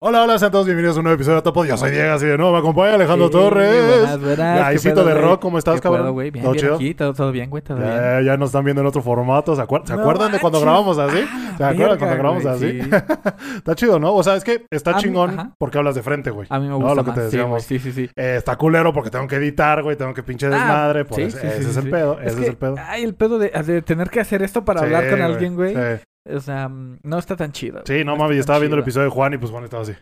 Hola, 0.00 0.22
hola, 0.22 0.38
sean 0.38 0.52
todos 0.52 0.64
bienvenidos 0.64 0.96
a 0.96 1.00
un 1.00 1.04
nuevo 1.06 1.16
episodio 1.16 1.38
de 1.38 1.42
Topo. 1.42 1.64
Yo 1.64 1.76
soy 1.76 1.90
Diego, 1.90 2.12
así 2.14 2.24
de 2.24 2.38
nuevo 2.38 2.52
me 2.52 2.58
acompaña 2.60 2.94
Alejandro 2.94 3.26
Sí, 3.26 3.32
Torres. 3.32 3.84
buenas, 3.98 4.20
buenas, 4.20 4.60
Gaisito 4.60 4.94
¿qué 4.94 5.00
pedo, 5.00 5.14
de 5.16 5.20
rock, 5.20 5.42
¿cómo 5.42 5.58
estás, 5.58 5.74
¿Qué 5.74 5.80
cabrón? 5.80 6.16
Bien, 6.16 6.32
¿Todo 6.40 6.52
bien 6.52 6.64
chido? 6.64 6.74
aquí, 6.76 6.94
todo, 6.94 7.14
todo 7.14 7.32
bien, 7.32 7.50
güey, 7.50 7.64
todo 7.64 7.78
bien. 7.78 8.22
Ya, 8.24 8.36
nos 8.36 8.50
están 8.50 8.64
viendo 8.64 8.80
en 8.80 8.86
otro 8.86 9.02
formato. 9.02 9.56
¿Se, 9.56 9.62
acuer- 9.62 9.84
¿se 9.86 9.94
No 9.96 10.02
acuerdan 10.02 10.30
de 10.30 10.38
cuando 10.38 10.60
grabamos 10.60 10.98
así? 10.98 11.18
Ah, 11.28 11.54
¿Se 11.58 11.64
acuerdan 11.64 11.76
verga, 11.78 11.98
cuando 11.98 12.16
grabamos 12.16 12.42
güey, 12.44 12.80
así? 12.80 12.80
sí. 12.80 12.90
está 13.56 13.74
chido, 13.74 13.98
¿no? 13.98 14.14
O 14.14 14.22
sea, 14.22 14.36
es 14.36 14.44
que 14.44 14.66
está 14.70 14.92
A 14.92 14.98
chingón 14.98 15.54
porque 15.58 15.78
hablas 15.78 15.96
de 15.96 16.04
frente, 16.04 16.30
güey. 16.30 16.46
A 16.48 16.60
mí 16.60 16.66
me 16.66 16.70
No, 16.70 16.76
gusta 16.78 16.94
lo 16.94 17.02
que 17.02 17.08
más, 17.10 17.14
te 17.16 17.20
sí, 17.22 17.26
decíamos. 17.36 17.62
sí, 17.64 17.78
sí, 17.80 17.90
sí. 17.90 18.04
Eh, 18.14 18.36
está 18.38 18.54
culero 18.54 18.92
porque 18.92 19.10
tengo 19.10 19.26
que 19.26 19.34
editar, 19.34 19.82
güey. 19.82 19.96
Tengo 19.96 20.14
que 20.14 20.22
pinche 20.22 20.46
Ah, 20.46 20.50
desmadre. 20.50 21.04
pues, 21.06 21.34
ese 21.34 21.58
es 21.58 21.76
el 21.76 21.90
pedo. 21.90 22.20
ese 22.20 22.36
que, 22.36 22.42
es 22.42 22.48
el 22.50 22.56
pedo. 22.56 22.76
Ay, 22.86 23.02
el 23.02 23.14
pedo 23.16 23.40
de, 23.40 23.50
de 23.50 23.82
tener 23.82 24.10
que 24.10 24.20
hacer 24.20 24.42
esto 24.44 24.64
para 24.64 24.82
hablar 24.82 25.10
con 25.10 25.20
alguien, 25.22 25.56
güey. 25.56 25.74
O 26.34 26.40
sea, 26.40 26.68
mm, 26.68 27.00
no 27.02 27.18
está 27.18 27.36
tan 27.36 27.52
chido. 27.52 27.82
Sí, 27.86 28.04
no 28.04 28.16
mames, 28.16 28.38
estaba 28.38 28.58
viendo 28.58 28.76
el 28.76 28.82
episodio 28.82 29.04
de 29.04 29.10
Juan 29.10 29.34
y 29.34 29.38
pues 29.38 29.50
Juan 29.50 29.64
estaba 29.64 29.82
así. 29.82 29.92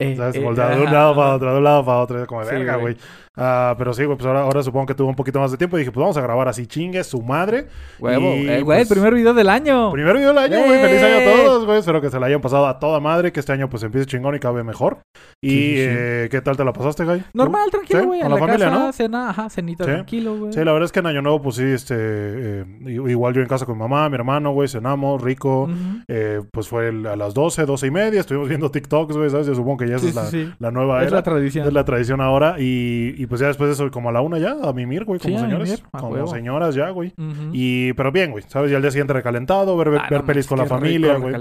Eh, 0.00 0.14
¿Sabes? 0.16 0.36
eh, 0.36 0.40
de 0.40 0.46
un 0.46 0.54
lado 0.92 1.16
para 1.16 1.34
otro, 1.34 1.50
de 1.52 1.58
un 1.58 1.64
lado 1.64 1.84
para 1.84 1.98
otro. 1.98 2.26
Como 2.26 2.40
de 2.42 2.46
Sí, 2.50 2.54
verga, 2.54 2.76
güey. 2.76 2.96
Ah, 3.40 3.74
pero 3.78 3.92
sí, 3.92 4.04
güey, 4.04 4.16
pues 4.16 4.26
ahora, 4.26 4.42
ahora 4.42 4.62
supongo 4.64 4.86
que 4.86 4.94
tuvo 4.94 5.08
un 5.08 5.14
poquito 5.14 5.38
más 5.40 5.50
de 5.52 5.56
tiempo. 5.56 5.76
Y 5.76 5.80
dije, 5.80 5.92
pues 5.92 6.00
vamos 6.00 6.16
a 6.16 6.20
grabar 6.20 6.48
así, 6.48 6.66
chingue 6.66 7.02
su 7.04 7.20
madre. 7.22 7.66
Huevo, 8.00 8.34
Y, 8.34 8.48
eh, 8.48 8.62
güey, 8.62 8.78
pues, 8.78 8.80
el 8.82 8.94
primer 8.96 9.14
video 9.14 9.32
del 9.34 9.48
año. 9.48 9.90
Primer 9.92 10.14
video 10.16 10.28
del 10.28 10.38
año, 10.38 10.64
güey. 10.66 10.80
Feliz 10.80 11.02
año 11.02 11.14
a 11.16 11.22
¡Eh! 11.22 11.34
todos, 11.44 11.64
güey. 11.66 11.78
Espero 11.78 12.00
que 12.00 12.10
se 12.10 12.18
la 12.20 12.26
hayan 12.26 12.40
pasado 12.40 12.66
a 12.66 12.78
toda 12.80 12.98
madre. 13.00 13.32
Que 13.32 13.40
este 13.40 13.52
año 13.52 13.68
pues 13.68 13.82
empiece 13.84 14.06
chingón 14.06 14.34
y 14.36 14.38
cabe 14.40 14.62
mejor. 14.64 14.98
Y 15.40 15.50
Sí, 15.50 15.56
sí, 15.56 15.74
sí. 15.76 15.80
eh, 15.88 16.28
¿qué 16.30 16.40
tal 16.42 16.56
te 16.56 16.64
la 16.64 16.72
pasaste, 16.72 17.04
güey? 17.04 17.22
Normal, 17.32 17.68
tranquilo, 17.70 18.00
Sí, 18.00 18.06
güey. 18.06 18.20
con 18.20 18.30
la 18.30 18.36
la, 18.36 18.40
familia, 18.46 18.66
casa, 18.70 18.78
¿no? 18.86 18.92
cena, 18.92 19.30
ajá, 19.30 19.50
cenita 19.50 19.84
Sí. 19.84 19.90
tranquilo, 19.90 20.36
güey. 20.36 20.52
Sí, 20.52 20.64
la 20.64 20.72
verdad 20.72 20.86
es 20.86 20.92
que 20.92 20.98
en 21.00 21.06
Año 21.06 21.22
Nuevo, 21.22 21.42
pues 21.42 21.56
sí, 21.56 21.64
este. 21.64 21.94
eh, 21.96 22.64
igual 22.86 23.34
yo 23.34 23.40
en 23.42 23.48
casa 23.48 23.66
con 23.66 23.76
mi 23.76 23.80
mamá, 23.80 24.08
mi 24.08 24.14
hermano, 24.16 24.50
güey, 24.52 24.68
cenamos, 24.68 25.20
rico. 25.22 25.68
Eh, 26.08 26.40
pues 26.52 26.68
fue 26.68 26.88
el- 26.88 27.06
a 27.06 27.14
las 27.16 27.34
12, 27.34 27.66
12 27.66 27.86
y 27.86 27.90
media. 27.92 28.20
Estuvimos 28.20 28.48
viendo 28.48 28.70
TikToks, 28.70 29.16
güey, 29.16 29.30
¿sabes? 29.30 29.46
Yo 29.46 29.54
supongo 29.54 29.78
que 29.78 29.87
ya 29.88 29.98
Sí, 29.98 30.08
es 30.08 30.14
la, 30.14 30.24
sí, 30.26 30.44
sí. 30.46 30.52
la 30.58 30.70
nueva 30.70 31.00
Es 31.02 31.08
era. 31.08 31.16
la 31.16 31.22
tradición. 31.22 31.66
Es 31.66 31.72
la 31.72 31.84
tradición 31.84 32.20
ahora. 32.20 32.56
Y, 32.58 33.14
y 33.16 33.26
pues 33.26 33.40
ya 33.40 33.46
después 33.48 33.68
de 33.68 33.74
eso, 33.74 33.90
como 33.90 34.08
a 34.08 34.12
la 34.12 34.20
una 34.20 34.38
ya, 34.38 34.56
a 34.62 34.72
mimir, 34.72 35.04
güey, 35.04 35.18
como 35.20 35.34
Sí, 35.36 35.40
señores. 35.42 35.68
mimir, 35.68 35.84
como 35.90 36.08
huevo. 36.08 36.26
señoras 36.28 36.74
ya, 36.74 36.90
güey. 36.90 37.12
Y, 37.52 37.92
pero 37.94 38.12
bien, 38.12 38.30
güey, 38.30 38.44
¿sabes? 38.48 38.70
Y 38.72 38.74
al 38.74 38.82
día 38.82 38.90
siguiente 38.90 39.12
recalentado, 39.12 39.76
ver, 39.76 39.90
ver, 39.90 40.00
Ah, 40.00 40.06
ver 40.10 40.20
no 40.20 40.26
pelis 40.26 40.46
con 40.46 40.58
la 40.58 40.66
familia, 40.66 41.16
güey. 41.16 41.34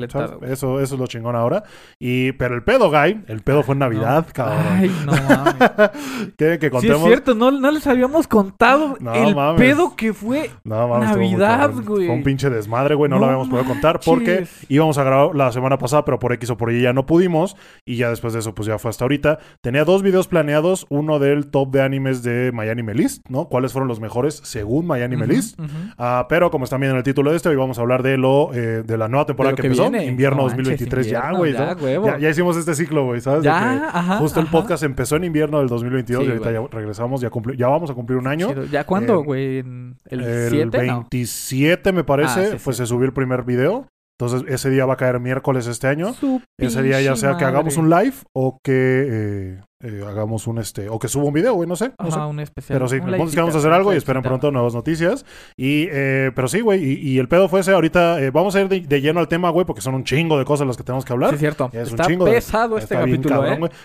Eso, 0.44 0.80
eso 0.80 0.80
es 0.80 0.92
lo 0.92 1.08
chingón 1.08 1.36
ahora. 1.36 1.64
Y, 2.00 2.32
pero 2.34 2.56
el 2.56 2.64
pedo, 2.64 2.90
guy, 2.90 3.22
el 3.28 3.42
pedo 3.42 3.64
fue 3.64 3.74
en 3.74 3.80
Navidad, 3.80 4.26
No. 4.28 4.34
cabrón. 4.34 4.58
Ay, 4.70 4.92
no 5.06 5.12
mames. 5.12 5.56
¿Quieren 6.38 6.60
que 6.60 6.68
Sí, 6.68 6.72
contemos? 6.72 7.02
es 7.02 7.08
cierto, 7.08 7.36
no, 7.36 7.52
no 7.52 7.72
les 7.72 7.86
habíamos 7.88 8.28
contado 8.28 8.96
No 9.00 9.14
el 9.14 9.36
mames. 9.36 9.60
pedo 9.60 9.96
que 9.96 10.14
fue. 10.14 10.50
Mames, 10.64 11.10
Navidad, 11.10 11.72
güey. 11.86 12.08
Fue 12.08 12.16
un 12.16 12.24
pinche 12.24 12.50
desmadre, 12.50 12.96
güey. 12.96 13.10
No, 13.10 13.20
lo 13.20 13.26
habíamos 13.26 13.48
podido 13.50 13.66
contar 13.68 14.00
porque 14.04 14.48
íbamos 14.70 14.98
a 14.98 15.04
grabar 15.04 15.36
la 15.36 15.52
semana 15.52 15.78
pasada, 15.78 16.06
pero 16.06 16.20
por 16.20 16.34
X 16.34 16.50
o 16.52 16.58
por 16.58 16.72
Y 16.72 16.82
ya 16.82 16.94
no 16.94 17.06
pudimos. 17.06 17.56
Y 17.86 17.96
ya 17.98 18.10
después 18.10 18.34
de 18.38 18.42
eso, 18.42 18.56
pues 18.56 18.68
ya 18.68 18.78
fue 18.78 18.90
hasta 18.90 19.04
ahorita. 19.04 19.40
Tenía 19.62 19.84
dos 19.86 20.04
videos 20.04 20.28
planeados. 20.28 20.86
Uno 20.90 21.20
del 21.20 21.50
top 21.50 21.72
de 21.72 21.82
animes 21.82 22.24
de 22.24 22.52
My 22.54 22.70
Anime 22.70 22.94
List, 22.94 23.26
¿no? 23.30 23.46
¿Cuáles 23.50 23.74
fueron 23.74 23.88
los 23.88 24.00
mejores 24.00 24.40
según 24.44 24.88
My 24.88 25.02
Anime 25.02 25.28
List? 25.28 25.60
Ah, 25.98 26.26
pero 26.30 26.52
como 26.52 26.64
están 26.66 26.80
viendo 26.80 26.94
en 26.96 26.98
el 26.98 27.04
título 27.04 27.32
de 27.32 27.38
este, 27.38 27.50
hoy 27.50 27.56
vamos 27.56 27.78
a 27.78 27.82
hablar 27.82 28.04
de 28.04 28.18
lo 28.18 28.54
eh, 28.54 28.84
de 28.84 28.98
la 28.98 29.08
nueva 29.08 29.26
temporada 29.26 29.56
que, 29.56 29.62
que 29.64 29.68
empezó, 29.68 29.90
viene. 29.90 30.06
invierno 30.06 30.38
No 30.38 30.44
manches, 30.44 30.58
2023 30.58 31.08
ya, 31.10 31.32
güey. 31.32 31.54
ya. 31.54 31.76
Ya, 32.06 32.18
ya 32.20 32.30
hicimos 32.30 32.56
este 32.58 32.76
ciclo, 32.76 33.06
güey, 33.06 33.22
¿sabes? 33.22 33.42
De 33.44 33.46
Ya, 33.50 33.60
que 33.92 33.98
ajá. 33.98 34.18
justo 34.18 34.40
el 34.40 34.48
podcast 34.48 34.84
empezó 34.84 35.16
en 35.16 35.24
invierno 35.26 35.60
del 35.60 35.68
2022 35.68 36.24
Sí, 36.24 36.28
y 36.28 36.32
ahorita 36.32 36.52
ya 36.52 36.62
regresamos, 36.72 37.22
ya, 37.22 37.30
cumpli- 37.30 37.56
ya 37.58 37.68
vamos 37.68 37.90
a 37.90 37.94
cumplir 37.94 38.18
un 38.20 38.28
año. 38.28 38.50
¿Ya 38.72 38.86
cuándo, 38.86 39.22
Eh, 39.22 39.24
güey? 39.24 39.58
¿En 39.60 39.96
¿El 40.06 40.24
El 40.24 40.50
7? 40.50 40.78
No. 40.88 40.94
27 41.10 41.92
me 41.92 42.04
parece, 42.04 42.40
Ah, 42.40 42.46
sí, 42.52 42.58
pues 42.64 42.78
sí. 42.78 42.84
se 42.84 42.88
subió 42.88 43.06
el 43.06 43.14
primer 43.14 43.44
video. 43.44 43.88
Entonces 44.20 44.50
ese 44.52 44.70
día 44.72 44.86
va 44.86 44.94
a 44.94 44.98
caer 44.98 45.20
miércoles 45.20 45.68
este 45.68 45.88
año. 45.88 46.14
Su 46.14 46.42
Ese 46.58 46.82
día 46.82 47.00
ya 47.02 47.16
sea 47.16 47.38
que 47.38 47.46
hagamos 47.46 47.78
un 47.78 47.90
live 47.90 48.16
o 48.34 48.58
que 48.64 48.72
eh, 48.74 49.62
eh, 49.84 50.04
hagamos 50.08 50.48
un 50.48 50.58
este 50.58 50.90
o 50.90 50.98
que 50.98 51.08
suba 51.08 51.26
un 51.26 51.34
video, 51.34 51.54
güey, 51.54 51.70
no 51.70 51.76
sé, 51.76 51.92
no 52.04 52.10
sé. 52.10 52.18
Un 52.20 52.40
especial. 52.40 52.76
Pero 52.80 52.88
sí, 52.88 52.96
un 52.96 53.10
el 53.10 53.16
punto 53.18 53.30
es 53.30 53.36
que 53.36 53.42
vamos 53.42 53.54
a 53.54 53.60
hacer 53.60 53.70
un 53.70 53.76
algo 53.76 53.94
y 53.94 53.98
esperen 53.98 54.24
pronto 54.24 54.50
nuevas 54.52 54.74
noticias. 54.74 55.24
Y, 55.56 55.88
eh, 55.92 56.32
pero 56.34 56.48
sí, 56.48 56.62
güey, 56.62 56.84
y, 56.84 57.10
y 57.12 57.20
el 57.20 57.28
pedo 57.28 57.48
fue 57.48 57.60
ese. 57.60 57.74
Ahorita 57.74 58.20
eh, 58.20 58.32
vamos 58.32 58.56
a 58.56 58.62
ir 58.62 58.70
de, 58.70 58.80
de 58.80 59.02
lleno 59.02 59.20
al 59.20 59.28
tema, 59.28 59.52
güey, 59.52 59.68
porque 59.68 59.82
son 59.82 59.94
un 59.94 60.04
chingo 60.04 60.40
de 60.40 60.46
cosas 60.46 60.66
las 60.66 60.78
que 60.78 60.84
tenemos 60.84 61.06
que 61.06 61.14
hablar. 61.14 61.30
Sí, 61.30 61.36
es 61.36 61.40
cierto. 61.42 61.70
Es 61.72 61.90
un 61.90 62.00
Está 62.00 62.06
chingo 62.08 62.26
de- 62.26 62.32
pesado 62.32 62.78
este 62.80 62.96
capítulo. 62.96 63.44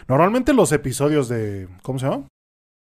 Normalmente 0.09 0.55
los 0.55 0.73
episodios 0.73 1.29
de. 1.29 1.69
¿Cómo 1.83 1.99
se 1.99 2.07
llama? 2.07 2.25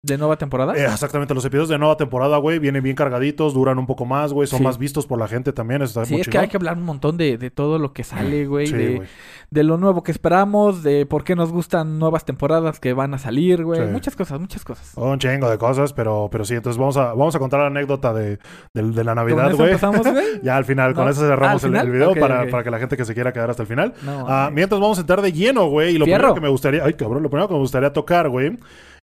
De 0.00 0.16
nueva 0.16 0.36
temporada. 0.38 0.76
Eh, 0.76 0.84
exactamente, 0.84 1.34
los 1.34 1.44
episodios 1.44 1.68
de 1.70 1.76
nueva 1.76 1.96
temporada, 1.96 2.36
güey, 2.36 2.60
vienen 2.60 2.84
bien 2.84 2.94
cargaditos, 2.94 3.52
duran 3.52 3.78
un 3.80 3.86
poco 3.86 4.04
más, 4.06 4.32
güey, 4.32 4.46
son 4.46 4.58
Sí. 4.58 4.64
más 4.64 4.78
vistos 4.78 5.06
por 5.08 5.18
la 5.18 5.26
gente 5.26 5.52
también. 5.52 5.82
Eso 5.82 5.90
está 6.00 6.04
sí, 6.04 6.12
muy 6.12 6.20
es 6.20 6.28
que 6.28 6.38
hay 6.38 6.46
que 6.46 6.56
hablar 6.56 6.76
un 6.76 6.84
montón 6.84 7.16
de, 7.16 7.36
de 7.36 7.50
todo 7.50 7.80
lo 7.80 7.92
que 7.92 8.04
sale, 8.04 8.46
güey. 8.46 8.68
Sí, 8.68 8.74
de, 8.74 9.02
de 9.50 9.62
lo 9.64 9.76
nuevo 9.76 10.04
que 10.04 10.12
esperamos, 10.12 10.84
de 10.84 11.04
por 11.04 11.24
qué 11.24 11.34
nos 11.34 11.50
gustan 11.50 11.98
nuevas 11.98 12.24
temporadas 12.24 12.78
que 12.78 12.92
van 12.92 13.12
a 13.12 13.18
salir, 13.18 13.64
güey. 13.64 13.80
Sí. 13.80 13.86
Muchas 13.90 14.14
cosas, 14.14 14.38
muchas 14.38 14.64
cosas. 14.64 14.92
Un 14.94 15.18
chingo 15.18 15.50
de 15.50 15.58
cosas, 15.58 15.92
pero, 15.92 16.28
pero 16.30 16.44
sí, 16.44 16.54
entonces 16.54 16.78
vamos 16.78 16.96
a, 16.96 17.06
vamos 17.14 17.34
a 17.34 17.40
contar 17.40 17.58
la 17.58 17.66
anécdota 17.66 18.14
de, 18.14 18.38
de, 18.74 18.82
de 18.82 19.02
la 19.04 19.16
¿Con 19.16 19.26
Navidad, 19.36 19.52
güey. 19.56 19.76
Ya 20.44 20.56
al 20.56 20.64
final, 20.64 20.94
con 20.94 21.08
eso 21.08 21.22
cerramos 21.22 21.64
Ah, 21.64 21.66
¿al 21.66 21.74
el, 21.74 21.90
video 21.90 22.14
para, 22.14 22.46
para 22.48 22.62
que 22.62 22.70
la 22.70 22.78
gente 22.78 22.96
que 22.96 23.04
se 23.04 23.14
quiera 23.14 23.32
quedar 23.32 23.50
hasta 23.50 23.62
el 23.64 23.68
final. 23.68 23.94
No, 24.04 24.26
Ah, 24.28 24.48
mientras 24.52 24.80
vamos 24.80 24.98
a 24.98 25.00
entrar 25.00 25.22
de 25.22 25.32
lleno, 25.32 25.66
güey. 25.66 25.96
Y 25.96 25.98
lo 25.98 26.04
Fierro. 26.04 26.18
primero 26.20 26.34
que 26.36 26.40
me 26.40 26.48
gustaría, 26.50 26.84
ay 26.84 26.92
cabrón, 26.94 27.24
lo 27.24 27.30
primero 27.30 27.48
que 27.48 27.54
me 27.54 27.60
gustaría 27.60 27.92
tocar, 27.92 28.28
güey, 28.28 28.56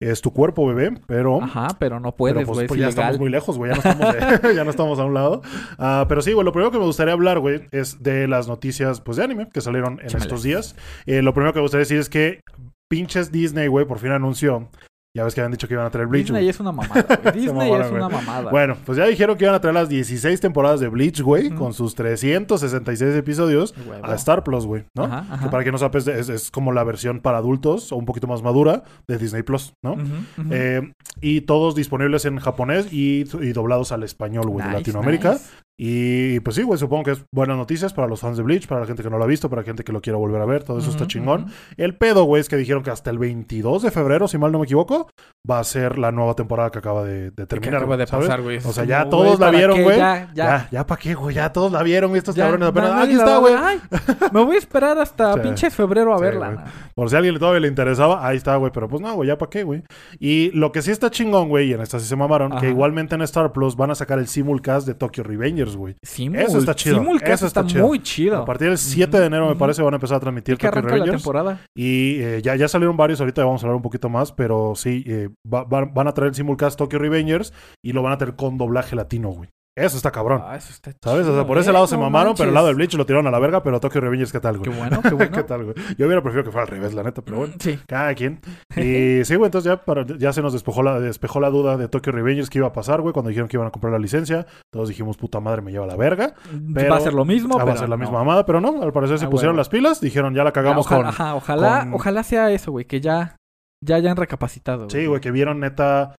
es 0.09 0.21
tu 0.21 0.31
cuerpo, 0.31 0.65
bebé. 0.67 0.97
Pero, 1.07 1.41
Ajá, 1.41 1.69
pero 1.79 1.99
no 1.99 2.11
pero 2.11 2.17
puedes, 2.17 2.45
pues, 2.45 2.47
pues 2.47 2.61
es 2.63 2.69
ya 2.69 2.75
ilegal. 2.75 2.89
estamos 2.89 3.19
muy 3.19 3.29
lejos, 3.29 3.57
güey. 3.57 3.71
Ya, 3.71 3.75
no 3.75 3.89
estamos, 3.89 4.41
ya 4.55 4.63
no 4.63 4.69
estamos 4.69 4.99
a 4.99 5.05
un 5.05 5.13
lado. 5.13 5.41
Ah, 5.77 6.05
pero 6.07 6.21
sí, 6.21 6.33
güey, 6.33 6.45
lo 6.45 6.51
primero 6.51 6.71
que 6.71 6.79
me 6.79 6.85
gustaría 6.85 7.13
hablar, 7.13 7.39
güey, 7.39 7.67
es 7.71 8.01
de 8.01 8.27
las 8.27 8.47
noticias, 8.47 9.01
pues, 9.01 9.17
de 9.17 9.23
anime 9.23 9.49
que 9.53 9.61
salieron 9.61 9.99
en 10.01 10.15
estos 10.15 10.43
días. 10.43 10.75
Eh, 11.05 11.21
lo 11.21 11.33
primero 11.33 11.53
que 11.53 11.59
me 11.59 11.63
gustaría 11.63 11.81
decir 11.83 11.99
es 11.99 12.09
que 12.09 12.39
pinches 12.89 13.31
Disney, 13.31 13.67
güey, 13.67 13.85
por 13.85 13.99
fin 13.99 14.11
anunció. 14.11 14.69
Ya 15.15 15.23
ves 15.23 15.35
que 15.35 15.41
habían 15.41 15.51
dicho 15.51 15.67
que 15.67 15.75
iban 15.75 15.85
a 15.85 15.91
traer 15.91 16.07
Bleach, 16.07 16.25
Disney 16.25 16.49
es 16.49 16.59
una 16.59 16.71
mamada, 16.71 17.05
güey. 17.21 17.33
Disney 17.35 17.69
mamaron, 17.69 17.85
es 17.85 17.91
una 17.91 18.09
mamada. 18.09 18.49
Bueno, 18.49 18.75
pues 18.83 18.97
ya 18.97 19.05
dijeron 19.05 19.37
que 19.37 19.43
iban 19.43 19.53
a 19.53 19.61
traer 19.61 19.75
las 19.75 19.87
16 19.87 20.41
temporadas 20.41 20.79
de 20.79 20.87
Bleach, 20.87 21.21
güey, 21.21 21.51
con 21.51 21.73
sus 21.73 21.93
366 21.93 23.15
episodios 23.15 23.75
a 24.01 24.15
Star 24.15 24.43
Plus, 24.43 24.65
güey, 24.65 24.85
¿no? 24.95 25.03
Ajá, 25.03 25.19
ajá. 25.29 25.43
Que 25.43 25.51
para 25.51 25.61
quien 25.61 25.73
no 25.73 25.77
sepa, 25.77 25.99
es, 25.99 26.49
como 26.49 26.71
la 26.71 26.83
versión 26.83 27.19
para 27.19 27.37
adultos 27.37 27.91
o 27.91 27.95
un 27.95 28.05
poquito 28.05 28.25
más 28.25 28.41
madura 28.41 28.85
de 29.07 29.19
Disney 29.19 29.43
Plus, 29.43 29.75
¿no? 29.83 29.97
Eh, 30.49 30.91
y 31.21 31.41
todos 31.41 31.75
disponibles 31.75 32.25
en 32.25 32.39
japonés 32.39 32.91
y, 32.91 33.25
y 33.39 33.53
doblados 33.53 33.91
al 33.91 34.01
español, 34.01 34.49
güey, 34.49 34.65
de 34.65 34.73
Latinoamérica. 34.73 35.33
nice. 35.33 35.45
Y 35.75 36.39
pues 36.41 36.55
sí, 36.55 36.61
güey, 36.61 36.77
supongo 36.79 37.03
que 37.03 37.11
es 37.11 37.25
buenas 37.31 37.57
noticias 37.57 37.93
para 37.93 38.07
los 38.07 38.19
fans 38.19 38.37
de 38.37 38.43
Bleach, 38.43 38.67
para 38.67 38.81
la 38.81 38.87
gente 38.87 39.01
que 39.01 39.09
no 39.09 39.17
lo 39.17 39.23
ha 39.23 39.27
visto, 39.27 39.49
para 39.49 39.63
la 39.63 39.65
gente 39.65 39.83
que 39.83 39.91
lo 39.91 40.01
quiera 40.01 40.17
volver 40.19 40.39
a 40.41 40.45
ver, 40.45 40.63
todo 40.63 40.77
eso 40.77 40.91
está 40.91 41.07
chingón. 41.07 41.47
El 41.77 41.95
pedo, 41.97 42.25
güey, 42.25 42.41
es 42.41 42.47
que 42.47 42.55
dijeron 42.57 42.83
que 42.83 42.91
hasta 42.91 43.09
el 43.09 43.17
22 43.17 43.81
de 43.81 43.89
febrero, 43.91 44.27
si 44.27 44.37
mal 44.37 44.51
no 44.51 44.59
me 44.59 44.65
equivoco, 44.65 45.09
va 45.49 45.57
a 45.59 45.63
ser 45.63 45.97
la 45.97 46.11
nueva 46.11 46.35
temporada 46.35 46.69
que 46.69 46.77
acaba 46.77 47.03
de, 47.03 47.31
de 47.31 47.35
Que 47.35 47.45
terminar. 47.47 47.77
acaba 47.77 47.97
de 47.97 48.05
pasar, 48.05 48.41
güey. 48.43 48.57
O 48.63 48.71
sea, 48.71 48.83
ya 48.85 49.09
todos 49.09 49.39
la 49.39 49.47
¿para 49.47 49.57
vieron, 49.57 49.81
güey. 49.81 49.97
Ya, 49.97 50.29
ya. 50.35 50.45
Ya, 50.45 50.67
ya, 50.71 50.85
¿para 50.87 51.01
qué, 51.01 51.15
güey? 51.15 51.35
Ya 51.35 51.51
todos 51.51 51.71
la 51.71 51.81
vieron, 51.81 52.15
estos 52.15 52.35
cabrones 52.35 52.69
apenas. 52.69 52.91
Aquí 53.03 53.13
está, 53.13 53.37
güey. 53.37 53.55
me 54.31 54.43
voy 54.43 54.55
a 54.55 54.59
esperar 54.59 54.97
hasta 54.99 55.33
Sí. 55.33 55.39
pinches 55.39 55.73
febrero 55.73 56.13
a 56.13 56.17
Sí, 56.17 56.23
verla. 56.23 56.65
Por 56.93 57.09
si 57.09 57.15
a 57.15 57.17
alguien 57.17 57.37
todavía 57.39 57.61
le 57.61 57.67
interesaba, 57.67 58.25
ahí 58.27 58.37
está, 58.37 58.55
güey. 58.57 58.71
Pero 58.71 58.87
pues 58.87 59.01
no, 59.01 59.13
güey, 59.15 59.27
ya 59.27 59.37
para 59.39 59.49
qué, 59.49 59.63
güey. 59.63 59.83
Y 60.19 60.51
lo 60.51 60.71
que 60.71 60.81
sí 60.83 60.91
está 60.91 61.09
chingón, 61.09 61.49
güey, 61.49 61.69
y 61.69 61.73
en 61.73 61.81
esta 61.81 61.99
sí 61.99 62.05
se 62.05 62.15
mamaron, 62.15 62.51
que 62.59 62.69
igualmente 62.69 63.15
en 63.15 63.21
Star 63.23 63.51
Plus 63.53 63.75
van 63.75 63.89
a 63.89 63.95
sacar 63.95 64.19
el 64.19 64.27
simulcast 64.27 64.85
de 64.85 64.93
Tokyo 64.93 65.23
Revengers, 65.23 65.62
güey. 65.75 65.95
Simul, 66.03 66.39
Eso 66.39 66.57
está 66.59 66.75
chido, 66.75 66.99
Simulcast 66.99 67.33
eso 67.33 67.47
está 67.47 67.61
está, 67.61 67.71
chido. 67.71 67.87
muy 67.87 67.99
chido. 68.01 68.37
A 68.37 68.45
partir 68.45 68.67
del 68.69 68.77
7 68.77 69.19
de 69.19 69.25
enero, 69.25 69.49
me 69.49 69.55
parece, 69.55 69.81
van 69.81 69.93
a 69.93 69.97
empezar 69.97 70.17
a 70.17 70.19
transmitir 70.19 70.55
Tokyo 70.55 70.67
arranca 70.69 70.89
la 70.89 70.93
Revengers. 70.95 71.23
temporada. 71.23 71.61
Y 71.75 72.19
eh, 72.21 72.41
ya, 72.43 72.55
ya 72.55 72.67
salieron 72.67 72.97
varios, 72.97 73.19
ahorita 73.19 73.43
vamos 73.43 73.63
a 73.63 73.65
hablar 73.65 73.75
un 73.77 73.81
poquito 73.83 74.09
más, 74.09 74.31
pero 74.31 74.73
sí, 74.75 75.03
eh, 75.07 75.29
va- 75.51 75.63
va- 75.63 75.85
van 75.85 76.07
a 76.07 76.13
traer 76.13 76.29
el 76.29 76.35
simulcast 76.35 76.77
Tokyo 76.77 76.99
Revengers 76.99 77.53
y 77.83 77.93
lo 77.93 78.01
van 78.03 78.13
a 78.13 78.17
traer 78.17 78.35
con 78.35 78.57
doblaje 78.57 78.95
latino, 78.95 79.29
güey. 79.29 79.49
Eso 79.75 79.97
está 79.97 80.11
cabrón. 80.11 80.39
Ah, 80.45 80.55
eso 80.55 80.69
está 80.71 80.91
¿Sabes? 81.03 81.21
O 81.21 81.23
sea, 81.25 81.33
chido, 81.33 81.47
por 81.47 81.57
ese 81.57 81.71
eh, 81.71 81.73
lado 81.73 81.87
se 81.87 81.95
no 81.95 82.03
mamaron, 82.03 82.35
pero 82.37 82.49
el 82.49 82.53
lado 82.53 82.67
de. 82.67 82.75
Bleach 82.75 82.93
lo 82.93 83.07
tiraron 83.07 83.25
a 83.25 83.31
la 83.31 83.39
verga, 83.39 83.63
pero 83.63 83.79
Tokyo 83.79 84.01
Revengers, 84.01 84.31
¿qué 84.31 84.39
tal, 84.39 84.61
Qué 84.61 84.69
güey? 84.69 84.77
bueno, 84.79 85.01
qué 85.01 85.09
bueno. 85.15 85.31
¿Qué 85.31 85.43
tal, 85.43 85.63
güey? 85.63 85.75
Yo 85.97 86.05
hubiera 86.05 86.21
preferido 86.21 86.43
que 86.45 86.51
fuera 86.51 86.65
al 86.65 86.67
revés, 86.69 86.93
la 86.93 87.01
neta, 87.01 87.23
pero 87.23 87.37
bueno. 87.37 87.53
Sí. 87.59 87.79
Cada 87.87 88.13
quien. 88.13 88.39
Y 88.77 89.25
sí, 89.25 89.35
güey, 89.35 89.47
entonces 89.47 89.71
ya, 89.71 89.83
para- 89.83 90.05
ya 90.05 90.31
se 90.31 90.41
nos 90.43 90.53
despejó 90.53 90.83
la, 90.83 90.99
despejó 90.99 91.39
la 91.39 91.49
duda 91.49 91.75
de 91.77 91.87
Tokyo 91.87 92.11
Revengers 92.11 92.49
que 92.51 92.59
iba 92.59 92.67
a 92.67 92.73
pasar, 92.73 93.01
güey, 93.01 93.13
cuando 93.13 93.29
dijeron 93.29 93.47
que 93.49 93.57
iban 93.57 93.67
a 93.67 93.71
comprar 93.71 93.91
la 93.93 93.99
licencia. 93.99 94.45
Todos 94.71 94.89
dijimos, 94.89 95.17
puta 95.17 95.39
madre, 95.39 95.61
me 95.63 95.71
lleva 95.71 95.87
la 95.87 95.95
verga. 95.95 96.35
Pero- 96.73 96.91
va 96.91 96.97
a 96.97 97.01
ser 97.01 97.13
lo 97.13 97.25
mismo, 97.25 97.57
Ah, 97.59 97.63
va 97.65 97.73
a 97.73 97.77
ser 97.77 97.89
la 97.89 97.95
no. 97.97 98.01
misma 98.01 98.19
mamada, 98.19 98.45
pero 98.45 98.61
no, 98.61 98.83
al 98.83 98.91
parecer 98.93 99.17
se 99.17 99.25
Ah, 99.25 99.29
pusieron 99.29 99.57
las 99.57 99.69
pilas, 99.69 99.99
dijeron, 100.01 100.35
ya 100.35 100.43
la 100.43 100.51
cagamos 100.51 100.85
ojalá, 100.85 101.01
con... 101.01 101.09
ajá, 101.09 101.35
ojalá, 101.35 101.79
con- 101.81 101.93
ojalá 101.95 102.21
sea 102.23 102.51
eso, 102.51 102.71
güey, 102.71 102.85
que 102.85 103.01
ya, 103.01 103.37
ya 103.83 103.95
hayan 103.95 104.17
recapacitado. 104.17 104.87
Sí, 104.89 105.05
güey, 105.07 105.19
que 105.19 105.31
vieron 105.31 105.59
neta 105.59 106.15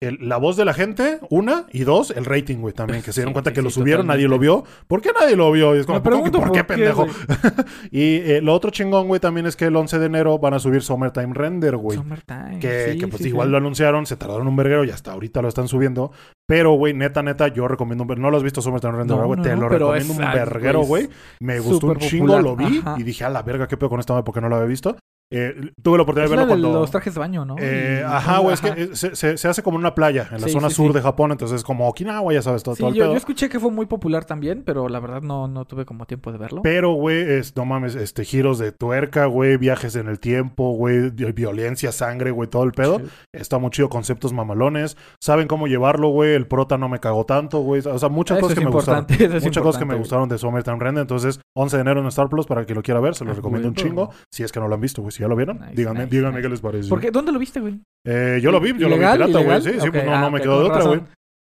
el- 0.00 0.18
la 0.28 0.36
voz 0.36 0.56
de 0.56 0.64
la 0.64 0.74
gente, 0.74 1.18
una, 1.28 1.66
y 1.72 1.80
dos, 1.82 2.12
el 2.12 2.24
rating, 2.24 2.58
güey, 2.58 2.72
también, 2.72 3.02
que 3.02 3.12
se 3.12 3.20
dieron 3.20 3.30
Sí, 3.30 3.34
cuenta 3.34 3.50
sí, 3.50 3.54
que 3.56 3.62
lo 3.62 3.70
subieron, 3.70 4.06
nadie 4.06 4.28
lo 4.28 4.38
vio. 4.38 4.64
¿Por 4.86 5.00
qué 5.00 5.10
nadie 5.18 5.34
lo 5.34 5.50
vio? 5.50 5.74
Y 5.74 5.80
es 5.80 5.86
como, 5.86 6.02
pregunto 6.02 6.38
¿por 6.38 6.52
qué, 6.52 6.62
por 6.64 6.76
qué, 6.76 6.82
pendejo? 6.82 7.06
y 7.90 8.16
eh, 8.16 8.40
lo 8.42 8.54
otro 8.54 8.70
chingón, 8.70 9.08
güey, 9.08 9.20
también 9.20 9.46
es 9.46 9.56
que 9.56 9.64
el 9.66 9.74
11 9.76 9.98
de 9.98 10.06
enero 10.06 10.38
van 10.38 10.54
a 10.54 10.58
subir 10.58 10.82
Summertime 10.82 11.34
Render, 11.34 11.76
güey. 11.76 11.98
Summertime. 11.98 12.58
Que, 12.60 12.92
sí, 12.92 12.98
que, 12.98 13.08
pues 13.08 13.24
igual 13.26 13.50
lo 13.50 13.56
anunciaron, 13.56 14.06
se 14.06 14.16
tardaron 14.16 14.46
un 14.46 14.56
verguero 14.56 14.84
y 14.84 14.90
hasta 14.90 15.12
ahorita 15.12 15.42
lo 15.42 15.48
están 15.48 15.68
subiendo. 15.68 16.12
Pero, 16.46 16.72
güey, 16.74 16.94
neta, 16.94 17.22
neta, 17.22 17.48
yo 17.48 17.66
recomiendo 17.68 18.04
un 18.04 18.22
No 18.22 18.30
lo 18.30 18.36
has 18.36 18.42
visto 18.42 18.62
Summertime 18.62 18.92
Render, 18.96 19.16
güey. 19.18 19.36
no, 19.36 19.42
Te 19.42 19.54
no, 19.54 19.62
lo 19.62 19.68
recomiendo 19.68 20.12
es- 20.12 20.18
un 20.18 20.24
ay, 20.24 20.38
verguero, 20.38 20.82
güey. 20.82 21.08
Me 21.40 21.58
gustó 21.60 21.88
un 21.88 21.96
chingo, 21.98 22.38
lo 22.40 22.56
vi 22.56 22.78
ajá. 22.78 22.94
y 22.98 23.02
dije, 23.02 23.24
a 23.24 23.28
la 23.28 23.42
verga, 23.42 23.66
qué 23.68 23.76
pedo 23.76 23.90
con 23.90 24.00
esta 24.00 24.22
porque 24.24 24.40
no 24.40 24.48
lo 24.48 24.56
había 24.56 24.68
visto. 24.68 24.96
Eh, 25.30 25.72
tuve 25.82 25.98
la 25.98 26.04
oportunidad 26.04 26.24
Es 26.24 26.30
de 26.30 26.36
verlo 26.36 26.48
cuando... 26.48 26.80
los 26.80 26.90
trajes 26.90 27.12
de 27.12 27.20
baño, 27.20 27.44
¿no? 27.44 27.56
Eh, 27.58 28.02
ajá, 28.06 28.38
güey, 28.38 28.54
es 28.54 28.60
que 28.62 28.96
se, 28.96 29.14
se- 29.14 29.36
se 29.36 29.48
hace 29.48 29.62
como 29.62 29.76
en 29.76 29.80
una 29.80 29.94
playa, 29.94 30.26
en 30.32 30.40
la 30.40 30.46
Sí, 30.46 30.52
zona 30.54 30.70
sí, 30.70 30.76
sur 30.76 30.88
sí. 30.88 30.94
de 30.94 31.02
Japón, 31.02 31.32
entonces 31.32 31.56
es 31.58 31.64
como 31.64 31.86
Okinawa, 31.88 32.32
ya 32.32 32.40
sabes, 32.40 32.62
todo, 32.62 32.74
el 32.88 32.94
yo, 32.94 33.02
pedo. 33.04 33.12
yo 33.12 33.16
escuché 33.18 33.50
que 33.50 33.60
fue 33.60 33.70
muy 33.70 33.84
popular 33.86 34.24
también, 34.24 34.62
pero 34.64 34.88
la 34.88 35.00
verdad 35.00 35.20
no, 35.20 35.46
no 35.46 35.66
tuve 35.66 35.84
como 35.84 36.06
tiempo 36.06 36.32
de 36.32 36.38
verlo. 36.38 36.62
Pero, 36.62 36.92
güey, 36.92 37.26
no 37.56 37.64
mames, 37.66 37.94
este, 37.94 38.24
giros 38.24 38.58
de 38.58 38.72
tuerca, 38.72 39.26
güey, 39.26 39.58
viajes 39.58 39.96
en 39.96 40.08
el 40.08 40.18
tiempo, 40.18 40.72
güey, 40.72 41.10
vi- 41.10 41.32
violencia, 41.32 41.92
sangre, 41.92 42.30
güey, 42.30 42.48
todo 42.48 42.62
el 42.64 42.72
pedo. 42.72 43.00
Está 43.32 43.58
muy 43.58 43.68
chido, 43.70 43.90
conceptos 43.90 44.32
mamalones. 44.32 44.96
Saben 45.20 45.46
cómo 45.46 45.66
llevarlo, 45.66 46.08
güey. 46.08 46.34
El 46.34 46.46
prota 46.46 46.78
no 46.78 46.88
me 46.88 47.00
cagó 47.00 47.26
tanto, 47.26 47.58
güey. 47.60 47.82
O 47.86 47.98
sea, 47.98 48.08
muchas 48.08 48.38
Eso 48.38 48.46
cosas 48.46 48.58
que 48.58 48.64
me 48.64 48.70
gustaron. 48.70 49.06
Muchas 49.42 49.62
cosas 49.62 49.78
que 49.78 49.84
me 49.84 49.94
gustaron 49.94 50.28
de 50.28 50.38
Summertime 50.38 50.78
Render. 50.78 51.02
Entonces, 51.02 51.40
11 51.54 51.76
de 51.76 51.80
enero 51.82 52.00
en 52.00 52.06
Star 52.06 52.28
Plus 52.28 52.46
para 52.46 52.64
que 52.64 52.74
lo 52.74 52.82
quiera 52.82 53.00
ver. 53.00 53.14
Se 53.14 53.24
lo 53.24 53.32
Ah, 53.32 53.34
recomiendo 53.34 53.68
un 53.68 53.74
chingo. 53.74 54.10
Si 54.32 54.42
es 54.42 54.52
que 54.52 54.60
no 54.60 54.68
lo 54.68 54.74
han 54.74 54.80
visto, 54.80 55.02
güey. 55.02 55.17
Ya 55.18 55.28
lo 55.28 55.36
vieron, 55.36 55.58
Nice, 55.58 55.72
díganme, 55.74 56.04
nice, 56.04 56.16
díganme 56.16 56.36
nice. 56.36 56.42
qué 56.42 56.48
les 56.48 56.60
parece. 56.60 56.88
¿Por 56.88 57.00
qué? 57.00 57.10
¿Dónde 57.10 57.32
lo 57.32 57.38
viste, 57.38 57.60
güey? 57.60 57.80
Eh, 58.06 58.38
yo 58.42 58.50
lo 58.52 58.60
vi, 58.60 58.68
yo 58.78 58.88
lo 58.88 58.96
vi 58.96 59.04
pirata, 59.04 59.38
güey. 59.40 59.60
Sí, 59.62 59.70
sí, 59.80 59.90
pues 59.90 60.04
no, 60.04 60.10
no 60.12 60.26
ah, 60.26 60.30
me 60.30 60.36
ok, 60.38 60.42
quedó 60.42 60.60
de 60.62 60.66
otra, 60.70 60.82
güey. 60.84 61.00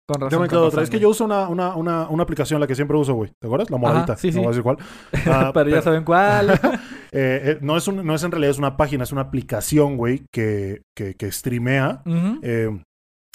Con 0.09 0.21
razón. 0.21 0.31
Yo 0.31 0.41
me 0.41 0.49
quedo 0.49 0.61
de 0.63 0.67
otra. 0.69 0.83
Es 0.83 0.91
que 0.91 1.01
yo 1.01 1.09
uso 1.11 1.25
una, 1.25 1.49
una, 1.49 1.75
una, 1.75 2.09
una 2.09 2.23
aplicación 2.23 2.61
la 2.61 2.67
que 2.69 2.75
siempre 2.77 2.97
uso, 2.97 3.15
güey. 3.15 3.33
¿Te 3.41 3.47
acuerdas? 3.49 3.71
La 3.71 3.77
moradita. 3.77 4.17
sí, 4.17 4.31
sí. 4.31 4.37
No 4.37 4.43
voy 4.45 4.47
a 4.47 4.51
decir 4.51 4.63
cuál. 4.63 4.77
Ah, 5.27 5.51
pero 5.53 5.69
ya 5.69 5.83
saben 5.83 6.05
cuál. 6.05 6.51
eh, 7.13 7.41
eh, 7.45 7.59
no, 7.61 7.77
es 7.77 7.89
un- 7.89 8.07
no 8.07 8.15
es 8.15 8.23
en 8.23 8.31
realidad 8.31 8.53
es 8.53 8.59
una 8.59 8.77
página, 8.77 9.03
es 9.05 9.13
una 9.13 9.23
aplicación, 9.23 9.97
güey, 9.97 10.23
que, 10.33 10.83
que, 10.97 11.15
que 11.15 11.31
streamea 11.33 12.03
eh, 12.43 12.71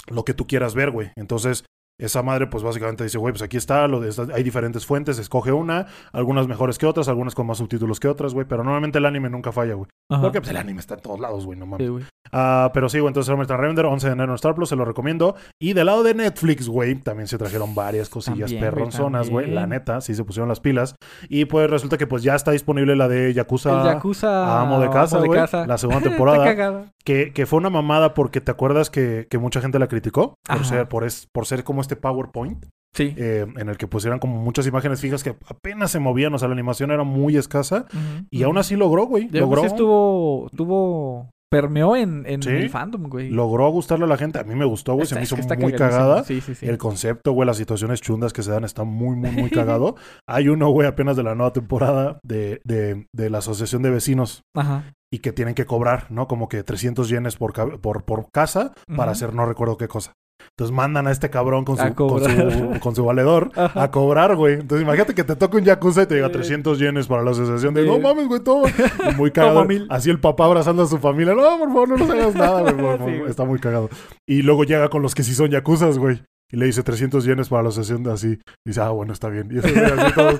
lo 0.08 0.24
que 0.24 0.34
tú 0.34 0.48
quieras 0.48 0.74
ver, 0.74 0.92
güey. 0.92 1.12
Entonces, 1.18 1.66
esa 2.02 2.24
madre, 2.24 2.48
pues 2.48 2.64
básicamente 2.64 3.04
dice, 3.04 3.18
güey, 3.18 3.32
pues 3.32 3.44
aquí 3.44 3.58
está, 3.58 3.88
lo 3.88 4.00
de 4.00 4.12
hay 4.34 4.44
diferentes 4.44 4.86
fuentes, 4.86 5.20
escoge 5.20 5.52
una, 5.52 5.88
algunas 6.12 6.48
mejores 6.48 6.78
que 6.78 6.86
otras, 6.86 7.08
algunas 7.08 7.36
con 7.36 7.48
más 7.48 7.60
subtítulos 7.60 8.00
que 8.00 8.08
otras, 8.08 8.34
güey. 8.34 8.46
Pero 8.48 8.64
normalmente 8.64 8.98
el 8.98 9.06
anime 9.06 9.30
nunca 9.30 9.52
falla, 9.52 9.76
güey. 9.76 9.88
Porque 10.10 10.42
pues, 10.42 10.50
el 10.50 10.58
anime 10.58 10.80
está 10.80 10.96
en 10.96 11.02
todos 11.02 11.20
lados, 11.20 11.46
güey, 11.46 11.58
no 11.58 11.66
mames. 11.66 11.88
Sí. 11.88 12.06
Ah, 12.34 12.72
pero 12.74 12.90
sí, 12.90 13.00
güey, 13.00 13.10
entonces 13.10 13.32
Summertime 13.32 13.58
Render, 13.60 13.86
11 13.86 14.08
de 14.08 14.14
enero 14.14 14.32
en 14.32 14.36
Star 14.36 14.56
Plus, 14.56 14.70
se 14.70 14.76
lo 14.76 14.84
recomiendo. 14.84 15.36
Y 15.60 15.74
del 15.74 15.86
lado 15.86 16.04
de 16.04 16.14
Netflix, 16.14 16.68
güey, 16.68 16.96
también 16.96 17.28
se 17.28 17.38
trajeron 17.38 17.76
varias 17.76 18.10
cosillas 18.10 18.52
También, 18.52 18.62
perronzonas, 18.62 19.30
güey. 19.30 19.50
La 19.52 19.68
neta, 19.68 20.02
sí 20.02 20.16
se 20.16 20.24
pusieron 20.24 20.50
las 20.50 20.60
pilas. 20.60 20.96
Y 21.30 21.46
pues 21.46 21.70
resulta 21.70 21.98
que 21.98 22.08
pues 22.08 22.24
ya 22.24 22.36
está 22.36 22.52
disponible 22.52 22.96
la 22.96 23.08
de 23.08 23.34
Yakuza. 23.34 23.84
Yakuza. 23.86 24.62
Amo 24.62 24.80
de 24.80 24.90
casa, 24.90 25.20
güey. 25.20 25.40
La 25.68 25.78
segunda 25.78 26.02
temporada. 26.10 26.86
que, 27.04 27.32
que 27.34 27.46
fue 27.46 27.58
una 27.58 27.70
mamada 27.70 28.14
porque 28.14 28.42
te 28.42 28.52
acuerdas 28.52 28.90
que, 28.90 29.28
que 29.30 29.38
mucha 29.38 29.62
gente 29.62 29.80
la 29.80 29.88
criticó 29.88 30.36
por 30.46 30.56
Ajá. 30.58 30.64
ser, 30.66 30.88
por, 30.90 31.04
es, 31.04 31.28
por 31.32 31.46
ser 31.46 31.64
como 31.64 31.82
este 31.82 31.91
PowerPoint, 31.96 32.66
Sí. 32.94 33.14
eh, 33.18 33.46
en 33.58 33.70
el 33.70 33.78
que 33.78 33.88
pusieran 33.88 34.20
como 34.20 34.36
muchas 34.42 34.68
imágenes 34.68 35.00
fijas 35.00 35.24
que 35.24 35.36
apenas 35.48 35.92
se 35.92 36.00
movían, 36.00 36.34
o 36.34 36.40
sea, 36.40 36.48
la 36.50 36.54
animación 36.54 36.92
era 36.92 37.04
muy 37.04 37.38
escasa. 37.38 37.86
Y 38.30 38.44
aún 38.44 38.58
así 38.58 38.76
logró, 38.76 39.06
güey. 39.06 39.30
Ya, 39.30 39.40
Logró, 39.42 39.62
pues, 39.62 39.72
estuvo, 39.72 40.50
tuvo, 40.56 41.30
permeó 41.50 41.96
en, 41.96 42.26
en 42.28 42.42
Sí. 42.44 42.50
el 42.50 42.70
fandom, 42.70 43.04
güey. 43.10 43.30
logró 43.30 43.70
gustarle 43.70 44.06
a 44.06 44.08
la 44.10 44.18
gente. 44.18 44.40
A 44.40 44.44
mí 44.44 44.56
me 44.56 44.66
gustó, 44.66 44.96
güey. 44.96 45.06
Se 45.08 45.16
me 45.16 45.22
es 45.22 45.32
hizo 45.32 45.36
que 45.38 45.58
muy 45.58 45.74
cagada. 45.74 46.24
Sí, 46.26 46.42
sí, 46.42 46.54
sí. 46.56 46.66
El 46.66 46.78
concepto, 46.78 47.32
güey, 47.32 47.46
las 47.48 47.58
situaciones 47.58 48.02
chundas 48.02 48.34
que 48.34 48.44
se 48.44 48.52
dan 48.52 48.64
está 48.66 48.84
muy, 48.84 49.16
muy, 49.16 49.32
muy 49.32 49.50
cagado. 49.50 49.96
Hay 50.28 50.50
uno, 50.50 50.70
güey, 50.70 50.88
apenas 50.88 51.16
de 51.16 51.24
la 51.24 51.34
nueva 51.36 51.54
temporada 51.54 52.20
de, 52.24 52.62
de, 52.66 53.06
de 53.14 53.30
la 53.30 53.38
Asociación 53.40 53.82
de 53.84 53.90
Vecinos 53.90 54.42
Ajá. 54.54 54.94
y 55.14 55.20
que 55.20 55.32
tienen 55.32 55.56
que 55.56 55.66
cobrar, 55.66 56.08
¿no? 56.10 56.28
Como 56.28 56.48
que 56.50 56.64
300 56.64 57.08
yenes 57.10 57.36
por, 57.38 57.54
por, 57.82 58.04
por 58.04 58.32
casa 58.32 58.74
para 58.96 59.12
hacer 59.12 59.34
no 59.34 59.46
recuerdo 59.46 59.78
qué 59.78 59.88
cosa. 59.90 60.14
Entonces 60.50 60.76
mandan 60.76 61.08
a 61.08 61.12
este 61.12 61.30
cabrón 61.30 61.64
con 61.66 61.78
su, 61.78 61.94
con 61.96 62.24
su, 62.24 62.80
con 62.80 62.96
su 62.96 63.06
valedor 63.06 63.52
Ajá. 63.56 63.84
a 63.84 63.92
cobrar, 63.92 64.36
güey. 64.36 64.56
Entonces 64.56 64.84
imagínate 64.84 65.14
que 65.16 65.24
te 65.24 65.36
toca 65.36 65.58
un 65.58 65.64
yakuza 65.64 66.04
y 66.04 66.06
te 66.08 66.16
diga 66.16 66.28
Sí. 66.28 66.34
300 66.34 66.80
yenes 66.80 67.08
para 67.08 67.24
la 67.24 67.32
asociación. 67.32 67.74
De, 67.74 67.84
Sí. 67.84 67.88
no 67.88 68.00
mames, 68.00 68.28
güey, 68.28 68.42
todo. 68.44 68.64
Y 68.68 69.16
muy 69.16 69.32
cagado. 69.32 69.66
Así 69.90 70.10
el 70.10 70.20
papá 70.20 70.46
abrazando 70.46 70.84
a 70.84 70.88
su 70.88 70.98
familia. 70.98 71.34
No, 71.34 71.42
por 71.60 71.68
favor, 71.68 71.90
no 71.90 71.98
nos 71.98 72.10
hagas 72.10 72.36
nada, 72.36 72.62
güey. 72.62 72.74
Sí, 72.76 72.82
favor". 72.82 73.00
güey. 73.00 73.30
Está 73.30 73.46
muy 73.46 73.60
cagado. 73.60 73.90
Y 74.28 74.42
luego 74.42 74.64
llega 74.64 74.90
con 74.90 75.02
los 75.02 75.16
que 75.16 75.24
sí 75.24 75.34
son 75.34 75.50
yakuzas, 75.50 75.98
güey. 75.98 76.22
Y 76.54 76.58
le 76.58 76.66
dice 76.66 76.84
300 76.84 77.24
yenes 77.24 77.48
para 77.48 77.64
la 77.64 77.70
asociación 77.70 78.04
de 78.04 78.12
así. 78.12 78.28
Y 78.66 78.70
dice, 78.70 78.82
ah, 78.82 78.90
bueno, 78.90 79.14
está 79.14 79.30
bien. 79.30 79.48
Y 79.52 79.60
eso, 79.60 79.68
así 79.70 80.14
todos- 80.14 80.40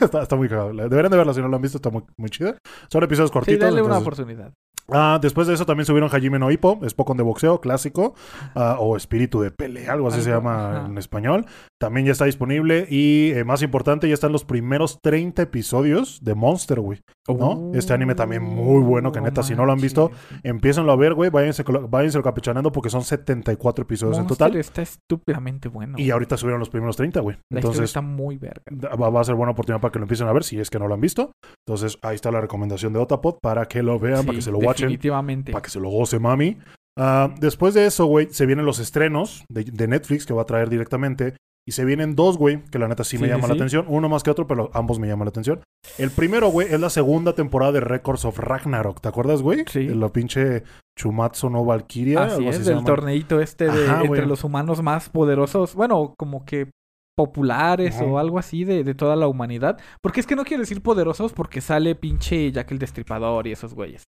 está, 0.00 0.22
está 0.22 0.34
muy 0.34 0.48
cagado. 0.48 0.72
Deberían 0.72 1.10
de 1.12 1.16
verla 1.16 1.32
si 1.32 1.40
no 1.40 1.46
lo 1.48 1.54
han 1.54 1.62
visto, 1.62 1.78
está 1.78 1.90
muy, 1.90 2.02
muy 2.16 2.28
chida. 2.28 2.56
Son 2.90 3.02
episodios 3.04 3.30
Sí, 3.30 3.32
cortitos. 3.34 3.60
dale 3.70 3.80
una 3.80 3.98
oportunidad. 3.98 4.52
Ah, 4.88 5.18
después 5.20 5.46
de 5.46 5.54
eso 5.54 5.64
también 5.64 5.86
subieron 5.86 6.10
Hajime 6.12 6.38
no 6.38 6.50
Ippo, 6.50 6.78
Spokon 6.88 7.16
de 7.16 7.22
boxeo 7.22 7.60
clásico, 7.60 8.14
ah, 8.54 8.76
o 8.78 8.96
espíritu 8.96 9.40
de 9.40 9.50
pelea, 9.50 9.92
algo 9.92 10.08
así 10.08 10.20
se 10.20 10.30
llama 10.30 10.84
en 10.86 10.98
español. 10.98 11.46
También 11.84 12.06
ya 12.06 12.12
está 12.12 12.24
disponible 12.24 12.86
y 12.88 13.32
eh, 13.32 13.44
más 13.44 13.60
importante, 13.60 14.08
ya 14.08 14.14
están 14.14 14.32
los 14.32 14.42
primeros 14.46 15.00
30 15.02 15.42
episodios 15.42 16.18
de 16.24 16.34
Monster, 16.34 16.80
güey. 16.80 17.00
¿No? 17.28 17.72
Este 17.74 17.92
anime 17.92 18.14
también 18.14 18.42
muy 18.42 18.82
bueno, 18.82 19.12
que 19.12 19.20
neta, 19.20 19.42
si 19.42 19.54
no 19.54 19.66
lo 19.66 19.72
han 19.72 19.82
visto. 19.82 20.10
Empiezan 20.42 20.88
a 20.88 20.96
ver, 20.96 21.12
güey, 21.12 21.28
váyanse, 21.28 21.62
váyanse 21.62 22.22
capichaneando 22.22 22.72
porque 22.72 22.88
son 22.88 23.04
74 23.04 23.82
episodios 23.82 24.16
en 24.16 24.26
total. 24.26 24.56
está 24.56 24.80
estúpidamente 24.80 25.68
bueno. 25.68 25.98
Y 25.98 26.10
ahorita 26.10 26.38
subieron 26.38 26.58
los 26.58 26.70
primeros 26.70 26.96
30, 26.96 27.20
güey. 27.20 27.36
Entonces 27.50 27.82
está 27.82 28.00
muy 28.00 28.38
verga. 28.38 28.62
va, 28.98 29.10
va 29.10 29.20
a 29.20 29.24
ser 29.24 29.34
buena 29.34 29.52
oportunidad 29.52 29.82
para 29.82 29.92
que 29.92 29.98
lo 29.98 30.04
empiecen 30.04 30.26
a 30.26 30.32
ver 30.32 30.42
si 30.42 30.58
es 30.58 30.70
que 30.70 30.78
no 30.78 30.88
lo 30.88 30.94
han 30.94 31.02
visto. 31.02 31.32
Entonces 31.68 31.98
ahí 32.00 32.14
está 32.14 32.30
la 32.30 32.40
recomendación 32.40 32.94
de 32.94 32.98
Otapod 33.00 33.40
para 33.42 33.66
que 33.66 33.82
lo 33.82 33.98
vean, 33.98 34.24
para 34.24 34.36
que 34.36 34.42
se 34.42 34.50
lo 34.50 34.56
watchen. 34.56 34.86
Definitivamente. 34.86 35.52
Para 35.52 35.60
que 35.60 35.68
se 35.68 35.80
lo 35.80 35.90
goce, 35.90 36.18
mami. 36.18 36.56
Ah, 36.98 37.34
después 37.38 37.74
de 37.74 37.84
eso, 37.84 38.06
güey, 38.06 38.28
se 38.30 38.46
vienen 38.46 38.64
los 38.64 38.78
estrenos 38.78 39.44
de, 39.50 39.64
de 39.64 39.86
Netflix 39.86 40.24
que 40.24 40.32
va 40.32 40.42
a 40.42 40.46
traer 40.46 40.70
directamente. 40.70 41.34
Y 41.66 41.72
se 41.72 41.84
vienen 41.84 42.14
dos, 42.14 42.36
güey, 42.36 42.62
que 42.70 42.78
la 42.78 42.88
neta 42.88 43.04
sí, 43.04 43.16
me 43.16 43.26
sí, 43.26 43.40
la 43.40 43.54
atención. 43.54 43.86
Uno 43.88 44.08
más 44.08 44.22
que 44.22 44.30
otro, 44.30 44.46
pero 44.46 44.70
ambos 44.74 44.98
me 44.98 45.08
llaman 45.08 45.24
la 45.26 45.30
atención. 45.30 45.62
El 45.98 46.10
primero, 46.10 46.48
güey, 46.48 46.68
es 46.72 46.78
la 46.78 46.90
segunda 46.90 47.34
temporada 47.34 47.72
de 47.72 47.80
Records 47.80 48.24
of 48.26 48.38
Ragnarok. 48.38 49.00
¿Te 49.00 49.08
acuerdas, 49.08 49.40
güey? 49.40 49.64
Sí. 49.66 49.86
De 49.86 49.94
la 49.94 50.10
pinche 50.10 50.62
Chumatsu 50.98 51.48
no 51.48 51.64
Valkyria. 51.64 52.24
Así 52.24 52.36
algo 52.36 52.50
es, 52.50 52.56
así 52.56 52.64
del 52.66 52.74
llama. 52.76 52.86
torneito 52.86 53.40
este 53.40 53.70
de 53.70 53.86
Ajá, 53.86 53.98
güey. 54.00 54.08
entre 54.08 54.26
los 54.26 54.44
humanos 54.44 54.82
más 54.82 55.08
poderosos. 55.08 55.74
Bueno, 55.74 56.14
como 56.18 56.44
que 56.44 56.70
populares 57.16 57.96
Ajá. 57.96 58.04
o 58.04 58.18
algo 58.18 58.38
así 58.38 58.64
de, 58.64 58.84
de 58.84 58.94
toda 58.94 59.16
la 59.16 59.26
humanidad. 59.28 59.78
Porque 60.02 60.20
es 60.20 60.26
que 60.26 60.36
no 60.36 60.44
quiero 60.44 60.62
decir 60.62 60.82
poderosos 60.82 61.32
porque 61.32 61.60
sale 61.60 61.94
pinche 61.94 62.52
Jack 62.52 62.72
el 62.72 62.78
Destripador 62.78 63.46
y 63.46 63.52
esos 63.52 63.74
güeyes. 63.74 64.02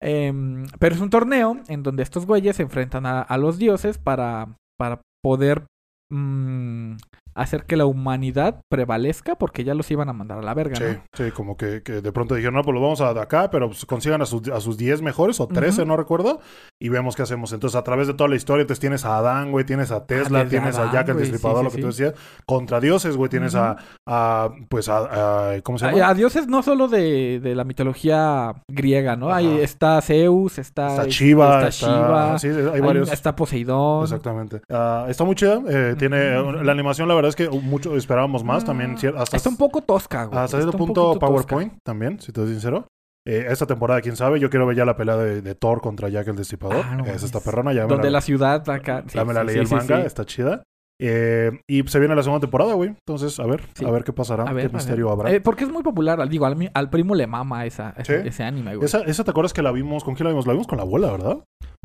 Em, 0.00 0.64
pero 0.78 0.94
es 0.94 1.00
un 1.00 1.10
torneo 1.10 1.58
en 1.68 1.82
donde 1.82 2.02
estos 2.02 2.24
güeyes 2.24 2.56
se 2.56 2.62
enfrentan 2.62 3.04
a, 3.04 3.20
a 3.20 3.36
los 3.36 3.58
dioses 3.58 3.98
para, 3.98 4.54
para 4.78 5.00
poder 5.22 5.64
mm, 6.10 6.96
hacer 7.42 7.64
que 7.64 7.76
la 7.76 7.86
humanidad 7.86 8.60
prevalezca 8.68 9.36
porque 9.36 9.64
ya 9.64 9.74
los 9.74 9.90
iban 9.90 10.08
a 10.08 10.12
mandar 10.12 10.38
a 10.38 10.42
la 10.42 10.54
verga, 10.54 10.76
Sí, 10.76 10.84
¿no? 10.84 11.02
sí, 11.12 11.30
como 11.32 11.56
que, 11.56 11.82
que 11.82 12.00
de 12.00 12.12
pronto 12.12 12.34
dijeron, 12.34 12.54
no, 12.54 12.62
pues 12.62 12.74
lo 12.74 12.80
vamos 12.80 13.00
a 13.00 13.14
de 13.14 13.20
acá, 13.20 13.50
pero 13.50 13.68
pues 13.68 13.84
consigan 13.86 14.22
a 14.22 14.26
sus, 14.26 14.48
a 14.48 14.60
sus 14.60 14.76
10 14.78 15.02
mejores 15.02 15.40
o 15.40 15.46
13, 15.48 15.82
Ujú. 15.82 15.88
no 15.88 15.96
recuerdo, 15.96 16.40
y 16.80 16.88
vemos 16.88 17.16
qué 17.16 17.22
hacemos. 17.22 17.52
Entonces, 17.52 17.76
a 17.76 17.82
través 17.84 18.06
de 18.06 18.14
toda 18.14 18.28
la 18.28 18.36
historia, 18.36 18.62
entonces 18.62 18.80
tienes 18.80 19.04
a 19.04 19.18
Adán, 19.18 19.50
güey, 19.50 19.64
tienes 19.64 19.90
a 19.90 20.06
Tesla, 20.06 20.40
desde 20.44 20.50
tienes 20.58 20.78
a 20.78 20.92
Jack 20.92 21.08
el 21.08 21.14
sí, 21.16 21.20
Destripador, 21.22 21.58
sí, 21.58 21.64
lo 21.64 21.70
que 21.70 21.76
sí. 21.76 21.80
tú 21.82 21.86
decías, 21.88 22.14
contra 22.46 22.80
dioses, 22.80 23.16
güey, 23.16 23.28
tienes 23.30 23.54
a, 23.54 23.76
a, 24.06 24.50
pues, 24.68 24.88
a, 24.88 25.52
a- 25.54 25.60
¿cómo 25.62 25.78
se 25.78 25.86
llama? 25.90 26.08
a 26.08 26.14
dioses 26.14 26.46
no 26.48 26.62
solo 26.62 26.88
de, 26.88 27.40
de 27.40 27.54
la 27.54 27.64
mitología 27.64 28.54
griega, 28.68 29.16
¿no? 29.16 29.32
Ahí 29.32 29.46
Ajá. 29.46 29.62
está 29.62 30.00
Zeus, 30.02 30.58
está, 30.58 30.88
Está 30.88 31.02
este, 31.02 31.12
Shiva, 31.14 31.56
está 31.56 31.68
está, 31.68 31.86
Shiva, 31.86 32.38
sí, 32.38 32.48
hay 32.48 32.80
varios. 32.80 33.12
está 33.12 33.34
Poseidón. 33.36 34.02
Exactamente. 34.04 34.60
Ah, 34.70 35.06
está 35.08 35.24
muy 35.24 35.34
chida. 35.34 35.60
eh, 35.68 35.94
tiene 35.98 36.40
la 36.62 36.72
animación, 36.72 37.08
la 37.08 37.14
verdad 37.28 37.40
es 37.40 37.48
que 37.48 37.60
mucho 37.60 37.96
esperábamos 37.96 38.42
más 38.44 38.64
también. 38.64 38.96
cier- 38.96 39.14
Hasta, 39.16 39.36
Está 39.36 39.48
un 39.48 39.56
poco 39.56 39.82
tosca, 39.82 40.24
güey. 40.24 40.38
hasta 40.38 40.58
cierto 40.58 40.76
punto 40.76 41.12
tosca. 41.12 41.26
PowerPoint 41.26 41.74
también, 41.84 42.20
si 42.20 42.32
te 42.32 42.40
soy 42.40 42.50
sincero. 42.52 42.86
Eh, 43.26 43.46
esta 43.50 43.66
temporada, 43.66 44.00
quién 44.00 44.16
sabe, 44.16 44.40
yo 44.40 44.48
quiero 44.48 44.66
ver 44.66 44.76
ya 44.76 44.84
la 44.86 44.96
pelea 44.96 45.16
de, 45.16 45.42
de 45.42 45.54
Thor 45.54 45.80
contra 45.82 46.08
Jack 46.08 46.28
el 46.28 46.36
Destripador. 46.36 46.82
Ah, 46.88 46.96
no 46.96 47.04
es 47.04 47.22
esta 47.22 47.40
perrona, 47.40 47.72
ya 47.74 47.82
me 47.82 47.88
Donde 47.88 48.04
la, 48.10 48.18
la 48.18 48.20
ciudad 48.22 48.68
acá. 48.70 49.04
ya 49.06 49.24
me 49.24 49.34
la 49.34 49.40
sí, 49.42 49.46
leí 49.48 49.54
sí, 49.66 49.74
el 49.74 49.78
manga, 49.80 50.00
sí. 50.00 50.06
está 50.06 50.24
chida. 50.24 50.62
Eh, 51.00 51.52
y 51.68 51.82
se 51.86 51.98
viene 52.00 52.16
la 52.16 52.22
segunda 52.22 52.40
temporada, 52.40 52.72
güey. 52.74 52.90
Entonces, 53.06 53.38
a 53.38 53.46
ver, 53.46 53.62
Sí. 53.74 53.84
a 53.84 53.90
ver 53.90 54.02
qué 54.02 54.12
pasará, 54.12 54.44
A 54.44 54.52
ver, 54.52 54.54
qué 54.54 54.60
a 54.60 54.68
ver. 54.68 54.74
misterio 54.74 55.10
habrá. 55.10 55.30
Eh, 55.30 55.40
porque 55.40 55.64
es 55.64 55.70
muy 55.70 55.82
popular. 55.82 56.26
Digo, 56.28 56.46
al, 56.46 56.90
primo 56.90 57.14
le 57.14 57.26
mama 57.26 57.66
esa, 57.66 57.94
ese, 57.98 58.26
ese 58.26 58.42
anime, 58.44 58.74
güey. 58.76 58.86
esa, 58.86 59.02
esa 59.02 59.22
te 59.24 59.30
acuerdas 59.30 59.52
que 59.52 59.62
la 59.62 59.70
vimos, 59.72 60.02
¿con 60.04 60.14
quién 60.14 60.24
la 60.24 60.30
vimos? 60.30 60.46
La 60.46 60.54
vimos 60.54 60.66
con 60.66 60.78
la 60.78 60.84
abuela, 60.84 61.10
¿verdad? 61.12 61.38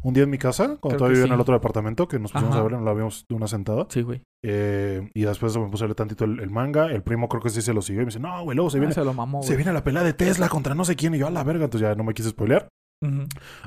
Un 0.03 0.13
día 0.13 0.23
en 0.23 0.29
mi 0.29 0.37
casa, 0.37 0.77
cuando 0.81 0.97
todavía 0.97 1.15
vivía 1.15 1.27
en 1.27 1.33
el 1.33 1.39
otro 1.39 1.53
departamento, 1.53 2.07
que 2.07 2.19
nos 2.19 2.31
pusimos 2.33 2.55
Ajá. 2.55 2.59
a 2.65 2.67
ver, 2.67 2.81
la 2.81 2.93
vimos 2.93 3.25
de 3.29 3.35
una 3.35 3.47
sentada. 3.47 3.87
Sí, 3.89 4.01
güey. 4.01 4.21
Eh, 4.43 5.09
y 5.13 5.21
después 5.23 5.55
me 5.57 5.69
puse 5.69 5.85
a 5.85 5.87
leer 5.87 5.95
tantito 5.95 6.25
el, 6.25 6.39
el 6.41 6.49
manga. 6.49 6.87
El 6.91 7.03
primo 7.03 7.29
creo 7.29 7.41
que 7.41 7.49
sí 7.49 7.61
se 7.61 7.73
lo 7.73 7.81
siguió. 7.81 8.01
Y 8.01 8.05
me 8.05 8.09
dice, 8.09 8.19
no, 8.19 8.43
güey, 8.43 8.55
luego 8.55 8.69
se 8.69 8.77
Ah, 8.77 8.81
viene, 8.81 8.93
se 8.93 9.03
lo 9.05 9.13
mamó, 9.13 9.41
se 9.43 9.55
viene 9.55 9.71
la 9.71 9.83
pelea 9.83 10.03
de 10.03 10.13
Tesla 10.13 10.49
contra 10.49 10.75
no 10.75 10.83
sé 10.85 10.95
quién. 10.97 11.15
Y 11.15 11.19
yo, 11.19 11.27
a 11.27 11.31
la 11.31 11.43
verga, 11.43 11.65
entonces 11.65 11.87
ya 11.89 11.95
no 11.95 12.03
me 12.03 12.13
quise 12.13 12.29
spoilear. 12.29 12.67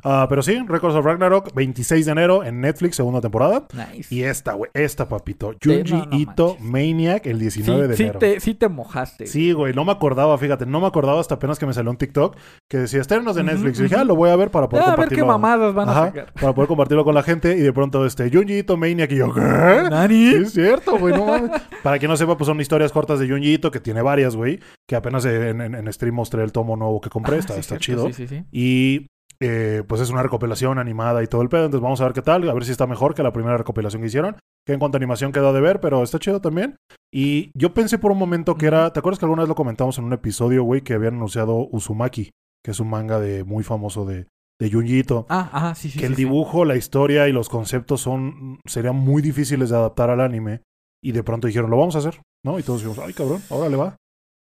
Ah, 0.04 0.26
pero 0.28 0.42
sí, 0.42 0.58
Records 0.66 0.94
of 0.96 1.04
Ragnarok, 1.04 1.52
26 1.54 2.06
de 2.06 2.12
enero 2.12 2.44
en 2.44 2.60
Netflix, 2.60 2.96
segunda 2.96 3.20
temporada. 3.20 3.66
Nice. 3.72 4.14
Y 4.14 4.22
esta, 4.22 4.52
güey, 4.54 4.70
esta, 4.74 5.08
papito. 5.08 5.54
Junji 5.62 5.92
no, 5.94 6.06
no 6.06 6.16
Ito 6.18 6.46
manches. 6.48 6.64
Maniac, 6.70 7.26
el 7.26 7.36
sí, 7.38 7.42
19 7.62 7.88
de 7.88 7.96
sí 7.96 8.02
enero. 8.04 8.18
te, 8.18 8.40
sí 8.40 8.54
te 8.54 8.68
mojaste. 8.68 9.26
Sí, 9.26 9.52
güey, 9.52 9.74
no 9.74 9.84
me 9.84 9.92
acordaba, 9.92 10.36
fíjate, 10.38 10.66
no 10.66 10.80
me 10.80 10.86
acordaba 10.86 11.20
hasta 11.20 11.34
apenas 11.36 11.58
que 11.58 11.66
me 11.66 11.72
salió 11.74 11.90
un 11.90 11.96
TikTok 11.96 12.36
que 12.68 12.78
decía 12.78 13.00
estrenos 13.00 13.34
de 13.36 13.42
Netflix. 13.44 13.80
Y 13.80 13.84
dije, 13.84 13.96
ah, 13.96 14.04
lo 14.04 14.16
voy 14.16 14.30
a 14.30 14.36
ver 14.36 14.50
para 14.50 14.68
poder 14.68 14.84
Ah, 14.84 14.92
a 14.92 14.96
ver 14.96 15.08
qué 15.08 15.16
compartirlo. 15.16 15.26
mamadas 15.26 15.74
van 15.74 15.88
a 15.88 15.94
sacar. 15.94 16.32
para 16.34 16.54
poder 16.54 16.68
compartirlo 16.68 17.04
con 17.04 17.14
la 17.14 17.22
gente. 17.22 17.56
Y 17.56 17.60
de 17.60 17.72
pronto, 17.72 18.04
este, 18.06 18.30
Junji 18.30 18.58
Ito 18.58 18.76
Maniac. 18.76 19.10
Y 19.12 19.16
yo, 19.16 19.32
¿qué? 19.32 19.40
¿Nani? 19.40 20.30
Sí, 20.30 20.34
es 20.42 20.52
cierto, 20.52 20.98
güey, 20.98 21.14
no 21.14 21.26
mames. 21.26 21.50
Para 21.82 21.98
quien 21.98 22.10
no 22.10 22.16
sepa, 22.16 22.36
pues 22.36 22.46
son 22.46 22.60
historias 22.60 22.92
cortas 22.92 23.18
de 23.18 23.28
Junji 23.28 23.54
Ito, 23.54 23.70
que 23.70 23.80
tiene 23.80 24.02
varias, 24.02 24.36
güey. 24.36 24.60
Que 24.86 24.96
apenas 24.96 25.24
en, 25.24 25.60
en- 25.60 25.74
en 25.74 25.92
stream 25.92 26.14
mostré 26.14 26.42
el 26.42 26.52
tomo 26.52 26.76
nuevo 26.76 27.00
que 27.00 27.10
compré. 27.10 27.36
Ah, 27.36 27.38
está 27.40 27.54
sí, 27.54 27.60
está 27.60 27.78
cierto, 27.78 28.10
chido. 28.10 28.12
Sí, 28.14 28.26
sí, 28.26 28.36
sí. 28.36 28.44
Y 28.52 29.06
eh, 29.40 29.82
pues 29.86 30.00
es 30.00 30.10
una 30.10 30.22
recopilación 30.22 30.78
animada 30.78 31.22
y 31.22 31.26
todo 31.26 31.42
el 31.42 31.48
pedo. 31.48 31.66
Entonces 31.66 31.82
vamos 31.82 32.00
a 32.00 32.04
ver 32.04 32.12
qué 32.12 32.22
tal. 32.22 32.48
A 32.48 32.54
ver 32.54 32.64
si 32.64 32.72
está 32.72 32.86
mejor 32.86 33.14
que 33.14 33.22
la 33.22 33.32
primera 33.32 33.56
recopilación 33.56 34.02
que 34.02 34.08
hicieron. 34.08 34.36
Que 34.66 34.72
en 34.72 34.78
cuanto 34.78 34.96
a 34.96 34.98
animación 34.98 35.32
quedó 35.32 35.52
de 35.52 35.60
ver, 35.60 35.80
pero 35.80 36.02
está 36.02 36.18
chido 36.18 36.40
también. 36.40 36.76
Y 37.12 37.50
yo 37.54 37.72
pensé 37.72 37.98
por 37.98 38.10
un 38.12 38.18
momento 38.18 38.56
que 38.56 38.66
era. 38.66 38.92
¿Te 38.92 38.98
acuerdas 38.98 39.18
que 39.18 39.24
alguna 39.26 39.42
vez 39.42 39.48
lo 39.48 39.54
comentamos 39.54 39.98
en 39.98 40.04
un 40.04 40.12
episodio, 40.12 40.64
güey? 40.64 40.80
Que 40.82 40.94
habían 40.94 41.14
anunciado 41.14 41.68
Uzumaki, 41.70 42.30
que 42.64 42.70
es 42.72 42.80
un 42.80 42.90
manga 42.90 43.20
de 43.20 43.44
muy 43.44 43.62
famoso 43.62 44.04
de, 44.04 44.26
de 44.60 44.70
Junji 44.70 44.98
Ito. 44.98 45.26
Ah, 45.28 45.48
ajá, 45.52 45.74
sí, 45.74 45.90
sí. 45.90 45.98
que 45.98 46.06
el 46.06 46.12
sí, 46.12 46.22
sí. 46.22 46.24
dibujo, 46.24 46.64
la 46.64 46.76
historia 46.76 47.28
y 47.28 47.32
los 47.32 47.48
conceptos 47.48 48.00
son. 48.00 48.58
serían 48.66 48.96
muy 48.96 49.22
difíciles 49.22 49.70
de 49.70 49.76
adaptar 49.76 50.10
al 50.10 50.20
anime. 50.20 50.62
Y 51.02 51.12
de 51.12 51.22
pronto 51.22 51.46
dijeron, 51.46 51.70
lo 51.70 51.76
vamos 51.76 51.94
a 51.94 52.00
hacer, 52.00 52.20
¿no? 52.44 52.58
Y 52.58 52.62
todos 52.62 52.80
dijimos, 52.80 52.98
ay 52.98 53.12
cabrón, 53.12 53.40
ahora 53.50 53.68
le 53.68 53.76
va. 53.76 53.96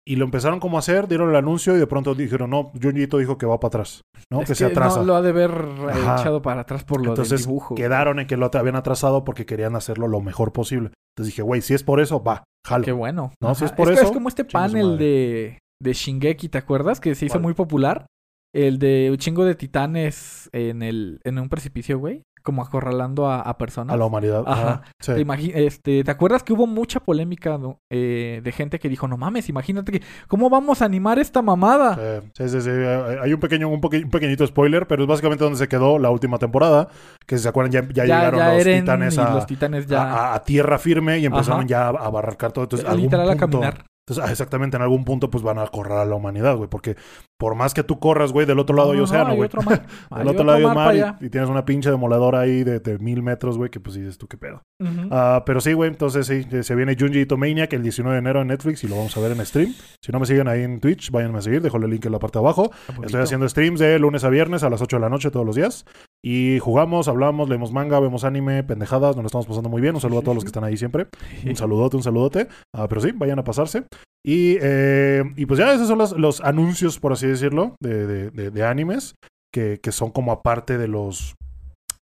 Y 0.06 0.18
lo 0.18 0.26
empezaron 0.26 0.60
como 0.60 0.78
a 0.78 0.80
hacer, 0.80 1.08
dieron 1.08 1.30
el 1.30 1.36
anuncio 1.38 1.76
y 1.76 1.80
de 1.80 1.88
pronto 1.88 2.14
dijeron, 2.14 2.50
no, 2.50 2.72
Junji 2.82 3.04
Ito 3.04 3.20
dijo 3.20 3.38
que 3.38 3.46
va 3.46 3.60
para 3.60 3.70
atrás, 3.70 4.02
¿no? 4.30 4.42
Es 4.42 4.50
que, 4.50 4.56
se 4.56 4.66
atrasa. 4.66 5.00
No, 5.00 5.06
lo 5.06 5.16
ha 5.16 5.22
de 5.22 5.30
haber 5.30 5.52
eh, 5.52 5.92
Ajá. 5.92 6.20
echado 6.20 6.42
para 6.42 6.62
atrás 6.62 6.84
por 6.84 7.02
lo 7.02 7.12
Entonces 7.12 7.40
del 7.40 7.48
dibujo. 7.48 7.76
quedaron 7.76 8.20
en 8.20 8.28
que 8.28 8.36
lo 8.36 8.52
habían 8.54 8.76
atrasado 8.76 9.24
porque 9.24 9.46
querían 9.46 9.78
hacerlo 9.78 10.10
lo 10.10 10.20
mejor 10.20 10.52
posible. 10.52 10.92
Entonces 11.16 11.34
dije, 11.34 11.42
güey, 11.42 11.62
si 11.62 11.74
es 11.74 11.84
por 11.84 12.02
eso, 12.02 12.22
va, 12.22 12.44
jalo. 12.66 12.84
Qué 12.84 12.92
bueno. 12.92 13.32
No, 13.40 13.56
si 13.56 13.64
es 13.64 13.72
por 13.72 13.92
eso, 13.92 14.04
Es 14.04 14.12
como 14.12 14.28
este 14.28 14.44
panel 14.44 14.98
de, 14.98 15.60
de 15.82 15.94
Shingeki, 15.94 16.50
¿te 16.50 16.58
acuerdas? 16.58 17.00
Que 17.00 17.16
se 17.16 17.28
hizo 17.28 17.36
¿Cuál? 17.36 17.44
muy 17.44 17.54
popular. 17.54 18.06
El 18.54 18.80
de 18.80 19.10
un 19.10 19.18
chingo 19.18 19.46
de 19.46 19.56
titanes 19.56 20.50
en 20.52 20.84
el 20.84 21.22
en 21.24 21.40
un 21.40 21.50
precipicio, 21.50 21.98
güey. 21.98 22.24
Como 22.44 22.62
acorralando 22.62 23.28
a, 23.30 23.40
a 23.40 23.58
personas. 23.58 23.94
A 23.94 23.98
la 23.98 24.06
humanidad. 24.06 24.44
Ajá. 24.46 24.82
Sí. 25.00 25.14
¿Te, 25.14 25.66
este, 25.66 26.04
¿Te 26.04 26.12
acuerdas 26.12 26.44
que 26.44 26.52
hubo 26.52 26.68
mucha 26.68 27.00
polémica 27.00 27.58
no? 27.58 27.80
Eh, 27.90 28.42
de 28.44 28.52
gente 28.52 28.80
que 28.80 28.90
dijo, 28.90 29.08
no 29.08 29.16
mames, 29.16 29.48
imagínate 29.48 29.94
que, 29.94 30.02
¿cómo 30.28 30.50
vamos 30.50 30.82
a 30.82 30.86
animar 30.86 31.20
esta 31.20 31.42
mamada? 31.42 31.96
Sí, 32.34 32.44
sí, 32.44 32.50
sí, 32.50 32.62
sí. 32.62 32.70
Hay 32.70 33.32
un 33.34 33.40
pequeño, 33.40 33.70
un, 33.70 33.80
poque- 33.80 34.04
un 34.04 34.10
pequeñito 34.10 34.46
spoiler, 34.46 34.88
pero 34.88 35.04
es 35.04 35.08
básicamente 35.08 35.44
donde 35.46 35.58
se 35.58 35.70
quedó 35.70 35.98
la 36.00 36.10
última 36.10 36.38
temporada. 36.38 36.90
Que 37.26 37.38
si 37.38 37.44
se 37.44 37.50
acuerdan, 37.50 37.72
ya, 37.72 37.82
ya, 37.94 38.06
ya 38.06 38.16
llegaron 38.18 38.40
ya 38.42 38.54
los 38.54 38.62
Eren 38.62 38.80
titanes 38.82 39.18
a, 39.18 39.34
los 39.36 39.46
titanes 39.48 39.88
ya 39.88 40.04
a- 40.04 40.34
a 40.36 40.44
tierra 40.44 40.78
firme 40.80 41.20
y 41.20 41.26
empezaron 41.26 41.62
Ajá. 41.62 41.68
ya 41.68 41.86
a 41.88 41.90
abarcar 42.06 42.52
todo. 42.52 42.66
Entonces, 42.66 42.86
algún 42.88 43.04
literal 43.04 43.30
a 43.30 43.32
punto- 43.38 43.60
caminar. 43.62 43.86
Entonces, 44.06 44.26
ah, 44.28 44.32
exactamente, 44.32 44.76
en 44.76 44.84
algún 44.84 45.06
punto, 45.06 45.30
pues 45.30 45.44
van 45.46 45.60
a 45.60 45.68
correr 45.68 45.98
a 46.00 46.04
la 46.06 46.16
humanidad, 46.16 46.58
güey. 46.58 46.70
Porque 46.70 46.98
por 47.40 47.56
más 47.56 47.74
que 47.74 47.84
tú 47.84 48.00
corras, 48.00 48.34
güey, 48.34 48.46
del 48.46 48.60
otro 48.60 48.76
lado 48.76 48.90
hay 48.92 48.98
No, 48.98 49.04
no, 49.04 49.04
océano, 49.06 49.30
hay 49.30 49.36
güey. 49.38 49.46
otro 49.48 49.62
mar. 49.62 49.86
Hay 50.12 50.20
Del 50.20 50.28
otro 50.28 50.42
otro 50.42 50.44
lado 50.46 50.70
hay 50.70 50.76
mar 50.76 51.18
y- 51.22 51.30
tienes 51.30 51.50
una 51.50 51.64
pinche 51.64 51.90
demoledora 51.90 52.42
ahí 52.42 52.66
de, 52.66 52.80
de 52.82 53.00
mil 53.00 53.24
metros, 53.24 53.58
güey, 53.58 53.70
que 53.70 53.80
pues 53.80 53.96
dices 53.96 54.18
tú 54.18 54.28
qué 54.28 54.38
pedo. 54.38 54.62
Ah, 55.10 55.44
pero 55.46 55.62
sí, 55.62 55.72
güey, 55.72 55.90
entonces 55.90 56.28
sí, 56.28 56.46
se 56.64 56.76
viene 56.76 56.98
Junji 57.00 57.22
Ito 57.22 57.38
Maniac 57.38 57.72
el 57.72 57.82
19 57.84 58.16
de 58.16 58.20
enero 58.20 58.42
en 58.42 58.48
Netflix 58.48 58.84
y 58.84 58.90
lo 58.90 58.98
vamos 58.98 59.16
a 59.16 59.22
ver 59.22 59.32
en 59.32 59.46
stream. 59.46 59.74
Si 60.02 60.12
no 60.12 60.20
me 60.20 60.26
siguen 60.26 60.50
ahí 60.50 60.64
en 60.64 60.82
Twitch, 60.82 61.10
váyanme 61.10 61.38
a 61.38 61.42
seguir, 61.42 61.62
dejo 61.62 61.78
el 61.78 61.90
link 61.90 62.06
en 62.06 62.12
la 62.12 62.20
parte 62.20 62.40
de 62.40 62.44
abajo. 62.44 62.72
Estoy 63.04 63.22
haciendo 63.22 63.48
streams 63.48 63.80
de 63.80 63.98
lunes 64.00 64.26
a 64.26 64.30
viernes 64.30 64.64
a 64.64 64.70
las 64.70 64.82
8 64.82 64.98
de 64.98 65.02
la 65.02 65.10
noche 65.10 65.32
todos 65.32 65.46
los 65.46 65.56
días. 65.56 65.86
Y 66.26 66.60
jugamos, 66.60 67.08
hablamos, 67.10 67.50
leemos 67.50 67.72
manga, 67.74 68.00
vemos 68.00 68.24
anime, 68.24 68.64
pendejadas, 68.64 69.16
nos 69.16 69.24
lo 69.24 69.28
estamos 69.28 69.46
pasando 69.46 69.70
muy 69.70 69.82
bien. 69.82 69.96
Un 69.96 70.02
saludo 70.02 70.20
a 70.20 70.24
todos 70.24 70.36
los 70.36 70.44
que 70.46 70.48
están 70.50 70.64
ahí 70.64 70.78
siempre. 70.78 71.08
Un 71.46 71.56
saludote, 71.56 71.98
un 71.98 72.04
saludote. 72.04 72.48
Ah, 72.74 72.88
pero 72.88 73.02
sí, 73.02 73.12
vayan 73.14 73.40
a 73.40 73.44
pasarse. 73.44 73.84
Y, 74.26 74.58
eh, 74.62 75.24
y 75.36 75.46
pues 75.46 75.60
ya 75.60 75.74
esos 75.74 75.88
son 75.90 75.98
los, 75.98 76.18
los 76.18 76.40
anuncios, 76.40 76.98
por 77.00 77.12
así 77.12 77.28
decirlo, 77.28 77.76
de, 77.82 78.08
de, 78.08 78.30
de- 78.30 78.52
de 78.52 78.64
animes, 78.64 79.16
que, 79.54 79.80
que 79.84 79.92
son 79.92 80.12
como 80.12 80.32
aparte 80.32 80.78
de 80.78 80.88
los, 80.88 81.36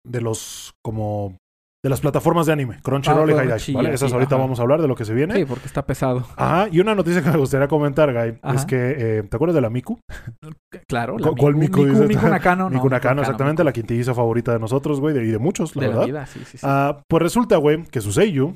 de 0.05 0.19
los, 0.19 0.71
como, 0.83 1.37
de 1.81 1.89
las 1.89 2.01
plataformas 2.01 2.45
de 2.45 2.51
anime, 2.53 2.79
Crunchyroll 2.83 3.29
Ah, 3.29 3.31
y 3.43 3.47
Crunchy, 3.47 3.71
Dive, 3.71 3.77
¿vale? 3.83 3.93
Esas 3.95 4.09
sí, 4.09 4.13
ahorita 4.13 4.35
ajá. 4.35 4.43
vamos 4.43 4.59
a 4.59 4.63
hablar 4.63 4.81
de 4.81 4.87
lo 4.89 4.95
que 4.95 5.05
se 5.05 5.13
viene. 5.13 5.33
Sí, 5.35 5.45
porque 5.45 5.65
está 5.65 5.85
pesado. 5.85 6.25
Ajá, 6.35 6.67
y 6.71 6.79
una 6.81 6.93
noticia 6.93 7.21
que 7.23 7.29
me 7.31 7.37
gustaría 7.37 7.67
comentar, 7.69 8.11
Guy, 8.13 8.37
Ajá. 8.41 8.55
es 8.55 8.65
que, 8.65 8.95
eh, 9.19 9.23
¿te 9.23 9.35
acuerdas 9.35 9.55
de 9.55 9.61
la 9.61 9.69
Miku? 9.69 9.97
Claro. 10.87 11.17
¿Cu- 11.17 11.35
cuál 11.37 11.55
Miku 11.55 11.81
Miku? 11.81 12.03
Miku 12.03 12.27
Nakano. 12.27 12.63
no, 12.69 12.75
Miku 12.75 12.89
Nakano, 12.89 13.15
Miku 13.15 13.21
exactamente, 13.23 13.63
la 13.63 13.71
quintilliza 13.71 14.13
favorita 14.13 14.53
de 14.53 14.59
nosotros, 14.59 14.99
güey, 14.99 15.17
y 15.17 15.31
de 15.31 15.37
muchos, 15.39 15.75
la 15.75 15.81
de 15.81 15.87
verdad. 15.87 16.01
la 16.01 16.05
vida, 16.07 16.25
sí, 16.25 16.39
sí, 16.45 16.57
sí. 16.57 16.65
Ah, 16.67 17.01
pues 17.07 17.21
resulta, 17.23 17.57
güey, 17.57 17.83
que 17.85 18.01
su 18.01 18.11
Seiyu 18.11 18.55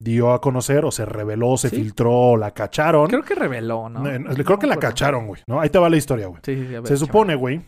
dio 0.00 0.32
a 0.32 0.40
conocer, 0.40 0.84
o 0.84 0.90
se 0.90 1.04
reveló, 1.04 1.56
se 1.56 1.68
Sí. 1.70 1.76
filtró, 1.76 2.12
o 2.12 2.36
la 2.36 2.50
cacharon. 2.52 3.06
Creo 3.08 3.22
que 3.22 3.34
reveló, 3.34 3.88
¿no? 3.88 4.02
Creo 4.02 4.58
que 4.58 4.66
la 4.66 4.76
cacharon, 4.76 5.26
güey, 5.26 5.42
¿no? 5.46 5.60
Ahí 5.60 5.70
te 5.70 5.78
va 5.78 5.88
la 5.90 5.96
historia, 5.96 6.26
güey. 6.26 6.40
Sí, 6.44 6.54
sí, 6.56 6.66
sí. 6.68 6.74
a 6.74 6.80
ver, 6.80 6.88
Se 6.88 6.96
supone, 6.96 7.34
güey, 7.36 7.60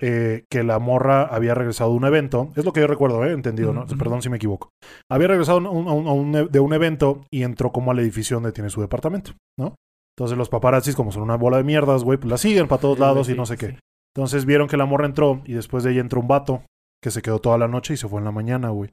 eh, 0.00 0.44
que 0.50 0.62
la 0.62 0.78
morra 0.78 1.22
había 1.22 1.54
regresado 1.54 1.90
de 1.90 1.96
un 1.96 2.04
evento. 2.04 2.52
Es 2.56 2.64
lo 2.64 2.72
que 2.72 2.80
yo 2.80 2.86
recuerdo, 2.86 3.24
¿eh? 3.24 3.32
Entendido, 3.32 3.72
¿no? 3.72 3.86
Perdón 3.86 4.22
si 4.22 4.28
me 4.30 4.36
equivoco. 4.36 4.70
Había 5.10 5.28
regresado 5.28 5.58
a 5.58 5.70
un- 5.70 5.88
a 5.88 5.92
un- 5.92 6.06
a 6.08 6.12
un 6.12 6.34
e- 6.36 6.46
de 6.48 6.60
un 6.60 6.72
evento 6.72 7.24
y 7.30 7.42
entró 7.42 7.72
como 7.72 7.90
al 7.90 7.98
edificio 7.98 8.36
donde 8.36 8.52
tiene 8.52 8.70
su 8.70 8.80
departamento, 8.80 9.32
¿no? 9.58 9.74
Entonces 10.16 10.36
los 10.38 10.48
paparazzis, 10.48 10.96
como 10.96 11.12
son 11.12 11.22
una 11.22 11.36
bola 11.36 11.58
de 11.58 11.64
mierdas, 11.64 12.02
güey, 12.04 12.18
pues 12.18 12.30
la 12.30 12.38
siguen 12.38 12.66
para 12.68 12.80
todos 12.80 12.96
Sí, 12.96 13.00
lados 13.00 13.26
sí, 13.28 13.32
y 13.32 13.36
no 13.36 13.46
sé 13.46 13.56
sí, 13.56 13.66
qué. 13.66 13.78
Entonces 14.16 14.44
vieron 14.46 14.66
que 14.68 14.76
la 14.76 14.84
morra 14.86 15.06
entró 15.06 15.42
y 15.44 15.52
después 15.52 15.84
de 15.84 15.92
ella 15.92 16.00
entró 16.00 16.20
un 16.20 16.28
vato 16.28 16.62
que 17.02 17.10
se 17.12 17.22
quedó 17.22 17.38
toda 17.38 17.56
la 17.58 17.68
noche 17.68 17.94
y 17.94 17.96
se 17.96 18.08
fue 18.08 18.18
en 18.18 18.24
la 18.24 18.32
mañana, 18.32 18.70
güey. 18.70 18.90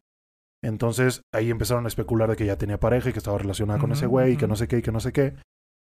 Entonces 0.63 1.21
ahí 1.33 1.49
empezaron 1.49 1.85
a 1.85 1.87
especular 1.87 2.29
de 2.29 2.35
que 2.35 2.45
ya 2.45 2.57
tenía 2.57 2.79
pareja 2.79 3.09
y 3.09 3.11
que 3.13 3.19
estaba 3.19 3.37
relacionada 3.37 3.79
con 3.79 3.91
ese 3.91 4.05
güey 4.07 4.33
y 4.33 4.37
que 4.37 4.47
no 4.47 4.55
sé 4.55 4.67
qué 4.67 4.77
y 4.77 4.81
que 4.81 4.91
no 4.91 4.99
sé 4.99 5.11
qué. 5.11 5.35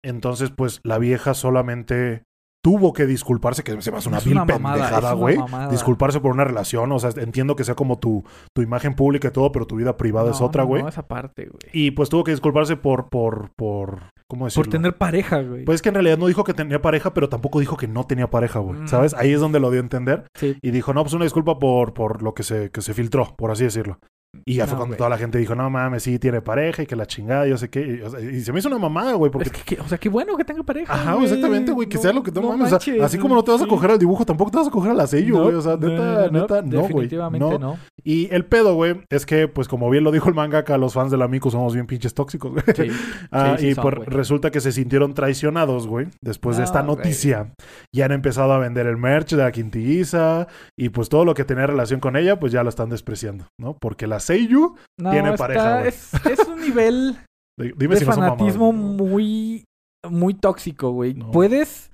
Entonces, 0.03 0.51
pues 0.51 0.79
la 0.83 0.97
vieja 0.97 1.33
solamente 1.33 2.23
tuvo 2.61 2.93
que 2.93 3.05
disculparse, 3.05 3.63
que 3.63 3.81
se 3.81 3.91
me 3.91 3.97
hace 3.97 4.09
una 4.09 4.17
Es 4.17 4.25
vil 4.25 4.33
una 4.33 4.45
pendejada, 4.45 5.13
güey. 5.13 5.37
Disculparse 5.71 6.19
por 6.19 6.31
una 6.31 6.43
relación, 6.43 6.91
o 6.91 6.99
sea, 6.99 7.11
entiendo 7.21 7.55
que 7.55 7.63
sea 7.63 7.75
como 7.75 7.99
tu, 7.99 8.23
tu 8.53 8.61
imagen 8.61 8.95
pública 8.95 9.29
y 9.29 9.31
todo, 9.31 9.51
pero 9.51 9.65
tu 9.65 9.77
vida 9.77 9.97
privada 9.97 10.31
es 10.31 10.39
No, 10.39 10.47
otra, 10.47 10.63
no, 10.63 10.67
güey. 10.67 10.83
No, 10.83 10.89
esa 10.89 11.07
parte, 11.07 11.45
güey. 11.45 11.59
Y 11.71 11.91
pues 11.91 12.09
tuvo 12.09 12.23
que 12.23 12.31
disculparse 12.31 12.75
por, 12.75 13.09
por, 13.09 13.51
por, 13.55 14.09
¿cómo 14.27 14.45
decirlo? 14.45 14.63
Por 14.65 14.71
tener 14.71 14.97
pareja, 14.97 15.41
güey. 15.41 15.65
Pues 15.65 15.75
es 15.75 15.81
que 15.81 15.89
en 15.89 15.95
realidad 15.95 16.17
no 16.17 16.27
dijo 16.27 16.43
que 16.43 16.53
tenía 16.53 16.81
pareja, 16.81 17.13
pero 17.13 17.29
tampoco 17.29 17.59
dijo 17.59 17.77
que 17.77 17.87
no 17.87 18.05
tenía 18.05 18.29
pareja, 18.29 18.59
güey. 18.59 18.81
Mm. 18.81 18.87
¿Sabes? 18.87 19.13
Ahí 19.13 19.31
es 19.31 19.39
donde 19.39 19.59
lo 19.59 19.71
dio 19.71 19.79
a 19.79 19.83
entender. 19.83 20.25
sí. 20.35 20.57
Y 20.61 20.71
dijo, 20.71 20.93
no, 20.93 21.03
pues 21.03 21.13
una 21.13 21.23
disculpa 21.23 21.59
por, 21.59 21.93
por 21.93 22.21
lo 22.21 22.33
que 22.33 22.43
se, 22.43 22.71
que 22.71 22.81
se 22.81 22.93
filtró, 22.93 23.35
por 23.37 23.51
así 23.51 23.63
decirlo. 23.63 23.99
Y 24.45 24.55
ya 24.55 24.67
fue 24.67 24.77
cuando 24.77 24.95
toda 24.95 25.09
la 25.09 25.17
gente 25.17 25.39
dijo, 25.39 25.55
no 25.55 25.69
mames, 25.69 26.03
sí 26.03 26.19
tiene 26.19 26.39
pareja 26.41 26.83
y 26.83 26.85
que 26.85 26.95
la 26.95 27.07
chingada, 27.07 27.47
yo 27.47 27.57
sé 27.57 27.69
qué. 27.69 27.81
Y, 27.81 28.01
o 28.01 28.09
sea, 28.11 28.19
y 28.19 28.41
se 28.41 28.53
me 28.53 28.59
hizo 28.59 28.67
una 28.67 28.77
mamada, 28.77 29.13
güey, 29.13 29.31
porque. 29.31 29.49
Es 29.49 29.55
que, 29.55 29.75
que- 29.75 29.81
o 29.81 29.87
sea, 29.87 29.97
qué 29.97 30.07
bueno 30.07 30.37
que 30.37 30.43
tenga 30.45 30.61
pareja. 30.63 30.93
Ajá, 30.93 31.13
güey. 31.13 31.25
exactamente, 31.25 31.71
güey, 31.71 31.89
que 31.89 31.97
sea 31.97 32.13
lo 32.13 32.21
que 32.21 32.31
no, 32.31 32.43
mames. 32.43 32.71
o 32.71 32.79
sea, 32.79 33.05
así 33.05 33.17
como 33.17 33.33
no 33.35 33.43
te 33.43 33.51
vas 33.51 33.61
a 33.61 33.67
coger 33.67 33.89
al 33.91 33.97
dibujo, 33.99 34.25
tampoco 34.25 34.51
te 34.51 34.57
vas 34.57 34.67
a 34.67 34.71
coger 34.71 34.91
a 34.91 34.93
la 34.93 35.07
sello, 35.07 35.43
güey. 35.43 35.55
O 35.55 35.61
sea, 35.61 35.77
neta, 35.77 36.29
neta, 36.31 36.61
no, 36.61 36.81
güey. 36.81 37.07
Definitivamente 37.07 37.59
No. 37.59 37.77
Y 38.03 38.27
el 38.33 38.45
pedo, 38.45 38.75
güey, 38.75 39.01
es 39.09 39.25
que, 39.25 39.47
pues 39.47 39.67
como 39.67 39.89
bien 39.89 40.03
lo 40.03 40.11
dijo 40.11 40.29
el 40.29 40.35
mangaka, 40.35 40.77
los 40.77 40.93
fans 40.93 41.11
de 41.11 41.17
la 41.17 41.27
Miku 41.27 41.49
somos 41.49 41.73
bien 41.73 41.87
pinches 41.87 42.13
tóxicos, 42.13 42.51
güey. 42.51 42.63
Sí. 42.75 42.91
Ah, 43.31 43.55
Sí, 43.57 43.65
sí 43.65 43.71
y 43.71 43.75
son, 43.75 43.91
resulta 44.05 44.51
que 44.51 44.59
se 44.61 44.71
sintieron 44.71 45.13
traicionados, 45.13 45.87
güey, 45.87 46.07
después 46.21 46.57
de 46.57 46.63
esta 46.63 46.81
noticia. 46.83 47.53
Y 47.91 48.01
han 48.01 48.11
empezado 48.11 48.53
a 48.53 48.59
vender 48.59 48.85
el 48.87 48.97
merch 48.97 49.31
de 49.31 49.37
la 49.43 49.51
quintilliza 49.51 50.47
y 50.77 50.89
pues 50.89 51.09
todo 51.09 51.25
lo 51.25 51.33
que 51.33 51.43
tenía 51.45 51.67
relación 51.67 51.99
con 51.99 52.15
ella, 52.15 52.39
pues 52.39 52.51
ya 52.51 52.63
lo 52.63 52.69
están 52.69 52.89
despreciando, 52.89 53.47
¿no? 53.59 53.75
Porque 53.79 54.07
la 54.07 54.18
Seiyu, 54.19 54.75
No, 54.99 55.11
Tiene 55.11 55.29
está- 55.31 55.37
pareja, 55.37 55.85
es, 55.87 56.13
es 56.25 56.39
un 56.47 56.61
nivel 56.61 57.17
dime 57.77 57.95
de 57.95 57.99
si 58.01 58.05
no 58.05 58.13
fanatismo 58.13 58.71
muy, 58.71 59.65
muy 60.09 60.33
tóxico, 60.33 60.91
güey. 60.91 61.13
No. 61.13 61.31
Puedes 61.31 61.91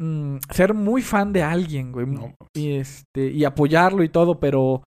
mm, 0.00 0.36
ser 0.50 0.74
muy 0.74 1.02
fan 1.02 1.32
de 1.32 1.42
alguien, 1.42 1.92
güey. 1.92 2.06
No, 2.06 2.34
y, 2.54 2.72
este, 2.74 3.30
y 3.30 3.44
apoyarlo 3.44 4.02
y 4.02 4.08
todo, 4.08 4.38
pero 4.40 4.82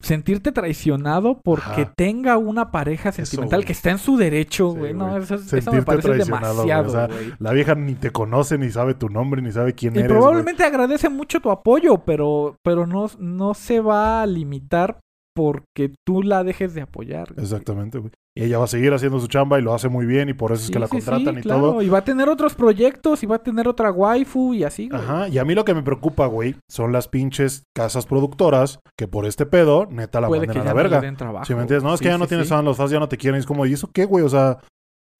sentirte 0.00 0.50
traicionado 0.50 1.40
porque 1.44 1.82
Ajá. 1.82 1.92
tenga 1.96 2.36
una 2.36 2.72
pareja 2.72 3.12
sentimental 3.12 3.64
que 3.64 3.70
está 3.70 3.90
en 3.92 3.98
su 3.98 4.16
derecho, 4.16 4.72
Sí, 4.72 4.78
güey. 4.78 4.94
no, 4.94 5.10
güey. 5.10 5.22
eso, 5.22 5.36
eso 5.36 5.72
me 5.72 5.82
parece 5.82 6.12
demasiado, 6.14 6.88
O 6.88 6.90
sea, 6.90 7.06
güey. 7.06 7.32
La 7.38 7.52
vieja 7.52 7.76
ni 7.76 7.94
te 7.94 8.10
conoce, 8.10 8.58
ni 8.58 8.68
sabe 8.70 8.94
tu 8.94 9.08
nombre, 9.08 9.40
ni 9.42 9.52
sabe 9.52 9.74
quién 9.74 9.94
Y 9.94 10.00
eres. 10.00 10.10
probablemente 10.10 10.64
agradece 10.64 11.08
mucho 11.08 11.38
tu 11.40 11.52
apoyo, 11.52 11.98
pero, 11.98 12.56
pero 12.64 12.84
no, 12.84 13.06
no 13.20 13.54
se 13.54 13.78
va 13.78 14.22
a 14.22 14.26
limitar 14.26 14.98
porque 15.34 15.94
tú 16.06 16.22
la 16.22 16.44
dejes 16.44 16.74
de 16.74 16.82
apoyar. 16.82 17.32
güey. 17.32 17.44
Exactamente, 17.44 17.98
güey. 17.98 18.12
Y 18.36 18.44
ella 18.44 18.58
va 18.58 18.64
a 18.64 18.68
seguir 18.68 18.92
haciendo 18.94 19.20
su 19.20 19.26
chamba 19.26 19.58
y 19.58 19.62
lo 19.62 19.74
hace 19.74 19.88
muy 19.90 20.06
bien 20.06 20.28
y 20.30 20.32
por 20.34 20.52
eso 20.52 20.60
es 20.60 20.66
Sí, 20.68 20.72
que 20.72 20.78
la 20.78 20.86
sí, 20.86 21.00
sí, 21.00 21.06
contratan 21.06 21.38
y 21.38 21.42
claro. 21.42 21.60
todo. 21.60 21.82
Y 21.82 21.88
va 21.90 21.98
a 21.98 22.04
tener 22.04 22.28
otros 22.30 22.54
proyectos 22.54 23.22
y 23.22 23.26
va 23.26 23.36
a 23.36 23.42
tener 23.42 23.68
otra 23.68 23.90
waifu 23.92 24.54
y 24.54 24.64
así, 24.64 24.88
güey. 24.88 25.00
Ajá, 25.02 25.28
y 25.28 25.38
a 25.38 25.44
mí 25.44 25.54
lo 25.54 25.64
que 25.64 25.74
me 25.74 25.82
preocupa, 25.82 26.26
güey, 26.26 26.56
son 26.70 26.92
las 26.92 27.08
pinches 27.08 27.64
casas 27.76 28.06
productoras 28.06 28.80
que 28.96 29.06
por 29.08 29.26
este 29.26 29.44
pedo, 29.44 29.86
neta, 29.90 30.20
la 30.20 30.28
Puede 30.28 30.46
manden 30.46 30.54
que 30.54 30.60
a 30.60 30.64
la 30.64 30.72
verga. 30.74 31.14
trabajo. 31.16 31.44
Si 31.44 31.54
me 31.54 31.60
entiendes, 31.62 31.84
no, 31.84 31.92
es 31.92 32.00
que 32.00 32.08
ya 32.08 32.18
no 32.18 32.26
tienes 32.26 32.48
fan, 32.48 32.64
los 32.64 32.76
fans 32.76 32.90
ya 32.90 32.98
no 33.00 33.08
te 33.08 33.18
quieren. 33.18 33.38
Y 33.38 33.40
es 33.40 33.46
como, 33.46 33.66
¿y 33.66 33.74
eso 33.74 33.90
qué, 33.92 34.06
güey? 34.06 34.24
O 34.24 34.28
sea, 34.30 34.58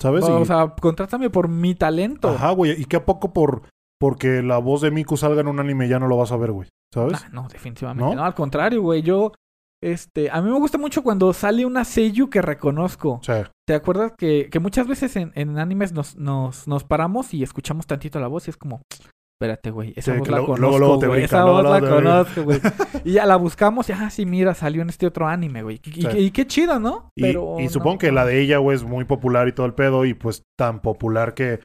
¿sabes? 0.01 0.25
O 0.25 0.41
Y- 0.43 0.47
sea, 0.47 0.75
contrátame 0.81 1.29
por 1.29 1.49
mi 1.49 1.75
talento. 1.75 2.29
Ajá, 2.31 2.51
güey. 2.53 2.81
¿Y 2.81 2.87
qué 2.87 2.97
a 2.97 3.05
poco 3.05 3.33
por, 3.35 3.63
porque 4.01 4.43
la 4.43 4.57
voz 4.59 4.81
de 4.81 4.91
Miku 4.91 5.17
salga 5.19 5.43
en 5.43 5.49
un 5.49 5.61
anime 5.61 5.87
ya 5.89 5.99
no 5.99 6.09
lo 6.09 6.17
vas 6.17 6.33
a 6.33 6.37
ver, 6.39 6.53
güey. 6.53 6.69
¿Sabes? 6.95 7.13
Nah, 7.25 7.43
no, 7.43 7.49
definitivamente. 7.49 8.05
¿No? 8.05 8.15
¿No? 8.15 8.25
al 8.25 8.35
contrario, 8.35 8.83
güey. 8.83 9.03
Yo, 9.03 9.33
este, 9.83 10.31
a 10.31 10.41
mí 10.41 10.51
me 10.51 10.59
gusta 10.59 10.79
mucho 10.79 11.03
cuando 11.03 11.33
sale 11.33 11.67
una 11.67 11.85
Seiyu 11.85 12.31
que 12.31 12.41
reconozco. 12.41 13.21
Sea, 13.23 13.51
¿Te 13.67 13.75
acuerdas 13.75 14.13
que, 14.17 14.49
que 14.51 14.61
muchas 14.61 14.87
veces 14.87 15.17
en, 15.17 15.33
en 15.35 15.59
animes 15.59 15.93
nos, 15.93 16.17
nos, 16.17 16.67
nos 16.69 16.85
paramos 16.85 17.35
y 17.35 17.43
escuchamos 17.43 17.87
tantito 17.87 18.21
la 18.21 18.29
voz 18.29 18.47
y 18.47 18.51
es 18.51 18.57
como, 18.57 18.83
espérate, 19.41 19.71
güey, 19.71 19.93
esa 19.97 20.13
Sí, 20.13 20.19
voz 20.21 20.29
la 20.29 20.37
conozco, 20.45 20.79
luego- 20.79 20.99
brinca, 20.99 21.19
esa 21.25 21.43
luego- 21.45 21.63
voz 21.63 21.81
la 21.83 21.89
conozco, 21.91 22.43
güey. 22.45 22.61
y 23.05 23.13
ya 23.13 23.27
la 23.27 23.37
buscamos 23.37 23.89
y, 23.89 23.93
ah, 23.93 24.09
sí, 24.11 24.25
mira, 24.25 24.55
salió 24.55 24.83
en 24.83 24.89
este 24.89 25.07
otro 25.07 25.27
anime, 25.27 25.63
güey. 25.63 25.81
Y, 25.85 26.03
Sí. 26.03 26.31
qué 26.31 26.47
chido, 26.47 26.79
¿no? 26.79 27.11
y, 27.17 27.23
Pero 27.23 27.57
y 27.59 27.65
no, 27.65 27.71
supongo 27.71 27.99
que 27.99 28.13
la 28.13 28.25
de 28.25 28.41
ella, 28.41 28.59
güey, 28.59 28.77
es 28.77 28.85
muy 28.85 29.05
popular 29.05 29.49
y 29.49 29.53
todo 29.53 29.67
el 29.67 29.75
pedo, 29.75 30.05
y 30.05 30.15
pues 30.15 30.43
tan 30.59 30.81
popular 30.81 31.35
que 31.35 31.61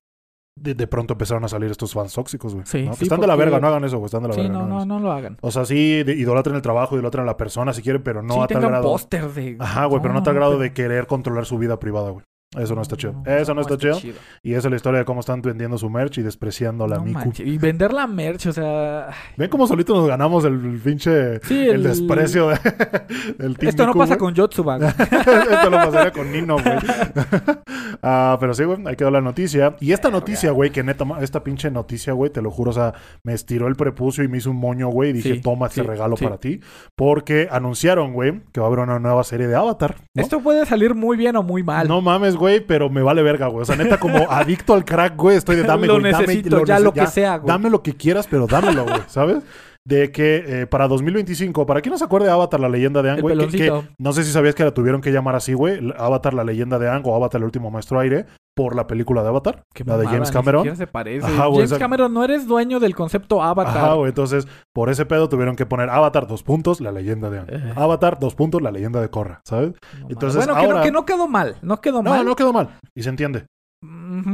de, 0.60 0.74
de 0.74 0.88
pronto 0.88 1.14
empezaron 1.14 1.44
a 1.44 1.48
salir 1.48 1.70
estos 1.72 1.94
fans 1.94 2.14
tóxicos, 2.14 2.54
güey. 2.54 2.66
Sí, 2.66 2.84
¿no? 2.84 2.96
Que 2.96 3.04
están 3.06 3.20
de 3.22 3.28
la 3.28 3.36
verga, 3.36 3.60
no 3.60 3.68
hagan 3.68 3.84
eso, 3.86 3.98
güey, 3.98 4.06
están 4.08 4.24
de 4.24 4.30
la 4.30 4.34
Sí, 4.34 4.42
verga. 4.42 4.54
no, 4.60 4.66
no, 4.68 4.78
eso. 4.80 4.86
no 4.86 5.00
lo 5.00 5.12
hagan. 5.12 5.38
O 5.42 5.52
sea, 5.52 5.66
sí, 5.66 6.04
de- 6.04 6.14
idolatren 6.16 6.56
el 6.56 6.62
trabajo, 6.62 6.96
idolatren 6.96 7.24
a 7.24 7.26
la 7.28 7.38
persona 7.38 7.74
si 7.74 7.82
quieren, 7.82 8.02
pero 8.04 8.22
no 8.22 8.44
a 8.44 8.48
tal 8.48 8.62
grado. 8.62 8.84
póster 8.84 9.30
de... 9.32 9.58
Ajá, 9.60 9.86
güey, 9.86 10.02
pero 10.02 10.14
no 10.14 10.20
a 10.20 10.24
tal 10.24 10.36
grado 10.36 10.52
pero- 10.54 10.64
de 10.64 10.74
querer 10.74 11.08
controlar 11.08 11.46
su 11.46 11.58
vida 11.58 11.80
privada, 11.80 12.10
güey. 12.12 12.24
Eso 12.56 12.75
no 12.75 12.82
está 12.82 12.96
chido. 12.96 13.13
no, 13.13 13.24
Eso 13.36 13.54
no 13.54 13.62
está 13.62 13.77
chido. 13.77 13.98
Y 14.42 14.54
esa 14.54 14.68
es 14.68 14.72
la 14.72 14.75
historia 14.77 15.00
de 15.00 15.06
cómo 15.06 15.20
están 15.20 15.42
vendiendo 15.42 15.77
su 15.77 15.89
merch 15.89 16.20
y 16.20 16.22
despreciando 16.22 16.88
la 16.88 16.96
No 16.98 17.04
Miku. 17.04 17.34
Y 17.39 17.58
vender 17.58 17.92
la 17.94 18.08
merch, 18.08 18.48
o 18.48 18.54
sea... 18.54 19.10
Ven 19.36 19.50
cómo 19.50 19.68
solito 19.68 19.94
nos 19.94 20.08
ganamos 20.08 20.46
el 20.46 20.80
pinche... 20.82 21.39
Sí, 21.42 21.68
El, 21.68 21.84
desprecio 21.84 22.50
de- 22.50 22.56
del 23.38 23.58
Team 23.58 23.70
Esto 23.70 23.86
no 23.86 23.94
pasa 23.94 24.18
con 24.18 24.34
Yotsuba. 24.34 24.77
Esto 24.88 25.70
lo 25.70 25.77
pasaría 25.77 26.12
con 26.12 26.32
Nino, 26.32 26.56
güey. 26.56 26.77
Ah, 28.04 28.38
pero 28.39 28.54
sí, 28.54 28.63
güey, 28.63 28.80
ahí 28.86 28.96
quedó 28.96 29.10
la 29.12 29.22
noticia. 29.22 29.75
Y 29.80 29.92
esta 29.92 30.10
noticia, 30.12 30.51
güey, 30.51 30.70
que 30.70 30.84
neta, 30.84 31.06
esta 31.22 31.44
pinche 31.44 31.72
noticia, 31.72 32.13
güey, 32.13 32.32
te 32.32 32.42
lo 32.42 32.51
juro, 32.51 32.72
o 32.72 32.74
sea, 32.74 32.94
me 33.24 33.34
estiró 33.34 33.68
el 33.68 33.75
prepucio 33.75 34.24
y 34.24 34.27
me 34.27 34.38
hizo 34.38 34.51
un 34.51 34.58
moño, 34.58 34.88
güey, 34.89 35.10
y 35.10 35.13
dije, 35.13 35.34
Sí, 35.36 35.42
toma 35.42 35.68
este 35.68 35.82
sí, 35.82 35.88
regalo 35.88 36.16
sí. 36.16 36.24
para 36.24 36.38
ti. 36.38 36.60
Porque 36.96 37.48
anunciaron, 37.51 38.13
güey, 38.13 38.42
que 38.51 38.60
va 38.60 38.68
a 38.68 38.70
haber 38.70 38.80
una 38.80 39.00
nueva 39.00 39.24
serie 39.24 39.48
de 39.48 39.56
Avatar. 39.56 39.96
Esto 40.13 40.42
puede 40.42 40.66
salir 40.66 40.94
muy 40.96 41.18
bien 41.18 41.36
o 41.38 41.44
muy 41.44 41.63
mal. 41.63 41.88
No 41.88 42.01
mames, 42.01 42.37
güey, 42.38 42.62
pero 42.62 42.89
me 42.89 43.01
vale 43.01 43.22
verga, 43.24 43.48
güey. 43.48 43.63
O 43.63 43.65
sea, 43.65 43.75
neta, 43.75 44.00
como 44.00 44.17
adicto 44.32 44.74
al 44.74 44.86
crack, 44.86 45.15
güey, 45.15 45.38
estoy 45.38 45.58
de 45.58 45.63
dame, 45.63 45.88
Lo 45.88 46.00
güey, 46.00 46.12
dame, 46.12 46.27
necesito, 46.27 46.63
ya 46.63 46.79
lo 46.79 46.94
que 46.94 47.08
sea, 47.08 47.38
güey. 47.38 47.48
Dame 47.48 47.70
lo 47.70 47.84
que 47.84 47.94
quieras, 47.94 48.27
pero 48.29 48.48
dámelo, 48.48 48.86
güey, 48.86 49.01
¿sabes? 49.08 49.44
De 49.84 50.12
que 50.12 50.44
eh, 50.46 50.67
para 50.67 50.88
2025, 50.88 51.65
para 51.65 51.82
quien 51.82 51.91
no 51.91 51.98
se 51.98 52.06
acuerde 52.06 52.27
de 52.27 52.34
Avatar, 52.34 52.60
la 52.60 52.70
leyenda 52.70 53.01
de 53.01 53.22
güey, 53.22 53.38
que, 53.48 53.58
que 53.58 53.82
no 53.98 54.13
sé 54.13 54.24
si 54.24 54.32
sabías 54.32 54.53
que 54.53 54.63
la 54.63 54.72
tuvieron 54.72 55.01
que 55.01 55.12
llamar 55.12 55.36
así, 55.36 55.53
güey, 55.53 55.79
Avatar, 55.98 56.34
la 56.34 56.44
leyenda 56.44 56.77
de 56.77 56.89
Aang 56.89 57.03
o 57.06 57.15
Avatar, 57.15 57.39
el 57.39 57.46
último 57.46 57.72
maestro 57.72 58.00
aire, 58.00 58.25
por 58.58 58.76
la 58.76 58.88
película 58.88 59.22
de 59.22 59.30
Avatar, 59.30 59.64
Qué 59.74 59.84
la 59.86 59.98
de 59.98 60.06
James 60.08 60.30
ni 60.30 60.34
Cameron. 60.34 60.62
siquiera 60.62 60.76
se 60.76 60.88
parece. 60.88 61.26
Ajá, 61.28 61.44
James 61.54 61.74
Cameron, 61.76 62.14
no 62.14 62.24
eres 62.24 62.48
dueño 62.48 62.80
del 62.82 62.96
concepto 62.96 63.42
Avatar. 63.44 63.78
Ajá, 63.78 63.94
güey. 63.94 64.10
Entonces, 64.10 64.48
por 64.74 64.90
ese 64.90 65.06
pedo 65.06 65.30
tuvieron 65.30 65.56
que 65.56 65.66
poner 65.66 65.90
Avatar, 65.92 66.26
dos 66.28 66.42
puntos, 66.44 66.82
la 66.82 66.92
leyenda 66.92 67.30
de. 67.30 67.44
Eh. 67.48 67.74
Avatar, 67.76 68.20
dos 68.20 68.34
puntos, 68.36 68.62
la 68.62 68.72
leyenda 68.72 69.00
de 69.00 69.10
Korra, 69.10 69.42
¿sabes? 69.46 69.74
No 70.02 70.08
Entonces, 70.10 70.38
bueno, 70.46 70.60
que, 70.60 70.66
ahora- 70.66 70.80
no, 70.80 70.84
que 70.84 70.92
no 70.92 71.06
quedó 71.06 71.28
mal. 71.28 71.56
No 71.62 71.80
quedó 71.80 72.02
No, 72.02 72.10
mal. 72.10 72.26
no 72.26 72.36
quedó 72.36 72.52
mal. 72.52 72.70
Y 72.96 73.04
se 73.04 73.10
entiende. 73.10 73.46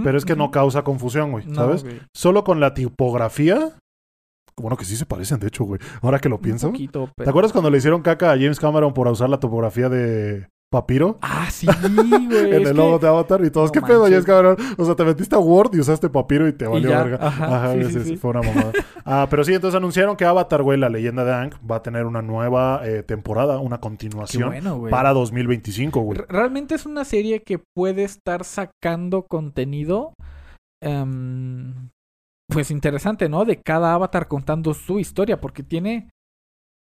Pero 0.06 0.18
es 0.18 0.24
que 0.24 0.38
no 0.38 0.50
causa 0.52 0.84
confusión, 0.84 1.32
güey, 1.32 1.46
No, 1.46 1.56
¿sabes? 1.56 1.84
güey. 1.84 2.00
Solo 2.16 2.46
con 2.46 2.62
la 2.62 2.74
tipografía. 2.74 3.72
Bueno, 4.56 4.78
que 4.78 4.86
sí 4.86 4.96
se 4.96 5.06
parecen, 5.06 5.40
de 5.40 5.48
hecho, 5.48 5.64
güey. 5.66 5.82
Ahora 6.02 6.20
que 6.20 6.30
lo 6.30 6.40
pienso. 6.40 6.68
poquito, 6.72 7.10
¿Te 7.18 7.30
acuerdas 7.30 7.52
cuando 7.52 7.70
le 7.70 7.78
hicieron 7.80 8.02
caca 8.04 8.28
a 8.32 8.36
James 8.36 8.60
Cameron 8.60 8.94
por 8.94 9.08
usar 9.08 9.30
la 9.30 9.40
topografía 9.40 9.90
de 9.90 10.48
Papiro? 10.74 11.18
Ah, 11.22 11.48
sí, 11.52 11.68
güey. 11.82 12.26
en 12.26 12.54
es 12.54 12.54
el 12.54 12.64
que- 12.64 12.74
logo 12.74 13.00
de 13.00 13.08
Avatar 13.08 13.46
y 13.46 13.50
todos, 13.52 13.70
No 13.70 13.72
¿qué 13.72 13.82
pedo, 13.82 14.02
manches. 14.02 14.26
James 14.26 14.26
Cameron? 14.58 14.76
O 14.78 14.86
sea, 14.86 14.96
te 14.96 15.06
metiste 15.06 15.36
a 15.36 15.40
Word 15.40 15.76
y 15.76 15.80
usaste 15.80 16.10
Papiro 16.10 16.48
y 16.48 16.54
te 16.54 16.68
valió 16.68 16.90
ya, 16.90 17.04
verga. 17.04 17.26
ajá, 17.28 17.74
güey, 17.74 17.86
sí, 17.86 17.92
sí, 17.94 18.00
sí, 18.00 18.06
sí. 18.10 18.18
fue 18.18 18.32
una 18.32 18.42
mamada. 18.42 18.72
ah, 19.06 19.28
pero 19.30 19.44
sí, 19.44 19.54
entonces 19.54 19.78
anunciaron 19.78 20.18
que 20.18 20.26
Avatar, 20.26 20.64
güey, 20.64 20.78
la 20.80 20.90
leyenda 20.90 21.24
de 21.24 21.32
Aang, 21.34 21.52
va 21.70 21.78
a 21.78 21.82
tener 21.84 22.06
una 22.06 22.22
nueva 22.22 22.82
eh, 22.84 23.04
temporada, 23.04 23.60
una 23.60 23.80
continuación 23.80 24.50
bueno, 24.50 24.84
para 24.90 25.14
2025, 25.14 26.00
güey. 26.02 26.18
Re- 26.20 26.26
Realmente 26.28 26.76
es 26.76 26.86
una 26.86 27.06
serie 27.06 27.44
que 27.44 27.60
puede 27.76 28.04
estar 28.04 28.44
sacando 28.44 29.28
contenido. 29.28 30.14
em, 30.84 31.90
pues 32.50 32.72
interesante, 32.72 33.30
¿no? 33.30 33.46
De 33.46 33.62
cada 33.62 33.94
avatar 33.94 34.28
contando 34.28 34.74
su 34.74 35.00
historia. 35.00 35.40
Porque 35.40 35.64
tiene. 35.64 36.10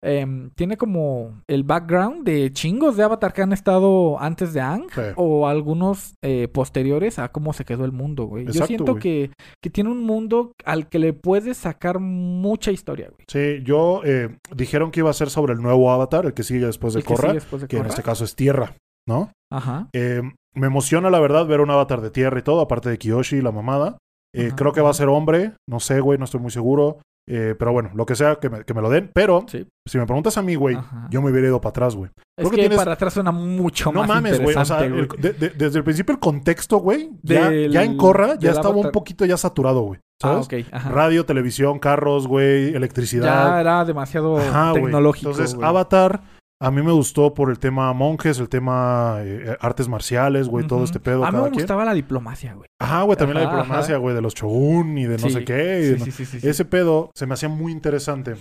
Em, 0.03 0.51
tiene 0.51 0.77
como 0.77 1.43
el 1.49 1.65
background 1.65 2.25
de 2.25 2.53
chingos 2.53 2.97
de 2.97 3.03
avatar 3.03 3.33
que 3.33 3.43
han 3.43 3.53
estado 3.53 4.21
antes 4.21 4.53
de 4.53 4.61
Ang. 4.61 4.91
Sí. 4.95 5.01
O 5.17 5.47
algunos 5.47 6.15
eh, 6.23 6.49
posteriores 6.49 7.19
a 7.19 7.29
cómo 7.29 7.53
se 7.53 7.65
quedó 7.65 7.85
el 7.85 7.93
mundo, 7.93 8.25
güey. 8.25 8.47
Yo 8.47 8.67
siento 8.67 8.93
güey. 8.93 9.03
que, 9.03 9.31
que 9.63 9.71
tiene 9.71 9.91
un 9.91 10.03
mundo 10.05 10.53
al 10.65 10.89
que 10.89 10.99
le 10.99 11.13
puedes 11.13 11.57
sacar 11.57 11.99
mucha 11.99 12.71
historia, 12.71 13.11
güey. 13.11 13.25
Sí, 13.29 13.63
yo 13.65 14.03
eh, 14.05 14.37
dijeron 14.55 14.91
que 14.91 15.01
iba 15.01 15.11
a 15.11 15.15
ser 15.15 15.31
sobre 15.31 15.53
el 15.53 15.61
nuevo 15.61 15.91
Avatar, 15.91 16.27
el 16.27 16.35
que 16.35 16.43
sigue 16.43 16.67
después 16.67 16.95
de 16.95 17.01
El 17.01 17.07
Korra, 17.07 17.29
sigue 17.29 17.35
después 17.35 17.63
de 17.63 17.69
que 17.69 17.77
en 17.77 17.87
este 17.87 18.03
caso 18.03 18.25
es 18.25 18.35
Tierra, 18.37 18.77
¿no? 19.07 19.31
Ajá. 19.51 19.89
Eh, 19.93 20.23
me 20.55 20.67
emociona, 20.67 21.11
la 21.11 21.21
verdad, 21.21 21.47
ver 21.47 21.61
un 21.61 21.71
avatar 21.71 22.01
de 22.01 22.11
tierra 22.11 22.39
y 22.39 22.43
todo, 22.43 22.61
aparte 22.61 22.91
de 22.91 22.99
Kiyoshi 22.99 23.37
y 23.37 23.43
la 23.43 23.53
mamada. 23.53 23.99
Eh, 24.33 24.53
creo 24.55 24.73
que 24.73 24.81
va 24.81 24.91
a 24.91 24.95
ser 24.95 25.09
hombre, 25.09 25.55
no 25.69 25.81
sé, 25.81 26.01
güey, 26.01 26.19
no 26.19 26.25
estoy 26.25 26.41
muy 26.41 26.51
seguro. 26.51 26.99
Eh, 27.33 27.55
pero 27.57 27.71
bueno, 27.73 27.91
lo 27.95 28.05
que 28.07 28.17
sea, 28.17 28.37
que 28.37 28.51
me, 28.51 28.65
que 28.65 28.75
me 28.75 28.83
lo 28.83 28.91
den. 28.91 29.11
Pero, 29.15 29.45
Sí. 29.47 29.65
si 29.87 29.99
me 29.99 30.05
preguntas 30.07 30.37
a 30.37 30.43
mí, 30.43 30.57
güey, 30.57 30.77
yo 31.11 31.23
me 31.23 31.31
hubiera 31.31 31.47
ido 31.47 31.61
para 31.61 31.71
atrás, 31.71 31.95
güey. 31.95 32.11
Es 32.37 32.45
que, 32.51 32.57
que 32.57 32.63
tienes- 32.63 32.77
para 32.79 32.93
atrás 32.95 33.13
suena 33.15 33.31
mucho 33.31 33.93
No 33.93 34.01
más 34.01 34.09
mames, 34.09 34.41
güey. 34.41 34.57
O 34.57 34.65
sea, 34.65 34.85
interesante, 34.85 35.01
el- 35.01 35.07
güey. 35.07 35.21
de- 35.21 35.33
de- 35.49 35.51
desde 35.57 35.79
el 35.79 35.85
principio 35.85 36.13
el 36.13 36.19
contexto, 36.19 36.79
güey, 36.79 37.11
ya, 37.23 37.53
ya 37.53 37.85
en 37.85 37.97
Corra 37.97 38.35
ya 38.39 38.51
estaba 38.51 38.71
un 38.77 38.91
poquito 38.91 39.25
ya 39.25 39.37
saturado, 39.37 39.83
güey. 39.83 40.01
Ah, 40.23 40.43
¿Sabes? 40.43 40.47
ok. 40.47 40.73
Ajá. 40.75 40.91
Radio, 40.91 41.25
televisión, 41.25 41.79
carros, 41.79 42.27
güey, 42.27 42.75
electricidad. 42.75 43.55
Ya 43.55 43.61
era 43.61 43.85
demasiado 43.85 44.37
Ajá, 44.39 44.73
tecnológico. 44.75 45.31
Entonces. 45.31 45.57
Avatar, 45.63 46.23
a 46.63 46.71
mí 46.71 46.83
me 46.83 46.93
gustó 46.93 47.33
por 47.33 47.51
el 47.51 47.59
tema 47.59 47.93
monjes, 47.95 48.39
el 48.39 48.49
tema 48.49 49.17
eh, 49.21 49.57
artes 49.61 49.89
marciales, 49.89 50.47
güey, 50.49 50.67
todo 50.67 50.85
este 50.85 51.01
pedo. 51.01 51.25
A 51.25 51.31
mí 51.33 51.37
me 51.39 51.45
quien. 51.45 51.55
gustaba 51.55 51.85
la 51.85 51.95
diplomacia, 51.95 52.53
güey. 52.55 52.69
Ajá, 52.79 53.03
güey, 53.03 53.17
también 53.17 53.39
la 53.43 53.49
Ajá, 53.49 53.57
diplomacia, 53.63 53.97
güey, 53.97 54.15
de 54.15 54.21
los 54.23 54.35
shogun 54.35 54.99
y 54.99 55.05
de 55.05 55.17
no 55.17 55.29
Sí, 55.29 55.31
sé 55.31 55.45
qué. 55.45 55.93
Sí, 55.95 55.99
no- 55.99 56.05
sí, 56.05 56.11
sí, 56.13 56.25
sí, 56.27 56.41
sí. 56.41 56.49
Ese 56.49 56.65
pedo 56.67 57.11
se 57.15 57.27
me 57.27 57.35
hacía 57.35 57.49
muy 57.49 57.73
interesante. 57.73 58.37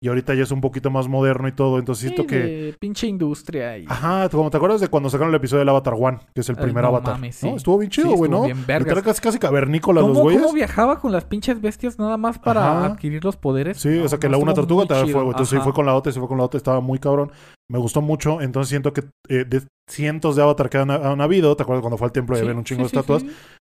Y 0.00 0.06
ahorita 0.06 0.32
ya 0.34 0.44
es 0.44 0.52
un 0.52 0.60
poquito 0.60 0.92
más 0.92 1.08
moderno 1.08 1.48
y 1.48 1.52
todo, 1.52 1.80
entonces 1.80 2.02
Sí, 2.02 2.08
siento 2.14 2.24
que... 2.24 2.72
pinche 2.78 3.08
industria 3.08 3.78
y... 3.78 3.84
Ajá, 3.88 4.28
como 4.28 4.48
te 4.48 4.56
acuerdas 4.56 4.80
de 4.80 4.86
cuando 4.86 5.10
sacaron 5.10 5.30
el 5.32 5.36
episodio 5.38 5.58
del 5.58 5.68
Avatar 5.70 5.94
One, 5.98 6.18
que 6.32 6.40
es 6.42 6.48
el 6.48 6.54
primer 6.54 6.84
no 6.84 6.90
Avatar. 6.90 7.14
mames, 7.14 7.42
¿no? 7.42 7.50
sí. 7.50 7.56
Estuvo 7.56 7.78
bien 7.78 7.90
chido, 7.90 8.10
Sí, 8.10 8.14
güey, 8.16 8.30
estuvo 8.30 8.40
¿no? 8.42 8.46
bien 8.46 8.64
vergas. 8.64 9.02
Casi, 9.02 9.20
casi 9.20 9.38
cavernícolas 9.40 10.02
los 10.04 10.12
¿Cómo, 10.12 10.22
güeyes. 10.22 10.40
¿Cómo 10.40 10.54
viajaba 10.54 11.00
con 11.00 11.10
las 11.10 11.24
pinches 11.24 11.60
bestias 11.60 11.98
nada 11.98 12.16
más 12.16 12.38
para 12.38 12.60
Ajá. 12.78 12.86
adquirir 12.86 13.24
los 13.24 13.36
poderes? 13.36 13.78
Sí, 13.78 13.88
No, 13.88 14.04
o 14.04 14.08
sea 14.08 14.20
que 14.20 14.28
no, 14.28 14.32
la 14.36 14.38
una 14.38 14.54
tortuga 14.54 14.84
da 14.84 15.02
chido. 15.02 15.14
fuego. 15.14 15.30
Entonces 15.32 15.50
se 15.50 15.56
Ajá. 15.56 15.64
fue 15.64 15.72
con 15.72 15.84
la 15.86 15.94
otra 15.96 16.12
se 16.12 16.20
fue 16.20 16.28
con 16.28 16.38
la 16.38 16.44
otra. 16.44 16.58
Estaba 16.58 16.80
muy 16.80 17.00
cabrón. 17.00 17.32
Me 17.68 17.80
gustó 17.80 18.00
mucho. 18.00 18.40
Entonces 18.40 18.68
siento 18.68 18.92
que 18.92 19.00
eh, 19.28 19.44
de 19.44 19.62
cientos 19.90 20.36
de 20.36 20.42
Avatar 20.42 20.70
que 20.70 20.78
han, 20.78 20.92
han 20.92 21.20
habido, 21.20 21.56
¿te 21.56 21.64
acuerdas 21.64 21.82
cuando 21.82 21.96
fue 21.98 22.06
al 22.06 22.12
templo 22.12 22.36
y 22.36 22.38
Sí, 22.38 22.42
habían 22.42 22.58
un 22.58 22.64
chingo 22.64 22.84
sí, 22.84 22.84
de 22.84 22.88
sí, 22.90 22.96
estatuas? 22.98 23.24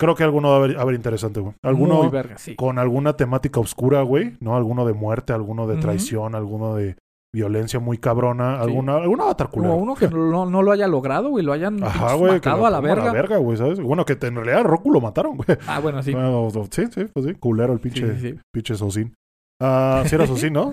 Creo 0.01 0.15
que 0.15 0.23
alguno 0.23 0.49
va 0.49 0.55
a 0.55 0.57
haber, 0.57 0.77
a 0.77 0.81
haber 0.81 0.95
interesante, 0.95 1.39
güey. 1.39 1.53
Alguno 1.63 2.01
Muy 2.01 2.09
verga, 2.09 2.37
sí. 2.39 2.55
con 2.55 2.79
alguna 2.79 3.13
temática 3.13 3.59
oscura, 3.59 4.01
güey, 4.01 4.35
¿no? 4.39 4.57
Alguno 4.57 4.85
de 4.85 4.93
muerte, 4.93 5.31
alguno 5.31 5.67
de 5.67 5.77
traición, 5.77 6.33
alguno 6.33 6.75
de 6.75 6.95
violencia 7.33 7.79
muy 7.79 7.97
cabrona, 7.99 8.55
Sí. 8.57 8.63
alguna, 8.63 8.95
alguna 8.95 9.23
avatar 9.25 9.49
Como 9.51 9.75
uno 9.77 9.93
que 9.95 10.07
no, 10.09 10.45
no 10.47 10.61
lo 10.63 10.71
haya 10.71 10.87
logrado, 10.87 11.29
güey. 11.29 11.45
Lo 11.45 11.53
hayan 11.53 11.81
Ajá, 11.83 12.17
que 12.17 12.27
matado 12.27 12.57
lo 12.57 12.65
a 12.65 12.69
la 12.71 12.79
verga. 12.81 13.11
verga, 13.13 13.37
güey, 13.37 13.57
¿sabes? 13.57 13.79
Bueno, 13.79 14.03
que 14.05 14.17
en 14.21 14.35
realidad 14.35 14.59
a 14.61 14.63
Roku 14.63 14.91
lo 14.91 14.99
mataron, 15.01 15.37
güey. 15.37 15.47
Ah, 15.67 15.79
bueno, 15.79 16.01
sí. 16.03 16.13
Bueno, 16.13 16.49
sí, 16.71 16.87
sí, 16.93 17.05
pues 17.13 17.25
sí. 17.27 17.33
Culero 17.35 17.71
el 17.71 17.79
pinche, 17.79 18.15
sí, 18.17 18.31
sí. 18.31 18.39
pinche 18.51 18.75
Socin. 18.75 19.13
Ah, 19.61 20.03
sí 20.07 20.15
era 20.15 20.25
Socin, 20.27 20.53
¿no? 20.53 20.71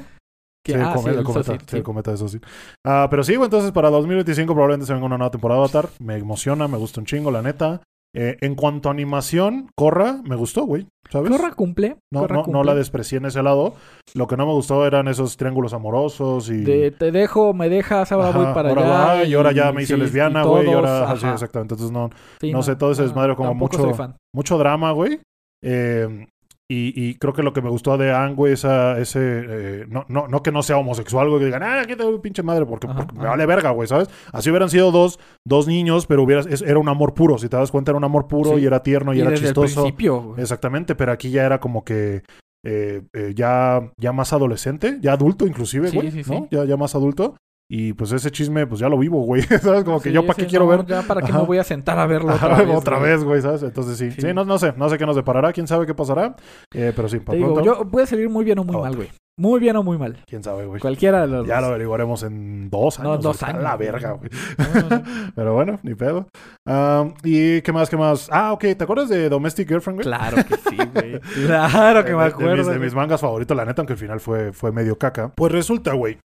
Que- 0.64 0.72
Sí, 0.72 0.78
ah, 0.82 0.92
cometa, 0.94 1.12
sí, 1.12 1.18
el 1.18 1.24
cometa, 1.24 1.44
Socin, 1.44 1.60
sí, 1.60 1.66
sí. 1.70 1.76
el 1.76 1.82
cometa 1.82 2.10
de 2.10 2.16
Socin. 2.16 2.40
Ah, 2.84 3.06
pero 3.10 3.22
sí, 3.22 3.36
güey, 3.36 3.46
entonces 3.46 3.70
para 3.72 3.90
2025 3.90 4.52
probablemente 4.52 4.86
se 4.86 4.92
venga 4.94 5.06
una 5.06 5.16
nueva 5.18 5.30
temporada 5.30 5.60
de 5.60 5.64
Avatar. 5.64 5.88
Me 6.00 6.16
emociona, 6.16 6.66
me 6.66 6.76
gusta 6.78 7.00
un 7.00 7.06
chingo, 7.06 7.30
la 7.30 7.42
neta. 7.42 7.82
Eh, 8.14 8.36
en 8.40 8.54
cuanto 8.54 8.88
a 8.88 8.92
animación, 8.92 9.68
Corra, 9.76 10.20
me 10.24 10.34
gustó, 10.36 10.64
güey. 10.64 10.86
¿Sabes? 11.10 11.30
Corra 11.30 11.52
cumple. 11.54 11.96
no, 12.12 12.20
Corra 12.20 12.36
no, 12.36 12.42
cumple. 12.44 12.52
no 12.58 12.64
la 12.64 12.74
desprecié 12.74 13.18
en 13.18 13.26
ese 13.26 13.42
lado. 13.42 13.74
Lo 14.14 14.26
que 14.26 14.36
no 14.36 14.46
me 14.46 14.52
gustó 14.52 14.86
eran 14.86 15.08
esos 15.08 15.36
triángulos 15.36 15.72
amorosos 15.72 16.50
y... 16.50 16.62
De 16.64 16.90
te 16.90 17.12
dejo, 17.12 17.52
me 17.54 17.68
dejas, 17.68 18.10
ahora 18.12 18.28
Ajá, 18.30 18.38
voy 18.38 18.54
para 18.54 18.68
ahora 18.70 18.82
allá. 18.82 19.04
va, 19.20 19.24
y 19.24 19.34
ahora 19.34 19.52
ya 19.52 19.72
me 19.72 19.82
hice 19.82 19.94
sí, 19.94 20.00
lesbiana, 20.00 20.42
güey, 20.42 20.68
y 20.68 20.72
ahora... 20.72 21.04
ajá, 21.04 21.16
sí, 21.16 21.26
exactamente. 21.26 21.74
Entonces 21.74 21.92
no, 21.92 22.10
Sí, 22.40 22.52
no 22.52 22.62
sé, 22.62 22.76
todo 22.76 22.92
ese 22.92 23.02
desmadre 23.02 23.36
como 23.36 23.54
mucho- 23.54 23.90
mucho 24.34 24.58
drama, 24.58 24.92
güey. 24.92 25.20
Eh, 25.62 26.26
y, 26.70 26.92
y 27.02 27.14
creo 27.14 27.32
que 27.32 27.42
lo 27.42 27.52
que 27.54 27.62
me 27.62 27.70
gustó 27.70 27.96
de 27.96 28.12
Ang, 28.12 28.34
güey, 28.34 28.52
esa, 28.52 28.98
ese... 28.98 29.20
eh, 29.22 29.86
no, 29.88 30.04
no, 30.08 30.28
no 30.28 30.42
que 30.42 30.52
no 30.52 30.62
sea 30.62 30.76
homosexual, 30.76 31.28
güey, 31.28 31.40
que 31.40 31.46
digan, 31.46 31.62
ah, 31.62 31.82
qué 31.86 31.96
te 31.96 32.04
pinche 32.18 32.42
madre, 32.42 32.66
porque, 32.66 32.86
Ajá, 32.86 33.06
porque 33.06 33.14
me 33.18 33.26
vale 33.26 33.46
verga, 33.46 33.70
güey, 33.70 33.88
¿sabes? 33.88 34.08
Así 34.32 34.50
hubieran 34.50 34.68
sido 34.68 34.90
dos, 34.92 35.18
dos 35.46 35.66
niños, 35.66 36.06
pero 36.06 36.22
hubiera, 36.24 36.42
es- 36.42 36.60
era 36.62 36.78
un 36.78 36.88
amor 36.90 37.14
puro. 37.14 37.38
Si 37.38 37.48
te 37.48 37.56
das 37.56 37.70
cuenta, 37.70 37.90
era 37.92 37.96
un 37.98 38.04
amor 38.04 38.28
puro 38.28 38.56
Sí. 38.56 38.62
y 38.62 38.66
era 38.66 38.82
tierno 38.82 39.14
y, 39.14 39.18
Y 39.18 39.20
era 39.22 39.30
desde 39.30 39.46
el 39.48 39.54
chistoso. 39.54 39.82
principio, 39.82 40.20
güey. 40.22 40.40
Exactamente, 40.42 40.94
pero 40.94 41.12
aquí 41.12 41.30
ya 41.30 41.44
era 41.46 41.58
como 41.58 41.84
que... 41.84 42.22
eh, 42.66 43.02
eh, 43.14 43.32
ya, 43.34 43.90
ya 43.98 44.12
más 44.12 44.32
adolescente, 44.34 44.98
ya 45.00 45.12
adulto 45.14 45.46
inclusive, 45.46 45.88
Sí, 45.88 45.96
güey, 45.96 46.10
sí, 46.10 46.22
¿no? 46.30 46.48
Ya, 46.50 46.64
ya 46.64 46.76
más 46.76 46.94
adulto. 46.94 47.36
Y 47.70 47.92
pues 47.92 48.12
ese 48.12 48.30
chisme, 48.30 48.66
pues 48.66 48.80
ya 48.80 48.88
lo 48.88 48.96
vivo, 48.98 49.20
güey. 49.24 49.42
¿Sabes? 49.62 49.84
Como 49.84 50.00
que 50.00 50.08
Sí, 50.08 50.14
yo 50.14 50.22
para 50.26 50.36
qué 50.38 50.46
quiero 50.46 50.64
no, 50.64 50.70
ver. 50.70 50.86
Ya 50.86 51.02
para 51.02 51.20
qué 51.20 51.30
Ajá. 51.30 51.40
me 51.40 51.44
voy 51.46 51.58
a 51.58 51.64
sentar 51.64 51.98
a 51.98 52.06
verlo 52.06 52.32
otra 52.34 52.54
Ajá, 52.54 52.62
vez. 52.62 52.74
otra 52.76 52.98
güey. 52.98 53.10
vez, 53.10 53.24
güey, 53.24 53.42
¿sabes? 53.42 53.62
Entonces 53.62 53.98
sí. 53.98 54.10
Sí, 54.10 54.22
Sí. 54.22 54.32
no, 54.34 54.44
no 54.44 54.58
sé. 54.58 54.72
No 54.76 54.88
sé 54.88 54.96
qué 54.96 55.04
nos 55.04 55.16
deparará. 55.16 55.52
¿Quién 55.52 55.66
sabe 55.66 55.84
qué 55.86 55.94
pasará? 55.94 56.34
Eh, 56.74 56.92
pero 56.96 57.08
sí, 57.08 57.18
Te 57.18 57.24
para 57.26 57.36
digo, 57.36 57.52
pronto. 57.54 57.82
yo 57.82 57.88
puede 57.90 58.06
salir 58.06 58.28
muy 58.30 58.44
bien 58.46 58.58
o 58.58 58.64
muy 58.64 58.74
Oh. 58.76 58.80
mal, 58.80 58.96
güey. 58.96 59.10
Muy 59.40 59.60
bien 59.60 59.76
o 59.76 59.82
muy 59.84 59.98
mal. 59.98 60.16
¿Quién 60.26 60.42
sabe, 60.42 60.66
güey? 60.66 60.80
Cualquiera 60.80 61.20
de 61.20 61.28
los 61.28 61.46
Ya 61.46 61.56
lo 61.56 61.66
dos. 61.66 61.70
averiguaremos 61.70 62.22
en 62.24 62.70
dos 62.70 62.98
No, 62.98 63.12
años. 63.12 63.22
dos 63.22 63.22
güey. 63.22 63.34
Está 63.34 63.46
años. 63.48 63.62
la 63.62 63.76
verga, 63.76 64.12
güey. 64.12 64.30
No, 64.58 64.80
no, 64.88 64.96
no. 64.96 65.02
Pero 65.36 65.54
bueno, 65.54 65.78
ni 65.84 65.94
pedo. 65.94 66.26
Am, 66.66 67.14
¿Y 67.22 67.60
qué 67.62 67.72
más, 67.72 67.88
qué 67.90 67.96
más? 67.98 68.28
Ah, 68.32 68.52
ok. 68.54 68.60
¿Te 68.76 68.82
acuerdas 68.82 69.08
de 69.10 69.28
Domestic 69.28 69.68
Girlfriend, 69.68 69.98
güey? 70.02 70.06
Claro 70.06 70.38
que 70.38 70.56
sí, 70.56 70.76
güey. 70.94 71.20
Claro 71.46 72.02
que 72.04 72.10
De- 72.12 72.16
me 72.16 72.24
acuerdo. 72.24 72.50
De 72.50 72.56
mis, 72.56 72.66
de 72.66 72.78
mis 72.80 72.94
mangas 72.94 73.20
favoritos, 73.20 73.56
la 73.56 73.64
neta, 73.66 73.82
aunque 73.82 73.92
al 73.92 73.98
final 73.98 74.18
fue, 74.20 74.52
fue 74.52 74.72
medio 74.72 74.98
caca. 74.98 75.32
Pues 75.36 75.52
resulta, 75.52 75.92
güey, 75.92 76.18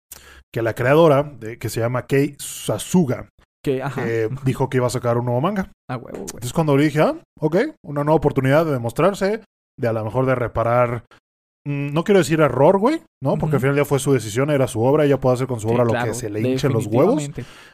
que 0.53 0.63
la 0.63 0.75
creadora, 0.75 1.23
de, 1.23 1.59
que 1.59 1.69
se 1.69 1.81
llama 1.81 2.07
Kei 2.07 2.35
Sasuga, 2.39 3.29
Que, 3.65 3.83
ajá. 3.83 4.03
eh, 4.07 4.29
dijo 4.45 4.69
que 4.69 4.79
iba 4.79 4.87
a 4.87 4.91
sacar 4.91 5.19
un 5.19 5.27
nuevo 5.27 5.41
manga. 5.41 5.71
A 5.89 5.97
huevo, 5.97 6.11
güey. 6.19 6.23
Entonces 6.23 6.53
cuando 6.53 6.77
le 6.77 6.85
dije, 6.85 7.01
ah, 7.01 7.15
ok, 7.41 7.57
una 7.85 8.05
nueva 8.05 8.17
oportunidad 8.17 8.65
de 8.67 8.73
demostrarse, 8.73 9.43
de 9.79 9.89
a 9.89 9.93
lo 9.93 10.05
mejor 10.05 10.27
de 10.27 10.35
reparar, 10.35 11.05
mm, 11.67 11.93
no 11.93 12.05
quiero 12.05 12.19
decir 12.19 12.41
error, 12.41 12.79
güey, 12.79 13.03
¿no? 13.23 13.37
Porque 13.39 13.57
al 13.57 13.61
final 13.63 13.77
ya 13.77 13.85
fue 13.85 13.99
su 13.99 14.13
decisión, 14.13 14.51
era 14.51 14.67
su 14.67 14.83
obra, 14.83 15.05
ella 15.05 15.21
puede 15.21 15.35
hacer 15.35 15.47
con 15.47 15.61
su 15.61 15.69
Sí, 15.69 15.75
obra 15.75 15.85
lo 15.85 15.93
que 16.05 16.15
se 16.15 16.31
le 16.31 16.41
hinchen 16.41 16.73
los 16.73 16.87
huevos. 16.87 17.31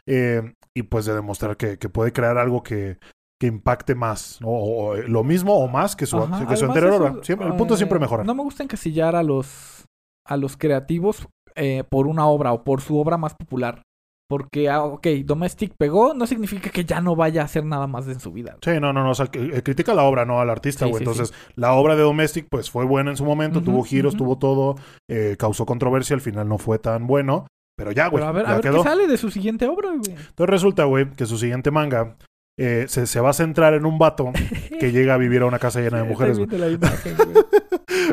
eh, 0.07 0.53
y 0.75 0.83
pues 0.83 1.05
de 1.05 1.13
demostrar 1.15 1.57
que, 1.57 1.77
que 1.79 1.89
puede 1.89 2.13
crear 2.13 2.37
algo 2.37 2.61
que, 2.63 2.97
que 3.41 3.47
impacte 3.47 3.95
más, 3.95 4.39
¿no? 4.41 4.47
o, 4.49 4.89
o, 4.91 4.95
eh, 4.95 5.07
lo 5.07 5.23
mismo 5.23 5.57
o 5.57 5.67
más 5.67 5.95
que 5.95 6.05
su, 6.05 6.17
Ajá, 6.17 6.47
que 6.47 6.55
su 6.57 6.65
anterior 6.65 6.93
eso, 6.93 7.03
obra. 7.03 7.23
Siempre- 7.23 7.47
el 7.47 7.55
punto 7.55 7.73
es 7.73 7.79
siempre 7.79 7.97
mejorar. 7.99 8.25
No 8.25 8.35
me 8.35 8.43
gusta 8.43 8.63
encasillar 8.63 9.15
a 9.15 9.23
los, 9.23 9.85
a 10.25 10.37
los 10.37 10.55
creativos 10.57 11.27
eh, 11.57 11.83
por 11.89 12.07
una 12.07 12.27
obra 12.27 12.53
o 12.53 12.63
por 12.63 12.81
su 12.81 12.97
obra 12.97 13.17
más 13.17 13.33
popular. 13.35 13.81
Porque, 14.29 14.69
ah, 14.69 14.83
ok, 14.83 15.07
Domestic 15.23 15.73
pegó, 15.77 16.13
no 16.13 16.27
significa 16.27 16.69
que 16.69 16.83
ya 16.83 16.99
no 16.99 17.15
vaya 17.15 17.41
a 17.43 17.45
hacer 17.45 17.63
nada 17.63 17.87
más 17.87 18.07
en 18.09 18.19
su 18.19 18.33
vida. 18.33 18.57
Sí, 18.61 18.71
no, 18.81 18.91
no, 18.91 19.01
no. 19.03 19.11
O 19.11 19.15
sea, 19.15 19.27
que, 19.27 19.39
eh, 19.39 19.63
critica 19.63 19.93
la 19.93 20.03
obra, 20.03 20.25
no 20.25 20.41
al 20.41 20.49
artista, 20.49 20.83
Sí, 20.85 20.91
güey. 20.91 21.01
sí, 21.01 21.09
Entonces, 21.09 21.33
la 21.55 21.71
obra 21.73 21.95
de 21.95 22.01
Domestic, 22.01 22.47
pues 22.49 22.69
fue 22.69 22.83
buena 22.83 23.09
en 23.11 23.15
su 23.15 23.23
momento, 23.23 23.61
tuvo 23.61 23.83
giros, 23.83 24.17
tuvo 24.17 24.37
todo, 24.37 24.75
eh, 25.09 25.37
causó 25.39 25.65
controversia, 25.65 26.13
al 26.13 26.21
final 26.21 26.49
no 26.49 26.57
fue 26.57 26.77
tan 26.77 27.07
bueno. 27.07 27.47
Pero 27.77 27.91
ya, 27.93 28.07
güey. 28.07 28.21
Pero 28.21 28.27
a 28.27 28.31
ver, 28.33 28.45
ya 28.45 28.51
a 28.51 28.53
ver 28.55 28.63
quedó. 28.63 28.83
qué 28.83 28.89
sale 28.89 29.07
de 29.07 29.17
su 29.17 29.31
siguiente 29.31 29.65
obra, 29.67 29.91
güey. 29.91 30.09
Entonces 30.11 30.49
resulta, 30.49 30.83
güey, 30.85 31.09
que 31.11 31.25
su 31.25 31.37
siguiente 31.37 31.71
manga 31.71 32.17
eh, 32.57 32.85
se, 32.87 33.05
se 33.05 33.19
va 33.19 33.29
a 33.29 33.33
centrar 33.33 33.73
en 33.73 33.85
un 33.85 33.99
vato 33.99 34.31
que 34.79 34.91
llega 34.91 35.13
a 35.13 35.17
vivir 35.17 35.41
a 35.41 35.45
una 35.45 35.59
casa 35.59 35.79
llena 35.79 35.97
de 35.97 36.03
mujeres, 36.03 36.37
güey. 36.37 36.49
La 36.59 36.69
imagen, 36.69 37.15
güey. 37.17 37.45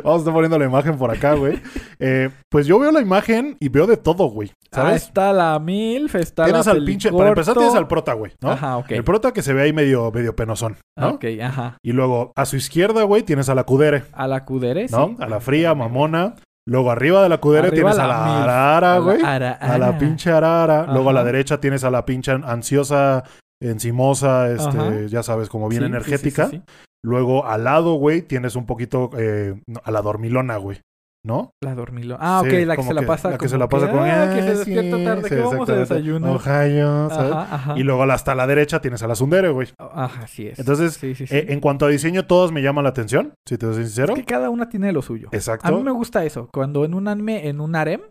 Vamos 0.03 0.17
a 0.17 0.19
estar 0.21 0.35
poniendo 0.35 0.59
la 0.59 0.65
imagen 0.65 0.99
por 0.99 1.11
acá, 1.11 1.35
güey. 1.35 1.61
Eh, 1.99 2.31
pues 2.51 2.67
yo 2.67 2.79
veo 2.79 2.91
la 2.91 3.01
imagen 3.01 3.57
y 3.61 3.69
veo 3.69 3.87
de 3.87 3.97
todo, 3.97 4.27
güey. 4.27 4.51
Ah, 4.73 4.77
¿Sabes? 4.77 5.03
está 5.05 5.33
la 5.33 5.59
MILF, 5.59 6.15
está 6.17 6.45
tienes 6.45 6.67
la 6.67 6.73
al 6.73 6.85
pinche. 6.85 7.13
Para 7.13 7.29
empezar, 7.29 7.55
tienes 7.57 7.75
al 7.75 7.87
prota, 7.87 8.13
güey, 8.13 8.33
¿no? 8.41 8.51
Ajá, 8.51 8.77
ok. 8.79 8.91
El 8.91 9.05
prota 9.05 9.33
que 9.33 9.43
se 9.43 9.53
ve 9.53 9.63
ahí 9.63 9.73
medio, 9.73 10.11
medio 10.11 10.35
penosón, 10.35 10.77
¿no? 10.97 11.11
Ok, 11.11 11.25
ajá. 11.43 11.79
Y 11.83 11.93
luego 11.93 12.33
a 12.35 12.45
su 12.45 12.57
izquierda, 12.57 13.03
güey, 13.05 13.23
tienes 13.23 13.49
a 13.49 13.55
la 13.55 13.65
Kudere. 13.65 14.05
A 14.13 14.27
la 14.27 14.45
Cudere, 14.45 14.87
¿no? 14.91 15.09
sí. 15.09 15.17
A 15.21 15.29
la 15.29 15.41
fría, 15.41 15.75
mamona. 15.75 16.35
Luego 16.67 16.91
arriba 16.91 17.23
de 17.23 17.29
la 17.29 17.39
cudere 17.39 17.69
Arriba 17.69 17.91
tienes 17.91 17.99
a 17.99 18.07
la 18.07 18.43
arara, 18.43 18.95
A 18.95 18.99
la 18.99 19.05
güey. 19.05 19.23
A 19.23 19.79
la 19.79 19.99
pinche 19.99 20.31
arara. 20.31 20.87
Luego 20.87 21.11
a 21.11 21.13
la 21.13 21.23
derecha 21.23 21.61
tienes 21.61 21.85
a 21.85 21.91
la 21.91 22.07
pinche 22.07 22.33
ansiosa, 22.33 23.23
encimosa, 23.71 24.51
este, 24.51 24.69
Ajá. 24.79 25.01
ya 25.07 25.23
sabes, 25.23 25.49
como 25.49 25.69
bien 25.69 25.83
Sí, 25.83 25.87
energética. 25.87 26.49
sí, 26.49 26.57
sí. 26.59 26.63
Luego 27.05 27.47
al 27.47 27.65
lado, 27.65 27.95
güey, 27.95 28.23
tienes 28.23 28.57
un 28.57 28.67
poquito 28.67 29.11
eh, 29.19 29.61
a 29.85 29.91
la 29.91 30.01
dormilona, 30.03 30.57
güey. 30.57 30.81
¿no? 31.27 31.53
La 31.63 31.75
dormilo. 31.75 32.19
Ah, 32.21 32.43
ok, 32.43 32.53
la 32.67 32.77
que 32.77 32.83
se 32.83 32.93
la 32.93 33.01
pasa 33.07 33.31
La 33.31 33.39
que 33.39 33.49
se 33.49 33.57
la 33.57 33.67
pasa 33.67 33.91
con... 33.91 34.01
ah, 34.01 34.31
que 34.35 34.43
se 34.43 34.49
"Ah, 34.49 34.53
despierta 34.57 35.05
tarde, 35.05 35.29
que 35.31 35.37
vamos 35.37 35.71
a 35.71 35.75
desayunar. 35.77 36.31
Ohio, 36.37 37.09
¿sabes? 37.09 37.33
Ajá, 37.33 37.55
ajá. 37.55 37.79
Y 37.79 37.83
luego 37.83 38.03
hasta 38.03 38.35
la 38.35 38.47
derecha 38.47 38.83
tienes 38.83 39.03
a 39.03 39.07
la 39.09 39.15
Sundere, 39.15 39.49
güey. 39.49 39.69
Ajá, 39.79 40.25
así 40.25 40.49
es. 40.49 40.59
Entonces. 40.59 41.03
Eh, 41.03 41.47
en 41.49 41.61
cuanto 41.61 41.87
a 41.87 41.89
diseño, 41.89 42.27
todos 42.27 42.53
me 42.53 42.61
llaman 42.61 42.85
la 42.85 42.91
atención, 42.91 43.33
si 43.49 43.57
te 43.57 43.65
soy 43.65 43.85
sincero. 43.85 44.13
Es 44.13 44.19
que 44.21 44.27
cada 44.27 44.51
una 44.51 44.69
tiene 44.69 44.93
lo 44.93 45.01
suyo. 45.01 45.29
Exacto. 45.33 45.67
A 45.67 45.71
mí 45.71 45.83
me 45.83 45.93
gusta 45.93 46.27
eso. 46.27 46.51
Cuando 46.53 46.85
en 46.85 46.93
un 46.93 47.09
anime, 47.09 47.49
en 47.49 47.63
un 47.63 47.75
harem, 47.75 48.03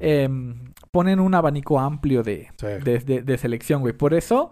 em, 0.00 0.72
ponen 0.90 1.20
un 1.20 1.34
abanico 1.36 1.78
amplio 1.78 2.24
de, 2.24 2.48
Sí. 2.58 2.66
de, 2.82 2.98
de- 2.98 3.22
de 3.22 3.38
selección, 3.38 3.82
güey. 3.82 3.92
Por 3.94 4.14
eso. 4.14 4.50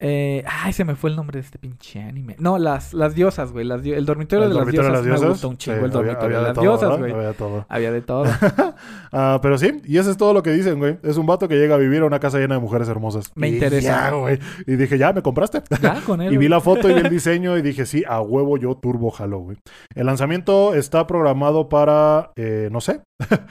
Eh, 0.00 0.44
ay, 0.46 0.72
se 0.72 0.84
me 0.84 0.94
fue 0.94 1.10
el 1.10 1.16
nombre 1.16 1.38
de 1.38 1.44
este 1.44 1.58
pinche 1.58 2.00
anime. 2.00 2.36
No, 2.38 2.58
las, 2.58 2.94
las 2.94 3.14
diosas, 3.14 3.50
güey. 3.52 3.64
Las, 3.64 3.84
el 3.84 4.06
dormitorio 4.06 4.44
El 4.44 4.50
de 4.52 4.56
las 4.58 4.68
diosas. 4.68 5.02
de 5.04 5.10
las 5.10 5.20
Me 5.22 5.28
gusta 5.28 5.46
un 5.48 5.56
chingo 5.56 5.78
Sí, 5.78 5.84
el 5.84 5.90
dormitorio 5.90 6.24
había 6.26 6.38
de 6.38 6.42
de 6.42 6.48
las 6.48 6.54
todo, 6.54 6.62
diosas, 6.64 6.98
güey. 6.98 7.12
Había 7.12 7.28
de 7.28 7.34
todo. 7.34 7.66
Había 7.68 7.92
de 7.92 8.02
todo. 8.02 8.24
Ah, 9.10 9.38
pero 9.42 9.56
sí, 9.58 9.80
y 9.86 9.96
eso 9.96 10.10
es 10.10 10.16
todo 10.18 10.34
lo 10.34 10.42
que 10.42 10.50
dicen, 10.52 10.78
güey. 10.78 10.98
Es 11.02 11.16
un 11.16 11.24
vato 11.26 11.48
que 11.48 11.56
llega 11.56 11.74
a 11.74 11.78
vivir 11.78 12.02
a 12.02 12.04
una 12.04 12.20
casa 12.20 12.38
llena 12.38 12.56
de 12.56 12.60
mujeres 12.60 12.88
hermosas. 12.88 13.32
Me 13.34 13.48
Y 13.48 13.54
interesa. 13.54 13.88
ya, 13.88 14.10
güey. 14.10 14.38
Y 14.66 14.76
dije, 14.76 14.98
ya, 14.98 15.12
¿me 15.14 15.22
compraste? 15.22 15.62
ya, 15.82 16.00
con 16.02 16.20
él. 16.22 16.32
Y 16.32 16.36
vi 16.36 16.46
la 16.48 16.60
foto 16.60 16.88
y 16.90 16.94
vi 16.94 17.00
el 17.00 17.08
diseño 17.10 17.56
y 17.56 17.62
dije, 17.62 17.86
sí, 17.86 18.04
a 18.06 18.20
huevo 18.20 18.58
yo 18.58 18.74
turbo 18.76 19.10
jalo, 19.10 19.38
güey. 19.38 19.56
El 19.94 20.06
lanzamiento 20.06 20.74
está 20.74 21.06
programado 21.06 21.68
para, 21.70 22.32
eh, 22.36 22.68
no 22.70 22.80
sé, 22.82 23.00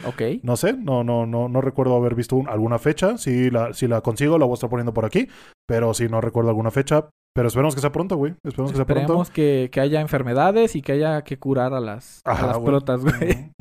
Ok. 0.06 0.22
no 0.44 0.56
sé, 0.58 0.74
no, 0.74 1.04
no, 1.04 1.26
no, 1.26 1.50
no 1.50 1.60
recuerdo 1.62 1.96
haber 1.98 2.14
visto 2.16 2.36
un- 2.36 2.48
alguna 2.48 2.78
fecha. 2.78 3.18
Si 3.18 3.50
la, 3.50 3.74
si 3.74 3.88
la 3.88 4.02
consigo, 4.02 4.38
la 4.38 4.46
voy 4.46 4.54
a 4.54 4.56
estar 4.56 4.70
poniendo 4.70 4.94
por 4.94 5.06
aquí. 5.06 5.28
Pero 5.68 5.94
si 5.94 6.08
no 6.08 6.22
recuerdo 6.22 6.50
alguna 6.50 6.72
fecha. 6.72 7.10
Pero 7.36 7.50
esperemos 7.50 7.76
que 7.76 7.82
sea 7.82 7.92
pronto, 7.92 8.16
güey. 8.16 8.34
Esperemos 8.44 8.72
que 8.72 8.78
sea 8.78 8.86
pronto. 8.86 9.02
Esperemos 9.02 9.30
que, 9.30 9.70
que 9.72 9.80
haya 9.80 10.02
enfermedades 10.02 10.76
y 10.76 10.82
que 10.82 10.94
haya 10.94 11.22
que 11.24 11.38
curar 11.38 11.74
a 11.76 11.80
las, 11.80 12.22
a 12.26 12.48
las 12.48 12.58
güey. 12.58 12.66
protas, 12.66 13.02
güey. 13.04 13.52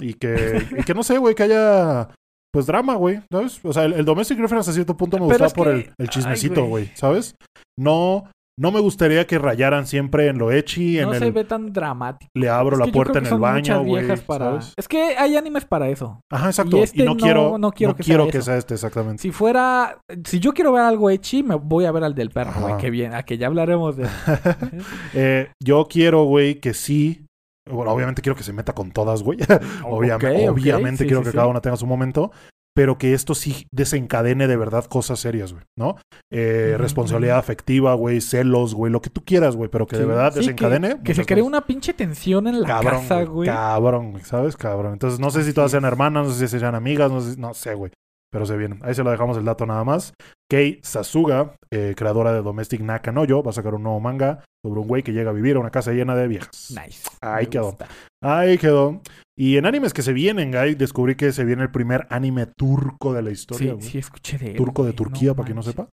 Y 0.00 0.14
que, 0.14 0.66
y 0.78 0.82
que 0.82 0.94
no 0.94 1.04
sé, 1.04 1.18
güey, 1.18 1.34
que 1.36 1.44
haya 1.44 2.08
pues 2.52 2.66
drama, 2.66 2.96
güey, 2.96 3.22
¿sabes? 3.30 3.60
O 3.64 3.72
sea, 3.72 3.84
el, 3.84 3.92
el 3.94 4.04
domestic 4.04 4.38
reference 4.38 4.70
a 4.70 4.74
cierto 4.74 4.96
punto 4.96 5.18
me 5.18 5.28
Pero 5.28 5.44
gustaba 5.44 5.52
por 5.54 5.66
que- 5.68 5.72
el, 5.88 5.94
el 5.98 6.08
chismecito, 6.08 6.64
güey, 6.66 6.90
¿sabes? 6.94 7.34
No, 7.78 8.24
no 8.58 8.70
me 8.70 8.80
gustaría 8.80 9.26
que 9.26 9.38
rayaran 9.38 9.86
siempre 9.86 10.26
en 10.26 10.38
lo 10.38 10.52
echi, 10.52 10.98
en 10.98 11.06
No 11.08 11.14
se 11.14 11.26
el 11.26 11.32
ve 11.32 11.44
tan 11.44 11.72
dramático. 11.72 12.30
le 12.34 12.48
abro 12.48 12.74
Es 12.76 12.80
la 12.80 12.84
que 12.86 12.92
puerta 12.92 13.18
en 13.18 13.24
que 13.24 13.30
el 13.30 13.40
baño, 13.40 13.82
güey, 13.84 14.06
para... 14.26 14.58
Es 14.76 14.86
que 14.88 15.16
hay 15.16 15.36
animes 15.36 15.64
para 15.64 15.88
eso. 15.88 16.20
Ajá, 16.30 16.46
exacto. 16.48 16.76
Y 16.76 16.80
Y, 16.80 16.82
este 16.82 17.04
no, 17.04 17.14
no- 17.14 17.16
quiero, 17.16 17.58
no 17.58 17.70
quiero 17.72 17.96
que 17.96 18.02
sea 18.02 18.16
quiero 18.16 18.30
que 18.30 18.38
eso. 18.38 18.46
sea 18.46 18.56
este, 18.58 18.74
exactamente. 18.74 19.22
Si 19.22 19.30
fuera... 19.32 19.98
Si 20.24 20.38
yo 20.38 20.52
quiero 20.52 20.72
ver 20.72 20.82
algo 20.82 21.08
echi, 21.10 21.42
me 21.42 21.54
voy 21.54 21.86
a 21.86 21.92
ver 21.92 22.04
al 22.04 22.14
del 22.14 22.30
perro, 22.30 22.52
güey. 22.60 22.76
Qué 22.76 22.90
bien. 22.90 23.14
A 23.14 23.22
que 23.22 23.38
ya 23.38 23.46
hablaremos 23.46 23.96
de... 23.96 24.06
Eh, 25.14 25.50
yo 25.62 25.86
quiero, 25.88 26.24
güey, 26.24 26.60
que 26.60 26.74
sí. 26.74 27.26
Bueno, 27.70 27.92
obviamente 27.92 28.22
quiero 28.22 28.34
que 28.36 28.42
se 28.42 28.52
meta 28.52 28.72
con 28.72 28.90
todas, 28.90 29.22
güey. 29.22 29.38
obviamente 29.84 30.48
ok, 30.48 30.52
obviamente 30.56 31.04
sí, 31.04 31.08
quiero 31.08 31.20
sí, 31.20 31.24
que 31.26 31.30
sí. 31.30 31.36
cada 31.36 31.46
una 31.48 31.60
tenga 31.60 31.76
su 31.76 31.86
momento. 31.86 32.32
Pero 32.74 32.96
que 32.96 33.12
esto 33.12 33.34
sí 33.34 33.66
desencadene 33.70 34.46
de 34.46 34.56
verdad 34.56 34.86
cosas 34.86 35.20
serias, 35.20 35.52
güey, 35.52 35.64
¿no? 35.78 35.96
Eh, 36.32 36.76
responsabilidad 36.78 37.38
afectiva, 37.38 37.92
güey, 37.94 38.20
celos, 38.22 38.74
güey, 38.74 38.90
lo 38.90 39.02
que 39.02 39.10
tú 39.10 39.22
quieras, 39.24 39.56
güey, 39.56 39.68
pero 39.68 39.86
que 39.86 39.98
de 39.98 40.06
verdad 40.06 40.32
Sí, 40.32 40.38
desencadene. 40.40 40.96
Que, 40.96 41.02
que 41.02 41.14
se 41.14 41.26
cree 41.26 41.42
una 41.42 41.66
pinche 41.66 41.92
tensión 41.92 42.46
en 42.46 42.62
la 42.62 42.66
Cabrón, 42.66 43.02
casa, 43.02 43.24
güey. 43.24 43.48
Cabrón, 43.48 44.12
güey, 44.12 44.24
¿sabes? 44.24 44.56
Cabrón. 44.56 44.94
Entonces, 44.94 45.20
no 45.20 45.30
sé 45.30 45.44
si 45.44 45.52
todas 45.52 45.70
sean 45.70 45.84
hermanas, 45.84 46.26
no 46.26 46.32
sé 46.32 46.48
si 46.48 46.58
sean 46.58 46.74
amigas, 46.74 47.10
no 47.10 47.20
sé, 47.20 47.38
no 47.38 47.52
sé, 47.52 47.74
güey. 47.74 47.92
Pero 48.32 48.46
se 48.46 48.56
vienen. 48.56 48.78
Ahí 48.82 48.94
se 48.94 49.04
lo 49.04 49.10
dejamos 49.10 49.36
el 49.36 49.44
dato 49.44 49.66
nada 49.66 49.84
más. 49.84 50.14
Kei 50.50 50.80
Sasuga, 50.82 51.54
eh, 51.70 51.92
creadora 51.94 52.32
de 52.32 52.40
Domestic 52.40 52.80
Nakanoyo, 52.80 53.42
va 53.42 53.50
a 53.50 53.52
sacar 53.52 53.74
un 53.74 53.82
nuevo 53.82 54.00
manga 54.00 54.42
sobre 54.64 54.80
un 54.80 54.88
güey 54.88 55.02
que 55.02 55.12
llega 55.12 55.28
a 55.30 55.34
vivir 55.34 55.56
a 55.56 55.60
una 55.60 55.70
casa 55.70 55.92
llena 55.92 56.16
de 56.16 56.28
viejas. 56.28 56.70
Nice. 56.70 57.10
Ahí 57.20 57.46
quedó. 57.48 57.66
gusta. 57.66 57.88
Ahí 58.22 58.56
quedó. 58.56 59.02
Y 59.42 59.56
en 59.56 59.66
animes 59.66 59.92
que 59.92 60.02
se 60.02 60.12
vienen, 60.12 60.52
güey, 60.52 60.76
descubrí 60.76 61.16
que 61.16 61.32
se 61.32 61.44
viene 61.44 61.62
el 61.64 61.70
primer 61.72 62.06
anime 62.10 62.46
turco 62.46 63.12
de 63.12 63.22
la 63.22 63.30
historia. 63.32 63.70
Sí, 63.70 63.74
güey. 63.76 63.82
sí, 63.90 63.98
escuché 63.98 64.38
de 64.38 64.50
él, 64.52 64.56
Turco 64.56 64.84
de. 64.84 64.92
Turquía, 64.92 65.34
para 65.34 65.46
quien 65.46 65.56
no 65.56 65.62
sepa. 65.64 65.88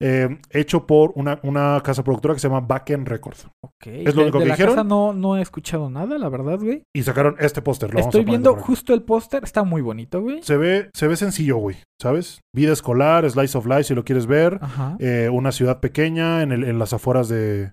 Eh, 0.00 0.38
hecho 0.50 0.86
por 0.86 1.12
una, 1.16 1.40
una 1.42 1.80
casa 1.82 2.04
productora 2.04 2.34
que 2.34 2.40
se 2.40 2.46
llama 2.48 2.60
Backen 2.60 3.04
Records. 3.06 3.48
Ok. 3.64 3.86
Es 3.86 4.14
lo 4.14 4.20
De- 4.20 4.22
único 4.28 4.38
de 4.38 4.44
que 4.44 4.48
la 4.50 4.54
dijeron. 4.54 4.74
casa 4.76 4.84
no, 4.84 5.12
no 5.14 5.36
he 5.36 5.42
escuchado 5.42 5.90
nada, 5.90 6.16
la 6.18 6.28
verdad, 6.28 6.58
güey. 6.60 6.84
Y 6.94 7.02
sacaron 7.02 7.34
este 7.40 7.60
póster. 7.62 7.88
lo 7.90 7.94
vamos 7.94 8.06
a 8.06 8.08
Estoy 8.10 8.24
viendo 8.24 8.54
justo 8.54 8.94
el 8.94 9.02
póster. 9.02 9.42
Está 9.42 9.64
muy 9.64 9.82
bonito, 9.82 10.20
güey. 10.20 10.40
Se 10.42 10.56
ve, 10.56 10.90
se 10.94 11.08
ve 11.08 11.16
sencillo, 11.16 11.56
güey, 11.56 11.78
¿sabes? 12.00 12.40
Vida 12.54 12.72
escolar, 12.72 13.28
slice 13.28 13.56
of 13.58 13.66
life, 13.66 13.84
si 13.84 13.94
lo 13.94 14.04
quieres 14.04 14.26
ver. 14.26 14.58
Ajá. 14.60 14.96
Eh, 15.00 15.28
una 15.32 15.50
ciudad 15.50 15.80
pequeña 15.80 16.42
en, 16.42 16.52
el- 16.52 16.64
en 16.64 16.78
las 16.78 16.92
afueras 16.92 17.28
de, 17.28 17.72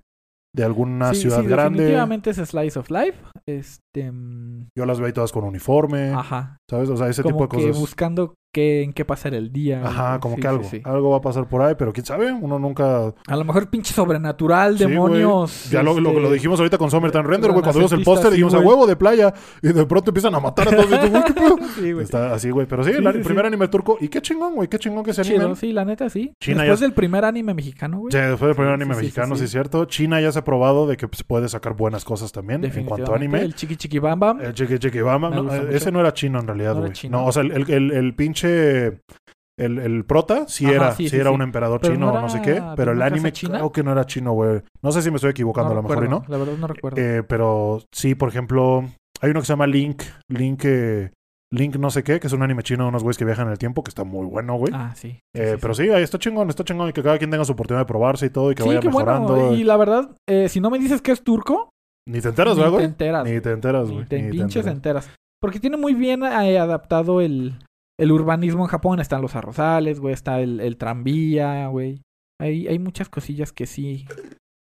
de 0.55 0.63
alguna 0.63 1.13
Sí, 1.13 1.21
ciudad 1.21 1.41
sí, 1.41 1.47
grande. 1.47 1.79
Definitivamente 1.79 2.29
es 2.31 2.37
Slice 2.37 2.79
of 2.79 2.89
Life. 2.89 3.17
Este. 3.45 4.11
mm, 4.11 4.69
Yo 4.75 4.85
las 4.85 4.97
veo 4.99 5.07
ahí 5.07 5.13
todas 5.13 5.31
con 5.31 5.43
uniforme, 5.43 6.11
Ajá. 6.11 6.57
¿sabes? 6.69 6.89
O 6.89 6.97
sea, 6.97 7.07
ese 7.09 7.21
Como 7.23 7.35
tipo 7.35 7.43
de 7.57 7.61
que 7.63 7.67
cosas. 7.69 7.79
buscando 7.81 8.33
qué, 8.51 8.83
en 8.83 8.93
qué 8.93 9.05
pasar 9.05 9.33
el 9.33 9.51
día. 9.51 9.81
Ajá, 9.85 10.19
como 10.19 10.35
Sí, 10.35 10.41
que 10.41 10.47
sí, 10.47 10.53
algo. 10.53 10.63
sí. 10.63 10.81
Algo 10.83 11.09
va 11.11 11.17
a 11.17 11.21
pasar 11.21 11.47
por 11.47 11.61
ahí, 11.61 11.75
pero 11.77 11.93
quién 11.93 12.05
sabe, 12.05 12.31
uno 12.31 12.59
nunca. 12.59 13.13
A 13.27 13.35
lo 13.35 13.43
mejor 13.43 13.69
pinche 13.69 13.93
sobrenatural, 13.93 14.77
Sí, 14.77 14.85
demonios. 14.85 15.69
Ya 15.69 15.83
lo, 15.83 15.99
lo, 15.99 16.09
este, 16.09 16.21
lo 16.21 16.31
dijimos 16.31 16.59
ahorita 16.59 16.77
con 16.77 16.89
Summertime 16.91 17.23
Render, 17.23 17.51
güey. 17.51 17.61
Cuando 17.63 17.79
vimos 17.79 17.91
el 17.93 18.03
póster, 18.03 18.27
sí, 18.31 18.37
dijimos 18.37 18.53
a 18.53 18.59
huevo 18.59 18.87
de 18.87 18.95
playa. 18.95 19.33
Y 19.61 19.67
de 19.73 19.85
pronto 19.85 20.09
empiezan 20.11 20.33
a 20.35 20.39
matar 20.39 20.67
a 20.67 20.71
todos. 20.71 20.87
Güey, 20.89 21.23
¿qué 21.25 21.33
pedo? 21.33 21.55
Sí, 21.75 21.91
güey. 21.91 22.03
Está 22.03 22.33
así, 22.33 22.49
güey. 22.49 22.65
Pero 22.67 22.83
sí, 22.83 22.89
el 22.91 22.97
Sí, 22.97 23.03
sí, 23.13 23.19
primer 23.23 23.43
sí. 23.45 23.47
anime 23.47 23.67
turco. 23.67 23.97
Y 24.01 24.07
qué 24.09 24.21
chingón, 24.21 24.55
güey. 24.55 24.67
Qué 24.67 24.79
chingón 24.79 25.03
que 25.03 25.13
se. 25.13 25.21
Chido, 25.23 25.55
sí, 25.55 25.71
la 25.71 25.85
neta, 25.85 26.09
sí. 26.09 26.33
China 26.41 26.63
Después 26.63 26.79
ya- 26.79 26.85
del 26.87 26.93
primer 26.93 27.25
anime 27.25 27.53
mexicano, 27.53 27.99
güey. 27.99 28.11
Ya, 28.13 28.29
después 28.29 28.47
del 28.49 28.55
primer 28.55 28.71
Sí, 28.71 28.73
anime 28.81 28.93
sí, 28.95 28.99
sí, 28.99 29.05
mexicano, 29.05 29.35
sí, 29.35 29.39
sí, 29.39 29.39
sí. 29.39 29.45
es 29.45 29.51
cierto. 29.51 29.85
China 29.85 30.19
ya 30.21 30.31
se 30.31 30.39
ha 30.39 30.43
probado 30.43 30.87
de 30.87 30.97
que 30.97 31.07
se 31.11 31.23
puede 31.23 31.47
sacar 31.49 31.75
buenas 31.75 32.03
cosas 32.03 32.31
también 32.31 32.63
en 32.65 32.85
cuanto 32.85 33.13
a 33.13 33.15
anime. 33.15 33.41
El 33.41 33.53
Chiqui 33.55 33.75
Chiqui 33.77 33.99
Bam 33.99 34.19
Bam. 34.19 34.39
El. 34.41 34.53
Me 34.53 35.29
no, 35.35 35.43
gusta 35.43 35.57
eh, 35.57 35.67
ese 35.71 35.91
no 35.91 35.99
era 35.99 36.13
chino 36.13 36.39
en 36.39 36.47
realidad, 36.47 36.75
güey. 36.75 36.91
No, 37.09 37.25
o 37.25 37.31
sea, 37.31 37.43
el, 37.43 37.91
el 37.91 38.13
pinche. 38.41 39.01
el, 39.59 39.77
el 39.79 40.05
prota 40.05 40.47
sí 40.47 40.65
Ajá, 40.65 40.75
era, 40.75 40.91
sí, 40.93 41.07
era 41.11 41.29
sí. 41.29 41.35
un 41.35 41.41
emperador 41.41 41.81
Pero 41.81 41.93
chino 41.93 42.05
no 42.07 42.13
o 42.13 42.21
no 42.21 42.29
sé 42.29 42.41
qué, 42.41 42.61
pero 42.75 42.93
el 42.93 43.01
anime 43.01 43.31
china. 43.33 43.57
creo 43.57 43.71
que 43.71 43.83
no 43.83 43.91
era 43.91 44.05
chino, 44.05 44.31
güey. 44.33 44.61
No 44.81 44.91
sé 44.91 45.01
si 45.01 45.09
me 45.11 45.17
estoy 45.17 45.31
equivocando, 45.31 45.71
a 45.71 45.75
lo 45.75 45.83
mejor 45.83 46.05
y 46.05 46.07
no. 46.09 46.23
La 46.27 46.37
verdad 46.37 46.53
no 46.57 46.67
recuerdo. 46.67 46.97
Eh, 47.01 47.23
pero 47.23 47.81
sí, 47.91 48.15
por 48.15 48.29
ejemplo, 48.29 48.85
hay 49.21 49.31
uno 49.31 49.41
que 49.41 49.45
se 49.45 49.53
llama 49.53 49.67
Link, 49.67 50.03
Link, 50.29 50.61
eh, 50.63 51.11
Link 51.51 51.75
no 51.77 51.89
sé 51.89 52.03
qué, 52.03 52.19
que 52.21 52.27
es 52.27 52.33
un 52.33 52.41
anime 52.43 52.63
chino 52.63 52.83
de 52.83 52.89
unos 52.89 53.03
güeyes 53.03 53.17
que 53.17 53.25
viajan 53.25 53.47
en 53.47 53.51
el 53.51 53.57
tiempo, 53.57 53.83
que 53.83 53.89
está 53.89 54.03
muy 54.05 54.25
bueno, 54.27 54.55
güey. 54.55 54.71
ah, 54.73 54.93
sí. 54.95 55.19
Eh, 55.35 55.57
pero 55.59 55.73
sí. 55.73 55.89
ahí 55.89 56.03
está 56.03 56.17
chingón, 56.19 56.47
está 56.49 56.63
chingón 56.63 56.89
y 56.89 56.93
que 56.93 57.03
cada 57.03 57.17
quien 57.17 57.29
tenga 57.31 57.43
su 57.43 57.51
oportunidad 57.51 57.81
de 57.81 57.87
probarse 57.87 58.27
y 58.27 58.29
todo 58.29 58.51
y 58.51 58.55
que 58.55 58.63
vaya 58.63 58.79
mejorando. 58.81 59.35
bueno. 59.35 59.53
Y 59.55 59.63
la 59.65 59.75
verdad, 59.75 60.11
eh, 60.29 60.47
si 60.47 60.61
no 60.61 60.69
me 60.69 60.79
dices 60.79 61.01
que 61.01 61.11
es 61.11 61.21
turco, 61.23 61.69
Ni 62.07 62.21
te 62.21 62.29
enteras, 62.29 62.55
ni 62.55 62.61
¿verdad, 62.61 62.71
te 62.71 62.75
güey? 62.75 62.85
enteras. 62.85 63.25
Ni 63.27 63.41
te 63.41 63.51
enteras, 63.51 63.87
Ni 63.89 63.93
güey. 63.95 64.05
te 64.05 64.15
ni 64.21 64.23
te 64.27 64.31
pinches 64.31 64.65
enteras. 64.67 65.05
enteras. 65.05 65.09
Porque 65.41 65.59
tiene 65.59 65.75
muy 65.77 65.93
bien 65.95 66.23
adaptado 66.23 67.19
el, 67.21 67.59
el 67.99 68.11
urbanismo 68.11 68.63
en 68.63 68.67
Japón. 68.69 68.99
Están 68.99 69.21
los 69.21 69.35
arrozales, 69.35 69.99
güey. 69.99 70.13
Está 70.13 70.39
el, 70.41 70.59
el 70.59 70.77
tranvía, 70.77 71.67
güey. 71.67 72.01
Hay, 72.41 72.67
hay 72.67 72.79
muchas 72.79 73.09
cosillas 73.09 73.51
que 73.51 73.65
sí. 73.67 74.07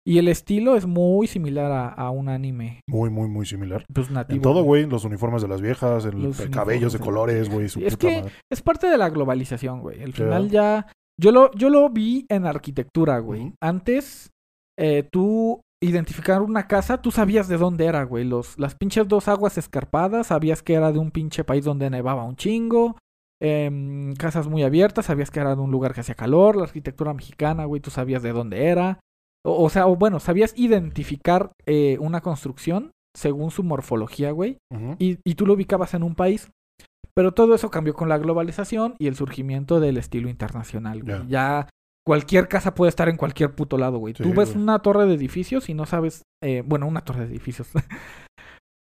Y 0.05 0.19
el 0.19 0.27
estilo 0.27 0.75
es 0.75 0.85
muy 0.85 1.29
similar 1.29 1.71
a, 1.71 1.89
a 1.89 2.11
un 2.11 2.29
anime. 2.29 2.81
Muy, 2.89 3.09
muy, 3.09 3.29
muy 3.29 3.47
similar. 3.47 3.85
Pues 3.95 4.11
nativo. 4.11 4.35
En 4.37 4.43
todo, 4.43 4.65
güey, 4.65 4.85
los 4.87 5.05
uniformes 5.05 5.43
de 5.43 5.49
las 5.49 5.61
viejas, 5.61 6.05
el, 6.05 6.21
Los 6.21 6.41
el 6.41 6.51
cabellos 6.51 6.93
de 6.93 6.99
colores, 6.99 7.49
güey, 7.49 7.69
su 7.69 7.79
es 7.81 7.97
puta 7.97 8.09
que- 8.09 8.17
madre. 8.23 8.33
Es 8.51 8.63
parte 8.63 8.89
de 8.89 8.99
la 8.99 9.11
globalización, 9.11 9.81
güey. 9.81 10.03
Al 10.03 10.13
final 10.13 10.51
ya. 10.51 10.89
Yo 11.21 11.31
lo, 11.31 11.53
yo 11.53 11.71
lo 11.71 11.89
vi 11.89 12.27
en 12.29 12.47
arquitectura, 12.47 13.21
güey. 13.21 13.53
Antes, 13.63 14.31
eh, 14.77 15.07
tú 15.13 15.61
identificar 15.81 16.43
una 16.43 16.67
casa, 16.67 17.01
tú 17.01 17.13
sabías 17.13 17.47
de 17.47 17.59
dónde 17.59 17.85
era, 17.87 18.03
güey. 18.03 18.25
Los, 18.25 18.59
las 18.59 18.75
pinches 18.75 19.07
dos 19.07 19.29
aguas 19.29 19.57
escarpadas, 19.57 20.29
sabías 20.29 20.63
que 20.63 20.75
era 20.75 20.91
de 20.91 20.99
un 20.99 21.13
pinche 21.13 21.45
país 21.45 21.65
donde 21.65 21.91
nevaba 21.91 22.25
un 22.25 22.35
chingo. 22.35 22.97
Em, 23.45 24.15
casas 24.15 24.47
muy 24.47 24.63
abiertas, 24.63 25.07
sabías 25.07 25.33
que 25.33 25.41
era 25.41 25.57
de 25.57 25.61
un 25.61 25.73
lugar 25.73 25.95
que 25.95 26.01
hacía 26.01 26.15
calor. 26.15 26.55
La 26.57 26.63
arquitectura 26.63 27.13
mexicana, 27.13 27.65
güey, 27.65 27.81
tú 27.81 27.91
sabías 27.91 28.23
de 28.23 28.33
dónde 28.33 28.67
era. 28.67 29.01
O, 29.45 29.65
o 29.65 29.69
sea, 29.69 29.89
o 29.89 29.97
bueno, 29.97 30.21
sabías 30.21 30.55
identificar 30.57 31.51
eh, 31.67 31.97
una 32.01 32.21
construcción 32.21 32.93
según 33.17 33.51
su 33.51 33.63
morfología, 33.65 34.31
güey 34.31 34.59
y, 34.99 35.19
y 35.25 35.35
tú 35.35 35.45
lo 35.47 35.55
ubicabas 35.55 35.95
en 35.95 36.05
un 36.05 36.15
país. 36.15 36.51
Pero 37.15 37.33
todo 37.33 37.55
eso 37.55 37.71
cambió 37.71 37.95
con 37.95 38.09
la 38.09 38.17
globalización 38.17 38.95
y 38.99 39.07
el 39.09 39.17
surgimiento 39.17 39.81
del 39.81 39.99
estilo 39.99 40.29
internacional, 40.31 41.03
güey. 41.03 41.19
Ya. 41.19 41.27
Ya 41.29 41.69
cualquier 42.07 42.49
casa 42.49 42.75
puede 42.75 42.89
estar 42.91 43.09
en 43.09 43.17
cualquier 43.17 43.55
puto 43.55 43.77
lado, 43.77 43.99
güey. 43.99 44.15
Sí, 44.17 44.23
tú 44.23 44.33
ves 44.33 44.53
güey. 44.53 44.63
una 44.63 44.79
torre 44.79 45.07
de 45.07 45.15
edificios 45.15 45.69
y 45.69 45.75
no 45.75 45.85
sabes... 45.85 46.23
eh, 46.43 46.63
bueno, 46.65 46.87
una 46.87 47.03
torre 47.03 47.27
de 47.27 47.33
edificios. 47.33 47.69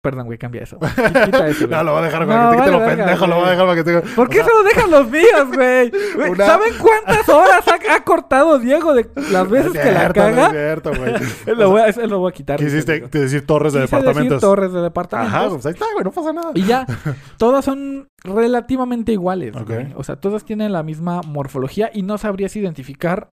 Perdón, 0.05 0.27
güey, 0.27 0.37
cambia 0.37 0.61
eso. 0.61 0.77
Quita 1.25 1.47
eso, 1.47 1.65
güey. 1.67 1.77
No, 1.77 1.83
lo 1.83 1.93
va 1.93 1.99
a 1.99 2.01
dejar 2.03 2.21
No, 2.21 2.27
para 2.27 2.43
que 2.43 2.55
te 2.55 2.57
quite 2.61 2.71
lo 2.71 2.77
vale 2.77 2.89
verga, 2.89 3.05
pendejo, 3.05 3.27
lo 3.27 3.37
va 3.37 3.47
a 3.47 3.49
dejar 3.49 3.65
para 3.65 3.75
que 3.75 3.83
te 3.83 4.15
¿Por 4.15 4.29
qué 4.29 4.41
o 4.41 4.43
sea, 4.43 4.53
se 4.53 4.59
lo 4.59 4.63
dejan 4.63 4.91
los 4.91 5.09
míos, 5.09 5.47
güey? 5.51 5.91
Güey, 6.15 6.29
Una- 6.29 6.45
¿Saben 6.45 6.73
cuántas 6.79 7.27
horas 7.29 7.65
ha, 7.67 7.95
ha 7.95 8.03
cortado 8.03 8.59
Diego 8.59 8.93
de 8.93 9.09
las 9.31 9.49
veces 9.49 9.73
no 9.73 9.79
es 9.79 9.85
que 9.87 9.91
la 9.91 9.99
cierto, 10.01 10.19
no 10.21 10.27
es 10.29 10.35
caga? 10.35 10.49
cierto, 10.51 10.91
güey. 10.95 11.13
lo, 11.57 11.69
voy 11.71 11.81
a, 11.81 11.87
eso 11.87 12.05
lo 12.05 12.19
voy 12.19 12.29
a 12.29 12.33
quitar. 12.33 12.59
Quisiste 12.59 12.91
Diego. 12.91 13.07
decir 13.11 13.47
torres 13.47 13.73
de 13.73 13.81
Quise 13.81 13.95
decir 13.95 14.05
departamentos. 14.05 14.41
torres 14.41 14.71
de 14.73 14.81
departamentos. 14.81 15.33
Ajá, 15.35 15.49
pues 15.49 15.65
ahí 15.65 15.71
está, 15.73 15.85
güey, 15.93 16.03
no 16.03 16.11
pasa 16.11 16.33
nada. 16.33 16.51
Y 16.53 16.63
ya, 16.65 16.85
todas 17.37 17.65
son 17.65 18.07
relativamente 18.23 19.11
iguales. 19.11 19.53
Güey. 19.65 19.91
O 19.95 20.03
sea, 20.03 20.17
todas 20.17 20.45
tienen 20.45 20.71
la 20.71 20.83
misma 20.83 21.21
morfología 21.25 21.89
y 21.91 22.03
no 22.03 22.19
sabrías 22.19 22.55
identificar 22.55 23.29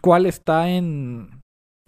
cuál 0.00 0.24
está 0.24 0.68
en 0.70 1.33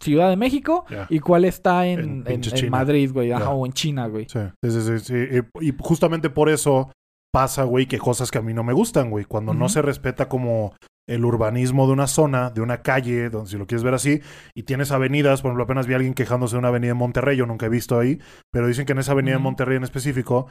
Ciudad 0.00 0.28
de 0.28 0.36
México 0.36 0.84
y 1.08 1.20
cuál 1.20 1.44
está 1.44 1.86
En 1.86 2.24
en, 2.26 2.42
en- 2.42 2.42
en. 2.64 2.70
Madrid, 2.70 3.10
güey. 3.12 3.28
Ya. 3.28 3.48
o 3.50 3.64
en 3.66 3.72
China, 3.72 4.06
güey. 4.06 4.26
Sí, 4.28 4.40
sí, 4.70 4.98
sí. 5.00 5.14
Y, 5.60 5.72
justamente 5.78 6.30
por 6.30 6.48
eso 6.48 6.90
pasa, 7.32 7.64
güey, 7.64 7.86
que 7.86 7.98
cosas 7.98 8.30
que 8.30 8.38
a 8.38 8.42
mí 8.42 8.54
no 8.54 8.62
me 8.64 8.72
gustan, 8.72 9.10
güey. 9.10 9.24
Cuando 9.24 9.54
no 9.54 9.68
se 9.68 9.82
respeta 9.82 10.28
como 10.28 10.74
el 11.08 11.24
urbanismo 11.24 11.86
de 11.86 11.92
una 11.92 12.06
zona, 12.08 12.50
de 12.50 12.60
una 12.60 12.82
calle, 12.82 13.30
donde 13.30 13.48
si 13.50 13.56
lo 13.56 13.66
quieres 13.66 13.84
ver 13.84 13.94
así, 13.94 14.20
y 14.54 14.64
tienes 14.64 14.90
avenidas, 14.90 15.40
por 15.40 15.50
ejemplo, 15.50 15.64
apenas 15.64 15.86
vi 15.86 15.92
a 15.92 15.96
alguien 15.96 16.14
quejándose 16.14 16.56
de 16.56 16.58
una 16.58 16.68
avenida 16.68 16.90
en 16.92 16.96
Monterrey, 16.96 17.36
yo 17.36 17.46
nunca 17.46 17.66
he 17.66 17.68
visto 17.68 17.98
ahí, 17.98 18.18
pero 18.52 18.66
dicen 18.66 18.86
que 18.86 18.92
en 18.92 18.98
esa 18.98 19.12
avenida 19.12 19.34
en 19.34 19.38
Ujú. 19.40 19.44
Monterrey 19.44 19.76
en 19.76 19.84
específico, 19.84 20.48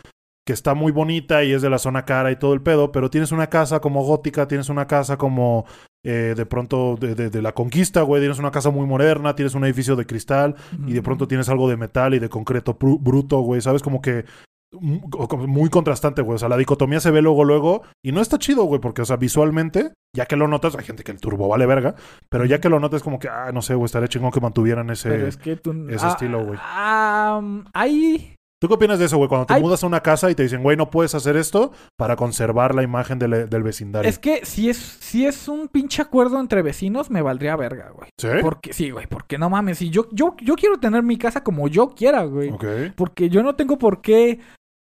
que 0.48 0.54
está 0.54 0.74
muy 0.76 0.92
bonita 0.94 1.44
y 1.44 1.52
es 1.52 1.62
de 1.62 1.70
la 1.70 1.78
zona 1.80 2.06
cara 2.06 2.32
y 2.32 2.38
todo 2.38 2.54
el 2.54 2.62
pedo, 2.62 2.92
pero 2.92 3.10
tienes 3.10 3.32
una 3.34 3.48
casa 3.48 3.80
como 3.82 4.04
gótica, 4.04 4.48
tienes 4.48 4.70
una 4.70 4.88
casa 4.88 5.18
como 5.18 5.66
eh, 6.06 6.34
de 6.38 6.46
pronto 6.46 6.96
de, 6.98 7.16
de- 7.16 7.30
de 7.30 7.42
la 7.42 7.52
conquista, 7.54 8.04
güey, 8.04 8.22
tienes 8.22 8.40
una 8.40 8.52
casa 8.52 8.70
muy 8.70 8.86
moderna, 8.86 9.36
tienes 9.36 9.56
un 9.56 9.66
edificio 9.66 9.96
de 9.98 10.06
cristal, 10.06 10.56
y 10.88 10.94
de 10.94 11.02
pronto 11.02 11.28
tienes 11.28 11.50
algo 11.50 11.68
de 11.68 11.76
metal 11.76 12.14
y 12.14 12.20
de 12.20 12.30
concreto 12.30 12.78
bruto, 12.80 13.40
güey, 13.40 13.60
¿sabes? 13.60 13.82
Como 13.82 14.02
que 14.02 14.24
mm, 14.72 15.00
muy 15.48 15.70
contrastante, 15.70 16.22
güey. 16.22 16.36
O 16.36 16.40
sea, 16.40 16.48
la 16.50 16.58
dicotomía 16.58 17.00
se 17.00 17.12
ve 17.12 17.22
luego, 17.22 17.44
luego, 17.44 17.82
y 18.04 18.12
no 18.12 18.22
está 18.22 18.38
chido, 18.38 18.64
güey, 18.66 18.80
porque, 18.80 19.02
o 19.02 19.06
sea, 19.06 19.18
visualmente, 19.18 19.94
ya 20.16 20.26
que 20.28 20.36
lo 20.36 20.48
notas, 20.48 20.76
hay 20.78 20.86
gente 20.86 21.04
que 21.04 21.12
el 21.12 21.20
turbo 21.20 21.48
vale 21.48 21.66
verga, 21.66 21.96
pero 22.30 22.46
ya 22.46 22.62
que 22.62 22.70
lo 22.70 22.80
notas, 22.80 23.04
como 23.04 23.20
que, 23.20 23.28
ah, 23.28 23.52
no 23.54 23.62
sé, 23.62 23.74
güey, 23.76 23.86
estaría 23.86 24.08
chingón 24.08 24.32
que 24.32 24.40
mantuvieran 24.42 24.90
ese. 24.92 25.10
Pero 25.10 25.28
es 25.28 25.38
que 25.38 25.56
tú... 25.58 25.74
ese 25.90 26.08
estilo, 26.08 26.46
güey. 26.46 26.60
ah, 26.62 27.42
hay... 27.74 28.36
¿Tú 28.62 28.70
qué 28.70 28.74
opinas 28.76 29.00
de 29.00 29.06
eso, 29.06 29.18
güey? 29.18 29.28
Cuando 29.28 29.46
te 29.48 29.60
mudas 29.60 29.84
a 29.84 29.88
una 29.88 30.00
casa 30.02 30.32
y 30.32 30.36
te 30.36 30.44
dicen, 30.44 30.64
güey, 30.64 30.78
no 30.78 30.90
puedes 30.90 31.14
hacer 31.14 31.36
esto 31.36 31.72
para 31.98 32.16
conservar 32.16 32.74
la 32.74 32.84
imagen 32.84 33.20
del, 33.20 33.50
del 33.50 33.64
vecindario. 33.64 34.10
Es 34.10 34.18
que 34.18 34.46
si 34.46 34.70
es, 34.70 34.78
si 34.78 35.26
es 35.26 35.48
un 35.50 35.68
pinche 35.68 36.02
acuerdo 36.02 36.40
entre 36.40 36.62
vecinos, 36.62 37.10
me 37.12 37.22
valdría 37.22 37.56
verga, 37.58 37.92
güey. 37.92 38.10
¿Sí? 38.18 38.30
Porque, 38.42 38.72
sí, 38.74 38.92
güey, 38.92 39.08
porque 39.08 39.38
no 39.38 39.50
mames. 39.50 39.78
Si 39.80 39.90
yo, 39.90 40.08
yo, 40.12 40.36
yo 40.42 40.56
quiero 40.56 40.80
tener 40.80 41.04
mi 41.04 41.18
casa 41.18 41.44
como 41.44 41.68
yo 41.68 41.90
quiera, 41.90 42.24
güey. 42.24 42.50
Ok. 42.50 42.66
Porque 42.96 43.30
yo 43.30 43.44
no 43.44 43.56
tengo 43.56 43.78
por 43.78 44.02
qué. 44.02 44.40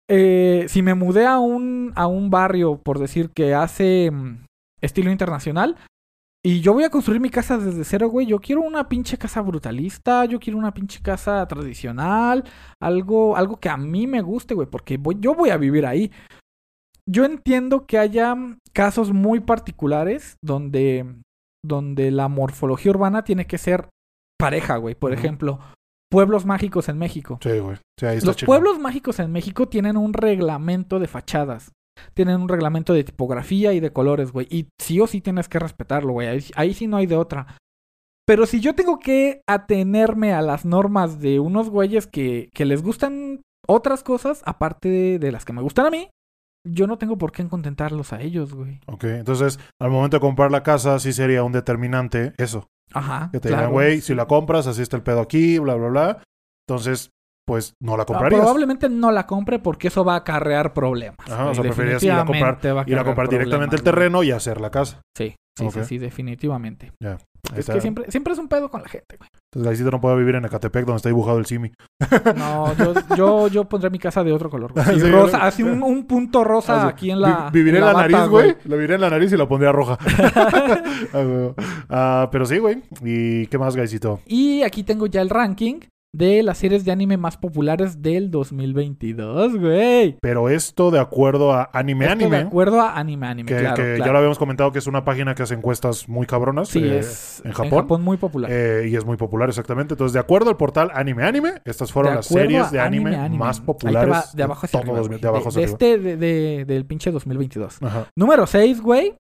eh, 0.07 0.65
si 0.69 0.83
me 0.83 0.93
mudé 0.93 1.25
a 1.25 1.39
un, 1.39 1.91
a 1.95 2.05
un 2.05 2.29
barrio, 2.29 2.77
por 2.77 2.99
decir 2.99 3.31
que 3.31 3.55
hace 3.55 4.11
mm, 4.11 4.45
estilo 4.81 5.09
internacional, 5.09 5.75
y 6.45 6.61
yo 6.61 6.73
voy 6.73 6.83
a 6.83 6.91
construir 6.91 7.19
mi 7.19 7.31
casa 7.31 7.57
desde 7.57 7.83
cero, 7.83 8.07
güey. 8.07 8.27
Yo 8.27 8.39
quiero 8.39 8.61
una 8.61 8.87
pinche 8.87 9.17
casa 9.17 9.41
brutalista, 9.41 10.25
yo 10.25 10.39
quiero 10.39 10.59
una 10.59 10.75
pinche 10.75 11.01
casa 11.01 11.43
tradicional, 11.47 12.43
algo, 12.79 13.35
algo 13.35 13.59
que 13.59 13.67
a 13.67 13.77
mí 13.77 14.05
me 14.05 14.21
guste, 14.21 14.53
güey, 14.53 14.67
porque 14.69 14.97
voy, 14.97 15.17
yo 15.19 15.33
voy 15.33 15.49
a 15.49 15.57
vivir 15.57 15.87
ahí. 15.87 16.11
Yo 17.09 17.25
entiendo 17.25 17.87
que 17.87 17.97
haya 17.97 18.35
casos 18.73 19.11
muy 19.11 19.39
particulares 19.39 20.37
donde, 20.39 21.15
donde 21.65 22.11
la 22.11 22.27
morfología 22.27 22.91
urbana 22.91 23.23
tiene 23.23 23.47
que 23.47 23.57
ser 23.57 23.89
pareja, 24.37 24.77
güey. 24.77 24.93
Por 24.93 25.13
ejemplo, 25.13 25.59
pueblos 26.11 26.45
mágicos 26.45 26.89
en 26.89 26.99
México. 26.99 27.39
Sí, 27.41 27.57
güey. 27.57 27.77
Sí, 27.99 28.05
ahí 28.05 28.17
está 28.17 28.27
Los 28.27 28.43
pueblos 28.43 28.77
mágicos 28.77 29.17
en 29.17 29.31
México 29.31 29.67
tienen 29.67 29.97
un 29.97 30.13
reglamento 30.13 30.99
de 30.99 31.07
fachadas. 31.07 31.71
Tienen 32.13 32.41
un 32.41 32.49
reglamento 32.49 32.93
de 32.93 33.03
tipografía 33.03 33.73
y 33.73 33.79
de 33.79 33.91
colores, 33.91 34.31
güey. 34.31 34.47
Y 34.49 34.67
sí 34.79 34.99
o 34.99 35.07
sí 35.07 35.21
tienes 35.21 35.47
que 35.47 35.59
respetarlo, 35.59 36.13
güey. 36.13 36.27
Ahí, 36.27 36.45
ahí 36.55 36.73
sí 36.73 36.87
no 36.87 36.97
hay 36.97 37.05
de 37.05 37.15
otra. 37.15 37.57
Pero 38.25 38.45
si 38.45 38.59
yo 38.59 38.73
tengo 38.73 38.99
que 38.99 39.41
atenerme 39.47 40.33
a 40.33 40.41
las 40.41 40.65
normas 40.65 41.19
de 41.19 41.39
unos 41.39 41.69
güeyes 41.69 42.07
que, 42.07 42.49
que 42.53 42.65
les 42.65 42.81
gustan 42.81 43.41
otras 43.67 44.03
cosas, 44.03 44.41
aparte 44.45 44.89
de, 44.89 45.19
de 45.19 45.31
las 45.31 45.45
que 45.45 45.53
me 45.53 45.61
gustan 45.61 45.85
a 45.85 45.91
mí, 45.91 46.09
yo 46.67 46.87
no 46.87 46.97
tengo 46.97 47.17
por 47.17 47.31
qué 47.31 47.47
contentarlos 47.47 48.13
a 48.13 48.21
ellos, 48.21 48.53
güey. 48.53 48.79
Ok, 48.87 49.03
entonces, 49.05 49.59
al 49.79 49.91
momento 49.91 50.17
de 50.17 50.21
comprar 50.21 50.51
la 50.51 50.63
casa, 50.63 50.97
sí 50.99 51.13
sería 51.13 51.43
un 51.43 51.51
determinante 51.51 52.33
eso. 52.37 52.67
Ajá. 52.93 53.29
Que 53.31 53.39
te 53.39 53.49
claro. 53.49 53.63
digan, 53.63 53.73
güey, 53.73 54.01
si 54.01 54.15
la 54.15 54.25
compras, 54.25 54.67
así 54.67 54.81
está 54.81 54.97
el 54.97 55.03
pedo 55.03 55.21
aquí, 55.21 55.59
bla, 55.59 55.75
bla, 55.75 55.89
bla. 55.89 56.23
Entonces, 56.67 57.11
pues 57.47 57.73
no 57.81 57.95
la 57.97 58.03
Ah, 58.03 58.05
comprarías. 58.05 58.41
Probablemente 58.41 58.89
no 58.89 59.11
la 59.11 59.25
compre 59.27 59.59
porque 59.59 59.87
eso 59.89 60.03
va 60.03 60.13
a 60.13 60.17
acarrear 60.17 60.73
problemas. 60.73 61.17
Ajá, 61.29 61.45
o 61.49 61.53
sea, 61.53 61.63
preferirías 61.63 62.03
ir 62.03 62.11
a 62.11 62.25
comprar- 62.25 62.59
Ir 62.87 62.97
a 62.97 63.27
directamente 63.29 63.75
el 63.75 63.83
terreno 63.83 64.23
y 64.23 64.31
hacer 64.31 64.59
la 64.61 64.71
casa. 64.71 65.01
Sí, 65.17 65.35
sí, 65.57 65.69
sí, 65.71 65.83
sí, 65.85 65.97
definitivamente. 65.97 66.91
Es 67.55 67.67
que 67.69 67.79
siempre, 67.79 68.05
siempre 68.09 68.33
es 68.33 68.39
un 68.39 68.47
pedo 68.47 68.71
con 68.71 68.81
la 68.81 68.89
gente, 68.89 69.17
güey. 69.19 69.29
Entonces, 69.53 69.67
Gaisito 69.69 69.91
no 69.91 70.01
puede 70.01 70.17
vivir 70.17 70.33
en 70.33 70.45
Ecatepec, 70.45 70.83
donde 70.83 70.97
está 70.97 71.09
dibujado 71.09 71.37
el 71.37 71.45
simi. 71.45 71.71
No, 72.35 72.75
yo, 72.75 72.93
yo, 73.15 73.47
yo 73.49 73.65
pondré 73.65 73.91
mi 73.91 73.99
casa 73.99 74.23
de 74.23 74.31
otro 74.33 74.49
color, 74.49 74.73
güey. 74.73 74.83
Sí, 74.95 74.99
Sí, 74.99 75.11
rosa, 75.11 75.45
así 75.45 75.61
un, 75.61 75.83
un 75.83 76.07
punto 76.07 76.43
rosa 76.43 76.81
Así, 76.81 76.87
aquí 76.89 77.11
en 77.11 77.21
la. 77.21 77.51
vi- 77.51 77.59
Viviré 77.59 77.77
en 77.77 77.85
la, 77.85 77.93
nariz, 77.93 78.27
güey. 78.27 78.55
La 78.65 78.75
viviré 78.75 78.95
en 78.95 79.01
la 79.01 79.09
nariz 79.11 79.31
y 79.31 79.37
la 79.37 79.47
pondría 79.47 79.71
roja. 79.71 79.97
Ah. 81.13 81.53
Ah, 81.89 82.29
pero 82.31 82.45
sí, 82.45 82.57
güey. 82.57 82.81
¿Y 83.03 83.45
qué 83.47 83.57
más, 83.57 83.75
Gaisito? 83.75 84.19
Y 84.25 84.63
aquí 84.63 84.83
tengo 84.83 85.05
ya 85.07 85.21
el 85.21 85.29
ranking 85.29 85.79
de 86.17 86.43
las 86.43 86.57
series 86.57 86.85
de 86.85 86.91
anime 86.91 87.17
más 87.17 87.37
populares 87.37 88.01
del 88.01 88.31
2022, 88.31 89.57
güey. 89.59 90.17
Pero 90.21 90.49
esto 90.49 90.91
de 90.91 90.99
acuerdo 90.99 91.53
a 91.53 91.69
Anime 91.73 92.05
Esto 92.05 92.13
Anime. 92.13 92.37
de 92.37 92.43
acuerdo 92.43 92.81
a 92.81 92.97
Anime 92.97 93.27
Anime, 93.27 93.47
que, 93.49 93.57
claro, 93.57 93.75
que 93.75 93.99
ya 93.99 94.11
lo 94.11 94.17
habíamos 94.17 94.37
comentado 94.39 94.71
que 94.71 94.79
es 94.79 94.87
una 94.87 95.03
página 95.03 95.35
que 95.35 95.43
hace 95.43 95.53
encuestas 95.53 96.07
muy 96.07 96.25
cabronas. 96.25 96.69
Sí, 96.69 96.79
eh, 96.83 96.99
es 96.99 97.41
en 97.45 97.51
Japón. 97.53 98.01
muy 98.01 98.17
popular. 98.17 98.49
eh, 98.51 98.87
y 98.89 98.95
es 98.95 99.05
muy 99.05 99.17
popular, 99.17 99.49
exactamente. 99.49 99.93
Entonces, 99.93 100.13
de 100.13 100.19
acuerdo 100.19 100.49
al 100.49 100.57
portal 100.57 100.91
Anime 100.93 101.23
Anime, 101.23 101.53
estas 101.65 101.91
fueron 101.91 102.13
De 102.13 102.15
las 102.17 102.25
series 102.27 102.71
de 102.71 102.79
anime, 102.79 103.15
Anime, 103.15 103.37
más 103.37 103.59
populares 103.59 104.11
va 104.13 104.23
de 104.33 104.43
abajo 104.43 104.65
hacia 104.65 104.79
todo 104.79 104.81
arriba, 104.91 104.97
dos- 104.99 105.07
güey. 105.07 105.19
de 105.19 105.27
abajo 105.27 105.43
de, 105.43 105.49
hacia 105.49 105.59
de 105.59 105.65
arriba. 105.65 105.77
este, 106.07 106.17
de, 106.17 106.17
de- 106.57 106.65
del 106.65 106.85
pinche 106.85 107.11
2022. 107.11 107.77
Ajá. 107.81 108.07
Número 108.15 108.45
6, 108.47 108.81
güey. 108.81 109.15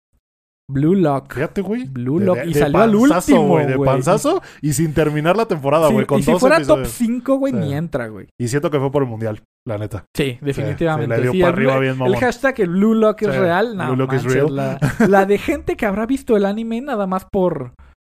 Blue 0.67 0.95
Lock. 0.95 1.33
Fíjate, 1.33 1.61
güey. 1.61 1.85
Blue 1.85 2.19
De 2.19 2.25
Lock. 2.25 2.37
Y 2.45 2.53
salió 2.53 2.79
al 2.81 2.95
último, 2.95 3.47
güey. 3.47 3.67
De 3.67 3.77
panzazo. 3.77 4.41
Y, 4.61 4.73
sin 4.73 4.93
terminar 4.93 5.37
la 5.37 5.45
temporada, 5.45 5.89
güey. 5.89 6.05
Sí, 6.09 6.15
y 6.17 6.23
si 6.23 6.33
fuera 6.39 6.57
episodios. 6.57 6.87
top 6.87 6.95
5, 6.95 7.35
güey, 7.37 7.53
Sí. 7.53 7.59
ni 7.59 7.73
entra, 7.73 8.07
güey. 8.07 8.27
Y 8.39 8.47
siento 8.47 8.71
que 8.71 8.79
fue 8.79 8.91
por 8.91 9.03
el 9.03 9.09
mundial, 9.09 9.41
la 9.67 9.77
neta. 9.77 10.05
Sí, 10.15 10.37
definitivamente. 10.41 11.15
sí, 11.15 11.21
le 11.21 11.23
dio 11.23 11.31
Sí, 11.33 11.41
pa' 11.41 11.47
el- 11.49 11.53
arriba 11.53 11.79
bien 11.79 11.93
El 11.93 11.99
mamón. 11.99 12.15
hashtag 12.19 12.61
el 12.61 12.69
Blue 12.69 12.93
Lock 12.95 13.21
es 13.23 13.35
real. 13.35 13.77
No, 13.77 13.87
Blue 13.87 13.95
Lock 13.97 14.13
is 14.13 14.23
manches, 14.23 14.33
real. 14.33 14.55
La, 14.55 14.79
la 15.07 15.25
de 15.25 15.37
gente 15.37 15.75
que 15.77 15.85
habrá 15.85 16.05
visto 16.05 16.35
el 16.35 16.45
anime 16.45 16.81
nada 16.81 17.05
más 17.05 17.25
por, 17.31 17.73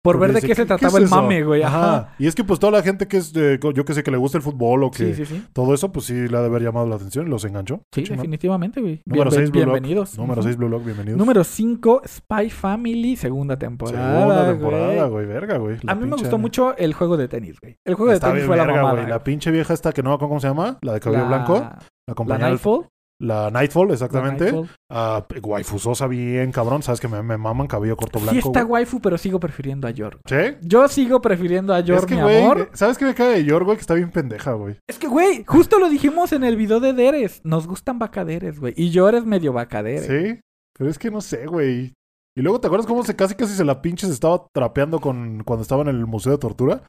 por 0.07 0.19
ver 0.21 0.33
de 0.33 0.41
qué 0.41 0.55
se 0.55 0.63
es 0.63 0.69
trataba 0.69 0.99
el 0.99 1.09
mame, 1.09 1.43
güey. 1.43 1.63
Ajá. 1.63 2.15
Y 2.19 2.27
es 2.27 2.35
que 2.35 2.45
pues 2.45 2.59
toda 2.59 2.73
la 2.73 2.83
gente 2.83 3.07
que 3.09 3.17
es, 3.19 3.33
de- 3.33 3.59
yo 3.75 3.85
que 3.85 3.93
sé, 3.95 4.03
que 4.03 4.11
le 4.11 4.17
gusta 4.17 4.39
el 4.39 4.43
fútbol 4.43 4.85
o 4.85 4.91
que 4.91 5.15
Sí, 5.15 5.15
sí, 5.15 5.27
sí. 5.27 5.45
todo 5.53 5.75
eso, 5.75 5.93
pues 5.93 6.07
sí 6.07 6.15
le 6.29 6.37
ha 6.37 6.41
de 6.41 6.47
haber 6.47 6.63
llamado 6.63 6.87
la 6.87 6.97
atención 6.97 7.27
y 7.27 7.31
los 7.31 7.45
enganchó. 7.45 7.83
Sí, 7.93 8.03
definitivamente, 8.05 8.81
güey. 8.81 9.03
Número 9.05 9.31
Bienven- 9.31 9.35
6, 9.35 9.51
Blue 9.51 9.61
Lock. 9.61 9.73
Bienvenidos. 9.75 10.19
Número 10.19 10.41
Ujú. 10.41 10.49
6, 10.49 10.57
Blue 10.57 10.69
Lock, 10.69 10.85
bienvenidos. 10.85 11.19
Número 11.19 11.45
5, 11.45 12.03
Spy 12.07 12.51
Family, 12.51 13.17
segunda 13.17 13.59
temporada. 13.59 14.19
Segunda 14.21 14.47
temporada, 14.53 15.07
güey. 15.09 15.27
verga, 15.27 15.59
güey. 15.59 15.77
La 15.83 15.93
A 15.93 15.95
mí 15.95 16.07
me 16.07 16.17
gustó 16.17 16.39
mucho 16.39 16.77
el 16.77 16.95
juego 16.95 17.17
de 17.17 17.29
tenis, 17.29 17.57
güey. 17.61 17.77
El 17.85 17.95
juego 17.95 18.13
de 18.13 18.21
tenis 18.21 18.35
bien 18.37 18.47
fue 18.47 18.57
la 18.57 18.65
mamada. 18.67 18.93
güey. 18.95 19.07
La 19.09 19.23
pinche 19.25 19.51
vieja 19.51 19.75
esta 19.75 19.93
que 19.93 20.03
no 20.03 20.11
me 20.11 20.15
acuerdo 20.15 20.29
cómo 20.31 20.41
se 20.41 20.49
llama, 20.49 20.79
la 20.83 20.93
de 20.95 21.01
cabello 21.01 21.23
La- 21.23 21.29
blanco, 21.29 21.55
la 21.61 21.79
La 22.09 22.15
compañera. 22.15 22.49
Nightfall. 22.51 22.87
La 23.19 23.51
Nightfall, 23.51 23.91
exactamente. 23.93 24.45
Nightfall. 24.45 24.69
Ah, 24.91 25.27
waifusosa 25.43 26.07
bien, 26.07 26.53
cabrón. 26.53 26.83
Sabes 26.83 27.01
que 27.01 27.09
me, 27.09 27.23
me 27.23 27.39
maman 27.39 27.67
cabello 27.67 27.97
corto 27.97 28.19
Sí 28.19 28.25
blanco. 28.25 28.49
está 28.49 28.63
güey. 28.63 28.83
waifu, 28.83 29.01
pero 29.01 29.17
sigo 29.17 29.41
prefiriendo 29.41 29.89
a 29.89 29.91
Yor. 29.91 30.21
¿Sí? 30.27 30.37
Yo 30.61 30.87
sigo 30.89 31.21
prefiriendo 31.23 31.73
a 31.73 31.81
Yor, 31.81 32.01
es 32.01 32.07
que, 32.07 32.15
mi 32.15 32.21
güey, 32.21 32.43
amor. 32.43 32.71
¿sabes 32.75 32.99
qué 32.99 33.07
me 33.07 33.15
cae 33.15 33.37
de 33.39 33.45
Yor, 33.45 33.65
güey? 33.65 33.77
Que 33.77 33.81
está 33.81 33.95
bien 33.95 34.11
pendeja, 34.11 34.53
güey. 34.53 34.77
Es 34.87 34.99
que, 34.99 35.07
güey, 35.07 35.45
justo 35.47 35.79
lo 35.79 35.89
dijimos 35.89 36.33
en 36.33 36.45
el 36.45 36.57
video 36.57 36.79
de 36.81 36.93
Deres. 36.93 37.41
Nos 37.43 37.67
gustan 37.67 37.99
bacaderes, 37.99 38.61
güey. 38.61 38.75
Y 38.77 38.91
Yor 38.91 39.15
es 39.15 39.25
medio 39.25 39.53
bacadere. 39.55 40.35
Sí, 40.35 40.41
pero 40.77 40.91
es 40.91 40.99
que 40.99 41.11
no 41.11 41.23
sé, 41.23 41.47
güey. 41.47 41.95
Y 42.37 42.43
luego, 42.43 42.61
¿te 42.61 42.67
acuerdas 42.67 42.87
cómo 42.87 43.03
se 43.03 43.17
casi 43.17 43.35
casi 43.35 43.55
se 43.55 43.65
la 43.65 43.81
pinche 43.81 44.07
se 44.07 44.13
estaba 44.13 44.47
trapeando 44.53 45.01
con 45.01 45.43
cuando 45.43 45.63
estaba 45.63 45.81
en 45.81 45.89
el 45.89 46.05
Museo 46.07 46.33
de 46.33 46.39
Tortura? 46.39 46.83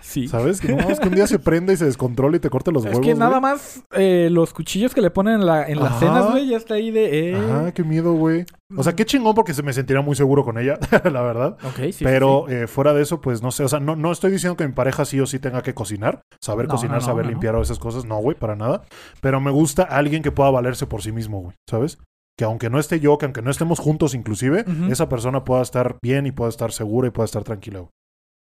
Sí. 0.00 0.28
¿Sabes? 0.28 0.60
Que 0.60 0.68
no, 0.74 0.88
es 0.88 1.00
que 1.00 1.08
un 1.08 1.14
día 1.14 1.26
se 1.26 1.38
prende 1.38 1.72
y 1.72 1.76
se 1.76 1.84
descontrola 1.84 2.36
y 2.36 2.40
te 2.40 2.50
corta 2.50 2.70
los 2.70 2.84
Es 2.84 2.90
huevos. 2.92 3.06
que 3.06 3.14
nada 3.14 3.38
güey. 3.38 3.52
más 3.52 3.82
eh, 3.92 4.28
los 4.30 4.52
cuchillos 4.52 4.94
que 4.94 5.00
le 5.00 5.10
ponen 5.10 5.34
en, 5.40 5.46
la, 5.46 5.66
en 5.66 5.80
las 5.80 5.98
cenas, 5.98 6.30
güey, 6.30 6.48
ya 6.48 6.56
está 6.56 6.74
ahí 6.74 6.90
de... 6.90 7.30
Eh. 7.30 7.36
Ajá, 7.36 7.72
qué 7.72 7.82
miedo, 7.84 8.12
güey. 8.14 8.46
O 8.76 8.82
sea, 8.82 8.94
qué 8.96 9.04
chingón 9.04 9.34
porque 9.34 9.54
se 9.54 9.62
me 9.62 9.72
sentiría 9.72 10.02
muy 10.02 10.16
seguro 10.16 10.44
con 10.44 10.58
ella, 10.58 10.78
la 11.04 11.22
verdad. 11.22 11.56
Ok, 11.64 11.92
sí, 11.92 12.02
Pero 12.04 12.46
sí. 12.48 12.54
eh, 12.54 12.66
fuera 12.66 12.92
de 12.92 13.02
eso, 13.02 13.20
pues 13.20 13.42
no 13.42 13.50
sé. 13.52 13.62
O 13.64 13.68
sea, 13.68 13.78
no, 13.80 13.94
no 13.96 14.10
estoy 14.12 14.30
diciendo 14.32 14.56
que 14.56 14.66
mi 14.66 14.72
pareja 14.72 15.04
sí 15.04 15.20
o 15.20 15.26
sí 15.26 15.38
tenga 15.38 15.62
que 15.62 15.74
cocinar. 15.74 16.22
Saber 16.40 16.66
No, 16.66 16.72
cocinar, 16.74 16.96
no, 16.96 17.00
no, 17.00 17.06
saber 17.06 17.26
limpiar 17.26 17.54
o 17.56 17.62
esas 17.62 17.78
cosas. 17.78 18.04
No, 18.04 18.16
güey, 18.18 18.36
para 18.36 18.56
nada. 18.56 18.82
Pero 19.20 19.40
me 19.40 19.50
gusta 19.50 19.82
alguien 19.84 20.22
que 20.22 20.32
pueda 20.32 20.50
valerse 20.50 20.86
por 20.86 21.02
sí 21.02 21.12
mismo, 21.12 21.40
güey. 21.40 21.56
¿Sabes? 21.70 21.98
Que 22.36 22.44
aunque 22.44 22.68
no 22.68 22.80
esté 22.80 22.98
yo, 22.98 23.16
que 23.16 23.26
aunque 23.26 23.42
no 23.42 23.50
estemos 23.52 23.78
juntos 23.78 24.12
inclusive, 24.14 24.64
esa 24.90 25.08
persona 25.08 25.44
pueda 25.44 25.62
estar 25.62 25.98
bien 26.02 26.26
y 26.26 26.32
pueda 26.32 26.48
estar 26.50 26.72
segura 26.72 27.06
y 27.06 27.10
pueda 27.12 27.26
estar 27.26 27.44
tranquila, 27.44 27.78
güey. 27.80 27.90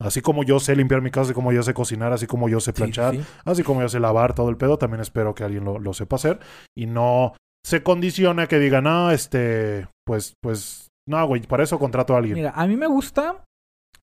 Así 0.00 0.20
como 0.20 0.42
yo 0.42 0.58
sé 0.58 0.74
limpiar 0.74 1.00
mi 1.00 1.10
casa, 1.10 1.26
así 1.26 1.34
como 1.34 1.52
yo 1.52 1.62
sé 1.62 1.74
cocinar, 1.74 2.12
así 2.12 2.26
como 2.26 2.48
yo 2.48 2.60
sé 2.60 2.72
planchar, 2.72 3.14
sí. 3.14 3.24
así 3.44 3.62
como 3.62 3.82
yo 3.82 3.88
sé 3.88 4.00
lavar 4.00 4.34
todo 4.34 4.48
el 4.48 4.56
pedo, 4.56 4.76
también 4.76 5.00
espero 5.00 5.34
que 5.34 5.44
alguien 5.44 5.64
lo, 5.64 5.78
lo 5.78 5.94
sepa 5.94 6.16
hacer 6.16 6.40
y 6.76 6.86
no 6.86 7.34
se 7.64 7.82
condicione 7.82 8.42
a 8.42 8.46
que 8.48 8.58
diga, 8.58 8.80
no, 8.80 9.10
este, 9.12 9.86
pues, 10.04 10.34
pues, 10.42 10.88
no, 11.08 11.24
güey, 11.26 11.42
para 11.42 11.62
eso 11.62 11.78
contrato 11.78 12.14
a 12.14 12.18
alguien. 12.18 12.34
Mira, 12.34 12.50
a 12.50 12.66
mí 12.66 12.76
me 12.76 12.88
gusta 12.88 13.44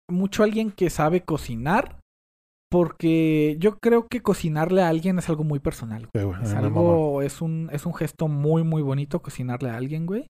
mucho 0.08 0.42
alguien 0.42 0.70
que 0.70 0.90
sabe 0.90 1.22
cocinar. 1.22 1.98
Porque 2.70 3.56
yo 3.58 3.78
creo 3.78 4.08
que 4.08 4.20
cocinarle 4.20 4.82
a 4.82 4.88
alguien 4.88 5.18
es 5.18 5.30
algo 5.30 5.42
muy 5.42 5.58
personal. 5.58 6.06
güey. 6.12 6.22
Sí, 6.22 6.28
güey, 6.28 6.38
a 6.38 6.42
Es 6.44 6.52
algo, 6.52 7.22
es 7.22 7.40
un, 7.40 7.70
es 7.72 7.86
un 7.86 7.94
gesto 7.94 8.28
muy, 8.28 8.62
muy 8.62 8.82
bonito 8.82 9.22
cocinarle 9.22 9.70
a 9.70 9.76
alguien, 9.78 10.04
güey. 10.04 10.26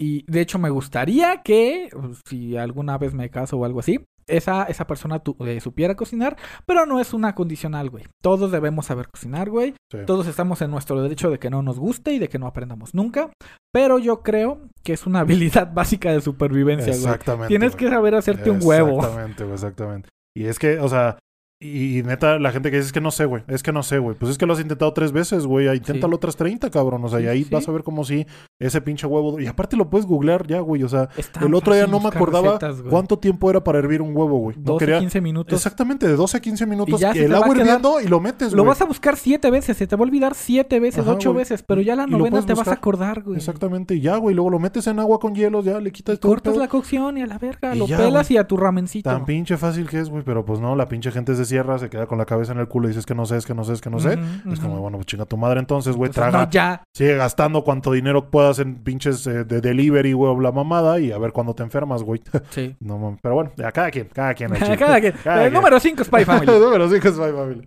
Y 0.00 0.24
de 0.30 0.40
hecho 0.40 0.58
me 0.58 0.70
gustaría 0.70 1.42
que, 1.42 1.90
pues, 1.92 2.22
si 2.26 2.56
alguna 2.56 2.96
vez 2.96 3.12
me 3.12 3.28
caso 3.28 3.58
o 3.58 3.66
algo 3.66 3.80
así, 3.80 4.00
esa, 4.28 4.64
esa 4.64 4.86
persona 4.86 5.18
tu- 5.20 5.36
eh, 5.46 5.60
supiera 5.60 5.94
cocinar, 5.94 6.36
pero 6.66 6.86
no 6.86 7.00
es 7.00 7.12
una 7.14 7.34
condicional, 7.34 7.90
güey. 7.90 8.04
Todos 8.22 8.50
debemos 8.50 8.86
saber 8.86 9.08
cocinar, 9.08 9.50
güey. 9.50 9.74
Sí. 9.92 9.98
Todos 10.06 10.26
estamos 10.26 10.60
en 10.62 10.70
nuestro 10.70 11.00
derecho 11.02 11.30
de 11.30 11.38
que 11.38 11.50
no 11.50 11.62
nos 11.62 11.78
guste 11.78 12.12
y 12.12 12.18
de 12.18 12.28
que 12.28 12.38
no 12.38 12.46
aprendamos 12.46 12.94
nunca. 12.94 13.30
Pero 13.72 13.98
yo 13.98 14.22
creo 14.22 14.60
que 14.82 14.92
es 14.92 15.06
una 15.06 15.20
habilidad 15.60 15.72
básica 15.72 16.10
de 16.12 16.20
supervivencia, 16.20 16.92
güey. 16.92 17.04
Exactamente. 17.04 17.48
Tienes 17.48 17.72
güey. 17.72 17.84
que 17.84 17.90
saber 17.90 18.14
hacerte 18.14 18.50
un 18.50 18.60
huevo. 18.62 18.98
Exactamente, 18.98 19.44
güey, 19.44 19.54
exactamente. 19.54 20.08
Y 20.36 20.46
es 20.46 20.58
que, 20.58 20.78
o 20.80 20.88
sea, 20.88 21.18
y, 21.58 22.02
neta, 22.04 22.38
la 22.38 22.52
gente 22.52 22.70
que 22.70 22.76
dice 22.76 22.88
es 22.88 22.92
que 22.92 23.00
no 23.00 23.10
sé, 23.10 23.24
güey, 23.24 23.42
es 23.48 23.62
que 23.62 23.72
no 23.72 23.82
sé, 23.82 23.98
güey. 23.98 24.14
Pues 24.14 24.30
es 24.30 24.36
que 24.36 24.44
lo 24.44 24.52
has 24.52 24.60
intentado 24.60 24.92
tres 24.92 25.10
veces, 25.12 25.46
güey. 25.46 25.74
Inténtalo 25.74 26.12
Sí. 26.12 26.16
otras 26.16 26.36
30, 26.36 26.70
cabrón. 26.70 27.02
O 27.04 27.08
sea, 27.08 27.18
Sí, 27.18 27.24
y 27.24 27.28
ahí 27.28 27.44
sí. 27.44 27.50
vas 27.50 27.66
a 27.66 27.72
ver 27.72 27.82
como 27.82 28.04
si 28.04 28.26
ese 28.60 28.82
pinche 28.82 29.06
huevo. 29.06 29.40
Y 29.40 29.46
aparte 29.46 29.74
lo 29.74 29.88
puedes 29.88 30.06
googlear 30.06 30.46
ya, 30.46 30.60
güey. 30.60 30.82
O 30.82 30.88
sea, 30.90 31.08
Es 31.16 31.30
el 31.40 31.54
otro 31.54 31.74
día 31.74 31.86
no 31.86 31.98
me 31.98 32.08
acordaba 32.08 32.58
recetas, 32.58 32.82
cuánto 32.90 33.18
tiempo 33.18 33.48
era 33.48 33.64
para 33.64 33.78
hervir 33.78 34.02
un 34.02 34.14
huevo, 34.14 34.38
güey. 34.38 34.56
No 34.58 34.72
12, 34.74 34.84
quería. 34.84 35.00
15 35.00 35.20
minutos. 35.22 35.54
Exactamente, 35.58 36.06
de 36.06 36.14
12 36.14 36.36
a 36.36 36.40
15 36.40 36.66
minutos. 36.66 37.00
Y 37.00 37.02
ya 37.02 37.12
el 37.12 37.34
agua 37.34 37.46
quedar- 37.54 37.56
hirviendo 37.66 38.00
y 38.02 38.06
lo 38.08 38.20
metes, 38.20 38.52
Lo 38.52 38.58
güey. 38.62 38.68
vas 38.68 38.82
a 38.82 38.84
buscar 38.84 39.16
siete 39.16 39.50
veces, 39.50 39.78
se 39.78 39.86
te 39.86 39.96
va 39.96 40.00
a 40.00 40.06
olvidar 40.06 40.34
siete 40.34 40.78
veces, 40.78 41.00
Ajá, 41.04 41.12
ocho 41.12 41.32
veces, 41.32 41.62
pero 41.62 41.80
ya 41.80 41.96
la 41.96 42.06
lo 42.06 42.18
novena 42.18 42.44
te 42.44 42.52
vas 42.52 42.68
a 42.68 42.72
acordar, 42.74 43.22
güey. 43.22 43.38
Exactamente, 43.38 43.94
y 43.94 44.00
ya, 44.02 44.16
güey. 44.18 44.34
Luego 44.34 44.50
lo 44.50 44.58
metes 44.58 44.86
en 44.88 44.98
agua 44.98 45.18
con 45.18 45.34
hielos, 45.34 45.64
ya 45.64 45.80
le 45.80 45.90
quitas 45.90 46.20
todo. 46.20 46.32
Cortas 46.32 46.58
la 46.58 46.68
cocción 46.68 47.16
y 47.16 47.22
a 47.22 47.26
la 47.26 47.38
verga, 47.38 47.74
lo 47.74 47.86
pelas 47.86 48.30
y 48.30 48.36
a 48.36 48.46
tu 48.46 48.58
ramencito. 48.58 49.08
Tan 49.08 49.24
pinche 49.24 49.56
fácil 49.56 49.88
que 49.88 50.00
es, 50.00 50.10
güey. 50.10 50.22
Pero 50.22 50.44
pues 50.44 50.60
no, 50.60 50.76
la 50.76 50.86
pinche 50.88 51.10
gente 51.10 51.34
se 51.34 51.45
cierra, 51.46 51.78
se 51.78 51.88
queda 51.88 52.06
con 52.06 52.18
la 52.18 52.26
cabeza 52.26 52.52
en 52.52 52.58
el 52.58 52.68
culo 52.68 52.86
y 52.86 52.90
dices 52.90 53.06
que 53.06 53.14
no 53.14 53.24
sé, 53.24 53.36
es 53.38 53.46
que 53.46 53.54
no 53.54 53.64
sé, 53.64 53.72
es 53.72 53.80
que 53.80 53.88
no 53.90 53.98
sé. 53.98 54.18
Es 54.52 54.60
como, 54.60 54.78
bueno, 54.80 54.98
pues 54.98 55.06
chinga 55.06 55.24
tu 55.24 55.36
madre 55.36 55.60
entonces, 55.60 55.96
güey. 55.96 56.10
Traga, 56.10 56.44
No, 56.44 56.50
ya. 56.50 56.82
sigue 56.92 57.16
gastando 57.16 57.64
cuanto 57.64 57.92
dinero 57.92 58.30
puedas 58.30 58.58
en 58.58 58.74
pinches 58.76 59.26
eh, 59.26 59.44
de 59.44 59.60
delivery, 59.60 60.12
güey, 60.12 60.32
o 60.32 60.40
la 60.40 60.52
mamada. 60.52 61.00
Y 61.00 61.12
a 61.12 61.18
ver 61.18 61.32
cuándo 61.32 61.54
te 61.54 61.62
enfermas, 61.62 62.02
güey. 62.02 62.20
Sí. 62.50 62.76
no. 62.80 63.16
Pero 63.22 63.34
bueno, 63.34 63.52
ya, 63.56 63.70
cada 63.72 63.90
quien, 63.90 64.08
cada 64.12 64.34
quien. 64.34 64.50
Cada 64.78 65.00
quien. 65.00 65.14
Cada 65.24 65.38
Eh, 65.38 65.40
quien. 65.42 65.52
Número 65.54 65.80
5, 65.80 66.04
Spy 66.04 66.24
Family. 66.24 66.46
Número 66.58 66.88
cinco 66.88 67.08
es 67.08 67.14
Spy 67.14 67.32
Family. 67.32 67.62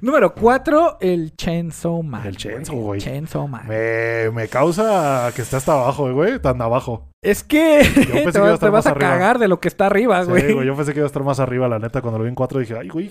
Número 0.00 0.34
4, 0.34 0.98
el 1.00 1.34
Chainsaw 1.36 2.02
Man. 2.02 2.26
El 2.26 2.36
Chainsaw, 2.36 2.76
güey. 2.76 3.00
Chainsaw 3.00 3.46
Man. 3.46 3.66
Me, 3.68 4.30
me 4.32 4.48
causa 4.48 5.30
que 5.34 5.42
está 5.42 5.58
hasta 5.58 5.72
abajo, 5.72 6.12
güey. 6.12 6.38
Tan 6.40 6.60
abajo. 6.62 7.09
Es 7.22 7.44
que 7.44 7.80
pensé 7.94 8.00
te, 8.04 8.06
que 8.06 8.10
iba 8.12 8.18
a 8.18 8.22
vas- 8.22 8.54
estar 8.54 8.58
te 8.58 8.70
vas 8.70 8.72
más 8.72 8.86
a 8.86 8.90
arriba. 8.90 9.10
cagar 9.10 9.38
de 9.38 9.48
lo 9.48 9.60
que 9.60 9.68
está 9.68 9.86
arriba, 9.86 10.24
Sí, 10.24 10.30
güey. 10.30 10.52
güey. 10.54 10.66
Yo 10.66 10.76
pensé 10.76 10.92
que 10.92 11.00
iba 11.00 11.06
a 11.06 11.08
estar 11.08 11.22
más 11.24 11.40
arriba, 11.40 11.68
la 11.68 11.78
neta. 11.78 12.00
Cuando 12.00 12.18
lo 12.18 12.24
vi 12.24 12.28
en 12.30 12.34
cuatro 12.34 12.60
dije, 12.60 12.76
ay, 12.78 12.88
güey. 12.88 13.10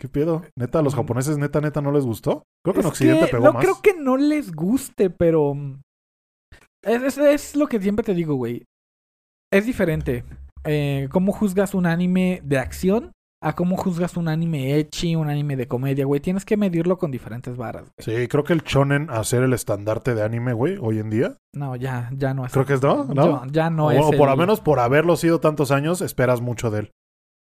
¿Qué 0.00 0.08
pedo? 0.08 0.42
Neta, 0.58 0.80
a 0.80 0.82
los 0.82 0.92
Mm. 0.94 0.96
japoneses, 0.96 1.38
neta, 1.38 1.60
neta, 1.60 1.80
¿no 1.80 1.92
les 1.92 2.04
gustó? 2.04 2.42
Creo 2.64 2.74
que 2.74 2.80
en 2.80 2.86
Occidente 2.86 3.26
que 3.26 3.30
pegó 3.32 3.44
no 3.44 3.52
más. 3.54 3.62
creo 3.62 3.80
que 3.80 3.94
no 3.94 4.16
les 4.16 4.52
guste, 4.52 5.08
pero 5.08 5.54
mm, 5.54 5.80
es, 6.84 7.02
es- 7.02 7.18
es 7.18 7.56
lo 7.56 7.68
que 7.68 7.80
siempre 7.80 8.04
te 8.04 8.12
digo, 8.14 8.34
güey. 8.34 8.64
Es 9.52 9.66
diferente. 9.66 10.24
Eh, 10.64 11.08
¿Cómo 11.12 11.30
juzgas 11.32 11.74
un 11.74 11.86
anime 11.86 12.40
de 12.44 12.58
acción 12.58 13.12
a 13.46 13.54
cómo 13.54 13.76
juzgas 13.76 14.16
un 14.16 14.28
anime 14.28 14.76
ecchi, 14.78 15.14
un 15.16 15.28
anime 15.28 15.56
de 15.56 15.68
comedia, 15.68 16.04
güey? 16.06 16.20
Tienes 16.20 16.44
que 16.44 16.56
medirlo 16.56 16.98
con 16.98 17.10
diferentes 17.10 17.56
varas. 17.56 17.82
güey. 18.04 18.22
Sí, 18.22 18.28
creo 18.28 18.42
que 18.44 18.52
el 18.54 18.62
shonen 18.62 19.08
a 19.10 19.22
ser 19.24 19.42
el 19.42 19.52
estandarte 19.52 20.14
de 20.14 20.22
anime, 20.22 20.52
güey, 20.54 20.78
hoy 20.80 20.98
en 20.98 21.10
día. 21.10 21.36
No, 21.54 21.76
ya, 21.76 22.10
ya 22.16 22.32
no 22.34 22.46
es. 22.46 22.52
Creo 22.52 22.64
que 22.66 22.74
es 22.74 22.82
no, 22.82 23.04
¿no? 23.04 23.44
Yo- 23.44 23.52
ya 23.52 23.70
no 23.70 23.86
o, 23.86 23.90
es. 23.90 24.00
o 24.04 24.10
por 24.12 24.26
lo 24.28 24.32
el- 24.32 24.38
menos 24.38 24.60
por 24.60 24.78
haberlo 24.80 25.16
sido 25.16 25.40
tantos 25.40 25.70
años, 25.70 26.00
esperas 26.00 26.40
mucho 26.40 26.70
de 26.70 26.80
él. 26.80 26.90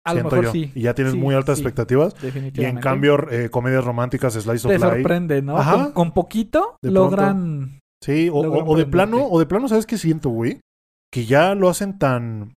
a 0.04 0.14
lo 0.14 0.24
mejor 0.24 0.44
yo. 0.46 0.50
sí. 0.52 0.72
Y 0.74 0.82
ya 0.82 0.94
tienes 0.94 1.12
Sí, 1.12 1.18
muy 1.20 1.32
altas 1.34 1.58
sí, 1.58 1.62
expectativas. 1.62 2.14
Y 2.20 2.26
Definitivamente. 2.26 2.76
en 2.78 2.82
cambio, 2.82 3.30
eh, 3.30 3.50
comedias 3.50 3.84
románticas, 3.84 4.32
Slice 4.34 4.66
of 4.66 4.72
te 4.72 4.78
Life. 4.78 4.90
sorprende, 4.96 5.42
¿no? 5.42 5.56
Ajá. 5.56 5.74
Con, 5.84 5.92
con 5.92 6.12
poquito 6.12 6.76
De 6.82 6.90
logran. 6.90 7.78
Sí, 8.02 8.28
o, 8.32 8.42
logran 8.42 8.66
o- 8.66 8.70
o 8.72 8.76
de 8.76 8.86
plano, 8.86 9.24
o 9.26 9.38
de 9.38 9.46
plano, 9.46 9.68
¿sabes 9.68 9.86
qué 9.86 9.96
siento, 9.98 10.30
güey? 10.30 10.58
Que 11.12 11.24
ya 11.26 11.54
lo 11.54 11.68
hacen 11.68 11.98
tan, 12.00 12.52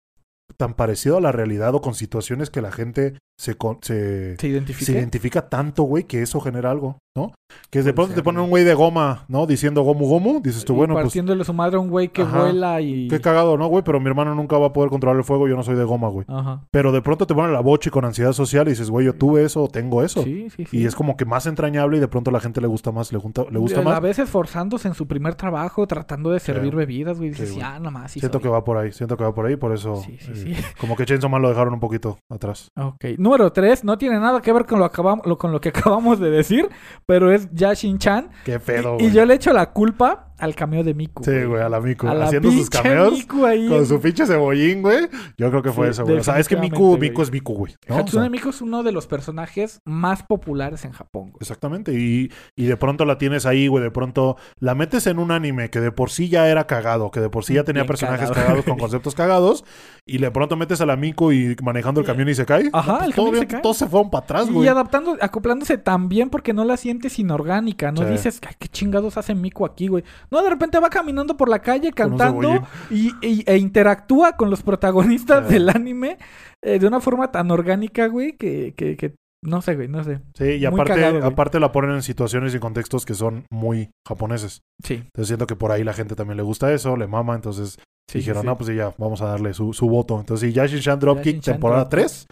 tan 0.57 0.75
parecido 0.75 1.17
a 1.17 1.21
la 1.21 1.33
realidad 1.33 1.75
o 1.75 1.81
con 1.81 1.95
situaciones 1.95 2.51
que 2.51 2.63
la 2.63 2.73
gente 2.73 3.19
se, 3.43 3.57
con- 3.57 3.79
se, 3.83 4.37
Se 4.39 4.47
identifica. 4.47 4.87
se 4.87 4.93
identifica 4.93 5.49
tanto, 5.49 5.83
güey, 5.83 6.05
que 6.05 6.23
eso 6.23 6.41
genera 6.41 6.71
algo, 6.71 6.99
¿no? 7.17 7.33
Que 7.71 7.81
de 7.81 7.85
Puede 7.87 7.95
pronto 7.95 8.09
ser, 8.15 8.21
te 8.21 8.23
ponen 8.25 8.41
un 8.43 8.51
güey 8.51 8.63
de 8.65 8.73
goma, 8.73 9.25
¿no? 9.29 9.47
Diciendo 9.47 9.83
gomu 9.83 10.07
gomu, 10.07 10.41
dices 10.41 10.65
tú, 10.65 10.75
Y 10.75 10.77
bueno, 10.77 10.95
pues 10.95 11.07
partiéndole 11.07 11.45
su 11.45 11.53
madre 11.53 11.77
a 11.77 11.81
un 11.81 11.91
güey 11.91 12.09
que 12.09 12.23
Ajá. 12.23 12.41
vuela 12.41 12.81
y. 12.81 13.09
qué 13.09 13.21
cagado, 13.21 13.59
¿no, 13.59 13.67
güey? 13.67 13.83
Pero 13.83 13.99
mi 13.99 14.07
hermano 14.07 14.33
nunca 14.37 14.57
va 14.59 14.69
a 14.69 14.73
poder 14.73 14.91
controlar 14.91 15.19
el 15.19 15.25
fuego, 15.25 15.49
yo 15.49 15.57
no 15.57 15.63
soy 15.65 15.75
de 15.75 15.83
goma, 15.85 16.09
güey. 16.09 16.25
Ajá. 16.29 16.63
Pero 16.71 16.93
de 16.93 17.03
pronto 17.03 17.27
te 17.27 17.35
ponen 17.35 17.53
la 17.53 17.61
bocha 17.61 17.89
y 17.89 17.91
con 17.91 18.05
ansiedad 18.05 18.33
social 18.33 18.69
y 18.69 18.71
dices, 18.71 18.89
güey, 18.91 19.07
yo 19.07 19.15
tuve 19.17 19.45
eso 19.45 19.65
o 19.65 19.69
tengo 19.69 20.03
eso. 20.05 20.23
Sí, 20.23 20.49
sí, 20.57 20.65
sí. 20.65 20.79
Y 20.79 20.87
es 20.87 20.95
como 20.95 21.17
que 21.17 21.25
más 21.25 21.47
entrañable 21.47 21.97
y 21.97 22.01
de 22.01 22.09
pronto 22.09 22.31
a 22.31 22.33
la 22.33 22.41
gente 22.41 22.61
le 22.61 22.69
gusta 22.69 22.93
más, 22.93 23.13
le, 23.13 23.19
junta- 23.19 23.45
le 23.51 23.59
gusta 23.59 23.81
A 23.81 23.83
más. 23.83 24.01
veces 24.01 24.27
esforzándose 24.27 24.87
en 24.87 24.95
su 24.95 25.07
primer 25.09 25.35
trabajo, 25.35 25.87
tratando 25.89 26.31
de 26.31 26.39
servir 26.41 26.75
bebidas, 26.77 27.19
güey. 27.19 27.31
Dices, 27.31 27.55
ya, 27.57 27.79
nomás. 27.81 28.13
Sí 28.13 28.21
siento 28.21 28.39
soy". 28.39 28.43
que 28.45 28.49
va 28.49 28.65
por 28.65 28.77
ahí, 28.79 28.93
siento 28.93 29.17
que 29.17 29.25
va 29.25 29.35
por 29.35 29.47
ahí, 29.47 29.57
por 29.57 29.73
eso. 29.75 29.97
Sí, 29.97 30.17
sí, 30.21 30.31
eh, 30.33 30.55
sí. 30.57 30.65
Como 30.81 30.95
que 30.97 31.05
Chainsaw 31.05 31.29
Man 31.29 31.43
lo 31.43 31.49
dejaron 31.49 31.75
un 31.75 31.81
poquito 31.81 32.19
atrás. 32.31 32.69
Ok. 32.79 33.05
Número 33.33 33.51
3, 33.51 33.85
no 33.85 33.97
tiene 33.97 34.19
nada 34.21 34.43
que 34.43 34.53
ver 34.53 34.67
con 34.67 34.79
lo, 34.79 34.85
acabamos, 34.85 35.25
lo- 35.25 35.39
con 35.39 35.53
lo 35.53 35.61
que 35.61 35.69
acabamos 35.75 36.21
de 36.21 36.29
decir, 36.29 36.69
pero 37.07 37.33
es 37.33 37.49
Yashin 37.53 37.97
Chan. 37.97 38.29
Qué 38.45 38.61
pedo, 38.61 38.99
y 39.01 39.11
yo 39.11 39.25
le 39.25 39.33
echo 39.33 39.55
la 39.55 39.71
culpa 39.73 40.32
al 40.43 40.55
cameo 40.55 40.83
de 40.85 40.93
Miku. 40.95 41.25
Sí, 41.25 41.45
güey, 41.45 41.63
a 41.63 41.69
la 41.69 41.81
Miku. 41.81 42.07
A 42.09 42.15
la 42.15 42.27
Haciendo 42.27 42.51
sus 42.51 42.69
cameos. 42.69 43.13
Miku 43.13 43.47
ahí. 43.47 43.69
Con 43.69 43.87
su 43.87 44.01
pinche 44.01 44.27
cebollín, 44.27 44.83
güey. 44.83 45.09
Yo 45.39 45.51
creo 45.51 45.63
que 45.63 45.73
fue 45.73 45.87
Sí, 45.87 45.91
eso, 45.93 46.05
güey. 46.05 46.19
O 46.19 46.23
sea, 46.25 46.39
es 46.39 46.49
que 46.49 46.57
Miku, 46.57 46.99
Miku 46.99 47.15
güey. 47.15 47.23
es 47.25 47.33
Miku, 47.33 47.55
güey. 47.55 47.75
¿no? 47.89 47.97
O 47.97 47.99
Hatsune 48.01 48.23
sea, 48.25 48.31
Miku 48.31 48.49
es 48.51 48.61
uno 48.61 48.83
de 48.83 48.93
los 48.93 49.07
personajes 49.07 49.81
más 49.85 50.23
populares 50.25 50.85
en 50.85 50.93
Japón, 50.93 51.31
güey. 51.31 51.39
Exactamente. 51.41 51.93
Y, 51.93 52.31
y 52.57 52.67
de 52.67 52.77
pronto 52.77 53.05
la 53.05 53.19
tienes 53.19 53.47
ahí, 53.47 53.67
güey. 53.69 53.83
De 53.85 53.91
pronto 53.91 54.37
la 54.59 54.75
metes 54.75 55.07
en 55.07 55.19
un 55.19 55.31
anime 55.31 55.71
que 55.71 55.81
de 55.81 55.93
por 55.93 56.11
sí 56.11 56.29
ya 56.29 56.49
era 56.49 56.67
cagado, 56.67 57.11
que 57.11 57.21
de 57.21 57.31
por 57.31 57.45
sí 57.45 57.55
ya 57.55 57.65
tenía 57.65 57.83
Bien 57.83 57.89
personajes 57.89 58.29
cagado. 58.29 58.47
cagados 58.47 58.65
con 58.65 58.77
conceptos 58.79 59.15
cagados. 59.15 59.65
Y 60.05 60.19
de 60.19 60.31
pronto 60.31 60.57
metes 60.57 60.81
a 60.81 60.87
la 60.87 60.97
Miku 60.97 61.33
y 61.33 61.57
manejando 61.63 62.01
el 62.01 62.07
camión 62.07 62.29
y 62.29 62.35
se 62.35 62.45
cae. 62.45 62.69
Ajá, 62.73 62.99
pues 62.99 63.07
el 63.09 63.15
todo 63.15 63.27
camión 63.27 63.33
bien, 63.33 63.43
se 63.43 63.47
cae. 63.55 63.63
Todos 63.63 63.77
se 63.77 63.87
fueron 63.87 64.11
para 64.11 64.25
atrás, 64.25 64.49
Y 64.49 64.53
güey. 64.53 64.69
adaptando, 64.69 65.17
acoplándose 65.21 65.79
tan 65.79 66.09
bien 66.09 66.31
porque 66.31 66.53
no 66.53 66.65
la 66.65 66.77
sientes 66.77 67.19
inorgánica. 67.19 67.93
No 67.93 68.03
Sí. 68.03 68.09
dices, 68.11 68.41
"Ay, 68.47 68.55
¿qué 68.59 68.69
chingados 68.69 69.17
hace 69.17 69.35
Miku 69.35 69.65
aquí, 69.65 69.87
güey? 69.89 70.03
No, 70.33 70.43
de 70.43 70.51
repente 70.51 70.81
va 70.81 70.89
caminando 70.91 71.37
por 71.37 71.49
la 71.49 71.61
calle 71.61 71.93
cantando 71.93 72.67
y, 72.91 73.13
y- 73.21 73.45
e 73.47 73.57
interactúa 73.59 74.37
con 74.37 74.51
los 74.51 74.63
protagonistas 74.63 75.47
Sí. 75.47 75.53
del 75.55 75.69
anime 75.69 76.19
eh, 76.65 76.79
de 76.79 76.87
una 76.87 77.01
forma 77.01 77.31
tan 77.31 77.51
orgánica, 77.51 78.07
güey, 78.07 78.33
que, 78.37 78.73
que, 78.77 78.97
que 78.97 79.15
no 79.45 79.61
sé, 79.61 79.75
güey, 79.75 79.89
no 79.89 80.03
sé. 80.05 80.21
Sí, 80.39 80.45
y 80.45 80.65
aparte, 80.65 80.95
cagado, 80.95 81.25
aparte 81.27 81.59
la 81.61 81.73
ponen 81.73 81.91
en 81.97 82.03
situaciones 82.03 82.55
y 82.55 82.59
contextos 82.61 83.05
que 83.05 83.15
son 83.15 83.45
muy 83.51 83.91
japoneses. 84.09 84.61
Sí, 84.85 84.95
Entonces 84.95 85.27
siento 85.29 85.47
que 85.47 85.57
por 85.57 85.73
ahí 85.73 85.83
la 85.85 85.93
gente 85.93 86.15
también 86.15 86.37
le 86.37 86.45
gusta 86.45 86.73
eso, 86.73 86.97
le 86.97 87.09
mama. 87.09 87.35
Entonces 87.35 87.77
sí. 88.09 88.19
dijeron, 88.19 88.43
sí, 88.43 88.47
no, 88.47 88.57
pues 88.57 88.75
ya, 88.75 88.95
vamos 88.99 89.21
a 89.21 89.27
darle 89.27 89.53
su, 89.53 89.73
su 89.73 89.89
voto. 89.89 90.21
Entonces, 90.21 90.49
sí, 90.49 90.55
Yashin-chan 90.55 91.01
Dropkick, 91.01 91.25
Yashin-chan 91.37 91.55
temporada 91.55 91.85
Dropkick. 91.87 92.09
3. 92.09 92.27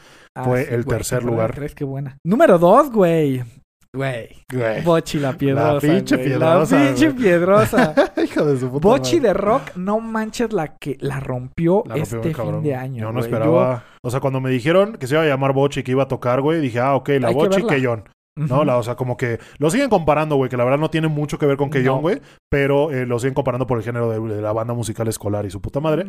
fue 0.45 0.63
el 0.73 0.85
güey, 0.85 0.97
tercer 0.99 1.25
lugar. 1.25 1.53
tres, 1.53 1.75
qué 1.75 1.85
buena. 1.85 2.17
Número 2.25 2.59
dos, 2.61 2.91
güey. 2.93 3.43
Güey. 3.93 4.29
Güey. 4.53 4.83
Bochi 4.83 5.19
la 5.19 5.33
piedrosa. 5.33 5.81
pinche 5.81 6.15
güey. 6.17 6.29
piedrosa, 6.29 6.79
La 6.79 6.87
pinche 6.87 7.09
güey. 7.11 7.17
piedrosa. 7.23 7.95
Hijo 8.25 8.45
de 8.45 8.59
su 8.61 8.71
puta 8.71 8.89
Bochi 8.89 9.17
madre. 9.17 9.29
de 9.29 9.35
Rock, 9.35 9.63
no 9.77 9.99
manches 10.01 10.53
la 10.53 10.77
que 10.77 10.97
la 11.01 11.19
rompió 11.19 11.83
La 11.87 11.97
rompió 11.97 12.03
este 12.03 12.23
fin 12.23 12.33
cabrón. 12.33 12.63
de 12.63 12.75
año. 12.77 13.01
Yo 13.03 13.07
no 13.07 13.13
güey. 13.15 13.25
esperaba. 13.25 13.85
O 14.03 14.11
sea, 14.11 14.21
cuando 14.21 14.41
me 14.41 14.51
dijeron 14.51 14.93
que 14.97 15.07
se 15.09 15.15
iba 15.17 15.25
a 15.25 15.27
llamar 15.27 15.53
Bochi 15.53 15.81
y 15.81 15.83
que 15.83 15.91
iba 15.91 16.05
a 16.05 16.09
tocar, 16.09 16.41
güey, 16.41 16.61
dije, 16.61 16.79
ah, 16.79 16.95
ok, 16.95 17.09
la 17.21 17.29
Hay 17.29 17.35
que 17.35 17.41
Bochi 17.41 17.61
y 17.61 17.63
verla. 17.65 17.77
Keyon. 17.77 18.05
¿No? 18.49 18.65
La, 18.65 18.77
o 18.77 18.83
sea, 18.83 18.95
como 18.97 19.17
que 19.17 19.39
lo 19.59 19.71
siguen 19.71 19.89
comparando, 19.91 20.37
güey, 20.37 20.49
que 20.51 20.57
la 20.57 20.65
verdad 20.65 20.79
no 20.79 20.91
tiene 20.91 21.09
mucho 21.09 21.39
que 21.39 21.47
ver 21.47 21.57
con 21.57 21.71
Keyon, 21.71 21.97
No. 21.97 22.01
güey, 22.01 22.21
pero 22.49 22.91
eh, 22.91 23.07
lo 23.07 23.19
siguen 23.19 23.35
comparando 23.35 23.67
por 23.67 23.79
el 23.79 23.85
género 23.85 24.11
de, 24.11 24.35
de 24.37 24.43
la 24.43 24.53
banda 24.53 24.75
musical 24.75 25.09
escolar 25.09 25.45
y 25.47 25.51
su 25.51 25.61
puta 25.61 25.81
madre. 25.81 26.07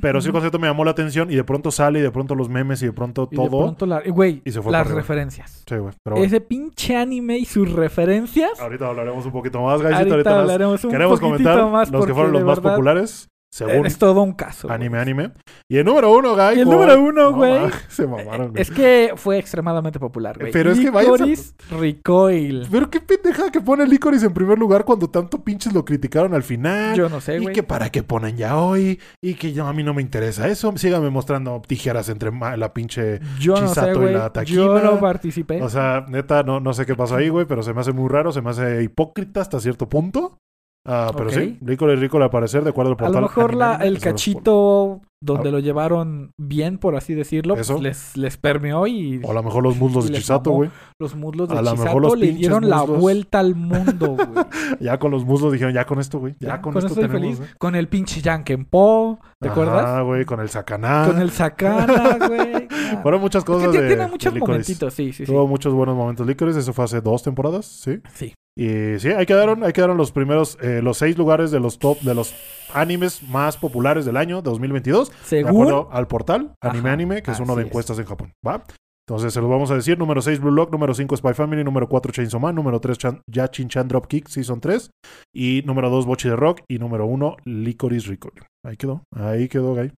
Pero 0.00 0.20
sí 0.20 0.28
el 0.28 0.32
concepto 0.32 0.58
me 0.58 0.66
llamó 0.68 0.84
la 0.84 0.92
atención 0.92 1.30
y 1.30 1.34
de 1.36 1.44
pronto 1.44 1.70
sale 1.70 1.98
y 1.98 2.02
de 2.02 2.10
pronto 2.10 2.34
los 2.34 2.48
memes 2.48 2.82
y 2.82 2.86
de 2.86 2.92
pronto 2.92 3.28
Y 3.30 3.36
de 3.36 3.42
todo. 3.48 3.58
pronto 3.60 3.86
la- 3.86 4.02
Güey, 4.02 4.42
y 4.44 4.52
se 4.52 4.60
fue 4.62 4.72
las 4.72 4.82
arriba. 4.82 4.96
referencias. 5.00 5.64
Sí, 5.68 5.76
güey. 5.76 5.92
Pero 6.02 6.16
Ese 6.16 6.40
pinche 6.40 6.96
anime 6.96 7.38
y 7.38 7.44
sus 7.44 7.70
referencias. 7.72 8.60
ahorita 8.60 8.86
hablaremos 8.88 9.24
un 9.26 9.32
poquito 9.32 9.60
más, 9.62 9.80
guys. 9.82 9.94
Ahorita, 9.94 10.12
Ahorita, 10.14 10.30
más- 10.30 10.38
hablaremos 10.40 10.84
un 10.84 10.90
queremos 10.90 11.20
poquitito 11.20 11.50
comentar 11.50 11.70
más 11.72 11.90
los 11.90 12.06
que 12.06 12.14
fueron 12.14 12.32
los 12.32 12.42
más 12.44 12.58
verdad 12.58 12.72
populares, 12.72 13.28
según 13.52 13.84
Es 13.86 13.98
todo 13.98 14.22
un 14.22 14.32
caso. 14.32 14.66
güey. 14.68 14.74
anime, 14.74 14.98
anime. 14.98 15.32
Y 15.68 15.76
el 15.76 15.84
número 15.84 16.10
uno, 16.16 16.34
guy. 16.34 16.56
Y 16.56 16.60
el 16.60 16.68
número 16.68 17.00
uno, 17.00 17.30
No, 17.30 17.36
güey. 17.36 17.60
se 17.88 18.06
mamaron, 18.06 18.50
güey. 18.50 18.62
Es 18.62 18.70
que 18.70 19.12
fue 19.16 19.38
extremadamente 19.38 20.00
popular, 20.00 20.38
güey. 20.38 20.50
Pero 20.52 20.72
es 20.72 20.80
que 20.80 20.90
vaya 20.90 21.10
a- 21.10 21.76
Recoil. 21.78 22.66
Pero 22.70 22.90
qué 22.90 23.00
pendeja 23.00 23.50
que 23.50 23.60
pone 23.60 23.86
Licorice 23.86 24.26
en 24.26 24.32
primer 24.34 24.58
lugar 24.58 24.84
cuando 24.84 25.08
tanto 25.10 25.42
pinches 25.44 25.72
lo 25.72 25.84
criticaron 25.84 26.34
al 26.34 26.42
final. 26.42 26.96
Yo 26.96 27.08
no 27.08 27.20
sé, 27.20 27.36
y 27.36 27.40
güey. 27.40 27.54
que 27.54 27.62
para 27.62 27.90
qué 27.90 28.02
ponen 28.02 28.36
ya 28.36 28.56
hoy. 28.58 28.98
Y 29.22 29.34
que 29.34 29.52
yo, 29.52 29.66
a 29.66 29.72
mí 29.72 29.82
no 29.82 29.94
me 29.94 30.02
interesa 30.02 30.48
eso. 30.48 30.72
Síganme 30.76 31.10
mostrando 31.10 31.60
tijeras 31.66 32.08
entre 32.08 32.30
la 32.56 32.72
pinche. 32.72 33.20
Yo 33.38 33.52
no 33.54 33.68
sé, 33.68 33.74
Chisato 33.74 33.92
y 33.92 33.94
güey. 34.02 34.14
la 34.14 34.32
Taquina. 34.32 34.56
Yo 34.56 34.80
no 34.80 34.98
participé. 35.00 35.62
O 35.62 35.68
sea, 35.68 36.06
neta, 36.08 36.42
no, 36.42 36.60
no 36.60 36.72
sé 36.72 36.86
qué 36.86 36.94
pasó 36.94 37.16
ahí, 37.16 37.28
güey. 37.28 37.46
Pero 37.46 37.62
se 37.62 37.74
me 37.74 37.80
hace 37.80 37.92
muy 37.92 38.08
raro. 38.08 38.32
Se 38.32 38.40
me 38.40 38.50
hace 38.50 38.82
hipócrita 38.82 39.40
hasta 39.40 39.60
cierto 39.60 39.88
punto. 39.88 40.38
Ah, 40.84 41.12
pero 41.16 41.30
sí, 41.30 41.58
Licorice 41.64 42.00
Recoil 42.00 42.24
al 42.24 42.30
parecer, 42.30 42.64
de 42.64 42.70
acuerdo 42.70 42.90
al 42.90 42.94
a 42.94 42.96
portal. 42.96 43.14
lo 43.14 43.28
mejor 43.28 43.54
la, 43.54 43.76
el 43.76 44.00
cachito 44.00 45.00
donde 45.20 45.50
Ah. 45.50 45.52
lo 45.52 45.58
llevaron 45.60 46.32
bien, 46.36 46.78
por 46.78 46.96
así 46.96 47.14
decirlo, 47.14 47.54
Eso. 47.54 47.80
les, 47.80 48.16
les 48.16 48.36
permeó 48.36 48.88
y 48.88 49.20
O 49.22 49.30
a 49.30 49.34
lo 49.34 49.44
mejor 49.44 49.62
los 49.62 49.76
muslos 49.76 50.08
de 50.08 50.14
Chisato, 50.14 50.50
güey. 50.50 50.70
los 50.98 51.14
muslos 51.14 51.48
de 51.48 51.56
a 51.56 51.62
lo 51.62 51.70
mejor 51.70 51.78
Chisato 51.86 52.00
los 52.00 52.18
le 52.18 52.32
dieron 52.32 52.68
la 52.68 52.82
vuelta 52.82 53.38
al 53.38 53.54
mundo, 53.54 54.16
güey. 54.16 54.44
Ya 54.80 54.98
con 54.98 55.12
los 55.12 55.24
muslos 55.24 55.52
dijeron, 55.52 55.72
ya 55.72 55.84
con 55.86 56.00
esto, 56.00 56.18
güey. 56.18 56.34
Ya, 56.40 56.60
con, 56.60 56.76
esto 56.76 56.88
estoy 56.88 57.04
tenemos. 57.04 57.20
feliz. 57.22 57.38
güey. 57.38 57.50
Con 57.58 57.76
el 57.76 57.86
pinche 57.86 58.20
Yankenpo, 58.20 59.20
¿te 59.40 59.50
acuerdas? 59.50 59.84
Ah, 59.86 60.02
güey, 60.02 60.24
con 60.24 60.40
el 60.40 60.48
Sacaná. 60.48 61.04
Con 61.06 61.20
el 61.20 61.30
Sakana, 61.30 62.18
güey. 62.26 62.66
Fueron 63.02 63.20
muchas 63.20 63.42
Es 63.42 63.44
que 63.46 63.52
cosas 63.52 63.72
de, 63.72 63.86
tiene 63.86 64.08
muchos 64.08 64.34
momentitos, 64.36 64.92
sí, 64.94 65.12
sí, 65.12 65.24
sí. 65.24 65.32
Tuvo 65.32 65.46
muchos 65.46 65.72
buenos 65.72 65.94
momentos 65.94 66.26
Licorice, 66.26 66.58
eso 66.58 66.72
fue 66.72 66.84
hace 66.86 67.00
dos 67.00 67.22
temporadas, 67.22 67.64
sí. 67.66 68.00
Sí. 68.12 68.34
Y 68.56 68.98
sí, 68.98 69.08
ahí 69.08 69.24
quedaron, 69.24 69.64
ahí 69.64 69.72
quedaron 69.72 69.96
los 69.96 70.12
primeros, 70.12 70.58
eh, 70.60 70.82
los 70.82 70.98
seis 70.98 71.16
lugares 71.16 71.50
de 71.50 71.58
los 71.60 71.78
top, 71.78 72.00
de 72.00 72.14
los 72.14 72.34
animes 72.74 73.22
más 73.22 73.56
populares 73.56 74.04
del 74.04 74.16
año 74.18 74.42
2022. 74.42 75.10
De 75.10 75.16
Según 75.24 75.50
acuerdo 75.50 75.88
al 75.90 76.06
portal 76.06 76.54
Anime 76.60 76.88
Ajá, 76.88 76.92
Anime, 76.92 77.22
que 77.22 77.30
es 77.30 77.40
uno 77.40 77.54
de 77.56 77.62
es. 77.62 77.68
encuestas 77.68 77.98
en 77.98 78.04
Japón, 78.04 78.32
¿va? 78.46 78.62
Entonces 79.08 79.32
se 79.34 79.40
los 79.40 79.50
vamos 79.50 79.70
a 79.70 79.74
decir. 79.74 79.98
Número 79.98 80.22
6, 80.22 80.38
Blue 80.40 80.52
Lock. 80.52 80.70
Número 80.70 80.94
5, 80.94 81.16
Spy 81.16 81.34
Family. 81.34 81.64
Número 81.64 81.88
4, 81.88 82.12
Chainsaw 82.12 82.38
Man. 82.38 82.54
Número 82.54 82.78
3, 82.78 82.98
Chan 82.98 83.20
Yachin 83.28 83.68
Chan 83.68 83.88
Dropkick 83.88 84.28
Season 84.28 84.60
3. 84.60 84.90
Y 85.34 85.62
número 85.66 85.90
2, 85.90 86.06
Bochi 86.06 86.28
de 86.28 86.36
Rock. 86.36 86.60
Y 86.68 86.78
número 86.78 87.06
1, 87.06 87.36
Licorice 87.44 88.08
Recoil. 88.10 88.34
Ahí 88.64 88.76
quedó. 88.76 89.02
Ahí 89.12 89.48
quedó, 89.48 89.74
Guy. 89.74 89.92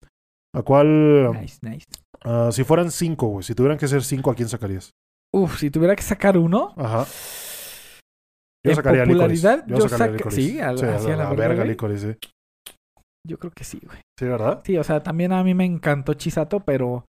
¿A 0.55 0.62
cuál? 0.62 1.32
Nice, 1.40 1.59
nice. 1.62 1.86
ah, 2.24 2.50
si 2.53 2.62
fueran 2.62 2.90
5, 2.92 3.26
güey. 3.26 3.42
Si 3.42 3.55
tuvieran 3.55 3.76
que 3.78 3.88
ser 3.88 4.05
5, 4.05 4.30
¿a 4.30 4.34
quién 4.34 4.48
sacarías? 4.48 4.90
Uf, 5.34 5.59
si 5.59 5.70
tuviera 5.70 5.96
que 5.96 6.03
sacar 6.03 6.36
uno, 6.38 6.72
Ajá. 6.76 7.07
Yo 8.64 8.70
En 8.70 8.76
sacaría 8.76 9.04
popularidad, 9.04 9.64
Licorice. 9.66 9.82
yo 9.82 9.88
sacaría 9.88 10.18
saca- 10.18 10.30
sí, 10.30 10.60
a- 10.60 10.76
sí, 10.76 10.84
hacia 10.86 11.10
la, 11.10 11.24
la 11.24 11.30
verga, 11.30 11.34
verga 11.36 11.54
güey. 11.56 11.68
Licorice, 11.68 12.18
sí. 12.20 12.28
yo 13.28 13.38
creo 13.38 13.52
que 13.52 13.64
sí, 13.64 13.80
güey. 13.84 13.98
Sí, 14.18 14.26
¿verdad? 14.26 14.62
Sí, 14.64 14.76
o 14.78 14.84
sea, 14.84 15.02
también 15.02 15.32
a 15.32 15.42
mí 15.42 15.54
me 15.54 15.64
encantó 15.64 16.14
Chisato, 16.14 16.60
pero 16.60 17.04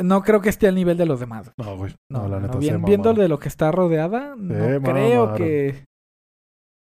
no 0.00 0.22
creo 0.22 0.40
que 0.40 0.48
esté 0.48 0.68
al 0.68 0.74
nivel 0.74 0.96
de 0.96 1.06
los 1.06 1.18
demás. 1.20 1.50
güey. 1.56 1.68
No, 1.68 1.76
güey. 1.76 1.94
No, 2.10 2.22
No, 2.22 2.28
la 2.28 2.36
no, 2.40 2.46
neta, 2.46 2.58
bien- 2.58 2.80
se 2.80 2.86
viendo 2.86 3.14
de 3.14 3.28
lo 3.28 3.38
que 3.38 3.48
está 3.48 3.72
rodeada, 3.72 4.34
no 4.36 4.82
creo 4.82 5.34
que... 5.34 5.84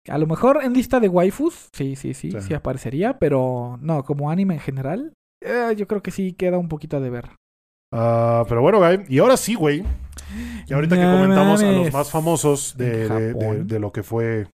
A 0.08 0.16
lo 0.16 0.26
mejor 0.26 0.60
en 0.62 0.72
lista 0.72 1.00
de 1.00 1.08
waifus, 1.08 1.68
sí, 1.74 1.94
sí, 1.94 2.14
sí, 2.14 2.30
Sí. 2.32 2.40
sí, 2.40 2.54
aparecería, 2.54 3.18
pero 3.18 3.78
no, 3.82 4.04
como 4.04 4.30
anime 4.30 4.54
en 4.54 4.60
general, 4.60 5.12
eh, 5.42 5.74
yo 5.76 5.86
creo 5.86 6.02
que 6.02 6.10
sí 6.10 6.32
queda 6.32 6.56
un 6.56 6.68
poquito 6.68 6.98
de 7.00 7.10
ver. 7.10 7.30
Ah, 7.92 8.44
pero 8.48 8.62
bueno, 8.62 8.78
Guy. 8.78 9.04
Y 9.08 9.18
ahora 9.18 9.36
sí, 9.36 9.54
güey. 9.54 9.84
Y 10.66 10.72
ahorita 10.72 10.96
que 10.96 11.02
comentamos 11.02 11.62
a 11.62 11.72
los 11.72 11.92
más 11.92 12.10
famosos 12.10 12.74
de, 12.76 13.08
de- 13.08 13.08
de- 13.08 13.32
Japón. 13.32 13.66
de 13.66 13.78
lo 13.78 13.92
que 13.92 14.02
fue. 14.02 14.46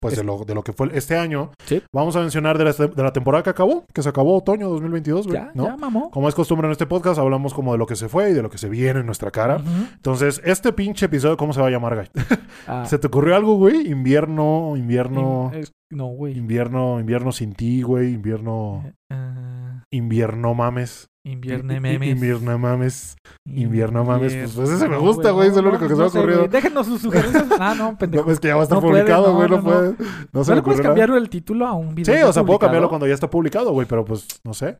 Pues 0.00 0.16
de 0.16 0.24
lo, 0.24 0.44
de 0.44 0.52
lo 0.56 0.64
que 0.64 0.72
fue 0.72 0.90
este 0.94 1.16
año. 1.16 1.52
Sí. 1.64 1.80
Vamos 1.94 2.16
a 2.16 2.20
mencionar 2.22 2.58
de 2.58 2.64
la, 2.64 2.72
de 2.72 3.02
la 3.04 3.12
temporada 3.12 3.44
que 3.44 3.50
acabó, 3.50 3.84
que 3.94 4.02
se 4.02 4.08
acabó 4.08 4.36
otoño 4.36 4.68
2022, 4.68 5.28
güey. 5.28 5.38
Ya, 5.38 5.52
¿no? 5.54 5.64
ya, 5.66 5.76
mamó. 5.76 6.10
Como 6.10 6.28
es 6.28 6.34
costumbre 6.34 6.66
en 6.66 6.72
este 6.72 6.86
podcast, 6.86 7.20
hablamos 7.20 7.54
como 7.54 7.70
de 7.70 7.78
lo 7.78 7.86
que 7.86 7.94
se 7.94 8.08
fue 8.08 8.30
y 8.30 8.32
de 8.32 8.42
lo 8.42 8.50
que 8.50 8.58
se 8.58 8.68
viene 8.68 8.98
en 8.98 9.06
nuestra 9.06 9.30
cara. 9.30 9.62
Entonces, 9.94 10.42
este 10.44 10.72
pinche 10.72 11.06
episodio, 11.06 11.36
¿cómo 11.36 11.52
se 11.52 11.60
va 11.60 11.68
a 11.68 11.70
llamar, 11.70 11.94
Guy? 11.94 12.24
Ah, 12.66 12.84
¿Se 12.88 12.98
te 12.98 13.06
ocurrió 13.06 13.36
algo, 13.36 13.54
güey? 13.54 13.88
Invierno, 13.92 14.74
invierno, 14.76 15.52
in- 15.54 15.66
no, 15.96 16.06
güey. 16.08 16.36
invierno, 16.36 16.98
invierno 16.98 17.30
sin 17.30 17.52
ti, 17.54 17.82
güey. 17.82 18.12
Invierno, 18.12 18.82
Ah, 19.08 19.84
invierno 19.92 20.52
mames. 20.54 21.06
Invierno 21.24 21.72
I- 21.72 21.76
i- 21.76 21.80
memes. 21.80 22.08
Invierno 22.08 22.58
mames. 22.58 23.16
invierno 23.46 24.04
mames, 24.04 24.34
pues, 24.34 24.52
pues, 24.54 24.70
ese 24.70 24.88
me 24.88 24.96
No, 24.96 25.02
gusta, 25.02 25.30
güey, 25.30 25.48
es 25.48 25.56
el 25.56 25.62
no, 25.64 25.70
único 25.70 25.84
que 25.84 25.88
se 25.90 25.94
me 25.94 25.98
no 25.98 26.04
ha 26.04 26.08
ocurrido. 26.08 26.48
Déjenos 26.48 26.86
sus 26.86 27.00
sugerencias. 27.02 27.46
Ah, 27.60 27.74
no, 27.76 27.96
pendejo. 27.96 28.24
No, 28.26 28.32
es 28.32 28.40
que 28.40 28.48
ya 28.48 28.54
va 28.56 28.62
a 28.62 28.64
estar 28.64 28.80
No 28.82 28.88
publicado, 28.88 29.28
no, 29.28 29.34
güey, 29.36 29.48
no, 29.48 29.56
no, 29.56 29.62
puede. 29.62 29.88
No, 29.92 29.96
¿No 30.32 30.44
se 30.44 30.54
le 30.54 30.62
puedes 30.62 30.80
cambiar 30.80 31.10
el 31.10 31.28
título 31.28 31.66
a 31.66 31.72
un 31.74 31.94
video? 31.94 32.14
Sí, 32.16 32.22
o 32.22 32.32
sea, 32.32 32.44
puedo 32.44 32.58
cambiarlo 32.58 32.88
cuando 32.88 33.06
ya 33.06 33.14
está 33.14 33.30
publicado, 33.30 33.72
güey, 33.72 33.86
pero 33.86 34.04
pues, 34.04 34.26
no 34.44 34.52
sé. 34.54 34.78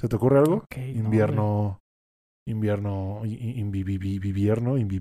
¿Se 0.00 0.08
te 0.08 0.16
ocurre 0.16 0.38
algo? 0.38 0.64
No, 0.76 0.86
invierno, 0.86 1.78
invierno, 2.48 3.20
i- 3.24 3.34
i- 3.34 3.62
invi- 3.62 3.84
vi- 3.84 3.98
vi- 3.98 4.16
invierno, 4.16 4.76
invi- 4.78 5.00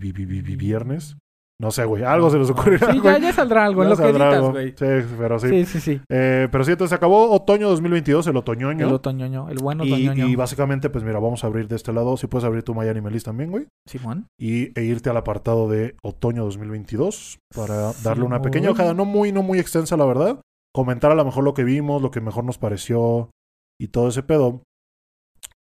No 1.62 1.70
sé, 1.70 1.86
güey, 1.86 2.04
algo 2.04 2.32
se 2.32 2.40
les 2.40 2.50
ocurrirá. 2.50 2.92
Sí, 2.92 2.98
güey. 3.00 3.14
ya, 3.14 3.20
ya 3.20 3.34
saldrá 3.34 3.66
algo 3.66 3.84
en 3.84 3.90
Ya 3.90 3.92
lo 3.92 3.98
que 3.98 4.04
saldrá 4.04 4.26
editas, 4.26 4.38
algo. 4.40 4.52
güey. 4.52 4.70
Sí, 4.70 5.16
pero 5.20 5.40
sí. 5.40 5.48
Sí, 5.50 5.66
sí, 5.66 5.80
sí. 5.80 6.02
Eh, 6.10 6.48
pero 6.52 6.64
sí, 6.64 6.72
entonces 6.72 6.90
se 6.90 6.96
acabó 6.96 7.30
otoño 7.32 7.70
2022, 7.70 8.26
el 8.26 8.38
otoñoño. 8.38 8.88
El 8.88 8.94
otoñoño, 8.94 9.48
el 9.48 9.60
buen 9.60 9.80
otoñoño. 9.80 10.28
y 10.28 10.36
básicamente, 10.36 10.90
pues 10.90 11.04
mira, 11.04 11.20
vamos 11.20 11.44
a 11.44 11.48
abrir 11.48 11.68
de 11.68 11.76
este 11.76 11.94
lado. 11.94 12.18
Si 12.18 12.26
puedes 12.26 12.46
abrir 12.46 12.64
tu 12.64 12.74
My 12.74 12.88
Anime 12.88 13.12
List 13.12 13.28
también, 13.28 13.52
güey. 13.52 13.68
Simón. 13.86 14.26
y, 14.40 14.78
e 14.80 14.84
irte 14.84 15.12
al 15.12 15.18
apartado 15.18 15.70
de 15.70 15.96
otoño 16.02 16.44
2022 16.46 17.38
para 17.56 17.94
darle 18.04 18.24
una 18.24 18.42
pequeña 18.42 18.70
muy. 18.70 18.74
hojada, 18.74 18.96
no 18.96 19.06
muy, 19.06 19.32
no 19.32 19.44
muy 19.44 19.60
extensa, 19.60 19.96
la 19.98 20.06
verdad. 20.06 20.42
Comentar 20.74 21.12
a 21.12 21.16
lo 21.16 21.26
mejor 21.26 21.44
lo 21.44 21.54
que 21.54 21.64
vimos, 21.64 22.02
lo 22.02 22.10
que 22.10 22.22
mejor 22.22 22.44
nos 22.44 22.58
pareció 22.58 23.30
y 23.80 23.90
todo 23.90 24.08
ese 24.08 24.24
pedo. 24.24 24.64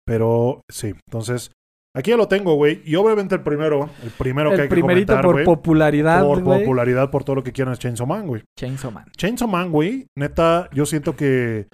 Pero 0.07 0.63
sí, 0.71 0.95
entonces, 1.09 1.53
aquí 1.95 2.11
ya 2.11 2.17
lo 2.17 2.29
tengo, 2.29 2.55
güey. 2.55 2.83
Y 2.85 2.95
obviamente 2.97 3.35
el 3.35 3.43
primero, 3.43 3.89
el 4.03 4.11
primero 4.11 4.51
que 4.51 4.63
hay 4.63 4.69
que 4.69 4.81
comentar, 4.81 5.23
por 5.23 5.45
popularidad, 5.45 6.23
por 6.25 6.43
popularidad, 6.43 7.11
por 7.11 7.25
todo 7.25 7.37
lo 7.37 7.43
que 7.43 7.53
quieran, 7.53 7.73
es 7.73 7.79
Chainsaw 7.79 8.07
Man, 8.07 8.27
güey. 8.27 8.43
Chainsaw 8.59 8.91
Man. 8.91 9.05
Chainsaw 9.17 9.49
Man, 9.49 9.71
güey, 9.71 10.07
neta, 10.17 10.69
yo 10.73 10.87
siento 10.87 11.17
que 11.17 11.69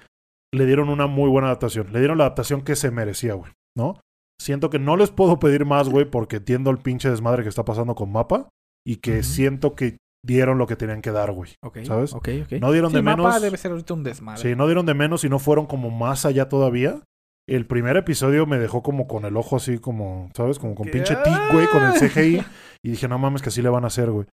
le 0.53 0.65
dieron 0.65 0.89
una 0.89 1.07
muy 1.07 1.29
buena 1.29 1.47
adaptación. 1.47 1.91
Le 1.91 1.99
dieron 1.99 2.17
la 2.17 2.25
adaptación 2.25 2.61
que 2.61 2.75
se 2.75 2.91
merecía, 2.91 3.33
güey, 3.33 3.51
¿no? 3.75 3.99
Siento 4.39 4.69
que 4.69 4.79
no 4.79 4.97
les 4.97 5.09
puedo 5.11 5.39
pedir 5.39 5.65
más, 5.65 5.89
güey, 5.89 6.05
porque 6.05 6.37
entiendo 6.37 6.69
el 6.69 6.77
pinche 6.77 7.09
desmadre 7.09 7.43
que 7.43 7.49
está 7.49 7.65
pasando 7.65 7.95
con 7.95 8.11
Mapa 8.11 8.49
y 8.85 8.97
que 8.97 9.23
siento 9.23 9.75
que 9.75 9.97
dieron 10.25 10.57
lo 10.57 10.67
que 10.67 10.75
tenían 10.75 11.01
que 11.01 11.11
dar, 11.11 11.31
güey. 11.31 11.51
Ok, 11.63 11.79
¿Sabes? 11.83 12.13
Ok, 12.13 12.29
ok. 12.43 12.51
No 12.61 12.71
dieron 12.71 12.91
Sí, 12.91 12.97
de 12.97 13.01
mapa 13.01 13.17
menos. 13.23 13.41
debe 13.41 13.57
ser 13.57 13.71
ahorita 13.71 13.93
un 13.93 14.03
desmadre. 14.03 14.41
Sí, 14.41 14.55
no 14.55 14.65
dieron 14.67 14.85
de 14.85 14.93
menos 14.93 15.23
y 15.23 15.29
no 15.29 15.39
fueron 15.39 15.65
como 15.65 15.89
más 15.89 16.25
allá 16.25 16.49
todavía. 16.49 17.01
El 17.49 17.65
primer 17.65 17.95
episodio 17.95 18.45
me 18.45 18.57
dejó 18.59 18.83
como 18.83 19.07
con 19.07 19.23
el 19.25 19.37
ojo 19.37 19.55
así, 19.55 19.77
como, 19.79 20.29
¿sabes? 20.35 20.59
Como 20.59 20.75
con 20.75 20.85
¿Qué? 20.87 20.91
pinche 20.91 21.15
tic, 21.15 21.33
güey, 21.53 21.67
con 21.67 21.83
el 21.83 21.93
CGI. 21.93 22.43
Y 22.83 22.91
dije, 22.91 23.07
no 23.07 23.17
mames, 23.17 23.41
que 23.41 23.49
así 23.49 23.61
le 23.61 23.69
van 23.69 23.83
a 23.83 23.87
hacer, 23.87 24.11
güey. 24.11 24.25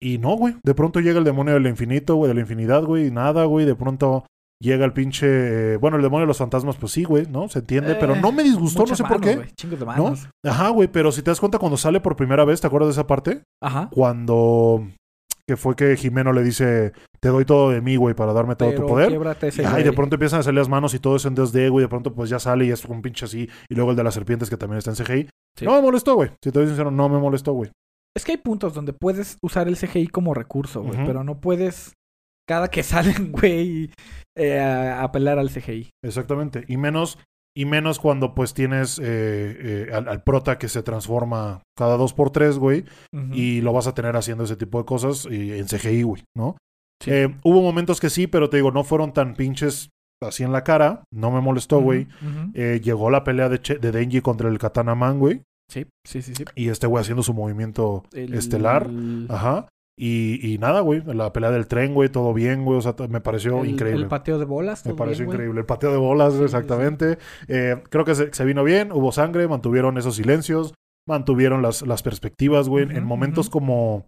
Y 0.00 0.18
no, 0.18 0.34
güey. 0.36 0.56
De 0.64 0.74
pronto 0.74 1.00
llega 1.00 1.18
el 1.18 1.24
demonio 1.24 1.54
del 1.54 1.66
infinito, 1.66 2.14
güey, 2.14 2.28
de 2.28 2.34
la 2.34 2.40
infinidad, 2.40 2.82
güey. 2.82 3.08
Y 3.08 3.10
nada, 3.10 3.44
güey. 3.44 3.66
De 3.66 3.74
pronto 3.74 4.24
llega 4.60 4.84
el 4.84 4.92
pinche. 4.92 5.26
eh, 5.74 5.76
bueno, 5.76 5.96
el 5.98 6.02
demonio 6.02 6.22
de 6.22 6.28
los 6.28 6.38
fantasmas, 6.38 6.76
pues 6.76 6.92
sí, 6.92 7.04
güey, 7.04 7.26
¿no? 7.26 7.48
Se 7.48 7.58
entiende. 7.58 7.94
pero 7.96 8.14
Eh, 8.14 8.20
no 8.20 8.32
me 8.32 8.42
disgustó, 8.42 8.86
no 8.86 8.96
sé 8.96 9.04
por 9.04 9.20
qué. 9.20 9.48
Chingos 9.54 9.78
de 9.78 9.84
manos. 9.86 10.28
Ajá, 10.44 10.68
güey, 10.70 10.88
pero 10.88 11.12
si 11.12 11.22
te 11.22 11.30
das 11.30 11.40
cuenta 11.40 11.58
cuando 11.58 11.76
sale 11.76 12.00
por 12.00 12.16
primera 12.16 12.44
vez, 12.44 12.60
¿te 12.60 12.66
acuerdas 12.66 12.88
de 12.88 12.92
esa 12.92 13.06
parte? 13.06 13.42
Ajá. 13.62 13.88
Cuando. 13.92 14.88
Que 15.50 15.56
fue 15.56 15.74
que 15.74 15.96
Jimeno 15.96 16.32
le 16.32 16.44
dice, 16.44 16.92
te 17.18 17.28
doy 17.28 17.44
todo 17.44 17.70
de 17.70 17.80
mí, 17.80 17.96
güey, 17.96 18.14
para 18.14 18.32
darme 18.32 18.54
todo 18.54 18.68
Pero 18.68 18.82
tu 18.82 18.86
poder. 18.86 19.12
ese 19.42 19.62
y 19.62 19.64
de 19.66 19.82
güey. 19.82 19.94
pronto 19.96 20.14
empiezan 20.14 20.38
a 20.38 20.42
salir 20.44 20.58
las 20.58 20.68
manos 20.68 20.94
y 20.94 21.00
todo 21.00 21.16
eso 21.16 21.26
en 21.26 21.34
2D, 21.34 21.70
güey. 21.70 21.82
De 21.82 21.88
pronto, 21.88 22.14
pues 22.14 22.30
ya 22.30 22.38
sale 22.38 22.66
y 22.66 22.70
es 22.70 22.84
un 22.84 23.02
pinche 23.02 23.24
así. 23.24 23.50
Y 23.68 23.74
luego 23.74 23.90
el 23.90 23.96
de 23.96 24.04
las 24.04 24.14
serpientes, 24.14 24.48
que 24.48 24.56
también 24.56 24.78
está 24.78 24.90
en 24.90 24.96
CGI. 24.96 25.28
Sí. 25.58 25.64
No 25.64 25.72
me 25.74 25.82
molestó, 25.82 26.14
güey. 26.14 26.30
Si 26.40 26.52
te 26.52 26.58
doy 26.60 26.68
sincero, 26.68 26.92
no 26.92 27.08
me 27.08 27.18
molestó, 27.18 27.52
güey. 27.52 27.72
Es 28.16 28.24
que 28.24 28.30
hay 28.30 28.38
puntos 28.38 28.74
donde 28.74 28.92
puedes 28.92 29.38
usar 29.42 29.66
el 29.66 29.76
CGI 29.76 30.06
como 30.06 30.34
recurso, 30.34 30.84
güey. 30.84 31.04
Pero 31.04 31.24
no 31.24 31.40
puedes, 31.40 31.94
cada 32.48 32.68
que 32.68 32.82
salen, 32.84 33.32
güey, 33.32 33.90
eh, 34.38 34.60
apelar 34.96 35.40
al 35.40 35.50
CGI. 35.50 35.90
Exactamente. 36.04 36.64
Y 36.68 36.76
menos, 36.76 37.18
y 37.56 37.64
menos 37.64 37.98
cuando 37.98 38.34
pues 38.34 38.54
tienes 38.54 38.98
eh, 38.98 39.04
eh, 39.08 39.90
al, 39.92 40.08
al 40.08 40.22
prota 40.22 40.58
que 40.58 40.68
se 40.68 40.82
transforma 40.82 41.62
cada 41.76 41.96
dos 41.96 42.12
por 42.14 42.30
tres, 42.30 42.58
güey. 42.58 42.84
Y 43.32 43.60
lo 43.60 43.72
vas 43.72 43.86
a 43.86 43.94
tener 43.94 44.16
haciendo 44.16 44.44
ese 44.44 44.56
tipo 44.56 44.78
de 44.78 44.84
cosas 44.84 45.26
y 45.30 45.52
en 45.58 45.66
CGI, 45.66 46.02
güey, 46.02 46.22
¿no? 46.36 46.56
Sí. 47.02 47.10
Eh, 47.12 47.34
hubo 47.44 47.62
momentos 47.62 47.98
que 48.00 48.10
sí, 48.10 48.26
pero 48.26 48.50
te 48.50 48.58
digo, 48.58 48.70
no 48.70 48.84
fueron 48.84 49.12
tan 49.12 49.34
pinches 49.34 49.88
así 50.22 50.42
en 50.44 50.52
la 50.52 50.64
cara. 50.64 51.02
No 51.12 51.30
me 51.30 51.40
molestó, 51.40 51.80
güey. 51.80 52.06
Eh, 52.54 52.80
llegó 52.84 53.10
la 53.10 53.24
pelea 53.24 53.48
de, 53.48 53.58
Che- 53.60 53.78
de 53.78 53.90
Denji 53.90 54.20
contra 54.20 54.48
el 54.48 54.58
Katana 54.58 54.94
Man, 54.94 55.18
güey. 55.18 55.42
Sí, 55.70 55.86
sí, 56.06 56.20
sí, 56.20 56.34
sí. 56.34 56.44
Y 56.54 56.68
este 56.68 56.86
güey 56.86 57.00
haciendo 57.00 57.22
su 57.22 57.32
movimiento 57.32 58.02
El- 58.12 58.34
estelar. 58.34 58.88
Ajá. 59.28 59.68
Y, 60.02 60.40
y 60.54 60.56
nada, 60.56 60.80
güey. 60.80 61.02
La 61.04 61.30
pelea 61.32 61.50
del 61.50 61.66
tren, 61.66 61.92
güey. 61.92 62.08
Todo 62.08 62.32
bien, 62.32 62.64
güey. 62.64 62.78
O 62.78 62.80
sea, 62.80 62.94
me 63.10 63.20
pareció 63.20 63.62
el- 63.62 63.70
increíble. 63.70 64.02
El 64.04 64.08
pateo 64.08 64.38
de 64.38 64.46
bolas. 64.46 64.86
Me 64.86 64.94
pareció 64.94 65.24
bien, 65.24 65.26
güey. 65.26 65.34
increíble. 65.36 65.60
El 65.60 65.66
pateo 65.66 65.92
de 65.92 65.98
bolas, 65.98 66.32
Sí, 66.32 66.38
sí, 66.38 66.44
exactamente. 66.44 67.18
Eh, 67.48 67.82
creo 67.90 68.04
que 68.06 68.14
se, 68.14 68.32
se 68.32 68.44
vino 68.46 68.64
bien. 68.64 68.92
Hubo 68.92 69.12
sangre. 69.12 69.46
Mantuvieron 69.46 69.98
esos 69.98 70.16
silencios. 70.16 70.72
Mantuvieron 71.06 71.60
las, 71.60 71.82
las 71.86 72.02
perspectivas, 72.02 72.68
güey. 72.68 72.84
en 72.96 73.04
momentos 73.04 73.50
como 73.50 74.06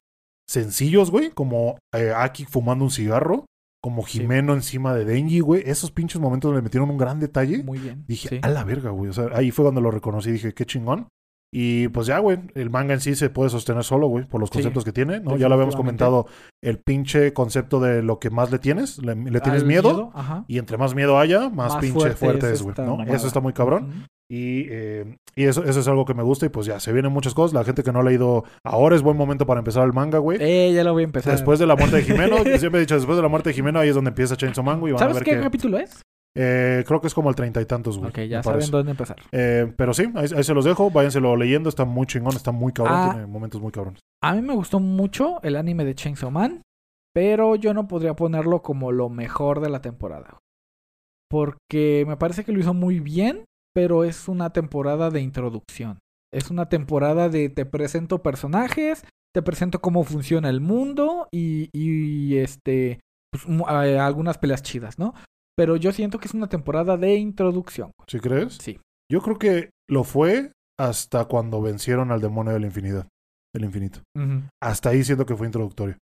sencillos, 0.48 1.10
güey. 1.10 1.30
Como 1.30 1.78
eh, 1.94 2.12
Aki 2.16 2.46
fumando 2.46 2.84
un 2.84 2.90
cigarro. 2.90 3.44
Como 3.82 4.06
Sí. 4.06 4.20
Jimeno 4.20 4.54
encima 4.54 4.94
de 4.94 5.04
Denji, 5.04 5.40
güey. 5.40 5.62
Esos 5.66 5.90
pinches 5.90 6.20
momentos 6.20 6.54
le 6.54 6.62
metieron 6.62 6.88
un 6.88 6.98
gran 6.98 7.18
detalle. 7.18 7.64
Muy 7.64 7.78
bien. 7.80 8.04
Dije, 8.06 8.28
sí. 8.28 8.38
a 8.42 8.48
la 8.48 8.64
verga, 8.64 8.90
güey. 8.90 9.10
O 9.10 9.12
sea, 9.12 9.26
ahí 9.34 9.50
fue 9.50 9.64
cuando 9.64 9.80
lo 9.80 9.90
reconocí. 9.90 10.30
Dije, 10.30 10.54
qué 10.54 10.64
chingón. 10.64 11.08
Y 11.54 11.88
pues 11.88 12.06
ya, 12.06 12.18
güey, 12.18 12.38
el 12.54 12.70
manga 12.70 12.94
en 12.94 13.00
sí 13.00 13.14
se 13.14 13.28
puede 13.28 13.50
sostener 13.50 13.84
solo, 13.84 14.06
güey, 14.08 14.24
por 14.24 14.40
los 14.40 14.48
Sí, 14.48 14.54
conceptos 14.54 14.84
que 14.84 14.92
tiene, 14.92 15.20
¿no? 15.20 15.36
Ya 15.36 15.48
lo 15.48 15.54
habíamos 15.54 15.76
comentado, 15.76 16.26
el 16.62 16.78
pinche 16.78 17.34
concepto 17.34 17.78
de 17.78 18.02
lo 18.02 18.18
que 18.18 18.30
más 18.30 18.50
le 18.50 18.58
tienes, 18.58 18.96
le, 19.02 19.14
le 19.14 19.40
tienes 19.40 19.60
Al 19.62 19.68
miedo, 19.68 20.10
Ajá. 20.14 20.44
y 20.48 20.56
entre 20.58 20.78
más 20.78 20.94
miedo 20.94 21.18
haya, 21.18 21.50
más, 21.50 21.76
pinche 21.76 22.12
fuerte, 22.12 22.50
es, 22.52 22.62
güey, 22.62 22.74
¿no? 22.78 23.02
Eso 23.04 23.26
está 23.26 23.40
muy 23.40 23.52
cabrón. 23.52 23.84
Ujú. 23.90 24.06
Y, 24.30 24.66
eh, 24.70 25.16
y 25.36 25.44
eso, 25.44 25.62
eso 25.64 25.80
es 25.80 25.88
algo 25.88 26.06
que 26.06 26.14
me 26.14 26.22
gusta 26.22 26.46
y 26.46 26.48
pues 26.48 26.64
ya, 26.64 26.80
se 26.80 26.90
vienen 26.90 27.12
muchas 27.12 27.34
cosas. 27.34 27.52
La 27.52 27.64
gente 27.64 27.82
que 27.82 27.92
no 27.92 28.00
ha 28.00 28.02
leído, 28.02 28.44
ahora 28.64 28.96
es 28.96 29.02
buen 29.02 29.18
momento 29.18 29.44
para 29.44 29.58
empezar 29.58 29.84
el 29.84 29.92
manga, 29.92 30.16
güey. 30.20 30.38
Eh, 30.40 30.72
ya 30.74 30.84
lo 30.84 30.94
voy 30.94 31.02
a 31.02 31.04
empezar. 31.04 31.32
Después 31.34 31.58
de 31.58 31.66
la 31.66 31.76
muerte 31.76 31.96
de 31.96 32.02
Jimeno, 32.04 32.36
yo 32.44 32.56
siempre 32.58 32.78
he 32.78 32.80
dicho, 32.80 32.94
después 32.94 33.16
de 33.16 33.22
la 33.22 33.28
muerte 33.28 33.50
de 33.50 33.54
Jimeno, 33.54 33.78
ahí 33.78 33.90
es 33.90 33.94
donde 33.94 34.08
empieza 34.08 34.34
Chainsaw 34.34 34.64
Man, 34.64 34.80
güey. 34.80 34.94
van 34.94 35.02
a 35.02 35.04
¿Sabes 35.04 35.16
ver 35.16 35.24
qué 35.24 35.32
que- 35.32 35.40
capítulo 35.42 35.76
es? 35.76 36.00
Eh, 36.34 36.84
creo 36.86 37.00
que 37.00 37.06
es 37.06 37.14
como 37.14 37.28
el 37.28 37.36
treinta 37.36 37.60
y 37.60 37.66
tantos, 37.66 37.98
güey. 37.98 38.10
Ok, 38.10 38.20
ya 38.20 38.40
parece. 38.42 38.66
saben 38.66 38.70
dónde 38.70 38.90
empezar. 38.92 39.16
Eh, 39.32 39.72
pero 39.76 39.92
sí, 39.92 40.04
ahí, 40.14 40.26
ahí 40.34 40.44
se 40.44 40.54
los 40.54 40.64
dejo. 40.64 40.90
Váyanselo 40.90 41.36
leyendo. 41.36 41.68
Está 41.68 41.84
muy 41.84 42.06
chingón, 42.06 42.34
está 42.36 42.52
muy 42.52 42.72
cabrón. 42.72 42.96
Ah. 42.96 43.10
Tiene 43.12 43.26
momentos 43.26 43.60
muy 43.60 43.72
cabrones. 43.72 44.00
A 44.22 44.34
mí 44.34 44.42
me 44.42 44.54
gustó 44.54 44.80
mucho 44.80 45.42
el 45.42 45.56
anime 45.56 45.84
de 45.84 45.94
Chainsaw 45.94 46.30
Man, 46.30 46.62
pero 47.14 47.56
yo 47.56 47.74
no 47.74 47.88
podría 47.88 48.14
ponerlo 48.14 48.62
como 48.62 48.92
lo 48.92 49.08
mejor 49.08 49.60
de 49.60 49.70
la 49.70 49.82
temporada. 49.82 50.38
Porque 51.28 52.04
me 52.06 52.16
parece 52.16 52.44
que 52.44 52.52
lo 52.52 52.60
hizo 52.60 52.74
muy 52.74 53.00
bien, 53.00 53.44
pero 53.74 54.04
es 54.04 54.28
una 54.28 54.52
temporada 54.52 55.10
de 55.10 55.20
introducción. 55.20 55.98
Es 56.32 56.50
una 56.50 56.68
temporada 56.68 57.28
de 57.28 57.50
te 57.50 57.66
presento 57.66 58.22
personajes, 58.22 59.04
te 59.34 59.42
presento 59.42 59.80
cómo 59.80 60.04
funciona 60.04 60.48
el 60.48 60.60
mundo 60.60 61.28
y, 61.30 61.68
y 61.72 62.36
este 62.36 63.00
pues, 63.30 63.44
eh, 63.46 63.98
algunas 63.98 64.38
peleas 64.38 64.62
chidas, 64.62 64.98
¿no? 64.98 65.14
Pero 65.56 65.76
yo 65.76 65.92
siento 65.92 66.18
que 66.18 66.28
es 66.28 66.34
una 66.34 66.48
temporada 66.48 66.96
de 66.96 67.16
introducción. 67.16 67.92
¿Sí 68.06 68.20
crees? 68.20 68.54
Sí. 68.54 68.80
Yo 69.10 69.20
creo 69.20 69.38
que 69.38 69.70
lo 69.88 70.04
fue 70.04 70.52
hasta 70.78 71.26
cuando 71.26 71.60
vencieron 71.60 72.10
al 72.10 72.20
demonio 72.20 72.52
de 72.52 72.60
la 72.60 72.66
infinidad. 72.66 73.08
Del 73.54 73.64
infinito. 73.64 74.00
Hasta 74.62 74.90
ahí 74.90 75.04
siento 75.04 75.26
que 75.26 75.36
fue 75.36 75.46
introductorio. 75.46 75.98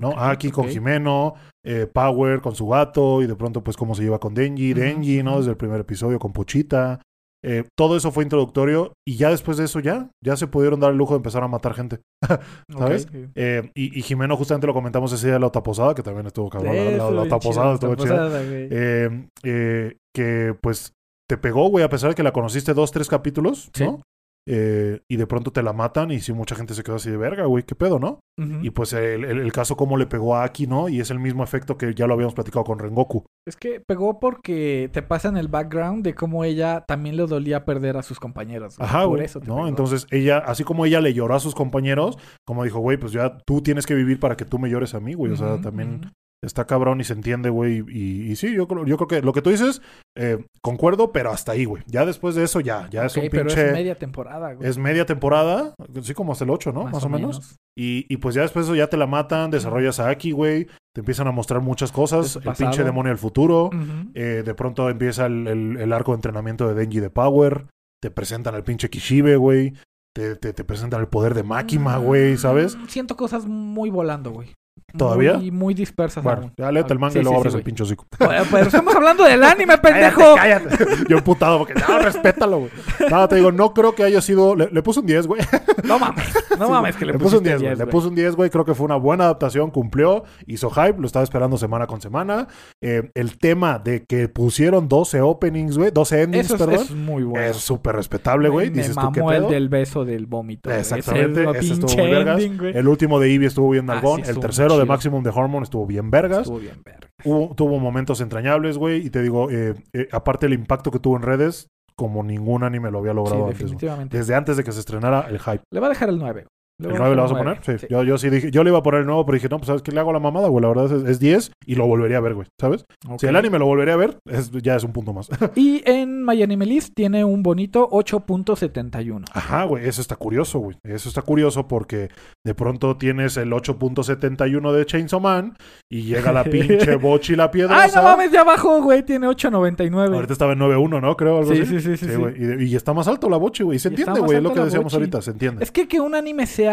¿No? 0.00 0.10
Ok, 0.10 0.18
Aki 0.18 0.50
con. 0.50 0.68
Jimeno, 0.68 1.34
eh, 1.64 1.86
Power 1.86 2.40
con 2.40 2.54
su 2.54 2.66
gato, 2.68 3.22
y 3.22 3.26
de 3.26 3.34
pronto, 3.34 3.62
pues, 3.62 3.76
cómo 3.76 3.94
se 3.94 4.02
lleva 4.02 4.18
con 4.18 4.34
Denji, 4.34 4.74
Denji, 4.74 5.22
¿no? 5.22 5.38
Desde 5.38 5.50
el 5.50 5.56
primer 5.56 5.80
episodio 5.80 6.18
con 6.18 6.32
Pochita. 6.32 7.00
Eh, 7.44 7.64
todo 7.78 7.96
eso 7.96 8.10
fue 8.10 8.24
introductorio, 8.24 8.92
y 9.06 9.16
ya 9.16 9.30
después 9.30 9.56
de 9.56 9.64
eso, 9.64 9.78
ya, 9.80 10.10
ya 10.24 10.36
se 10.36 10.46
pudieron 10.46 10.80
dar 10.80 10.90
el 10.90 10.96
lujo 10.96 11.12
de 11.14 11.18
empezar 11.18 11.42
a 11.44 11.48
matar 11.48 11.74
gente. 11.74 12.00
¿Sabes? 12.76 13.06
Eh, 13.34 13.70
y, 13.74 13.98
y 13.98 14.02
Jimeno, 14.02 14.36
justamente 14.36 14.66
lo 14.66 14.72
comentamos 14.74 15.12
ese 15.12 15.26
día 15.26 15.34
de 15.34 15.40
la 15.40 15.46
otaposada, 15.46 15.94
que 15.94 16.02
también 16.02 16.26
estuvo 16.26 16.48
cabrón. 16.50 16.74
La, 16.74 16.84
la, 16.84 17.10
la 17.10 17.22
otaposada 17.22 17.74
estuvo 17.74 17.94
chida. 17.94 18.28
Eh, 18.42 19.28
eh, 19.44 19.96
que 20.14 20.54
pues 20.60 20.92
te 21.28 21.36
pegó, 21.36 21.68
güey, 21.68 21.84
a 21.84 21.88
pesar 21.88 22.08
de 22.10 22.14
que 22.14 22.22
la 22.22 22.32
conociste 22.32 22.72
dos, 22.74 22.90
tres 22.90 23.08
capítulos, 23.08 23.70
Sí. 23.74 23.84
¿no? 23.84 24.00
Eh, 24.48 25.00
y 25.10 25.16
de 25.16 25.26
pronto 25.26 25.50
te 25.50 25.62
la 25.62 25.72
matan 25.72 26.12
y 26.12 26.20
sí, 26.20 26.32
mucha 26.32 26.54
gente 26.54 26.74
se 26.74 26.84
quedó 26.84 26.96
así 26.96 27.10
de 27.10 27.16
verga, 27.16 27.46
güey, 27.46 27.64
qué 27.64 27.74
pedo, 27.74 27.98
¿no? 27.98 28.20
Y 28.62 28.68
pues 28.70 28.92
el, 28.92 29.24
el- 29.24 29.38
el 29.38 29.50
caso 29.52 29.76
cómo 29.78 29.96
le 29.96 30.06
pegó 30.06 30.36
a 30.36 30.44
Aki, 30.44 30.66
¿no? 30.66 30.90
Y 30.90 31.00
es 31.00 31.10
el 31.10 31.18
mismo 31.18 31.42
efecto 31.42 31.78
que 31.78 31.94
ya 31.94 32.06
lo 32.06 32.12
habíamos 32.12 32.34
platicado 32.34 32.64
con 32.64 32.78
Rengoku. 32.78 33.24
Es 33.48 33.56
que 33.56 33.80
pegó 33.80 34.20
porque 34.20 34.90
te 34.92 35.00
pasan 35.02 35.38
el 35.38 35.48
background 35.48 36.04
de 36.04 36.14
cómo 36.14 36.44
ella 36.44 36.84
también 36.86 37.16
le 37.16 37.26
dolía 37.26 37.64
perder 37.64 37.96
a 37.96 38.02
sus 38.02 38.20
compañeros. 38.20 38.76
güey. 38.76 38.86
Ajá, 38.88 39.00
Por 39.00 39.08
güey, 39.08 39.24
eso 39.24 39.40
te 39.40 39.46
¿no? 39.48 39.56
pegó. 39.56 39.68
Entonces 39.68 40.06
ella, 40.10 40.38
así 40.38 40.64
como 40.64 40.84
ella 40.84 41.00
le 41.00 41.14
lloró 41.14 41.34
a 41.34 41.40
sus 41.40 41.54
compañeros, 41.54 42.18
como 42.46 42.62
dijo, 42.64 42.78
güey, 42.80 42.98
pues 42.98 43.12
ya 43.12 43.38
tú 43.46 43.62
tienes 43.62 43.86
que 43.86 43.94
vivir 43.94 44.20
para 44.20 44.36
que 44.36 44.44
tú 44.44 44.58
me 44.58 44.68
llores 44.68 44.94
a 44.94 45.00
mí, 45.00 45.14
güey. 45.14 45.32
O 45.32 45.36
sea, 45.36 45.58
también. 45.60 46.10
Está 46.46 46.66
cabrón 46.66 47.00
y 47.00 47.04
se 47.04 47.12
entiende, 47.12 47.50
güey. 47.50 47.84
Y, 47.88 48.30
y 48.30 48.36
sí, 48.36 48.54
yo, 48.54 48.66
creo- 48.68 48.86
yo 48.86 48.96
creo 48.96 49.08
que 49.08 49.22
lo 49.22 49.32
que 49.32 49.42
tú 49.42 49.50
dices, 49.50 49.82
eh, 50.16 50.44
concuerdo, 50.62 51.12
pero 51.12 51.30
hasta 51.30 51.52
ahí, 51.52 51.64
güey. 51.64 51.82
Ya 51.86 52.06
después 52.06 52.34
de 52.34 52.44
eso, 52.44 52.60
ya, 52.60 52.88
ya 52.90 53.04
es 53.06 53.16
un 53.16 53.28
pero 53.30 53.46
pinche... 53.46 53.66
es 53.66 53.72
media 53.72 53.94
temporada, 53.96 54.54
güey. 54.54 54.68
Es 54.68 54.78
media 54.78 55.04
temporada, 55.06 55.74
sí, 56.02 56.14
como 56.14 56.32
hasta 56.32 56.44
el 56.44 56.50
8, 56.50 56.72
¿no? 56.72 56.84
Más, 56.84 57.04
o 57.04 57.08
menos. 57.08 57.56
Y, 57.76 58.06
y 58.08 58.16
pues 58.18 58.34
ya 58.34 58.42
después 58.42 58.66
de 58.66 58.72
eso 58.72 58.76
ya 58.76 58.88
te 58.88 58.96
la 58.96 59.06
matan, 59.06 59.50
desarrollas 59.50 60.00
a 60.00 60.08
Aki, 60.08 60.30
güey. 60.32 60.66
Te 60.94 61.00
empiezan 61.00 61.26
a 61.26 61.30
mostrar 61.32 61.60
muchas 61.60 61.92
cosas. 61.92 62.36
El 62.36 62.42
pinche 62.54 62.84
demonio 62.84 63.10
del 63.10 63.18
futuro. 63.18 63.70
Eh, 64.14 64.42
de 64.46 64.54
pronto 64.54 64.88
empieza 64.88 65.26
el, 65.26 65.46
el- 65.46 65.76
el 65.78 65.92
arco 65.92 66.12
de 66.12 66.16
entrenamiento 66.16 66.66
de 66.68 66.74
Denji 66.74 67.00
de 67.00 67.10
Power. 67.10 67.66
Te 68.00 68.10
presentan 68.10 68.54
al 68.54 68.64
pinche 68.64 68.88
Kishibe, 68.88 69.36
güey. 69.36 69.74
Te, 70.14 70.36
te, 70.36 70.54
te 70.54 70.64
presentan 70.64 71.00
el 71.02 71.08
poder 71.08 71.34
de 71.34 71.42
Makima, 71.42 71.98
güey, 71.98 72.38
¿sabes? 72.38 72.76
Mm, 72.76 72.86
Siento 72.88 73.16
cosas 73.18 73.44
muy 73.44 73.90
volando, 73.90 74.30
güey. 74.30 74.54
¿Todavía? 74.96 75.34
Muy, 75.34 75.50
muy 75.50 75.74
dispersas 75.74 76.22
Bueno, 76.24 76.42
aún. 76.42 76.52
ya 76.56 76.70
léete 76.72 76.92
el 76.92 76.98
manga 76.98 77.12
Sí, 77.14 77.18
y 77.18 77.22
luego 77.22 77.36
sí, 77.36 77.40
abres 77.40 77.52
sí, 77.52 77.56
el 77.56 77.62
güey. 77.62 77.64
pinche 77.64 77.82
hocico. 77.82 78.06
Pero, 78.18 78.32
estamos 78.66 78.94
hablando 78.94 79.24
del 79.24 79.42
anime, 79.44 79.76
pendejo. 79.78 80.34
Cállate, 80.36 80.68
cállate. 80.68 81.04
Yo 81.08 81.18
emputado 81.18 81.58
porque 81.58 81.74
no, 81.74 81.98
respétalo, 81.98 82.58
güey. 82.60 82.70
No, 83.10 83.28
te 83.28 83.36
digo, 83.36 83.52
no 83.52 83.74
creo 83.74 83.94
que 83.94 84.04
haya 84.04 84.20
sido. 84.20 84.54
Le, 84.56 84.68
le 84.70 84.82
puse 84.82 85.00
un 85.00 85.06
10, 85.06 85.26
güey. 85.26 85.42
No 85.84 85.98
mames. 85.98 86.24
No 86.58 86.70
mames 86.70 86.96
que 86.96 87.04
le, 87.04 87.12
Le 87.12 87.18
puse 87.18 87.36
un 87.36 87.42
pusiste 87.42 87.48
10, 87.50 87.60
güey. 87.60 87.74
10, 87.76 87.78
Le 87.78 87.86
puse 87.86 88.08
un 88.08 88.14
10, 88.14 88.36
güey. 88.36 88.50
Creo 88.50 88.64
que 88.64 88.74
fue 88.74 88.86
una 88.86 88.96
buena 88.96 89.24
adaptación. 89.24 89.70
Cumplió. 89.70 90.24
Hizo 90.46 90.70
hype. 90.70 90.94
Lo 90.98 91.06
estaba 91.06 91.24
esperando 91.24 91.58
semana 91.58 91.86
con 91.86 92.00
semana. 92.00 92.48
Eh, 92.80 93.10
el 93.14 93.38
tema 93.38 93.78
de 93.78 94.04
que 94.06 94.28
pusieron 94.28 94.88
12 94.88 95.20
openings, 95.20 95.76
güey. 95.76 95.90
12 95.90 96.22
endings, 96.22 96.46
Eso 96.46 96.54
es, 96.54 96.60
perdón. 96.62 96.74
es 96.84 96.90
muy 96.92 97.22
bueno. 97.24 97.44
Es 97.46 97.56
súper 97.58 97.96
respetable, 97.96 98.48
güey. 98.48 98.70
Me 98.70 98.78
Dices 98.78 98.94
tú 98.96 99.12
qué 99.12 99.20
mamó 99.20 99.32
el 99.32 99.38
pedo. 99.42 99.48
del 99.50 99.68
beso 99.68 100.04
del 100.06 100.26
vómito. 100.26 100.70
Exactamente, 100.70 101.42
Ese 101.42 101.58
ese 101.58 101.72
estuvo 101.74 101.96
muy 102.02 102.10
vergas. 102.10 102.40
ending, 102.40 102.58
güey. 102.58 102.76
El 102.76 102.88
último 102.88 103.20
de 103.20 103.30
Eevee 103.32 103.48
estuvo 103.48 103.70
bien 103.70 103.84
Ah, 103.90 103.94
nalgón. 103.94 104.22
el 104.24 104.38
tercero 104.40 104.75
de. 104.80 104.86
Maximum 104.86 105.22
de 105.22 105.30
Hormone 105.30 105.64
estuvo 105.64 105.86
bien 105.86 106.10
vergas. 106.10 106.40
Estuvo 106.40 106.58
bien 106.58 106.80
verga. 106.84 107.08
Hubo- 107.24 107.54
tuvo 107.54 107.78
momentos 107.78 108.20
entrañables, 108.20 108.78
güey. 108.78 109.04
Y 109.06 109.10
te 109.10 109.22
digo, 109.22 109.50
eh, 109.50 109.74
eh, 109.92 110.08
aparte 110.12 110.46
el 110.46 110.52
impacto 110.52 110.90
que 110.90 110.98
tuvo 110.98 111.16
en 111.16 111.22
redes, 111.22 111.68
como 111.96 112.22
ningún 112.22 112.62
anime 112.62 112.90
lo 112.90 112.98
había 112.98 113.12
Sí, 113.12 113.16
logrado 113.16 113.44
antes, 113.46 113.58
güey. 113.58 113.70
definitivamente. 113.70 114.16
Desde 114.18 114.34
antes 114.34 114.56
de 114.56 114.64
que 114.64 114.72
se 114.72 114.80
estrenara 114.80 115.26
el 115.30 115.38
hype. 115.38 115.62
Le 115.72 115.80
va 115.80 115.86
a 115.86 115.90
dejar 115.90 116.08
el 116.10 116.18
9. 116.18 116.46
¿El 116.78 116.90
voy 116.90 116.98
9 116.98 117.16
le 117.16 117.22
vas 117.22 117.32
a 117.32 117.38
poner? 117.38 117.58
Sí. 117.62 117.78
sí. 117.78 117.86
Yo, 117.88 118.02
yo 118.02 118.18
sí 118.18 118.28
dije, 118.30 118.50
yo 118.50 118.62
le 118.62 118.70
iba 118.70 118.78
a 118.78 118.82
poner 118.82 119.00
el 119.00 119.06
nuevo, 119.06 119.24
pero 119.24 119.36
dije, 119.36 119.48
no, 119.48 119.56
pues 119.58 119.66
sabes 119.68 119.82
qué 119.82 119.92
le 119.92 120.00
hago 120.00 120.12
la 120.12 120.20
mamada, 120.20 120.48
güey. 120.48 120.62
La 120.62 120.68
verdad 120.68 120.86
es, 120.86 121.08
es 121.08 121.18
10 121.20 121.52
y 121.64 121.74
lo 121.74 121.86
volvería 121.86 122.18
a 122.18 122.20
ver, 122.20 122.34
güey. 122.34 122.46
¿Sabes? 122.60 122.84
Si 123.18 123.26
el 123.26 123.36
anime 123.36 123.58
lo 123.58 123.66
volvería 123.66 123.94
a 123.94 123.96
ver, 123.96 124.18
es, 124.26 124.50
ya 124.50 124.76
es 124.76 124.84
un 124.84 124.92
punto 124.92 125.12
más. 125.12 125.28
Y 125.56 125.82
en 125.86 126.24
My 126.24 126.42
Anime 126.42 126.66
List 126.66 126.92
tiene 126.94 127.24
un 127.24 127.42
bonito 127.42 127.88
8.71. 127.90 129.24
Ajá, 129.32 129.64
güey, 129.64 129.86
eso 129.88 130.00
está 130.00 130.16
curioso, 130.16 130.58
güey. 130.58 130.76
Eso 130.84 131.08
está 131.08 131.22
curioso 131.22 131.66
porque 131.66 132.08
de 132.44 132.54
pronto 132.54 132.96
tienes 132.96 133.36
el 133.36 133.50
8.71 133.52 134.72
de 134.72 134.86
Chainsaw 134.86 135.20
Man 135.20 135.56
y 135.90 136.02
llega 136.02 136.32
la 136.32 136.44
pinche 136.50 136.96
Bochi 136.96 137.36
la 137.36 137.50
piedra. 137.50 137.80
¡Ay, 137.82 137.90
no 137.94 138.02
mames! 138.02 138.30
De 138.32 138.38
abajo, 138.38 138.82
güey, 138.82 139.02
tiene 139.02 139.26
8.99. 139.28 140.14
Ahorita 140.14 140.32
estaba 140.32 140.52
en 140.52 140.58
9.1, 140.58 141.00
¿no? 141.00 141.16
Creo, 141.16 141.38
algo 141.38 141.54
Sí, 141.54 141.62
así. 141.62 141.80
sí, 141.80 141.96
sí, 141.96 142.06
sí, 142.06 142.14
sí. 142.14 142.64
Y, 142.66 142.76
está 142.76 142.92
más 142.92 143.08
alto 143.08 143.30
la 143.30 143.36
Bochi, 143.36 143.62
güey. 143.62 143.76
Y 143.76 143.78
se 143.78 143.88
Y 143.88 143.92
entiende, 143.92 144.20
güey. 144.20 144.36
Es 144.38 144.42
lo 144.42 144.52
que 144.52 144.60
decíamos 144.60 144.92
Bochi. 144.92 144.96
ahorita, 144.96 145.22
se 145.22 145.30
entiende. 145.30 145.64
Es 145.64 145.70
que 145.70 145.86
que 145.88 146.00
un 146.00 146.14
anime 146.14 146.46
sea 146.46 146.65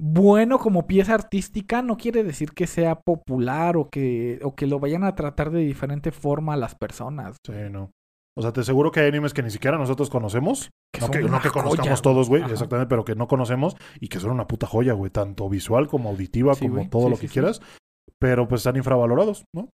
bueno 0.00 0.58
como 0.58 0.86
pieza 0.86 1.14
artística 1.14 1.80
no 1.82 1.96
quiere 1.96 2.22
decir 2.22 2.52
que 2.52 2.66
sea 2.66 3.00
popular 3.00 3.76
o 3.76 3.88
que, 3.88 4.40
o 4.42 4.54
que 4.54 4.66
lo 4.66 4.78
vayan 4.78 5.04
a 5.04 5.14
tratar 5.14 5.50
de 5.50 5.60
diferente 5.60 6.12
forma 6.12 6.54
a 6.54 6.56
las 6.56 6.74
personas. 6.74 7.36
Sí, 7.46 7.52
no. 7.70 7.90
O 8.38 8.42
sea, 8.42 8.52
te 8.52 8.60
aseguro 8.60 8.90
que 8.90 9.00
hay 9.00 9.08
animes 9.08 9.32
que 9.32 9.42
ni 9.42 9.50
siquiera 9.50 9.78
nosotros 9.78 10.10
conocemos. 10.10 10.68
Que 10.92 11.00
no 11.00 11.10
que, 11.10 11.20
no 11.20 11.26
una 11.28 11.40
que 11.40 11.48
conozcamos 11.48 11.88
joya, 11.88 12.02
todos, 12.02 12.28
güey. 12.28 12.42
Exactamente, 12.42 12.88
pero 12.90 13.02
que 13.04 13.14
no 13.14 13.28
conocemos 13.28 13.76
y 13.98 14.08
que 14.08 14.20
son 14.20 14.30
una 14.32 14.46
puta 14.46 14.66
joya, 14.66 14.92
güey. 14.92 15.10
Tanto 15.10 15.48
visual 15.48 15.88
como 15.88 16.10
auditiva, 16.10 16.54
Sí, 16.54 16.68
como 16.68 16.86
todo 16.90 17.04
Sí, 17.04 17.10
lo 17.10 17.16
sí, 17.16 17.26
que 17.26 17.32
quieras. 17.32 17.62
Pero 18.18 18.46
pues 18.46 18.60
están 18.60 18.76
infravalorados, 18.76 19.44
¿no? 19.54 19.68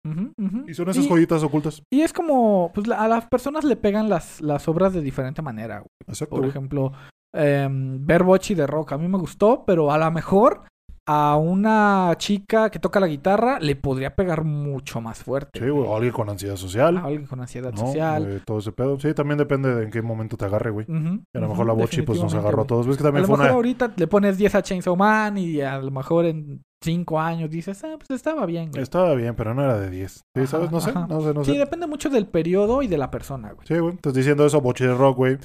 Y 0.68 0.74
son 0.76 0.89
esas 0.89 1.05
Y- 1.05 1.09
joyitas 1.09 1.41
ocultas. 1.43 1.82
Y 1.91 2.01
es 2.01 2.14
como, 2.14 2.72
pues 2.74 2.88
a 2.89 3.07
las 3.07 3.26
personas 3.28 3.64
le 3.64 3.76
pegan 3.76 4.09
las, 4.09 4.41
las 4.41 4.68
obras 4.68 4.93
de 4.93 5.01
diferente 5.01 5.41
manera. 5.41 5.80
güey. 5.80 5.88
Exacto. 6.07 6.36
Por 6.36 6.45
ejemplo, 6.45 6.91
em, 7.34 8.06
ver 8.06 8.24
Bochi 8.24 8.56
de 8.56 8.68
rock 8.68 8.94
a 8.94 8.98
mí 8.98 9.08
me 9.08 9.18
gustó, 9.18 9.64
pero 9.66 9.92
a 9.92 9.98
lo 9.98 10.12
mejor 10.12 10.64
a 11.08 11.36
una 11.36 12.14
chica 12.18 12.70
que 12.70 12.78
toca 12.80 13.00
la 13.00 13.08
guitarra 13.08 13.60
le 13.60 13.76
podría 13.76 14.16
pegar 14.16 14.44
mucho 14.44 15.02
más 15.02 15.24
fuerte. 15.24 15.60
Sí, 15.60 15.68
güey. 15.68 15.86
O 15.88 15.96
alguien 15.96 16.14
con 16.14 16.30
ansiedad 16.30 16.56
social. 16.56 16.96
A 16.98 17.04
alguien 17.06 17.26
con 17.26 17.42
ansiedad 17.42 17.72
¿no? 17.72 17.78
social. 17.78 18.28
Eh, 18.30 18.42
todo 18.46 18.60
ese 18.60 18.72
pedo. 18.72 19.00
Sí, 19.00 19.14
también 19.14 19.38
depende 19.40 19.74
de 19.76 19.84
en 19.86 19.90
qué 19.92 20.02
momento 20.02 20.38
te 20.38 20.46
agarre, 20.46 20.70
güey. 20.70 20.86
Y 20.88 21.38
a 21.38 21.42
lo 21.42 21.50
mejor 21.50 21.66
la 21.66 21.74
Bochi 21.74 22.04
pues 22.04 22.22
nos 22.22 22.34
agarró 22.36 22.62
a 22.62 22.68
todos. 22.68 22.86
Ves 22.88 22.98
que 22.98 23.04
A 23.04 23.06
también 23.08 23.24
lo 23.24 23.28
fue 23.28 23.38
mejor 23.38 23.48
una... 23.50 23.56
ahorita 23.56 23.92
le 23.98 24.08
pones 24.08 24.38
10 24.38 24.56
a 24.56 24.62
Chainsaw 24.62 24.96
Man 24.96 25.38
y 25.40 25.60
a 25.62 25.80
lo 25.80 25.90
mejor 25.92 26.26
en 26.26 26.62
5 26.84 27.20
años 27.20 27.50
dices, 27.50 27.84
ah, 27.84 27.96
pues 27.98 28.12
estaba 28.12 28.46
bien. 28.46 28.70
güey". 28.72 28.84
Estaba 28.84 29.14
bien, 29.16 29.36
pero 29.36 29.54
no 29.56 29.64
era 29.64 29.80
de 29.80 29.90
10. 29.90 30.12
Sí, 30.14 30.22
Ajá, 30.36 30.48
¿sabes? 30.48 30.72
No 30.72 30.80
sé, 30.82 30.92
ajá. 30.92 31.08
no 31.10 31.22
sé, 31.22 31.34
no 31.34 31.44
Sí, 31.44 31.54
sé. 31.54 31.58
depende 31.58 31.88
mucho 31.88 32.10
del 32.10 32.28
periodo 32.28 32.84
y 32.84 32.88
de 32.88 32.98
la 33.00 33.10
persona, 33.10 33.52
güey. 33.54 33.68
Sí, 33.68 33.78
güey. 33.80 33.96
Estás 33.96 34.14
diciendo 34.14 34.46
eso, 34.46 34.62
Bochi 34.62 34.86
de 34.86 34.94
Rock, 34.94 35.18
güey. 35.18 35.38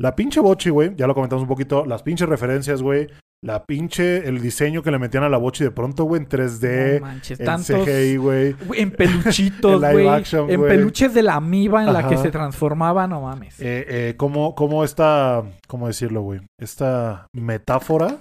La 0.00 0.16
pinche 0.16 0.40
Bochi, 0.40 0.70
güey, 0.70 0.96
ya 0.96 1.06
lo 1.06 1.14
comentamos 1.14 1.42
un 1.42 1.48
poquito. 1.48 1.84
Las 1.84 2.02
pinches 2.02 2.26
referencias, 2.26 2.80
güey. 2.80 3.08
La 3.42 3.66
pinche, 3.66 4.26
el 4.26 4.40
diseño 4.40 4.82
que 4.82 4.90
le 4.90 4.98
metían 4.98 5.24
a 5.24 5.28
la 5.28 5.36
Bochi 5.36 5.62
de 5.62 5.72
pronto, 5.72 6.04
güey, 6.04 6.22
en 6.22 6.28
3D, 6.28 7.00
No 7.00 7.06
manches, 7.06 7.38
en 7.38 7.44
tantos... 7.46 7.84
CGI, 7.84 8.16
güey. 8.16 8.56
En 8.76 8.92
peluchitos, 8.92 9.78
güey. 9.92 10.08
En 10.48 10.62
peluches 10.62 11.12
de 11.12 11.22
la 11.22 11.34
amiba 11.34 11.84
en 11.84 11.92
la 11.92 12.08
que 12.08 12.16
se 12.16 12.30
transformaba, 12.30 13.06
no 13.06 13.20
mames. 13.20 13.60
Eh, 13.60 13.84
eh, 13.88 14.14
¿cómo, 14.16 14.54
cómo 14.54 14.84
esta, 14.84 15.42
cómo 15.68 15.86
decirlo, 15.86 16.22
güey? 16.22 16.40
Esta 16.58 17.26
metáfora 17.34 18.20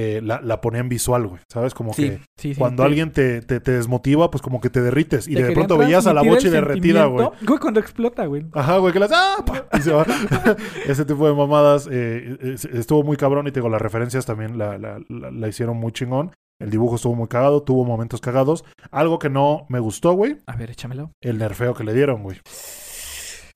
eh, 0.00 0.20
la, 0.22 0.40
la 0.40 0.60
ponían 0.60 0.88
visual, 0.88 1.26
güey. 1.26 1.40
¿Sabes? 1.48 1.74
Como 1.74 1.92
sí, 1.92 2.02
que 2.10 2.18
sí, 2.36 2.54
sí. 2.54 2.58
cuando 2.58 2.84
alguien 2.84 3.10
te, 3.10 3.42
te, 3.42 3.58
te 3.58 3.72
desmotiva, 3.72 4.30
pues 4.30 4.42
como 4.42 4.60
que 4.60 4.70
te 4.70 4.80
derrites. 4.80 5.26
Y 5.26 5.34
te 5.34 5.42
de 5.42 5.52
pronto 5.52 5.76
veías 5.76 6.06
a 6.06 6.14
la 6.14 6.20
el 6.20 6.50
derretida, 6.50 7.06
güey. 7.06 7.28
Güey, 7.44 7.58
cuando 7.58 7.80
explota, 7.80 8.26
güey. 8.26 8.46
Ajá, 8.52 8.78
güey, 8.78 8.92
que 8.92 9.00
las... 9.00 9.10
¡Ah! 9.12 9.44
pa! 9.44 9.66
Y 9.76 9.82
se 9.82 9.92
va. 9.92 10.06
Ese 10.86 11.04
tipo 11.04 11.26
de 11.26 11.34
mamadas 11.34 11.88
eh, 11.90 12.36
eh, 12.40 12.56
estuvo 12.74 13.02
muy 13.02 13.16
cabrón 13.16 13.48
y 13.48 13.50
te 13.50 13.58
digo, 13.58 13.68
las 13.68 13.82
referencias 13.82 14.24
también 14.24 14.56
la, 14.56 14.78
la, 14.78 15.00
la- 15.08 15.48
hicieron 15.48 15.76
muy 15.76 15.90
chingón. 15.90 16.30
El 16.60 16.70
dibujo 16.70 16.96
estuvo 16.96 17.14
muy 17.16 17.26
cagado, 17.28 17.62
tuvo 17.64 17.84
momentos 17.84 18.20
cagados. 18.20 18.64
Algo 18.92 19.18
que 19.18 19.30
no 19.30 19.66
me 19.68 19.80
gustó, 19.80 20.12
güey, 20.12 20.36
A 20.46 20.54
ver, 20.56 20.70
échamelo. 20.70 21.10
el 21.20 21.38
nerfeo 21.38 21.74
que 21.74 21.82
le 21.84 21.94
dieron, 21.94 22.22
güey. 22.22 22.38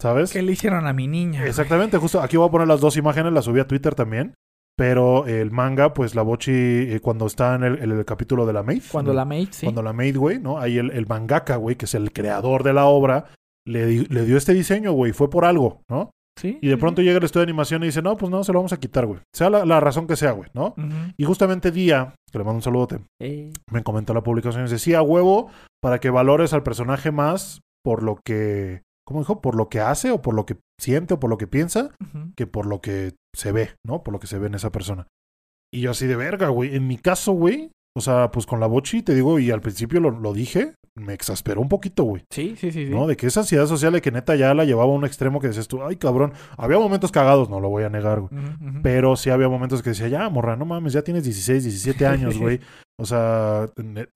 ¿Sabes? 0.00 0.32
¿Qué 0.32 0.42
le 0.42 0.52
hicieron 0.52 0.86
a 0.88 0.92
mi 0.92 1.06
niña? 1.06 1.40
güey? 1.40 1.50
Exactamente, 1.50 1.96
justo 1.98 2.20
aquí 2.20 2.36
voy 2.36 2.48
a 2.48 2.50
poner 2.50 2.66
las 2.66 2.80
dos 2.80 2.96
imágenes, 2.96 3.32
las 3.32 3.44
subí 3.44 3.60
a 3.60 3.66
Twitter 3.68 3.94
también. 3.94 4.34
Pero 4.76 5.26
el 5.26 5.50
manga, 5.50 5.92
pues 5.92 6.14
la 6.14 6.22
Bochi, 6.22 6.50
eh, 6.52 7.00
cuando 7.02 7.26
está 7.26 7.54
en 7.54 7.62
el, 7.64 8.04
capítulo 8.04 8.46
de 8.46 8.52
la 8.54 8.62
Maid. 8.62 8.82
Cuando 8.90 9.12
la 9.12 9.24
mate, 9.24 9.48
sí. 9.52 9.66
Cuando 9.66 9.82
la 9.82 9.92
Maid, 9.92 10.16
güey, 10.16 10.38
¿no? 10.38 10.58
Ahí 10.58 10.78
el, 10.78 10.90
el 10.92 11.06
mangaka, 11.06 11.56
güey, 11.56 11.76
que 11.76 11.84
es 11.84 11.94
el 11.94 12.12
creador 12.12 12.62
de 12.62 12.72
la 12.72 12.86
obra, 12.86 13.26
le, 13.66 13.86
di- 13.86 14.06
le 14.06 14.24
dio 14.24 14.36
este 14.36 14.54
diseño, 14.54 14.92
güey, 14.92 15.12
fue 15.12 15.28
por 15.28 15.44
algo, 15.44 15.82
¿no? 15.90 16.10
Sí. 16.40 16.58
Y 16.62 16.68
de 16.68 16.74
sí, 16.76 16.80
pronto 16.80 17.02
llega 17.02 17.18
el 17.18 17.24
estudio 17.24 17.44
de 17.44 17.50
animación 17.50 17.82
y 17.82 17.86
dice, 17.86 18.00
no, 18.00 18.16
pues 18.16 18.30
no, 18.30 18.42
se 18.42 18.52
lo 18.54 18.60
vamos 18.60 18.72
a 18.72 18.80
quitar, 18.80 19.04
güey. 19.04 19.20
Sea 19.34 19.50
la, 19.50 19.66
la 19.66 19.78
razón 19.80 20.06
que 20.06 20.16
sea, 20.16 20.32
güey, 20.32 20.48
¿no? 20.54 20.74
Y 21.18 21.24
justamente 21.24 21.70
Día, 21.70 22.14
que 22.32 22.38
le 22.38 22.44
mando 22.44 22.56
un 22.56 22.62
saludote, 22.62 23.00
Eh, 23.20 23.52
me 23.70 23.82
comentó 23.82 24.14
la 24.14 24.22
publicación 24.22 24.62
y 24.62 24.64
dice, 24.64 24.78
sí, 24.78 24.94
a 24.94 25.02
huevo, 25.02 25.50
para 25.82 26.00
que 26.00 26.08
valores 26.08 26.54
al 26.54 26.62
personaje 26.62 27.10
más 27.12 27.60
por 27.84 28.02
lo 28.02 28.18
que, 28.24 28.80
¿cómo 29.06 29.20
dijo? 29.20 29.42
Por 29.42 29.54
lo 29.54 29.68
que 29.68 29.80
hace 29.80 30.10
o 30.10 30.22
por 30.22 30.32
lo 30.32 30.46
que 30.46 30.56
siente 30.80 31.14
o 31.14 31.20
por 31.20 31.28
lo 31.28 31.36
que 31.36 31.46
piensa, 31.46 31.90
que 32.34 32.46
por 32.46 32.64
lo 32.64 32.80
que 32.80 33.12
se 33.34 33.52
ve, 33.52 33.70
¿no? 33.86 34.02
Por 34.02 34.12
lo 34.12 34.20
que 34.20 34.26
se 34.26 34.38
ve 34.38 34.46
en 34.48 34.54
esa 34.54 34.70
persona. 34.70 35.06
Y 35.72 35.80
yo 35.80 35.90
así 35.92 36.06
de 36.06 36.16
verga, 36.16 36.48
güey. 36.48 36.74
En 36.76 36.86
mi 36.86 36.98
caso, 36.98 37.32
güey, 37.32 37.70
o 37.96 38.00
sea, 38.00 38.30
pues 38.30 38.46
con 38.46 38.60
la 38.60 38.66
Bochi, 38.66 39.02
te 39.02 39.14
digo, 39.14 39.38
y 39.38 39.50
al 39.50 39.60
principio 39.60 40.00
lo, 40.00 40.10
lo 40.10 40.32
dije, 40.34 40.74
me 40.94 41.14
exasperó 41.14 41.60
un 41.62 41.68
poquito, 41.70 42.04
güey. 42.04 42.24
Sí, 42.30 42.54
sí, 42.58 42.70
sí. 42.70 42.86
sí. 42.86 42.90
¿No? 42.90 43.06
De 43.06 43.16
que 43.16 43.26
esa 43.26 43.40
ansiedad 43.40 43.66
social 43.66 43.92
de 43.94 44.02
que 44.02 44.10
neta 44.10 44.36
ya 44.36 44.52
la 44.52 44.64
llevaba 44.66 44.92
a 44.92 44.94
un 44.96 45.06
extremo 45.06 45.40
que 45.40 45.48
decías 45.48 45.68
tú, 45.68 45.82
ay, 45.82 45.96
cabrón. 45.96 46.32
Había 46.58 46.78
momentos 46.78 47.10
cagados, 47.10 47.48
no 47.48 47.60
lo 47.60 47.70
voy 47.70 47.84
a 47.84 47.88
negar, 47.88 48.20
güey. 48.20 48.32
Pero 48.82 49.16
sí 49.16 49.30
había 49.30 49.48
momentos 49.48 49.82
que 49.82 49.90
decía, 49.90 50.08
ya, 50.08 50.28
morra, 50.28 50.56
no 50.56 50.66
mames, 50.66 50.92
ya 50.92 51.02
tienes 51.02 51.24
16, 51.24 51.64
17 51.64 52.06
años, 52.06 52.38
güey. 52.38 52.60
O 53.00 53.06
sea, 53.06 53.68
ne- 53.82 54.06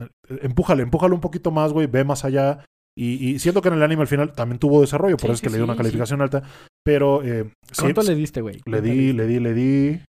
empújale, 0.43 0.83
empújale 0.83 1.15
un 1.15 1.21
poquito 1.21 1.51
más, 1.51 1.73
güey, 1.73 1.87
ve 1.89 2.05
más 2.05 2.25
allá. 2.25 2.65
Y, 2.97 3.31
y 3.31 3.39
siento 3.41 3.61
que 3.61 3.69
en 3.69 3.75
el 3.75 3.83
anime 3.83 4.03
al 4.03 4.07
final 4.07 4.33
también 4.33 4.59
tuvo 4.61 4.81
desarrollo, 4.83 5.17
por 5.17 5.23
Sí, 5.23 5.27
eso 5.29 5.33
es 5.35 5.41
que 5.41 5.49
sí, 5.49 5.53
le 5.55 5.59
di 5.59 5.65
una 5.65 5.73
sí, 5.73 5.79
calificación 5.79 6.21
alta. 6.21 6.43
Pero 6.87 7.23
eh, 7.25 7.51
¿Cuánto 7.79 8.03
sí, 8.03 8.09
le 8.09 8.15
diste, 8.15 8.41
güey? 8.41 8.61
le 8.65 8.81
di, 8.81 9.13
le 9.13 9.27
di, 9.27 9.41
le 9.41 9.53
di 9.55 10.01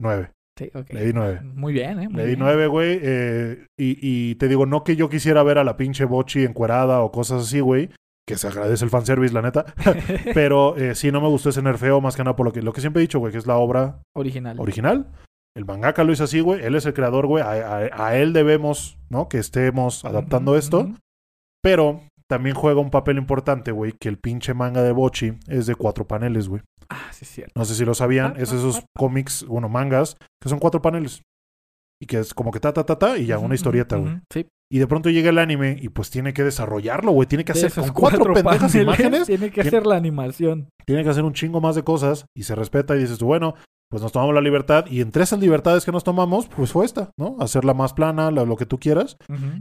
nueve. 0.00 0.30
Sí, 0.58 0.70
ok. 0.74 0.92
Le 0.92 1.06
di 1.06 1.12
nueve. 1.14 1.40
Muy 1.42 1.72
bien, 1.72 1.98
¿eh? 2.00 2.08
Muy 2.08 2.16
Le 2.18 2.22
di 2.22 2.26
bien. 2.28 2.38
nueve, 2.40 2.66
güey. 2.66 2.98
eh, 3.02 3.64
y, 3.78 3.98
y 4.00 4.34
te 4.36 4.46
digo, 4.48 4.66
no 4.66 4.84
que 4.84 4.96
yo 4.96 5.08
quisiera 5.08 5.42
ver 5.42 5.56
a 5.58 5.64
la 5.64 5.76
pinche 5.78 6.04
Bochi 6.04 6.44
encuerada 6.44 7.00
o 7.00 7.10
cosas 7.10 7.42
así, 7.44 7.60
güey. 7.60 7.88
Que 8.28 8.36
se 8.36 8.48
agradece 8.48 8.84
el 8.84 8.90
fanservice, 8.90 9.32
la 9.32 9.40
neta. 9.42 9.64
Pero 10.34 10.76
eh, 10.76 10.94
sí, 10.94 11.10
no 11.10 11.20
me 11.22 11.28
gustó 11.28 11.48
ese 11.50 11.62
nerfeo, 11.62 12.00
más 12.02 12.16
que 12.16 12.22
nada 12.24 12.36
por 12.36 12.44
lo 12.46 12.52
que, 12.52 12.60
lo 12.62 12.72
que 12.74 12.80
siempre 12.82 13.00
he 13.00 13.06
dicho, 13.06 13.18
güey, 13.18 13.32
que 13.32 13.38
es 13.38 13.46
la 13.46 13.56
obra 13.56 14.02
Original. 14.14 14.60
original. 14.60 15.06
El 15.56 15.64
mangaka 15.64 16.04
lo 16.04 16.12
hizo 16.12 16.24
así, 16.24 16.40
güey. 16.40 16.62
Él 16.62 16.74
es 16.74 16.84
el 16.84 16.92
creador, 16.92 17.26
güey. 17.26 17.42
A, 17.42 17.78
a- 17.78 18.06
a 18.08 18.16
él 18.18 18.34
debemos, 18.34 18.98
¿no? 19.08 19.28
Que 19.30 19.38
estemos 19.38 20.04
adaptando 20.04 20.54
esto. 20.58 20.90
Pero 21.62 22.02
también 22.28 22.54
juega 22.56 22.80
un 22.80 22.90
papel 22.90 23.18
importante, 23.18 23.70
güey, 23.72 23.92
que 23.92 24.08
el 24.08 24.18
pinche 24.18 24.54
manga 24.54 24.82
de 24.82 24.92
Bochi 24.92 25.34
es 25.48 25.66
de 25.66 25.74
cuatro 25.74 26.06
paneles, 26.06 26.48
güey. 26.48 26.62
Ah, 26.88 27.08
sí, 27.12 27.20
es 27.24 27.28
cierto. 27.30 27.52
No 27.56 27.64
sé 27.64 27.74
si 27.74 27.84
lo 27.84 27.94
sabían. 27.94 28.34
Ah, 28.36 28.40
Es 28.40 28.52
ah, 28.52 28.56
esos 28.56 28.78
ah. 28.78 28.84
cómics, 28.96 29.44
bueno, 29.46 29.68
mangas, 29.68 30.16
que 30.42 30.48
son 30.48 30.58
cuatro 30.58 30.82
paneles. 30.82 31.22
Y 32.00 32.06
que 32.06 32.18
es 32.18 32.34
como 32.34 32.50
que 32.50 32.60
ta, 32.60 32.72
ta, 32.72 32.84
ta, 32.84 32.98
ta, 32.98 33.16
y 33.16 33.26
ya, 33.26 33.38
una 33.38 33.54
historieta, 33.54 33.96
güey. 33.96 34.20
Sí. 34.32 34.46
Y 34.70 34.78
de 34.80 34.86
pronto 34.86 35.08
llega 35.10 35.30
el 35.30 35.38
anime 35.38 35.76
y 35.80 35.88
pues 35.88 36.10
tiene 36.10 36.34
que 36.34 36.42
desarrollarlo, 36.42 37.12
güey. 37.12 37.28
Tiene 37.28 37.44
que 37.44 37.52
hacer 37.52 37.72
con 37.72 37.88
cuatro, 37.90 38.34
pendejas 38.34 38.72
paneles, 38.72 38.74
imágenes. 38.82 39.26
Tiene 39.26 39.46
que 39.46 39.62
tiene- 39.62 39.68
hacer 39.68 39.86
la 39.86 39.96
animación. 39.96 40.68
Tiene 40.84 41.04
que 41.04 41.10
hacer 41.10 41.24
un 41.24 41.32
chingo 41.32 41.60
más 41.60 41.76
de 41.76 41.84
cosas 41.84 42.26
y 42.36 42.42
se 42.42 42.54
respeta 42.54 42.96
y 42.96 43.00
dices 43.00 43.20
bueno, 43.20 43.54
pues 43.88 44.02
nos 44.02 44.10
tomamos 44.12 44.34
la 44.34 44.40
libertad 44.40 44.86
y 44.90 45.00
entre 45.00 45.22
esas 45.22 45.38
libertades 45.38 45.84
que 45.84 45.92
nos 45.92 46.02
tomamos, 46.04 46.48
pues 46.48 46.72
fue 46.72 46.84
esta, 46.84 47.10
¿no? 47.16 47.36
Hacerla 47.40 47.72
más 47.72 47.92
plana, 47.92 48.30
la- 48.30 48.44
lo 48.44 48.56
que 48.56 48.66
tú 48.66 48.78
quieras. 48.80 49.16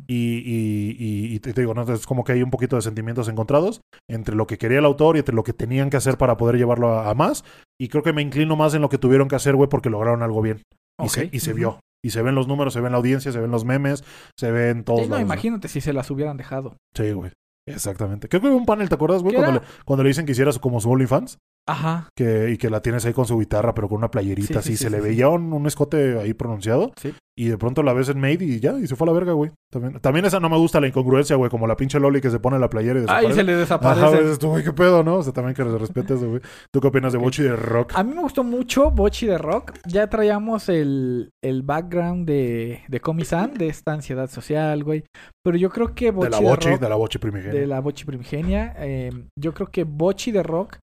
Y, 0.08 0.16
y, 0.16 0.96
y- 0.98 1.36
y 1.36 1.40
te 1.40 1.54
digo, 1.54 1.74
¿no? 1.74 1.84
es 1.84 2.06
como 2.08 2.24
que 2.24 2.32
hay 2.34 2.42
un 2.44 2.50
poquito 2.50 2.76
de 2.76 2.82
sentimientos 2.82 3.28
encontrados 3.28 3.82
entre 4.10 4.36
lo 4.36 4.48
que 4.48 4.58
quería 4.58 4.80
el 4.80 4.86
autor 4.86 5.16
y 5.16 5.20
entre 5.20 5.36
lo 5.36 5.44
que 5.44 5.54
tenían 5.54 5.90
que 5.90 5.98
hacer 5.98 6.18
para 6.18 6.38
poder 6.38 6.58
llevarlo 6.58 6.90
a, 6.98 7.10
a 7.10 7.14
más. 7.14 7.44
Y 7.80 7.88
creo 7.90 8.04
que 8.04 8.14
me 8.14 8.22
inclino 8.22 8.56
más 8.56 8.74
en 8.74 8.82
lo 8.82 8.90
que 8.90 8.98
tuvieron 8.98 9.28
que 9.28 9.36
hacer, 9.36 9.56
güey, 9.56 9.70
porque 9.70 9.90
lograron 9.90 10.24
algo 10.24 10.42
bien. 10.42 10.62
Y, 11.04 11.10
se, 11.10 11.30
y 11.32 11.40
se 11.42 11.54
vio. 11.54 11.80
Y 12.04 12.12
se 12.12 12.22
ven 12.22 12.36
los 12.36 12.48
números, 12.48 12.74
se 12.74 12.82
ven 12.82 12.92
la 12.94 12.98
audiencia, 13.00 13.32
se 13.32 13.40
ven 13.40 13.52
los 13.52 13.66
memes, 13.66 14.04
se 14.40 14.52
ven 14.52 14.84
todos 14.84 15.02
Sí, 15.02 15.06
no, 15.08 15.16
lados, 15.16 15.26
imagínate 15.26 15.68
si 15.68 15.82
se 15.82 15.92
las 15.92 16.10
hubieran 16.12 16.38
dejado. 16.38 16.78
Sí, 16.96 17.12
güey. 17.12 17.32
Exactamente. 17.68 18.30
Creo 18.30 18.42
que 18.42 18.48
hubo 18.48 18.58
un 18.58 18.66
panel, 18.66 18.90
¿te 18.90 18.96
acuerdas, 18.96 19.24
güey? 19.24 19.36
¿Qué 19.36 19.42
Cuando 19.42 19.60
le, 19.60 19.66
cuando 19.86 20.04
le 20.04 20.10
dicen 20.10 20.26
que 20.26 20.34
hicieras 20.34 20.60
como 20.60 20.80
su 20.80 20.90
OnlyFans 20.92 21.40
Ajá. 21.68 22.10
que, 22.16 22.52
y 22.52 22.58
que 22.58 22.70
la 22.70 22.82
tienes 22.82 23.06
ahí 23.06 23.14
con 23.14 23.26
su 23.26 23.38
guitarra, 23.40 23.74
pero 23.74 23.90
con 23.90 23.98
una 23.98 24.12
playerita 24.12 24.48
Sí, 24.48 24.58
así. 24.60 24.70
sí, 24.72 24.78
se 24.78 24.86
sí, 24.86 24.90
le 24.92 25.02
veía 25.02 25.30
un, 25.30 25.52
un 25.54 25.66
escote 25.68 26.20
ahí 26.20 26.34
pronunciado. 26.34 26.92
Sí. 27.02 27.14
Y 27.38 27.48
de 27.50 27.58
pronto 27.58 27.84
la 27.84 27.92
ves 27.92 28.08
en 28.08 28.18
Made 28.20 28.46
y 28.46 28.62
ya, 28.62 28.80
y 28.80 28.88
se 28.88 28.96
fue 28.96 29.06
a 29.06 29.12
la 29.12 29.14
verga, 29.14 29.34
güey. 29.34 29.52
También, 29.70 30.00
también 30.00 30.24
esa 30.24 30.40
no 30.40 30.48
me 30.50 30.58
gusta 30.58 30.80
la 30.80 30.88
incongruencia, 30.88 31.36
güey. 31.36 31.50
Como 31.52 31.68
la 31.68 31.76
pinche 31.76 32.00
Loli 32.00 32.22
que 32.22 32.30
se 32.30 32.40
pone 32.40 32.58
la 32.60 32.70
playera 32.70 33.02
y 33.02 33.06
Ay, 33.10 33.28
desaparece. 33.28 33.34
se 33.36 33.44
le 33.44 33.52
Ajá, 33.52 33.60
desaparece. 33.60 34.22
dices 34.24 34.40
tú, 34.40 34.48
güey, 34.50 34.64
qué 34.64 34.72
pedo, 34.72 35.04
¿no? 35.04 35.16
O 35.16 35.24
sea, 35.24 35.34
también 35.34 35.54
que 35.54 35.64
se 35.64 35.78
respete 35.78 36.14
eso, 36.14 36.30
güey. 36.30 36.42
¿Tú 36.72 36.80
qué 36.80 36.88
opinas 36.88 37.12
de. 37.12 37.20
Bochi 37.20 37.44
de 37.44 37.56
Rock? 37.58 37.92
A 37.96 38.04
mí 38.04 38.14
me 38.14 38.22
gustó 38.22 38.46
mucho 38.46 38.90
Bochi 38.92 39.26
de 39.28 39.38
Rock. 39.38 39.74
Ya 39.86 40.08
traíamos 40.08 40.70
el, 40.70 41.32
el 41.44 41.62
background 41.64 42.26
de, 42.26 42.84
de 42.88 43.00
Komi-san, 43.02 43.54
de 43.56 43.68
esta 43.68 43.92
ansiedad 43.92 44.30
social, 44.30 44.86
güey. 44.86 45.04
Pero 45.44 45.58
yo 45.58 45.70
creo 45.70 45.94
que 45.94 46.12
Bochi 46.12 46.30
de 46.30 46.38
de, 46.38 46.42
la 46.42 46.50
Bochi, 46.50 46.70
Rock, 46.70 46.80
de 46.80 46.90
la 46.90 46.96
Bochi 46.96 47.18
primigenia. 47.20 47.60
de 47.60 47.68
la 47.68 47.80
Bochi 47.82 48.06
primigenia, 48.06 48.76
eh, 48.80 49.10
yo 49.38 49.54
creo 49.54 49.68
que 49.68 49.84
Bochi 49.84 50.32
de 50.32 50.42
Rock 50.44 50.78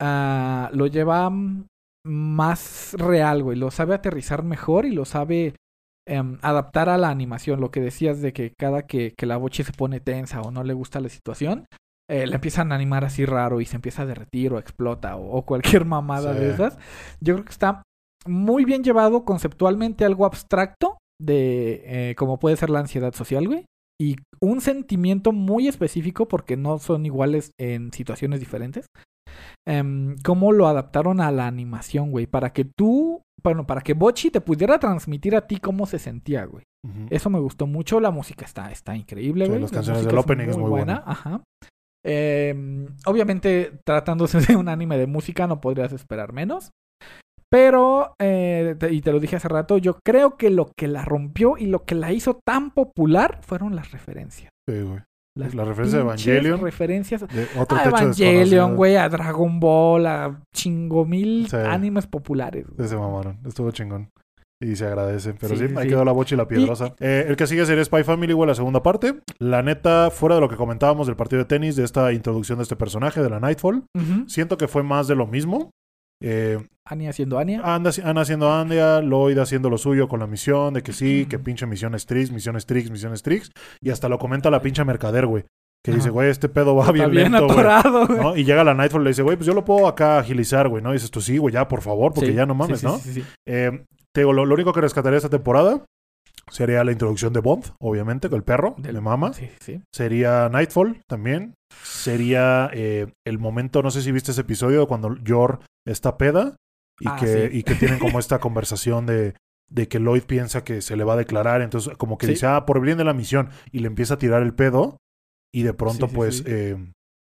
ah, 0.00 0.70
lo 0.72 0.86
lleva 0.86 1.30
más 2.06 2.94
real, 2.98 3.42
güey. 3.42 3.58
Lo 3.58 3.70
sabe 3.70 3.94
aterrizar 3.94 4.42
mejor 4.42 4.86
y 4.86 4.92
lo 4.92 5.04
sabe 5.04 5.54
em, 6.06 6.38
adaptar 6.42 6.88
a 6.88 6.98
la 6.98 7.10
animación. 7.10 7.60
Lo 7.60 7.70
que 7.70 7.80
decías 7.80 8.20
de 8.22 8.32
que 8.32 8.52
cada 8.58 8.86
que, 8.86 9.12
que 9.16 9.26
la 9.26 9.36
boche 9.36 9.64
se 9.64 9.72
pone 9.72 10.00
tensa 10.00 10.40
o 10.40 10.50
no 10.50 10.64
le 10.64 10.72
gusta 10.74 11.00
la 11.00 11.08
situación, 11.08 11.66
eh, 12.10 12.26
la 12.26 12.36
empiezan 12.36 12.72
a 12.72 12.76
animar 12.76 13.04
así 13.04 13.26
raro 13.26 13.60
y 13.60 13.66
se 13.66 13.76
empieza 13.76 14.02
a 14.02 14.06
derretir 14.06 14.52
o 14.52 14.58
explota 14.58 15.16
o, 15.16 15.36
o 15.36 15.42
cualquier 15.44 15.84
mamada 15.84 16.32
Sí. 16.32 16.40
de 16.40 16.50
esas. 16.50 16.78
Yo 17.20 17.34
creo 17.34 17.44
que 17.44 17.52
está 17.52 17.82
muy 18.26 18.64
bien 18.64 18.82
llevado 18.82 19.24
conceptualmente 19.24 20.04
algo 20.04 20.24
abstracto 20.24 20.98
de 21.20 21.82
eh, 22.10 22.14
como 22.16 22.38
puede 22.38 22.56
ser 22.56 22.70
la 22.70 22.80
ansiedad 22.80 23.12
social, 23.14 23.46
güey. 23.46 23.64
Y 24.00 24.16
un 24.40 24.60
sentimiento 24.60 25.32
muy 25.32 25.66
específico 25.66 26.28
porque 26.28 26.56
no 26.56 26.78
son 26.78 27.04
iguales 27.04 27.50
en 27.58 27.92
situaciones 27.92 28.38
diferentes. 28.40 28.86
Em, 29.66 30.16
cómo 30.24 30.52
lo 30.52 30.66
adaptaron 30.66 31.20
a 31.20 31.30
la 31.30 31.46
animación, 31.46 32.10
güey. 32.10 32.26
Para 32.26 32.52
que 32.52 32.64
tú, 32.64 33.22
bueno, 33.42 33.66
para 33.66 33.80
que 33.82 33.92
Bochi 33.94 34.30
te 34.30 34.40
pudiera 34.40 34.78
transmitir 34.78 35.36
a 35.36 35.46
ti 35.46 35.58
cómo 35.58 35.86
se 35.86 35.98
sentía, 35.98 36.44
güey. 36.44 36.64
Eso 37.10 37.28
me 37.28 37.38
gustó 37.40 37.66
mucho. 37.66 38.00
La 38.00 38.10
música 38.10 38.44
está, 38.46 38.70
está 38.70 38.96
increíble, 38.96 39.44
Sí, 39.44 39.50
güey. 39.50 39.60
las 39.62 39.72
La 39.72 39.76
canciones 39.78 40.02
música 40.04 40.10
del 40.10 40.18
opening 40.24 40.48
es 40.50 40.56
muy 40.56 40.70
buena. 40.70 41.02
Ajá. 41.04 41.42
Eh, 42.06 42.86
obviamente, 43.06 43.72
tratándose 43.84 44.38
de 44.52 44.56
un 44.56 44.68
anime 44.68 44.96
de 44.96 45.06
música, 45.06 45.46
no 45.46 45.60
podrías 45.60 45.92
esperar 45.92 46.32
menos. 46.32 46.70
Pero, 47.50 48.14
eh, 48.20 48.76
te- 48.78 48.92
y 48.92 49.00
te 49.00 49.10
lo 49.12 49.20
dije 49.20 49.36
hace 49.36 49.48
rato, 49.48 49.78
yo 49.78 49.98
creo 50.04 50.36
que 50.36 50.50
lo 50.50 50.70
que 50.76 50.86
la 50.86 51.04
rompió 51.04 51.56
y 51.56 51.66
lo 51.66 51.84
que 51.84 51.94
la 51.94 52.12
hizo 52.12 52.38
tan 52.46 52.70
popular 52.72 53.40
fueron 53.42 53.74
las 53.74 53.90
referencias. 53.90 54.50
Sí, 54.68 54.80
güey. 54.82 55.00
Las 55.38 55.54
La 55.54 55.64
referencia 55.64 55.98
de 55.98 56.04
Evangelion. 56.04 56.60
referencias 56.60 57.20
De 57.28 57.46
otro 57.58 57.78
a 57.78 57.82
techo 57.84 57.96
Evangelion, 57.96 58.74
güey, 58.76 58.96
a 58.96 59.08
Dragon 59.08 59.60
Ball, 59.60 60.06
a 60.06 60.40
chingo 60.54 61.04
mil 61.04 61.46
Sí. 61.48 61.56
animes 61.56 62.06
populares. 62.06 62.66
güey. 62.66 62.88
Sí, 62.88 62.94
se 62.94 63.00
mamaron. 63.00 63.38
Estuvo 63.46 63.70
chingón. 63.70 64.10
Y 64.60 64.74
se 64.74 64.86
agradece. 64.86 65.34
Pero 65.34 65.54
Sí, 65.54 65.60
sí, 65.60 65.68
sí, 65.68 65.74
ahí 65.76 65.84
sí. 65.84 65.88
quedó 65.90 66.04
la 66.04 66.10
bocha 66.10 66.34
y 66.34 66.38
la 66.38 66.48
piedrosa. 66.48 66.96
Eh, 66.98 67.26
el 67.28 67.36
que 67.36 67.46
sigue 67.46 67.64
sería 67.64 67.84
Spy 67.84 68.02
Family, 68.02 68.32
güey, 68.32 68.48
la 68.48 68.56
segunda 68.56 68.82
parte. 68.82 69.14
La 69.38 69.62
neta, 69.62 70.10
fuera 70.10 70.34
de 70.34 70.40
lo 70.40 70.48
que 70.48 70.56
comentábamos 70.56 71.06
del 71.06 71.14
partido 71.14 71.38
de 71.38 71.44
tenis, 71.44 71.76
de 71.76 71.84
esta 71.84 72.12
introducción 72.12 72.58
de 72.58 72.64
este 72.64 72.74
personaje, 72.74 73.22
de 73.22 73.30
la 73.30 73.38
Nightfall, 73.38 73.84
siento 74.26 74.58
que 74.58 74.66
fue 74.66 74.82
más 74.82 75.06
de 75.06 75.14
lo 75.14 75.28
mismo. 75.28 75.70
Eh, 76.20 76.58
Anya 76.84 77.10
haciendo 77.10 77.38
Anya. 77.38 77.60
anda, 77.62 77.90
Ana 78.02 78.22
haciendo 78.22 78.52
Andia, 78.52 79.00
Lloyd 79.02 79.38
haciendo 79.38 79.68
lo 79.70 79.76
suyo 79.78 80.08
con 80.08 80.20
la 80.20 80.26
misión, 80.26 80.74
de 80.74 80.82
que 80.82 80.92
sí, 80.92 81.26
que 81.26 81.38
pinche 81.38 81.66
misiones 81.66 82.06
Trix, 82.06 82.30
misiones 82.32 82.64
Trix, 82.66 82.90
misiones 82.90 83.22
Trix. 83.22 83.50
Y 83.80 83.90
hasta 83.90 84.08
lo 84.08 84.18
comenta 84.18 84.50
la 84.50 84.62
pinche 84.62 84.84
mercader, 84.84 85.26
güey. 85.26 85.44
Que 85.84 85.92
dice, 85.92 86.10
güey, 86.10 86.28
este 86.28 86.48
pedo 86.48 86.74
va 86.74 86.90
bien, 86.90 87.14
lento, 87.14 87.44
güey. 87.46 87.50
atorado, 87.52 88.06
güey. 88.06 88.18
¿no? 88.20 88.36
Y 88.36 88.44
llega 88.44 88.64
la 88.64 88.74
Nightfall 88.74 89.02
y 89.02 89.04
le 89.04 89.10
dice, 89.10 89.22
güey, 89.22 89.36
pues 89.36 89.46
yo 89.46 89.54
lo 89.54 89.64
puedo 89.64 89.86
acá 89.86 90.18
agilizar, 90.18 90.68
güey, 90.68 90.82
¿no? 90.82 90.90
Y 90.90 90.94
dices 90.94 91.10
tú, 91.10 91.20
sí, 91.20 91.38
güey, 91.38 91.54
ya, 91.54 91.68
por 91.68 91.82
favor, 91.82 92.12
porque 92.12 92.30
Sí, 92.30 92.34
ya 92.36 92.46
no 92.46 92.54
mames, 92.54 92.80
sí, 92.80 92.86
¿no? 92.86 92.98
sí, 92.98 93.12
sí, 93.12 93.20
sí. 93.20 93.26
Eh, 93.46 93.84
te 94.12 94.22
digo, 94.22 94.32
lo, 94.32 94.44
lo 94.44 94.54
único 94.54 94.72
que 94.72 94.80
rescataría 94.80 95.18
esta 95.18 95.28
temporada 95.28 95.84
sería 96.50 96.82
la 96.82 96.92
introducción 96.92 97.32
de 97.32 97.40
Bond, 97.40 97.66
obviamente, 97.80 98.28
con 98.28 98.38
el 98.38 98.42
perro 98.42 98.74
de 98.78 99.00
Mama. 99.00 99.32
Sí, 99.34 99.48
sí. 99.60 99.80
Sería 99.94 100.48
Nightfall 100.48 101.00
también. 101.06 101.54
Sería 101.82 102.70
eh, 102.72 103.12
el 103.26 103.38
momento, 103.38 103.82
no 103.82 103.90
sé 103.90 104.02
si 104.02 104.12
viste 104.12 104.30
ese 104.32 104.40
episodio, 104.42 104.86
cuando 104.86 105.16
Yor 105.22 105.60
está 105.86 106.16
peda 106.18 106.56
y, 107.00 107.08
Ah, 107.08 107.16
que, 107.20 107.48
sí. 107.50 107.58
y 107.58 107.62
que 107.62 107.74
tienen 107.74 107.98
como 107.98 108.18
esta 108.18 108.38
conversación 108.40 109.06
de, 109.06 109.34
de 109.70 109.88
que 109.88 109.98
Lloyd 110.00 110.22
piensa 110.24 110.64
que 110.64 110.80
se 110.80 110.96
le 110.96 111.04
va 111.04 111.14
a 111.14 111.18
declarar. 111.18 111.62
Entonces, 111.62 111.96
como 111.96 112.18
que 112.18 112.26
Sí. 112.26 112.32
dice, 112.32 112.46
ah, 112.46 112.66
por 112.66 112.76
el 112.78 112.82
bien 112.84 112.98
de 112.98 113.04
la 113.04 113.14
misión. 113.14 113.50
Y 113.72 113.80
le 113.80 113.86
empieza 113.88 114.14
a 114.14 114.18
tirar 114.18 114.42
el 114.42 114.54
pedo. 114.54 114.98
Y 115.52 115.62
de 115.62 115.72
pronto, 115.74 116.08
Sí, 116.08 116.14
pues, 116.14 116.42
eh, 116.46 116.76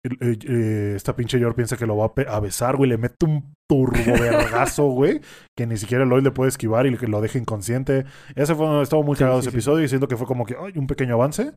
eh, 0.03 0.37
eh, 0.47 0.93
esta 0.95 1.15
pinche 1.15 1.39
Yor 1.39 1.53
piensa 1.53 1.77
que 1.77 1.85
lo 1.85 1.95
va 1.95 2.11
a, 2.27 2.39
besar, 2.39 2.75
güey. 2.75 2.89
Le 2.89 2.97
mete 2.97 3.25
un 3.25 3.53
turbovergazo, 3.69 4.85
güey. 4.89 5.21
Que 5.55 5.67
ni 5.67 5.77
siquiera 5.77 6.05
Lloyd 6.05 6.23
le 6.23 6.31
puede 6.31 6.49
esquivar 6.49 6.87
y 6.87 6.97
que 6.97 7.07
lo 7.07 7.21
deja 7.21 7.37
inconsciente. 7.37 8.05
Ese 8.35 8.55
fue, 8.55 8.81
estaba 8.81 9.03
muy 9.03 9.15
Sí, 9.15 9.19
cagado 9.19 9.41
sí, 9.41 9.47
ese 9.47 9.51
sí. 9.51 9.57
episodio 9.57 9.85
y 9.85 9.87
siento 9.89 10.07
que 10.07 10.17
fue 10.17 10.25
como 10.25 10.45
que, 10.45 10.55
ay, 10.59 10.73
un 10.75 10.87
pequeño 10.87 11.15
avance. 11.15 11.53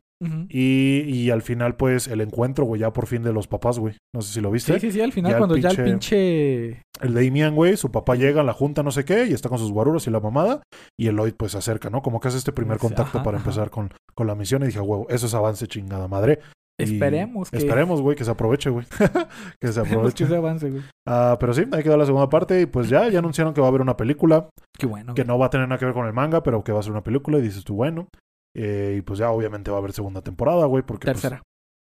Y, 0.47 1.01
y 1.07 1.29
al 1.29 1.41
final, 1.41 1.75
pues, 1.75 2.07
el 2.07 2.21
encuentro, 2.21 2.63
güey, 2.65 2.79
ya 2.81 2.93
por 2.93 3.05
fin 3.05 3.21
de 3.21 3.33
los 3.33 3.47
papás, 3.47 3.79
güey. 3.79 3.97
No 4.13 4.21
sé 4.21 4.33
si 4.33 4.41
lo 4.41 4.49
viste. 4.49 4.73
Sí, 4.73 4.79
sí, 4.79 4.91
sí, 4.93 5.01
al 5.01 5.11
final 5.11 5.31
Ya 5.31 5.37
el 5.37 5.39
cuando 5.41 5.57
ya 5.57 5.69
el 5.69 5.77
pinche-. 5.77 6.81
El 7.01 7.13
Damian, 7.13 7.53
güey, 7.53 7.75
su 7.75 7.91
papá 7.91 8.15
llega 8.15 8.41
a 8.41 8.43
la 8.45 8.53
junta, 8.53 8.81
no 8.81 8.91
sé 8.91 9.03
qué, 9.03 9.25
y 9.25 9.33
está 9.33 9.49
con 9.49 9.59
sus 9.59 9.71
guaruras 9.71 10.07
y 10.07 10.11
la 10.11 10.21
mamada. 10.21 10.61
Y 10.97 11.07
el 11.07 11.15
Lloyd, 11.15 11.33
pues, 11.35 11.51
se 11.51 11.57
acerca, 11.57 11.89
¿no? 11.89 12.01
Como 12.01 12.19
que 12.21 12.29
hace 12.29 12.37
este 12.37 12.53
primer 12.53 12.77
contacto 12.77 13.17
ajá, 13.17 13.23
para 13.23 13.37
ajá. 13.37 13.45
empezar 13.45 13.69
con, 13.71 13.91
con 14.13 14.27
la 14.27 14.35
misión. 14.35 14.63
Y 14.63 14.67
dije, 14.67 14.79
huevo, 14.79 15.05
eso 15.09 15.25
es 15.25 15.33
avance 15.33 15.67
chingada 15.67 16.07
madre. 16.07 16.39
Esperemos 16.77 17.49
que... 17.49 17.57
Esperemos, 17.57 18.01
güey, 18.01 18.15
que 18.15 18.25
se 18.25 18.31
aproveche, 18.31 18.69
güey. 18.69 18.85
que 19.59 19.71
se 19.71 19.79
aproveche. 19.79 20.25
que 20.25 20.29
se 20.29 20.35
avance, 20.35 20.69
güey. 20.69 20.83
Ah, 21.07 21.37
pero 21.39 21.53
sí, 21.53 21.63
ahí 21.71 21.83
quedó 21.83 21.97
la 21.97 22.05
segunda 22.05 22.29
parte. 22.29 22.61
Y 22.61 22.65
pues 22.65 22.89
ya, 22.89 23.07
ya 23.09 23.19
anunciaron 23.19 23.53
que 23.53 23.61
va 23.61 23.67
a 23.67 23.69
haber 23.69 23.81
una 23.81 23.95
película. 23.95 24.49
Qué 24.77 24.85
bueno. 24.85 25.13
Que 25.13 25.21
güey. 25.21 25.27
no 25.27 25.39
va 25.39 25.45
a 25.45 25.49
tener 25.49 25.67
nada 25.67 25.79
que 25.79 25.85
ver 25.85 25.93
con 25.93 26.05
el 26.05 26.13
manga, 26.13 26.43
pero 26.43 26.63
que 26.63 26.71
va 26.71 26.79
a 26.79 26.83
ser 26.83 26.91
una 26.91 27.03
película. 27.03 27.37
Y 27.37 27.41
dices 27.41 27.63
tú, 27.63 27.75
bueno. 27.75 28.07
Eh, 28.55 28.95
y 28.97 29.01
pues 29.01 29.19
ya, 29.19 29.31
obviamente, 29.31 29.71
va 29.71 29.77
a 29.77 29.79
haber 29.79 29.93
segunda 29.93 30.21
temporada, 30.21 30.65
güey. 30.65 30.83
Porque, 30.83 31.05
pues, 31.05 31.21
Tercera. 31.21 31.41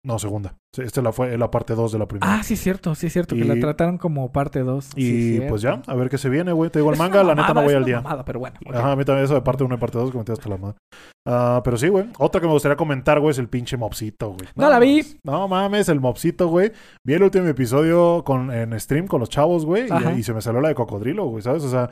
No, 0.08 0.20
segunda. 0.20 0.56
Esta 0.78 1.02
la 1.02 1.12
fue 1.12 1.38
la 1.38 1.52
parte 1.52 1.76
2 1.76 1.92
de 1.92 2.00
la 2.00 2.08
primera. 2.08 2.36
Ah, 2.36 2.42
sí, 2.42 2.54
es 2.54 2.62
cierto, 2.62 2.96
sí, 2.96 3.08
es 3.08 3.14
cierto. 3.14 3.36
Que 3.36 3.44
la 3.44 3.60
trataron 3.60 3.98
como 3.98 4.32
parte 4.32 4.62
2. 4.62 4.92
y 4.96 5.42
pues 5.42 5.62
ya, 5.62 5.82
a 5.86 5.96
ver 5.96 6.10
qué 6.10 6.18
se 6.18 6.30
viene, 6.30 6.54
güey. 6.54 6.70
Te 6.70 6.80
digo, 6.80 6.94
el 6.94 6.98
manga, 6.98 7.22
la 7.26 7.36
neta, 7.36 7.54
no 7.54 7.62
voy 7.62 7.74
al 7.74 7.84
día. 7.84 7.98
Mamada, 7.98 8.24
pero 8.24 8.40
bueno. 8.40 8.58
Ajá, 8.74 8.94
a 8.94 8.96
mí 8.96 9.04
también 9.04 9.26
eso 9.26 9.34
de 9.34 9.42
parte 9.42 9.66
1 9.66 9.76
y 9.76 9.78
parte 9.78 9.98
2 9.98 10.12
que 10.12 10.18
metí 10.18 10.32
hasta 10.32 10.48
la 10.48 10.56
madre. 10.56 10.78
Ah, 11.28 11.60
pero 11.62 11.76
sí, 11.76 11.90
güey. 11.90 12.06
Otra 12.20 12.40
que 12.40 12.48
me 12.48 12.54
gustaría 12.54 12.78
comentar, 12.78 13.20
güey, 13.20 13.32
es 13.32 13.38
el 13.38 13.50
pinche 13.50 13.76
mopsito, 13.76 14.30
güey. 14.30 14.48
No 14.56 14.70
la 14.70 14.80
vi. 14.80 15.20
No 15.26 15.46
mames, 15.50 15.90
el 15.90 16.00
mopsito, 16.00 16.48
güey. 16.48 16.72
Vi 17.04 17.14
el 17.14 17.24
último 17.24 17.46
episodio 17.48 18.24
con, 18.24 18.50
en 18.50 18.80
stream 18.80 19.08
con 19.08 19.20
los 19.20 19.30
chavos, 19.30 19.66
güey. 19.66 19.90
Y, 20.16 20.20
y 20.20 20.24
se 20.24 20.34
me 20.34 20.40
salió 20.40 20.62
la 20.62 20.70
de 20.70 20.76
cocodrilo, 20.76 21.26
güey, 21.26 21.44
¿sabes? 21.44 21.66
O 21.66 21.70
sea, 21.70 21.90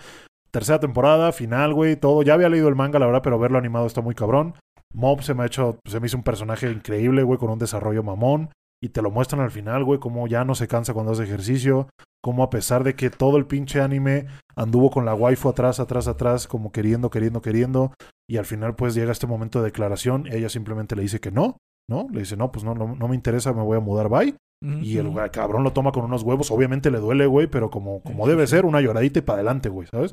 tercera 0.51 0.79
temporada, 0.79 1.33
final, 1.33 1.73
güey, 1.73 1.97
todo. 1.97 2.23
Ya 2.23 2.35
había 2.35 2.47
leído 2.47 2.69
el 2.69 2.75
manga, 2.75 2.97
la 2.97 3.07
verdad, 3.07 3.21
pero 3.21 3.37
verlo 3.37 3.57
animado 3.57 3.87
está 3.87 3.99
muy 3.99 4.15
cabrón. 4.15 4.53
Mob 4.93 5.21
se 5.21 5.33
me 5.33 5.43
ha 5.43 5.47
hecho, 5.47 5.79
se 5.85 5.99
me 5.99 6.07
hizo 6.07 6.17
un 6.17 6.23
personaje 6.23 6.71
increíble, 6.71 7.23
güey, 7.23 7.39
con 7.39 7.49
un 7.49 7.59
desarrollo 7.59 8.03
mamón. 8.03 8.49
Y 8.81 8.89
te 8.89 9.01
lo 9.01 9.09
muestran 9.09 9.41
al 9.41 9.51
final, 9.51 9.83
güey, 9.83 9.99
cómo 9.99 10.27
ya 10.27 10.45
no 10.45 10.53
se 10.53 10.67
cansa 10.67 10.93
cuando 10.93 11.13
hace 11.13 11.23
ejercicio. 11.23 11.87
Cómo 12.21 12.43
a 12.43 12.49
pesar 12.49 12.83
de 12.83 12.95
que 12.95 13.09
todo 13.09 13.37
el 13.37 13.45
pinche 13.45 13.81
anime 13.81 14.27
anduvo 14.55 14.89
con 14.89 15.05
la 15.05 15.13
waifu 15.13 15.49
atrás, 15.49 15.79
atrás, 15.79 16.07
atrás, 16.07 16.47
como 16.47 16.71
queriendo, 16.71 17.09
queriendo, 17.09 17.41
queriendo. 17.41 17.93
Y 18.27 18.37
al 18.37 18.45
final, 18.45 18.75
pues 18.75 18.95
llega 18.95 19.11
este 19.11 19.27
momento 19.27 19.59
de 19.59 19.65
declaración. 19.65 20.27
Ella 20.27 20.49
simplemente 20.49 20.95
le 20.95 21.03
dice 21.03 21.19
que 21.19 21.31
no, 21.31 21.57
¿no? 21.89 22.07
Le 22.11 22.19
dice, 22.19 22.35
no, 22.35 22.51
pues 22.51 22.63
no, 22.65 22.73
no, 22.73 22.95
no 22.95 23.07
me 23.07 23.15
interesa, 23.15 23.53
me 23.53 23.61
voy 23.61 23.77
a 23.77 23.81
mudar, 23.81 24.09
bye. 24.09 24.35
Y 24.81 24.97
el 24.97 25.09
güey, 25.09 25.29
cabrón 25.29 25.63
lo 25.63 25.73
toma 25.73 25.91
con 25.91 26.05
unos 26.05 26.23
huevos. 26.23 26.49
Obviamente 26.49 26.89
le 26.89 26.99
duele, 26.99 27.27
güey, 27.27 27.45
pero 27.45 27.69
como, 27.69 28.01
como 28.01 28.27
debe 28.27 28.47
ser, 28.47 28.65
una 28.65 28.81
lloradita 28.81 29.19
y 29.19 29.21
para 29.21 29.37
adelante, 29.37 29.69
güey, 29.69 29.87
¿sabes? 29.87 30.11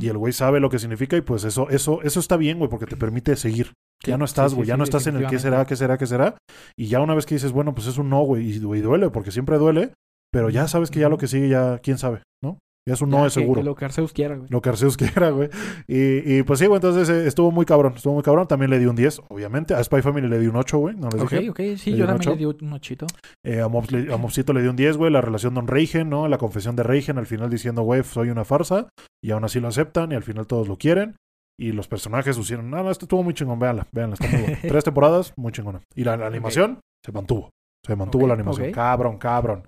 Y 0.00 0.08
el 0.08 0.16
güey 0.16 0.32
sabe 0.32 0.60
lo 0.60 0.70
que 0.70 0.78
significa 0.78 1.16
y 1.16 1.20
pues 1.20 1.44
eso, 1.44 1.68
eso, 1.68 2.00
eso 2.02 2.20
está 2.20 2.38
bien, 2.38 2.58
güey, 2.58 2.70
porque 2.70 2.86
te 2.86 2.96
permite 2.96 3.36
seguir. 3.36 3.72
Sí, 4.02 4.10
ya 4.10 4.16
no 4.18 4.24
estás, 4.24 4.52
sí, 4.52 4.56
güey, 4.56 4.64
sí, 4.66 4.68
ya 4.68 4.74
sí, 4.74 4.78
no 4.78 4.84
estás 4.84 5.06
en 5.06 5.16
el 5.16 5.26
qué 5.26 5.38
será, 5.38 5.64
qué 5.66 5.76
será, 5.76 5.98
qué 5.98 6.06
será. 6.06 6.36
Y 6.76 6.86
ya 6.86 7.00
una 7.00 7.14
vez 7.14 7.26
que 7.26 7.34
dices, 7.34 7.52
bueno, 7.52 7.74
pues 7.74 7.86
es 7.86 7.98
un 7.98 8.08
no, 8.08 8.22
güey, 8.22 8.50
y, 8.50 8.54
y 8.56 8.58
duele, 8.80 9.10
porque 9.10 9.30
siempre 9.30 9.58
duele, 9.58 9.92
pero 10.32 10.48
ya 10.48 10.68
sabes 10.68 10.90
que 10.90 11.00
ya 11.00 11.08
lo 11.08 11.18
que 11.18 11.26
sigue, 11.26 11.48
ya, 11.48 11.78
quién 11.80 11.98
sabe, 11.98 12.22
¿no? 12.42 12.58
Ya 12.88 12.94
es 12.94 13.02
un 13.02 13.10
no, 13.10 13.26
es 13.26 13.34
que- 13.34 13.40
seguro. 13.40 13.60
Que 13.60 13.64
lo 13.64 13.74
que 13.74 13.84
Arceus 13.84 14.14
quiera, 14.14 14.36
güey. 14.36 14.48
Lo 14.48 14.62
que 14.62 14.70
Arceus 14.70 14.96
quiera, 14.96 15.28
güey. 15.30 15.50
Y, 15.86 16.38
y 16.38 16.42
pues 16.44 16.58
sí, 16.60 16.66
güey, 16.66 16.76
entonces 16.78 17.10
eh, 17.10 17.26
estuvo 17.26 17.50
muy 17.50 17.66
cabrón, 17.66 17.92
estuvo 17.94 18.14
muy 18.14 18.22
cabrón. 18.22 18.48
También 18.48 18.70
le 18.70 18.78
di 18.78 18.86
un 18.86 18.96
10, 18.96 19.20
obviamente. 19.28 19.74
A 19.74 19.84
Spy 19.84 20.00
Family 20.00 20.28
le 20.28 20.38
di 20.38 20.46
un 20.46 20.56
8, 20.56 20.78
güey, 20.78 20.96
no 20.96 21.10
les 21.10 21.20
Ok, 21.20 21.30
dije. 21.32 21.50
ok, 21.50 21.60
sí, 21.76 21.90
¿Le 21.90 21.96
yo 21.98 22.06
también 22.06 22.38
le 22.38 22.46
ocho? 22.46 22.56
di 22.58 22.64
un 22.66 22.72
ochito. 22.72 23.06
Eh, 23.44 23.60
a, 23.60 23.68
Mobs 23.68 23.92
le- 23.92 24.10
a 24.12 24.16
Mobsito 24.16 24.54
le 24.54 24.62
dio 24.62 24.70
un 24.70 24.76
10, 24.76 24.96
güey. 24.96 25.12
La 25.12 25.20
relación 25.20 25.52
Don 25.52 25.66
Reigen, 25.68 26.08
¿no? 26.08 26.26
La 26.26 26.38
confesión 26.38 26.74
de 26.74 26.82
Reigen 26.82 27.18
al 27.18 27.26
final 27.26 27.50
diciendo, 27.50 27.82
güey, 27.82 28.02
soy 28.02 28.30
una 28.30 28.46
farsa. 28.46 28.88
Y 29.22 29.30
aún 29.32 29.44
así 29.44 29.60
lo 29.60 29.68
aceptan 29.68 30.10
y 30.12 30.14
al 30.14 30.22
final 30.22 30.46
todos 30.46 30.66
lo 30.66 30.78
quieren. 30.78 31.16
Y 31.60 31.72
los 31.72 31.88
personajes 31.88 32.38
hicieron, 32.38 32.70
no, 32.70 32.82
no, 32.82 32.90
esto 32.90 33.04
estuvo 33.04 33.22
muy 33.22 33.34
chingón, 33.34 33.58
véanla, 33.58 33.86
véanla, 33.92 34.14
está 34.14 34.26
muy 34.28 34.40
bueno. 34.40 34.56
Tres 34.62 34.82
temporadas, 34.82 35.34
muy 35.36 35.52
chingona. 35.52 35.82
Y 35.94 36.04
la, 36.04 36.16
la 36.16 36.26
animación 36.26 36.80
se 37.04 37.12
mantuvo. 37.12 37.50
Se 37.86 37.94
mantuvo 37.94 38.26
la 38.26 38.32
animación. 38.32 38.72
Cabrón, 38.72 39.18
cabrón. 39.18 39.64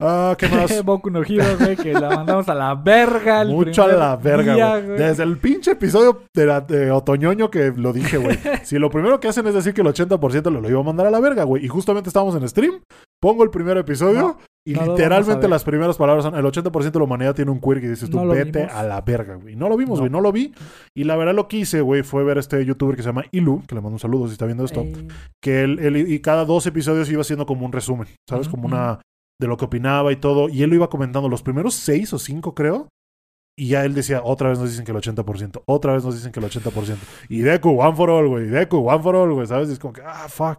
Ah, 0.00 0.36
¿qué 0.38 0.46
más? 0.48 0.84
Boku 0.84 1.10
no 1.10 1.22
Hero, 1.24 1.44
güey, 1.58 1.76
que 1.76 1.92
la 1.92 2.08
mandamos 2.10 2.48
a 2.48 2.54
la 2.54 2.74
verga. 2.76 3.42
el 3.42 3.48
Mucho 3.48 3.82
a 3.82 3.88
la 3.88 4.16
verga, 4.16 4.54
día, 4.54 4.80
güey. 4.80 4.96
Desde 4.98 5.24
el 5.24 5.38
pinche 5.38 5.72
episodio 5.72 6.22
de, 6.32 6.46
la, 6.46 6.60
de 6.60 6.90
Otoñoño 6.92 7.50
que 7.50 7.72
lo 7.74 7.92
dije, 7.92 8.16
güey. 8.18 8.38
si 8.62 8.78
lo 8.78 8.90
primero 8.90 9.18
que 9.18 9.28
hacen 9.28 9.46
es 9.48 9.54
decir 9.54 9.74
que 9.74 9.80
el 9.80 9.88
80% 9.88 10.50
lo, 10.52 10.60
lo 10.60 10.70
iba 10.70 10.80
a 10.80 10.84
mandar 10.84 11.06
a 11.06 11.10
la 11.10 11.18
verga, 11.20 11.42
güey. 11.44 11.64
Y 11.64 11.68
justamente 11.68 12.10
estábamos 12.10 12.36
en 12.36 12.48
stream, 12.48 12.80
pongo 13.20 13.42
el 13.42 13.50
primer 13.50 13.76
episodio 13.76 14.20
No, 14.20 14.38
y 14.64 14.74
no 14.74 14.82
a 14.82 14.86
literalmente 14.86 15.48
las 15.48 15.64
primeras 15.64 15.96
palabras 15.96 16.24
son, 16.24 16.36
el 16.36 16.44
80% 16.44 16.90
de 16.92 16.98
la 17.00 17.04
humanidad 17.04 17.34
tiene 17.34 17.50
un 17.50 17.60
queer 17.60 17.80
que 17.80 17.88
dices 17.88 18.08
tú, 18.08 18.18
No 18.24 18.28
vete 18.32 18.60
vimos. 18.60 18.74
a 18.74 18.84
la 18.84 19.00
verga, 19.00 19.34
güey. 19.34 19.56
No 19.56 19.68
lo 19.68 19.76
vimos, 19.76 19.98
güey, 19.98 20.12
no. 20.12 20.20
lo 20.20 20.30
vi. 20.30 20.54
Y 20.94 21.04
la 21.04 21.16
verdad 21.16 21.34
lo 21.34 21.48
que 21.48 21.56
hice, 21.56 21.80
güey, 21.80 22.04
fue 22.04 22.22
ver 22.22 22.38
este 22.38 22.64
youtuber 22.64 22.94
que 22.94 23.02
se 23.02 23.08
llama 23.08 23.24
Ilu, 23.32 23.62
que 23.66 23.74
le 23.74 23.80
mando 23.80 23.94
un 23.96 23.98
saludo 23.98 24.26
si 24.28 24.34
está 24.34 24.46
viendo 24.46 24.64
esto. 24.64 24.86
Que 25.42 25.62
él, 25.64 25.80
él- 25.80 25.96
y 26.12 26.20
cada 26.20 26.44
dos 26.44 26.64
episodios 26.68 27.10
iba 27.10 27.22
haciendo 27.22 27.46
como 27.46 27.66
un 27.66 27.72
resumen, 27.72 28.06
¿sabes? 28.28 28.48
Como 28.48 28.66
una 28.68 29.00
de 29.40 29.46
lo 29.46 29.56
que 29.56 29.64
opinaba 29.66 30.12
y 30.12 30.16
todo. 30.16 30.48
Y 30.48 30.62
él 30.62 30.70
lo 30.70 30.76
iba 30.76 30.90
comentando 30.90 31.28
los 31.28 31.42
primeros 31.42 31.74
seis 31.74 32.12
o 32.12 32.18
cinco, 32.18 32.54
creo. 32.54 32.88
Y 33.56 33.68
ya 33.70 33.84
él 33.84 33.92
decía, 33.92 34.20
otra 34.22 34.50
vez 34.50 34.60
nos 34.60 34.70
dicen 34.70 34.84
que 34.84 34.92
el 34.92 34.98
80%, 34.98 35.62
otra 35.66 35.92
vez 35.92 36.04
nos 36.04 36.14
dicen 36.14 36.30
que 36.30 36.38
el 36.38 36.46
80%. 36.46 36.96
Y 37.28 37.40
Deku, 37.40 37.70
one 37.80 37.96
for 37.96 38.08
all, 38.08 38.28
güey, 38.28 38.46
Deku, 38.46 38.88
one 38.88 39.02
for 39.02 39.16
all, 39.16 39.32
güey, 39.32 39.48
¿sabes? 39.48 39.68
Y 39.68 39.72
es 39.72 39.80
como 39.80 39.92
que, 39.92 40.00
ah, 40.02 40.28
fuck. 40.28 40.58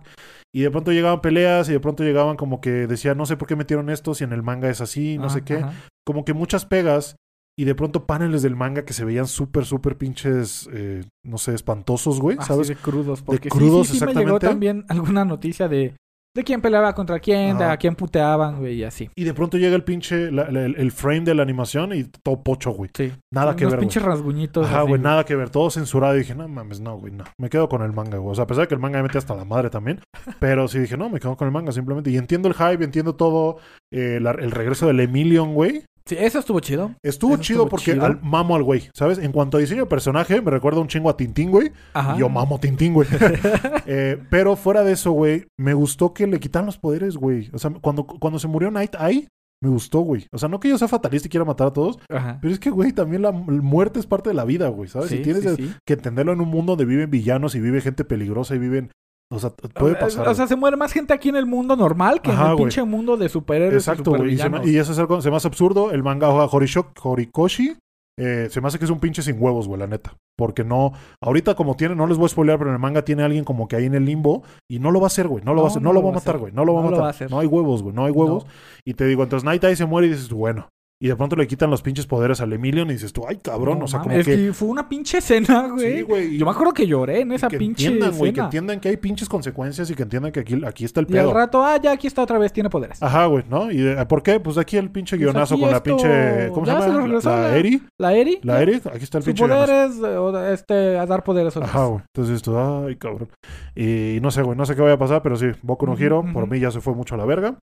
Y 0.54 0.64
de 0.64 0.72
pronto 0.72 0.92
llegaban 0.92 1.22
peleas 1.22 1.70
y 1.70 1.72
de 1.72 1.80
pronto 1.80 2.04
llegaban 2.04 2.36
como 2.36 2.60
que 2.60 2.88
decía, 2.88 3.16
no 3.16 3.26
sé 3.26 3.38
por 3.38 3.48
qué 3.48 3.56
metieron 3.56 3.90
esto 3.90 4.14
si 4.14 4.26
en 4.26 4.34
el 4.34 4.44
manga 4.44 4.70
es 4.70 4.82
así, 4.82 5.18
no 5.18 5.28
ajá, 5.28 5.34
sé 5.36 5.42
qué. 5.44 5.58
ajá. 5.60 5.72
Como 6.06 6.26
que 6.26 6.34
muchas 6.34 6.66
pegas. 6.66 7.16
y 7.58 7.66
de 7.66 7.76
pronto 7.76 8.06
paneles 8.06 8.42
del 8.42 8.56
manga 8.56 8.84
que 8.86 8.94
se 8.94 9.04
veían 9.06 9.28
súper, 9.28 9.66
súper 9.66 9.98
pinches, 9.98 10.70
eh, 10.74 11.04
no 11.26 11.38
sé, 11.38 11.54
espantosos, 11.54 12.20
güey, 12.20 12.38
Así 12.38 12.48
¿sabes? 12.48 12.68
de 12.70 12.76
crudos. 12.78 13.22
Porque 13.22 13.50
sí, 13.50 13.58
crudos, 13.58 13.88
sí, 13.90 14.00
sí 14.00 14.06
me 14.06 14.14
llegó 14.14 14.40
también 14.40 14.86
alguna 14.90 15.24
noticia 15.26 15.68
de, 15.68 15.94
de 16.40 16.44
quién 16.44 16.62
peleaba 16.62 16.94
contra 16.96 17.20
quién, 17.20 17.58
de 17.58 17.66
a 17.66 17.78
quién 17.78 17.96
puteaban, 17.96 18.58
güey, 18.60 18.76
y 18.76 18.84
así. 18.84 19.10
Y 19.16 19.24
de 19.24 19.34
pronto 19.34 19.58
llega 19.58 19.76
el 19.76 19.84
pinche, 19.84 20.32
la- 20.32 20.50
la- 20.52 20.66
el, 20.66 20.76
el 20.76 20.92
frame 20.92 21.22
de 21.22 21.36
la 21.36 21.44
animación 21.44 21.94
y 21.94 22.04
todo 22.04 22.42
pocho, 22.44 22.72
güey. 22.72 22.90
Sí. 22.96 23.12
Nada 23.34 23.56
que 23.56 23.64
Unos 23.66 23.74
ver, 23.74 23.80
güey. 23.80 23.88
pinches 23.88 24.04
rasguñitos. 24.04 24.66
Ajá, 24.68 24.80
así, 24.82 24.88
güey, 24.90 25.02
nada 25.02 25.24
que 25.26 25.36
ver, 25.36 25.50
todo 25.50 25.70
censurado. 25.70 26.16
Y 26.16 26.20
dije, 26.20 26.36
no 26.36 26.48
mames, 26.48 26.80
no, 26.82 26.98
güey, 26.98 27.14
no. 27.14 27.24
Me 27.40 27.50
quedo 27.50 27.70
con 27.70 27.82
el 27.84 27.94
manga, 27.94 28.18
güey. 28.18 28.32
O 28.32 28.36
sea, 28.36 28.46
a 28.46 28.48
pesar 28.48 28.64
de 28.64 28.68
que 28.68 28.74
el 28.76 28.80
manga 28.82 28.98
me 28.98 29.04
mete 29.04 29.18
hasta 29.18 29.36
la 29.36 29.46
madre 29.46 29.70
también. 29.70 30.00
Pero 30.40 30.68
sí 30.68 30.80
dije, 30.80 30.98
no, 30.98 31.10
me 31.10 31.20
quedo 31.20 31.36
con 31.38 31.48
el 31.48 31.52
manga 31.54 31.72
simplemente. 31.72 32.10
Y 32.12 32.18
entiendo 32.18 32.48
el 32.48 32.54
hype, 32.56 32.84
entiendo 32.84 33.16
todo. 33.16 33.58
eh, 33.92 34.20
la- 34.22 34.32
el 34.32 34.52
regreso 34.52 34.88
del 34.88 35.00
Emilion, 35.00 35.54
güey. 35.54 35.84
Sí, 36.10 36.16
eso 36.20 36.40
estuvo 36.40 36.60
chido. 36.60 36.96
Estuvo 37.04 37.36
Eso 37.36 37.44
chido 37.44 37.60
estuvo 37.60 37.70
porque 37.70 37.94
chido. 37.94 38.06
al- 38.06 38.20
mamo 38.24 38.56
al 38.56 38.64
güey, 38.64 38.90
¿sabes? 38.94 39.20
En 39.20 39.32
cuanto 39.32 39.58
a 39.58 39.60
diseño 39.60 39.84
de 39.84 39.90
personaje, 39.90 40.42
me 40.42 40.50
recuerda 40.50 40.82
un 40.82 40.88
chingo 40.88 41.10
a 41.10 41.16
Tintín, 41.16 41.52
güey. 41.52 41.72
Ajá. 41.94 42.18
Yo 42.18 42.28
mamo 42.30 42.56
a 42.56 42.60
Tintín, 42.60 42.94
güey. 42.94 43.08
Eh, 43.86 44.22
pero 44.30 44.56
fuera 44.56 44.84
de 44.84 44.92
eso, 44.94 45.12
güey, 45.12 45.46
me 45.58 45.74
gustó 45.74 46.14
que 46.14 46.28
le 46.28 46.40
quitan 46.40 46.66
los 46.66 46.78
poderes, 46.78 47.16
güey. 47.18 47.50
O 47.54 47.58
sea, 47.60 47.72
cuando, 47.82 48.06
cuando 48.06 48.38
se 48.40 48.48
murió 48.48 48.70
Night 48.72 48.96
Eye, 49.00 49.28
me 49.62 49.70
gustó, 49.70 50.00
güey. 50.00 50.26
O 50.32 50.38
sea, 50.38 50.48
no 50.50 50.60
que 50.60 50.70
yo 50.70 50.78
sea 50.78 50.88
fatalista 50.88 51.28
y 51.28 51.30
quiera 51.32 51.44
matar 51.46 51.68
a 51.68 51.74
todos, 51.74 52.00
Ajá. 52.10 52.38
pero 52.42 52.54
es 52.54 52.60
que, 52.60 52.70
güey, 52.70 52.92
también 52.94 53.22
la 53.22 53.32
muerte 53.32 54.00
es 54.00 54.06
parte 54.06 54.30
de 54.30 54.36
la 54.36 54.46
vida, 54.46 54.68
güey, 54.70 54.90
¿sabes? 54.90 55.10
Sí, 55.10 55.18
y 55.18 55.22
tienes 55.22 55.44
sí, 55.44 55.56
sí. 55.58 55.74
que 55.86 55.94
entenderlo 55.94 56.34
en 56.34 56.42
un 56.42 56.48
mundo 56.50 56.74
donde 56.74 56.86
viven 56.86 57.10
villanos 57.10 57.56
y 57.56 57.60
vive 57.60 57.82
gente 57.82 58.04
peligrosa 58.06 58.56
y 58.56 58.60
viven... 58.60 58.92
O 59.32 59.38
sea, 59.40 59.52
puede 59.52 59.96
pasar. 59.96 60.28
O 60.28 60.34
sea, 60.34 60.48
se 60.48 60.56
muere 60.56 60.76
más 60.76 60.92
gente 60.92 61.14
aquí 61.14 61.30
en 61.30 61.36
el 61.36 61.46
mundo 61.46 61.76
normal 61.76 62.22
que 62.22 62.32
en 62.32 62.40
el 62.40 62.56
pinche 62.56 62.84
mundo 62.84 63.16
de 63.16 63.30
superhéroes 63.30 63.88
Exacto, 63.88 64.16
y 64.16 64.18
güey. 64.18 64.38
Y, 64.66 64.72
y 64.72 64.78
eso 64.78 64.92
es 64.92 65.00
algo, 65.00 65.22
se 65.22 65.30
me 65.30 65.36
hace 65.38 65.48
absurdo. 65.48 65.92
El 65.92 66.02
manga 66.02 66.30
Horisho- 66.30 66.92
Horikoshi 67.04 67.78
eh, 68.20 68.48
se 68.50 68.60
me 68.60 68.68
hace 68.68 68.80
que 68.80 68.86
es 68.86 68.92
un 68.92 69.00
pinche 69.00 69.22
sin 69.22 69.42
huevos, 69.42 69.68
güey, 69.68 69.80
la 69.80 69.88
neta. 69.88 70.14
Porque 70.38 70.64
no, 70.64 70.94
ahorita 71.22 71.56
como 71.56 71.76
tiene, 71.76 71.96
no 71.96 72.08
les 72.08 72.18
voy 72.18 72.26
a 72.26 72.30
spoilear, 72.30 72.58
pero 72.58 72.72
en 72.72 72.76
el 72.76 72.80
manga 72.82 73.04
tiene 73.04 73.24
alguien 73.24 73.44
como 73.44 73.68
que 73.68 73.76
ahí 73.76 73.86
en 73.86 73.94
el 73.94 74.06
limbo 74.06 74.44
y 74.70 74.80
no 74.80 74.90
lo 74.92 75.00
va 75.00 75.06
a 75.06 75.08
hacer, 75.08 75.28
güey. 75.28 75.44
No 75.44 75.54
lo 75.54 75.62
va 75.62 75.68
a 75.68 75.72
hacer, 75.72 75.82
no, 75.82 75.94
lo 75.94 76.02
va 76.02 76.10
a 76.10 76.14
matar, 76.14 76.38
güey. 76.38 76.52
No 76.52 76.66
lo 76.66 76.74
va 76.74 76.80
a 76.80 76.84
No 76.84 76.92
matar. 76.92 77.30
No 77.30 77.40
hay 77.40 77.48
huevos, 77.48 77.84
güey. 77.84 77.94
No 77.96 78.06
hay 78.06 78.12
huevos. 78.12 78.46
Y 78.86 78.94
te 78.96 79.06
digo, 79.06 79.24
entonces 79.24 79.46
Night 79.46 79.64
Eye 79.64 79.76
se 79.76 79.86
muere 79.86 80.08
y 80.08 80.12
dices, 80.12 80.30
bueno. 80.30 80.70
Y 81.02 81.08
de 81.08 81.16
pronto 81.16 81.38
le 81.38 81.48
quitan 81.48 81.70
los 81.70 81.82
pinches 81.82 82.06
poderes 82.06 82.42
al 82.42 82.52
Emilion 82.52 82.90
y 82.90 82.94
dices 82.94 83.14
tú, 83.14 83.24
ay, 83.26 83.38
cabrón. 83.38 83.80
No 83.80 83.86
o 83.86 83.88
sea, 83.88 84.00
como 84.00 84.12
mames, 84.12 84.26
que. 84.26 84.34
es 84.34 84.40
que 84.48 84.54
fue 84.54 84.68
una 84.68 84.90
pinche 84.90 85.20
escena, 85.20 85.70
güey. 85.70 85.98
Sí, 85.98 86.02
güey. 86.02 86.38
Yo 86.38 86.46
me 86.46 86.52
acuerdo 86.52 86.74
que 86.74 86.86
lloré 86.86 87.22
en 87.22 87.32
esa 87.32 87.48
que 87.48 87.58
pinche 87.58 87.86
entiendan, 87.88 88.18
güey, 88.18 88.34
que 88.34 88.42
entiendan 88.42 88.80
que 88.82 88.90
hay 88.90 88.98
pinches 88.98 89.30
consecuencias 89.30 89.90
y 89.90 89.96
que 89.96 90.04
entiendan 90.04 90.34
que 90.34 90.42
aquí, 90.42 90.62
aquí 90.68 90.84
está 90.84 91.00
el 91.00 91.06
y 91.10 91.18
al 91.18 91.24
pedo. 91.24 91.34
rato, 91.34 91.64
ah, 91.64 91.78
ya 91.82 91.94
aquí 91.94 92.06
está 92.08 92.22
otra 92.22 92.38
vez, 92.38 92.52
tiene 92.52 92.70
poderes. 92.70 93.02
Ajá, 93.02 93.28
güey, 93.28 93.46
¿no? 93.50 93.72
¿Y 93.72 93.78
de- 93.78 94.06
por 94.08 94.22
qué? 94.24 94.42
Pues 94.42 94.58
aquí 94.58 94.76
el 94.76 94.92
pinche 94.92 95.16
Pues 95.16 95.26
guionazo 95.32 95.58
con 95.58 95.72
la 95.72 95.82
pinche. 95.82 96.50
¿Cómo 96.54 96.66
se 96.66 96.72
ya 96.74 96.82
se 96.82 96.88
llama? 96.90 97.08
la 97.08 97.20
la- 97.48 97.56
Eri. 97.58 97.82
La 97.98 98.14
Eri. 98.14 98.40
La 98.44 98.62
Eri, 98.62 98.74
aquí 98.76 99.04
está 99.04 99.20
el 99.20 99.24
Su 99.24 99.28
pinche 99.30 99.48
poder 99.48 99.68
guionazo. 99.70 100.36
es 100.36 100.50
eh, 100.50 100.54
este, 100.54 100.98
a 100.98 101.06
dar 101.06 101.24
poderes 101.24 101.56
a 101.56 101.60
otros. 101.60 101.74
Ajá, 101.76 101.86
güey. 101.86 102.02
Entonces 102.14 102.42
tú, 102.42 102.58
ay, 102.58 102.98
cabrón. 102.98 103.30
Y 103.74 104.20
no 104.22 104.32
sé, 104.32 104.42
güey, 104.42 104.58
no 104.58 104.66
sé 104.66 104.76
qué 104.76 104.82
vaya 104.82 104.96
a 104.96 105.00
pasar, 105.00 105.22
pero 105.22 105.38
sí, 105.38 105.46
Boku 105.62 105.86
no 105.86 105.94
ujú. 105.94 106.34
por 106.34 106.50
mí 106.50 106.60
ya 106.60 106.72
se 106.72 106.82
fue 106.82 106.94
mucho 106.94 107.16
a 107.16 107.18
la 107.18 107.24
verga. 107.26 107.58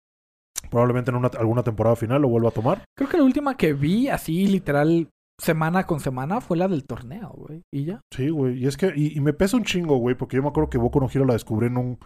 Probablemente 0.70 1.12
en 1.12 1.18
una, 1.18 1.28
alguna 1.38 1.64
temporada 1.64 1.96
final 1.96 2.22
lo 2.22 2.30
vuelva 2.30 2.50
a 2.50 2.54
tomar. 2.54 2.84
Creo 2.98 3.10
que 3.10 3.18
la 3.18 3.24
última 3.24 3.56
que 3.58 3.74
vi, 3.74 4.10
así 4.10 4.48
literal, 4.48 5.10
semana 5.40 5.86
con 5.86 6.00
semana, 6.00 6.42
fue 6.42 6.58
la 6.58 6.68
del 6.68 6.86
torneo, 6.86 7.30
güey. 7.36 7.62
Y 7.74 7.86
ya. 7.86 8.02
Sí, 8.14 8.30
güey. 8.30 8.58
Y 8.64 8.68
es 8.68 8.78
que, 8.78 8.92
y, 8.96 9.16
y 9.18 9.22
me 9.22 9.34
pesa 9.34 9.58
un 9.58 9.64
chingo, 9.64 9.98
güey, 9.98 10.16
porque 10.16 10.38
yo 10.38 10.44
me 10.44 10.50
acuerdo 10.50 10.70
que 10.70 10.78
Boku 10.78 11.00
no 11.00 11.10
Hero 11.14 11.26
la 11.26 11.34
descubrí 11.34 11.68
en 11.68 11.78
un, 11.78 12.00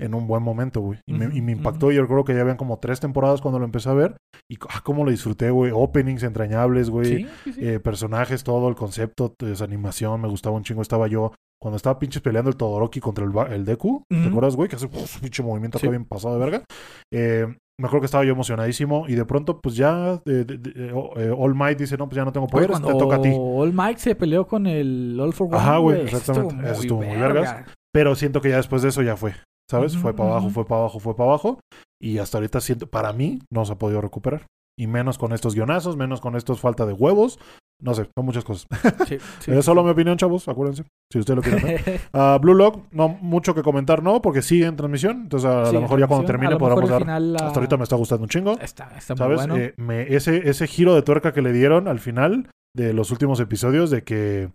en 0.00 0.14
un 0.14 0.26
buen 0.26 0.42
momento, 0.42 0.80
güey. 0.80 1.00
Y, 1.06 1.12
me, 1.14 1.26
Ujú, 1.28 1.36
y 1.36 1.42
me 1.42 1.52
impactó. 1.52 1.92
Y 1.92 1.96
yo 1.96 2.06
creo 2.06 2.24
que 2.24 2.34
ya 2.34 2.40
habían 2.40 2.56
como 2.56 2.78
tres 2.78 3.00
temporadas 3.00 3.40
cuando 3.40 3.58
lo 3.58 3.64
empecé 3.64 3.88
a 3.90 3.94
ver. 3.94 4.16
Y 4.50 4.56
ah, 4.70 4.80
cómo 4.84 5.04
lo 5.04 5.10
disfruté, 5.10 5.50
güey. 5.50 5.72
Openings 5.74 6.22
entrañables, 6.22 6.90
güey. 6.90 7.06
Sí, 7.24 7.28
sí, 7.44 7.52
sí. 7.52 7.60
eh, 7.66 7.80
personajes, 7.80 8.42
todo 8.44 8.68
el 8.68 8.74
concepto, 8.74 9.34
esa 9.40 9.64
animación, 9.64 10.20
me 10.20 10.28
gustaba 10.28 10.56
un 10.56 10.62
chingo. 10.62 10.82
Estaba 10.82 11.08
yo 11.08 11.32
cuando 11.60 11.76
estaba 11.76 11.98
pinches 11.98 12.22
peleando 12.22 12.50
el 12.50 12.56
Todoroki 12.56 13.00
contra 13.00 13.24
el, 13.24 13.32
el 13.52 13.64
Deku. 13.64 14.02
¿Te 14.08 14.18
Ujú. 14.18 14.28
acuerdas, 14.28 14.56
güey? 14.56 14.68
Que 14.68 14.76
hace 14.76 14.86
un 14.86 14.92
pinche 15.20 15.42
movimiento 15.42 15.78
acá 15.78 15.88
bien 15.88 16.04
pasado 16.04 16.38
de 16.38 16.40
verga. 16.44 16.64
Eh, 17.12 17.46
me 17.80 17.86
acuerdo 17.86 18.02
que 18.02 18.06
estaba 18.06 18.24
yo 18.24 18.32
emocionadísimo 18.32 19.06
y 19.08 19.14
de 19.14 19.24
pronto, 19.24 19.60
pues 19.60 19.74
ya 19.74 20.20
eh, 20.26 20.46
eh, 20.48 20.92
eh, 21.16 21.34
All 21.36 21.54
Might 21.54 21.78
dice, 21.78 21.96
no, 21.96 22.08
pues 22.08 22.16
ya 22.16 22.24
no 22.24 22.32
tengo 22.32 22.46
poderes, 22.46 22.80
te 22.80 22.94
toca 22.94 23.16
a 23.16 23.22
ti. 23.22 23.32
All 23.36 23.72
Might 23.72 23.98
se 23.98 24.14
peleó 24.14 24.46
con 24.46 24.66
el 24.66 25.18
All 25.20 25.32
for 25.32 25.48
One. 25.48 25.56
Ajá, 25.56 25.78
güey, 25.78 26.02
exactamente. 26.02 26.70
Eso 26.70 26.80
estuvo 26.82 27.02
muy 27.02 27.16
verga. 27.16 27.40
vergas. 27.40 27.64
Pero 27.92 28.14
siento 28.14 28.40
que 28.40 28.50
ya 28.50 28.56
después 28.56 28.82
de 28.82 28.88
eso 28.88 29.02
ya 29.02 29.16
fue, 29.16 29.34
¿sabes? 29.70 29.96
Fue 29.96 30.14
para 30.14 30.30
abajo, 30.30 30.50
fue 30.50 30.64
para 30.64 30.80
abajo, 30.82 31.00
fue 31.00 31.16
para 31.16 31.30
abajo. 31.30 31.60
Y 32.00 32.18
hasta 32.18 32.38
ahorita 32.38 32.60
siento, 32.60 32.86
para 32.86 33.12
mí, 33.12 33.40
no 33.50 33.64
se 33.64 33.72
ha 33.72 33.76
podido 33.76 34.00
recuperar. 34.00 34.46
Y 34.78 34.86
menos 34.86 35.18
con 35.18 35.32
estos 35.32 35.54
guionazos, 35.54 35.96
menos 35.96 36.20
con 36.20 36.36
estos 36.36 36.60
falta 36.60 36.86
de 36.86 36.92
huevos. 36.92 37.38
No 37.84 37.92
sé, 37.94 38.08
son 38.16 38.24
muchas 38.24 38.44
cosas. 38.44 38.66
Sí, 39.06 39.18
sí, 39.40 39.50
es 39.52 39.64
solo 39.64 39.82
sí. 39.82 39.84
mi 39.84 39.90
opinión, 39.90 40.16
chavos, 40.16 40.48
acuérdense. 40.48 40.84
Si 41.12 41.18
ustedes 41.18 41.36
lo 41.36 41.42
quieren 41.42 41.62
ver. 41.62 42.00
Ah, 42.14 42.38
Blue 42.40 42.54
Lock, 42.54 42.84
no 42.92 43.08
mucho 43.08 43.54
que 43.54 43.62
comentar, 43.62 44.02
¿no? 44.02 44.22
Porque 44.22 44.40
sigue 44.40 44.64
en 44.66 44.74
transmisión. 44.76 45.22
Entonces, 45.22 45.48
a 45.50 45.70
lo 45.70 45.82
mejor 45.82 46.00
ya 46.00 46.06
cuando 46.06 46.26
termine 46.26 46.56
podremos 46.56 46.88
dar. 46.88 47.02
final, 47.02 47.36
Hasta 47.36 47.60
ahorita 47.60 47.76
me 47.76 47.82
está 47.82 47.96
gustando 47.96 48.22
un 48.24 48.28
chingo. 48.30 48.58
Está, 48.58 48.90
está 48.96 49.14
muy 49.14 49.18
¿Sabes? 49.18 49.36
bueno. 49.36 49.56
Eh, 49.56 49.74
me- 49.76 50.14
ese, 50.14 50.48
ese 50.48 50.66
giro 50.66 50.94
de 50.94 51.02
tuerca 51.02 51.32
que 51.32 51.42
le 51.42 51.52
dieron 51.52 51.86
al 51.88 52.00
final 52.00 52.48
de 52.74 52.92
los 52.94 53.10
últimos 53.10 53.38
episodios 53.38 53.90
de 53.90 54.02
que 54.02 54.50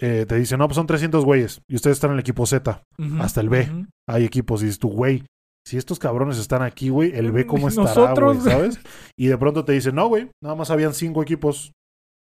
eh, 0.00 0.26
te 0.28 0.34
dicen, 0.36 0.58
no, 0.58 0.66
pues 0.68 0.76
son 0.76 0.86
300 0.86 1.24
güeyes 1.24 1.60
y 1.68 1.76
ustedes 1.76 1.96
están 1.96 2.10
en 2.10 2.14
el 2.14 2.20
equipo 2.20 2.44
Z. 2.46 2.82
Hasta 3.20 3.40
el 3.40 3.48
B. 3.48 3.86
Hay 4.08 4.24
equipos 4.24 4.62
y 4.62 4.66
dices 4.66 4.78
tú, 4.78 4.88
güey, 4.90 5.24
si 5.66 5.76
estos 5.76 5.98
cabrones 5.98 6.38
están 6.38 6.62
aquí, 6.62 6.88
güey, 6.88 7.12
el 7.14 7.30
B 7.32 7.46
cómo 7.46 7.68
estará, 7.68 8.14
güey, 8.14 8.40
¿sabes? 8.40 8.80
Y 9.18 9.26
de 9.26 9.36
pronto 9.38 9.64
te 9.64 9.72
dicen, 9.72 9.94
no, 9.94 10.08
güey, 10.08 10.28
nada 10.42 10.54
más 10.54 10.70
habían 10.70 10.94
cinco 10.94 11.22
equipos. 11.22 11.72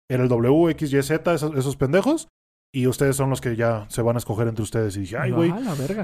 Era 0.08 0.22
el 0.22 0.28
W, 0.28 0.70
X, 0.72 0.92
Y, 0.92 1.02
Z, 1.02 1.34
esos, 1.34 1.56
esos 1.56 1.76
pendejos. 1.76 2.28
Y 2.74 2.86
ustedes 2.88 3.14
son 3.16 3.30
los 3.30 3.40
que 3.40 3.54
ya 3.56 3.86
se 3.88 4.02
van 4.02 4.16
a 4.16 4.18
escoger 4.18 4.48
entre 4.48 4.62
ustedes. 4.62 4.96
Y 4.96 5.00
dije, 5.00 5.16
ay, 5.16 5.30
güey. 5.30 5.52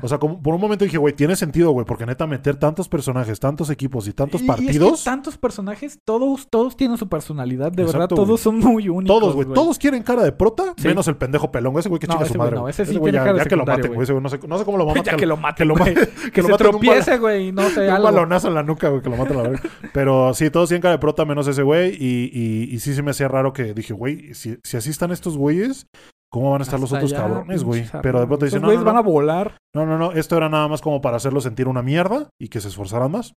O 0.03 0.09
sea, 0.09 0.19
como, 0.19 0.41
por 0.41 0.55
un 0.55 0.61
momento 0.61 0.85
dije, 0.85 0.99
güey, 0.99 1.15
tiene 1.15 1.35
sentido, 1.37 1.73
güey, 1.73 1.85
porque 1.85 2.07
neta 2.07 2.27
meter 2.27 2.57
tantos 2.57 2.89
personajes, 2.89 3.41
tantos 3.41 3.71
equipos 3.71 4.07
y 4.09 4.13
tantos 4.13 4.41
Y- 4.41 4.45
y 4.45 4.49
es 4.51 4.57
que 4.57 4.63
partidos. 4.65 5.05
tantos 5.05 5.37
personajes, 5.37 5.99
todos, 6.05 6.49
todos 6.49 6.77
tienen 6.77 6.97
su 6.97 7.09
personalidad. 7.09 7.73
De 7.73 7.83
Exacto, 7.83 7.99
verdad, 7.99 8.17
todos 8.17 8.41
son 8.41 8.59
muy 8.61 8.89
únicos. 8.89 9.19
Todos, 9.21 9.35
güey. 9.35 9.49
Todos 9.53 9.79
quieren 9.79 10.03
cara 10.03 10.23
de 10.23 10.33
prota, 10.33 10.75
Sí. 10.77 10.87
menos 10.89 11.09
el 11.09 11.17
pendejo 11.17 11.51
pelón. 11.51 11.77
Ese 11.79 11.89
güey 11.89 11.99
que 11.99 12.07
No, 12.07 12.15
chinga 12.15 12.25
ese 12.25 12.33
su 12.35 12.39
madre. 12.39 12.57
no, 12.57 12.69
ese 12.69 12.87
sí 12.87 12.93
güey 12.97 13.11
tiene 13.13 13.19
ya, 13.19 13.25
cara 13.33 13.39
ya 13.45 13.49
que 13.49 13.57
lo 13.57 13.67
maten, 13.67 13.93
güey. 13.95 14.03
Ese 14.05 14.21
no 14.21 14.29
sé, 14.29 14.39
no 14.47 14.59
sé 14.59 14.65
cómo 14.65 14.79
lo 14.79 14.87
matan. 14.87 15.03
ya 15.05 15.17
que 15.17 15.27
lo 15.27 15.37
maten, 15.37 15.69
que 15.69 15.75
maten. 15.75 15.95
Que, 16.33 16.41
lo 16.43 16.47
se 16.47 16.53
maten 16.53 16.69
tropiece, 16.71 17.19
güey. 17.19 17.53
No 17.53 17.69
sé, 17.71 17.81
un 17.89 17.91
algo. 17.91 18.05
balonazo 18.05 18.49
en 18.49 18.55
la 18.55 18.63
nuca, 18.63 18.89
güey, 18.91 19.03
que 19.03 19.11
lo 19.11 19.17
matan 19.17 19.39
a 19.39 19.43
la 19.43 19.49
verga. 19.51 19.71
Pero 19.93 20.35
sí, 20.35 20.51
todos 20.51 20.69
tienen 20.69 20.83
cara 20.83 20.93
de 20.93 20.99
prota 20.99 21.25
menos 21.25 21.49
ese 21.49 21.63
güey. 21.63 21.97
Y, 21.99 22.31
y, 22.33 22.75
y 22.75 22.79
sí 22.79 22.95
se 22.95 23.03
me 23.03 23.11
hacía 23.11 23.29
raro 23.29 23.53
que 23.53 23.75
dije, 23.75 23.93
güey, 23.93 24.35
si, 24.35 24.57
si 24.63 24.77
así 24.77 24.91
están 24.91 25.11
estos 25.11 25.37
güeyes, 25.37 25.87
¿cómo 26.31 26.51
van 26.53 26.61
a 26.61 26.65
estar 26.65 26.79
los 26.81 26.93
otros 26.93 27.13
allá, 27.13 27.23
cabrones, 27.23 27.65
güey? 27.65 27.85
Pero 28.03 28.21
de 28.21 28.27
pronto 28.27 28.45
dicen, 28.45 28.61
no, 28.63 28.69
güeyes 28.69 28.81
no, 28.81 28.87
van 28.87 28.97
a 28.97 29.03
no, 29.03 29.11
volar. 29.11 29.57
no, 29.75 29.87
no, 29.87 29.99
no, 29.99 30.13
esto 30.13 30.37
era 30.37 30.49
nada 30.49 30.69
más 30.69 30.81
como 30.81 31.01
para 31.01 31.17
hacerlos 31.17 31.45
sentir 31.45 31.69
una 31.69 31.83
mierda 31.83 32.29
y 32.41 32.49
que 32.49 32.61
se 32.61 32.69
esforzaran 32.69 33.11
más. 33.11 33.33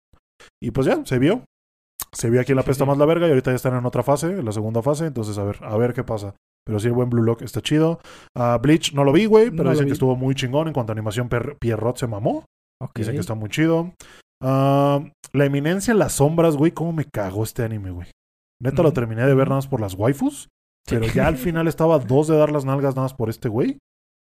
Y 0.61 0.71
pues 0.71 0.87
ya, 0.87 1.03
se 1.05 1.19
vio. 1.19 1.43
Se 2.11 2.29
vio 2.29 2.41
aquí 2.41 2.53
la 2.53 2.61
Sí, 2.61 2.67
pesta 2.67 2.83
sí. 2.83 2.87
más 2.87 2.97
la 2.97 3.05
verga 3.05 3.27
y 3.27 3.29
ahorita 3.31 3.51
ya 3.51 3.55
están 3.55 3.75
en 3.75 3.85
otra 3.85 4.03
fase, 4.03 4.27
en 4.27 4.45
la 4.45 4.51
segunda 4.51 4.81
fase. 4.81 5.07
Entonces, 5.07 5.37
a 5.37 5.43
ver, 5.43 5.57
a 5.61 5.75
ver 5.77 5.93
qué 5.93 6.03
pasa. 6.03 6.35
Pero 6.65 6.79
sí, 6.79 6.87
el 6.87 6.93
buen 6.93 7.09
Blue 7.09 7.23
Lock 7.23 7.41
está 7.41 7.61
chido. 7.61 7.99
Ah, 8.37 8.57
Bleach 8.61 8.93
no 8.93 9.03
lo 9.03 9.11
vi, 9.11 9.25
güey, 9.25 9.49
pero 9.51 9.65
No 9.65 9.71
dicen 9.71 9.87
que 9.87 9.93
estuvo 9.93 10.15
muy 10.15 10.35
chingón. 10.35 10.67
En 10.67 10.73
cuanto 10.73 10.91
a 10.91 10.93
animación, 10.95 11.27
Pierrot 11.59 11.97
se 11.97 12.07
mamó. 12.07 12.45
Ok. 12.81 12.91
Dicen 12.95 13.15
que 13.15 13.19
está 13.21 13.33
muy 13.33 13.49
chido. 13.49 13.93
Ah, 14.41 15.01
la 15.33 15.45
eminencia 15.45 15.91
en 15.91 15.99
las 15.99 16.13
sombras, 16.13 16.55
güey. 16.55 16.71
¿Cómo 16.71 16.93
me 16.93 17.05
cagó 17.05 17.43
este 17.43 17.63
anime, 17.63 17.91
güey? 17.91 18.07
Neta 18.61 18.83
lo 18.83 18.93
terminé 18.93 19.25
de 19.25 19.33
ver 19.33 19.47
nada 19.49 19.57
más 19.57 19.67
por 19.67 19.81
las 19.81 19.95
waifus. 19.95 20.47
Pero 20.87 21.05
ya 21.07 21.27
al 21.27 21.37
final 21.37 21.67
estaba 21.67 21.95
a 21.95 21.99
dos 21.99 22.27
de 22.27 22.37
dar 22.37 22.51
las 22.51 22.65
nalgas 22.65 22.95
nada 22.95 23.05
más 23.05 23.13
por 23.13 23.29
este 23.29 23.49
güey. 23.49 23.77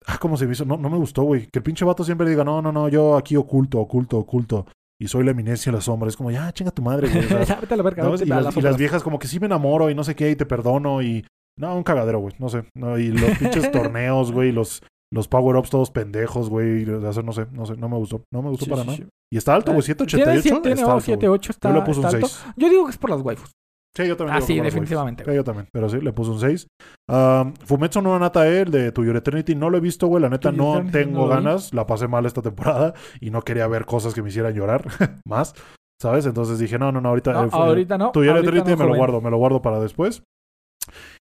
Ah, 0.05 0.17
cómo 0.19 0.37
se 0.37 0.45
me 0.45 0.53
hizo. 0.53 0.65
No, 0.65 0.77
no 0.77 0.89
me 0.89 0.97
gustó, 0.97 1.23
güey. 1.23 1.47
Que 1.47 1.59
el 1.59 1.63
pinche 1.63 1.85
vato 1.85 2.03
siempre 2.03 2.29
diga, 2.29 2.43
no, 2.43 2.61
no, 2.61 2.71
no, 2.71 2.87
yo 2.89 3.17
aquí 3.17 3.35
oculto, 3.35 3.79
oculto, 3.79 4.17
oculto. 4.19 4.67
Y 4.99 5.07
soy 5.07 5.25
la 5.25 5.31
eminencia 5.31 5.69
en 5.69 5.75
las 5.75 5.85
sombras. 5.85 6.13
Es 6.13 6.17
como, 6.17 6.31
ya, 6.31 6.51
chinga 6.53 6.71
tu 6.71 6.81
madre, 6.81 7.09
güey. 7.09 7.27
Ya, 7.47 7.59
vete 7.59 7.73
a 7.73 7.77
la 7.77 8.17
y, 8.21 8.25
las, 8.25 8.55
y 8.55 8.77
viejas 8.77 9.03
como 9.03 9.19
que 9.19 9.27
sí 9.27 9.39
me 9.39 9.47
enamoro 9.47 9.89
y 9.89 9.95
no 9.95 10.03
sé 10.03 10.15
qué 10.15 10.29
y 10.31 10.35
te 10.35 10.45
perdono 10.45 11.01
y... 11.01 11.25
No, 11.57 11.75
un 11.75 11.83
cagadero, 11.83 12.19
güey. 12.19 12.35
No 12.37 12.49
sé. 12.49 12.65
No, 12.75 12.97
y 12.97 13.07
los 13.07 13.37
pinches 13.39 13.71
torneos, 13.71 14.31
güey. 14.31 14.51
Los, 14.51 14.83
los 15.11 15.27
power-ups 15.27 15.69
todos 15.69 15.89
pendejos, 15.89 16.49
güey. 16.49 16.87
o 16.89 17.13
sea, 17.13 17.23
no 17.23 17.31
sé, 17.31 17.47
no 17.51 17.65
sé. 17.65 17.75
No 17.77 17.89
me 17.89 17.97
gustó. 17.97 18.23
No 18.31 18.41
me 18.41 18.49
gustó 18.49 18.65
Sí, 18.65 18.71
para 18.71 18.83
sí, 18.83 18.87
nada. 18.87 18.97
sí. 18.97 19.05
Y 19.31 19.37
está 19.37 19.55
alto, 19.55 19.71
güey. 19.73 19.83
Tiene 19.83 20.05
788. 20.07 20.41
7, 20.43 20.69
está 20.69 20.85
no, 20.85 20.91
alto, 20.91 21.05
7, 21.05 21.27
güey. 21.27 21.39
8 21.39 21.51
está, 21.51 21.69
Yo 21.69 21.75
le 21.75 21.81
puse 21.81 21.99
un 21.99 22.05
está 22.05 22.17
alto. 22.17 22.27
6. 22.27 22.45
Yo 22.57 22.69
digo 22.69 22.85
que 22.85 22.91
es 22.91 22.97
por 22.97 23.09
las 23.09 23.21
waifus. 23.21 23.51
Sí, 23.95 24.07
yo 24.07 24.17
también. 24.17 24.37
Ah, 24.37 24.41
sí, 24.41 24.59
definitivamente. 24.59 25.23
Sí, 25.23 25.33
yo 25.33 25.43
también, 25.43 25.67
pero 25.71 25.87
sí, 25.89 26.01
le 26.01 26.11
puse 26.11 26.31
un 26.31 26.39
6. 26.39 26.67
Um, 27.07 27.53
Fumetsu 27.53 28.01
no 28.01 28.17
Nata 28.19 28.47
el 28.47 28.69
de 28.69 28.91
To 28.91 29.03
Your 29.03 29.15
Eternity, 29.15 29.55
no 29.55 29.69
lo 29.69 29.77
he 29.77 29.81
visto, 29.81 30.07
güey. 30.07 30.21
La 30.21 30.29
neta 30.29 30.51
no 30.51 30.83
tengo 30.91 31.21
no 31.21 31.27
ganas. 31.27 31.73
La 31.73 31.87
pasé 31.87 32.07
mal 32.07 32.25
esta 32.25 32.41
temporada 32.41 32.93
y 33.21 33.29
no 33.29 33.41
quería 33.41 33.67
ver 33.67 33.85
cosas 33.85 34.13
que 34.13 34.21
me 34.21 34.29
hicieran 34.29 34.53
llorar 34.53 34.85
más, 35.25 35.55
¿sabes? 36.01 36.25
Entonces 36.25 36.59
dije, 36.59 36.77
no, 36.77 36.91
no, 36.91 36.99
no, 36.99 37.09
ahorita. 37.09 37.31
No, 37.31 37.45
eh, 37.45 37.49
ahorita 37.51 37.97
no. 37.97 38.11
To 38.11 38.23
Your 38.23 38.35
ahorita 38.35 38.49
Eternity 38.51 38.71
no, 38.71 38.85
me 38.85 38.91
lo 38.91 38.97
guardo, 38.97 39.21
me 39.21 39.29
lo 39.31 39.37
guardo 39.37 39.61
para 39.61 39.79
después. 39.79 40.23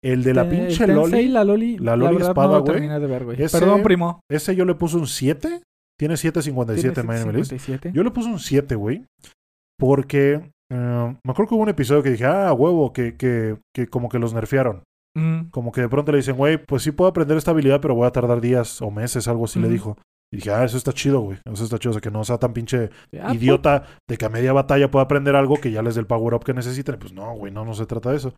El 0.03 0.23
de 0.23 0.33
la 0.33 0.43
Eh, 0.43 0.49
pinche 0.49 0.87
Loli, 0.87 1.27
La 1.29 1.43
Loli, 1.43 1.77
la 1.79 1.95
Loli 1.95 2.21
espada, 2.21 2.59
güey. 2.59 2.87
Perdón, 3.51 3.81
primo. 3.81 4.19
ese 4.29 4.55
yo 4.55 4.65
le 4.65 4.75
puse 4.75 4.97
un 4.97 5.07
7. 5.07 5.61
Tiene 5.99 6.13
7.57 6.13 6.69
en 6.69 6.75
Tienes 6.93 7.05
My 7.05 7.15
Anime 7.15 7.33
List. 7.33 7.49
57. 7.49 7.91
Yo 7.91 8.03
le 8.03 8.11
puse 8.11 8.29
un 8.29 8.37
7, 8.39 8.75
güey. 8.75 9.03
Porque 9.79 10.51
Eh, 10.69 11.17
me 11.23 11.31
acuerdo 11.31 11.49
que 11.49 11.55
hubo 11.55 11.63
un 11.63 11.69
episodio 11.69 12.03
que 12.03 12.11
dije, 12.11 12.25
ah, 12.25 12.53
huevo, 12.53 12.93
que, 12.93 13.15
que, 13.15 13.57
que 13.73 13.87
como 13.87 14.09
que 14.09 14.19
los 14.19 14.33
nerfearon. 14.33 14.83
Mm. 15.15 15.49
Como 15.49 15.71
que 15.71 15.81
de 15.81 15.89
pronto 15.89 16.11
le 16.11 16.19
dicen, 16.19 16.35
güey, 16.35 16.57
pues 16.57 16.83
sí 16.83 16.91
puedo 16.91 17.09
aprender 17.09 17.37
esta 17.37 17.51
habilidad, 17.51 17.81
pero 17.81 17.95
voy 17.95 18.07
a 18.07 18.11
tardar 18.11 18.41
días 18.41 18.81
o 18.81 18.91
meses, 18.91 19.27
algo 19.27 19.45
así 19.45 19.59
le 19.59 19.69
dijo. 19.69 19.97
Y 20.31 20.37
dije, 20.37 20.51
ah, 20.51 20.65
eso 20.65 20.77
está 20.77 20.91
chido, 20.91 21.21
güey. 21.21 21.39
Eso 21.45 21.63
está 21.63 21.79
chido. 21.79 21.91
O 21.91 21.93
sea, 21.93 22.01
que 22.01 22.11
no 22.11 22.23
sea 22.23 22.37
tan 22.37 22.53
pinche 22.53 22.89
Ah, 23.19 23.33
idiota 23.33 23.85
de 24.07 24.17
que 24.17 24.25
a 24.25 24.29
media 24.29 24.51
batalla 24.51 24.91
pueda 24.91 25.05
aprender 25.05 25.35
algo 25.35 25.55
que 25.55 25.71
ya 25.71 25.81
les 25.81 25.95
dé 25.95 26.01
el 26.01 26.07
power 26.07 26.33
up 26.33 26.43
que 26.43 26.53
necesitan. 26.53 26.99
Pues 26.99 27.13
no, 27.13 27.33
güey, 27.33 27.51
no, 27.51 27.63
no 27.63 27.73
se 27.73 27.85
trata 27.85 28.11
de 28.11 28.17
eso. 28.17 28.33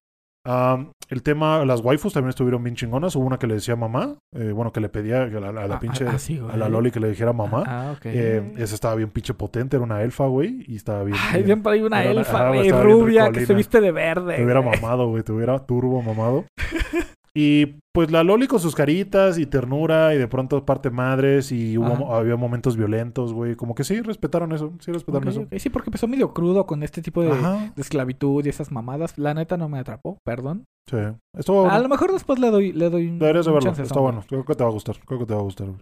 Am, 0.45 0.91
el 1.09 1.21
tema, 1.21 1.65
las 1.65 1.81
waifus 1.81 2.13
también 2.13 2.29
estuvieron 2.29 2.63
bien 2.63 2.75
chingonas. 2.75 3.15
Hubo 3.15 3.25
una 3.25 3.37
que 3.37 3.47
le 3.47 3.55
decía 3.55 3.75
mamá, 3.75 4.17
eh, 4.33 4.51
bueno, 4.51 4.71
que 4.71 4.79
le 4.79 4.89
pedía 4.89 5.23
a 5.23 5.27
la, 5.27 5.49
a 5.49 5.67
la 5.67 5.75
Ah, 5.75 5.79
pinche, 5.79 6.07
ah, 6.07 6.17
sí, 6.19 6.39
a 6.51 6.55
la 6.55 6.69
Loli 6.69 6.91
que 6.91 6.99
le 6.99 7.09
dijera 7.09 7.33
mamá. 7.33 7.63
Ah, 7.67 7.93
ok. 7.97 8.05
Eh, 8.05 8.53
esa 8.57 8.75
estaba 8.75 8.95
bien 8.95 9.09
pinche 9.09 9.33
potente, 9.33 9.75
era 9.75 9.83
una 9.83 10.01
elfa, 10.01 10.25
güey, 10.27 10.63
y 10.67 10.75
estaba 10.75 11.03
bien. 11.03 11.17
Ay, 11.31 11.43
bien- 11.43 11.61
hay 11.65 11.81
una 11.81 12.03
elfa, 12.03 12.47
güey, 12.49 12.61
bien 12.63 12.81
rubia, 12.83 13.31
que 13.31 13.45
se 13.45 13.53
viste 13.53 13.81
de 13.81 13.91
verde. 13.91 14.35
Te 14.37 14.43
hubiera 14.43 14.61
mamado, 14.61 15.07
güey, 15.09 15.23
te 15.23 15.31
hubiera 15.31 15.59
turbo 15.65 16.01
mamado. 16.01 16.45
Y 17.33 17.77
pues 17.93 18.11
la 18.11 18.23
Loli 18.23 18.47
con 18.47 18.59
sus 18.59 18.75
caritas 18.75 19.37
y 19.37 19.45
ternura 19.45 20.13
y 20.13 20.17
de 20.17 20.27
pronto 20.27 20.65
parte 20.65 20.89
madres 20.89 21.51
y 21.51 21.77
hubo, 21.77 22.13
había 22.13 22.35
momentos 22.35 22.77
violentos, 22.77 23.33
güey. 23.33 23.55
Como 23.55 23.75
que 23.75 23.83
sí, 23.83 24.01
respetaron 24.01 24.51
eso, 24.51 24.73
sí 24.79 24.91
respetaron 24.91 25.27
eso. 25.27 25.47
Sí, 25.57 25.69
porque 25.69 25.89
empezó 25.89 26.07
medio 26.07 26.33
crudo 26.33 26.65
con 26.65 26.83
este 26.83 27.01
tipo 27.01 27.21
de, 27.21 27.31
esclavitud 27.77 28.45
y 28.45 28.49
esas 28.49 28.71
mamadas. 28.71 29.17
La 29.17 29.33
neta 29.33 29.57
no 29.57 29.69
me 29.69 29.79
atrapó, 29.79 30.17
perdón. 30.23 30.65
sí. 30.89 30.97
Estuvo 31.37 31.69
A 31.69 31.79
lo 31.79 31.89
mejor 31.89 32.11
después 32.11 32.39
le 32.39 32.49
doy, 32.49 32.73
le 32.73 32.89
doy 32.89 33.07
un. 33.07 33.19
Deberías 33.19 33.45
de 33.45 33.51
un 33.51 33.59
verlo, 33.59 33.83
está 33.83 33.99
bueno. 33.99 34.23
Creo 34.27 34.43
que 34.45 34.55
te 34.55 34.63
va 34.63 34.69
a 34.69 34.73
gustar, 34.73 34.97
creo 35.05 35.19
que 35.19 35.25
te 35.25 35.33
va 35.33 35.39
a 35.39 35.43
gustar. 35.43 35.67
güey. 35.67 35.79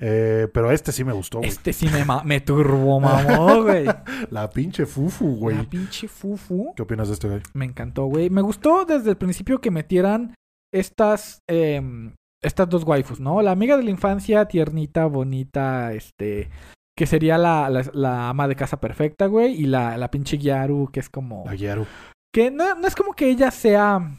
Eh, 0.00 0.46
pero 0.54 0.70
este 0.70 0.92
sí 0.92 1.02
me 1.02 1.12
gustó, 1.12 1.38
güey. 1.38 1.50
Este 1.50 1.72
sí 1.72 1.86
me, 1.88 2.04
me 2.24 2.40
turbo 2.40 3.00
mamó, 3.00 3.62
güey. 3.64 3.86
La 4.30 4.48
pinche 4.48 4.86
fufu, 4.86 5.36
güey. 5.36 5.56
La 5.56 5.64
pinche 5.64 6.06
fufu. 6.06 6.72
¿Qué 6.76 6.82
opinas 6.82 7.08
de 7.08 7.14
este 7.14 7.28
güey? 7.28 7.40
Me 7.54 7.64
encantó, 7.64 8.06
güey. 8.06 8.30
Me 8.30 8.40
gustó 8.40 8.84
desde 8.84 9.10
el 9.10 9.16
principio 9.16 9.60
que 9.60 9.72
metieran 9.72 10.34
estas, 10.72 11.40
em, 11.48 12.14
estas 12.42 12.68
dos 12.68 12.84
waifus, 12.84 13.20
¿no? 13.20 13.42
La 13.42 13.50
amiga 13.52 13.76
de 13.76 13.82
la 13.84 13.90
infancia, 13.90 14.46
tiernita, 14.46 15.06
bonita, 15.06 15.92
este, 15.92 16.50
que 16.96 17.06
sería 17.06 17.38
la, 17.38 17.68
la, 17.70 17.82
la 17.92 18.28
ama 18.28 18.48
de 18.48 18.56
casa 18.56 18.80
perfecta, 18.80 19.26
güey, 19.26 19.52
y 19.54 19.66
la, 19.66 19.96
la 19.96 20.10
pinche 20.10 20.36
Gyaru, 20.38 20.90
que 20.92 21.00
es 21.00 21.08
como... 21.08 21.44
La 21.46 21.54
Gyaru. 21.54 21.86
Que 22.34 22.50
no, 22.50 22.74
no 22.74 22.86
es 22.86 22.94
como 22.94 23.14
que 23.14 23.28
ella 23.30 23.50
sea 23.50 24.18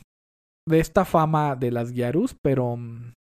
de 0.67 0.79
esta 0.79 1.05
fama 1.05 1.55
de 1.55 1.71
las 1.71 1.91
Gyarus, 1.93 2.35
pero... 2.41 2.75
mm, 2.75 3.13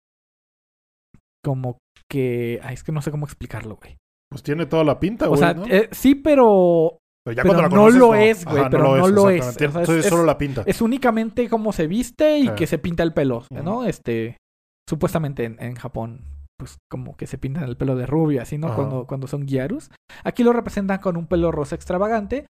Como 1.45 1.79
que... 2.11 2.61
Ay, 2.63 2.75
es 2.75 2.83
que 2.85 2.93
no 2.93 3.03
sé 3.03 3.11
cómo 3.11 3.27
explicarlo, 3.27 3.77
güey. 3.77 3.97
Pues 4.31 4.43
tiene 4.43 4.67
toda 4.67 4.85
la 4.85 4.99
pinta, 5.01 5.27
O 5.27 5.31
güey. 5.31 5.41
sea, 5.41 5.55
¿no? 5.55 5.67
eh, 5.67 5.89
sí, 5.93 6.15
pero 6.15 6.99
pero 7.29 7.37
ya 7.37 7.43
pero 7.43 7.55
cuando 7.55 7.63
la 7.63 7.69
no 7.69 7.77
conoces, 7.83 7.99
lo 8.01 8.15
es, 8.15 8.45
güey, 8.45 8.61
Ajá, 8.61 8.71
pero 8.71 8.97
no 8.97 9.09
lo 9.09 9.31
es. 9.31 9.37
exactamente. 9.47 9.79
O 9.83 9.87
sea, 9.87 9.97
es- 9.99 10.07
solo 10.07 10.25
la 10.25 10.39
pinta. 10.39 10.63
es 10.67 10.81
únicamente 10.83 11.49
cómo 11.49 11.73
se 11.73 11.87
viste 11.87 12.39
y 12.39 12.43
Sí. 12.49 12.51
que 12.57 12.67
se 12.67 12.79
pinta 12.79 13.03
el 13.03 13.13
pelo, 13.13 13.45
¿no? 13.51 13.85
Este, 13.85 14.37
supuestamente 14.89 15.45
en, 15.45 15.57
en 15.63 15.75
Japón, 15.75 16.23
pues 16.59 16.79
como 16.91 17.17
que 17.17 17.27
se 17.27 17.39
pintan 17.39 17.65
el 17.65 17.77
pelo 17.77 17.95
de 17.97 18.07
rubio, 18.07 18.43
así, 18.43 18.59
¿no? 18.59 18.75
Cuando, 18.75 19.07
cuando 19.07 19.27
son 19.27 19.47
gyarus. 19.47 19.91
Aquí 20.25 20.43
lo 20.43 20.53
representan 20.53 20.99
con 20.99 21.17
un 21.17 21.27
pelo 21.27 21.53
rosa 21.53 21.75
extravagante. 21.77 22.47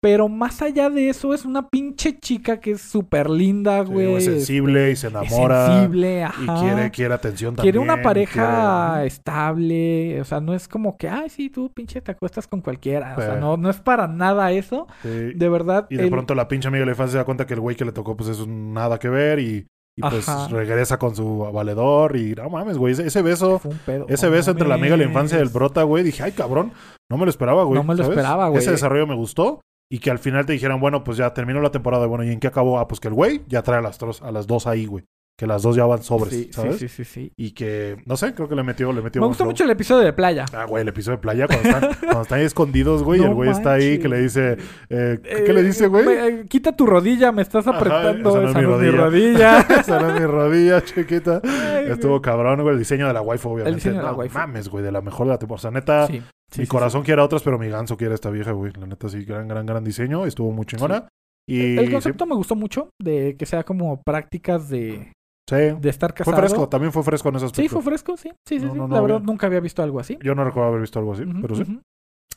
Pero 0.00 0.28
más 0.28 0.62
allá 0.62 0.90
de 0.90 1.08
eso, 1.08 1.34
es 1.34 1.44
una 1.44 1.68
pinche 1.68 2.16
chica 2.20 2.60
que 2.60 2.70
es 2.72 2.82
súper 2.82 3.28
linda, 3.28 3.84
Sí, 3.84 3.92
güey. 3.92 4.06
güey, 4.10 4.20
sensible 4.22 4.92
y 4.92 4.96
se 4.96 5.08
es 5.08 5.12
enamora. 5.12 5.66
sensible, 5.66 6.18
Y 6.18 6.22
ajá. 6.22 6.60
quiere, 6.60 6.90
quiere 6.92 7.14
atención 7.14 7.56
también. 7.56 7.72
Quiere 7.74 7.78
una 7.80 8.00
pareja 8.00 8.92
quiere- 8.94 9.06
estable, 9.08 10.20
o 10.20 10.24
sea, 10.24 10.40
no 10.40 10.54
es 10.54 10.68
como 10.68 10.96
que, 10.96 11.08
ay, 11.08 11.28
sí, 11.30 11.50
tú 11.50 11.72
pinche 11.72 12.00
te 12.00 12.12
acuestas 12.12 12.46
con 12.46 12.60
cualquiera, 12.60 13.14
o 13.18 13.20
sea, 13.20 13.34
Sí. 13.34 13.40
no, 13.40 13.56
no 13.56 13.70
es 13.70 13.80
para 13.80 14.06
nada 14.06 14.52
eso, 14.52 14.86
Sí. 15.02 15.08
de 15.34 15.48
verdad. 15.48 15.86
Y 15.90 15.96
de 15.96 16.04
el- 16.04 16.10
pronto 16.10 16.34
la 16.36 16.46
pinche 16.46 16.68
amiga 16.68 16.82
de 16.82 16.86
la 16.86 16.92
infancia 16.92 17.12
se 17.12 17.18
da 17.18 17.24
cuenta 17.24 17.46
que 17.46 17.54
el 17.54 17.60
güey 17.60 17.74
que 17.74 17.84
le 17.84 17.90
tocó, 17.92 18.16
pues 18.16 18.28
eso 18.30 18.46
nada 18.46 18.98
que 19.00 19.08
ver. 19.08 19.40
Y, 19.40 19.66
y 19.96 20.00
pues 20.00 20.28
Ajá. 20.28 20.46
regresa 20.46 20.96
con 21.00 21.16
su 21.16 21.38
valedor. 21.52 22.16
Y 22.16 22.36
no 22.36 22.48
mames, 22.50 22.78
güey. 22.78 22.92
Ese, 22.92 23.20
beso, 23.22 23.58
fue 23.58 23.72
un 23.72 23.78
pedo. 23.78 24.06
ese 24.08 24.28
beso 24.28 24.52
entre 24.52 24.68
la 24.68 24.76
amiga 24.76 24.92
de 24.92 24.98
la 24.98 25.08
infancia 25.08 25.36
y 25.38 25.40
el 25.40 25.46
mames. 25.46 25.54
brota, 25.54 25.82
güey. 25.82 26.04
Dije, 26.04 26.22
ay, 26.22 26.30
cabrón. 26.32 26.70
No 27.10 27.16
me 27.16 27.24
lo 27.24 27.30
esperaba, 27.30 27.64
güey. 27.64 27.74
No 27.74 27.82
me 27.82 27.94
lo 27.96 28.04
¿sabes? 28.04 28.16
esperaba, 28.16 28.48
güey. 28.48 28.62
Ese 28.62 28.70
desarrollo 28.70 29.06
me 29.08 29.16
gustó. 29.16 29.60
Y 29.90 30.00
que 30.00 30.10
al 30.10 30.18
final 30.18 30.44
te 30.44 30.52
dijeran, 30.52 30.80
bueno, 30.80 31.02
pues 31.02 31.16
ya 31.16 31.32
terminó 31.32 31.60
la 31.60 31.70
temporada. 31.70 32.06
Bueno, 32.06 32.24
¿y 32.24 32.30
en 32.30 32.40
qué 32.40 32.46
acabó? 32.48 32.78
Ah, 32.78 32.86
pues 32.88 33.00
que 33.00 33.08
el 33.08 33.14
güey 33.14 33.42
ya 33.48 33.62
trae 33.62 33.78
a 33.78 33.82
las, 33.82 33.98
dos- 33.98 34.20
a 34.22 34.30
las 34.30 34.46
dos 34.46 34.66
ahí, 34.66 34.84
güey. 34.86 35.04
Que 35.40 35.46
las 35.46 35.62
dos 35.62 35.76
ya 35.76 35.86
van 35.86 36.02
sobres, 36.02 36.34
Sí, 36.34 36.48
¿sabes? 36.52 36.78
sí, 36.78 36.88
sí, 36.88 37.04
sí, 37.04 37.10
sí. 37.28 37.32
Y 37.36 37.52
que, 37.52 37.96
no 38.06 38.16
sé, 38.16 38.34
creo 38.34 38.48
que 38.48 38.56
le 38.56 38.64
metió, 38.64 38.92
le 38.92 39.00
metió 39.02 39.20
Me 39.20 39.28
gustó 39.28 39.44
flow. 39.44 39.52
mucho 39.52 39.62
el 39.62 39.70
episodio 39.70 40.04
de 40.04 40.12
playa. 40.12 40.44
Ah, 40.52 40.64
güey, 40.64 40.82
el 40.82 40.88
episodio 40.88 41.16
de 41.16 41.22
playa 41.22 41.46
cuando 41.46 41.68
están, 41.68 41.94
cuando 42.00 42.22
están 42.22 42.38
ahí 42.40 42.44
escondidos, 42.44 43.04
güey, 43.04 43.20
y 43.20 43.24
el 43.24 43.34
güey 43.34 43.48
está 43.50 43.74
ahí 43.74 44.00
que 44.00 44.08
le 44.08 44.20
dice, 44.20 44.56
eh, 44.90 45.20
¿qué 45.46 45.52
le 45.52 45.62
dice, 45.62 45.84
Eh, 45.84 45.86
güey? 45.86 46.04
me- 46.06 46.26
eh, 46.26 46.44
quita 46.48 46.72
tu 46.72 46.86
rodilla, 46.86 47.30
me 47.30 47.42
estás 47.42 47.68
Ajá, 47.68 47.78
apretando. 47.78 48.30
esa 48.30 48.38
no 48.40 48.44
es 48.46 48.50
esa 48.50 48.58
mi 48.60 48.66
no 48.66 48.74
es 48.74 48.82
mi 48.82 48.90
rodilla. 48.90 49.58
Esa 49.80 50.00
no 50.00 50.08
es 50.12 50.20
mi 50.20 50.26
rodilla, 50.26 50.82
chiquita. 50.84 51.40
Ay, 51.44 51.86
Estuvo 51.92 52.20
cabrón, 52.20 52.60
güey, 52.60 52.72
el 52.72 52.78
diseño 52.80 53.06
de 53.06 53.12
la 53.12 53.22
waifu, 53.22 53.50
obviamente. 53.50 53.76
diseño 53.76 53.98
de 53.98 54.02
la 54.02 54.10
No 54.10 54.16
waifu. 54.18 54.36
mames, 54.38 54.68
güey, 54.68 54.82
de 54.82 54.90
la 54.90 55.02
mejor 55.02 55.28
de 55.28 55.34
la 55.34 55.38
temporada. 55.38 55.60
O 55.60 55.62
sea, 55.62 55.70
neta, 55.70 56.08
Sí, 56.08 56.20
sí, 56.50 56.60
mi 56.60 56.66
sí, 56.66 56.70
corazón 56.70 57.02
quiere 57.02 57.20
a 57.22 57.24
otras, 57.24 57.42
pero 57.42 57.58
mi 57.58 57.68
ganso 57.68 57.96
quiere 57.96 58.12
a 58.12 58.16
esta 58.16 58.30
vieja, 58.30 58.52
güey. 58.52 58.72
La 58.78 58.86
neta, 58.86 59.08
sí, 59.08 59.24
gran, 59.24 59.48
gran, 59.48 59.64
gran 59.66 59.84
diseño. 59.84 60.26
Estuvo 60.26 60.50
muy 60.52 60.66
chingona. 60.66 61.08
Y 61.48 61.78
El 61.78 61.90
concepto 61.90 62.26
me 62.26 62.34
gustó 62.34 62.54
mucho 62.56 62.90
de 63.00 63.36
que 63.38 63.46
sea 63.46 63.64
como 63.64 64.02
prácticas 64.02 64.68
de, 64.68 65.12
sí, 65.48 65.56
de 65.56 65.88
estar 65.88 66.10
fue 66.10 66.16
casado. 66.24 66.36
fresco, 66.36 66.68
también 66.68 66.92
fue 66.92 67.02
fresco 67.02 67.30
en 67.30 67.36
aspecto. 67.36 67.62
Sí, 67.62 67.68
fue 67.68 67.80
fresco, 67.82 68.16
sí. 68.18 68.30
Sí, 68.46 68.58
sí, 68.60 68.66
No, 68.66 68.72
sí. 68.72 68.78
no, 68.78 68.86
no 68.88 68.94
la 68.94 69.00
verdad, 69.00 69.16
había- 69.18 69.26
nunca 69.26 69.46
había 69.46 69.60
visto 69.60 69.82
algo 69.82 69.98
así. 69.98 70.18
Yo 70.22 70.34
no 70.34 70.44
recuerdo 70.44 70.68
haber 70.68 70.82
visto 70.82 70.98
algo 70.98 71.14
así, 71.14 71.24
pero 71.40 71.54
sí. 71.54 71.62
ujú. 71.62 71.80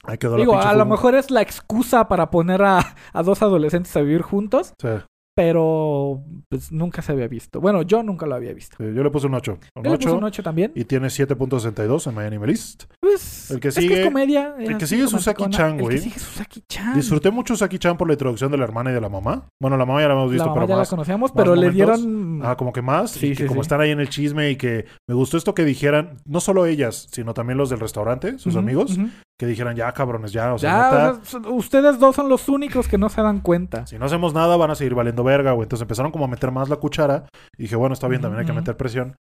Ahí 0.04 0.18
quedó 0.18 0.38
Digo, 0.38 0.56
la 0.56 0.70
a 0.70 0.74
lo 0.76 0.86
mejor 0.86 1.14
es 1.16 1.30
la 1.30 1.42
excusa 1.42 2.08
para 2.08 2.32
poner 2.32 2.62
a, 2.64 2.96
a 3.14 3.22
dos 3.24 3.42
adolescentes 3.42 3.96
a 3.98 4.02
vivir 4.02 4.22
juntos, 4.22 4.74
Sí, 4.82 4.88
pero 5.36 6.24
pues 6.50 6.72
nunca 6.72 7.02
se 7.02 7.12
había 7.12 7.28
visto. 7.28 7.60
Bueno, 7.62 7.82
yo 7.82 8.04
nunca 8.04 8.26
lo 8.26 8.36
había 8.36 8.54
visto. 8.54 8.78
sí, 8.78 8.84
yo 8.94 9.04
le 9.04 9.10
puse 9.12 9.28
un 9.28 9.34
8. 9.36 9.58
Un 9.76 9.84
Yo 9.84 9.92
le 9.92 9.98
puse 9.98 10.10
8 10.10 10.18
un 10.18 10.24
8 10.24 10.44
también. 10.44 10.72
y 10.76 10.86
tiene 10.86 11.08
7.62 11.08 12.08
en 12.08 12.16
My 12.16 12.24
Animalist. 12.24 12.86
Pues, 13.00 13.41
El 13.52 13.60
que 13.60 13.68
es 13.70 13.76
que 13.76 13.82
sigue- 13.82 14.00
es 14.02 14.06
comedia. 14.06 14.56
el 14.60 14.78
que 14.78 14.88
sigue 14.88 15.04
es 15.04 15.12
romanticona. 15.12 15.48
Usaki-chan, 15.50 15.76
El 15.76 15.82
güey. 15.82 15.96
que 15.98 16.02
sigue 16.04 16.16
es 16.18 16.28
Usaki-chan. 16.36 16.96
Disfruté 16.96 17.32
mucho 17.32 17.56
Saki-chan 17.56 17.98
por 17.98 18.08
la 18.08 18.14
introducción 18.14 18.52
de 18.52 18.58
la 18.58 18.64
hermana 18.64 18.92
y 18.92 18.94
de 18.94 19.02
la 19.02 19.10
mamá. 19.10 19.48
Bueno, 19.62 19.78
la 19.78 19.86
mamá 19.86 20.02
ya 20.02 20.08
la 20.08 20.14
hemos 20.14 20.28
La 20.28 20.32
visto, 20.34 20.46
mamá 20.50 20.56
pero 20.62 20.68
ya 20.68 20.76
más. 20.78 20.88
la 20.88 20.90
conocíamos, 20.90 21.32
pero 21.32 21.56
le 21.56 21.70
dieron... 21.70 22.42
Ah, 22.44 22.56
como 22.56 22.72
que 22.74 22.82
más. 22.82 23.12
Sí, 23.12 23.28
y 23.28 23.30
que 23.36 23.44
sí, 23.44 23.48
como 23.48 23.62
sí. 23.62 23.66
están 23.66 23.82
ahí 23.82 23.92
en 23.92 24.00
el 24.00 24.10
chisme 24.10 24.50
y 24.50 24.56
que 24.56 24.86
me 25.08 25.16
gustó 25.16 25.38
esto 25.38 25.54
que 25.54 25.66
dijeran, 25.66 26.18
no 26.26 26.40
solo 26.40 26.66
ellas, 26.66 27.08
sino 27.12 27.34
también 27.34 27.58
los 27.58 27.70
del 27.70 27.80
restaurante, 27.80 28.40
sus 28.40 28.56
amigos, 28.56 28.98
que 29.40 29.46
dijeran, 29.48 29.76
ya 29.76 29.92
cabrones, 29.92 30.32
ya, 30.32 30.54
o 30.54 30.60
sea, 30.60 30.70
Ya, 30.70 30.84
neta, 30.86 31.12
o 31.12 31.16
sea, 31.16 31.26
son- 31.26 31.46
ustedes 31.54 32.00
dos 32.00 32.16
son 32.16 32.30
los 32.30 32.48
únicos 32.48 32.88
que 32.88 32.98
no 32.98 33.10
se 33.10 33.22
dan 33.22 33.40
cuenta. 33.42 33.88
si 33.88 33.98
no 33.98 34.06
hacemos 34.06 34.34
nada 34.34 34.56
van 34.56 34.72
a 34.72 34.76
seguir 34.76 34.94
valiendo 34.96 35.24
verga, 35.24 35.52
güey. 35.54 35.66
Entonces 35.66 35.82
empezaron 35.84 36.12
como 36.12 36.26
a 36.26 36.28
meter 36.28 36.52
más 36.52 36.70
la 36.70 36.76
cuchara 36.76 37.26
y 37.58 37.64
dije, 37.64 37.76
bueno, 37.76 37.94
está 37.94 38.08
bien, 38.08 38.22
también 38.22 38.42
hay 38.42 38.46
que 38.46 38.54
meter 38.54 38.78
presión. 38.78 39.16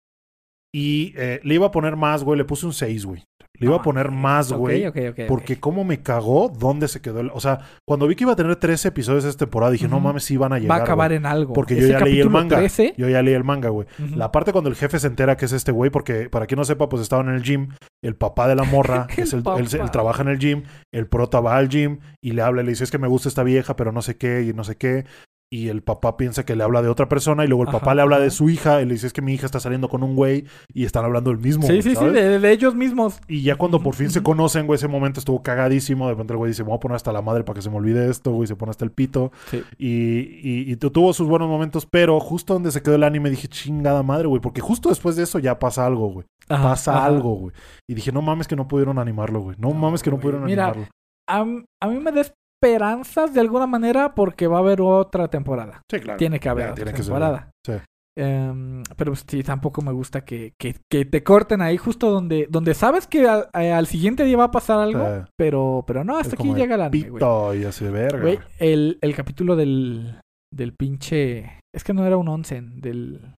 Y 0.74 1.14
eh, 1.16 1.41
le 1.45 1.55
iba 1.55 1.66
a 1.66 1.70
poner 1.70 1.97
más, 1.97 2.24
güey, 2.24 2.37
le 2.37 2.45
puse 2.45 2.66
un 2.66 2.72
6, 2.72 3.05
güey. 3.07 3.24
Le 3.59 3.67
iba 3.67 3.75
a 3.75 3.79
No, 3.79 3.83
poner 3.83 4.11
más, 4.11 4.53
güey. 4.53 4.87
ok, 4.87 4.97
ok, 4.97 5.05
ok. 5.11 5.21
Porque 5.29 5.59
cómo 5.61 5.85
me 5.85 6.01
cagó 6.03 6.49
dónde 6.49 6.89
se 6.89 7.01
quedó 7.01 7.21
el... 7.21 7.31
O 7.35 7.41
sea, 7.41 7.61
cuando 7.87 8.07
vi 8.07 8.15
que 8.17 8.25
iba 8.25 8.33
a 8.33 8.37
tener 8.37 8.57
tres 8.57 8.85
episodios 8.87 9.25
esta 9.25 9.45
temporada, 9.47 9.73
dije, 9.73 9.89
no 9.89 10.01
mames, 10.01 10.25
sí 10.25 10.37
van 10.37 10.53
a 10.53 10.57
Va 10.57 10.61
llegar. 10.61 10.81
a 10.81 10.83
acabar 10.85 11.13
en 11.13 11.27
algo. 11.27 11.53
Porque 11.55 11.75
yo 11.81 11.87
ya 11.89 12.01
leí 12.01 12.21
el 12.21 12.31
manga. 12.31 12.57
13, 12.59 12.95
Yo 12.97 13.09
ya 13.09 13.23
leí 13.23 13.35
el 13.35 13.45
manga, 13.45 13.69
güey. 13.69 13.87
La 14.15 14.31
parte 14.33 14.53
cuando 14.53 14.71
el 14.71 14.77
jefe 14.77 14.99
se 14.99 15.07
entera 15.07 15.37
que 15.37 15.45
es 15.47 15.53
este 15.53 15.73
güey, 15.73 15.91
porque 15.91 16.29
para 16.31 16.47
quien 16.47 16.59
no 16.59 16.65
sepa, 16.65 16.89
pues 16.89 17.03
estaban 17.03 17.29
en 17.29 17.35
el 17.35 17.43
gym, 17.43 17.69
el 18.03 18.15
papá 18.17 18.47
de 18.49 18.55
la 18.55 18.65
morra, 18.65 19.07
El 19.17 19.23
es 19.25 19.33
el, 19.33 19.43
él, 19.59 19.67
él 19.81 19.91
trabaja 19.91 20.23
en 20.23 20.29
el 20.29 20.39
gym, 20.39 20.63
el 20.93 21.07
prota 21.09 21.41
va 21.41 21.57
al 21.57 21.69
gym 21.69 21.99
y 22.23 22.33
le 22.33 22.43
habla, 22.43 22.63
y 22.63 22.65
le 22.65 22.71
dice, 22.73 22.85
es 22.85 22.91
que 22.91 22.99
me 22.99 23.09
gusta 23.09 23.29
esta 23.29 23.43
vieja, 23.43 23.75
pero 23.77 23.91
no 23.93 24.03
sé 24.03 24.17
qué, 24.17 24.43
y 24.49 24.53
no 24.53 24.63
sé 24.65 24.77
qué. 24.77 25.05
Y 25.51 25.68
el 25.68 25.82
papá 25.82 26.18
piensa 26.18 26.44
que 26.44 26.55
le 26.55 26.62
habla 26.62 26.82
de 26.82 26.88
otra 26.88 27.09
persona, 27.09 27.42
y 27.42 27.49
luego 27.49 27.62
el 27.62 27.70
Ajá, 27.70 27.78
papá 27.78 27.94
le 27.94 28.03
habla 28.03 28.18
de 28.20 28.30
su 28.30 28.51
hija, 28.51 28.82
y 28.82 28.84
le 28.84 28.92
dice, 28.94 29.07
es 29.07 29.14
que 29.14 29.22
mi 29.22 29.32
hija 29.32 29.46
está 29.46 29.61
saliendo 29.61 29.88
con 29.88 30.03
un 30.03 30.14
güey, 30.14 30.44
y 30.74 30.84
están 30.84 31.07
hablando 31.07 31.30
del 31.30 31.38
mismo. 31.38 31.62
Sí, 31.62 31.68
güey, 31.68 31.82
sí, 31.82 31.96
sí, 31.96 32.05
de, 32.05 32.38
de 32.38 32.53
ellos 32.53 32.74
mismos. 32.74 33.18
Y 33.28 33.40
ya 33.42 33.57
cuando 33.57 33.82
por 33.82 33.94
fin 33.94 34.11
se 34.11 34.22
conocen, 34.22 34.66
güey, 34.66 34.76
ese 34.76 34.88
momento 34.88 35.20
estuvo 35.20 35.42
cagadísimo. 35.42 36.05
De 36.07 36.12
repente 36.12 36.34
el 36.34 36.36
güey 36.36 36.51
dice, 36.51 36.64
me 36.64 36.68
voy 36.68 36.76
a 36.76 36.80
poner 36.80 36.96
hasta 36.96 37.12
la 37.12 37.22
madre 37.22 37.44
para 37.44 37.55
que 37.57 37.62
se 37.62 37.70
me 37.70 37.76
olvide 37.76 38.11
esto, 38.11 38.30
güey. 38.32 38.46
Se 38.46 38.57
pone 38.57 38.70
hasta 38.70 38.84
el 38.84 38.90
pito. 38.92 39.32
Sí. 39.51 39.62
Y, 39.78 39.88
y, 39.88 40.70
y 40.72 40.76
tu- 40.76 40.90
tuvo 40.90 41.14
sus 41.14 41.26
buenos 41.26 41.49
momentos, 41.49 41.86
pero 41.86 42.20
justo 42.20 42.53
donde 42.53 42.70
se 42.70 42.82
quedó 42.82 42.96
el 42.96 43.05
anime 43.05 43.30
dije, 43.30 43.49
chingada 43.49 44.03
madre, 44.03 44.28
güey. 44.28 44.42
Porque 44.42 44.61
justo 44.61 44.90
después 44.90 45.16
de 45.16 45.22
eso 45.22 45.38
ya 45.38 45.59
pasa 45.59 45.86
algo, 45.86 46.09
güey. 46.09 46.26
Ajá, 46.51 46.62
Pasa 46.70 47.05
algo, 47.07 47.34
güey. 47.36 47.55
Y 47.88 47.94
dije, 47.94 48.12
no 48.12 48.20
mames 48.20 48.49
que 48.49 48.57
no 48.57 48.68
pudieron 48.68 48.99
animarlo, 48.99 49.40
güey. 49.40 49.57
No, 49.59 49.70
mames 49.72 50.03
que 50.03 50.11
no 50.11 50.18
pudieron 50.18 50.44
Mira, 50.44 50.66
animarlo. 50.66 50.88
A, 51.26 51.40
a 51.86 51.88
mí 51.88 51.99
me 52.01 52.12
da 52.12 52.22
esperanzas 52.61 53.33
de 53.35 53.41
alguna 53.41 53.67
manera 53.67 54.15
porque 54.15 54.47
va 54.47 54.57
a 54.57 54.61
haber 54.61 54.81
otra 54.81 55.29
temporada. 55.29 55.83
Sí, 55.91 56.01
claro. 56.01 56.19
Tiene 56.19 56.41
que 56.41 56.49
haber 56.49 56.67
Ya, 56.67 56.73
otra 56.73 56.85
tiene 56.85 56.97
que 56.97 57.03
temporada. 57.03 57.51
sí. 57.67 57.73
Em, 58.21 58.83
pero 58.97 59.13
pues, 59.13 59.25
sí, 59.29 59.45
tampoco 59.45 59.81
me 59.81 59.93
gusta 59.93 60.25
que, 60.25 60.53
que, 60.59 60.75
que 60.91 61.05
te 61.05 61.23
corten 61.23 61.61
ahí 61.63 61.77
justo 61.77 62.11
donde, 62.11 62.49
donde 62.51 62.75
sabes 62.75 63.07
que 63.07 63.29
al, 63.29 63.47
eh, 63.55 63.71
al 63.71 63.87
siguiente 63.87 64.25
día 64.25 64.37
va 64.37 64.45
a 64.45 64.51
pasar 64.51 64.81
algo, 64.81 65.05
Sí. 65.05 65.31
pero, 65.39 65.85
pero 65.87 66.03
no, 66.03 66.19
hasta 66.19 66.35
Es 66.35 66.41
aquí 66.41 66.53
llega 66.53 66.75
el 66.75 66.81
güey. 66.89 66.91
Pito 67.05 67.55
y 67.55 67.65
así 67.65 67.85
de 67.85 67.93
verga. 67.93 68.21
Güey, 68.21 68.41
el, 68.59 68.99
el 69.03 69.15
capítulo 69.15 69.55
del, 69.55 70.21
del 70.53 70.73
pinche... 70.73 71.61
Es 71.73 71.85
que 71.85 71.95
no 71.95 72.05
era 72.05 72.17
un 72.17 72.27
onsen, 72.27 72.81
del, 72.81 73.35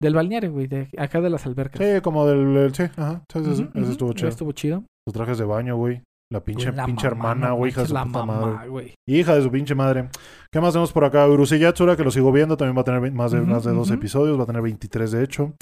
del 0.00 0.14
balneario, 0.14 0.50
güey, 0.50 0.66
de 0.66 0.88
acá 0.96 1.20
de 1.20 1.28
las 1.28 1.44
albercas. 1.44 1.86
Sí, 1.86 2.00
como 2.00 2.26
del... 2.26 2.56
el- 2.56 2.74
sí, 2.74 2.84
ajá. 2.84 3.22
Sí, 3.30 3.38
Ese 3.74 3.90
estuvo 3.92 4.14
chido. 4.14 4.28
Estuvo 4.30 4.52
chido. 4.52 4.82
Los 5.06 5.12
trajes 5.12 5.36
de 5.36 5.44
baño, 5.44 5.76
güey. 5.76 6.00
La 6.28 6.40
pinche, 6.42 6.72
la 6.72 6.86
pinche 6.86 7.08
mamá, 7.10 7.30
hermana, 7.30 7.52
güey, 7.52 7.70
hija 7.70 7.82
de 7.82 7.86
su 7.86 7.94
puta 7.94 8.04
mamá, 8.04 8.40
madre. 8.66 8.94
Hija 9.06 9.36
de 9.36 9.42
su 9.42 9.50
pinche 9.50 9.76
madre. 9.76 10.08
¿Qué 10.50 10.60
más 10.60 10.72
tenemos 10.72 10.92
por 10.92 11.04
acá? 11.04 11.28
Urusei 11.28 11.60
Yatsura, 11.60 11.96
que 11.96 12.02
lo 12.02 12.10
sigo 12.10 12.32
viendo, 12.32 12.56
también 12.56 12.76
va 12.76 12.80
a 12.80 12.84
tener 12.84 13.12
más 13.12 13.30
de, 13.30 13.40
más 13.42 13.62
de 13.62 13.72
dos 13.72 13.90
episodios, 13.92 14.36
va 14.36 14.42
a 14.42 14.46
tener 14.46 14.60
23 14.60 15.12
de 15.12 15.22
hecho. 15.22 15.52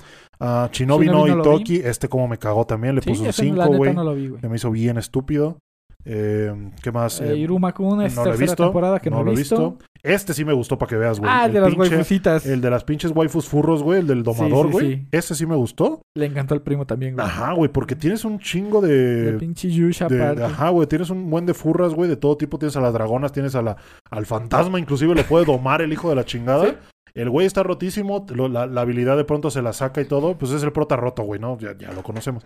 Ah, 0.40 0.70
Shinobi, 0.72 1.06
Shinobi 1.06 1.30
no. 1.32 1.40
Itoki, 1.40 1.76
este 1.76 2.08
como 2.08 2.28
me 2.28 2.38
cagó 2.38 2.64
también, 2.66 2.94
le 2.94 3.02
Sí, 3.02 3.10
puso 3.10 3.24
un 3.24 3.28
ese 3.28 3.44
la 3.44 3.66
5, 3.66 3.72
neta 3.72 3.76
güey. 3.76 3.94
no. 4.30 4.40
Se 4.40 4.48
me 4.48 4.56
hizo 4.56 4.70
bien 4.70 4.96
estúpido. 4.96 5.58
Eh, 6.04 6.52
¿Qué 6.82 6.92
más? 6.92 7.20
Eh, 7.20 7.32
Eh, 7.32 7.36
Iruma-kun 7.38 8.02
es 8.02 8.14
no 8.14 8.24
lo 8.24 8.28
he 8.28 8.32
tercera 8.32 8.50
visto. 8.52 8.64
temporada 8.64 9.00
que 9.00 9.10
no, 9.10 9.22
lo 9.22 9.32
he 9.32 9.36
visto. 9.36 9.78
Este 10.02 10.34
sí 10.34 10.44
me 10.44 10.52
gustó 10.52 10.78
para 10.78 10.90
que 10.90 10.96
veas, 10.96 11.18
güey. 11.18 11.30
Ah, 11.32 11.46
el 11.46 11.52
de 11.54 11.60
las 11.60 11.72
pinche- 11.72 11.78
waifusitas. 11.78 12.44
El 12.46 12.60
de 12.60 12.68
las 12.70 12.84
pinches 12.84 13.10
waifus 13.14 13.48
furros, 13.48 13.82
güey. 13.82 14.00
El 14.00 14.06
del 14.06 14.22
domador, 14.22 14.66
sí, 14.66 14.72
güey. 14.72 14.94
sí. 14.96 15.06
Ese 15.12 15.34
sí 15.34 15.46
me 15.46 15.54
gustó. 15.56 16.02
Le 16.14 16.26
encantó 16.26 16.52
al 16.54 16.60
primo 16.60 16.86
también, 16.86 17.14
güey. 17.14 17.24
Ajá, 17.26 17.52
güey, 17.54 17.70
porque 17.72 17.96
tienes 17.96 18.24
un 18.26 18.38
chingo 18.38 18.82
De 18.82 19.32
de... 19.32 19.38
pinche 19.38 19.70
Yusha 19.70 20.06
de- 20.08 20.22
aparte. 20.22 20.42
ajá, 20.44 20.68
güey, 20.68 20.86
tienes 20.86 21.08
un 21.08 21.30
buen 21.30 21.46
de 21.46 21.54
furras, 21.54 21.94
güey, 21.94 22.10
de 22.10 22.16
todo 22.16 22.36
tipo. 22.36 22.58
Tienes 22.58 22.76
a 22.76 22.82
las 22.82 22.92
dragonas, 22.92 23.32
tienes 23.32 23.54
a 23.54 23.62
la, 23.62 23.76
al 24.10 24.26
fantasma, 24.26 24.78
inclusive 24.78 25.14
le 25.14 25.24
puede 25.24 25.46
domar 25.46 25.80
el 25.80 25.90
hijo 25.92 26.10
de 26.10 26.16
la 26.16 26.24
chingada. 26.24 26.74
El 27.16 27.30
güey 27.30 27.46
está 27.46 27.62
rotísimo, 27.62 28.26
lo- 28.34 28.48
la, 28.48 28.66
la 28.66 28.80
habilidad 28.80 29.16
de 29.16 29.24
pronto 29.24 29.50
se 29.50 29.62
la 29.62 29.72
saca 29.72 30.00
y 30.00 30.04
todo. 30.04 30.36
Pues 30.36 30.50
es 30.52 30.62
el 30.62 30.72
prota 30.72 30.96
roto, 30.96 31.22
güey, 31.22 31.40
¿no? 31.40 31.56
Ya, 31.58 31.76
ya 31.78 31.92
lo 31.92 32.02
conocemos. 32.02 32.44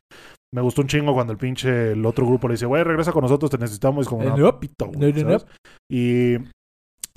Me 0.54 0.60
gustó 0.60 0.82
un 0.82 0.88
chingo 0.88 1.14
cuando 1.14 1.32
el 1.32 1.38
pinche, 1.38 1.92
el 1.92 2.04
otro 2.04 2.26
grupo 2.26 2.48
le 2.48 2.54
dice, 2.54 2.66
güey, 2.66 2.82
regresa 2.84 3.12
con 3.12 3.22
nosotros, 3.22 3.50
te 3.50 3.58
necesitamos. 3.58 3.98
Y 3.98 4.02
es 4.02 4.08
como, 4.08 4.24
"No, 4.24 4.36
no. 4.36 4.60
pito, 4.60 4.86
güey", 4.86 5.12
No. 5.24 5.38
Y 5.90 6.36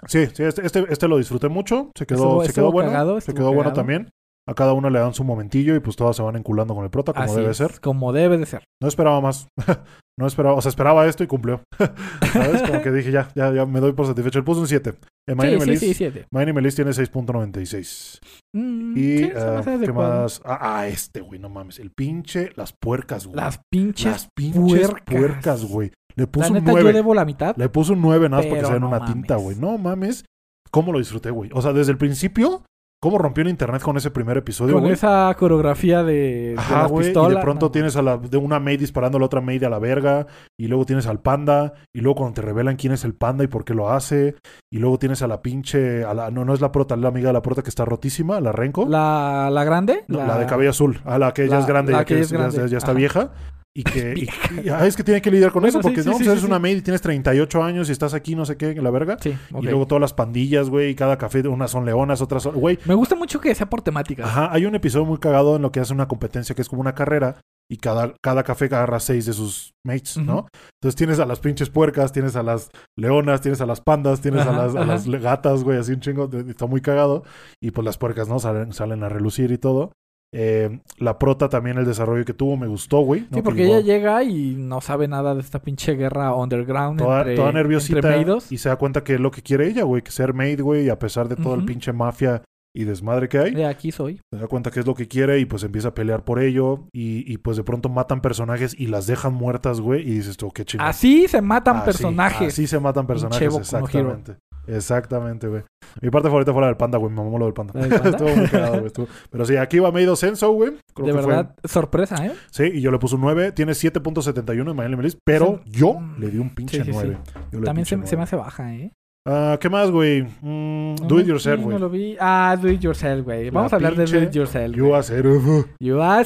sí, 0.07 0.27
sí, 0.33 0.43
este, 0.43 0.65
este, 0.65 0.85
este 0.89 1.07
lo 1.07 1.17
disfruté 1.17 1.49
mucho. 1.49 1.91
Se 1.97 2.05
quedó, 2.05 2.41
Estuvo- 2.41 2.45
se 2.45 2.53
quedó 2.53 2.71
bueno. 2.71 2.89
cagado, 2.91 3.19
se 3.21 3.33
quedó 3.33 3.53
bueno 3.53 3.73
también. 3.73 4.09
A 4.49 4.55
cada 4.55 4.73
uno 4.73 4.89
le 4.89 4.99
dan 4.99 5.13
su 5.13 5.23
momentillo 5.23 5.75
y 5.75 5.79
pues 5.81 5.95
todas 5.95 6.15
se 6.15 6.23
van 6.23 6.35
enculando 6.35 6.73
con 6.73 6.83
el 6.83 6.89
prota, 6.89 7.13
como 7.13 7.25
Así 7.25 7.35
debe 7.35 7.51
es, 7.51 7.57
ser. 7.57 7.79
Como 7.79 8.11
debe 8.11 8.37
de 8.39 8.45
ser. 8.47 8.63
No 8.81 8.87
esperaba 8.87 9.21
más. 9.21 9.47
no 10.19 10.25
esperaba, 10.25 10.55
o 10.55 10.61
sea, 10.61 10.69
esperaba 10.69 11.05
esto 11.05 11.23
y 11.23 11.27
cumplió. 11.27 11.61
¿Sabes? 12.33 12.63
Como 12.63 12.81
que 12.81 12.91
dije, 12.91 13.11
ya, 13.11 13.29
ya, 13.35 13.53
ya 13.53 13.65
me 13.67 13.79
doy 13.79 13.93
por 13.93 14.07
satisfecho. 14.07 14.39
Él 14.39 14.45
puso 14.45 14.61
un 14.61 14.67
7. 14.67 14.95
En 15.27 15.37
My 15.37 15.43
Sí, 15.43 15.77
sí, 15.77 15.85
List- 15.87 15.97
sí. 15.97 16.25
My 16.31 16.45
List 16.61 16.75
tiene 16.77 16.91
6.96. 16.93 18.19
Mm, 18.53 18.97
Y, 18.97 19.23
hace 19.31 19.79
¿qué 19.79 19.91
más? 19.93 20.41
Ah, 20.43 20.57
ah, 20.79 20.87
este, 20.87 21.21
güey, 21.21 21.39
no 21.39 21.49
mames. 21.49 21.79
El 21.79 21.91
pinche, 21.91 22.49
las 22.55 22.73
puercas, 22.73 23.25
güey. 23.27 23.37
Las 23.37 23.61
pinches 23.71 24.11
Las 24.11 24.27
pinches 24.35 24.89
puercas. 25.05 25.63
güey. 25.65 25.91
Le 26.15 26.23
La 26.25 26.31
puso 26.31 26.47
un 26.49 26.53
neta, 26.55 26.71
yo 26.71 26.77
9. 26.79 26.93
debo 26.93 27.13
la 27.13 27.23
mitad. 27.25 27.55
Le 27.55 27.69
puso 27.69 27.93
un 27.93 28.01
9 28.01 28.27
nada 28.29 28.41
más 28.41 28.47
porque 28.47 28.59
Pero 28.61 28.67
se 28.69 28.75
en 28.75 28.81
no 28.81 28.87
una 28.89 29.05
tinta, 29.05 29.35
mames. 29.35 29.43
güey. 29.45 29.57
No 29.57 29.77
mames. 29.77 30.25
¿Cómo 30.71 30.91
lo 30.91 30.99
disfruté, 30.99 31.29
güey? 31.31 31.49
O 31.53 31.61
sea, 31.61 31.71
desde 31.73 31.91
el 31.91 31.97
principio, 31.97 32.63
¿cómo 33.01 33.17
rompió 33.17 33.41
el 33.41 33.49
internet 33.49 33.81
con 33.81 33.97
ese 33.97 34.11
primer 34.11 34.37
episodio, 34.37 34.73
Con 34.75 34.83
güey? 34.83 34.93
esa 34.93 35.35
coreografía 35.39 36.03
de, 36.03 36.13
de 36.53 36.55
Ajá, 36.57 36.83
las 36.83 36.91
güey, 36.91 37.05
y 37.05 37.09
pistolas. 37.09 37.35
de 37.37 37.41
pronto 37.41 37.65
no, 37.65 37.71
tienes 37.71 37.95
a 37.95 38.01
la, 38.01 38.17
de 38.17 38.37
una 38.37 38.59
maid 38.59 38.79
disparando 38.79 39.17
a 39.17 39.19
la 39.19 39.25
otra 39.25 39.41
maid 39.41 39.63
a 39.63 39.69
la 39.69 39.79
verga, 39.79 40.27
y 40.59 40.67
luego 40.67 40.85
tienes 40.85 41.07
al 41.07 41.19
panda, 41.19 41.73
y 41.95 42.01
luego 42.01 42.15
cuando 42.17 42.35
te 42.35 42.41
revelan 42.43 42.75
quién 42.75 42.93
es 42.93 43.03
el 43.03 43.15
panda 43.15 43.43
y 43.43 43.47
por 43.47 43.65
qué 43.65 43.73
lo 43.73 43.89
hace, 43.91 44.35
y 44.71 44.77
luego 44.77 44.99
tienes 44.99 45.21
a 45.23 45.27
la 45.27 45.41
pinche, 45.41 46.03
a 46.05 46.13
la, 46.13 46.29
no, 46.31 46.45
no 46.45 46.53
es 46.53 46.61
la 46.61 46.71
prota, 46.71 46.93
es 46.95 47.01
la 47.01 47.07
amiga 47.09 47.27
de 47.29 47.33
la 47.33 47.41
prota 47.41 47.63
que 47.63 47.69
está 47.69 47.85
rotísima, 47.85 48.39
la 48.39 48.51
Renko, 48.51 48.85
la, 48.87 49.45
La, 49.45 49.49
la 49.49 49.63
grande. 49.63 50.05
de 50.07 50.45
cabello 50.45 50.69
azul, 50.69 51.01
a 51.03 51.17
la 51.17 51.33
que 51.33 51.47
la- 51.47 51.59
es 51.59 51.65
grande, 51.65 51.91
la 51.93 51.99
ya 51.99 52.05
que 52.05 52.19
es 52.19 52.29
ya- 52.29 52.37
grande. 52.37 52.57
ya, 52.57 52.65
ya 52.67 52.77
está 52.77 52.91
Ajá. 52.91 52.97
vieja, 52.99 53.31
y 53.73 53.83
que, 53.83 54.13
y- 54.17 54.65
y- 54.65 54.69
ah, 54.69 54.85
es 54.85 54.95
que 54.97 55.03
tiene 55.03 55.21
que 55.21 55.31
lidiar 55.31 55.51
con 55.51 55.61
Bueno, 55.61 55.79
eso, 55.79 55.81
porque 55.81 56.03
sí, 56.03 56.07
no, 56.09 56.13
sí, 56.13 56.19
pues 56.19 56.27
sí, 56.27 56.31
eres 56.31 56.43
una 56.43 56.59
maid 56.59 56.77
y 56.77 56.81
tienes 56.81 57.01
38 57.01 57.63
años 57.63 57.87
y 57.89 57.91
estás 57.93 58.13
aquí, 58.13 58.35
no 58.35 58.45
sé 58.45 58.57
qué, 58.57 58.73
la 58.75 58.91
verga, 58.91 59.17
y 59.61 59.65
luego 59.69 59.87
todas 59.87 60.01
las 60.01 60.13
pandillas, 60.13 60.69
güey, 60.69 60.89
y 60.89 60.95
cada 60.95 61.17
café, 61.17 61.47
unas 61.47 61.71
son 61.71 61.85
leonas, 61.85 62.21
otras 62.21 62.43
son, 62.43 62.55
güey, 62.55 62.77
Me 62.85 62.95
gusta 62.95 63.15
mucho 63.15 63.39
que 63.39 63.55
sea 63.55 63.69
por 63.69 63.81
temática. 63.81 64.25
Ajá, 64.25 64.49
hay 64.51 64.65
un 64.65 64.75
episodio 64.75 65.05
muy 65.05 65.19
cagado 65.19 65.55
en 65.55 65.61
lo 65.61 65.71
que 65.71 65.79
hace 65.79 65.93
una 65.93 66.07
competencia 66.07 66.53
que 66.55 66.61
es 66.61 66.67
como 66.69 66.81
una 66.81 66.93
carrera 66.95 67.39
y 67.69 67.77
cada, 67.77 68.13
cada 68.21 68.43
café 68.43 68.65
agarra 68.65 68.99
seis 68.99 69.25
de 69.25 69.31
sus 69.31 69.71
mates, 69.85 70.17
¿no? 70.17 70.47
Entonces 70.81 70.97
tienes 70.97 71.19
a 71.19 71.25
las 71.25 71.39
pinches 71.39 71.69
puercas, 71.69 72.11
tienes 72.11 72.35
a 72.35 72.43
las 72.43 72.69
leonas, 72.99 73.39
tienes 73.39 73.61
a 73.61 73.65
las 73.65 73.79
pandas, 73.79 74.19
tienes 74.19 74.45
a 74.45 74.51
las, 74.51 74.75
a 74.75 74.83
las 74.83 75.07
gatas, 75.07 75.63
güey, 75.63 75.77
así 75.77 75.93
un 75.93 76.01
chingo, 76.01 76.29
está 76.49 76.65
muy 76.65 76.81
cagado. 76.81 77.23
Y 77.63 77.71
pues 77.71 77.85
las 77.85 77.97
puercas, 77.97 78.27
¿no? 78.27 78.39
Salen, 78.39 78.73
salen 78.73 79.05
a 79.05 79.09
relucir 79.09 79.53
y 79.53 79.57
todo. 79.57 79.93
Eh, 80.33 80.79
la 80.97 81.19
prota 81.19 81.49
también, 81.49 81.77
el 81.77 81.85
desarrollo 81.85 82.23
que 82.23 82.33
tuvo, 82.33 82.55
me 82.55 82.67
gustó, 82.67 82.99
güey. 82.99 83.21
¿no? 83.21 83.27
Sí, 83.27 83.35
Que 83.35 83.43
porque 83.43 83.65
ella 83.65 83.81
llega 83.81 84.23
y 84.23 84.55
no 84.57 84.79
sabe 84.79 85.07
nada 85.07 85.35
de 85.35 85.41
esta 85.41 85.61
pinche 85.61 85.95
guerra 85.95 86.33
underground 86.33 86.99
toda, 86.99 87.19
entre, 87.19 87.35
toda 87.35 87.51
nerviosita 87.51 87.97
entre 87.97 88.15
maidos. 88.17 88.51
y 88.51 88.57
se 88.57 88.69
da 88.69 88.77
cuenta 88.77 89.03
que 89.03 89.15
es 89.15 89.19
lo 89.19 89.29
que 89.31 89.41
quiere 89.41 89.67
ella, 89.67 89.83
güey, 89.83 90.01
que 90.01 90.11
ser 90.11 90.33
maid, 90.33 90.61
güey, 90.61 90.85
y 90.85 90.89
a 90.89 90.97
pesar 90.99 91.27
de 91.27 91.35
todo 91.35 91.53
el 91.55 91.59
Ujú. 91.59 91.67
pinche 91.67 91.91
mafia 91.91 92.43
y 92.73 92.85
desmadre 92.85 93.27
que 93.27 93.37
hay. 93.39 93.51
De 93.53 93.65
aquí 93.65 93.91
soy. 93.91 94.21
se 94.31 94.39
da 94.39 94.47
cuenta 94.47 94.71
que 94.71 94.79
es 94.79 94.87
lo 94.87 94.95
que 94.95 95.09
quiere 95.09 95.39
y 95.39 95.43
pues 95.45 95.63
empieza 95.63 95.89
a 95.89 95.93
pelear 95.93 96.23
por 96.23 96.39
ello 96.41 96.85
y, 96.93 97.29
y, 97.29 97.37
pues 97.39 97.57
de 97.57 97.65
pronto 97.65 97.89
matan 97.89 98.21
personajes 98.21 98.73
y 98.79 98.87
las 98.87 99.07
dejan 99.07 99.33
muertas, 99.33 99.81
güey, 99.81 100.01
y 100.01 100.11
dices 100.13 100.37
tú, 100.37 100.49
qué 100.51 100.63
chingón. 100.63 100.87
Así 100.87 101.27
se 101.27 101.41
matan 101.41 101.75
Así, 101.77 101.85
personajes. 101.85 102.53
Así 102.53 102.67
se 102.67 102.79
matan 102.79 103.05
personajes, 103.05 103.53
exactamente. 103.53 104.37
Exactamente, 104.67 105.47
güey. 105.47 105.63
Mi 106.01 106.09
parte 106.09 106.29
favorita 106.29 106.53
fue 106.53 106.61
la 106.61 106.67
del 106.67 106.77
panda, 106.77 106.97
güey. 106.97 107.11
Me 107.11 107.17
mamó 107.23 107.37
lo 107.39 107.45
del 107.45 107.53
panda. 107.53 107.73
¿La 107.75 107.81
del 107.87 107.89
panda? 107.99 108.09
estuvo 108.11 108.35
muy 108.35 108.47
cagado, 108.47 108.73
güey. 108.73 108.85
estuvo- 108.87 109.07
Pero 109.29 109.45
sí, 109.45 109.57
aquí 109.57 109.79
va 109.79 109.91
Meido 109.91 110.15
Senso, 110.15 110.51
güey. 110.51 110.71
Creo 110.93 111.07
de 111.07 111.13
que 111.13 111.19
fue- 111.19 111.27
verdad, 111.35 111.55
sorpresa, 111.65 112.25
¿eh? 112.25 112.31
Sí, 112.51 112.63
y 112.73 112.81
yo 112.81 112.91
le 112.91 112.99
puse 112.99 113.15
un 113.15 113.21
9. 113.21 113.51
Tiene 113.51 113.73
7.71 113.73 114.71
en 114.71 114.77
My 114.77 114.83
Anime 114.83 115.03
List, 115.03 115.19
pero 115.25 115.61
yo 115.65 115.97
le 116.17 116.29
di 116.29 116.37
un 116.37 116.53
pinche 116.53 116.77
Sí, 116.77 116.83
sí, 116.83 116.91
sí. 116.91 116.91
9. 116.93 117.17
Yo 117.51 117.59
le 117.59 117.65
También 117.65 117.85
se, 117.85 117.89
se 117.91 117.95
me 117.97 118.03
9. 118.05 118.23
hace 118.23 118.35
baja, 118.35 118.73
¿eh? 118.75 118.91
Ah, 119.27 119.57
¿Qué 119.61 119.69
más, 119.69 119.91
güey? 119.91 120.23
Mm, 120.41 120.95
No 121.01 121.07
do 121.07 121.19
it 121.19 121.27
yourself, 121.27 121.61
güey. 121.61 121.75
no 121.75 121.79
lo 121.79 121.89
vi. 121.91 122.17
Ah, 122.19 122.57
do 122.59 122.67
it 122.69 122.81
yourself, 122.81 123.23
güey. 123.23 123.45
La 123.45 123.51
Vamos 123.51 123.71
a 123.73 123.75
hablar 123.75 123.95
de 123.95 124.05
do 124.05 124.17
it 124.23 124.31
yourself. 124.33 124.75
You 124.75 124.95
uh, 124.95 125.65
You 125.79 126.01
are. 126.01 126.25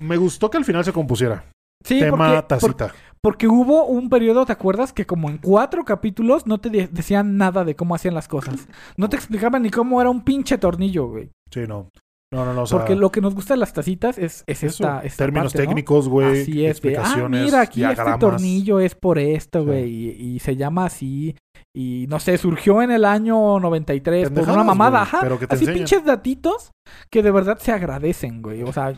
Me 0.00 0.16
gustó 0.16 0.48
que 0.50 0.56
al 0.56 0.64
final 0.64 0.84
se 0.84 0.92
compusiera. 0.92 1.44
Sí, 1.84 2.00
Tema 2.00 2.16
porque, 2.16 2.32
por- 2.32 2.42
tacita. 2.76 2.94
Porque 3.22 3.48
hubo 3.48 3.84
un 3.86 4.08
periodo, 4.08 4.46
¿te 4.46 4.52
acuerdas? 4.52 4.92
Que 4.92 5.06
como 5.06 5.28
en 5.30 5.38
cuatro 5.38 5.84
capítulos 5.84 6.46
no 6.46 6.58
te 6.58 6.70
de- 6.70 6.88
decían 6.88 7.36
nada 7.36 7.64
de 7.64 7.74
cómo 7.76 7.94
hacían 7.94 8.14
las 8.14 8.28
cosas. 8.28 8.68
No 8.96 9.08
te 9.08 9.16
explicaban 9.16 9.62
ni 9.62 9.70
cómo 9.70 10.00
era 10.00 10.10
un 10.10 10.22
pinche 10.22 10.58
tornillo, 10.58 11.08
güey. 11.08 11.30
Sí, 11.50 11.60
no. 11.68 11.88
No, 12.30 12.44
no, 12.44 12.52
no. 12.52 12.62
O 12.64 12.66
sea, 12.66 12.78
Porque 12.80 12.94
lo 12.94 13.10
que 13.10 13.22
nos 13.22 13.34
gusta 13.34 13.54
de 13.54 13.58
las 13.60 13.72
tacitas 13.72 14.18
es, 14.18 14.44
es 14.46 14.62
esta, 14.62 15.00
esta 15.00 15.24
términos 15.24 15.52
parte, 15.52 15.64
¿no? 15.64 15.68
técnicos, 15.70 16.08
güey. 16.10 16.44
De, 16.44 16.66
ah, 16.66 16.70
explicaciones, 16.70 17.42
mira, 17.44 17.62
aquí 17.62 17.82
este 17.82 18.18
tornillo 18.20 18.80
es 18.80 18.94
por 18.94 19.18
esto, 19.18 19.60
Sí. 19.60 19.64
güey, 19.66 19.84
y, 19.90 20.08
y 20.34 20.38
se 20.40 20.54
llama 20.54 20.84
así, 20.84 21.34
y 21.74 22.04
no 22.10 22.20
sé, 22.20 22.36
surgió 22.36 22.82
en 22.82 22.90
el 22.90 23.06
año 23.06 23.58
93 23.60 24.28
por 24.28 24.46
una 24.50 24.62
mamada, 24.62 25.00
ajá, 25.02 25.20
pero 25.22 25.38
que 25.38 25.46
te 25.46 25.54
así 25.54 25.64
enseñan. 25.64 25.78
pinches 25.86 26.04
datitos 26.04 26.70
que 27.10 27.22
de 27.22 27.30
verdad 27.30 27.56
se 27.60 27.72
agradecen, 27.72 28.42
güey, 28.42 28.62
o 28.62 28.74
sea, 28.74 28.92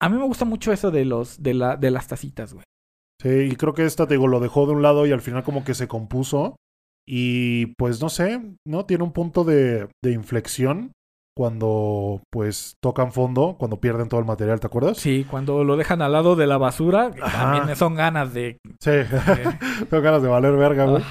a 0.00 0.08
mí 0.08 0.16
me 0.16 0.24
gusta 0.24 0.44
mucho 0.44 0.72
eso 0.72 0.92
de 0.92 1.04
los, 1.04 1.42
de 1.42 1.54
la, 1.54 1.76
de 1.76 1.90
las 1.90 2.06
tacitas, 2.06 2.54
güey. 2.54 2.64
Sí, 3.20 3.28
y 3.28 3.56
creo 3.56 3.74
que 3.74 3.84
esta, 3.84 4.06
te 4.06 4.14
digo, 4.14 4.26
lo 4.28 4.40
dejó 4.40 4.66
de 4.66 4.72
un 4.72 4.82
lado 4.82 5.06
y 5.06 5.12
al 5.12 5.20
final 5.20 5.42
como 5.42 5.64
que 5.64 5.74
se 5.74 5.88
compuso. 5.88 6.56
Y 7.06 7.66
pues 7.76 8.00
no 8.00 8.08
sé, 8.08 8.40
¿no? 8.66 8.86
Tiene 8.86 9.04
un 9.04 9.12
punto 9.12 9.44
de, 9.44 9.88
de 10.02 10.12
inflexión 10.12 10.92
cuando 11.36 12.22
pues 12.30 12.74
tocan 12.82 13.12
fondo, 13.12 13.56
cuando 13.58 13.80
pierden 13.80 14.08
todo 14.08 14.20
el 14.20 14.26
material, 14.26 14.60
¿te 14.60 14.66
acuerdas? 14.66 14.98
Sí, 14.98 15.24
cuando 15.30 15.64
lo 15.64 15.76
dejan 15.76 16.02
al 16.02 16.12
lado 16.12 16.36
de 16.36 16.46
la 16.46 16.58
basura, 16.58 17.10
Ajá. 17.20 17.52
también 17.52 17.74
son 17.76 17.94
ganas 17.94 18.34
de... 18.34 18.58
Sí, 18.80 18.90
de- 18.90 19.06
tengo 19.88 20.02
ganas 20.02 20.22
de 20.22 20.28
valer 20.28 20.52
verga, 20.56 20.84
güey. 20.86 21.02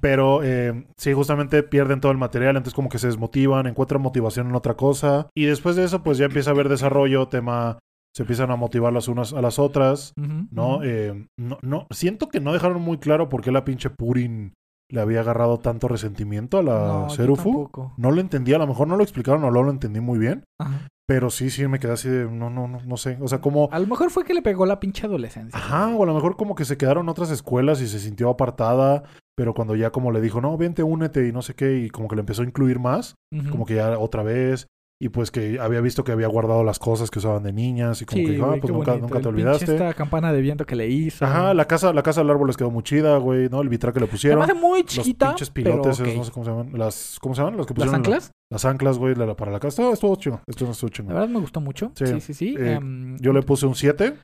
Pero 0.00 0.42
eh, 0.42 0.86
sí, 0.98 1.12
justamente 1.14 1.62
pierden 1.62 2.00
todo 2.00 2.12
el 2.12 2.18
material, 2.18 2.56
entonces 2.56 2.74
como 2.74 2.88
que 2.90 2.98
se 2.98 3.06
desmotivan, 3.06 3.66
encuentran 3.66 4.02
motivación 4.02 4.48
en 4.48 4.56
otra 4.56 4.74
cosa. 4.74 5.28
Y 5.34 5.46
después 5.46 5.74
de 5.76 5.84
eso, 5.84 6.02
pues 6.02 6.18
ya 6.18 6.26
empieza 6.26 6.50
a 6.50 6.54
haber 6.54 6.68
desarrollo, 6.68 7.28
tema, 7.28 7.78
se 8.14 8.22
empiezan 8.22 8.50
a 8.50 8.56
motivar 8.56 8.92
las 8.92 9.08
unas 9.08 9.32
a 9.32 9.40
las 9.40 9.58
otras, 9.58 10.12
¿no? 10.50 10.82
Eh, 10.82 11.26
no, 11.38 11.58
no, 11.62 11.86
siento 11.90 12.28
que 12.28 12.40
no 12.40 12.52
dejaron 12.52 12.82
muy 12.82 12.98
claro 12.98 13.28
por 13.28 13.42
qué 13.42 13.52
la 13.52 13.64
pinche 13.64 13.90
Purin 13.90 14.54
le 14.90 15.00
había 15.00 15.20
agarrado 15.20 15.58
tanto 15.58 15.86
resentimiento 15.88 16.58
a 16.58 16.62
la 16.62 17.10
Serufu. 17.10 17.70
No 17.96 18.10
lo 18.10 18.20
entendí, 18.20 18.54
a 18.54 18.58
lo 18.58 18.66
mejor 18.66 18.88
no 18.88 18.96
lo 18.96 19.02
explicaron 19.02 19.44
o 19.44 19.50
no 19.50 19.62
lo 19.62 19.70
entendí 19.70 20.00
muy 20.00 20.18
bien, 20.18 20.44
Ajá. 20.58 20.88
pero 21.06 21.30
sí, 21.30 21.50
sí 21.50 21.66
me 21.68 21.78
quedé 21.78 21.92
así 21.92 22.08
de, 22.08 22.24
no, 22.24 22.48
no, 22.48 22.66
no, 22.66 22.80
no 22.80 22.96
sé. 22.96 23.18
O 23.20 23.28
sea, 23.28 23.40
como... 23.40 23.68
A 23.70 23.78
lo 23.78 23.86
mejor 23.86 24.10
fue 24.10 24.24
que 24.24 24.34
le 24.34 24.42
pegó 24.42 24.64
la 24.64 24.80
pinche 24.80 25.06
adolescencia. 25.06 25.58
Ajá, 25.58 25.94
o 25.94 26.02
a 26.02 26.06
lo 26.06 26.14
mejor 26.14 26.36
como 26.36 26.54
que 26.54 26.64
se 26.64 26.78
quedaron 26.78 27.08
otras 27.08 27.30
escuelas 27.30 27.82
y 27.82 27.86
se 27.86 27.98
sintió 27.98 28.30
apartada, 28.30 29.04
pero 29.36 29.52
cuando 29.52 29.76
ya 29.76 29.90
como 29.90 30.10
le 30.10 30.22
dijo, 30.22 30.40
no, 30.40 30.56
vente, 30.56 30.82
únete 30.82 31.28
y 31.28 31.32
no 31.32 31.42
sé 31.42 31.54
qué, 31.54 31.78
y 31.80 31.90
como 31.90 32.08
que 32.08 32.16
le 32.16 32.20
empezó 32.20 32.42
a 32.42 32.46
incluir 32.46 32.78
más, 32.78 33.14
como 33.50 33.66
que 33.66 33.74
ya 33.74 33.98
otra 33.98 34.22
vez, 34.22 34.66
y 35.00 35.10
pues 35.10 35.30
que 35.30 35.60
había 35.60 35.80
visto 35.80 36.02
que 36.02 36.10
había 36.12 36.26
guardado 36.26 36.64
las 36.64 36.78
cosas 36.80 37.08
que 37.10 37.20
usaban 37.20 37.42
de 37.44 37.52
niñas, 37.52 38.02
y 38.02 38.04
como 38.04 38.18
Sí, 38.20 38.26
que 38.26 38.32
dijo, 38.32 38.46
ah, 38.46 38.56
pues 38.60 38.72
nunca, 38.72 39.20
te 39.20 39.28
olvidaste. 39.28 39.72
Esta 39.72 39.94
campana 39.94 40.32
de 40.32 40.40
viento 40.40 40.66
que 40.66 40.74
le 40.74 40.88
hizo. 40.88 41.24
Ajá, 41.24 41.54
la 41.54 41.66
casa, 41.66 41.92
la 41.92 42.02
casa 42.02 42.20
del 42.22 42.30
árbol 42.30 42.48
les 42.48 42.56
quedó 42.56 42.70
muy 42.70 42.82
chida, 42.82 43.16
güey, 43.18 43.48
¿no? 43.48 43.60
El 43.60 43.68
vitral 43.68 43.92
que 43.92 44.00
le 44.00 44.06
pusieron. 44.08 44.42
hace 44.42 44.54
muy 44.54 44.80
Los 44.82 44.86
chiquita. 44.88 45.28
pinches 45.28 45.50
pilotes, 45.50 45.98
pero 45.98 46.10
esos, 46.10 46.16
no 46.18 46.24
sé 46.24 46.32
cómo 46.32 46.44
se 46.44 46.50
llaman. 46.50 46.70
Las, 46.76 47.18
¿Cómo 47.20 47.34
se 47.34 47.40
llaman? 47.42 47.56
Las 47.58 47.66
que 47.66 47.74
¿Las 47.74 47.76
pusieron. 47.86 47.94
en 48.04 48.10
la- 48.10 48.16
anclas? 48.16 48.32
las 48.50 48.64
anclas, 48.64 48.98
güey, 48.98 49.14
la- 49.14 49.26
la- 49.26 49.36
para 49.36 49.52
la 49.52 49.60
casa. 49.60 49.68
Estuvo, 49.82 49.92
estuvo 49.94 50.16
chido. 50.16 50.40
Esto 50.46 50.70
estuvo 50.70 50.88
La 50.88 50.94
chido. 50.94 51.08
verdad 51.08 51.28
me 51.28 51.38
gustó 51.40 51.60
mucho. 51.60 51.92
Sí. 51.94 52.06
Sí, 52.06 52.20
sí, 52.20 52.34
sí. 52.34 52.56
Eh, 52.58 52.72
Em, 52.74 53.16
Yo 53.18 53.32
le 53.32 53.42
puse 53.42 53.66
un 53.66 53.74
7. 53.76 54.14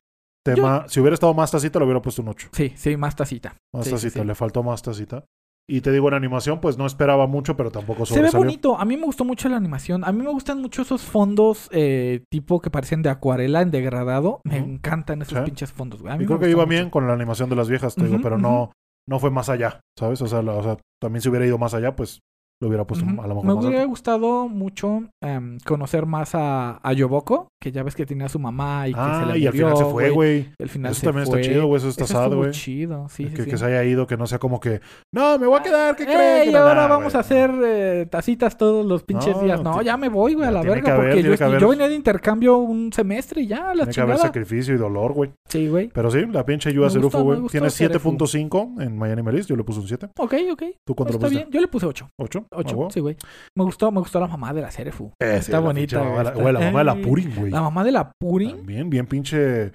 Tema, 0.44 0.84
si 0.88 1.00
hubiera 1.00 1.14
estado 1.14 1.32
más 1.32 1.50
tacita, 1.50 1.78
le 1.78 1.86
hubiera 1.86 2.02
puesto 2.02 2.20
un 2.20 2.28
8. 2.28 2.48
Sí, 2.52 2.72
sí, 2.76 2.96
más 2.98 3.16
tacita. 3.16 3.56
Más 3.72 3.86
Sí, 3.86 3.92
tacita, 3.92 4.22
le 4.24 4.34
faltó 4.34 4.62
más 4.62 4.82
tacita. 4.82 5.24
Y 5.66 5.80
te 5.80 5.90
digo, 5.92 6.08
en 6.08 6.14
animación, 6.14 6.60
pues 6.60 6.76
no 6.76 6.84
esperaba 6.84 7.26
mucho, 7.26 7.56
pero 7.56 7.70
tampoco 7.70 8.04
Se 8.04 8.14
ve 8.14 8.18
sobresalió. 8.28 8.44
bonito. 8.44 8.78
A 8.78 8.84
mí 8.84 8.96
me 8.98 9.04
gustó 9.06 9.24
mucho 9.24 9.48
la 9.48 9.56
animación. 9.56 10.04
A 10.04 10.12
mí 10.12 10.22
me 10.22 10.30
gustan 10.30 10.60
mucho 10.60 10.82
esos 10.82 11.02
fondos 11.02 11.70
eh, 11.72 12.22
tipo 12.30 12.60
que 12.60 12.70
parecen 12.70 13.00
de 13.02 13.08
acuarela 13.08 13.62
en 13.62 13.70
degradado. 13.70 14.40
Me 14.44 14.58
encantan 14.58 15.22
esos 15.22 15.38
Sí. 15.38 15.44
pinches 15.44 15.72
fondos, 15.72 16.02
güey. 16.02 16.12
A 16.12 16.16
mí 16.18 16.24
Y 16.24 16.26
me 16.26 16.28
creo 16.28 16.38
que 16.40 16.50
iba 16.50 16.64
mucho. 16.66 16.68
bien 16.68 16.90
con 16.90 17.06
la 17.06 17.14
animación 17.14 17.48
de 17.48 17.56
las 17.56 17.70
viejas, 17.70 17.94
te 17.94 18.04
digo, 18.04 18.18
pero 18.22 18.36
no, 18.36 18.72
no 19.08 19.18
fue 19.18 19.30
más 19.30 19.48
allá, 19.48 19.80
¿sabes? 19.98 20.20
O 20.20 20.26
sea, 20.26 20.42
la- 20.42 20.52
o 20.54 20.62
sea, 20.62 20.76
también 21.00 21.22
si 21.22 21.30
hubiera 21.30 21.46
ido 21.46 21.56
más 21.56 21.72
allá, 21.72 21.96
pues 21.96 22.20
lo 22.64 22.68
hubiera 22.68 22.84
puesto 22.86 23.06
a 23.06 23.08
lo 23.08 23.14
mejor 23.34 23.44
Me 23.44 23.54
más 23.54 23.64
hubiera 23.64 23.80
alto. 23.82 23.90
gustado 23.90 24.48
mucho 24.48 25.04
em, 25.22 25.58
conocer 25.60 26.06
más 26.06 26.34
a, 26.34 26.78
a 26.82 26.92
Yoboko, 26.92 27.48
que 27.60 27.70
ya 27.72 27.82
ves 27.82 27.94
que 27.94 28.04
tenía 28.06 28.26
a 28.26 28.28
su 28.28 28.38
mamá 28.38 28.88
y 28.88 28.92
que 28.92 28.98
se 28.98 29.04
Ah, 29.04 29.24
le 29.32 29.38
y 29.38 29.46
al 29.46 29.52
final 29.52 29.70
murió, 29.70 29.86
se 29.86 29.92
fue, 29.92 30.10
güey. 30.10 30.48
El 30.58 30.68
final 30.68 30.92
Eso 30.92 31.00
se 31.00 31.06
también 31.06 31.26
fue. 31.26 31.40
está 31.40 31.52
chido, 31.52 31.66
güey. 31.66 31.78
Eso 31.78 31.88
está 31.88 32.04
Eso 32.04 32.12
sad, 32.14 32.32
güey. 32.34 32.50
chido, 32.50 33.08
sí, 33.08 33.24
que, 33.24 33.30
sí, 33.30 33.44
que 33.44 33.50
sí. 33.52 33.58
se 33.58 33.64
haya 33.66 33.84
ido, 33.84 34.06
que 34.06 34.16
no 34.16 34.26
sea 34.26 34.38
como 34.38 34.60
que, 34.60 34.80
no, 35.12 35.38
me 35.38 35.46
voy 35.46 35.58
a 35.60 35.62
quedar, 35.62 35.96
¿qué 35.96 36.02
Eh, 36.04 36.06
crees? 36.06 36.52
y 36.52 36.54
ahora 36.54 36.86
vamos 36.86 37.14
a 37.14 37.20
hacer 37.20 37.50
eh, 37.64 38.06
tacitas 38.10 38.56
todos 38.58 38.84
los 38.84 39.02
pinches 39.02 39.36
No, 39.36 39.42
días. 39.42 39.62
No, 39.62 39.82
ya 39.82 39.96
me 39.96 40.08
voy, 40.08 40.34
güey, 40.34 40.46
a 40.48 40.50
la 40.50 40.62
verga. 40.62 40.94
haber, 40.94 41.10
porque 41.14 41.22
yo, 41.22 41.58
yo 41.58 41.68
venía 41.68 41.88
de 41.88 41.94
intercambio 41.94 42.58
un 42.58 42.92
semestre 42.92 43.42
y 43.42 43.46
ya, 43.46 43.74
la 43.74 43.84
Tiene 43.84 43.92
que 43.92 44.00
haber 44.00 44.18
sacrificio 44.18 44.74
y 44.74 44.78
dolor, 44.78 45.12
güey. 45.12 45.30
Sí, 45.48 45.68
güey. 45.68 45.88
Pero 45.88 46.10
sí, 46.10 46.24
la 46.26 46.44
pinche 46.44 46.70
gustó, 46.76 47.18
me 47.24 47.36
güey. 47.36 47.48
Tiene 47.48 47.70
Cerefu. 47.70 48.12
7.5 48.12 48.82
en 48.82 48.96
Miami 48.96 49.22
Melis. 49.22 49.46
Yo 49.46 49.56
le 49.56 49.64
puse 49.64 49.80
un 49.80 49.86
7. 49.88 50.08
Ok, 50.18 50.34
ok. 50.52 50.62
¿Tú 50.84 50.94
cuánto 50.94 51.12
le 51.14 51.18
pusiste? 51.18 51.46
Yo 51.50 51.60
le 51.60 51.68
puse 51.68 51.86
8. 51.86 52.08
8. 52.18 52.46
8, 52.56 52.88
sí, 52.90 53.00
güey. 53.00 53.16
Me 53.56 53.64
gustó, 53.64 53.90
me 53.92 54.00
gustó 54.00 54.20
la 54.20 54.26
mamá 54.28 54.52
de 54.52 54.62
la 54.62 54.70
Cerefu. 54.70 55.12
Eh, 55.20 55.36
Está 55.38 55.58
bonita, 55.60 56.00
Güey, 56.00 56.52
la, 56.52 56.60
mamá 56.60 56.78
de 56.80 56.84
la. 56.84 56.94
Purin, 56.96 57.34
güey. 57.36 57.50
La 57.50 57.60
mamá 57.60 57.84
de 57.84 57.92
la 57.92 58.12
Purin. 58.20 58.56
También, 58.56 58.88
bien 58.90 59.06
pinche. 59.06 59.72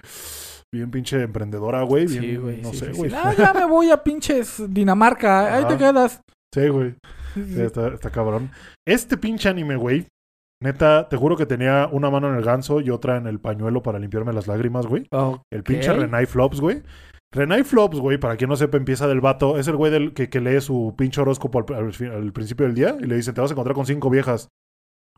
Bien 0.72 0.90
pinche 0.90 1.22
emprendedora, 1.22 1.82
güey. 1.82 2.06
Bien, 2.06 2.22
Sí, 2.22 2.36
güey. 2.36 2.62
no 2.62 2.70
sí, 2.70 2.76
sé, 2.78 2.86
sí, 2.92 2.98
güey. 2.98 3.10
sí. 3.10 3.16
Ah, 3.18 3.34
ya 3.36 3.52
me 3.52 3.64
voy 3.66 3.90
a 3.90 4.02
pinches 4.02 4.62
Dinamarca. 4.68 5.56
Ahí 5.56 5.64
te 5.66 5.76
quedas. 5.76 6.20
Sí, 6.54 6.68
güey. 6.68 6.90
Sí, 7.34 7.42
sí, 7.42 7.44
Sí, 7.44 7.54
sí. 7.56 7.62
está, 7.62 7.88
está 7.88 8.10
cabrón. 8.10 8.50
Este 8.86 9.16
pinche 9.16 9.48
anime, 9.48 9.76
güey. 9.76 10.06
Neta, 10.62 11.08
te 11.08 11.16
juro 11.16 11.36
que 11.36 11.46
tenía 11.46 11.88
una 11.90 12.10
mano 12.10 12.28
en 12.28 12.36
el 12.36 12.44
ganso 12.44 12.80
y 12.80 12.90
otra 12.90 13.16
en 13.16 13.26
el 13.26 13.40
pañuelo 13.40 13.82
para 13.82 13.98
limpiarme 13.98 14.32
las 14.32 14.46
lágrimas, 14.46 14.86
güey. 14.86 15.06
El 15.50 15.62
pinche 15.62 15.92
Renai 15.92 16.26
Flops, 16.26 16.60
güey. 16.60 16.82
Renai 17.32 17.62
Flops, 17.62 17.98
güey, 18.00 18.18
para 18.18 18.36
quien 18.36 18.50
no 18.50 18.56
sepa, 18.56 18.76
empieza 18.76 19.06
del 19.06 19.20
vato. 19.20 19.56
Es 19.58 19.68
el 19.68 19.76
güey 19.76 19.92
del 19.92 20.14
que, 20.14 20.28
que 20.28 20.40
lee 20.40 20.60
su 20.60 20.94
pinche 20.98 21.20
horóscopo 21.20 21.60
al, 21.60 21.74
al 21.76 21.92
fin- 21.92 22.10
al 22.10 22.32
principio 22.32 22.66
del 22.66 22.74
día 22.74 22.96
y 23.00 23.04
le 23.06 23.16
dice, 23.16 23.32
te 23.32 23.40
vas 23.40 23.50
a 23.50 23.54
encontrar 23.54 23.74
con 23.74 23.86
cinco 23.86 24.10
viejas 24.10 24.48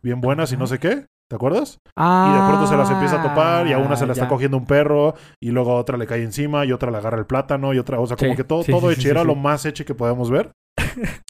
bien 0.02 0.20
buenas 0.20 0.52
y 0.52 0.56
no 0.56 0.66
sé 0.66 0.78
qué. 0.78 1.06
¿Te 1.30 1.36
acuerdas? 1.36 1.78
Y 1.97 2.32
de 2.34 2.43
pronto 2.47 2.66
se 2.66 2.76
las 2.76 2.90
empieza 2.90 3.18
a 3.18 3.22
topar 3.22 3.66
y 3.66 3.72
a 3.72 3.78
una 3.78 3.97
se 3.97 4.06
la 4.06 4.12
está 4.12 4.26
Ah, 4.26 4.28
cogiendo 4.28 4.59
un 4.59 4.66
perro 4.66 5.14
y 5.40 5.51
luego 5.51 5.72
a 5.72 5.76
otra 5.76 5.97
le 5.97 6.06
cae 6.06 6.22
encima 6.22 6.66
y 6.66 6.72
otra 6.72 6.90
le 6.90 6.98
agarra 6.98 7.16
el 7.18 7.24
plátano 7.24 7.72
y 7.72 7.78
otra, 7.78 7.98
o 7.98 8.06
sea, 8.06 8.18
como 8.18 8.36
que 8.36 8.44
todo, 8.44 8.62
sí, 8.62 8.70
todo 8.70 8.90
sí, 8.90 8.97
sí, 8.97 9.01
hecho 9.01 9.10
era 9.12 9.24
lo 9.24 9.34
más 9.34 9.64
hecho 9.64 9.86
que 9.86 9.94
podemos 9.94 10.30
ver. 10.30 10.52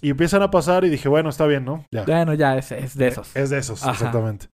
y 0.02 0.10
empiezan 0.10 0.42
a 0.42 0.50
pasar 0.50 0.84
y 0.84 0.88
dije, 0.88 1.09
bueno, 1.09 1.28
está 1.28 1.46
bien, 1.46 1.64
¿no? 1.64 1.84
Ya. 1.92 2.02
Bueno, 2.04 2.34
ya, 2.34 2.56
es, 2.59 2.72
es 2.72 2.96
de 2.96 3.06
esos. 3.09 3.36
Es 3.36 3.50
de 3.50 3.59
esos, 3.59 3.80
Ajá. 3.84 3.92
exactamente. 3.92 4.48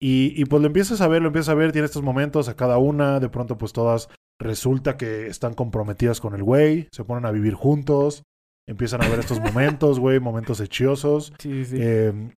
Y, 0.00 0.32
y 0.40 0.46
pues 0.46 0.62
lo 0.62 0.66
empiezas 0.68 1.02
a 1.02 1.08
ver, 1.08 1.20
lo 1.20 1.26
empiezas 1.28 1.50
a 1.50 1.54
ver, 1.54 1.72
tiene 1.72 1.84
estos 1.84 2.02
momentos 2.02 2.48
a 2.48 2.56
cada 2.56 2.78
una, 2.78 3.20
de 3.20 3.28
pronto 3.28 3.58
pues 3.58 3.74
todas 3.74 4.08
resulta 4.40 4.96
que 4.96 5.26
están 5.26 5.54
comprometidas 5.54 6.20
con 6.20 6.34
el 6.34 6.42
güey, 6.42 6.88
se 6.92 7.04
ponen 7.04 7.26
a 7.26 7.30
vivir 7.30 7.54
juntos, 7.54 8.22
empiezan 8.68 9.02
a 9.02 9.08
ver 9.08 9.20
estos 9.20 9.40
momentos, 9.40 9.98
güey, 9.98 10.20
momentos 10.20 10.60
hechiosos. 10.60 11.32
Sí, 11.38 11.64
sí. 11.64 11.78
Eh, 11.80 12.30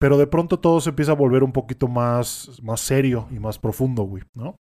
pero 0.00 0.18
de 0.18 0.26
pronto 0.26 0.58
todo 0.58 0.80
se 0.80 0.90
empieza 0.90 1.12
a 1.12 1.16
volver 1.16 1.42
un 1.42 1.52
poquito 1.52 1.88
más, 1.88 2.60
más 2.62 2.80
serio 2.80 3.26
y 3.30 3.38
más 3.38 3.58
profundo, 3.58 4.02
güey, 4.02 4.24
¿no? 4.34 4.56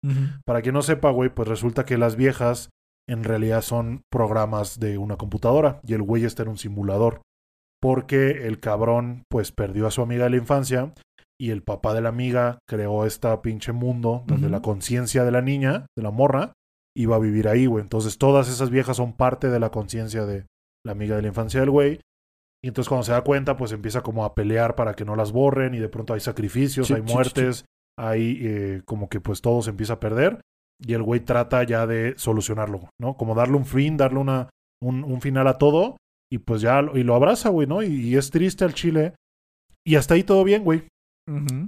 Para 0.45 0.61
quien 0.61 0.73
no 0.73 0.81
sepa, 0.81 1.11
güey, 1.11 1.29
pues 1.29 1.49
resulta 1.49 1.83
que 1.85 1.97
las 1.97 2.15
viejas 2.15 2.69
en 3.09 3.25
realidad 3.25 3.61
son 3.61 4.03
programas 4.09 4.79
de 4.79 4.97
una 4.97 5.17
computadora 5.17 5.81
y 5.85 5.95
el 5.95 6.01
güey 6.01 6.23
está 6.23 6.43
en 6.43 6.49
un 6.49 6.57
simulador. 6.57 7.21
Porque 7.81 8.47
el 8.47 8.61
cabrón, 8.61 9.23
pues 9.29 9.51
perdió 9.51 9.87
a 9.87 9.91
su 9.91 10.01
amiga 10.01 10.23
de 10.23 10.29
la 10.29 10.37
infancia 10.37 10.93
y 11.37 11.49
el 11.49 11.63
papá 11.63 11.93
de 11.93 11.99
la 11.99 12.09
amiga 12.09 12.59
creó 12.65 13.05
esta 13.05 13.41
pinche 13.41 13.73
mundo 13.73 14.23
donde 14.25 14.49
la 14.49 14.61
conciencia 14.61 15.25
de 15.25 15.31
la 15.31 15.41
niña, 15.41 15.87
de 15.97 16.03
la 16.03 16.11
morra, 16.11 16.53
iba 16.95 17.15
a 17.15 17.19
vivir 17.19 17.47
ahí, 17.47 17.65
güey. 17.65 17.81
Entonces 17.83 18.17
todas 18.17 18.49
esas 18.49 18.69
viejas 18.69 18.97
son 18.97 19.13
parte 19.13 19.49
de 19.49 19.59
la 19.59 19.69
conciencia 19.71 20.25
de 20.25 20.45
la 20.85 20.91
amiga 20.91 21.15
de 21.15 21.21
la 21.21 21.27
infancia 21.29 21.59
del 21.59 21.69
güey. 21.71 21.99
Y 22.63 22.67
entonces 22.67 22.87
cuando 22.89 23.03
se 23.03 23.11
da 23.11 23.23
cuenta, 23.23 23.57
pues 23.57 23.71
empieza 23.71 24.01
como 24.01 24.23
a 24.25 24.35
pelear 24.35 24.75
para 24.75 24.93
que 24.93 25.03
no 25.05 25.15
las 25.15 25.31
borren 25.31 25.73
y 25.73 25.79
de 25.79 25.89
pronto 25.89 26.13
hay 26.13 26.19
sacrificios, 26.21 26.87
Sí, 26.87 26.93
hay 26.93 27.01
sí, 27.01 27.07
sí, 27.07 27.13
muertes, 27.13 27.65
hay 27.99 28.39
eh, 28.41 28.81
como 28.85 29.09
que 29.09 29.19
pues 29.19 29.41
todo 29.41 29.61
se 29.61 29.69
empieza 29.71 29.93
a 29.93 29.99
perder 29.99 30.39
y 30.79 30.93
el 30.93 31.03
güey 31.03 31.19
trata 31.19 31.63
ya 31.63 31.85
de 31.87 32.13
solucionarlo, 32.17 32.89
¿no? 32.99 33.15
Como 33.17 33.35
darle 33.35 33.57
un 33.57 33.65
fin, 33.65 33.97
darle 33.97 34.19
una, 34.19 34.49
un, 34.81 35.03
un 35.03 35.21
final 35.21 35.47
a 35.47 35.57
todo 35.57 35.97
y 36.31 36.37
pues 36.39 36.61
ya 36.61 36.81
lo- 36.81 36.97
y 36.97 37.03
lo 37.03 37.15
abraza, 37.15 37.49
güey, 37.49 37.67
¿no? 37.67 37.83
Y, 37.83 37.87
y 37.87 38.15
es 38.17 38.29
triste 38.31 38.63
al 38.63 38.73
chile 38.73 39.13
y 39.85 39.95
hasta 39.95 40.13
ahí 40.13 40.23
todo 40.23 40.43
bien, 40.43 40.63
güey. 40.63 40.87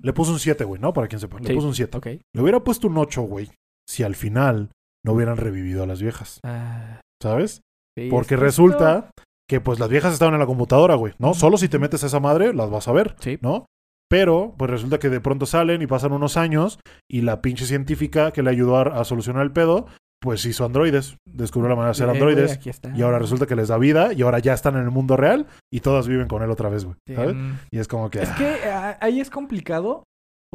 Le 0.01 0.11
puso 0.13 0.31
un 0.33 0.39
7, 0.39 0.63
güey, 0.65 0.81
¿no? 0.81 0.91
Para 0.93 1.07
quien 1.07 1.19
sepa, 1.19 1.39
le 1.39 1.53
puso 1.53 1.67
un 1.67 1.75
7. 1.75 1.97
Ok. 1.97 2.05
Le 2.07 2.41
hubiera 2.41 2.61
puesto 2.61 2.87
un 2.87 2.97
8, 2.97 3.21
güey, 3.21 3.49
si 3.87 4.03
al 4.03 4.15
final 4.15 4.69
no 5.05 5.13
hubieran 5.13 5.37
revivido 5.37 5.83
a 5.83 5.87
las 5.87 6.01
viejas, 6.01 6.39
Ah, 6.43 6.99
¿sabes? 7.21 7.61
sí, 7.97 8.09
Porque 8.09 8.33
es 8.35 8.39
que 8.39 8.45
resulta 8.45 9.11
que 9.49 9.61
pues 9.61 9.79
las 9.79 9.89
viejas 9.89 10.11
estaban 10.13 10.33
en 10.33 10.39
la 10.39 10.45
computadora, 10.47 10.95
güey, 10.95 11.13
¿no? 11.19 11.33
Solo 11.33 11.57
si 11.57 11.69
te 11.69 11.77
metes 11.79 12.03
a 12.03 12.07
esa 12.07 12.19
madre 12.19 12.53
las 12.53 12.69
vas 12.69 12.87
a 12.87 12.91
ver, 12.91 13.15
Sí. 13.19 13.37
¿no? 13.41 13.65
Pero, 14.09 14.53
pues 14.57 14.69
resulta 14.69 14.99
que 14.99 15.09
de 15.09 15.19
pronto 15.19 15.45
salen 15.47 15.81
y 15.81 15.87
pasan 15.87 16.11
unos 16.11 16.37
años 16.37 16.79
y 17.09 17.21
la 17.21 17.41
pinche 17.41 17.65
científica 17.65 18.31
que 18.31 18.43
le 18.43 18.51
ayudó 18.51 18.77
a, 18.77 18.99
a 18.99 19.03
solucionar 19.03 19.41
el 19.43 19.51
pedo, 19.51 19.87
pues 20.21 20.45
hizo 20.45 20.63
androides. 20.63 21.17
Descubrió 21.27 21.69
la 21.69 21.75
manera 21.75 21.87
de 21.87 21.91
hacer 21.91 22.07
Eh, 22.07 22.11
androides. 22.11 22.53
aquí 22.53 22.69
está. 22.69 22.95
Y 22.95 23.01
ahora 23.01 23.17
resulta 23.19 23.47
que 23.47 23.55
les 23.55 23.67
da 23.67 23.77
vida 23.79 24.13
y 24.13 24.21
ahora 24.21 24.37
ya 24.39 24.53
están 24.53 24.75
en 24.75 24.83
el 24.83 24.91
mundo 24.91 25.17
real 25.17 25.47
y 25.71 25.79
todas 25.81 26.07
viven 26.07 26.27
con 26.27 26.43
él 26.43 26.51
otra 26.51 26.69
vez, 26.69 26.85
güey. 26.85 26.95
¿Sabes? 27.13 27.31
Em, 27.31 27.57
Y 27.71 27.79
es 27.79 27.87
como 27.87 28.09
que... 28.11 28.21
Es 28.21 28.29
que 28.31 28.55
ah, 28.71 28.97
ahí 29.01 29.19
es 29.19 29.29
complicado 29.31 30.03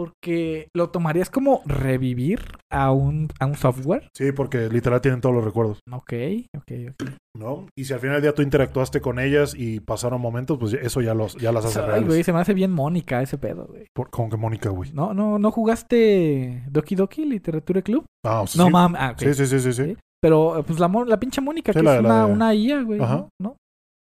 porque 0.04 0.68
lo 0.74 0.88
tomarías 0.88 1.28
como 1.28 1.60
revivir 1.66 2.40
a 2.72 2.90
un, 2.92 3.28
a 3.38 3.44
un 3.46 3.54
software. 3.54 4.08
Sí, 4.16 4.32
porque 4.32 4.68
literal 4.70 5.02
tienen 5.02 5.20
todos 5.20 5.34
los 5.34 5.44
recuerdos, 5.44 5.80
Ok, 5.92 6.12
ok, 6.56 6.72
ok. 6.90 7.10
¿no? 7.36 7.66
Y 7.78 7.84
si 7.84 7.92
al 7.92 8.00
final 8.00 8.14
del 8.16 8.22
día 8.22 8.34
tú 8.34 8.40
interactuaste 8.42 9.00
con 9.02 9.18
ellas 9.18 9.54
y 9.56 9.80
pasaron 9.80 10.20
momentos, 10.20 10.58
pues 10.58 10.72
eso 10.72 11.00
ya, 11.02 11.12
los, 11.12 11.36
ya 11.36 11.52
las 11.52 11.66
hace 11.66 11.80
Ay, 11.80 11.86
reales. 11.86 12.06
güey, 12.08 12.24
se 12.24 12.32
me 12.32 12.38
hace 12.40 12.54
bien 12.54 12.72
Mónica 12.72 13.20
ese 13.20 13.36
pedo, 13.36 13.66
güey. 13.66 13.86
Por- 13.94 14.08
como 14.10 14.30
que 14.30 14.36
Mónica, 14.38 14.70
güey. 14.70 14.90
¿No, 14.92 15.12
no, 15.12 15.38
¿No 15.38 15.50
jugaste 15.50 16.64
Doki 16.70 16.94
Doki 16.94 17.26
Literatura 17.26 17.82
Club? 17.82 18.04
Ah, 18.24 18.44
sí. 18.46 18.56
No 18.58 18.70
mames. 18.70 19.00
Ah. 19.02 19.14
Sí, 19.18 19.34
sí, 19.34 19.46
sí, 19.46 19.60
sí, 19.60 19.72
sí. 19.72 19.96
Pero 20.22 20.58
eh, 20.58 20.62
pues 20.66 20.78
la, 20.80 20.88
la 21.06 21.20
pinche 21.20 21.40
Mónica, 21.42 21.72
Sí, 21.72 21.78
que 21.78 21.84
la- 21.84 21.96
es 21.96 22.02
la 22.02 22.08
una, 22.08 22.26
una 22.26 22.54
IA, 22.54 22.82
güey. 22.82 23.00
Ajá. 23.00 23.16
¿no? 23.16 23.28
¿No? 23.40 23.56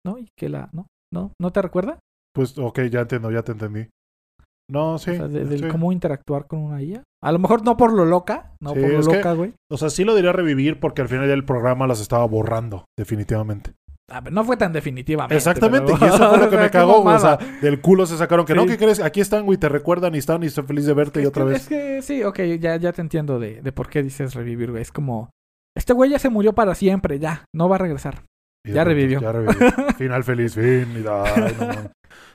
¿No? 0.06 0.18
Y 0.18 0.28
que 0.38 0.50
la... 0.50 0.70
¿No? 0.74 0.88
¿No? 1.14 1.32
¿No 1.42 1.52
te 1.52 1.62
recuerda? 1.62 2.00
Pues, 2.34 2.58
ok, 2.58 2.82
ya 2.92 3.00
entiendo, 3.02 3.32
ya 3.32 3.42
te 3.44 3.54
entendí. 3.54 3.88
No, 4.70 4.98
sí. 4.98 5.12
o 5.12 5.16
sea, 5.16 5.28
de- 5.28 5.58
sí. 5.58 5.68
cómo 5.70 5.92
interactuar 5.92 6.48
con 6.48 6.60
una 6.60 6.82
IA. 6.82 7.04
A 7.24 7.32
lo 7.32 7.40
mejor 7.40 7.64
no 7.64 7.78
por 7.78 7.94
lo 7.94 8.06
loca, 8.06 8.54
no 8.62 8.74
Sí, 8.74 8.80
por 8.82 8.90
lo 8.92 9.02
loca, 9.02 9.34
güey. 9.34 9.54
O 9.72 9.78
sea, 9.78 9.90
sí 9.90 10.04
lo 10.04 10.14
diría 10.16 10.34
revivir 10.34 10.80
porque 10.80 11.02
al 11.02 11.08
final 11.10 11.28
del 11.28 11.46
programa 11.46 11.88
las 11.88 12.00
estaba 12.02 12.26
borrando, 12.26 12.86
definitivamente. 12.98 13.72
Ah, 14.10 14.22
pero 14.24 14.34
no 14.36 14.44
fue 14.46 14.56
tan 14.56 14.72
definitivamente. 14.72 15.36
Exactamente, 15.36 15.94
pero- 16.00 16.06
y 16.06 16.10
eso 16.16 16.30
fue 16.30 16.38
lo 16.38 16.50
que 16.50 16.56
O 16.56 16.60
sea, 16.60 16.62
me 16.64 16.70
cagó, 16.72 17.02
güey. 17.02 17.16
O 17.16 17.20
sea, 17.20 17.38
del 17.62 17.82
culo 17.82 18.06
se 18.06 18.18
sacaron 18.18 18.46
que 18.46 18.56
no. 18.56 18.66
¿qué 18.66 18.78
crees? 18.78 19.02
Aquí 19.02 19.20
están, 19.22 19.46
güey, 19.46 19.58
te 19.58 19.68
recuerdan 19.70 20.16
y 20.16 20.18
están 20.20 20.44
y 20.44 20.48
estoy 20.48 20.64
feliz 20.66 20.86
de 20.86 20.94
verte 20.94 21.22
y 21.22 21.26
otra 21.26 21.44
que- 21.44 21.50
vez. 21.50 21.62
Es 21.64 21.68
que 21.68 22.02
sí, 22.02 22.24
ok, 22.24 22.40
ya, 22.60 22.76
ya 22.78 22.94
te 22.94 23.02
entiendo 23.02 23.40
de, 23.40 23.62
de 23.62 23.72
por 23.72 23.90
qué 23.90 24.04
dices 24.04 24.34
revivir, 24.34 24.72
güey. 24.72 24.82
Es 24.82 24.92
como, 24.92 25.30
este 25.76 25.94
güey 25.94 26.10
ya 26.12 26.20
se 26.20 26.30
murió 26.30 26.54
para 26.54 26.74
siempre, 26.76 27.20
ya, 27.20 27.44
no 27.54 27.68
va 27.68 27.76
a 27.76 27.80
regresar. 27.80 28.24
Ya 28.74 28.84
revivió. 28.84 29.20
Ya 29.22 29.32
revivió. 29.32 29.56
Final 29.98 30.24
feliz, 30.24 30.56
fin. 30.56 30.88
Y, 30.96 31.06
ay, 31.08 31.56
no, 31.60 31.74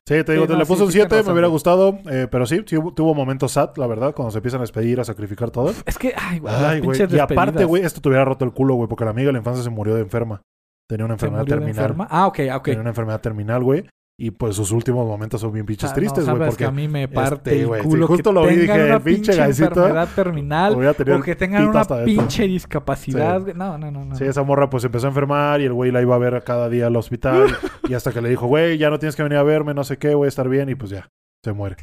sí, 0.07 0.25
te 0.25 0.33
digo, 0.33 0.45
Sí, 0.45 0.49
te 0.49 0.53
no, 0.53 0.59
le 0.59 0.67
puse 0.67 0.83
un 0.83 0.93
sí, 0.93 0.99
tienes 0.99 1.11
7, 1.13 1.23
me 1.27 1.33
hubiera 1.33 1.49
gustado, 1.49 1.99
eh, 2.11 2.27
pero 2.31 2.47
sí, 2.47 2.63
sí 2.67 2.77
tuvo 2.95 3.15
momentos 3.15 3.53
sad, 3.53 3.71
la 3.77 3.87
verdad, 3.87 4.15
cuando 4.15 4.31
se 4.31 4.39
empiezan 4.39 4.61
a 4.61 4.63
despedir, 4.63 5.01
a 5.01 5.05
sacrificar 5.05 5.51
todo. 5.51 5.73
Es 5.87 5.99
que, 5.99 6.15
ay, 6.17 6.39
güey, 6.39 6.55
Ay, 6.55 6.83
Y 7.11 7.19
aparte, 7.19 7.65
güey, 7.65 7.85
esto 7.85 8.01
te 8.01 8.09
hubiera 8.09 8.25
roto 8.25 8.45
el 8.45 8.53
culo, 8.53 8.75
güey, 8.75 8.89
porque 8.89 9.05
la 9.05 9.11
amiga 9.11 9.27
de 9.27 9.33
la 9.33 9.39
infancia 9.39 9.63
se 9.63 9.71
murió 9.71 9.95
de 9.95 10.03
enferma. 10.03 10.43
Tenía 10.89 11.05
una 11.07 11.17
¿Se 11.17 11.27
enfermedad 11.27 11.47
terminal. 11.47 11.71
enferma? 11.85 12.09
Ah, 12.11 12.27
ok, 12.27 12.41
ok. 12.55 12.65
Tenía 12.65 12.81
una 12.81 12.91
enfermedad 12.91 13.21
terminal, 13.21 13.63
güey. 13.63 13.89
Y 14.23 14.31
pues 14.31 14.55
sus 14.55 14.71
últimos 14.71 15.05
momentos 15.05 15.41
son 15.41 15.53
bien 15.53 15.65
O 15.65 15.67
pinches 15.67 15.91
sea, 15.91 15.97
tristes, 15.97 16.25
güey, 16.25 16.39
porque 16.39 16.59
que 16.59 16.65
a 16.65 16.71
mí 16.71 16.87
me 16.87 17.09
parte 17.09 17.61
este, 17.61 17.63
el 17.63 17.83
culo 17.83 18.07
justo 18.07 18.31
que 18.31 18.35
lo 18.35 18.47
vi, 18.47 18.55
tengan 18.55 18.77
dije, 18.77 18.91
una 18.91 19.01
pinche 19.01 19.35
gancito, 19.35 19.69
enfermedad 19.69 20.09
terminal 20.15 20.75
o 20.95 21.23
que 21.25 21.35
tengan 21.35 21.67
una 21.67 21.85
pinche 22.05 22.47
discapacidad. 22.47 23.45
Sí. 23.45 23.53
No, 23.57 23.77
no, 23.79 23.91
no, 23.91 24.05
no. 24.05 24.15
Sí, 24.15 24.23
esa 24.23 24.45
morra 24.45 24.71
pues 24.71 24.85
empezó 24.85 25.07
a 25.07 25.09
enfermar 25.09 25.61
y 25.61 25.65
el 25.65 25.73
güey 25.73 25.91
la 25.91 26.01
iba 26.01 26.15
a 26.15 26.19
ver 26.19 26.41
cada 26.45 26.69
día 26.69 26.87
al 26.87 26.95
hospital 26.95 27.47
y 27.89 27.95
hasta 27.95 28.13
que 28.13 28.23
le 28.23 28.29
dijo, 28.29 28.47
güey, 28.47 28.79
ya 28.79 28.91
no 28.91 29.01
tienes 29.01 29.17
que 29.17 29.25
venir 29.25 29.39
a 29.39 29.43
verme, 29.43 29.75
no 29.75 29.83
sé 29.83 29.99
qué, 29.99 30.15
voy 30.15 30.27
a 30.27 30.29
estar 30.29 30.49
bien 30.49 30.69
y 30.69 30.77
pues 30.77 30.93
ya, 30.93 31.09
se 31.45 31.53
muere, 31.53 31.79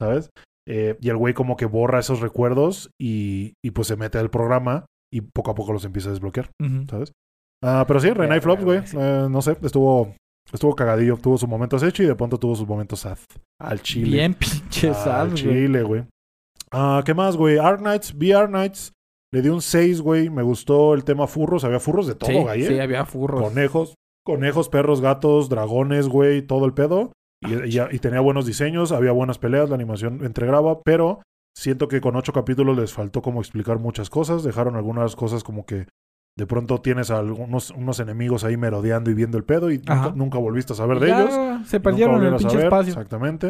¿sabes? 0.00 0.30
Eh, 0.66 0.96
y 1.00 1.10
el 1.10 1.16
güey 1.16 1.32
como 1.32 1.56
que 1.56 1.66
borra 1.66 2.00
esos 2.00 2.18
recuerdos 2.18 2.90
y, 3.00 3.54
y 3.64 3.70
pues 3.70 3.86
se 3.86 3.94
mete 3.94 4.18
al 4.18 4.30
programa 4.30 4.86
y 5.12 5.20
poco 5.20 5.52
a 5.52 5.54
poco 5.54 5.72
los 5.72 5.84
empieza 5.84 6.08
a 6.08 6.12
desbloquear. 6.12 6.50
¿sabes? 6.90 7.12
Ah, 7.62 7.84
pero 7.86 8.00
sí, 8.00 8.10
Renai 8.10 8.40
Flops, 8.40 8.64
güey, 8.64 8.78
güey, 8.78 8.88
sí. 8.88 8.96
eh, 8.98 9.28
no 9.30 9.40
sé, 9.42 9.56
estuvo, 9.62 10.12
estuvo 10.52 10.74
cagadillo, 10.74 11.16
tuvo 11.16 11.38
sus 11.38 11.48
momentos 11.48 11.82
hecho 11.82 12.02
y 12.02 12.06
de 12.06 12.14
pronto 12.14 12.38
tuvo 12.38 12.54
sus 12.54 12.66
momentos 12.68 13.00
sad. 13.00 13.18
Al 13.60 13.80
chile. 13.82 14.10
Bien 14.16 14.34
pinche 14.34 14.92
sad, 14.94 15.20
Al 15.22 15.34
chile, 15.34 15.82
güey. 15.82 16.04
Ah, 16.70 17.02
¿qué 17.04 17.14
más, 17.14 17.36
güey? 17.36 17.58
Ark 17.58 17.80
Knights, 17.80 18.14
Ark 18.34 18.48
Knights. 18.48 18.92
Le 19.32 19.42
di 19.42 19.48
un 19.48 19.62
6, 19.62 20.00
güey. 20.00 20.30
Me 20.30 20.42
gustó 20.42 20.94
el 20.94 21.04
tema 21.04 21.26
furros. 21.26 21.64
Había 21.64 21.80
furros 21.80 22.06
de 22.06 22.14
todo, 22.14 22.30
Sí, 22.30 22.36
güey. 22.38 22.62
sí, 22.66 22.74
¿eh? 22.74 22.82
había 22.82 23.04
furros. 23.04 23.42
Conejos, 23.42 23.94
conejos, 24.24 24.68
perros, 24.68 25.00
gatos, 25.00 25.48
dragones, 25.48 26.08
güey, 26.08 26.42
todo 26.42 26.66
el 26.66 26.72
pedo. 26.74 27.12
Y, 27.42 27.76
y- 27.76 27.82
y 27.90 27.98
tenía 27.98 28.20
buenos 28.20 28.46
diseños, 28.46 28.90
había 28.92 29.12
buenas 29.12 29.38
peleas, 29.38 29.68
la 29.68 29.74
animación 29.74 30.24
entregaba, 30.24 30.80
pero 30.82 31.20
siento 31.56 31.88
que 31.88 32.00
con 32.00 32.16
ocho 32.16 32.32
capítulos 32.32 32.76
les 32.76 32.92
faltó 32.92 33.22
como 33.22 33.40
explicar 33.40 33.78
muchas 33.78 34.08
cosas. 34.08 34.44
Dejaron 34.44 34.76
algunas 34.76 35.14
cosas 35.16 35.44
como 35.44 35.66
que 35.66 35.86
de 36.36 36.46
pronto 36.46 36.80
tienes 36.80 37.10
a 37.10 37.18
algunos 37.18 37.70
unos 37.70 38.00
enemigos 38.00 38.42
ahí 38.44 38.56
merodeando 38.56 39.10
y 39.10 39.14
viendo 39.14 39.38
el 39.38 39.44
pedo 39.44 39.70
y 39.70 39.78
nunca, 39.78 40.12
nunca 40.14 40.38
volviste 40.38 40.72
a 40.72 40.76
saber 40.76 40.98
de 41.00 41.08
Ya 41.08 41.20
ellos. 41.22 41.68
Se 41.68 41.78
perdieron 41.80 42.16
en 42.22 42.32
el 42.32 42.36
pinche 42.36 42.48
saber, 42.50 42.64
espacio. 42.66 42.92
Exactamente. 42.92 43.46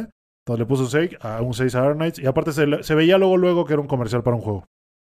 Entonces 0.46 0.58
le 0.58 0.66
puso 0.66 0.82
un 0.82 0.90
6 0.90 1.10
a 1.22 1.40
un 1.40 1.54
6 1.54 1.74
a 1.74 1.84
Iron 1.84 1.96
Knights. 1.96 2.18
Y 2.18 2.26
aparte 2.26 2.52
se, 2.52 2.94
veía 2.94 3.16
luego 3.16 3.36
luego 3.38 3.64
que 3.64 3.72
era 3.72 3.80
un 3.80 3.88
comercial 3.88 4.22
para 4.22 4.36
un 4.36 4.42
juego. 4.42 4.64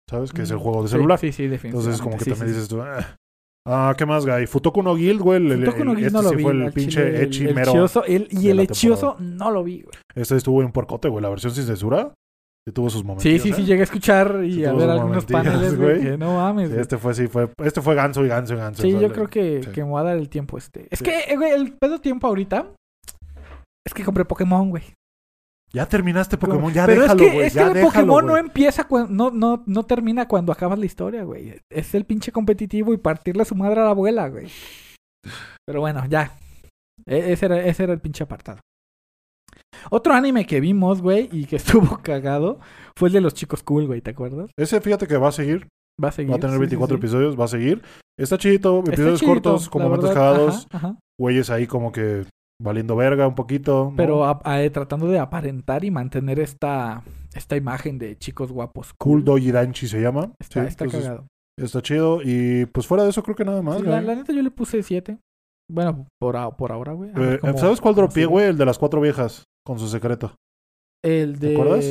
¿Sabes? 0.10 0.34
Que 0.34 0.42
es 0.42 0.50
el 0.50 0.58
Mm, 0.58 0.62
juego 0.62 0.82
de 0.84 0.90
celular. 0.90 1.20
Sí, 1.20 1.32
sí, 1.32 1.44
definitivamente. 1.48 1.78
Entonces 1.78 2.02
como 2.02 2.18
que 2.18 2.24
sí, 2.24 2.30
también 2.32 2.50
sí, 2.50 2.54
dices 2.56 2.68
tú... 2.70 2.82
"Ah". 2.82 3.16
Ah, 3.68 3.94
¿qué 3.96 4.06
más, 4.08 4.26
Guy? 4.26 4.48
Futoku 4.48 4.82
no 4.82 4.96
Guild, 4.96 5.22
güey. 5.22 5.38
el- 5.46 5.52
el- 5.52 5.66
Futoku 5.66 5.84
no 5.84 5.92
el- 5.92 5.98
Guild 5.98 6.08
este 6.08 6.18
no 6.18 6.24
lo 6.24 6.30
sí 6.30 6.36
vi, 6.38 6.44
fue 6.44 6.52
el 6.54 6.62
al 6.64 6.74
pinche 6.74 7.24
Echi 7.24 7.46
el 7.46 7.54
mero. 7.54 7.86
el- 8.08 8.28
y 8.32 8.50
el 8.50 8.58
la 8.58 8.64
hechioso 8.64 9.18
no 9.20 9.52
lo 9.52 9.64
vi, 9.64 9.82
güey. 9.84 9.94
Este 10.16 10.36
estuvo 10.38 10.64
en 10.64 10.72
porcote, 10.72 11.10
güey. 11.10 11.22
La 11.22 11.30
versión 11.30 11.54
sin 11.54 11.66
censura. 11.66 12.12
Sí 12.68 12.74
tuvo 12.74 12.90
sus 12.90 13.04
momentos. 13.04 13.24
Sí, 13.24 13.40
sí, 13.40 13.54
sí, 13.54 13.64
llegué 13.66 13.82
a 13.82 13.84
escuchar 13.86 14.42
y 14.44 14.54
Sí 14.56 14.66
a 14.66 14.74
ver 14.74 14.90
algunos 14.90 15.26
paneles, 15.26 15.76
güey, 15.78 16.00
güey. 16.00 16.12
que 16.12 16.18
no 16.18 16.36
mames. 16.36 16.70
güey. 16.70 16.82
este 16.82 16.98
fue, 16.98 17.14
sí, 17.14 17.28
fue... 17.28 17.50
Este 17.64 17.82
fue 17.82 17.96
ganso 17.96 18.24
y 18.24 18.28
ganso 18.28 18.54
y 18.54 18.58
ganso. 18.58 18.82
Sí, 18.82 18.92
yo 18.92 19.00
le- 19.08 19.12
creo 19.12 19.28
que, 19.28 19.64
sí. 19.64 19.72
que 19.72 19.84
me 19.84 19.90
voy 19.92 20.02
a 20.02 20.04
dar 20.04 20.18
el 20.18 20.30
tiempo 20.30 20.58
este. 20.58 20.88
Es 20.92 21.00
Sí. 21.00 21.06
que, 21.06 21.20
eh, 21.30 21.36
güey, 21.38 21.52
el 21.52 21.74
pedo 21.74 22.00
tiempo 22.00 22.28
ahorita 22.28 22.68
es 23.88 23.94
que 23.94 24.04
compré 24.04 24.26
Pokémon, 24.26 24.70
güey. 24.70 24.84
Ya 25.72 25.86
terminaste 25.88 26.38
Pokémon, 26.38 26.74
ya 26.74 26.86
Pero 26.88 27.02
déjalo, 27.04 27.24
es 27.24 27.30
que, 27.30 27.36
güey. 27.36 27.48
es 27.48 27.54
que 27.54 27.62
el 27.62 27.82
Pokémon 27.86 28.26
no 28.26 28.32
güey. 28.34 28.44
empieza 28.44 28.84
cuando, 28.86 29.10
no, 29.14 29.30
no, 29.32 29.64
no 29.68 29.84
termina 29.86 30.28
cuando 30.28 30.52
acabas 30.52 30.80
la 30.80 30.86
historia, 30.86 31.24
güey. 31.24 31.60
Es 31.72 31.94
el 31.96 32.06
pinche 32.06 32.32
competitivo 32.32 32.92
y 32.94 32.98
partirle 32.98 33.44
a 33.44 33.46
su 33.46 33.56
madre 33.56 33.80
a 33.82 33.84
la 33.86 33.92
abuela, 33.92 34.28
güey. 34.30 34.48
Pero 35.68 35.80
bueno, 35.82 36.04
ya. 36.10 36.34
E- 37.06 37.32
ese, 37.34 37.46
era, 37.46 37.64
ese 37.66 37.84
era 37.84 37.94
el 37.94 38.00
pinche 38.00 38.24
apartado. 38.24 38.60
Otro 39.92 40.14
anime 40.14 40.46
que 40.46 40.60
vimos, 40.60 41.02
güey, 41.02 41.30
y 41.32 41.46
que 41.46 41.56
estuvo 41.58 42.00
cagado, 42.02 42.60
fue 42.96 43.10
el 43.10 43.14
de 43.14 43.22
los 43.22 43.34
chicos 43.34 43.64
cool, 43.64 43.88
güey, 43.88 44.02
¿te 44.02 44.12
acuerdas? 44.12 44.52
Ese 44.58 44.82
fíjate 44.82 45.08
que 45.08 45.18
va 45.18 45.30
a 45.30 45.32
seguir. 45.32 45.68
Va 46.04 46.10
a 46.10 46.12
seguir. 46.12 46.32
Va 46.32 46.38
a 46.38 46.40
tener 46.40 46.54
sí, 46.56 46.58
sí, 46.58 46.62
24 46.62 46.96
sí. 46.96 47.00
episodios, 47.00 47.40
va 47.40 47.46
a 47.46 47.50
seguir. 47.50 47.82
Está 48.18 48.38
chidito, 48.38 48.80
Está 48.80 48.92
episodios 48.92 49.20
chidito, 49.20 49.34
cortos, 49.34 49.70
con 49.70 49.82
momentos 49.84 50.10
verdad, 50.10 50.22
cagados, 50.34 50.68
ajá, 50.72 50.88
ajá. 50.90 51.00
güeyes 51.20 51.50
ahí 51.50 51.68
como 51.68 51.92
que 51.92 52.26
valiendo 52.62 52.96
verga 52.96 53.28
un 53.28 53.36
poquito. 53.36 53.90
¿no? 53.92 53.96
Pero 53.98 54.26
a- 54.26 54.42
a- 54.44 54.70
tratando 54.70 55.08
de 55.08 55.20
aparentar 55.20 55.84
y 55.86 55.92
mantener 55.92 56.40
esta, 56.40 57.04
esta 57.34 57.56
imagen 57.56 57.98
de 57.98 58.18
chicos 58.18 58.52
guapos. 58.52 58.94
Cool 58.98 59.24
Doji 59.24 59.52
Danchi 59.52 59.88
se 59.88 60.02
llama. 60.02 60.32
Está, 60.40 60.62
Sí, 60.62 60.68
está 60.68 60.84
entonces, 60.86 61.08
cagado. 61.10 61.28
Está 61.58 61.82
chido. 61.82 62.20
Y 62.24 62.66
pues 62.68 62.88
fuera 62.88 63.04
de 63.04 63.10
eso 63.10 63.24
creo 63.24 63.36
que 63.36 63.46
nada 63.46 63.62
más. 63.62 63.78
Sí, 63.78 63.84
la, 63.84 64.02
la 64.02 64.16
neta 64.16 64.34
yo 64.34 64.42
le 64.42 64.52
puse 64.52 64.82
7. 64.84 65.18
Bueno, 65.70 66.08
por, 66.20 66.36
a- 66.38 66.52
por 66.52 66.72
ahora, 66.72 66.94
güey. 66.94 67.12
Eh, 67.16 67.38
cómo- 67.42 67.58
¿Sabes 67.58 67.80
cuál 67.82 67.96
dropié, 67.96 68.26
güey? 68.26 68.48
El 68.48 68.58
de 68.58 68.66
las 68.66 68.78
cuatro 68.78 69.00
viejas, 69.02 69.44
con 69.66 69.78
su 69.80 69.88
secreto. 69.88 70.34
El 71.04 71.40
de... 71.40 71.48
¿Te 71.50 71.54
acuerdas? 71.54 71.86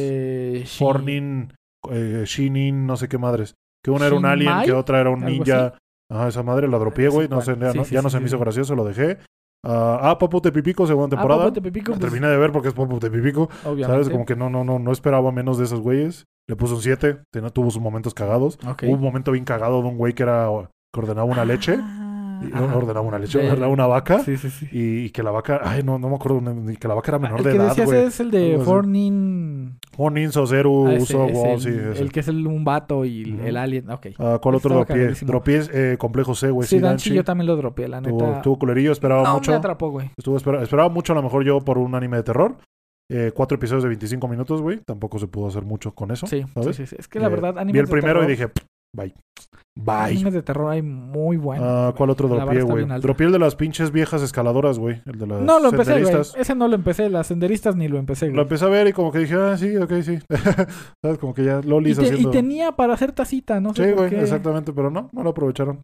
Fornin, 0.78 1.52
eh, 1.90 2.22
Shinin, 2.26 2.86
no 2.86 2.96
sé 2.96 3.08
qué 3.08 3.18
madres. 3.18 3.54
Que 3.84 3.90
una 3.90 4.06
era 4.06 4.16
un 4.16 4.26
alien, 4.26 4.62
que 4.64 4.72
otra 4.72 5.00
era 5.00 5.10
un 5.10 5.24
ninja. 5.24 5.74
Ajá, 6.10 6.28
esa 6.28 6.42
madre 6.42 6.68
la 6.68 6.78
dropié, 6.78 7.08
güey. 7.08 7.28
No 7.28 7.40
sé, 7.40 7.56
ya, 7.58 7.72
sí, 7.72 7.78
no, 7.78 7.84
sí, 7.84 7.94
ya 7.94 8.02
no 8.02 8.08
sí, 8.08 8.14
se 8.16 8.20
me 8.20 8.26
hizo 8.26 8.38
gracioso, 8.38 8.74
lo 8.74 8.84
dejé. 8.84 9.18
Ah, 9.64 9.98
ah, 10.02 10.18
Popo 10.18 10.40
Tepipico, 10.40 10.86
segunda 10.86 11.06
Ah, 11.06 11.10
temporada. 11.20 11.42
Papo 11.42 11.52
Tepipico, 11.54 11.92
pues, 11.92 12.00
terminé 12.00 12.28
de 12.28 12.36
ver 12.36 12.52
porque 12.52 12.68
es 12.68 12.74
Popo 12.74 12.98
Tepipico. 12.98 13.48
obviamente. 13.64 13.86
¿Sabes? 13.86 14.08
Como 14.08 14.24
que 14.24 14.36
no, 14.36 14.48
no, 14.50 14.64
no, 14.64 14.78
no 14.78 14.92
esperaba 14.92 15.30
menos 15.32 15.58
de 15.58 15.64
esos 15.64 15.80
güeyes. 15.80 16.24
Le 16.48 16.56
puso 16.56 16.76
un 16.76 16.82
7. 16.82 17.20
Tuvo 17.52 17.70
sus 17.70 17.82
momentos 17.82 18.14
cagados. 18.14 18.58
Hubo 18.82 18.92
un 18.94 19.00
momento 19.00 19.32
bien 19.32 19.44
cagado 19.44 19.82
de 19.82 19.88
un 19.88 19.98
güey 19.98 20.14
que 20.14 20.22
era 20.22 20.48
que 20.92 21.00
ordenaba 21.00 21.24
una 21.26 21.44
leche. 21.44 21.76
Ah, 21.78 22.07
Y- 22.42 22.52
ordenaba 22.52 23.00
una 23.00 23.18
leche, 23.18 23.38
ordenaba 23.38 23.72
una 23.72 23.86
vaca. 23.86 24.20
Sí, 24.20 24.36
sí, 24.36 24.50
sí. 24.50 24.68
Y, 24.72 25.04
y 25.06 25.10
que 25.10 25.22
la 25.22 25.30
vaca, 25.30 25.60
ay, 25.64 25.82
no, 25.82 25.98
no 25.98 26.08
me 26.08 26.14
acuerdo, 26.16 26.40
ni 26.40 26.76
que 26.76 26.86
la 26.88 26.94
vaca 26.94 27.10
era 27.12 27.18
menor 27.18 27.38
el 27.38 27.44
de 27.44 27.50
que 27.50 27.56
edad, 27.56 27.68
decías 27.68 27.86
güey. 27.86 28.02
es 28.04 28.20
el 28.20 28.30
de. 28.30 28.58
Fornin... 28.64 29.78
Onin, 29.96 30.30
Sozeru, 30.30 30.86
Ah, 30.88 30.94
Uso, 31.00 31.24
el, 31.26 31.60
sí, 31.60 31.68
ese. 31.70 32.02
el 32.02 32.12
que 32.12 32.20
es 32.20 32.28
el, 32.28 32.46
un 32.46 32.64
vato 32.64 33.04
y 33.04 33.38
el 33.44 33.56
alien. 33.56 33.90
Ok. 33.90 34.06
Ah, 34.18 34.38
¿Cuál 34.40 34.54
otro 34.56 34.74
dropié? 34.76 35.08
Dropié 35.22 35.62
eh, 35.72 35.96
Complejo 35.98 36.34
C, 36.34 36.50
güey. 36.50 36.68
sí, 36.68 36.78
Danchi 36.78 37.12
yo 37.12 37.24
también 37.24 37.46
lo 37.48 37.56
dropeé, 37.56 37.88
la 37.88 38.00
neta. 38.00 38.36
estuvo 38.36 38.58
culerillo, 38.58 38.92
esperaba 38.92 39.24
no, 39.24 39.34
mucho. 39.34 39.50
me 39.50 39.56
atrapó, 39.56 39.90
güey. 39.90 40.10
Estuvo, 40.16 40.36
espera- 40.36 40.62
esperaba 40.62 40.88
mucho 40.88 41.12
a 41.12 41.16
lo 41.16 41.22
mejor 41.22 41.44
yo 41.44 41.60
por 41.60 41.78
un 41.78 41.94
anime 41.94 42.18
de 42.18 42.22
terror. 42.22 42.56
Eh, 43.10 43.32
cuatro 43.34 43.56
episodios 43.56 43.82
de 43.82 43.88
25 43.88 44.28
minutos, 44.28 44.60
güey. 44.60 44.80
Tampoco 44.86 45.18
se 45.18 45.26
pudo 45.26 45.48
hacer 45.48 45.62
mucho 45.64 45.92
con 45.94 46.10
eso. 46.10 46.26
Sí, 46.26 46.42
sí, 46.42 46.48
¿sabes? 46.54 46.76
sí, 46.76 46.86
sí. 46.86 46.96
Es 46.98 47.08
que 47.08 47.18
la 47.18 47.26
Eh, 47.26 47.30
verdad, 47.30 47.54
Vi 47.54 47.60
animes 47.60 47.80
el 47.80 47.88
primero 47.88 48.20
terror, 48.20 48.24
y 48.30 48.32
dije, 48.32 48.48
bye. 48.94 49.14
Bye. 49.80 50.12
Animes 50.12 50.34
de 50.34 50.42
terror 50.42 50.72
hay 50.72 50.82
muy 50.82 51.36
buenos. 51.36 51.64
Ah. 51.68 51.94
¿Cuál 51.96 52.10
otro 52.10 52.26
dropié, 52.28 52.62
güey? 52.62 52.84
Dropié 53.00 53.26
el 53.26 53.32
de 53.32 53.38
las 53.38 53.54
pinches 53.54 53.92
viejas 53.92 54.22
escaladoras, 54.22 54.78
güey. 54.78 55.00
El 55.06 55.18
de 55.20 55.26
las 55.28 55.40
No, 55.42 55.60
lo 55.60 55.68
empecé, 55.68 56.02
güey. 56.02 56.16
Ese 56.36 56.54
no 56.56 56.66
lo 56.66 56.74
empecé. 56.74 57.08
Las 57.08 57.28
senderistas 57.28 57.76
ni 57.76 57.86
lo 57.86 57.98
empecé, 57.98 58.26
Lo 58.26 58.32
güey. 58.32 58.42
empecé 58.42 58.64
a 58.64 58.68
ver 58.68 58.88
y 58.88 58.92
como 58.92 59.12
que 59.12 59.20
dije, 59.20 59.34
ah, 59.36 59.56
sí, 59.56 59.76
ok, 59.76 59.92
sí. 60.02 60.18
¿Sabes? 61.02 61.18
Como 61.18 61.32
que 61.32 61.44
ya 61.44 61.60
Y, 61.62 61.68
Lolis 61.68 61.96
te- 61.96 62.02
y 62.02 62.06
haciendo... 62.08 62.30
tenía 62.30 62.72
para 62.72 62.94
hacer 62.94 63.12
tacita, 63.12 63.60
no 63.60 63.72
sé 63.72 63.84
Sí, 63.86 63.92
güey, 63.92 64.12
exactamente. 64.16 64.72
Pero 64.72 64.90
no, 64.90 65.10
no 65.12 65.22
lo 65.22 65.30
aprovecharon. 65.30 65.80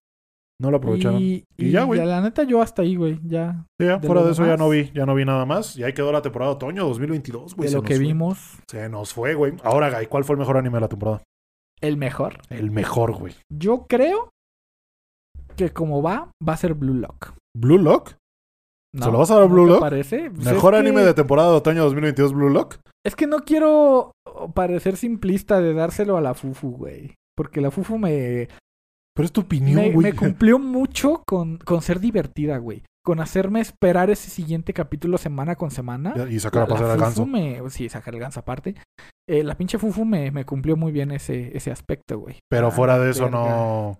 No 0.60 0.70
lo 0.72 0.76
aprovecharon. 0.78 1.20
Y, 1.20 1.44
Y 1.56 1.70
ya, 1.70 1.84
güey. 1.84 2.04
La 2.04 2.20
neta, 2.20 2.42
yo 2.42 2.62
hasta 2.62 2.82
ahí, 2.82 2.96
güey. 2.96 3.20
Ya. 3.24 3.64
Sí, 3.80 3.86
ya, 3.86 3.98
de 3.98 4.06
fuera 4.06 4.22
lo 4.22 4.26
de 4.26 4.32
eso 4.32 4.44
ya 4.46 4.56
no 4.56 4.68
vi, 4.68 4.90
ya 4.92 5.06
no 5.06 5.14
vi 5.14 5.24
nada 5.24 5.44
más. 5.46 5.76
Y 5.76 5.84
ahí 5.84 5.92
quedó 5.92 6.10
la 6.10 6.22
temporada 6.22 6.50
de 6.52 6.56
otoño 6.56 6.84
2022, 6.86 7.54
güey. 7.54 7.68
de 7.68 7.74
lo 7.76 7.82
que 7.82 7.94
fue. 7.94 8.04
vimos, 8.04 8.58
Se 8.68 8.88
nos 8.88 9.12
fue, 9.14 9.34
güey. 9.34 9.52
Ahora, 9.62 9.90
Guy, 9.96 10.06
¿cuál 10.06 10.24
fue 10.24 10.34
el 10.34 10.40
mejor 10.40 10.56
anime 10.56 10.76
de 10.76 10.80
la 10.80 10.88
temporada? 10.88 11.22
El 11.80 11.96
mejor. 11.96 12.40
El 12.50 12.70
mejor, 12.70 13.12
güey. 13.12 13.34
Yo 13.52 13.86
creo 13.88 14.30
que 15.56 15.70
como 15.70 16.02
va, 16.02 16.30
va 16.46 16.52
a 16.54 16.56
ser 16.56 16.74
Blue 16.74 16.94
Lock. 16.94 17.32
¿Blue 17.56 17.78
Lock? 17.78 18.12
¿No? 18.94 19.04
¿Se 19.06 19.10
lo 19.12 19.18
vas 19.18 19.30
a 19.30 19.34
dar 19.34 19.44
a 19.44 19.46
¿No 19.48 19.52
Blue 19.54 19.66
Lock? 19.66 19.80
parece? 19.80 20.30
Pues 20.30 20.46
¿Mejor 20.46 20.74
anime 20.74 21.00
que- 21.00 21.06
de 21.06 21.14
temporada 21.14 21.50
de 21.50 21.56
otoño 21.56 21.82
2022, 21.84 22.32
Blue 22.32 22.48
Lock? 22.50 22.76
Es 23.04 23.14
que 23.16 23.26
no 23.26 23.40
quiero 23.40 24.12
parecer 24.54 24.96
simplista 24.96 25.60
de 25.60 25.74
dárselo 25.74 26.16
a 26.16 26.20
la 26.20 26.34
Fufu, 26.34 26.70
güey. 26.70 27.14
Porque 27.36 27.60
la 27.60 27.70
Fufu 27.70 27.98
me, 27.98 28.48
Pero 29.14 29.26
es 29.26 29.32
tu 29.32 29.42
opinión, 29.42 29.76
me, 29.76 29.92
güey. 29.92 30.12
me 30.12 30.16
cumplió 30.16 30.58
mucho 30.58 31.22
con, 31.26 31.58
con 31.58 31.82
ser 31.82 32.00
divertida, 32.00 32.58
güey. 32.58 32.82
Con 33.04 33.20
hacerme 33.20 33.60
esperar 33.60 34.08
ese 34.10 34.30
siguiente 34.30 34.72
capítulo 34.72 35.18
semana 35.18 35.56
con 35.56 35.70
semana. 35.70 36.14
Y 36.30 36.40
sacar 36.40 36.62
a 36.62 36.66
pasar 36.66 36.90
al 36.90 36.98
ganso. 36.98 37.26
me- 37.26 37.60
sí, 37.70 37.88
sacar 37.90 38.14
el 38.14 38.20
ganso 38.20 38.40
aparte. 38.40 38.74
Eh, 39.28 39.42
la 39.44 39.56
pinche 39.56 39.78
Fufu 39.78 40.04
me, 40.04 40.30
me 40.30 40.44
cumplió 40.46 40.76
muy 40.76 40.90
bien 40.90 41.10
ese, 41.10 41.54
ese 41.56 41.70
aspecto, 41.70 42.18
güey. 42.18 42.38
Pero 42.48 42.68
Ah, 42.68 42.70
fuera 42.70 42.98
de 42.98 43.10
eso 43.10 43.24
verga. 43.24 43.38
no... 43.38 43.98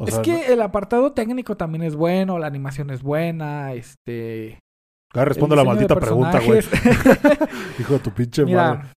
o 0.00 0.06
es 0.06 0.14
sea, 0.14 0.22
que 0.22 0.52
el 0.52 0.62
apartado 0.62 1.12
técnico 1.12 1.56
también 1.56 1.82
es 1.82 1.94
bueno, 1.94 2.38
la 2.38 2.46
animación 2.46 2.90
es 2.90 3.02
buena, 3.02 3.72
este... 3.74 4.58
Responde 5.14 5.54
el 5.54 5.58
la 5.58 5.64
maldita 5.64 5.94
pregunta, 5.96 6.40
güey. 6.40 6.60
Hijo 7.78 7.92
de 7.94 7.98
tu 7.98 8.10
pinche 8.12 8.42
madre. 8.46 8.50
Mira, 8.78 8.92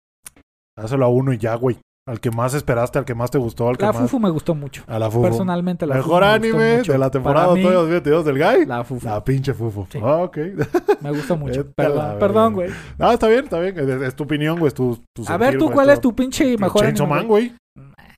Dáselo 0.78 1.06
a 1.06 1.10
uno 1.10 1.34
y 1.34 1.38
ya, 1.38 1.56
güey. 1.56 1.78
Al 2.07 2.19
que 2.19 2.30
más 2.30 2.53
esperaste, 2.53 2.99
al 2.99 3.06
que 3.06 3.15
más 3.15 3.32
te 3.32 3.40
gustó, 3.40 3.68
al 3.68 3.77
que 3.77 3.86
la 3.86 3.91
más... 3.91 4.03
Fufu 4.03 4.19
me 4.19 4.30
gustó 4.30 4.53
mucho. 4.53 4.84
A 4.86 4.99
la 4.99 5.10
Fufu. 5.10 5.23
Personalmente 5.23 5.88
la 5.88 5.95
Mejor 5.95 6.23
Fufu 6.23 6.40
me 6.40 6.48
gustó 6.48 6.57
anime 6.57 6.82
de 6.84 6.98
la 6.99 7.10
temporada 7.10 7.53
mí, 7.56 7.61
otoño 7.61 7.80
2022 7.80 8.26
del 8.26 8.38
Guy. 8.38 8.65
La 8.68 8.84
Fufu. 8.84 9.07
La 9.07 9.23
pinche 9.23 9.56
Fufu. 9.56 9.88
Sí. 9.90 9.98
Ah, 10.03 10.18
ok. 10.18 10.38
Me 11.02 11.10
gustó 11.10 11.36
mucho. 11.36 11.65
Perdón, 11.72 12.19
perdón, 12.19 12.53
güey. 12.53 12.69
Ah, 12.99 13.14
está 13.14 13.27
bien, 13.27 13.45
está 13.45 13.60
bien. 13.60 13.77
Es, 13.80 14.02
es 14.03 14.15
tu 14.15 14.23
opinión, 14.26 14.60
güey. 14.60 14.68
Es 14.68 14.76
tu, 14.76 15.02
tu 15.14 15.23
A 15.23 15.26
sentir, 15.26 15.40
ver, 15.40 15.57
tú, 15.57 15.65
güey, 15.65 15.73
¿cuál 15.73 15.90
es 15.90 15.99
tu 15.99 16.15
pinche 16.15 16.56
mejor 16.60 16.82
Chainsaw 16.82 17.07
anime, 17.07 17.19
Man, 17.22 17.27
güey. 17.27 17.56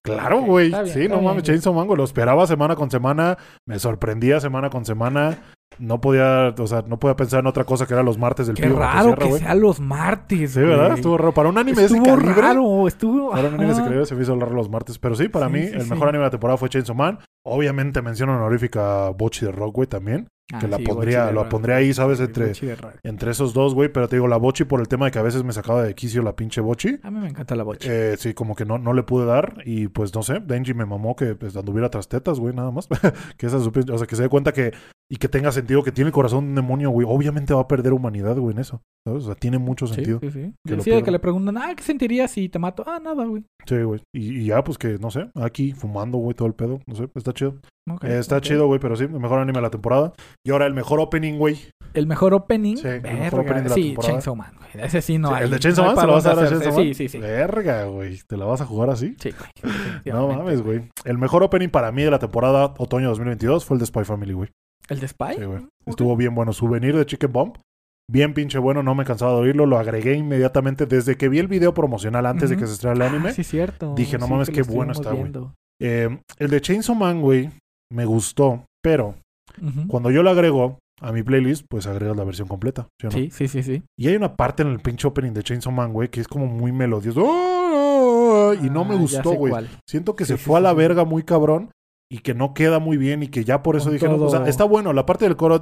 Claro, 0.02 0.42
güey. 0.42 0.68
sí, 0.88 1.08
no 1.08 1.16
bien, 1.16 1.24
mames. 1.24 1.44
Chainsaw 1.44 1.74
Man, 1.74 1.88
güey. 1.88 1.98
Lo 1.98 2.04
esperaba 2.04 2.46
semana 2.46 2.76
con 2.76 2.92
semana. 2.92 3.38
Me 3.66 3.80
sorprendía 3.80 4.42
semana 4.42 4.70
con 4.70 4.84
semana. 4.84 5.38
No 5.80 6.02
podía, 6.02 6.56
o 6.58 6.66
sea, 6.68 6.84
no 6.88 7.00
podía 7.00 7.16
pensar 7.16 7.42
en 7.42 7.48
otra 7.48 7.64
cosa 7.64 7.86
que 7.86 7.94
era 7.94 8.02
los 8.02 8.18
martes 8.18 8.48
del 8.48 8.56
Qué 8.56 8.64
Pío 8.64 8.80
raro 8.80 9.16
que 9.16 9.26
güey. 9.26 9.40
sean 9.42 9.62
los 9.62 9.80
martes, 9.80 10.52
Sí, 10.54 10.60
¿verdad? 10.60 10.86
güey. 10.88 10.96
Estuvo 10.96 11.18
raro. 11.18 11.34
Para 11.34 11.50
un 11.50 11.58
anime 11.58 11.80
de 11.82 11.86
ese 11.86 11.98
Estuvo 11.98 12.16
calibre. 12.16 12.42
raro, 12.42 12.88
estuvo... 12.88 13.30
Para 13.32 13.42
un 13.50 13.54
anime 13.54 13.66
de 13.66 13.72
ese 13.74 13.82
ajá. 13.82 13.84
calibre 13.90 14.06
se 14.08 14.16
me 14.16 14.24
hizo 14.24 14.36
raro 14.40 14.54
los 14.56 14.70
martes. 14.70 14.98
Pero 14.98 15.16
sí, 15.16 15.28
para 15.30 15.48
Sí, 15.48 15.54
mí, 15.54 15.68
sí, 15.68 15.74
el 15.76 15.82
sí. 15.84 15.90
mejor 15.92 16.08
anime 16.10 16.20
de 16.24 16.28
la 16.28 16.32
temporada 16.32 16.58
fue 16.58 16.70
Chainsaw 16.70 16.96
Man. 16.96 17.20
Obviamente 17.46 18.02
menciono 18.02 18.36
honorífica 18.36 19.10
Bochi 19.12 19.46
de 19.46 19.52
Rock, 19.52 19.76
güey, 19.76 19.88
también. 19.88 20.28
Ah, 20.52 20.60
que 20.60 20.68
la 20.68 20.78
sí, 20.78 20.84
pondría, 20.84 21.26
Bochi 21.26 21.36
de 21.36 21.44
la 21.44 21.50
pondría 21.50 21.76
ahí, 21.76 21.94
¿sabes? 21.94 22.18
Sí, 22.18 22.24
Entre, 22.24 22.48
Bochi 22.48 22.66
de 22.66 22.78
entre 23.04 23.32
esos 23.32 23.54
dos, 23.54 23.76
güey. 23.76 23.90
Pero 23.90 24.08
te 24.08 24.16
digo, 24.16 24.28
la 24.28 24.38
Bochi 24.38 24.64
por 24.64 24.80
el 24.80 24.88
tema 24.88 25.06
de 25.06 25.12
que 25.12 25.20
a 25.20 25.24
veces 25.24 25.44
me 25.44 25.54
sacaba 25.54 25.84
de 25.84 25.94
quicio 25.94 26.24
la 26.24 26.36
pinche 26.36 26.60
Bochi. 26.60 26.98
A 27.04 27.12
mí 27.12 27.20
me 27.20 27.28
encanta 27.28 27.56
la 27.56 27.64
bocha. 27.64 27.88
Eh, 27.92 28.16
sí, 28.18 28.34
como 28.34 28.56
que 28.56 28.66
no, 28.66 28.80
no 28.80 28.94
le 28.94 29.04
pude 29.04 29.26
dar. 29.26 29.58
Y 29.66 29.90
pues 29.90 30.16
no 30.16 30.24
sé, 30.24 30.40
Denji 30.40 30.74
me 30.74 30.86
mamó 30.86 31.16
que 31.16 31.36
pues, 31.36 31.56
anduviera 31.56 31.90
tras 31.92 32.08
tetas, 32.08 32.40
güey, 32.40 32.56
nada 32.56 32.72
más. 32.72 32.88
que 33.38 33.46
esa 33.46 33.60
su 33.60 33.72
pin- 33.72 33.92
o 33.94 33.98
sea, 34.00 34.08
que 34.08 34.16
se 34.16 34.24
dé 34.24 34.30
cuenta 34.30 34.52
que. 34.54 34.74
Y 35.10 35.18
que 35.18 35.30
tenga 35.30 35.52
sentido 35.54 35.84
que 35.84 35.92
tiene 35.94 36.10
el 36.10 36.14
corazón 36.14 36.44
de 36.44 36.50
un 36.50 36.56
demonio, 36.56 36.90
güey. 36.90 37.08
Obviamente 37.10 37.54
va 37.54 37.62
a 37.62 37.68
perder 37.68 37.94
humanidad, 37.94 38.36
güey, 38.38 38.54
en 38.54 38.60
eso. 38.60 38.82
¿Sabes? 39.06 39.24
O 39.24 39.26
sea, 39.28 39.36
tiene 39.36 39.58
mucho 39.58 39.88
sentido. 39.88 40.20
sí, 40.22 40.32
sí. 40.32 40.54
que 40.68 40.82
Sí, 40.82 40.92
de 40.92 41.02
que 41.02 41.12
le 41.12 41.20
preguntan, 41.20 41.58
ah, 41.58 41.74
¿qué 41.76 41.82
sentirías 41.82 42.30
si 42.30 42.50
te 42.50 42.60
mato? 42.60 42.84
Ah, 42.86 43.00
nada, 43.02 43.26
güey. 43.26 43.44
Sí, 43.66 43.82
güey. 43.84 44.02
Y, 44.14 44.40
y 44.42 44.46
ya, 44.48 44.62
pues 44.66 44.78
que, 44.78 44.98
no 45.00 45.10
sé, 45.10 45.30
aquí 45.36 45.72
fumando, 45.72 46.18
güey, 46.18 46.36
todo 46.36 46.48
el 46.48 46.56
pedo. 46.56 46.82
No 46.86 46.96
sé, 46.96 47.08
está 47.16 47.32
chido. 47.32 47.56
Eh, 48.02 48.18
está 48.20 48.42
chido, 48.42 48.68
güey, 48.68 48.82
pero 48.82 48.98
sí, 48.98 49.06
el 49.06 49.12
mejor 49.12 49.40
anime 49.40 49.60
de 49.60 49.62
la 49.62 49.70
temporada. 49.70 50.12
Y 50.46 50.52
ahora 50.52 50.66
el 50.66 50.74
mejor 50.74 51.00
opening, 51.00 51.38
güey. 51.38 51.58
El 51.94 52.06
mejor 52.06 52.34
opening. 52.34 52.76
Sí, 52.76 52.88
el 52.88 53.02
mejor 53.02 53.40
opening 53.40 53.64
de 53.64 53.70
la 53.70 53.76
sí, 53.76 53.84
temporada. 53.84 54.12
Chainsaw 54.14 54.36
Man, 54.36 54.52
güey. 54.58 54.86
Ese 54.86 55.02
sí 55.02 55.18
no 55.18 55.30
Sí, 55.30 55.34
hay. 55.36 55.44
el 55.46 55.52
de 55.52 55.60
Chainsaw 55.60 55.86
no 55.86 55.92
Man 55.96 56.02
se 56.02 56.08
lo 56.08 56.14
vas 56.14 56.26
a 56.26 56.36
dar 56.36 56.46
a 56.46 56.50
Chainsaw. 56.50 56.74
Man. 56.74 56.84
Sí, 56.84 56.94
sí, 56.94 57.08
sí. 57.08 57.18
Verga, 57.20 57.86
güey. 57.86 58.20
¿Te 58.28 58.36
la 58.36 58.44
vas 58.44 58.60
a 58.60 58.66
jugar 58.66 58.90
así? 58.90 59.16
Sí, 59.20 59.30
güey. 59.32 59.74
No 60.14 60.28
mames, 60.28 60.62
güey. 60.62 60.90
El 61.06 61.18
mejor 61.18 61.44
opening 61.44 61.70
para 61.70 61.94
mí 61.94 62.04
de 62.04 62.12
la 62.12 62.20
temporada 62.20 62.74
otoño 62.78 63.08
2022 63.08 63.64
fue 63.64 63.76
el 63.76 63.80
de 63.80 63.86
Spy 63.86 64.04
Family, 64.04 64.34
güey. 64.34 64.50
¿El 64.90 65.00
de 65.00 65.08
Spy? 65.08 65.36
Sí, 65.38 65.44
güey. 65.44 65.68
Estuvo 65.86 66.16
bien 66.16 66.34
bueno. 66.36 66.54
Souvenir 66.54 66.96
de 66.96 67.06
Chicken 67.06 67.32
Bomb. 67.32 67.58
Bien 68.10 68.34
pinche 68.34 68.58
bueno, 68.58 68.84
no 68.84 68.96
me 68.96 69.04
he 69.04 69.06
cansado 69.06 69.36
de 69.38 69.44
oírlo. 69.48 69.66
Lo 69.66 69.78
agregué 69.78 70.14
inmediatamente 70.16 70.86
desde 70.86 71.18
que 71.18 71.28
vi 71.28 71.40
el 71.40 71.48
video 71.48 71.74
promocional 71.74 72.26
antes 72.26 72.50
de 72.50 72.56
que 72.58 72.66
se 72.66 72.74
estrenara 72.74 73.06
el 73.08 73.14
anime. 73.16 73.30
Ah, 73.30 73.34
sí, 73.34 73.44
cierto. 73.44 73.94
Dije, 73.96 74.18
no 74.18 74.28
mames, 74.30 74.50
qué 74.50 74.62
bueno 74.62 74.94
está, 74.94 75.12
güey. 75.12 75.32
Eh, 75.82 76.18
el 76.40 76.50
de 76.50 76.62
Chainsaw 76.62 76.96
Man, 76.96 77.22
güey, 77.22 77.50
me 77.92 78.06
gustó. 78.06 78.66
Pero 78.82 79.16
cuando 79.88 80.10
yo 80.12 80.24
lo 80.24 80.30
agrego 80.30 80.78
a 81.02 81.12
mi 81.12 81.22
playlist, 81.22 81.66
pues 81.70 81.86
agregas 81.86 82.16
la 82.16 82.24
versión 82.24 82.48
completa. 82.48 82.88
¿sí 83.00 83.08
o 83.08 83.10
no? 83.10 83.16
Sí, 83.18 83.30
sí, 83.32 83.48
sí, 83.50 83.62
sí. 83.64 83.84
Y 84.00 84.08
hay 84.08 84.16
una 84.16 84.36
parte 84.38 84.64
en 84.64 84.70
el 84.70 84.80
pinche 84.80 85.06
opening 85.08 85.34
de 85.34 85.44
Chainsaw 85.44 85.74
Man, 85.74 85.92
güey, 85.92 86.08
que 86.10 86.22
es 86.22 86.28
como 86.30 86.46
muy 86.48 86.72
melodioso. 86.72 87.22
¡Oh! 87.26 88.54
Y 88.54 88.70
no 88.70 88.86
me 88.86 88.92
Ah, 88.94 88.98
ya 88.98 89.02
gustó, 89.02 89.32
güey. 89.34 89.54
Siento 89.88 90.16
que 90.16 90.24
Sí, 90.26 90.34
se 90.34 90.38
sí, 90.38 90.44
fue 90.46 90.58
a 90.60 90.62
la 90.62 90.74
verga 90.74 91.04
muy 91.04 91.24
cabrón 91.24 91.72
y 92.10 92.20
que 92.20 92.34
no 92.34 92.54
queda 92.54 92.80
muy 92.80 92.96
bien 92.96 93.22
y 93.22 93.28
que 93.28 93.44
ya 93.44 93.62
por 93.62 93.76
eso 93.76 93.86
Con 93.86 93.94
dije, 93.94 94.08
no, 94.08 94.16
o 94.16 94.30
sea, 94.30 94.48
está 94.48 94.64
bueno, 94.64 94.94
la 94.94 95.06
parte 95.06 95.26
del 95.26 95.36
coro. 95.36 95.60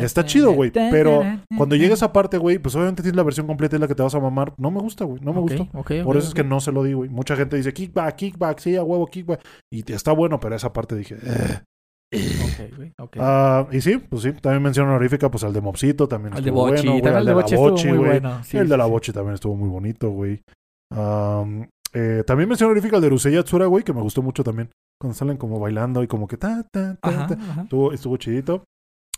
Está 0.00 0.24
chido, 0.24 0.52
güey. 0.52 0.70
Pero 0.70 1.22
cuando 1.56 1.76
llega 1.76 1.94
esa 1.94 2.12
parte, 2.12 2.38
güey, 2.38 2.58
pues 2.58 2.74
obviamente 2.74 3.02
tienes 3.02 3.16
la 3.16 3.22
versión 3.22 3.46
completa 3.46 3.76
y 3.76 3.78
la 3.78 3.88
que 3.88 3.94
te 3.94 4.02
vas 4.02 4.14
a 4.14 4.20
mamar. 4.20 4.54
No 4.56 4.70
me 4.70 4.80
gusta, 4.80 5.04
güey. 5.04 5.20
No 5.22 5.32
me 5.32 5.40
ok, 5.40 5.92
Por 6.04 6.16
eso 6.16 6.28
es 6.28 6.34
que 6.34 6.44
no 6.44 6.60
se 6.60 6.72
lo 6.72 6.82
di, 6.82 6.94
güey. 6.94 7.10
Mucha 7.10 7.36
gente 7.36 7.56
dice 7.56 7.72
kickback, 7.72 8.16
kickback, 8.16 8.58
sí, 8.60 8.76
a 8.76 8.82
huevo, 8.82 9.06
kickback. 9.06 9.40
Y 9.70 9.92
está 9.92 10.12
bueno, 10.12 10.40
pero 10.40 10.56
esa 10.56 10.72
parte 10.72 10.96
dije. 10.96 11.16
"Eh". 11.22 11.60
Ok, 12.12 12.76
güey, 12.76 12.92
ok. 12.98 13.16
Ah, 13.20 13.68
y 13.70 13.80
sí, 13.80 13.98
pues 13.98 14.22
sí, 14.22 14.32
también 14.32 14.62
mención 14.62 14.88
honorífica, 14.88 15.30
pues 15.30 15.44
al 15.44 15.52
de 15.52 15.60
Mopsito 15.60 16.08
también 16.08 16.34
el 16.36 16.42
de 16.42 16.50
estuvo 16.50 16.66
Bochi. 16.66 16.72
bueno, 16.88 16.90
güey. 16.92 17.02
también 17.02 17.14
Al 17.16 17.20
el 17.20 17.26
de 17.26 17.30
de 17.30 17.34
la 17.34 17.40
Bochi 17.42 17.88
güey. 17.98 17.98
bueno. 18.20 18.42
Sí, 18.44 18.56
el 18.56 18.68
de 18.68 18.76
la 18.76 18.84
sí. 18.84 18.90
Bochi 18.90 19.12
también 19.12 19.34
estuvo 19.34 19.54
muy 19.54 19.68
bonito, 19.68 20.10
güey. 20.10 20.40
Am, 20.92 21.68
eh, 21.92 22.22
también 22.26 22.48
mención 22.48 22.68
honorífica 22.70 22.96
el 22.96 23.02
de 23.02 23.08
Rusella 23.08 23.42
Tsura, 23.42 23.66
güey, 23.66 23.84
que 23.84 23.92
me 23.92 24.00
gustó 24.02 24.22
mucho 24.22 24.44
también. 24.44 24.70
Cuando 25.00 25.14
salen 25.16 25.36
como 25.36 25.58
bailando 25.58 26.02
y 26.02 26.06
como 26.06 26.28
que 26.28 26.36
ta, 26.36 26.62
ta, 26.70 26.96
ta, 26.96 27.08
Ajá, 27.08 27.26
ta. 27.26 27.34
ajá. 27.34 27.62
Estuvo, 27.62 27.92
estuvo 27.92 28.16
chidito. 28.16 28.64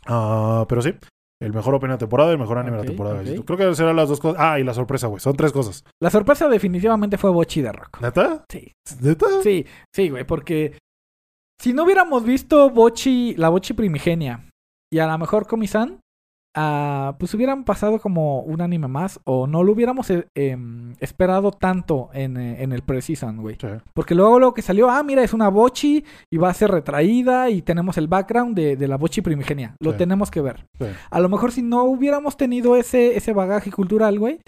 Ah, 0.07 0.65
pero 0.69 0.81
sí, 0.83 0.95
el 1.41 1.53
mejor 1.53 1.75
opening 1.75 1.95
de 1.95 1.99
temporada 1.99 2.31
y 2.31 2.35
el 2.35 2.39
mejor 2.39 2.59
anime 2.59 2.77
de 2.77 2.81
Ok, 2.83 2.85
la 2.85 2.91
temporada. 2.91 3.23
Creo 3.45 3.59
que 3.59 3.75
serán 3.75 3.97
las 3.97 4.09
dos 4.09 4.21
cosas. 4.21 4.41
Ah, 4.41 4.59
y 4.61 4.65
la 4.65 4.75
sorpresa, 4.75 5.09
güey. 5.09 5.21
Son 5.21 5.37
tres 5.37 5.53
cosas. 5.53 5.85
La 6.01 6.11
sorpresa 6.11 6.49
definitivamente 6.49 7.19
fue 7.19 7.31
Bochi 7.31 7.63
de 7.63 7.73
Rock. 7.73 8.01
¿Neta? 8.01 8.45
Sí. 8.49 8.73
¿Neta? 9.01 9.27
Sí, 9.43 9.67
sí, 9.95 10.09
güey, 10.11 10.25
porque 10.25 10.79
si 11.61 11.73
no 11.73 11.85
hubiéramos 11.85 12.25
visto 12.25 12.71
Bochi, 12.71 13.35
la 13.37 13.49
Bochi 13.49 13.75
primigenia 13.75 14.49
y 14.93 14.99
a 14.99 15.07
lo 15.07 15.19
mejor 15.19 15.47
Komi-san, 15.47 16.01
ah, 16.55 17.17
pues 17.19 17.33
hubieran 17.35 17.65
pasado 17.65 17.99
como 17.99 18.41
un 18.41 18.61
anime 18.61 18.89
más 18.89 19.21
o 19.25 19.47
no 19.47 19.63
lo 19.63 19.73
hubiéramos 19.73 20.11
eh, 20.11 20.27
em, 20.35 20.95
esperado 21.01 21.51
tanto 21.51 22.11
en, 22.13 22.37
eh, 22.37 22.63
en 22.63 22.73
el 22.73 22.83
pre-season, 22.83 23.39
güey. 23.39 23.57
Sí. 23.61 23.69
Porque 23.95 24.15
luego 24.15 24.39
lo 24.39 24.55
que 24.55 24.63
salió, 24.63 24.91
ah, 24.91 25.03
mira, 25.03 25.23
es 25.23 25.33
una 25.33 25.49
Bochi 25.49 26.05
y 26.31 26.37
va 26.37 26.51
a 26.51 26.55
ser 26.55 26.71
retraída 26.71 27.51
y 27.51 27.63
tenemos 27.63 27.97
el 27.99 28.09
background 28.09 28.55
de, 28.57 28.77
de 28.77 28.89
la 28.89 28.97
Bochi 28.97 29.21
primigenia. 29.23 29.77
Lo 29.81 29.93
Sí. 29.93 29.99
tenemos 29.99 30.31
que 30.31 30.41
ver. 30.41 30.67
Sí. 30.79 30.87
A 31.11 31.21
lo 31.21 31.29
mejor 31.29 31.53
si 31.53 31.63
no 31.63 31.85
hubiéramos 31.85 32.37
tenido 32.37 32.77
ese, 32.77 33.17
ese 33.17 33.33
bagaje 33.33 33.71
cultural, 33.71 34.19
güey, 34.19 34.41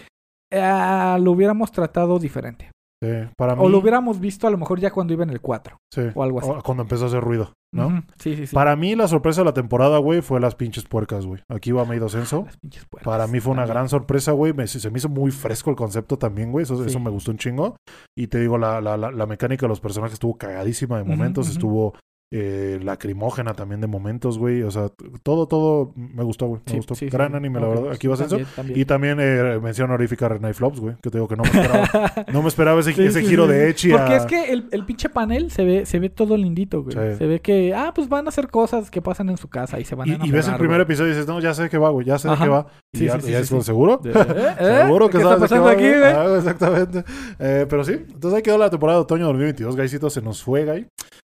eh, 0.52 1.16
lo 1.20 1.32
hubiéramos 1.32 1.72
tratado 1.72 2.18
diferente. 2.18 2.70
Sí. 3.04 3.28
Para 3.36 3.54
mí. 3.56 3.62
O 3.64 3.68
lo 3.68 3.78
hubiéramos 3.78 4.20
visto 4.20 4.46
a 4.46 4.50
lo 4.50 4.58
mejor 4.58 4.80
ya 4.80 4.90
cuando 4.90 5.12
iba 5.12 5.22
en 5.24 5.30
el 5.30 5.40
4. 5.40 5.76
sí. 5.92 6.02
o 6.14 6.22
algo 6.22 6.40
así. 6.40 6.50
Cuando 6.64 6.82
empezó 6.84 7.04
a 7.04 7.08
hacer 7.08 7.20
ruido, 7.22 7.52
¿no? 7.72 8.02
Sí, 8.18 8.36
sí, 8.36 8.46
sí. 8.46 8.54
Para 8.54 8.76
mí, 8.76 8.94
la 8.94 9.08
sorpresa 9.08 9.40
de 9.40 9.44
la 9.46 9.54
temporada, 9.54 9.98
güey, 9.98 10.20
fue 10.22 10.40
las 10.40 10.54
pinches 10.54 10.84
puercas, 10.84 11.26
güey. 11.26 11.42
Aquí 11.48 11.72
va 11.72 11.84
Meido 11.84 12.08
Censo. 12.08 12.44
Las 12.46 12.56
pinches 12.56 12.84
puercas. 12.86 13.04
Para 13.04 13.26
mí 13.26 13.40
fue 13.40 13.52
una 13.52 13.62
También. 13.62 13.74
gran 13.74 13.88
sorpresa, 13.88 14.32
güey. 14.32 14.54
Se 14.66 14.90
me 14.90 14.98
hizo 14.98 15.08
muy 15.08 15.30
fresco 15.30 15.70
el 15.70 15.76
concepto 15.76 16.16
también, 16.18 16.52
güey. 16.52 16.62
Eso, 16.64 16.76
Sí. 16.82 16.88
eso 16.88 17.00
me 17.00 17.10
gustó 17.10 17.30
un 17.30 17.38
chingo. 17.38 17.76
Y 18.16 18.26
te 18.28 18.38
digo, 18.40 18.58
la, 18.58 18.80
la, 18.80 18.96
la, 18.96 19.10
la 19.10 19.26
mecánica 19.26 19.66
de 19.66 19.68
los 19.68 19.80
personajes 19.80 20.14
estuvo 20.14 20.36
cagadísima 20.36 20.98
de 20.98 21.04
momentos. 21.04 21.48
Estuvo 21.48 21.94
eh, 22.36 22.80
lacrimógena 22.82 23.54
también 23.54 23.80
de 23.80 23.86
momentos, 23.86 24.38
güey. 24.38 24.62
O 24.64 24.70
sea, 24.72 24.88
todo, 25.22 25.46
todo 25.46 25.92
me 25.94 26.24
gustó, 26.24 26.46
güey. 26.46 26.60
Me 26.66 26.70
Sí, 26.72 26.76
gustó. 26.78 26.94
sí, 26.96 27.08
gran 27.08 27.30
sí. 27.30 27.36
anime, 27.36 27.60
la 27.60 27.68
verdad. 27.68 27.92
Aquí 27.92 28.08
va 28.08 28.16
Censo. 28.16 28.30
también, 28.36 28.48
también. 28.56 28.80
Y 28.80 28.84
también 28.84 29.18
eh, 29.20 29.60
mención 29.62 29.88
honorífica 29.88 30.26
a 30.26 30.30
Renai 30.30 30.52
Flops, 30.52 30.80
güey. 30.80 30.96
Que 31.00 31.10
te 31.10 31.18
digo 31.18 31.28
que 31.28 31.36
no 31.36 31.44
me 31.44 31.50
esperaba. 31.50 32.12
no 32.32 32.42
me 32.42 32.48
esperaba 32.48 32.80
ese, 32.80 32.92
giro 32.92 33.46
de. 33.46 33.70
Echi 33.70 33.90
Porque 33.92 34.14
a- 34.14 34.16
es 34.16 34.26
que 34.26 34.52
el, 34.52 34.66
el 34.72 34.84
pinche 34.84 35.08
panel 35.08 35.50
se 35.52 35.64
ve, 35.64 35.86
se 35.86 36.00
ve 36.00 36.10
todo 36.10 36.36
lindito, 36.36 36.82
güey. 36.82 36.94
Se 37.16 37.26
ve 37.26 37.40
que, 37.40 37.72
ah, 37.72 37.92
pues 37.94 38.08
van 38.08 38.26
a 38.26 38.30
hacer 38.30 38.48
cosas 38.48 38.90
que 38.90 39.00
pasan 39.00 39.30
en 39.30 39.36
su 39.36 39.48
casa 39.48 39.78
y 39.78 39.84
se 39.84 39.94
van 39.94 40.08
a 40.08 40.08
Y, 40.08 40.12
y 40.12 40.14
enamorar, 40.16 40.36
ves 40.36 40.48
el 40.48 40.54
primer 40.56 40.76
güey. 40.78 40.82
episodio 40.82 41.10
y 41.10 41.14
dices, 41.14 41.28
no, 41.28 41.38
ya 41.40 41.54
sé 41.54 41.68
que 41.70 41.78
va, 41.78 41.90
güey, 41.90 42.04
ya 42.06 42.18
sé 42.18 42.28
qué 42.42 42.48
va. 42.48 42.66
Y 42.92 43.06
ya, 43.06 43.20
sí, 43.20 43.26
sí, 43.26 43.32
ya 43.32 43.38
es. 43.38 43.48
¿seguro? 43.48 44.00
¿Eh? 44.04 44.12
¿Eh? 44.12 44.82
Seguro 44.86 45.08
que 45.08 45.18
¿Qué 45.18 45.24
sabes 45.24 45.42
está 45.42 45.54
de 45.56 45.60
qué 45.60 45.62
pasando 45.62 45.64
va, 45.66 45.70
aquí, 45.72 45.82
güey? 45.82 45.98
güey? 46.00 46.12
Ah, 46.12 46.36
exactamente. 46.36 47.04
Eh, 47.38 47.66
pero 47.68 47.84
sí, 47.84 47.92
entonces 47.92 48.34
ahí 48.34 48.42
quedó 48.42 48.58
la 48.58 48.70
temporada 48.70 48.98
de 48.98 49.02
otoño 49.02 49.26
2022, 49.26 49.76
Gaisito, 49.76 50.10
se 50.10 50.20
nos 50.22 50.42
fue, 50.42 50.64
Gay. 50.64 50.86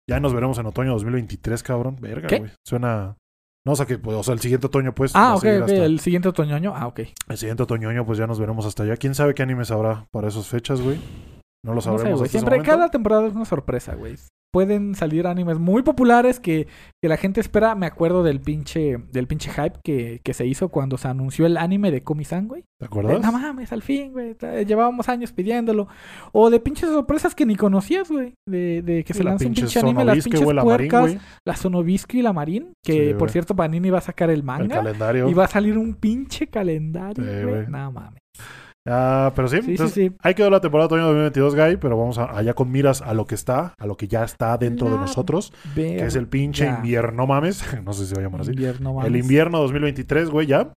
Ya 0.08 0.20
nos 0.20 0.32
veremos 0.32 0.58
en 0.58 0.66
otoño 0.66 0.92
2023, 0.92 1.62
cabrón. 1.62 1.96
Verga, 2.00 2.28
güey. 2.38 2.50
Suena... 2.64 3.16
No, 3.66 3.72
o 3.72 3.76
sea 3.76 3.84
que, 3.86 3.98
pues, 3.98 4.16
o 4.16 4.22
sea, 4.22 4.32
el 4.34 4.38
siguiente 4.40 4.68
otoño, 4.68 4.94
pues. 4.94 5.10
Ah, 5.16 5.34
ok, 5.34 5.40
seguir 5.40 5.56
ok. 5.62 5.68
hasta- 5.70 5.84
El 5.84 5.98
siguiente 5.98 6.28
otoñoño. 6.28 6.72
Ah, 6.76 6.86
ok. 6.86 7.00
El 7.28 7.36
siguiente 7.36 7.64
otoño, 7.64 8.06
pues 8.06 8.16
ya 8.16 8.28
nos 8.28 8.38
veremos 8.38 8.64
hasta 8.64 8.84
allá. 8.84 8.96
¿Quién 8.96 9.16
sabe 9.16 9.34
qué 9.34 9.42
animes 9.42 9.72
habrá 9.72 10.06
para 10.12 10.28
esas 10.28 10.46
fechas, 10.46 10.80
güey? 10.80 10.98
No 11.64 11.72
lo 11.72 11.74
No 11.76 11.80
sé, 11.80 11.88
sabremos 11.90 12.22
hasta 12.22 12.30
Siempre, 12.30 12.62
cada 12.62 12.88
temporada 12.90 13.26
es 13.26 13.34
una 13.34 13.44
sorpresa, 13.44 13.96
güey. 13.96 14.16
Pueden 14.52 14.94
salir 14.94 15.26
animes 15.26 15.58
muy 15.58 15.82
populares 15.82 16.40
que, 16.40 16.66
que 17.02 17.08
la 17.08 17.16
gente 17.18 17.40
espera. 17.40 17.74
Me 17.74 17.84
acuerdo 17.86 18.22
del 18.22 18.40
pinche, 18.40 18.96
del 19.12 19.26
pinche 19.26 19.50
hype 19.50 19.78
que, 19.84 20.20
que 20.24 20.32
se 20.34 20.46
hizo 20.46 20.70
cuando 20.70 20.96
se 20.96 21.08
anunció 21.08 21.44
el 21.46 21.56
anime 21.58 21.90
de 21.90 22.02
Komi-san, 22.02 22.48
güey. 22.48 22.64
¿Te 22.80 22.86
acuerdas? 22.86 23.20
No 23.20 23.32
mames, 23.32 23.72
al 23.72 23.82
fin, 23.82 24.12
güey. 24.12 24.34
Llevábamos 24.66 25.08
años 25.08 25.32
pidiéndolo. 25.32 25.88
O 26.32 26.48
de 26.50 26.60
pinches 26.60 26.88
sorpresas 26.88 27.34
que 27.34 27.44
ni 27.44 27.56
conocías, 27.56 28.10
güey. 28.10 28.34
De, 28.48 28.80
de 28.82 29.04
que 29.04 29.12
se 29.14 29.22
la 29.24 29.30
lanza 29.30 29.46
un 29.46 29.54
pinche 29.54 29.78
anime, 29.78 30.04
las 30.04 30.24
pinches 30.24 30.46
la 30.54 30.62
puercas, 30.62 31.16
la 31.44 31.56
Sonobisque 31.56 32.18
y 32.18 32.22
la 32.22 32.32
Marín. 32.32 32.72
Que 32.84 33.08
Sí, 33.08 33.14
por 33.14 33.30
cierto, 33.30 33.54
Panini 33.56 33.90
va 33.90 33.98
a 33.98 34.02
sacar 34.02 34.30
el 34.30 34.36
El 34.36 34.42
manga. 34.44 34.76
calendario. 34.76 35.28
Y 35.28 35.34
va 35.34 35.44
a 35.44 35.48
salir 35.48 35.76
un 35.76 35.94
pinche 35.94 36.46
calendario, 36.46 37.24
Sí, 37.24 37.30
güey. 37.42 37.44
güey. 37.44 37.66
No 37.68 37.92
mames. 37.92 38.20
Ah, 38.86 39.32
pero 39.34 39.48
sí, 39.48 39.56
Sí, 39.56 39.62
sí, 39.62 39.70
entonces, 39.72 39.94
sí. 39.94 40.12
ahí 40.20 40.34
quedó 40.34 40.48
la 40.48 40.60
temporada 40.60 40.86
de 40.88 40.94
otoño 40.94 41.06
2022, 41.06 41.54
Guy, 41.56 41.76
pero 41.78 41.98
vamos 41.98 42.18
a- 42.18 42.36
allá 42.36 42.54
con 42.54 42.70
miras 42.70 43.02
a 43.02 43.14
lo 43.14 43.26
que 43.26 43.34
está, 43.34 43.74
a 43.78 43.86
lo 43.86 43.96
que 43.96 44.06
ya 44.08 44.22
está 44.24 44.56
dentro 44.58 44.88
de 44.90 44.96
nosotros, 44.96 45.52
que 45.74 45.96
es 46.04 46.14
el 46.16 46.28
pinche 46.28 46.64
Ya. 46.64 46.76
invierno, 46.76 47.26
mames. 47.26 47.62
No 47.84 47.92
sé 47.92 48.02
si 48.04 48.08
se 48.10 48.14
va 48.14 48.20
a 48.20 48.24
llamar 48.24 48.42
así. 48.42 48.50
Invierno, 48.52 48.90
El 48.90 48.96
mames. 49.10 49.22
invierno 49.22 49.58
2023, 49.58 50.30
güey, 50.30 50.46
ya. 50.46 50.72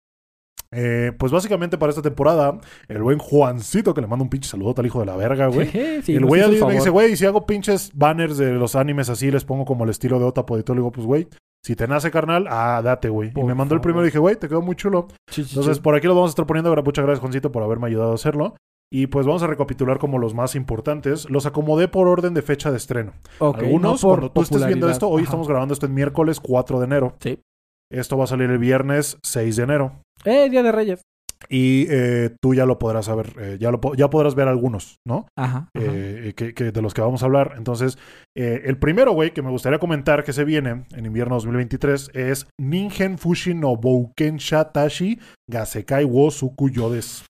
Eh, 0.73 1.12
pues 1.16 1.31
básicamente 1.33 1.78
para 1.78 1.91
esta 1.91 2.03
temporada, 2.03 2.59
el 2.89 3.01
buen 3.03 3.19
Juancito, 3.19 3.95
que 3.95 4.01
le 4.01 4.09
manda 4.09 4.24
un 4.24 4.28
pinche 4.28 4.49
saludo 4.49 4.74
al 4.77 4.85
hijo 4.87 5.01
de 5.01 5.07
la 5.07 5.16
verga, 5.16 5.47
güey. 5.49 5.69
Sí, 6.03 6.15
el 6.16 6.27
güey 6.27 6.43
me 6.49 6.74
dice, 6.74 6.91
güey, 6.91 7.16
si 7.16 7.24
hago 7.24 7.47
pinches 7.47 7.91
banners 7.95 8.37
de 8.37 8.53
los 8.53 8.74
animes 8.74 9.09
así, 9.09 9.31
les 9.31 9.45
pongo 9.45 9.65
como 9.65 9.85
el 9.85 9.91
estilo 9.91 10.19
de 10.19 10.24
Otapo 10.27 10.59
y 10.59 10.62
todo, 10.65 10.74
le 10.74 10.81
digo, 10.81 10.93
pues, 10.93 11.07
güey, 11.07 11.28
si 11.67 11.75
te 11.75 11.89
nace, 11.89 12.13
carnal, 12.13 12.47
ah, 12.49 12.81
date, 12.81 13.09
güey. 13.09 13.33
Y 13.35 13.43
me 13.43 13.53
mandó 13.53 13.75
el 13.75 13.81
primero 13.81 14.05
y 14.05 14.07
dije, 14.07 14.21
güey, 14.21 14.37
te 14.37 14.47
quedó 14.47 14.63
muy 14.63 14.77
chulo. 14.77 15.09
Sí, 15.29 15.43
sí, 15.43 15.51
Entonces, 15.51 15.79
sí. 15.79 15.83
por 15.83 15.97
aquí 15.97 16.07
lo 16.07 16.15
vamos 16.15 16.29
a 16.29 16.31
estar 16.31 16.47
poniendo. 16.47 16.73
Muchas 16.81 17.05
gracias, 17.05 17.19
Juancito, 17.19 17.51
por 17.51 17.65
haberme 17.65 17.89
ayudado 17.89 18.13
a 18.13 18.15
hacerlo. 18.15 18.55
Y 18.89 19.09
pues 19.09 19.27
vamos 19.27 19.43
a 19.43 19.49
recapitular 19.49 19.99
como 19.99 20.19
los 20.19 20.33
más 20.33 20.55
importantes. 20.55 21.29
Los 21.29 21.45
acomodé 21.45 21.89
por 21.89 22.07
orden 22.07 22.35
de 22.35 22.43
fecha 22.43 22.71
de 22.71 22.77
estreno. 22.77 23.15
Ok, 23.41 23.59
Algunos, 23.59 24.01
no 24.05 24.09
por 24.09 24.19
cuando 24.21 24.33
tú 24.33 24.43
estés 24.43 24.65
viendo 24.65 24.89
esto, 24.89 25.09
hoy 25.09 25.23
Ajá. 25.23 25.25
estamos 25.25 25.49
grabando 25.49 25.75
esto 25.75 25.87
en 25.87 25.95
miércoles 25.95 26.39
4 26.39 26.79
de 26.79 26.85
enero. 26.85 27.17
Sí. 27.19 27.41
Esto 27.91 28.17
va 28.17 28.25
a 28.25 28.29
salir 28.29 28.49
el 28.49 28.59
viernes 28.59 29.19
6 29.25 29.57
de 29.57 29.63
enero. 29.65 29.93
Eh, 30.25 30.49
Día 30.49 30.63
de 30.63 30.71
Reyes. 30.71 31.03
Y 31.49 31.87
eh, 31.91 32.31
tú 32.41 32.55
ya 32.55 32.67
lo 32.67 32.79
podrás 32.79 33.07
saber, 33.07 33.35
eh, 33.39 33.57
ya, 33.61 33.71
lo, 33.71 33.81
ya 33.95 34.11
podrás 34.11 34.35
ver 34.35 34.49
algunos, 34.49 35.01
¿no? 35.05 35.27
Ajá. 35.37 35.47
ajá. 35.47 35.71
Eh, 35.75 36.33
que, 36.37 36.55
que 36.55 36.73
de 36.73 36.83
los 36.83 36.95
que 36.95 37.01
vamos 37.01 37.23
a 37.23 37.27
hablar. 37.27 37.55
Entonces, 37.57 37.99
eh, 38.35 38.63
el 38.65 38.79
primero, 38.79 39.13
güey, 39.13 39.33
que 39.33 39.43
me 39.43 39.51
gustaría 39.51 39.79
comentar 39.79 40.25
que 40.25 40.33
se 40.33 40.45
viene 40.45 40.87
en 40.93 41.07
invierno 41.07 41.37
2023 41.37 42.11
es 42.15 42.47
Ningen 42.59 43.19
Fushi 43.19 43.55
no 43.55 43.77
Bouken 43.77 44.37
Shatashi 44.37 45.19
Gasekai 45.49 46.05
wo 46.05 46.31
Suku 46.31 46.71
Yodes. 46.71 47.25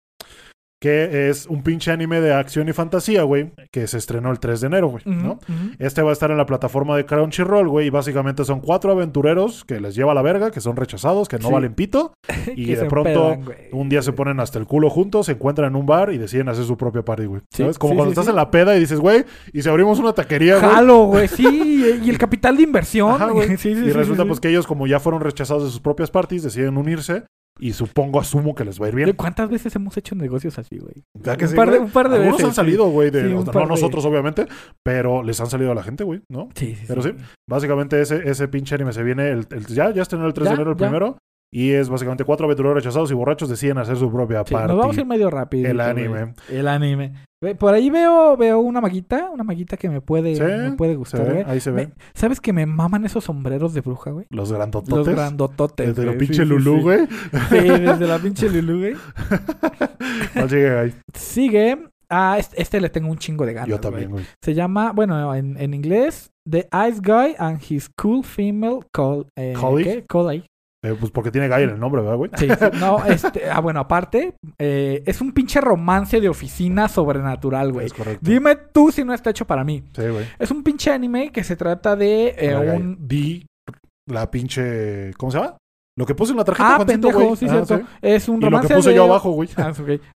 Que 0.87 1.29
es 1.31 1.47
un 1.47 1.65
pinche 1.65 1.91
anime 1.91 2.21
de 2.21 2.33
acción 2.33 2.69
y 2.69 2.73
fantasía, 2.73 3.25
güey, 3.25 3.51
que 3.73 3.89
se 3.89 3.99
estrenó 3.99 4.31
el 4.31 4.39
3 4.39 4.61
de 4.61 4.67
enero, 4.69 4.87
güey, 4.87 5.03
¿no? 5.05 5.41
Este 5.81 6.01
va 6.01 6.11
a 6.11 6.13
estar 6.13 6.31
en 6.31 6.37
la 6.37 6.47
plataforma 6.47 6.97
de 6.97 7.05
Crunchyroll, 7.05 7.69
güey, 7.69 7.89
y 7.89 7.91
básicamente 7.91 8.45
son 8.45 8.61
cuatro 8.61 8.93
aventureros 8.93 9.65
que 9.65 9.81
les 9.81 9.97
lleva 9.97 10.13
a 10.13 10.15
la 10.15 10.23
verga, 10.23 10.53
que 10.53 10.61
son 10.61 10.77
rechazados, 10.77 11.27
que 11.29 11.39
no 11.39 11.49
Sí. 11.49 11.55
valen 11.55 11.75
pito, 11.75 12.13
y 12.55 12.73
de 12.75 12.85
pronto 12.85 13.37
un 13.73 13.89
día 13.89 14.01
se 14.03 14.13
ponen 14.13 14.39
hasta 14.39 14.61
el 14.61 14.67
culo 14.67 14.89
juntos, 14.89 15.27
se 15.27 15.33
encuentran 15.33 15.71
en 15.71 15.77
un 15.77 15.87
bar 15.87 16.13
y 16.13 16.19
deciden 16.19 16.49
hacer 16.49 16.65
su 16.65 16.77
propia 16.77 17.03
party, 17.05 17.25
güey. 17.27 17.41
Sí, 17.51 17.63
¿Sabes? 17.63 17.79
Como 17.79 17.95
sí, 17.95 17.97
cuando 17.97 18.13
estás 18.13 18.29
en 18.29 18.37
la 18.37 18.51
peda 18.53 18.77
y 18.77 18.81
dices, 18.81 19.01
güey, 19.01 19.25
y 19.53 19.63
si 19.63 19.69
abrimos 19.69 19.99
una 19.99 20.13
taquería, 20.13 20.59
güey. 20.61 20.71
Jalo, 20.71 21.05
güey, 21.07 21.27
sí. 21.37 21.99
Y 22.05 22.09
el 22.11 22.19
capital 22.19 22.57
de 22.57 22.63
inversión. 22.63 23.11
Ajá, 23.11 23.31
güey. 23.31 23.49
Y 23.53 23.91
resulta 23.91 24.25
pues 24.25 24.39
que 24.39 24.51
ellos, 24.51 24.67
como 24.69 24.87
ya 24.87 25.01
fueron 25.01 25.21
rechazados 25.21 25.65
de 25.65 25.71
sus 25.71 25.81
propias 25.81 26.13
parties, 26.13 26.45
deciden 26.45 26.77
unirse 26.77 27.25
y 27.59 27.73
supongo, 27.73 28.20
asumo 28.20 28.55
que 28.55 28.65
les 28.65 28.81
va 28.81 28.87
a 28.87 28.89
ir 28.91 28.95
bien. 28.95 29.12
¿Cuántas 29.15 29.49
veces 29.49 29.74
hemos 29.77 29.97
hecho 29.97 30.15
negocios 30.15 30.59
así, 30.59 30.78
güey? 30.78 31.05
¿Verdad 31.15 31.37
que 31.39 31.45
un, 31.45 31.51
sí, 31.51 31.57
par 31.57 31.70
de, 31.70 31.78
un 31.78 31.91
par 31.91 32.09
de 32.09 32.16
Algunos 32.16 32.37
veces. 32.39 32.49
han 32.49 32.55
salido, 32.55 32.89
güey, 32.91 33.11
de, 33.11 33.23
Sí, 33.28 33.35
no 33.35 33.43
de- 33.45 33.66
nosotros 33.66 34.05
obviamente, 34.05 34.47
pero 34.85 35.23
les 35.23 35.41
han 35.41 35.49
salido 35.49 35.73
a 35.73 35.74
la 35.74 35.83
gente, 35.83 36.05
güey, 36.05 36.20
¿no? 36.31 36.49
Sí, 36.55 36.74
sí, 36.74 36.85
Pero 36.87 37.03
sí, 37.03 37.12
Básicamente 37.49 38.01
ese, 38.01 38.28
ese 38.28 38.49
pinche 38.49 38.74
anime 38.74 38.93
se 38.93 39.03
viene, 39.03 39.31
el, 39.31 39.47
el- 39.51 39.66
ya, 39.66 39.91
ya 39.93 40.03
estrenó 40.03 40.27
el 40.27 40.35
3 40.35 40.45
de 40.45 40.51
Ya, 40.51 40.55
enero 40.55 40.70
el 40.73 40.77
ya. 40.77 40.87
primero, 40.87 41.19
y 41.55 41.70
es 41.70 41.89
básicamente 41.89 42.24
cuatro 42.24 42.45
aventureros 42.47 42.74
rechazados 42.77 43.11
y 43.11 43.15
borrachos 43.15 43.49
deciden 43.49 43.78
hacer 43.78 43.97
su 43.97 44.11
propia 44.12 44.43
Sí, 44.45 44.53
party. 44.53 44.69
nos 44.69 44.78
vamos 44.78 44.97
a 44.99 45.01
ir 45.01 45.07
medio 45.07 45.31
rápido. 45.31 45.70
El 45.70 45.81
anime. 45.81 46.35
El 46.51 46.69
anime. 46.69 47.15
Ve, 47.43 47.55
Por 47.55 47.75
ahí 47.75 47.91
veo, 47.91 48.35
veo 48.37 48.61
una 48.61 48.81
maguita, 48.81 49.29
una 49.31 49.45
maguita 49.45 49.77
que 49.77 49.91
me 49.91 50.01
puede, 50.01 50.37
Sí, 50.37 50.43
me 50.43 50.73
puede 50.73 50.93
Se 50.93 50.97
gustar, 50.97 51.25
ve, 51.27 51.33
güey. 51.33 51.45
ahí 51.47 51.61
se 51.61 51.71
ve. 51.71 51.89
Me- 51.89 51.93
¿Sabes 52.15 52.41
que 52.41 52.53
me 52.55 52.65
maman 52.65 53.05
esos 53.05 53.25
sombreros 53.25 53.75
de 53.75 53.83
bruja, 53.83 54.11
güey? 54.11 54.25
Los 54.31 54.49
Los 54.49 54.59
grandototes. 54.59 55.15
grandototes. 55.15 55.87
Desde 55.89 56.05
güey. 56.07 56.19
pinche 56.19 56.43
Sí, 56.43 56.49
Lulú, 56.49 56.77
sí. 56.77 56.83
güey. 56.83 57.07
Sí, 57.51 57.59
desde 57.69 58.07
la 58.07 58.19
pinche 58.19 58.49
Lulú, 58.49 58.79
güey. 58.79 58.95
No 60.35 60.47
llegué 60.47 60.79
ahí. 60.79 60.95
Sigue. 61.15 61.79
Ah, 62.09 62.37
este, 62.39 62.63
este 62.63 62.81
le 62.81 62.89
tengo 62.89 63.11
un 63.11 63.19
chingo 63.19 63.45
de 63.45 63.53
ganas. 63.53 63.69
Yo 63.69 63.81
también, 63.81 64.11
güey. 64.11 64.23
güey. 64.23 64.35
Se 64.43 64.55
llama, 64.55 64.93
bueno, 64.93 65.35
en, 65.35 65.57
en 65.61 65.75
inglés, 65.75 66.31
The 66.49 66.69
Ice 66.89 67.01
Guy 67.03 67.35
and 67.39 67.61
His 67.69 67.91
Cool 68.01 68.23
Female 68.25 68.81
col 68.93 69.27
eh, 69.37 69.55
Colleague. 69.61 69.85
¿qué? 70.03 70.07
Colleague. 70.07 70.47
Eh, 70.85 70.94
pues 70.98 71.11
porque 71.11 71.31
tiene 71.31 71.48
Guy 71.48 71.62
en 71.62 71.70
el 71.70 71.81
nombre, 71.81 72.03
¿verdad, 72.03 72.16
güey? 72.16 72.31
Sí, 72.36 72.48
sí. 72.48 72.78
No, 72.78 73.05
este, 73.07 73.51
ah, 73.51 73.61
bueno, 73.61 73.81
aparte, 73.81 74.35
eh, 74.59 75.03
es 75.07 75.20
un 75.20 75.32
pinche 75.32 75.61
romance 75.61 76.20
de 76.20 76.28
oficina 76.28 76.89
sobrenatural, 76.89 77.73
güey. 77.73 77.86
Es 77.86 77.93
correcto. 77.93 78.20
Dime 78.23 78.57
tú 78.73 78.93
si 78.93 79.05
no 79.05 79.15
está 79.15 79.31
hecho 79.31 79.47
para 79.47 79.65
mí. 79.65 79.85
Sí, 79.94 80.03
güey. 80.03 80.27
Es 80.39 80.51
un 80.51 80.62
pinche 80.62 80.90
anime 80.93 81.32
que 81.32 81.44
se 81.44 81.57
trata 81.57 81.97
de 81.97 82.35
eh, 82.39 82.57
un... 82.57 83.09
Di 83.09 83.47
la 84.07 84.31
pinche. 84.31 85.12
¿Cómo 85.16 85.32
se 85.32 85.39
llama? 85.39 85.57
Lo 85.98 86.05
que 86.05 86.14
puse 86.14 86.32
en 86.32 86.36
la 86.39 86.44
tarjeta, 86.44 86.68
Ah, 86.74 86.77
Juancito, 86.77 87.09
pendejo, 87.09 87.24
güey. 87.24 87.36
sí, 87.36 87.47
Ah, 87.48 87.64
cierto. 87.64 87.86
Es 88.02 88.28
un 88.28 88.36
Y 88.36 88.40
lo 88.40 88.47
romance 88.51 88.68
que 88.68 88.74
puse 88.74 88.90
de... 88.90 88.97
yo 88.97 89.05
abajo, 89.05 89.31
güey. 89.31 89.48
Ah. 89.56 89.73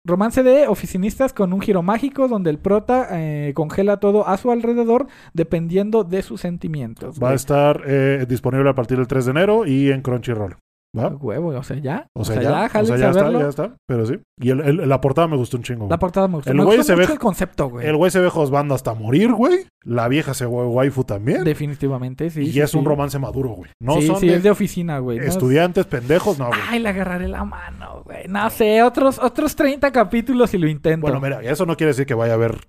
Romance 0.05 0.43
de 0.43 0.67
oficinistas 0.67 1.33
con 1.33 1.53
un 1.53 1.61
giro 1.61 1.83
mágico 1.83 2.27
donde 2.27 2.51
el 2.51 2.59
prota 2.59 3.07
eh, 3.13 3.53
congela 3.55 3.99
todo 3.99 4.27
a 4.27 4.37
su 4.39 4.51
alrededor 4.51 5.07
dependiendo 5.35 6.03
de 6.03 6.23
sus 6.23 6.41
sentimientos. 6.41 7.21
Va 7.23 7.31
a 7.31 7.35
estar 7.35 7.83
eh, 7.87 8.27
disponible 8.29 8.69
a 8.69 8.75
partir 8.75 8.97
del 8.99 9.07
3 9.07 9.25
de 9.27 9.31
enero 9.31 9.67
y 9.67 9.91
en 9.93 10.03
Crunchyroll. 10.03 10.57
¿Va? 10.97 11.09
Huevo, 11.09 11.49
o 11.49 11.63
sea, 11.63 11.77
ya. 11.79 12.07
O 12.15 12.25
sea, 12.25 12.41
ya, 12.41 12.65
o 12.65 12.69
jálense 12.71 12.99
sea, 12.99 13.13
ya 13.13 13.21
está, 13.21 13.31
ya 13.39 13.49
está. 13.49 13.77
Pero 13.87 14.07
sí. 14.07 14.15
Y 14.41 14.51
el, 14.51 14.61
el- 14.61 14.89
la 14.89 15.01
portada 15.01 15.29
me 15.29 15.37
gustó 15.37 15.59
un 15.59 15.63
chingo. 15.63 15.81
güey. 15.81 15.91
La 15.91 15.99
portada 15.99 16.29
me 16.29 16.37
gustó. 16.37 16.51
El 16.51 16.57
me 16.57 16.65
güey 16.65 16.79
gustó 16.79 16.93
se 16.93 16.97
mucho 16.97 17.09
ve- 17.09 17.13
el 17.15 17.19
concepto, 17.19 17.69
güey. 17.69 17.87
El 17.87 17.97
güey 17.97 18.11
se 18.11 18.21
ve 18.21 18.31
josbando 18.31 18.75
hasta 18.75 18.95
morir, 18.95 19.33
güey. 19.33 19.67
La 19.85 20.09
vieja 20.09 20.33
se 20.33 20.47
ve 20.47 20.51
waifu 20.53 21.05
también. 21.05 21.45
Definitivamente, 21.45 22.31
sí. 22.31 22.41
y 22.43 22.53
sí, 22.53 22.61
es 22.61 22.75
un 22.75 22.85
romance 22.87 23.19
maduro, 23.19 23.51
güey. 23.51 23.71
No 23.81 24.01
sí, 24.01 24.07
son 24.07 24.17
sí, 24.17 24.29
de 24.29 24.37
es 24.37 24.43
de 24.43 24.51
oficina, 24.51 24.99
güey. 24.99 25.19
¿no? 25.19 25.25
estudiantes 25.25 25.85
pendejos, 25.87 26.39
no, 26.39 26.47
güey. 26.49 26.61
Ay, 26.71 26.79
le 26.81 26.89
agarraré 26.89 27.29
la 27.29 27.45
mano, 27.45 28.03
güey. 28.05 28.27
No 28.29 28.49
sé, 28.51 28.83
otros, 28.83 29.19
otros 29.19 29.55
30 29.57 29.93
capítulos 29.93 30.55
y 30.55 30.59
lo 30.59 30.69
intento. 30.69 31.03
Bueno, 31.03 31.21
mira, 31.21 31.43
eso 31.43 31.67
no 31.67 31.77
quiere 31.77 31.89
decir 31.91 32.07
que 32.07 32.15
vaya 32.15 32.33
a 32.33 32.37
haber, 32.37 32.67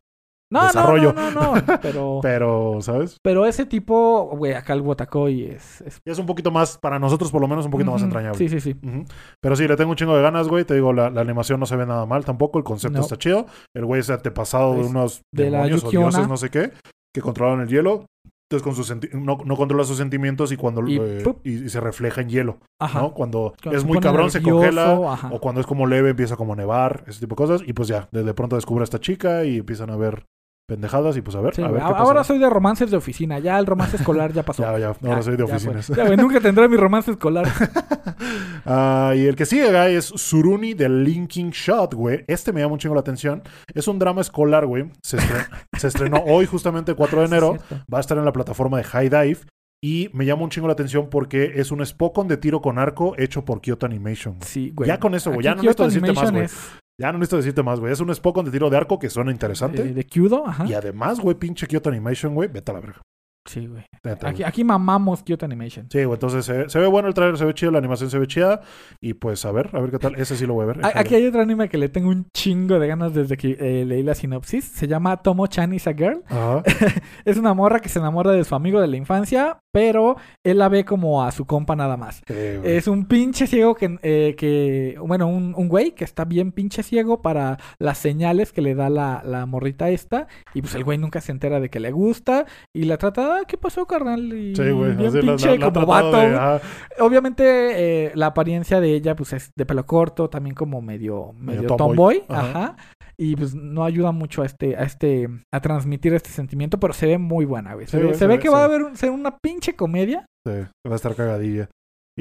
no, 0.52 0.62
no, 0.62 0.66
desarrollo. 0.68 1.14
no, 1.14 1.32
no, 1.32 1.56
no, 1.56 1.64
Pero, 1.82 2.20
pero, 2.24 2.78
¿sabes? 2.82 3.18
pero 3.24 3.46
ese 3.46 3.66
tipo, 3.66 4.32
güey, 4.36 4.54
acá 4.54 4.74
el 4.74 4.82
Wotakoi 4.82 5.44
es... 5.44 5.82
es... 5.82 6.00
Es 6.06 6.18
un 6.20 6.26
poquito 6.26 6.50
más, 6.52 6.78
para 6.78 6.98
nosotros 7.00 7.32
por 7.32 7.42
lo 7.42 7.48
menos, 7.48 7.66
un 7.66 7.72
poquito 7.72 7.92
más 7.92 8.02
entrañable. 8.02 8.38
Sí, 8.38 8.50
sí, 8.50 8.60
sí. 8.60 8.76
Pero 9.42 9.56
sí, 9.56 9.68
le 9.68 9.76
tengo 9.76 9.92
un 9.92 9.96
chingo 9.96 10.16
de 10.16 10.22
ganas, 10.24 10.48
güey. 10.48 10.66
Te 10.66 10.74
digo, 10.74 10.92
la, 10.94 11.10
la 11.10 11.22
animación 11.22 11.60
no 11.60 11.66
se 11.66 11.76
ve 11.76 11.86
nada 11.86 12.06
mal 12.06 12.26
tampoco. 12.26 12.58
El 12.58 12.64
concepto 12.64 12.98
No. 12.98 13.04
está 13.04 13.18
chido. 13.18 13.46
El 13.76 13.86
güey 13.86 14.00
es 14.02 14.10
antepasado 14.10 14.74
de 14.74 14.82
unos 14.86 15.22
de 15.34 15.46
demonios 15.46 15.84
o 15.84 15.90
dioses, 15.92 16.28
no 16.28 16.38
sé 16.38 16.50
qué, 16.50 16.72
que 17.14 17.22
controlan 17.22 17.62
el 17.62 17.68
hielo. 17.68 18.06
Entonces, 18.52 18.64
con 18.64 18.74
sus 18.76 19.14
no, 19.14 19.38
no 19.46 19.56
controla 19.56 19.84
sus 19.84 19.98
sentimientos 19.98 20.52
y 20.52 20.58
cuando 20.58 20.82
Y 20.88 20.98
eh, 20.98 21.24
y, 21.44 21.66
y 21.66 21.70
se 21.70 21.80
refleja 21.80 22.22
en 22.22 22.30
hielo, 22.30 22.58
Ajá. 22.82 23.00
¿no? 23.02 23.14
Cuando, 23.14 23.54
Cuando 23.62 23.78
es 23.78 23.86
muy 23.86 24.00
cabrón, 24.00 24.32
se 24.32 24.42
congela. 24.42 25.14
ajá. 25.14 25.30
O 25.32 25.40
cuando 25.40 25.62
es 25.62 25.68
como 25.68 25.86
leve, 25.86 26.10
empieza 26.10 26.36
como 26.36 26.54
a 26.54 26.56
nevar, 26.56 27.04
ese 27.06 27.20
tipo 27.20 27.36
de 27.36 27.38
cosas. 27.38 27.62
Y 27.68 27.74
pues 27.74 27.88
ya, 27.90 28.10
de, 28.12 28.24
de 28.24 28.34
pronto 28.34 28.56
descubre 28.56 28.82
a 28.82 28.86
esta 28.86 29.00
chica 29.00 29.46
y 29.46 29.58
empiezan 29.60 29.92
a 29.92 29.98
ver 29.98 30.26
pendejadas. 30.70 31.18
Y 31.18 31.22
pues 31.22 31.36
a 31.36 31.42
ver, 31.42 31.54
Sí, 31.54 31.62
a 31.62 31.68
ver 31.68 31.82
qué 31.82 31.90
pasa. 31.92 31.98
Ahora 31.98 32.24
soy 32.24 32.38
de 32.40 32.50
romances 32.50 32.90
de 32.90 32.96
oficina. 32.96 33.40
Ya 33.40 33.60
el 33.60 33.66
romance 33.66 33.98
escolar 33.98 34.32
ya 34.32 34.44
pasó. 34.44 34.64
Ya, 34.70 34.80
ya, 34.80 34.88
ahora 34.88 35.18
Ya, 35.18 35.22
soy 35.22 35.36
de 35.36 35.44
oficinas. 35.44 35.88
Ya, 35.90 36.16
nunca 36.16 36.40
tendré 36.40 36.70
mi 36.70 36.78
romance 36.78 37.12
escolar. 37.12 37.46
Ah, 38.66 39.14
y 39.16 39.26
el 39.26 39.36
que 39.36 39.46
sigue, 39.46 39.70
güey, 39.72 39.96
es 39.96 40.06
Suruni 40.06 40.74
de 40.74 40.90
Linking 40.90 41.50
Shot, 41.52 41.94
güey. 41.94 42.24
Este 42.28 42.52
me 42.54 42.62
llama 42.62 42.74
un 42.74 42.80
chingo 42.80 42.94
la 42.94 43.02
atención. 43.02 43.42
Es 43.74 43.88
un 43.88 43.98
drama 44.00 44.22
escolar, 44.22 44.66
güey. 44.66 44.92
Se, 45.02 45.18
estre- 45.18 45.48
se 45.78 45.88
estrenó 45.88 46.18
hoy, 46.28 46.46
justamente 46.46 46.92
el 46.92 46.98
4 46.98 47.20
de 47.22 47.26
enero. 47.26 47.58
Va 47.92 47.98
a 47.98 48.02
estar 48.02 48.18
en 48.18 48.26
la 48.26 48.34
plataforma 48.34 48.78
de 48.78 48.84
High 48.84 49.10
Dive. 49.10 49.38
Y 49.82 50.10
me 50.14 50.26
llama 50.26 50.44
un 50.44 50.50
chingo 50.50 50.68
la 50.68 50.74
atención 50.74 51.08
porque 51.10 51.54
es 51.56 51.72
un 51.72 51.84
Spokon 51.86 52.28
de 52.28 52.36
tiro 52.38 52.62
con 52.62 52.78
arco 52.78 53.16
hecho 53.18 53.46
por 53.46 53.62
Kyoto 53.62 53.86
Animation. 53.86 54.36
güey. 54.36 54.46
Sí, 54.48 54.72
güey. 54.76 54.88
Ya 54.90 55.00
con 55.00 55.16
eso, 55.16 55.32
güey. 55.32 55.44
Ya 55.46 55.56
no 55.56 55.62
necesito 55.64 55.86
decirte 55.86 56.12
más, 56.14 56.32
güey. 56.32 56.48
Ya 57.00 57.14
no 57.14 57.18
necesito 57.18 57.38
decirte 57.38 57.64
más, 57.64 57.80
güey. 57.80 57.94
Es 57.94 58.00
un 58.02 58.14
Spokon 58.14 58.44
de 58.44 58.52
tiro 58.52 58.70
de 58.70 58.76
arco 58.76 59.00
que 59.00 59.10
suena 59.10 59.32
es, 59.32 59.36
interesante. 59.36 59.82
eh, 59.84 59.94
de 59.94 60.06
Kyudo, 60.06 60.46
ajá. 60.46 60.66
Y 60.68 60.74
además, 60.74 61.22
güey, 61.22 61.38
pinche 61.38 61.66
Kyoto 61.66 61.90
Animation, 61.90 62.36
güey. 62.36 62.50
Vete 62.50 62.72
a 62.72 62.74
la 62.74 62.82
verga. 62.82 63.02
Sí, 63.50 63.66
güey. 63.66 63.84
Neta, 64.04 64.30
Aquí, 64.30 64.38
güey. 64.42 64.48
aquí 64.48 64.64
mamamos 64.64 65.24
Kyoto 65.24 65.46
Animation. 65.46 65.88
Sí, 65.92 66.04
güey. 66.04 66.14
Entonces 66.16 66.46
se, 66.46 66.54
ve- 66.54 66.70
se 66.70 66.78
ve 66.80 66.86
bueno 66.88 67.08
el 67.08 67.16
trailer, 67.16 67.36
se 67.38 67.46
ve 67.46 67.54
chido, 67.56 67.72
la 67.72 67.80
animación 67.80 68.10
se 68.12 68.20
ve 68.20 68.28
chida. 68.28 68.62
Y 69.02 69.16
pues 69.16 69.44
a 69.46 69.52
ver, 69.52 69.72
a 69.74 69.80
ver 69.80 69.90
qué 69.90 69.98
tal. 69.98 70.16
Ese 70.16 70.36
sí 70.38 70.46
lo 70.46 70.54
voy 70.54 70.64
a 70.64 70.68
ver. 70.68 70.86
A- 70.86 71.00
Aquí 71.00 71.16
hay 71.16 71.26
otro 71.26 71.42
anime 71.42 71.68
que 71.68 71.78
le 71.80 71.90
tengo 71.90 72.10
un 72.10 72.28
chingo 72.32 72.78
de 72.80 72.88
ganas 72.88 73.14
desde 73.16 73.38
que 73.38 73.58
eh, 73.60 73.86
leí 73.86 74.04
la 74.04 74.14
sinopsis. 74.14 74.66
Se 74.66 74.88
llama 74.88 75.18
Tomo-chan 75.24 75.74
is 75.74 75.88
a 75.88 75.94
Girl. 75.94 76.22
Ajá. 76.28 76.62
Es 77.26 77.38
una 77.38 77.54
morra 77.54 77.80
que 77.80 77.90
se 77.90 78.00
enamora 78.00 78.32
de 78.32 78.44
su 78.44 78.56
amigo 78.56 78.80
de 78.82 78.88
la 78.88 78.98
infancia, 78.98 79.60
pero 79.72 80.16
él 80.44 80.58
la 80.60 80.70
ve 80.70 80.86
como 80.86 81.24
a 81.24 81.32
su 81.32 81.46
compa 81.46 81.76
nada 81.76 81.98
más. 81.98 82.22
Sí. 82.28 82.34
Es 82.64 82.88
un 82.88 83.06
pinche 83.08 83.48
ciego 83.48 83.76
que, 83.76 83.98
eh, 84.04 84.36
que 84.38 84.96
bueno, 85.06 85.28
un, 85.28 85.54
un 85.56 85.68
güey 85.68 85.92
que 85.92 86.04
está 86.04 86.26
bien 86.26 86.52
pinche 86.52 86.84
ciego 86.84 87.22
para 87.22 87.58
las 87.80 87.98
señales 87.98 88.52
que 88.54 88.62
le 88.62 88.76
da 88.76 88.90
la, 88.90 89.22
la 89.26 89.46
morrita 89.46 89.90
esta. 89.90 90.28
Y 90.54 90.62
pues 90.62 90.76
el 90.76 90.84
güey 90.84 90.98
nunca 90.98 91.22
se 91.22 91.32
entera 91.32 91.60
de 91.60 91.70
que 91.70 91.80
le 91.80 91.92
gusta 91.92 92.46
y 92.74 92.84
la 92.84 92.98
trata, 92.98 93.39
ah, 93.42 93.46
¿qué 93.48 93.58
pasó, 93.58 93.86
carnal? 93.86 94.22
Y 94.34 94.56
Sí, 94.56 94.70
güey. 94.72 94.96
bien 94.96 95.08
así 95.08 95.18
la- 95.18 95.22
pinche 95.22 95.46
la- 95.48 95.56
la 95.56 95.72
como 95.72 95.86
tratado 95.86 96.12
vato. 96.12 96.18
de-. 96.18 97.04
Obviamente 97.04 98.06
eh, 98.06 98.12
la 98.16 98.28
apariencia 98.28 98.80
de 98.80 98.94
ella 98.94 99.16
pues 99.16 99.34
es 99.34 99.52
de 99.56 99.66
pelo 99.66 99.86
corto, 99.86 100.30
también 100.30 100.56
como 100.56 100.82
medio, 100.82 101.34
medio, 101.34 101.62
Medio 101.64 101.76
tomboy. 101.76 102.24
Ajá. 102.30 102.50
Ajá. 102.50 102.76
Y 103.18 103.36
pues 103.36 103.54
no 103.54 103.84
ayuda 103.84 104.12
mucho 104.14 104.44
a 104.44 104.46
este, 104.46 104.78
a 104.78 104.84
este, 104.84 105.28
a 105.54 105.60
transmitir 105.60 106.14
este 106.14 106.30
sentimiento, 106.30 106.80
pero 106.80 106.94
se 106.94 107.06
ve 107.06 107.18
muy 107.18 107.44
buena, 107.44 107.74
güey. 107.74 107.86
Se, 107.86 107.92
Sí, 107.92 107.98
ve, 107.98 108.04
güey, 108.04 108.14
se 108.14 108.20
se 108.20 108.28
ve 108.28 108.36
ve- 108.38 108.40
que 108.42 108.50
va 108.50 108.62
a 108.62 108.66
haber 108.66 108.84
un- 108.84 108.96
ser 108.96 109.10
una 109.12 109.38
pinche 109.44 109.76
comedia. 109.76 110.26
Sí, 110.48 110.54
va 110.88 110.94
a 110.94 110.96
estar 110.96 111.16
cagadilla. 111.16 111.68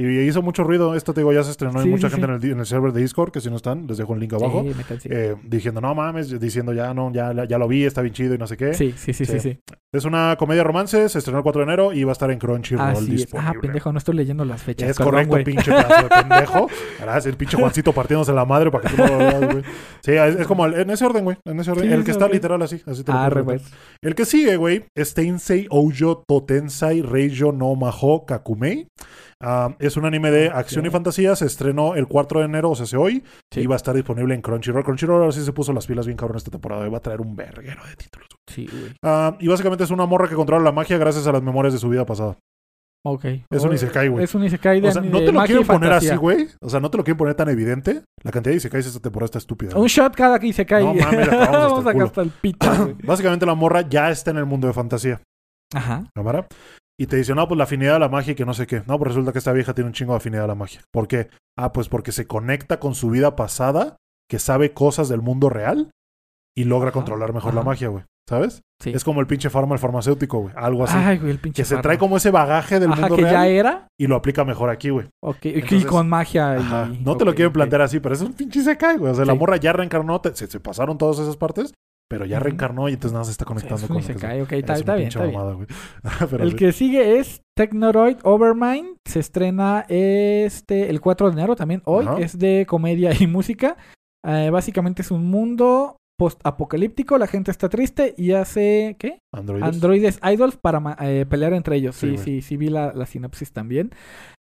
Y 0.01 0.21
hizo 0.21 0.43
mucho 0.43 0.63
ruido. 0.63 0.95
Esto 0.95 1.13
te 1.13 1.21
digo, 1.23 1.33
ya 1.33 1.43
se 1.43 1.51
estrenó. 1.51 1.73
Sí, 1.81 1.87
Hay 1.87 1.91
mucha 1.91 2.09
sí, 2.09 2.15
gente 2.15 2.27
sí. 2.29 2.33
En, 2.33 2.43
el, 2.43 2.53
en 2.53 2.61
el 2.61 2.67
server 2.67 2.93
de 2.93 3.01
Discord, 3.01 3.33
que 3.33 3.41
si 3.41 3.51
no 3.51 3.57
están, 3.57 3.87
les 3.89 3.99
dejo 3.99 4.13
un 4.13 4.21
link 4.21 4.33
abajo. 4.33 4.65
Eh, 5.05 5.35
diciendo, 5.43 5.81
no 5.81 5.95
mames, 5.95 6.39
diciendo 6.39 6.73
ya 6.73 6.95
no, 6.95 7.13
ya, 7.13 7.33
ya 7.47 7.59
lo 7.59 7.67
vi, 7.67 7.85
está 7.85 8.01
bien 8.03 8.15
chido 8.15 8.35
y 8.35 8.39
no 8.39 8.47
sé 8.47 8.57
qué. 8.57 8.75
Sí, 8.75 8.95
sí, 8.97 9.13
sí, 9.13 9.25
sí, 9.25 9.41
Sí. 9.41 9.59
Es 9.91 10.05
una 10.05 10.37
comedia 10.39 10.63
romance, 10.63 11.09
se 11.09 11.19
estrenó 11.19 11.39
el 11.39 11.43
4 11.43 11.61
de 11.61 11.65
enero 11.65 11.93
y 11.95 12.05
va 12.05 12.11
a 12.11 12.13
estar 12.13 12.31
en 12.31 12.39
Crunchyroll 12.39 13.07
disponible. 13.09 13.51
Ah, 13.57 13.61
pendejo, 13.61 13.91
no 13.91 13.97
estoy 13.99 14.17
leyendo 14.17 14.45
las 14.45 14.63
fechas. 14.63 14.91
Es 14.91 14.99
perdón, 14.99 15.27
correcto, 15.29 15.45
pinche 15.51 15.71
pedazo 15.73 16.03
de 16.03 16.09
pendejo. 16.11 16.69
El 17.25 17.37
pinche 17.37 17.57
Juancito 17.57 17.93
partiéndose 17.93 18.33
la 18.35 18.45
madre 18.45 18.71
para 18.71 18.87
que 18.89 18.95
tú 18.95 19.03
no 19.03 19.19
lo 19.41 19.47
güey. 19.53 19.65
Sí, 20.03 20.13
es, 20.13 20.37
es 20.41 20.47
como 20.47 20.67
el- 20.67 20.75
en 20.75 20.91
ese 20.91 21.07
orden, 21.07 21.25
güey. 21.25 21.39
En 21.47 21.59
ese 21.59 21.71
orden. 21.71 21.91
El 21.91 22.05
que 22.05 22.11
está 22.11 22.29
literal 22.29 22.61
así. 22.61 22.83
así 22.87 23.03
te 23.03 23.13
lo 23.13 23.19
Ah. 23.19 23.31
El 24.03 24.15
que 24.15 24.25
sigue, 24.27 24.57
güey, 24.57 24.85
es 24.95 25.15
Tensei 25.15 25.67
Oujo 25.71 26.23
Totensai 26.29 27.01
Reijo 27.03 27.53
no 27.53 27.75
Maho 27.75 28.27
Kakumei. 28.27 28.89
Es 29.79 29.97
un 29.97 30.05
anime 30.05 30.31
de 30.31 30.49
acción 30.49 30.85
y 30.87 30.91
fantasía. 30.91 31.37
Se 31.37 31.47
estrenó 31.47 31.95
el 31.95 32.07
4 32.09 32.41
de 32.41 32.47
enero, 32.47 32.71
o 32.71 32.75
sea, 32.75 32.85
hace 32.85 32.97
hoy. 32.97 33.23
Sí. 33.53 33.61
Y 33.61 33.67
va 33.67 33.75
a 33.75 33.77
estar 33.77 33.95
disponible 33.95 34.35
en 34.35 34.43
Crunchyroll. 34.43 34.83
Crunchyroll 34.85 35.21
ahora 35.21 35.33
sí 35.33 35.45
se 35.45 35.53
puso 35.53 35.73
las 35.73 35.87
pilas 35.87 36.07
bien 36.07 36.17
cabrón 36.17 36.37
esta 36.39 36.51
temporada. 36.51 36.87
y 36.87 36.91
Va 36.91 36.99
a 36.99 37.03
traer 37.03 37.21
un 37.21 37.37
verguero 37.37 37.83
de 37.87 37.97
títulos. 37.97 38.29
Sí, 38.49 38.67
güey. 38.71 39.37
Y 39.41 39.49
básicamente 39.49 39.85
es 39.85 39.91
una 39.91 40.07
morra 40.07 40.29
que 40.29 40.35
controla 40.35 40.65
la 40.65 40.73
magia 40.73 40.99
gracias 40.99 41.27
a 41.27 41.33
las 41.33 41.43
memorias 41.43 41.73
de 41.73 41.79
su 41.79 41.89
vida 41.89 42.05
pasada. 42.05 42.37
Ok. 43.07 43.25
Es 43.49 43.63
un 43.63 43.71
Oh, 43.71 43.75
isekai, 43.75 44.09
güey. 44.09 44.25
Es 44.25 44.35
un 44.35 44.43
isekai 44.45 44.81
de, 44.81 44.89
O 44.89 44.93
sea, 44.93 45.01
no 45.03 45.21
te 45.21 45.31
lo 45.31 45.41
quieren 45.45 45.65
poner 45.65 45.89
fantasía. 45.91 46.11
así, 46.15 46.19
güey. 46.19 46.49
O 46.61 46.69
sea, 46.69 46.81
no 46.81 46.91
te 46.91 46.99
lo 46.99 47.05
quieren 47.05 47.17
poner 47.17 47.35
tan 47.37 47.49
evidente. 47.49 48.03
La 48.25 48.33
cantidad 48.33 48.53
de 48.53 48.57
isekais 48.57 48.87
esta 48.87 48.99
temporada 48.99 49.27
está 49.27 49.39
estúpida. 49.39 49.77
Un 49.79 49.87
shot 49.87 50.17
cada 50.17 50.39
que 50.41 50.49
isekai. 50.49 50.83
No 50.85 50.95
mames, 50.95 51.29
hasta 51.29 51.51
Vamos 51.53 51.83
el 51.83 51.89
a 51.89 51.93
culo. 51.93 52.05
hasta 52.07 52.23
el 52.23 52.31
pito. 52.31 52.97
Básicamente 53.05 53.47
la 53.47 53.55
morra 53.55 53.83
ya 53.89 54.11
está 54.11 54.33
en 54.33 54.39
el 54.39 54.47
mundo 54.47 54.67
de 54.67 54.73
fantasía. 54.73 55.21
Ajá. 55.73 56.05
¿Cámara? 56.13 56.47
Y 57.01 57.07
te 57.07 57.17
dice, 57.17 57.35
no, 57.35 57.47
pues 57.47 57.57
la 57.59 57.65
afinidad 57.65 57.97
a 57.97 57.99
la 58.01 58.09
magia 58.09 58.33
y 58.33 58.35
que 58.35 58.45
no 58.45 58.55
sé 58.55 58.67
qué. 58.67 58.83
No, 58.87 58.99
pues 58.99 59.09
resulta 59.11 59.33
que 59.33 59.39
esta 59.39 59.53
vieja 59.53 59.73
tiene 59.73 59.87
un 59.89 59.95
chingo 59.95 60.13
de 60.13 60.17
afinidad 60.19 60.45
a 60.45 60.49
la 60.49 60.55
magia. 60.57 60.81
¿Por 60.93 61.07
qué? 61.07 61.29
Ah, 61.57 61.73
pues 61.73 61.89
porque 61.89 62.11
se 62.13 62.27
conecta 62.27 62.81
con 62.81 62.95
su 62.97 63.11
vida 63.11 63.37
pasada, 63.37 63.97
que 64.29 64.39
sabe 64.41 64.73
cosas 64.73 65.09
del 65.09 65.23
mundo 65.23 65.49
real 65.49 65.91
y 66.57 66.65
logra 66.65 66.89
Ajá, 66.89 66.95
controlar 66.95 67.33
mejor 67.33 67.55
la 67.55 67.63
magia, 67.63 67.89
güey. 67.89 68.05
¿Sabes? 68.29 68.61
Sí. 68.83 68.91
Es 68.95 69.05
como 69.05 69.21
el 69.23 69.27
pinche 69.27 69.49
farma 69.49 69.75
el 69.75 69.79
farmacéutico, 69.79 70.41
güey. 70.41 70.55
Algo 70.55 70.85
así. 70.85 70.95
Ay, 70.99 71.17
güey, 71.19 71.31
el 71.31 71.39
pinche 71.39 71.63
que 71.63 71.65
se 71.67 71.79
trae 71.79 71.97
como 71.97 72.19
ese 72.19 72.31
bagaje 72.31 72.79
del 72.79 72.93
Ajá, 72.93 73.01
mundo 73.03 73.17
que 73.17 73.23
real 73.23 73.33
ya 73.35 73.47
era. 73.47 73.89
y 73.99 74.07
lo 74.07 74.17
aplica 74.17 74.45
mejor 74.45 74.69
aquí, 74.69 74.91
güey. 74.91 75.07
Ok, 75.23 75.47
y 75.47 75.85
con 75.85 76.09
magia. 76.11 76.57
y- 76.57 76.61
Ajá. 76.61 76.91
No 77.01 77.17
te 77.17 77.25
lo 77.25 77.31
ok. 77.31 77.51
plantear 77.53 77.81
así, 77.83 78.01
pero 78.01 78.15
es 78.15 78.21
un 78.21 78.35
pinche 78.35 78.61
se 78.63 78.77
cae, 78.77 78.99
güey. 78.99 79.13
O 79.13 79.15
sea, 79.15 79.25
la 79.25 79.33
Sí. 79.33 79.39
morra 79.39 79.57
ya 79.57 79.73
reencarnó, 79.73 80.21
te- 80.21 80.35
se, 80.37 80.47
se 80.47 80.61
pasaron 80.61 80.99
todas 80.99 81.19
esas 81.21 81.39
partes, 81.39 81.73
pero 82.11 82.25
ya 82.25 82.41
reencarnó 82.41 82.89
y 82.89 82.95
entonces 82.95 83.13
nada 83.13 83.25
se 83.27 83.33
está 83.33 83.45
Sí, 83.45 83.49
conectando 83.49 83.77
es 83.83 83.89
con 83.89 83.97
que 83.99 84.03
isekai, 84.03 84.41
ok, 84.41 84.53
es 84.53 84.71
está, 84.81 84.95
bien, 84.97 85.09
está 85.09 85.25
mamada. 85.27 85.59
Pero 86.31 86.43
El 86.43 86.51
sí. 86.53 86.57
que 86.57 86.73
sigue 86.73 87.19
es 87.19 87.43
Technoroid 87.57 88.17
Overmind. 88.23 88.97
Se 89.07 89.21
estrena 89.21 89.85
este 89.89 90.89
el 90.91 91.01
4 91.01 91.27
de 91.29 91.33
enero 91.35 91.55
también 91.57 91.83
hoy. 91.85 92.07
Es 92.19 92.39
de 92.39 92.65
comedia 92.69 93.11
y 93.19 93.27
música. 93.27 93.77
Eh, 94.27 94.49
básicamente 94.51 95.03
es 95.03 95.11
un 95.11 95.27
mundo 95.27 95.97
post-apocalíptico. 96.19 97.19
La 97.19 97.27
gente 97.27 97.51
está 97.51 97.69
triste 97.69 98.15
y 98.17 98.33
hace. 98.33 98.97
¿Qué? 98.99 99.19
Androides. 99.35 99.69
Androides 99.69 100.21
idols 100.33 100.57
para 100.57 100.97
eh, 101.01 101.27
pelear 101.29 101.53
entre 101.53 101.77
ellos. 101.77 101.95
Sí, 101.97 102.17
Sí, 102.17 102.25
sí, 102.25 102.43
sí, 102.43 102.57
vi 102.57 102.69
la, 102.69 102.93
la 102.95 103.07
sinopsis 103.07 103.53
también. 103.53 103.91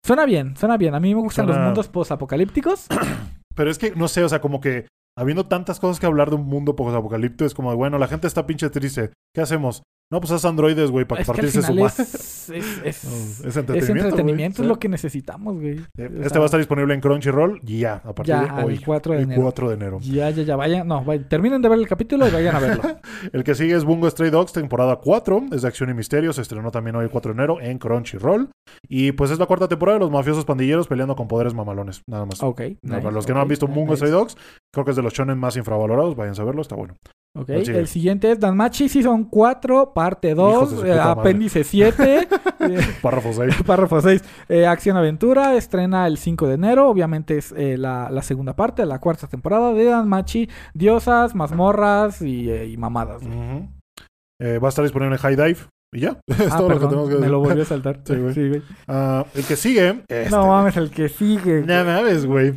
Suena 0.06 0.26
bien, 0.26 0.56
suena 0.58 0.78
bien. 0.78 0.96
A 0.96 1.00
mí 1.00 1.14
me 1.14 1.22
gustan 1.22 1.46
Suena- 1.46 1.60
los 1.60 1.66
mundos 1.68 1.88
post-apocalípticos. 1.90 2.88
Pero 3.56 3.72
es 3.72 3.78
que, 3.80 3.92
no 3.96 4.08
sé, 4.08 4.24
o 4.24 4.30
sea, 4.30 4.40
como 4.40 4.62
que 4.62 4.86
habiendo 5.18 5.48
tantas 5.48 5.80
cosas 5.80 6.00
que 6.00 6.06
hablar 6.06 6.30
de 6.30 6.36
un 6.36 6.46
mundo 6.46 6.76
post-apocalíptico, 6.76 7.46
es 7.46 7.56
como, 7.56 7.76
bueno, 7.76 7.98
la 7.98 8.08
gente 8.08 8.28
está 8.28 8.46
pinche 8.46 8.70
triste. 8.70 9.12
¿Qué 9.34 9.42
hacemos? 9.42 9.82
No, 10.10 10.22
pues 10.22 10.32
haz 10.32 10.46
androides, 10.46 10.90
güey, 10.90 11.04
para 11.06 11.22
Es 11.22 11.30
que 11.30 11.42
al 11.42 11.52
su 11.52 11.60
es, 11.60 12.00
es, 12.00 12.50
es, 12.50 13.04
No, 13.04 13.12
es 13.12 13.44
es 13.44 13.58
entretenimiento. 13.58 14.06
entretenimiento, 14.06 14.62
es 14.62 14.68
lo 14.70 14.80
que 14.80 14.88
necesitamos, 14.88 15.56
güey. 15.60 15.80
O 15.80 15.84
Este 15.98 16.30
sea, 16.30 16.38
va 16.38 16.44
a 16.44 16.46
estar 16.46 16.60
disponible 16.60 16.94
en 16.94 17.02
Crunchyroll 17.02 17.60
ya, 17.64 17.96
a 17.96 18.16
partir 18.16 18.28
ya, 18.36 18.56
de 18.56 18.64
hoy. 18.64 18.74
el 18.76 18.86
4 18.86 19.12
de 19.12 19.18
el 19.18 19.24
enero. 19.26 19.42
4 19.42 19.68
de 19.68 19.76
enero. 19.76 20.00
Ya, 20.02 20.30
ya, 20.30 20.44
ya, 20.44 20.56
vayan, 20.56 20.88
no, 20.88 21.04
vayan, 21.04 21.28
terminen 21.28 21.62
de 21.62 21.68
ver 21.68 21.80
el 21.80 21.88
capítulo 21.90 22.26
y 22.26 22.32
vayan 22.32 22.56
a 22.56 22.60
verlo. 22.60 22.84
El 23.34 23.44
que 23.44 23.54
sigue 23.56 23.76
es 23.76 23.84
Bungo 23.84 24.10
Stray 24.10 24.30
Dogs, 24.30 24.54
temporada 24.54 24.96
4. 24.98 25.48
Es 25.52 25.64
de 25.64 25.68
acción 25.68 25.90
y 25.90 25.94
misterio. 25.94 26.32
Se 26.32 26.42
estrenó 26.42 26.72
también 26.72 26.96
hoy 26.96 27.04
el 27.04 27.10
4 27.10 27.34
de 27.34 27.38
enero 27.38 27.58
en 27.60 27.78
Crunchyroll. 27.78 28.50
Y 28.88 29.12
pues 29.12 29.32
es 29.32 29.40
la 29.40 29.46
cuarta 29.46 29.68
temporada 29.68 29.98
de 29.98 30.06
los 30.06 30.12
mafiosos 30.12 30.46
pandilleros 30.46 30.88
peleando 30.88 31.16
con 31.18 31.28
poderes 31.28 31.54
mamalones. 31.54 32.02
Nada 32.08 32.26
más. 32.26 32.42
Ok. 32.42 32.62
No, 32.82 32.94
nice, 32.96 33.02
para 33.02 33.12
los 33.12 33.26
que 33.26 33.34
no 33.34 33.42
han 33.42 33.48
visto 33.50 33.68
Bungo 33.68 33.92
nice. 33.94 33.98
Stray 33.98 34.12
Dogs, 34.12 34.38
creo 34.74 34.86
que 34.86 34.92
es 34.92 34.98
de 34.98 35.04
los 35.04 35.12
shonen 35.14 35.38
más 35.38 35.58
infravalorados. 35.58 36.16
Vayan 36.16 36.40
a 36.40 36.44
verlo, 36.46 36.62
está 36.62 36.76
bueno. 36.76 36.96
Ok, 37.36 37.46
¿Cuál 37.48 37.66
sigue? 37.66 37.78
el 37.80 37.88
siguiente 37.88 38.32
es 38.32 38.40
Danmachi 38.40 38.90
Season 38.90 39.26
4, 39.26 39.94
parte 39.98 40.30
Hijos 40.32 40.70
de 40.72 40.76
2, 40.76 40.80
su 40.82 40.86
eh, 40.86 41.00
apéndice 41.00 41.64
7, 41.64 42.28
eh, 42.60 42.80
Párrafo 43.02 43.34
6. 43.34 43.56
párrafo 43.66 44.00
6. 44.02 44.24
Eh, 44.50 44.68
Acción 44.68 44.96
Aventura, 44.98 45.56
estrena 45.56 46.06
el 46.08 46.18
5 46.18 46.48
de 46.48 46.54
enero. 46.54 46.88
Obviamente 46.90 47.38
es 47.38 47.52
eh, 47.58 47.78
la, 47.78 48.10
la 48.12 48.22
segunda 48.22 48.56
parte, 48.56 48.86
la 48.86 49.00
cuarta 49.00 49.28
temporada 49.28 49.74
de 49.74 49.86
Danmachi. 49.86 50.50
Diosas, 50.74 51.34
mazmorras 51.34 52.22
y, 52.22 52.52
y 52.52 52.78
mamadas. 52.78 53.22
va 53.24 54.68
a 54.68 54.70
estar 54.70 54.84
disponible 54.84 55.16
en 55.16 55.22
High 55.22 55.36
Dive. 55.36 55.58
Y 55.94 56.02
ya. 56.02 56.20
es 56.28 56.52
Ah, 56.52 56.58
todo 56.58 56.70
lo 56.70 56.80
que 56.80 56.86
tenemos 56.86 57.08
que 57.08 57.16
me 57.16 57.20
decir. 57.22 57.32
lo 57.32 57.40
volvió 57.40 57.64
a 57.64 57.66
saltar. 57.66 58.02
Sí, 58.06 58.16
güey. 58.16 58.34
Sí, 58.34 58.50
güey. 58.50 58.62
Ah, 58.88 59.26
el 59.34 59.44
que 59.46 59.56
sigue. 59.56 60.04
este, 60.08 60.30
No 60.30 60.48
mames, 60.48 60.76
el 60.78 60.92
que 60.92 61.08
sigue. 61.10 61.62
No 61.66 61.86
mames, 61.86 62.26
güey. 62.26 62.54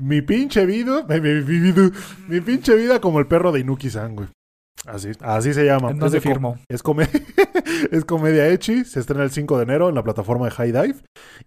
Mi 0.00 0.20
pinche 0.20 0.66
vida. 0.66 1.04
Mi, 1.08 1.20
mi- 1.20 1.42
mi 1.44 1.58
vida- 1.70 1.90
mi 2.28 2.40
pinche 2.40 2.74
vida 2.74 3.00
como 3.00 3.20
el 3.20 3.26
perro 3.28 3.52
de 3.52 3.60
Inuki-san, 3.60 4.16
güey. 4.16 4.28
Así, 4.86 5.10
así 5.20 5.54
se 5.54 5.64
llama. 5.64 5.90
¿En 5.90 5.96
Es 5.96 6.00
dónde 6.00 6.18
de 6.18 6.22
co- 6.22 6.28
firmó? 6.28 6.58
Es, 6.68 6.82
come- 6.82 7.08
es 7.92 8.04
comedia 8.04 8.48
Echi, 8.48 8.84
se 8.84 8.98
estrena 9.00 9.22
el 9.22 9.30
5 9.30 9.56
de 9.58 9.62
enero 9.62 9.88
en 9.88 9.94
la 9.94 10.02
plataforma 10.02 10.46
de 10.46 10.50
High 10.50 10.72
Dive. 10.72 10.96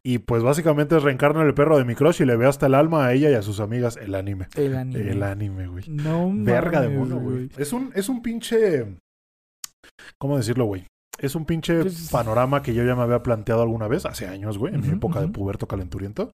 Y 0.04 0.20
pues 0.20 0.42
básicamente 0.42 0.96
es 0.96 1.04
reencarnar 1.04 1.46
el 1.46 1.54
perro 1.54 1.78
de 1.78 1.84
mi 1.86 1.96
crush 1.96 2.22
y 2.22 2.26
le 2.26 2.38
ve 2.38 2.48
hasta 2.48 2.68
el 2.68 2.76
alma 2.76 3.06
a 3.08 3.14
ella 3.14 3.30
y 3.30 3.34
a 3.34 3.42
sus 3.42 3.60
amigas 3.60 3.98
el 3.98 4.16
anime. 4.16 4.48
El 4.56 4.76
anime. 4.76 5.12
El 5.12 5.24
anime, 5.24 5.68
güey. 5.68 5.84
No 5.90 6.32
Verga 6.34 6.82
de 6.82 6.90
mono, 6.90 7.18
güey. 7.20 7.50
Es 7.58 7.74
un, 7.74 7.92
es 7.94 8.08
un 8.08 8.22
pinche. 8.22 8.86
¿Cómo 10.18 10.38
decirlo, 10.38 10.66
güey? 10.66 10.86
Es 11.20 11.36
un 11.36 11.46
pinche 11.46 11.82
Pues- 11.82 12.10
panorama 12.12 12.62
que 12.62 12.74
yo 12.74 12.86
ya 12.86 12.96
me 12.96 13.02
había 13.04 13.22
planteado 13.24 13.62
alguna 13.62 13.88
vez, 13.88 14.06
hace 14.06 14.28
años, 14.28 14.58
güey, 14.58 14.74
en 14.76 14.82
mi 14.82 14.90
época 14.90 15.20
de 15.22 15.28
puberto 15.28 15.68
calenturiento. 15.68 16.32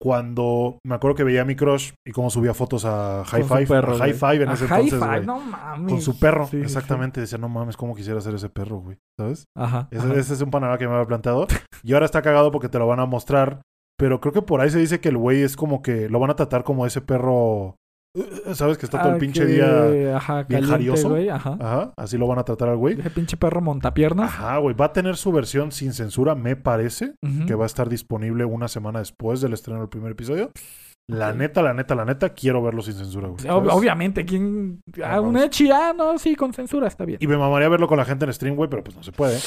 Cuando 0.00 0.78
me 0.86 0.94
acuerdo 0.94 1.16
que 1.16 1.24
veía 1.24 1.42
a 1.42 1.44
mi 1.44 1.56
crush 1.56 1.90
y 2.06 2.12
cómo 2.12 2.30
subía 2.30 2.54
fotos 2.54 2.84
a 2.84 3.24
High 3.26 3.40
Con 3.40 3.48
su 3.48 3.54
Five, 3.56 3.66
perro, 3.66 3.94
a 3.94 3.98
High. 3.98 4.12
Five 4.14 4.42
en 4.44 4.48
A 4.48 4.52
ese 4.52 4.66
High 4.68 4.84
entonces, 4.84 5.08
Five, 5.08 5.26
no 5.26 5.40
mames. 5.40 5.92
Con 5.92 6.02
su 6.02 6.18
perro, 6.20 6.44
Sí, 6.44 6.50
sí, 6.52 6.56
sí. 6.58 6.62
exactamente. 6.62 7.20
Decía, 7.20 7.38
no 7.38 7.48
mames, 7.48 7.76
cómo 7.76 7.94
quisiera 7.96 8.20
ser 8.20 8.34
ese 8.34 8.48
perro, 8.48 8.76
güey. 8.78 8.96
¿Sabes? 9.18 9.44
Ajá. 9.56 9.88
Ese, 9.90 10.06
ajá. 10.06 10.14
ese 10.14 10.34
es 10.34 10.40
un 10.40 10.50
panorama 10.50 10.78
que 10.78 10.86
me 10.86 10.94
había 10.94 11.06
planteado. 11.06 11.46
Y 11.82 11.92
ahora 11.94 12.06
está 12.06 12.22
cagado 12.22 12.52
porque 12.52 12.68
te 12.68 12.78
lo 12.78 12.86
van 12.86 13.00
a 13.00 13.06
mostrar. 13.06 13.60
Pero 13.98 14.20
creo 14.20 14.32
que 14.32 14.42
por 14.42 14.60
ahí 14.60 14.70
se 14.70 14.78
dice 14.78 15.00
que 15.00 15.08
el 15.08 15.16
güey 15.16 15.42
es 15.42 15.56
como 15.56 15.82
que 15.82 16.08
lo 16.08 16.20
van 16.20 16.30
a 16.30 16.36
tratar 16.36 16.62
como 16.62 16.86
ese 16.86 17.00
perro. 17.00 17.74
Eh, 18.14 18.54
¿Sabes? 18.54 18.78
Que 18.78 18.86
está 18.86 18.98
todo 18.98 19.10
el 19.10 19.16
Ah, 19.16 19.18
pinche 19.18 19.40
que- 19.46 19.52
día. 19.52 20.16
Ajá, 20.16 20.42
bien 20.44 20.60
caliente, 20.62 20.70
jarioso. 20.70 21.08
güey, 21.10 21.28
Ajá. 21.28 21.56
Ajá, 21.60 21.92
así 21.96 22.16
lo 22.18 22.26
van 22.26 22.38
a 22.38 22.44
tratar 22.44 22.68
al 22.70 22.76
güey. 22.76 22.98
Ese 22.98 23.10
pinche 23.10 23.36
perro 23.36 23.60
montapiernas. 23.60 24.28
Ajá, 24.30 24.56
güey. 24.58 24.74
Va 24.74 24.86
a 24.86 24.92
tener 24.92 25.16
su 25.16 25.30
versión 25.32 25.72
sin 25.72 25.92
censura, 25.92 26.34
me 26.34 26.56
parece. 26.56 27.14
Que 27.46 27.54
va 27.54 27.64
a 27.64 27.66
estar 27.66 27.88
disponible 27.88 28.44
una 28.44 28.68
semana 28.68 28.98
después 29.00 29.40
del 29.40 29.52
estreno 29.52 29.80
del 29.80 29.88
primer 29.88 30.12
episodio. 30.12 30.50
La 31.10 31.32
neta, 31.32 31.62
la 31.62 31.72
neta, 31.72 31.94
la 31.94 32.04
neta, 32.04 32.28
quiero 32.34 32.62
verlo 32.62 32.82
sin 32.82 32.92
censura, 32.92 33.28
güey. 33.28 33.48
Obviamente, 33.48 34.26
¿quién? 34.26 34.80
Ah, 35.02 35.22
un. 35.22 35.38
Echi, 35.38 35.70
ah, 35.70 35.94
no, 35.96 36.18
sí, 36.18 36.36
con 36.36 36.52
censura 36.52 36.86
está 36.86 37.06
bien. 37.06 37.18
Y 37.22 37.26
me 37.26 37.38
mamaría 37.38 37.66
verlo 37.70 37.88
con 37.88 37.96
la 37.96 38.04
gente 38.04 38.26
en 38.26 38.32
stream, 38.34 38.56
güey, 38.56 38.68
pero 38.68 38.84
pues 38.84 38.94
no 38.94 39.02
se 39.02 39.10
puede. 39.12 39.38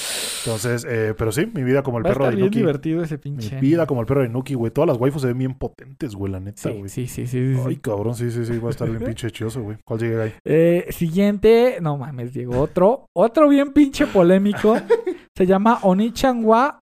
Entonces, 0.44 0.88
eh, 0.90 1.14
pero 1.16 1.32
sí, 1.32 1.46
mi 1.54 1.62
vida 1.64 1.84
como 1.84 2.00
el 2.00 2.06
Va 2.06 2.10
a 2.10 2.14
perro 2.14 2.24
estar 2.26 2.32
de 2.32 2.36
bien 2.38 2.46
Inuki. 2.48 2.58
divertido 2.60 3.04
ese 3.04 3.16
Mi 3.18 3.22
pinche. 3.22 3.60
vida 3.60 3.86
como 3.86 4.02
el 4.02 4.08
perro 4.08 4.22
de 4.22 4.28
Inuki, 4.28 4.56
güey. 4.56 4.72
Todas 4.72 4.88
las 4.88 4.98
waifus 4.98 5.22
se 5.22 5.28
ven 5.28 5.38
bien 5.38 5.54
potentes, 5.54 6.16
güey, 6.16 6.32
la 6.32 6.40
neta, 6.40 6.64
Sí, 6.64 6.70
güey. 6.72 6.90
sí, 6.90 7.06
sí, 7.06 7.28
sí, 7.28 7.54
sí, 7.54 7.56
sí. 7.56 7.62
Ay, 7.68 7.76
cabrón, 7.76 8.16
sí, 8.16 8.32
sí, 8.32 8.44
sí, 8.44 8.58
va 8.58 8.70
a 8.70 8.72
estar 8.72 8.90
bien 8.90 9.04
pinche 9.04 9.30
chioso, 9.30 9.62
güey. 9.62 9.78
¿Cuál 9.86 10.00
sigue 10.00 10.20
ahí? 10.20 10.34
Eh, 10.44 10.88
siguiente, 10.90 11.78
no 11.80 11.96
mames, 11.96 12.34
llegó 12.34 12.60
otro. 12.60 13.06
Otro 13.16 13.48
bien 13.48 13.72
pinche 13.72 14.08
polémico. 14.08 14.78
Se 15.38 15.46
llama 15.46 15.78
Onichan 15.84 16.44
wa 16.44 16.80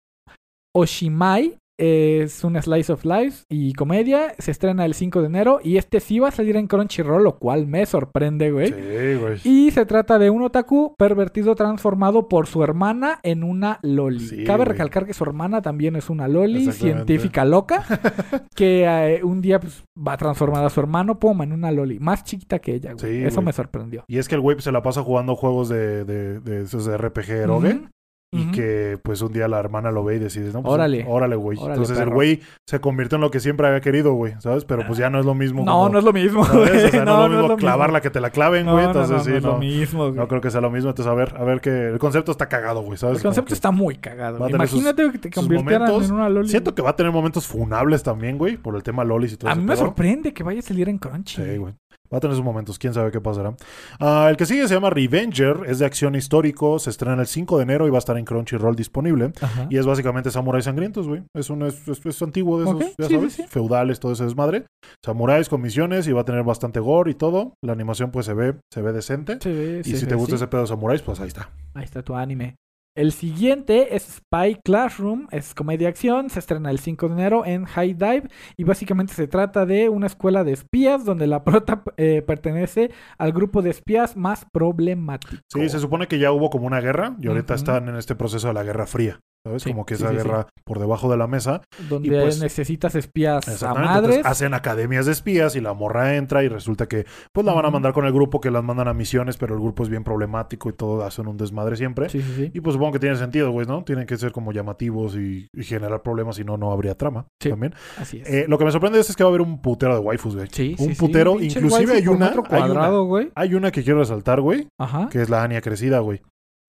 Oshimai. 0.74 1.56
Es 1.78 2.42
un 2.42 2.60
slice 2.60 2.92
of 2.92 3.04
life 3.04 3.44
y 3.50 3.72
comedia. 3.74 4.34
Se 4.38 4.50
estrena 4.50 4.84
el 4.86 4.94
5 4.94 5.20
de 5.20 5.26
enero. 5.26 5.60
Y 5.62 5.76
este 5.76 6.00
sí 6.00 6.18
va 6.18 6.28
a 6.28 6.30
salir 6.32 6.56
en 6.56 6.66
Crunchyroll, 6.66 7.22
lo 7.22 7.38
cual 7.38 7.66
me 7.66 7.84
sorprende, 7.86 8.50
güey. 8.50 8.68
Sí, 8.68 9.14
güey. 9.20 9.40
Y 9.44 9.70
se 9.70 9.84
trata 9.86 10.18
de 10.18 10.30
un 10.30 10.42
otaku 10.42 10.94
pervertido 10.96 11.54
transformado 11.54 12.28
por 12.28 12.46
su 12.46 12.62
hermana 12.62 13.20
en 13.22 13.44
una 13.44 13.78
loli. 13.82 14.20
Sí, 14.20 14.44
Cabe 14.44 14.64
güey. 14.64 14.68
recalcar 14.72 15.06
que 15.06 15.12
su 15.14 15.24
hermana 15.24 15.60
también 15.62 15.96
es 15.96 16.08
una 16.08 16.28
loli 16.28 16.72
científica 16.72 17.44
loca 17.44 17.84
que 18.54 18.84
eh, 18.84 19.22
un 19.24 19.40
día 19.42 19.60
pues, 19.60 19.84
va 19.96 20.14
a 20.14 20.16
transformar 20.16 20.64
a 20.64 20.70
su 20.70 20.80
hermano 20.80 21.18
pum, 21.18 21.42
en 21.42 21.52
una 21.52 21.70
loli 21.72 21.98
más 21.98 22.24
chiquita 22.24 22.58
que 22.58 22.74
ella, 22.74 22.92
güey. 22.94 23.18
Sí, 23.20 23.24
Eso 23.24 23.36
güey. 23.36 23.46
me 23.46 23.52
sorprendió. 23.52 24.04
Y 24.08 24.18
es 24.18 24.28
que 24.28 24.34
el 24.34 24.40
güey 24.40 24.56
pues, 24.56 24.64
se 24.64 24.72
la 24.72 24.82
pasa 24.82 25.02
jugando 25.02 25.36
juegos 25.36 25.68
de, 25.68 26.04
de, 26.04 26.40
de 26.40 26.62
esos 26.62 26.86
de 26.86 26.96
RPG. 26.96 27.50
Ujú, 27.50 27.88
Y 28.32 28.50
que 28.50 28.98
pues 29.02 29.22
un 29.22 29.32
día 29.32 29.48
la 29.48 29.58
hermana 29.58 29.90
lo 29.90 30.04
ve 30.04 30.16
y 30.16 30.18
decide, 30.18 30.52
no, 30.52 30.60
pues, 30.60 30.74
Órale. 30.74 31.06
órale, 31.08 31.36
güey. 31.36 31.58
Entonces 31.58 31.98
el 31.98 32.10
güey 32.10 32.40
se 32.66 32.80
convirtió 32.80 33.16
en 33.16 33.22
lo 33.22 33.30
que 33.30 33.40
siempre 33.40 33.66
había 33.66 33.80
querido, 33.80 34.12
güey, 34.12 34.34
¿sabes? 34.40 34.64
Pero 34.66 34.84
pues 34.86 34.98
ya 34.98 35.08
no 35.08 35.18
es 35.20 35.24
lo 35.24 35.34
mismo. 35.34 35.64
No, 35.64 35.72
como- 35.72 35.88
no 35.90 35.98
es 36.00 36.04
lo 36.04 36.12
mismo. 36.12 36.40
O 36.42 36.44
sea, 36.44 37.04
no, 37.04 37.24
es 37.26 37.30
lo 37.32 37.38
mismo 37.42 37.56
clavarla 37.56 37.94
mismo. 37.98 38.02
que 38.02 38.10
te 38.10 38.20
la 38.20 38.30
claven, 38.30 38.66
No, 38.66 38.72
güey. 38.72 38.86
no, 38.86 38.92
no, 38.92 39.00
Entonces 39.00 39.16
no 39.26 39.32
sí, 39.32 39.36
es 39.38 39.42
lo 39.42 39.52
no. 39.52 39.58
mismo, 39.58 40.02
güey. 40.08 40.16
No 40.16 40.28
creo 40.28 40.40
que 40.40 40.50
sea 40.50 40.60
lo 40.60 40.70
mismo. 40.70 40.90
Entonces, 40.90 41.10
a 41.10 41.14
ver, 41.14 41.34
a 41.38 41.44
ver 41.44 41.60
que 41.60 41.88
el 41.88 41.98
concepto 41.98 42.32
está 42.32 42.48
cagado, 42.48 42.82
güey, 42.82 42.98
¿sabes? 42.98 43.18
El 43.18 43.22
concepto 43.22 43.54
está 43.54 43.70
muy 43.70 43.96
cagado. 43.96 44.36
a 44.44 44.48
sus- 44.48 44.54
Imagínate 44.54 45.12
que 45.12 45.18
te 45.18 45.30
convirtieran 45.30 45.90
en 45.90 46.12
una 46.12 46.28
loli. 46.28 46.48
Siento 46.48 46.74
que 46.74 46.82
va 46.82 46.90
a 46.90 46.96
tener 46.96 47.12
momentos 47.12 47.46
funables 47.46 48.02
también, 48.02 48.36
güey, 48.38 48.56
por 48.58 48.74
el 48.76 48.82
tema 48.82 49.04
lolis 49.04 49.32
y 49.32 49.36
todo 49.36 49.48
A 49.48 49.52
ese 49.52 49.60
mí 49.62 49.66
me 49.66 49.76
sorprende 49.76 50.34
que 50.34 50.42
vaya 50.42 50.58
a 50.58 50.62
salir 50.62 50.88
en 50.88 50.98
Crunchy. 50.98 51.42
Sí, 51.42 51.56
güey. 51.56 51.74
Va 52.12 52.18
a 52.18 52.20
tener 52.20 52.36
sus 52.36 52.44
momentos, 52.44 52.78
quién 52.78 52.94
sabe 52.94 53.10
qué 53.10 53.20
pasará. 53.20 53.54
Ah, 54.00 54.28
el 54.30 54.36
que 54.36 54.46
sigue 54.46 54.66
se 54.68 54.74
llama 54.74 54.90
Revenger, 54.90 55.60
es 55.66 55.78
de 55.78 55.86
acción 55.86 56.14
histórico, 56.14 56.78
se 56.78 56.90
estrena 56.90 57.20
el 57.20 57.26
5 57.26 57.56
de 57.56 57.62
enero 57.64 57.86
y 57.86 57.90
va 57.90 57.96
a 57.96 57.98
estar 57.98 58.16
en 58.16 58.24
Crunchyroll 58.24 58.76
disponible. 58.76 59.32
Ajá. 59.40 59.66
Y 59.70 59.76
es 59.78 59.86
básicamente 59.86 60.30
samuráis 60.30 60.64
sangrientos, 60.66 61.08
güey. 61.08 61.22
Es 61.34 61.50
un 61.50 61.62
es, 61.62 61.86
es- 61.88 62.04
es 62.06 62.22
antiguo 62.22 62.58
de 62.58 62.64
esos, 62.64 62.76
Ok, 62.76 62.82
ya 62.98 63.06
sí, 63.08 63.14
sabes, 63.14 63.32
sí, 63.32 63.42
sí. 63.42 63.48
feudales, 63.48 64.00
todo 64.00 64.12
ese 64.12 64.24
desmadre. 64.24 64.64
Samuráis 65.04 65.48
con 65.48 65.60
misiones 65.62 66.06
y 66.06 66.12
va 66.12 66.20
a 66.22 66.24
tener 66.24 66.42
bastante 66.44 66.80
gore 66.80 67.10
y 67.10 67.14
todo. 67.14 67.54
La 67.64 67.72
animación 67.72 68.10
pues 68.10 68.26
se 68.26 68.34
ve, 68.34 68.54
se 68.72 68.82
ve 68.82 68.92
decente. 68.92 69.38
Y 69.84 69.96
si 69.96 70.06
te 70.06 70.14
gusta 70.14 70.36
ese 70.36 70.46
pedo 70.48 70.62
de 70.62 70.66
samuráis, 70.68 71.02
pues 71.02 71.20
ahí 71.20 71.28
está. 71.28 71.50
Ahí 71.74 71.84
está 71.84 72.02
tu 72.02 72.14
anime. 72.14 72.56
El 72.96 73.12
siguiente 73.12 73.94
es 73.94 74.04
Spy 74.04 74.58
Classroom, 74.64 75.26
es 75.30 75.54
comedia 75.54 75.86
acción, 75.86 76.30
se 76.30 76.38
estrena 76.38 76.70
el 76.70 76.78
5 76.78 77.08
de 77.08 77.12
enero 77.12 77.44
en 77.44 77.66
High 77.66 77.92
Dive 77.92 78.30
y 78.56 78.64
básicamente 78.64 79.12
se 79.12 79.28
trata 79.28 79.66
de 79.66 79.90
una 79.90 80.06
escuela 80.06 80.44
de 80.44 80.52
espías 80.52 81.04
donde 81.04 81.26
la 81.26 81.44
prota 81.44 81.82
eh, 81.98 82.22
pertenece 82.26 82.90
al 83.18 83.32
grupo 83.32 83.60
de 83.60 83.68
espías 83.68 84.16
más 84.16 84.46
problemático. 84.50 85.42
Sí, 85.52 85.68
se 85.68 85.78
supone 85.78 86.08
que 86.08 86.18
ya 86.18 86.32
hubo 86.32 86.48
como 86.48 86.66
una 86.66 86.80
guerra 86.80 87.14
y 87.20 87.28
ahorita 87.28 87.54
están 87.54 87.86
en 87.90 87.96
este 87.96 88.14
proceso 88.14 88.48
de 88.48 88.54
la 88.54 88.62
Guerra 88.62 88.86
Fría. 88.86 89.20
¿Sabes? 89.46 89.62
Sí, 89.62 89.70
como 89.70 89.86
que 89.86 89.94
esa 89.94 90.08
sí, 90.08 90.16
sí. 90.16 90.22
guerra 90.24 90.48
por 90.64 90.80
debajo 90.80 91.08
de 91.08 91.16
la 91.16 91.28
mesa. 91.28 91.62
donde 91.88 92.08
y 92.08 92.10
pues- 92.10 92.40
necesitas 92.40 92.94
espías 92.96 93.62
a 93.62 93.74
madres. 93.74 94.16
Entonces, 94.16 94.26
hacen 94.26 94.54
academias 94.54 95.06
de 95.06 95.12
espías 95.12 95.54
y 95.54 95.60
la 95.60 95.72
morra 95.72 96.16
entra 96.16 96.42
y 96.42 96.48
resulta 96.48 96.88
que 96.88 97.06
pues 97.32 97.46
la 97.46 97.52
van 97.54 97.64
a 97.64 97.70
mandar 97.70 97.92
con 97.92 98.04
el 98.06 98.12
grupo 98.12 98.40
que 98.40 98.50
las 98.50 98.64
mandan 98.64 98.88
a 98.88 98.92
misiones, 98.94 99.36
pero 99.36 99.54
el 99.54 99.60
grupo 99.60 99.84
es 99.84 99.88
bien 99.88 100.02
problemático 100.02 100.68
y 100.68 100.72
todo 100.72 101.04
hacen 101.04 101.28
un 101.28 101.36
desmadre 101.36 101.76
siempre. 101.76 102.08
Y 102.52 102.60
pues 102.60 102.74
supongo 102.74 102.92
que 102.94 102.98
tiene 102.98 103.14
sentido, 103.16 103.50
güey, 103.52 103.66
¿no? 103.66 103.84
Tienen 103.84 104.06
que 104.06 104.16
ser 104.16 104.32
como 104.32 104.50
llamativos 104.52 105.14
y, 105.16 105.46
y 105.52 105.62
generar 105.64 106.02
problemas, 106.02 106.36
si 106.36 106.44
no, 106.44 106.56
no 106.56 106.72
habría 106.72 106.96
trama 106.96 107.26
también. 107.38 107.74
Así 107.98 108.20
es. 108.24 108.28
Eh, 108.28 108.46
lo 108.48 108.58
que 108.58 108.64
me 108.64 108.72
sorprende 108.72 108.98
es 108.98 109.14
que 109.14 109.22
va 109.22 109.28
a 109.28 109.30
haber 109.30 109.42
un 109.42 109.60
putero 109.62 109.94
de 109.94 110.00
waifus, 110.00 110.34
güey. 110.34 110.48
sí, 110.50 110.74
un 110.78 110.96
putero, 110.96 111.40
inclusive 111.40 111.94
hay 111.94 112.08
una- 112.08 112.26
metro 112.26 112.42
hay 112.50 112.62
una- 112.62 112.74
cuadrado. 112.74 113.20
Hay 113.36 113.54
una 113.54 113.70
que 113.70 113.84
quiero 113.84 114.00
resaltar, 114.00 114.40
güey, 114.40 114.66
Ajá. 114.78 115.08
que 115.10 115.22
es 115.22 115.28
la 115.30 115.42
Anya 115.44 115.60
crecida, 115.60 116.00
güey. 116.00 116.20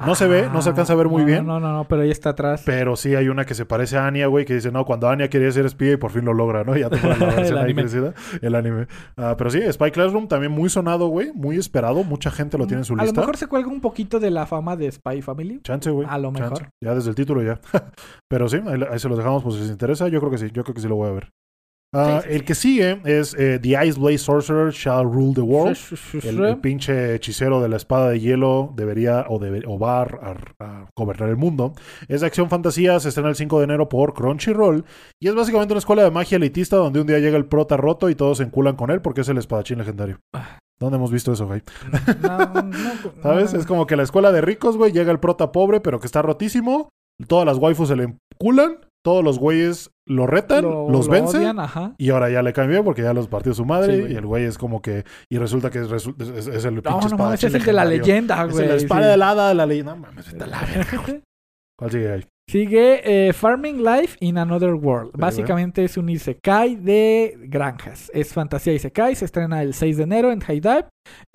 No 0.06 0.14
se 0.14 0.28
ve, 0.28 0.48
no 0.53 0.61
se 0.61 0.69
alcanza 0.69 0.94
a 0.94 0.95
ver 0.95 1.07
muy 1.07 1.22
no, 1.24 1.26
bien. 1.28 1.45
No, 1.48 1.60
no, 1.60 1.74
no, 1.74 1.88
pero 1.88 2.03
ahí 2.03 2.11
está 2.11 2.30
atrás. 2.30 2.61
Pero 2.65 2.95
sí 2.95 3.15
hay 3.15 3.30
una 3.30 3.45
que 3.45 3.56
se 3.56 3.65
parece 3.65 3.98
a 3.98 4.06
Anya, 4.06 4.28
güey, 4.28 4.45
que 4.45 4.53
dice, 4.53 4.72
no, 4.72 4.86
cuando 4.86 5.10
Anya 5.10 5.28
quería 5.28 5.52
ser 5.52 5.65
espía 5.65 5.94
y 5.94 5.98
por 5.98 6.11
fin 6.11 6.24
lo 6.24 6.34
logra, 6.34 6.64
¿no? 6.64 6.78
Ya 6.78 6.90
te 6.91 6.98
ponen 6.98 7.19
la 7.19 7.26
versión 7.36 7.45
El 7.48 7.57
ahí 7.57 7.64
anime. 7.64 7.82
crecida, 7.82 8.14
el 8.41 8.53
anime. 8.56 8.88
Ah, 9.15 9.34
pero 9.38 9.49
sí, 9.49 9.60
Spy 9.72 9.90
Classroom 9.90 10.28
también 10.28 10.52
muy 10.52 10.69
sonado, 10.69 11.07
güey, 11.07 11.32
muy 11.34 11.57
esperado, 11.57 12.03
mucha 12.03 12.30
gente 12.30 12.60
lo 12.60 12.68
tiene 12.68 12.82
en 12.82 12.86
su 12.86 12.94
a 12.94 12.98
lista. 12.98 13.11
lo 13.22 13.22
mejor 13.22 13.38
se 13.38 13.48
cuelga 13.48 13.69
un 13.69 13.82
poquito 13.82 14.19
de 14.19 14.30
la 14.30 14.45
fama 14.45 14.76
de 14.76 14.91
Spy 14.91 15.24
Family. 15.24 15.61
Chance, 15.64 15.90
güey. 15.90 16.07
A 16.10 16.19
lo 16.19 16.32
chance. 16.32 16.44
mejor. 16.44 16.69
Ya 16.80 16.94
desde 16.94 17.10
el 17.10 17.15
título 17.15 17.41
ya. 17.41 17.60
pero 18.30 18.48
sí, 18.49 18.57
ahí, 18.68 18.80
ahí 18.91 18.99
se 18.99 19.10
los 19.10 19.18
dejamos, 19.18 19.41
pues 19.41 19.56
si 19.56 19.61
les 19.61 19.72
interesa, 19.72 20.07
yo 20.10 20.19
creo 20.19 20.30
que 20.32 20.38
sí, 20.38 20.52
yo 20.53 20.64
creo 20.64 20.76
que 20.76 20.82
sí 20.82 20.88
lo 20.88 20.95
voy 20.95 21.10
a 21.10 21.14
ver. 21.14 21.32
Ah, 21.94 22.20
Sí, 22.22 22.28
sí, 22.30 22.36
el 22.36 22.44
que 22.44 22.56
sigue 22.56 23.02
es 23.06 23.34
eh, 23.36 23.60
The 23.62 23.86
Ice 23.86 23.98
Blade 24.00 24.18
Sorcerer 24.18 24.72
Shall 24.74 25.06
Rule 25.06 25.34
the 25.34 25.42
World. 25.42 25.78
El, 26.24 26.58
pinche 26.58 27.16
hechicero 27.16 27.62
de 27.62 27.70
la 27.70 27.78
espada 27.78 28.10
de 28.10 28.20
hielo 28.20 28.74
debería 28.76 29.26
o, 29.30 29.40
debe- 29.40 29.64
o 29.66 29.80
va 29.80 30.02
a, 30.02 30.88
gobernar 30.98 31.30
el 31.30 31.38
mundo. 31.38 31.74
Es 32.08 32.22
de 32.22 32.28
acción 32.28 32.50
fantasía, 32.50 33.00
se 33.00 33.10
estrena 33.10 33.30
el 33.30 33.36
5 33.36 33.60
de 33.60 33.64
enero 33.64 33.88
por 33.88 34.14
Crunchyroll. 34.14 34.84
Y 35.22 35.30
es 35.30 35.36
básicamente 35.36 35.74
una 35.74 35.80
escuela 35.80 36.04
de 36.04 36.12
magia 36.12 36.36
elitista 36.36 36.76
donde 36.76 37.00
un 37.00 37.08
día 37.08 37.20
llega 37.20 37.38
el 37.38 37.46
prota 37.46 37.78
roto 37.78 38.10
y 38.10 38.16
todos 38.16 38.40
se 38.40 38.44
enculan 38.44 38.76
con 38.76 38.92
él 38.92 39.02
porque 39.02 39.22
es 39.22 39.30
el 39.30 39.38
espadachín 39.38 39.78
legendario. 39.78 40.20
Ah. 40.36 40.60
¿Dónde 40.80 40.98
hemos 40.98 41.12
visto 41.12 41.32
eso, 41.34 41.48
güey? 41.48 41.64
No, 42.22 42.38
no, 42.38 42.62
no, 42.62 42.74
¿Sabes? 43.24 43.54
Es 43.54 43.66
como 43.66 43.88
que 43.88 43.96
la 43.96 44.04
escuela 44.04 44.32
de 44.32 44.42
ricos, 44.42 44.78
güey, 44.78 44.92
llega 44.92 45.12
el 45.12 45.20
prota 45.20 45.52
pobre, 45.52 45.80
pero 45.80 46.00
que 46.00 46.06
está 46.06 46.22
rotísimo. 46.22 46.90
Todas 47.28 47.48
las 47.48 47.58
waifus 47.58 47.88
se 47.88 47.96
le 47.96 48.16
enculan, 48.36 48.78
todos 49.03 49.24
los 49.24 49.40
güeyes 49.40 49.91
lo 50.06 50.26
retan, 50.28 50.64
Lo- 50.64 50.90
los 50.90 51.07
lo 51.07 51.11
vence. 51.11 51.38
odian, 51.38 51.60
ajá. 51.60 51.94
Y 51.98 52.10
ahora 52.10 52.30
ya 52.30 52.41
le 52.41 52.53
caen 52.53 52.69
bien 52.69 52.84
porque 52.84 53.02
ya 53.02 53.14
los 53.14 53.28
partió 53.28 53.53
su 53.53 53.65
madre. 53.65 54.07
Sí, 54.07 54.14
y 54.14 54.15
el 54.15 54.26
güey 54.26 54.44
es 54.45 54.57
como 54.57 54.82
que. 54.82 55.03
Y 55.30 55.38
resulta 55.38 55.69
que 55.69 55.80
es, 55.80 55.91
es- 55.91 56.48
es 56.48 56.65
el 56.65 56.76
No, 56.76 56.82
pinche 56.82 56.99
no 57.10 57.15
espadachín 57.15 57.49
es 57.49 57.56
el 57.56 57.64
de 57.64 57.74
la 57.74 57.86
leyenda, 57.86 58.45
Es 58.45 58.53
güey. 58.53 58.65
el 58.65 58.72
espada 58.76 59.03
sí. 59.03 59.07
de 59.10 59.18
la 59.18 59.30
hada 59.32 59.49
de 59.49 59.56
la 59.56 59.65
leyenda. 59.65 59.95
No 59.95 60.02
mames, 60.02 60.32
vete 60.32 60.44
a 60.44 60.48
la 60.48 60.60
verga. 60.76 61.22
¿Cuál 61.78 61.91
sigue 61.91 62.11
ahí? 62.11 62.24
Sigue 62.49 63.28
eh, 63.28 63.34
Farming 63.34 63.84
Life 63.84 64.15
in 64.22 64.38
Another 64.38 64.74
World. 64.74 65.11
Sí, 65.14 65.19
Básicamente 65.19 65.84
es 65.84 65.98
un 65.98 66.07
Isekai 66.07 66.78
de 66.78 67.38
granjas. 67.44 68.10
Es 68.14 68.34
fantasía 68.34 68.72
Isekai. 68.72 69.15
Se 69.18 69.26
estrena 69.26 69.61
el 69.61 69.74
6 69.74 69.98
de 69.98 70.03
enero 70.03 70.32
en 70.32 70.40
High 70.40 70.61
Dive. 70.61 70.86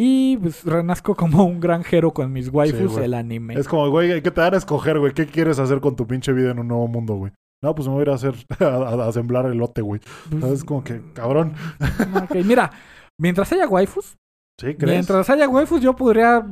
Y 0.01 0.39
pues 0.39 0.65
renazco 0.65 1.15
como 1.15 1.45
un 1.45 1.61
granjero 1.61 2.13
con 2.13 2.33
mis 2.33 2.49
waifus, 2.49 2.97
el 2.97 3.13
anime. 3.13 3.55
Es 3.55 3.69
como, 3.69 3.91
güey, 3.91 4.23
¿qué 4.23 4.31
te 4.31 4.41
dan 4.41 4.55
a 4.55 4.57
escoger, 4.57 4.99
güey? 4.99 5.13
¿Qué 5.13 5.27
quieres 5.27 5.59
hacer 5.59 5.81
con 5.81 5.97
tu 5.97 6.07
pinche 6.07 6.33
vida 6.33 6.51
en 6.51 6.59
un 6.61 6.69
nuevo 6.69 6.89
mundo, 6.89 7.15
güey? 7.17 7.33
No, 7.63 7.75
pues 7.75 7.87
me 7.89 7.95
voy 7.95 8.01
a 8.01 8.03
ir 8.03 8.11
a 8.11 8.15
hacer, 8.15 8.35
a, 8.61 9.07
a- 9.09 9.13
sembrar 9.13 9.47
elote, 9.47 9.83
güey. 9.83 10.01
Pues, 10.31 10.45
Es 10.53 10.65
como 10.65 10.83
que, 10.83 11.01
cabrón. 11.15 11.55
ok, 12.25 12.35
Mira, 12.45 12.71
mientras 13.21 13.53
haya 13.53 13.69
waifus, 13.69 14.17
¿Sí, 14.61 14.75
crees? 14.75 14.91
mientras 14.93 15.29
haya 15.31 15.49
waifus, 15.49 15.81
yo 15.81 15.95
podría 15.95 16.45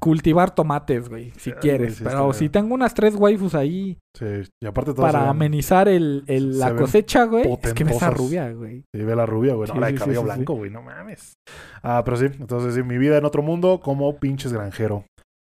cultivar 0.00 0.54
tomates, 0.54 1.10
güey, 1.10 1.30
si 1.36 1.52
quieres. 1.52 1.96
sí 1.96 2.04
Pero 2.04 2.32
si 2.32 2.48
tengo 2.48 2.74
unas 2.74 2.94
tres 2.94 3.14
waifus 3.14 3.54
ahí 3.54 3.98
Sí, 4.16 4.24
y 4.62 4.66
aparte 4.66 4.94
todas 4.94 5.12
para 5.12 5.24
ven- 5.24 5.30
amenizar 5.30 5.88
el, 5.88 6.24
la 6.58 6.74
cosecha, 6.74 7.24
güey, 7.24 7.44
es 7.62 7.74
que 7.74 7.84
me 7.84 7.92
esa 7.92 8.10
rubia, 8.10 8.50
güey. 8.52 8.84
Sí, 8.94 9.02
ve 9.02 9.14
la 9.14 9.26
rubia, 9.26 9.54
güey. 9.54 9.68
No, 9.68 9.74
Sí, 9.74 9.80
la 9.80 9.86
de 9.88 9.94
cabello 9.96 10.22
blanco, 10.22 10.54
güey. 10.54 10.70
No 10.70 10.80
mames. 10.82 11.34
Ah, 11.82 12.00
pero 12.04 12.16
sí. 12.16 12.24
Entonces, 12.40 12.74
sí, 12.74 12.82
mi 12.82 12.96
vida 12.96 13.18
en 13.18 13.26
otro 13.26 13.42
mundo 13.42 13.80
como 13.80 14.16
pinches 14.16 14.52
granjero. 14.52 15.04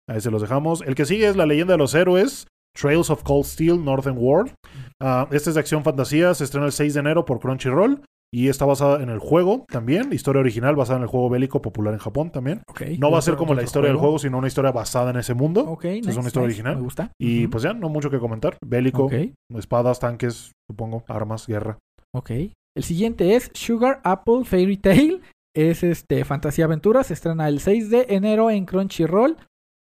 Ahí 0.07 0.21
se 0.21 0.29
los 0.31 0.41
dejamos. 0.43 0.81
El 0.85 0.93
que 0.95 1.05
sigue 1.05 1.27
es 1.27 1.35
La 1.35 1.45
leyenda 1.47 1.73
de 1.73 1.77
los 1.79 1.95
héroes. 1.95 2.45
Trails 2.79 3.09
of 3.09 3.23
Cold 3.23 3.45
Steel, 3.45 3.83
Northern 3.83 4.17
World. 4.17 4.53
Ah, 5.01 5.27
este 5.31 5.49
es 5.49 5.55
de 5.55 5.59
acción 5.59 5.83
fantasía. 5.83 6.33
Se 6.33 6.43
estrena 6.43 6.65
el 6.67 6.71
6 6.71 6.93
de 6.93 6.99
enero 6.99 7.25
por 7.25 7.39
Crunchyroll. 7.39 8.01
Y 8.33 8.47
está 8.47 8.63
basada 8.63 9.03
en 9.03 9.09
el 9.09 9.19
juego 9.19 9.65
también. 9.67 10.13
Historia 10.13 10.39
original 10.39 10.77
basada 10.77 10.97
en 10.97 11.03
el 11.03 11.09
juego 11.09 11.29
bélico 11.29 11.61
popular 11.61 11.93
en 11.93 11.99
Japón 11.99 12.31
también. 12.31 12.61
No 12.97 13.11
va 13.11 13.17
a 13.17 13.21
ser 13.21 13.35
como 13.35 13.53
la 13.53 13.61
historia 13.61 13.89
del 13.89 13.97
juego, 13.97 14.19
sino 14.19 14.37
una 14.37 14.47
historia 14.47 14.71
basada 14.71 15.09
en 15.09 15.17
ese 15.17 15.33
mundo. 15.33 15.77
Es 15.83 16.15
una 16.15 16.27
historia 16.27 16.27
nice, 16.27 16.39
original. 16.39 16.75
Me 16.77 16.81
gusta. 16.81 17.11
Y 17.19 17.47
pues 17.47 17.63
ya, 17.63 17.73
no 17.73 17.89
mucho 17.89 18.09
que 18.09 18.19
comentar. 18.19 18.57
Bélico, 18.65 19.09
espadas, 19.49 19.99
tanques, 19.99 20.53
supongo, 20.69 21.03
armas, 21.09 21.45
guerra. 21.45 21.77
ok. 22.15 22.31
El 22.73 22.83
siguiente 22.83 23.35
es 23.35 23.51
Sugar 23.53 23.99
Apple 24.05 24.45
Fairy 24.45 24.77
Tail. 24.77 25.21
Es 25.53 25.83
este 25.83 26.23
fantasía 26.23 26.63
aventura. 26.63 27.03
Se 27.03 27.13
estrena 27.13 27.49
el 27.49 27.59
6 27.59 27.89
de 27.89 28.05
enero 28.07 28.49
en 28.49 28.65
Crunchyroll. 28.65 29.35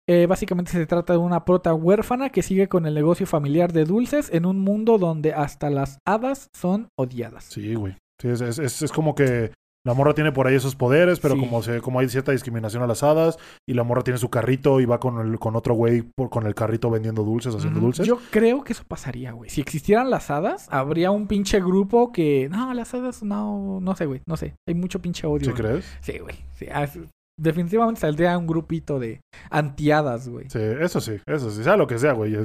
Eh, 0.09 0.25
básicamente 0.27 0.71
se 0.71 0.85
trata 0.85 1.13
de 1.13 1.19
una 1.19 1.45
prota 1.45 1.73
huérfana 1.73 2.29
que 2.29 2.41
sigue 2.41 2.67
con 2.67 2.85
el 2.85 2.93
negocio 2.93 3.25
familiar 3.27 3.71
de 3.71 3.85
dulces 3.85 4.29
en 4.33 4.45
un 4.45 4.59
mundo 4.59 4.97
donde 4.97 5.33
hasta 5.33 5.69
las 5.69 5.99
hadas 6.07 6.47
son 6.55 6.87
odiadas. 6.99 7.45
Sí, 7.45 7.75
güey. 7.75 7.95
Sí, 8.21 8.27
es, 8.29 8.41
es, 8.41 8.59
es- 8.59 8.81
es 8.81 8.91
como 8.91 9.15
que 9.15 9.51
la 9.83 9.95
morra 9.95 10.13
tiene 10.13 10.31
por 10.31 10.45
ahí 10.45 10.53
esos 10.55 10.75
poderes, 10.75 11.19
pero 11.19 11.33
Sí. 11.35 11.39
como 11.39 11.63
se, 11.63 11.81
como 11.81 11.99
hay 11.99 12.07
cierta 12.07 12.31
discriminación 12.31 12.83
a 12.83 12.87
las 12.87 13.01
hadas, 13.01 13.39
y 13.67 13.73
la 13.73 13.83
morra 13.83 14.03
tiene 14.03 14.19
su 14.19 14.29
carrito 14.29 14.79
y 14.79 14.85
va 14.85 14.99
con 14.99 15.19
el, 15.27 15.39
con 15.39 15.55
otro 15.55 15.73
güey 15.73 16.03
por- 16.03 16.29
con 16.29 16.45
el 16.45 16.53
carrito 16.53 16.89
vendiendo 16.91 17.23
dulces, 17.23 17.55
haciendo 17.55 17.79
dulces. 17.79 18.05
Yo 18.05 18.19
creo 18.29 18.63
que 18.63 18.73
eso 18.73 18.83
pasaría, 18.87 19.31
güey. 19.31 19.49
Si 19.49 19.61
existieran 19.61 20.09
las 20.11 20.29
hadas, 20.29 20.67
habría 20.71 21.09
un 21.11 21.25
pinche 21.27 21.59
grupo 21.61 22.11
que. 22.11 22.47
No, 22.49 22.73
las 22.75 22.93
hadas 22.93 23.23
no. 23.23 23.79
No 23.81 23.95
sé, 23.95 24.05
güey. 24.05 24.21
No 24.27 24.37
sé. 24.37 24.53
Hay 24.67 24.75
mucho 24.75 24.99
pinche 25.01 25.25
odio. 25.25 25.45
¿Sí 25.45 25.51
güey. 25.51 25.63
crees? 25.63 25.97
Sí, 26.01 26.17
güey. 26.19 26.35
Sí, 26.55 26.67
ah, 26.71 26.87
definitivamente 27.37 28.01
saldría 28.01 28.37
un 28.37 28.47
grupito 28.47 28.99
de 28.99 29.21
antiadas, 29.49 30.27
güey. 30.29 30.49
Sí, 30.49 30.59
eso 30.59 31.01
sí, 31.01 31.19
eso 31.25 31.51
sí, 31.51 31.63
sea 31.63 31.77
lo 31.77 31.87
que 31.87 31.99
sea, 31.99 32.13
güey. 32.13 32.35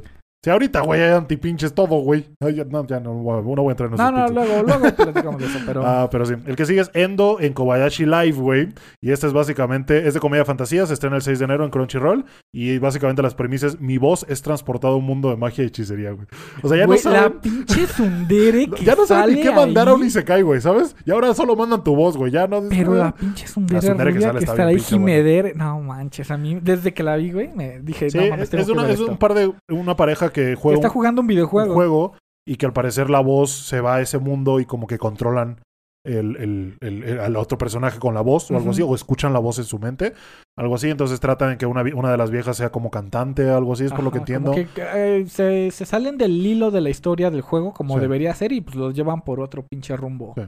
Si 0.44 0.50
ahorita, 0.50 0.80
güey, 0.82 1.00
hay 1.02 1.12
antipinches 1.12 1.74
todo, 1.74 1.96
güey. 2.02 2.28
No, 2.40 2.48
ya 2.50 2.64
no, 2.64 2.84
no 2.84 3.16
voy 3.22 3.68
a 3.68 3.70
entrar 3.72 3.90
en 3.90 3.96
No, 3.96 4.12
no, 4.12 4.28
luego, 4.28 4.62
luego 4.62 4.94
platicamos 4.96 5.40
de 5.40 5.46
eso, 5.48 5.58
pero. 5.66 5.84
Ah, 5.84 6.08
pero 6.08 6.24
sí. 6.24 6.34
El 6.46 6.54
que 6.54 6.64
sigue 6.66 6.80
es 6.82 6.90
Endo 6.94 7.38
en 7.40 7.52
Kobayashi 7.52 8.04
Live, 8.06 8.32
güey. 8.38 8.68
Y 9.02 9.10
este 9.10 9.26
es 9.26 9.32
básicamente, 9.32 10.06
es 10.06 10.14
de 10.14 10.20
comedia 10.20 10.44
fantasía, 10.44 10.86
se 10.86 10.92
estrena 10.94 11.16
el 11.16 11.22
6 11.22 11.40
de 11.40 11.44
enero 11.46 11.64
en 11.64 11.70
Crunchyroll. 11.70 12.24
Y 12.52 12.78
básicamente 12.78 13.22
las 13.22 13.34
premisas, 13.34 13.80
mi 13.80 13.98
voz 13.98 14.24
es 14.28 14.40
transportado 14.42 14.94
a 14.94 14.96
un 14.98 15.04
mundo 15.04 15.30
de 15.30 15.36
magia 15.36 15.64
y 15.64 15.66
hechicería, 15.66 16.12
güey. 16.12 16.26
O 16.62 16.68
sea, 16.68 16.78
ya 16.78 16.86
Güey, 16.86 16.98
no 16.98 17.02
saben... 17.02 17.22
la 17.22 17.40
pinche 17.40 17.86
Sundere 17.88 18.70
que 18.76 18.84
Ya 18.84 18.94
no 18.94 19.04
saben 19.04 19.34
ni 19.34 19.42
qué 19.42 19.50
mandar 19.50 19.88
a 19.88 19.94
un 19.94 20.04
Isekai, 20.04 20.42
güey, 20.42 20.60
¿sabes? 20.60 20.94
Y 21.04 21.10
ahora 21.10 21.34
solo 21.34 21.56
mandan 21.56 21.82
tu 21.82 21.96
voz, 21.96 22.16
güey. 22.16 22.30
Ya 22.30 22.46
no. 22.46 22.62
Pero 22.68 22.94
la 22.94 23.12
pinche 23.12 23.48
Sundere, 23.48 23.80
Sundere 23.84 24.12
que 24.14 24.20
sale 24.20 24.38
que 24.38 24.44
está 24.44 24.54
bien 24.54 24.68
ahí 24.68 24.76
pinche. 24.76 25.54
No 25.56 25.80
manches, 25.80 26.30
a 26.30 26.36
mí, 26.36 26.58
desde 26.62 26.94
que 26.94 27.02
la 27.02 27.16
vi, 27.16 27.32
güey, 27.32 27.48
me 27.52 27.80
dije, 27.80 28.10
Sí, 28.10 28.18
no 28.18 28.26
mames, 28.28 28.42
es, 28.44 28.50
tengo 28.50 28.60
es 28.62 28.66
que 28.68 28.72
una- 28.72 28.82
ver 28.82 28.90
es 28.92 29.00
esto. 29.00 29.10
un 29.10 29.18
par 29.18 29.34
de. 29.34 29.52
Una 29.70 29.96
pareja 29.96 30.26
que 30.32 30.51
Que 30.51 30.55
juega 30.57 30.77
está 30.77 30.89
un, 30.89 30.94
jugando 30.94 31.20
un 31.20 31.24
un 31.24 31.28
videojuego. 31.28 31.74
juego 31.74 32.15
y 32.48 32.57
que 32.57 32.66
al 32.66 32.73
parecer 32.73 33.11
la 33.11 33.20
voz 33.20 33.51
se 33.51 33.81
va 33.81 33.97
a 33.97 34.01
ese 34.01 34.19
mundo 34.19 34.61
y 34.61 34.66
como 34.66 34.86
que 34.86 34.98
controlan 34.98 35.61
el, 36.07 36.36
el- 36.36 36.77
el- 36.82 37.03
el- 37.03 37.19
al 37.19 37.35
otro 37.35 37.59
personaje 37.59 37.98
con 37.98 38.15
la 38.15 38.20
voz 38.20 38.48
o 38.53 38.57
algo 38.57 38.70
así, 38.70 38.81
o 38.81 38.94
escuchan 38.94 39.32
la 39.32 39.40
voz 39.40 39.59
en 39.59 39.65
su 39.65 39.81
mente, 39.81 40.15
algo 40.57 40.77
así. 40.77 40.89
Entonces 40.89 41.19
tratan 41.19 41.51
de 41.51 41.59
que 41.59 41.66
una, 41.66 41.82
una 41.97 42.12
de 42.12 42.16
las 42.16 42.31
viejas 42.31 42.57
sea 42.57 42.70
como 42.70 42.93
cantante, 42.93 43.51
algo 43.51 43.73
así, 43.73 43.85
es 43.86 43.93
por 43.93 44.05
lo 44.05 44.12
que 44.12 44.19
entiendo. 44.19 44.53
como 44.53 44.65
que, 44.73 44.82
eh, 44.94 45.27
se, 45.27 45.73
se 45.73 45.85
salen 45.85 46.16
del 46.16 46.47
hilo 46.47 46.70
de 46.70 46.81
la 46.81 46.90
historia 46.90 47.32
del 47.32 47.40
juego 47.40 47.73
como 47.74 47.94
Sí. 47.94 48.01
debería 48.01 48.32
ser 48.36 48.53
y 48.53 48.61
pues 48.61 48.77
los 48.77 48.94
llevan 48.94 49.23
por 49.23 49.40
otro 49.40 49.65
pinche 49.69 49.97
rumbo. 49.97 50.35
Sí. 50.36 50.44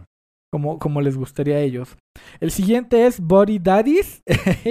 Como, 0.52 0.78
como 0.78 1.00
les 1.00 1.16
gustaría 1.16 1.56
a 1.56 1.60
ellos. 1.60 1.96
El 2.40 2.52
siguiente 2.52 3.06
es 3.06 3.18
Body 3.20 3.58
Daddies. 3.58 4.22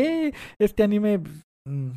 este 0.59 0.83
anime 0.83 1.19
mm, 1.67 1.89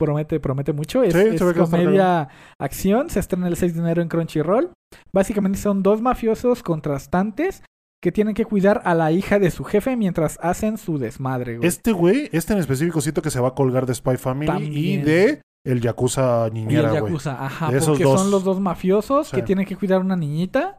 promete, 0.00 0.40
promete 0.40 0.72
mucho. 0.72 1.02
Es, 1.04 1.12
Sí, 1.14 1.20
es 1.20 1.40
comedia 1.54 2.28
acción. 2.58 3.10
Se 3.10 3.20
estrena 3.20 3.46
el 3.46 3.56
6 3.56 3.74
de 3.74 3.80
enero 3.80 4.02
en 4.02 4.08
Crunchyroll. 4.08 4.70
Básicamente 5.12 5.58
son 5.58 5.82
dos 5.84 6.00
mafiosos 6.02 6.62
contrastantes 6.64 7.62
que 8.02 8.10
tienen 8.10 8.34
que 8.34 8.46
cuidar 8.46 8.80
a 8.84 8.94
la 8.94 9.12
hija 9.12 9.38
de 9.38 9.50
su 9.50 9.62
jefe 9.62 9.94
mientras 9.96 10.38
hacen 10.42 10.78
su 10.78 10.98
desmadre. 10.98 11.58
güey. 11.58 11.68
Este 11.68 11.92
güey, 11.92 12.28
este 12.32 12.54
en 12.54 12.58
específico, 12.58 13.00
siento 13.00 13.20
que 13.22 13.30
se 13.30 13.40
va 13.40 13.48
a 13.48 13.54
colgar 13.54 13.84
de 13.86 13.94
Spy 13.94 14.16
Family 14.16 14.66
y 14.66 14.96
de 14.96 15.42
el 15.66 15.82
Yakuza 15.82 16.48
niñera, 16.50 16.88
güey. 16.90 17.04
Yakuza, 17.04 17.44
ajá, 17.44 17.70
De 17.70 17.76
esos 17.76 17.90
porque 17.90 18.04
dos. 18.04 18.18
son 18.20 18.30
los 18.30 18.42
dos 18.44 18.58
mafiosos 18.58 19.28
Sí. 19.28 19.36
que 19.36 19.42
tienen 19.42 19.66
que 19.66 19.76
cuidar 19.76 19.98
a 20.00 20.04
una 20.04 20.16
niñita. 20.16 20.78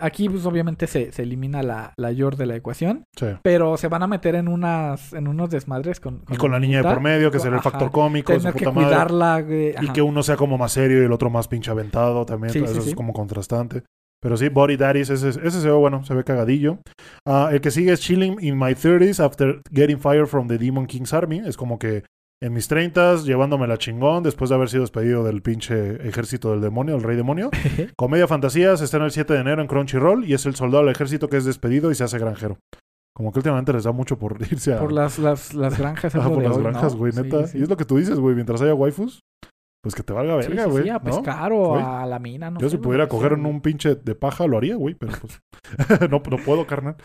Aquí, 0.00 0.28
pues, 0.28 0.46
obviamente 0.46 0.86
se, 0.86 1.10
se 1.12 1.22
elimina 1.22 1.62
la, 1.62 1.92
la 1.96 2.12
Yor 2.12 2.36
de 2.36 2.46
la 2.46 2.54
ecuación, 2.56 3.04
Sí. 3.16 3.26
pero 3.42 3.76
se 3.76 3.88
van 3.88 4.02
a 4.02 4.06
meter 4.06 4.36
en 4.36 4.46
unas 4.48 5.12
en 5.12 5.26
unos 5.26 5.50
desmadres 5.50 5.98
con, 6.00 6.22
Y 6.30 6.36
con 6.36 6.52
la 6.52 6.60
niña 6.60 6.78
de 6.82 6.84
por 6.88 7.00
medio, 7.00 7.30
que 7.30 7.40
será 7.40 7.56
el 7.56 7.62
factor 7.62 7.90
cómico, 7.90 8.32
su 8.32 8.38
Tener 8.38 8.52
que 8.54 8.58
puta 8.60 8.70
madre. 8.72 8.86
cuidarla, 8.88 9.40
güey, 9.42 9.70
Y 9.70 9.76
ajá. 9.76 9.92
que 9.92 10.02
uno 10.02 10.22
sea 10.22 10.36
como 10.36 10.56
más 10.56 10.72
serio 10.72 11.02
y 11.02 11.04
el 11.06 11.12
otro 11.12 11.30
más 11.30 11.48
pinche 11.48 11.70
aventado 11.70 12.24
también. 12.24 12.52
Sí, 12.52 12.60
Eso 12.60 12.80
sí, 12.80 12.90
es 12.90 12.94
como 12.94 13.12
contrastante. 13.12 13.82
Pero 14.20 14.36
sí, 14.36 14.48
Body 14.48 14.76
Daddies, 14.76 15.10
ese, 15.10 15.28
ese 15.28 15.50
se 15.50 15.66
ve 15.68 15.74
bueno, 15.76 16.02
se 16.04 16.12
ve 16.14 16.24
cagadillo. 16.24 16.78
Ah, 17.26 17.50
el 17.52 17.60
que 17.60 17.70
sigue 17.70 17.92
es 17.92 18.00
Chilling 18.00 18.38
in 18.40 18.56
My 18.58 18.72
30s 18.74 19.20
After 19.24 19.60
Getting 19.72 19.98
Fired 20.00 20.26
from 20.26 20.48
the 20.48 20.58
Demon 20.58 20.86
King's 20.86 21.12
Army. 21.12 21.38
Es 21.44 21.56
como 21.56 21.78
que 21.78 22.02
en 22.40 22.52
mis 22.52 22.70
30s, 22.70 23.24
llevándome 23.24 23.66
la 23.66 23.78
chingón, 23.78 24.22
después 24.22 24.48
de 24.50 24.54
haber 24.56 24.68
sido 24.68 24.82
despedido 24.82 25.24
del 25.24 25.42
pinche 25.42 26.06
ejército 26.08 26.52
del 26.52 26.60
demonio, 26.60 26.94
el 26.96 27.02
rey 27.02 27.16
demonio. 27.16 27.50
Comedia 27.96 28.28
fantasía, 28.28 28.76
se 28.76 28.84
estrena 28.84 29.06
el 29.06 29.10
7 29.12 29.32
de 29.34 29.40
enero 29.40 29.60
en 29.60 29.66
Crunchyroll 29.68 30.24
y 30.24 30.34
es 30.34 30.46
el 30.46 30.54
soldado 30.54 30.84
del 30.84 30.92
ejército 30.94 31.28
que 31.28 31.36
es 31.36 31.44
despedido 31.44 31.90
y 31.90 31.94
se 31.96 32.04
hace 32.04 32.18
granjero. 32.18 32.58
Como 33.14 33.32
que 33.32 33.40
últimamente 33.40 33.72
les 33.72 33.82
da 33.84 33.90
mucho 33.92 34.18
por 34.18 34.36
irse 34.52 34.74
a... 34.74 34.78
por 34.78 34.92
las, 34.92 35.18
las, 35.18 35.52
las 35.54 35.76
granjas. 35.76 36.14
lo 36.14 36.32
por 36.32 36.42
las 36.42 36.56
hoy, 36.56 36.62
granjas, 36.62 36.94
güey, 36.94 37.12
neta. 37.12 37.46
sí. 37.48 37.58
Y 37.58 37.62
es 37.62 37.68
lo 37.68 37.76
que 37.76 37.84
tú 37.84 37.96
dices, 37.96 38.20
güey, 38.20 38.36
mientras 38.36 38.62
haya 38.62 38.74
waifus, 38.74 39.24
pues 39.82 39.94
que 39.96 40.02
te 40.04 40.12
valga 40.12 40.36
verga, 40.36 40.66
güey. 40.66 40.84
sí, 40.84 40.90
a 40.90 40.94
¿no? 40.94 41.02
pescar 41.02 41.52
o 41.52 41.70
Güey. 41.70 41.82
a 41.82 42.06
la 42.06 42.18
mina, 42.18 42.50
no 42.50 42.60
Yo 42.60 42.68
sé, 42.68 42.76
si 42.76 42.82
pudiera 42.82 43.08
coger 43.08 43.32
en 43.32 43.46
un 43.46 43.60
pinche 43.60 43.94
de 43.96 44.14
paja 44.14 44.46
lo 44.46 44.56
haría, 44.58 44.76
güey, 44.76 44.94
pero 44.94 45.12
pues 45.20 45.40
no, 46.10 46.22
no 46.30 46.36
puedo, 46.44 46.66
carnal. 46.66 46.96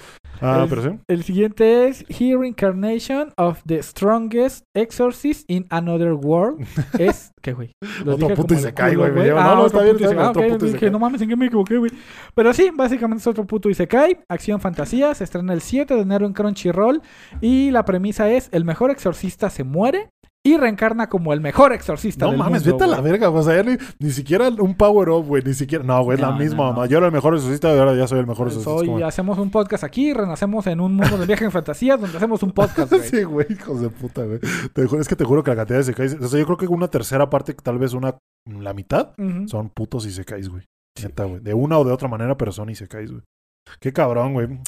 Ah, 0.44 0.64
El- 0.64 0.70
pero 0.70 0.82
sí. 0.84 0.90
El 1.08 1.24
siguiente 1.24 1.88
es 1.88 2.04
Here 2.10 2.38
Reincarnation 2.38 3.34
of 3.38 3.62
the 3.66 3.82
Strongest 3.82 4.66
Exorcist 4.76 5.50
in 5.50 5.66
Another 5.70 6.14
World. 6.14 6.66
Es. 7.00 7.32
¿Qué, 7.42 7.54
güey? 7.54 7.72
Otro 8.02 8.18
dije 8.18 8.36
puto 8.36 8.54
de 8.54 8.60
Isekai, 8.60 8.96
culo, 8.96 9.14
güey, 9.14 9.30
Ah, 9.30 9.54
no, 9.56 9.66
está 9.66 9.82
bien, 9.82 9.96
está. 9.96 10.26
Ah, 10.26 10.30
otro 10.30 10.48
puto 10.48 10.92
no 10.92 11.00
mames, 11.00 11.22
¿en 11.22 11.30
qué 11.30 11.36
me 11.36 11.46
equivoqué, 11.48 11.78
güey? 11.78 11.92
Pero 12.36 12.54
sí, 12.54 12.72
básicamente 12.74 13.22
es 13.22 13.28
otro 13.28 13.46
puto 13.46 13.70
Isekai. 13.70 14.20
Acción 14.30 14.60
fantasía. 14.60 15.14
Se 15.16 15.24
estrena 15.24 15.54
el 15.54 15.62
7 15.62 15.94
de 15.96 16.02
enero 16.02 16.26
en 16.26 16.34
Crunchyroll. 16.34 17.02
Y 17.42 17.72
la 17.72 17.86
premisa 17.86 18.30
es: 18.32 18.50
el 18.52 18.66
mejor 18.66 18.92
exorcista 18.92 19.50
se 19.50 19.64
muere. 19.64 20.10
Y 20.46 20.58
reencarna 20.58 21.08
como 21.08 21.32
el 21.32 21.40
mejor 21.40 21.72
exorcista 21.72 22.26
No 22.26 22.32
del 22.32 22.40
mames, 22.40 22.64
mundo, 22.64 22.76
vete 22.78 22.84
a 22.84 22.96
la 22.96 23.02
verga. 23.02 23.30
O 23.30 23.42
sea, 23.42 23.64
ni, 23.64 23.78
ni 24.00 24.12
siquiera 24.12 24.50
un 24.50 24.76
power 24.76 25.10
up, 25.10 25.26
güey. 25.26 25.42
Ni 25.42 25.54
siquiera. 25.54 25.86
No, 25.86 26.04
güey, 26.04 26.16
es 26.18 26.22
la 26.22 26.34
misma. 26.34 26.66
no, 26.66 26.74
mamá. 26.74 26.86
Yo 26.86 26.98
era 26.98 27.08
el 27.08 27.14
mejor 27.14 27.34
exorcista 27.34 27.74
y 27.74 27.80
ahora 27.80 27.96
ya 27.96 28.08
soy 28.08 28.20
el 28.20 28.28
mejor 28.28 28.48
exorcista. 28.48 28.92
Hoy 28.94 29.02
hacemos 29.04 29.38
un 29.38 29.50
podcast 29.50 29.86
aquí, 29.86 30.12
renacemos 30.14 30.68
en 30.68 30.82
un 30.82 30.96
mundo 30.96 31.18
de 31.18 31.26
viaje 31.26 31.46
en 31.46 31.52
fantasías 31.52 32.00
donde 32.00 32.18
hacemos 32.18 32.44
un 32.44 32.52
podcast, 32.52 32.92
güey. 32.92 33.04
Sí, 33.10 33.24
güey, 33.24 33.48
hijos 33.50 33.82
de 33.82 33.90
puta, 33.90 34.24
güey. 34.26 34.40
Es 35.00 35.08
que 35.08 35.16
te 35.16 35.24
juro 35.24 35.44
que 35.44 35.52
la 35.52 35.56
cantidad 35.58 35.80
de 35.80 35.86
secais. 35.86 36.18
O 36.20 36.28
sea, 36.28 36.40
yo 36.40 36.46
creo 36.46 36.58
que 36.58 36.68
una 36.68 36.90
tercera 36.90 37.30
parte, 37.30 37.54
tal 37.54 37.78
vez 37.78 37.94
una. 37.94 38.18
La 38.46 38.74
mitad, 38.74 39.14
son 39.48 39.70
putos 39.70 40.06
y 40.06 40.12
secais, 40.12 40.50
güey. 40.50 40.64
Sí. 41.00 41.08
De 41.42 41.54
una 41.54 41.80
o 41.80 41.86
de 41.86 41.94
otra 41.94 42.10
manera, 42.10 42.36
pero 42.38 42.52
son 42.52 42.70
y 42.70 42.76
secais, 42.76 43.10
güey. 43.10 43.24
Qué 43.80 43.94
cabrón, 43.94 44.34
güey. 44.34 44.60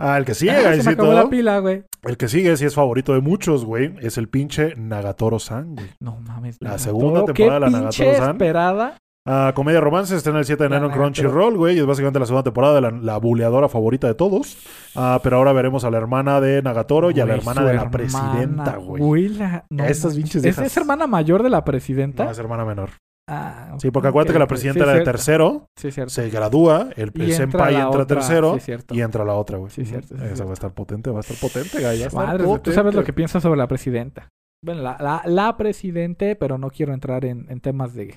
Ah, 0.00 0.16
el 0.18 0.24
que 0.24 0.34
sigue, 0.34 0.52
Ah, 0.52 0.54
se 0.56 0.62
me 0.62 0.68
Gaisito, 0.70 0.90
acabó 0.90 1.12
la 1.12 1.28
pila, 1.28 1.58
güey. 1.58 1.82
El 2.04 2.16
que 2.16 2.28
sigue, 2.28 2.56
si 2.56 2.64
es 2.64 2.74
favorito 2.74 3.14
de 3.14 3.20
muchos, 3.20 3.64
güey, 3.64 3.94
es 4.00 4.16
el 4.16 4.28
pinche 4.28 4.74
Nagatoro-san, 4.76 5.74
güey. 5.74 5.88
No 6.00 6.20
mames. 6.20 6.56
La 6.60 6.70
Nagatoro, 6.70 6.78
segunda 6.92 7.24
temporada 7.24 7.54
de 7.66 7.70
la 7.72 7.78
Nagatoro-san. 7.80 8.30
esperada. 8.30 8.96
Ah, 9.30 9.52
Comedia 9.54 9.80
Romance 9.80 10.16
está 10.16 10.30
en 10.30 10.36
el 10.36 10.44
7 10.46 10.62
de 10.62 10.66
enero 10.68 10.86
en. 10.86 10.92
Crunchyroll, 10.92 11.56
güey. 11.56 11.76
y 11.76 11.80
Es 11.80 11.86
básicamente 11.86 12.18
la 12.18 12.24
segunda 12.26 12.44
temporada 12.44 12.76
de 12.76 12.80
la, 12.80 12.90
la 12.92 13.18
buleadora 13.18 13.68
favorita 13.68 14.06
de 14.06 14.14
todos. 14.14 14.56
Ah, 14.96 15.20
pero 15.22 15.36
ahora 15.36 15.52
veremos 15.52 15.84
a 15.84 15.90
la 15.90 15.98
hermana 15.98 16.40
de 16.40 16.62
Nagatoro 16.62 17.10
y 17.10 17.14
a 17.20 17.26
la 17.26 17.34
Güey, 17.34 17.38
hermana 17.40 17.60
de 17.60 17.66
la 17.66 17.72
hermana, 17.82 17.90
presidenta, 17.90 18.76
güey. 18.76 19.02
Güey, 19.02 19.28
la... 19.28 19.64
no 19.68 19.84
Estas 19.84 20.14
pinches 20.14 20.44
¿Es, 20.44 20.56
es 20.58 20.76
hermana 20.76 21.06
mayor 21.06 21.42
de 21.42 21.50
la 21.50 21.62
presidenta? 21.64 22.24
No, 22.24 22.30
es 22.30 22.38
hermana 22.38 22.64
menor. 22.64 22.90
Ah, 23.30 23.76
Sí, 23.78 23.90
porque 23.90 24.08
acuérdate 24.08 24.32
que 24.32 24.38
la 24.38 24.46
presidenta 24.46 24.78
Sí, 24.80 24.82
era 24.84 24.92
de 24.92 24.98
cierto. 25.00 25.10
tercero, 25.12 25.66
Sí, 25.76 25.90
cierto. 25.92 26.10
se 26.10 26.30
gradúa, 26.30 26.88
el, 26.96 27.12
el 27.14 27.32
senpai 27.34 27.74
entra 27.76 28.06
tercero 28.06 28.58
sí, 28.58 28.72
y 28.92 29.00
entra 29.02 29.24
la 29.24 29.34
otra, 29.34 29.58
güey. 29.58 29.70
Sí, 29.70 29.84
cierto, 29.84 30.14
Esa 30.14 30.24
cierto. 30.24 30.44
va 30.44 30.50
a 30.50 30.54
estar 30.54 30.72
potente, 30.72 31.10
va 31.10 31.18
a 31.18 31.20
estar 31.20 31.36
potente, 31.36 31.70
güey. 31.72 31.84
Va 31.84 31.90
a 31.90 31.94
estar 31.94 32.14
Madre, 32.26 32.44
tú 32.44 32.50
potente. 32.50 32.72
sabes 32.72 32.94
lo 32.94 33.04
que 33.04 33.12
pienso 33.12 33.38
sobre 33.40 33.58
la 33.58 33.68
presidenta. 33.68 34.28
Bueno, 34.64 34.82
la, 34.82 34.96
la, 34.98 35.22
la 35.26 35.56
presidente, 35.56 36.36
pero 36.36 36.56
no 36.58 36.70
quiero 36.70 36.94
entrar 36.94 37.24
en, 37.26 37.46
en 37.50 37.60
temas 37.60 37.92
de, 37.94 38.16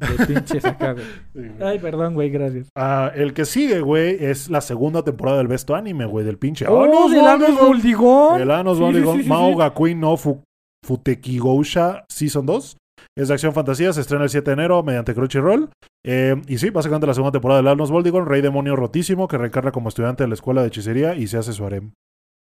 de 0.00 0.26
pinches 0.26 0.64
acá, 0.64 0.94
güey. 0.94 1.52
Ay, 1.60 1.78
perdón, 1.78 2.14
güey, 2.14 2.28
gracias. 2.28 2.68
Ah, 2.76 3.12
el 3.14 3.32
que 3.34 3.44
sigue, 3.44 3.80
güey, 3.80 4.16
es 4.22 4.50
la 4.50 4.60
segunda 4.60 5.02
temporada 5.04 5.38
del 5.38 5.46
Besto 5.48 5.74
Anime, 5.76 6.04
güey, 6.06 6.26
del 6.26 6.36
pinche. 6.36 6.66
¡Oh, 6.66 6.82
Anos 6.82 7.12
del 7.12 7.26
Anos 7.26 7.48
Boldigón! 7.58 7.68
Boldigón! 7.68 8.42
El 8.42 8.50
Anos 8.50 8.80
Boldigón, 8.80 9.26
Mao 9.28 9.50
sí. 9.52 9.56
Gakuen 9.58 10.00
no 10.00 10.16
Fu- 10.16 10.42
Futekigousha 10.84 12.04
Season 12.08 12.44
2. 12.44 12.76
Es 13.18 13.26
de 13.26 13.34
acción 13.34 13.52
fantasía, 13.52 13.92
se 13.92 14.00
estrena 14.00 14.22
el 14.22 14.30
7 14.30 14.48
de 14.48 14.52
enero 14.52 14.80
mediante 14.84 15.12
Crunchyroll. 15.12 15.70
Eh, 16.06 16.40
y 16.46 16.58
sí, 16.58 16.70
básicamente 16.70 17.08
la 17.08 17.14
segunda 17.14 17.32
temporada 17.32 17.58
del 17.58 17.66
Anos 17.66 17.90
Boldigón, 17.90 18.26
rey 18.26 18.40
demonio 18.40 18.76
rotísimo 18.76 19.26
que 19.26 19.36
reencarna 19.36 19.72
como 19.72 19.88
estudiante 19.88 20.22
de 20.22 20.28
la 20.28 20.34
escuela 20.34 20.62
de 20.62 20.68
hechicería 20.68 21.16
y 21.16 21.26
se 21.26 21.36
hace 21.36 21.52
su 21.52 21.66
harem. 21.66 21.90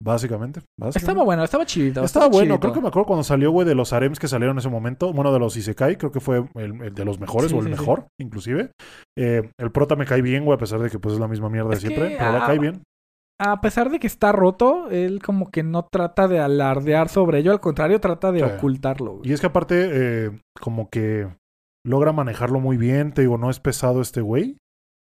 Básicamente. 0.01 0.61
básicamente. 0.79 0.99
Estaba 0.99 1.23
bueno, 1.25 1.43
estaba 1.43 1.65
chido. 1.65 2.05
Estaba 2.05 2.27
bueno, 2.27 2.53
chidito. 2.53 2.59
creo 2.59 2.73
que 2.73 2.81
me 2.81 2.87
acuerdo 2.87 3.07
cuando 3.07 3.23
salió, 3.23 3.51
güey, 3.51 3.67
de 3.67 3.75
los 3.75 3.91
harems 3.91 4.19
que 4.19 4.27
salieron 4.27 4.55
en 4.55 4.59
ese 4.59 4.69
momento. 4.69 5.11
Bueno, 5.11 5.33
de 5.33 5.39
los 5.39 5.57
Isekai, 5.57 5.97
creo 5.97 6.11
que 6.11 6.19
fue 6.19 6.45
el, 6.55 6.81
el 6.83 6.93
de 6.93 7.03
los 7.03 7.19
mejores 7.19 7.49
Sí, 7.49 7.55
o 7.55 7.59
el 7.59 7.65
sí, 7.65 7.73
sí. 7.73 7.79
mejor, 7.79 8.05
inclusive. 8.19 8.71
Eh, 9.17 9.49
el 9.57 9.71
prota 9.71 9.95
me 9.95 10.05
cae 10.05 10.21
bien, 10.21 10.45
güey, 10.45 10.55
a 10.55 10.59
pesar 10.59 10.79
de 10.79 10.89
que 10.89 10.99
pues 10.99 11.15
es 11.15 11.19
la 11.19 11.27
misma 11.27 11.49
mierda 11.49 11.69
de 11.69 11.75
que, 11.75 11.81
siempre, 11.81 12.15
pero 12.17 12.37
ah, 12.37 12.43
cae 12.45 12.59
bien. 12.59 12.83
A 13.41 13.61
pesar 13.61 13.89
de 13.89 13.99
que 13.99 14.07
está 14.07 14.31
roto, 14.33 14.89
él 14.89 15.21
como 15.23 15.49
que 15.49 15.63
no 15.63 15.87
trata 15.89 16.27
de 16.27 16.39
alardear 16.39 17.07
sobre 17.09 17.39
ello, 17.39 17.51
al 17.51 17.61
contrario, 17.61 17.99
trata 18.01 18.31
de 18.31 18.39
Sí. 18.39 18.45
ocultarlo. 18.45 19.17
güey. 19.17 19.29
Y 19.29 19.33
es 19.33 19.39
que 19.41 19.47
aparte, 19.47 19.89
eh, 19.91 20.31
como 20.59 20.89
que 20.89 21.27
logra 21.85 22.11
manejarlo 22.11 22.59
muy 22.59 22.75
bien, 22.77 23.13
te 23.13 23.21
digo, 23.21 23.37
no 23.37 23.49
es 23.49 23.59
pesado 23.59 24.01
este 24.01 24.19
güey. 24.21 24.57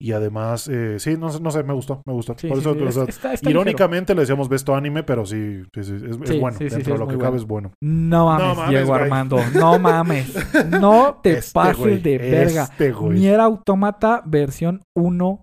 Y 0.01 0.11
además, 0.13 0.69
eh, 0.69 0.99
sí, 0.99 1.17
no, 1.17 1.31
sé- 1.31 1.41
no 1.41 1.51
sé, 1.53 1.63
me 1.63 1.73
gustó, 1.73 2.03
me 2.05 2.13
gustó. 2.13 2.35
Sí, 2.37 2.49
Por 2.49 2.57
sí, 2.57 2.63
eso, 2.63 2.75
sí, 2.75 2.81
o 2.81 2.89
es- 2.89 2.95
sea, 2.95 3.05
está- 3.05 3.33
está 3.33 3.49
irónicamente 3.51 4.15
le 4.15 4.23
decíamos 4.23 4.49
besto 4.49 4.75
anime, 4.75 5.03
pero 5.05 5.25
sí, 5.25 5.63
es, 5.77 6.19
bueno. 6.41 6.59
Dentro 6.59 6.95
de 6.95 6.99
lo 6.99 7.07
que 7.07 7.17
cabe 7.17 7.37
es 7.37 7.45
bueno. 7.45 7.73
No 7.81 8.27
mames, 8.27 8.47
No 8.49 8.55
mames, 8.57 8.71
Diego 8.71 8.87
güey. 8.89 9.03
Armando. 9.03 9.37
No 9.55 9.79
mames. 9.79 10.35
No 10.81 11.21
te 11.23 11.39
Este 11.39 11.53
pases 11.53 11.77
güey, 11.79 11.99
de 12.01 12.19
verga. 12.19 12.63
Este 12.65 12.91
güey. 12.93 13.19
Nier 13.21 13.39
Automata 13.41 14.23
versión 14.27 14.83
1.1A. 14.99 15.41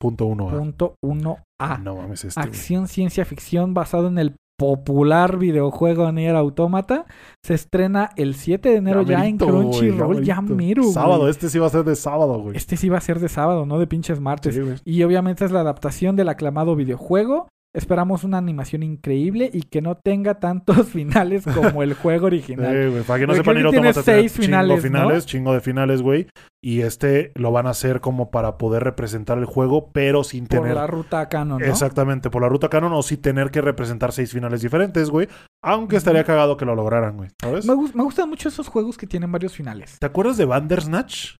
Punto 0.00 0.26
uno. 0.26 1.38
A. 1.60 1.78
No 1.78 1.96
mames, 1.96 2.24
este 2.24 2.40
güey. 2.40 2.48
Acción 2.48 2.88
ciencia 2.88 3.24
ficción 3.24 3.74
basado 3.74 4.08
en 4.08 4.18
el 4.18 4.36
popular 4.58 5.38
videojuego 5.38 6.10
Nier 6.12 6.36
Automata. 6.36 7.06
Se 7.44 7.54
estrena 7.54 8.10
el 8.16 8.34
7 8.34 8.68
de 8.68 8.76
enero 8.76 9.02
ya, 9.02 9.14
en 9.16 9.36
merito, 9.36 9.46
Crunchyroll. 9.46 10.24
Ya 10.24 10.40
merito. 10.40 10.56
mero, 10.56 10.82
güey. 10.82 10.94
Sábado, 10.94 11.28
este 11.28 11.48
sí 11.48 11.58
va 11.58 11.66
a 11.66 11.70
ser 11.70 11.84
de 11.84 11.96
sábado, 11.96 12.40
güey. 12.40 12.56
Este 12.56 12.76
sí 12.76 12.88
va 12.88 12.98
a 12.98 13.00
ser 13.00 13.20
de 13.20 13.28
sábado, 13.28 13.66
no 13.66 13.78
de 13.78 13.86
pinches 13.86 14.20
martes. 14.20 14.54
Sí. 14.54 14.62
Y 14.84 15.02
obviamente 15.04 15.44
es 15.44 15.52
la 15.52 15.60
adaptación 15.60 16.16
del 16.16 16.28
aclamado 16.28 16.74
videojuego. 16.76 17.48
Esperamos 17.78 18.24
una 18.24 18.38
animación 18.38 18.82
increíble 18.82 19.48
y 19.52 19.62
que 19.62 19.80
no 19.80 19.96
tenga 19.96 20.40
tantos 20.40 20.88
finales 20.88 21.44
como 21.44 21.84
el 21.84 21.94
juego 21.94 22.26
original. 22.26 22.72
Sí, 22.72 22.90
güey, 22.90 23.02
Para 23.04 23.20
que 23.20 23.26
no 23.28 23.34
sepan, 23.34 23.54
Nier 23.54 23.66
que 23.66 23.70
tiene 23.70 23.92
seis 23.92 24.32
chingo 24.32 24.46
finales, 24.46 24.82
finales, 24.82 25.24
¿no? 25.24 25.28
chingo 25.28 25.52
de 25.52 25.60
finales, 25.60 26.02
güey. 26.02 26.26
Y 26.60 26.80
este 26.80 27.30
lo 27.36 27.52
van 27.52 27.68
a 27.68 27.70
hacer 27.70 28.00
como 28.00 28.32
para 28.32 28.58
poder 28.58 28.82
representar 28.82 29.38
el 29.38 29.44
juego, 29.44 29.92
pero 29.92 30.24
sin 30.24 30.48
por 30.48 30.58
tener... 30.58 30.74
la 30.74 30.88
ruta 30.88 31.28
canon, 31.28 31.60
¿no? 31.60 31.66
Exactamente, 31.66 32.30
por 32.30 32.42
la 32.42 32.48
ruta 32.48 32.68
canon 32.68 32.92
o 32.94 33.02
sin 33.04 33.22
tener 33.22 33.52
que 33.52 33.60
representar 33.60 34.10
seis 34.10 34.32
finales 34.32 34.60
diferentes, 34.60 35.08
güey. 35.08 35.28
Aunque 35.62 35.96
estaría 35.96 36.24
cagado 36.24 36.56
que 36.56 36.64
lo 36.64 36.74
lograran, 36.74 37.16
güey. 37.16 37.30
¿Sabes? 37.40 37.64
Me, 37.64 37.76
me 37.76 38.02
gustan 38.02 38.28
mucho 38.28 38.48
esos 38.48 38.66
juegos 38.66 38.96
que 38.96 39.06
tienen 39.06 39.30
varios 39.30 39.54
finales. 39.54 39.98
¿Te 40.00 40.06
acuerdas 40.06 40.36
de 40.36 40.46
Bandersnatch? 40.46 41.36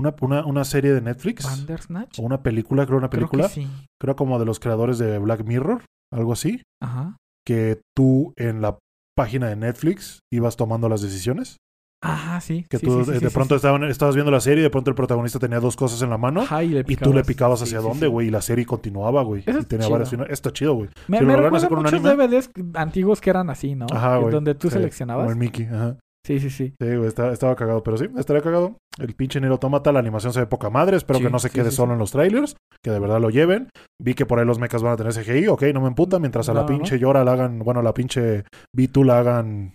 Una, 0.00 0.14
una, 0.20 0.44
una 0.46 0.64
serie 0.64 0.92
de 0.92 1.00
Netflix. 1.00 1.44
Bandersnatch. 1.44 2.18
O 2.18 2.22
una 2.22 2.42
película, 2.42 2.86
creo 2.86 2.98
una 2.98 3.08
Creo 3.10 3.28
película. 3.28 3.44
que 3.48 3.54
sí. 3.54 3.68
Creo 4.00 4.16
como 4.16 4.38
de 4.38 4.46
los 4.46 4.58
creadores 4.58 4.98
de 4.98 5.18
Black 5.18 5.44
Mirror, 5.44 5.84
algo 6.12 6.32
así. 6.32 6.62
Ajá. 6.82 7.16
Que 7.46 7.80
tú 7.96 8.32
en 8.36 8.60
la 8.62 8.78
página 9.16 9.48
de 9.48 9.56
Netflix 9.56 10.20
ibas 10.32 10.56
tomando 10.56 10.88
las 10.88 11.02
decisiones. 11.02 11.56
Ah, 12.02 12.40
sí. 12.40 12.64
Que 12.70 12.78
sí, 12.78 12.86
tú 12.86 13.04
sí, 13.04 13.12
sí, 13.12 13.18
sí, 13.18 13.24
de 13.24 13.30
pronto. 13.30 13.54
Estaban, 13.56 13.84
estabas 13.84 14.14
viendo 14.14 14.30
la 14.30 14.40
serie 14.40 14.60
y 14.60 14.62
de 14.62 14.70
pronto 14.70 14.88
el 14.88 14.94
protagonista 14.96 15.38
tenía 15.38 15.60
dos 15.60 15.76
cosas 15.76 16.00
en 16.00 16.08
la 16.08 16.16
mano. 16.16 16.40
Ajá, 16.40 16.64
y, 16.64 16.70
le 16.70 16.82
Y 16.88 16.96
tú 16.96 17.12
le 17.12 17.24
picabas. 17.24 17.60
hacia 17.60 17.80
dónde, 17.80 18.06
güey. 18.06 18.28
Y 18.28 18.30
la 18.30 18.40
serie 18.40 18.64
continuaba, 18.64 19.22
güey. 19.22 19.42
Y 19.46 19.50
es 19.50 19.66
tenía 19.68 19.84
chido. 19.84 19.90
varios 19.90 20.08
finales. 20.08 20.32
Está 20.32 20.50
chido, 20.50 20.74
güey. 20.76 20.88
Me, 21.08 21.18
Si 21.18 21.24
me 21.26 21.36
recuerda 21.36 21.68
muchos 21.68 21.92
anime. 21.92 22.16
DVDs 22.16 22.50
antiguos 22.74 23.20
que 23.20 23.28
eran 23.28 23.50
así, 23.50 23.74
¿no? 23.74 23.86
Ajá, 23.92 24.16
güey. 24.16 24.32
Donde 24.32 24.54
tú 24.54 24.70
seleccionabas. 24.70 25.24
Como 25.24 25.32
el 25.32 25.38
Mickey, 25.38 25.66
ajá. 25.66 25.96
Sí, 26.30 26.38
sí, 26.38 26.50
sí. 26.50 26.74
Sí, 26.80 26.96
güey, 26.96 27.08
estaba 27.08 27.56
cagado, 27.56 27.82
pero 27.82 27.96
sí, 27.96 28.06
estaría 28.16 28.40
cagado. 28.40 28.76
El 28.98 29.14
pinche 29.14 29.40
Nier 29.40 29.50
Automata, 29.50 29.90
la 29.90 29.98
animación 29.98 30.32
se 30.32 30.38
ve 30.38 30.46
poca 30.46 30.70
madre. 30.70 30.96
Espero 30.96 31.18
Sí, 31.18 31.24
que 31.24 31.30
no 31.30 31.40
se 31.40 31.48
sí, 31.48 31.54
quede 31.54 31.70
sí, 31.70 31.76
solo 31.76 31.94
en 31.94 31.98
los 31.98 32.12
trailers, 32.12 32.54
que 32.84 32.92
de 32.92 33.00
verdad 33.00 33.20
lo 33.20 33.30
lleven. 33.30 33.68
Vi 34.00 34.14
que 34.14 34.26
por 34.26 34.38
ahí 34.38 34.46
los 34.46 34.60
mechas 34.60 34.80
van 34.80 34.92
a 34.92 34.96
tener 34.96 35.12
CGI, 35.12 35.48
ok, 35.48 35.64
no 35.74 35.80
me 35.80 35.88
emputa. 35.88 36.20
Mientras 36.20 36.48
a 36.48 36.54
la 36.54 36.60
no, 36.60 36.66
pinche 36.66 37.00
Yora 37.00 37.24
la 37.24 37.32
hagan, 37.32 37.58
bueno, 37.58 37.82
la 37.82 37.92
pinche 37.92 38.44
B2 38.76 39.04
la 39.04 39.18
hagan 39.18 39.74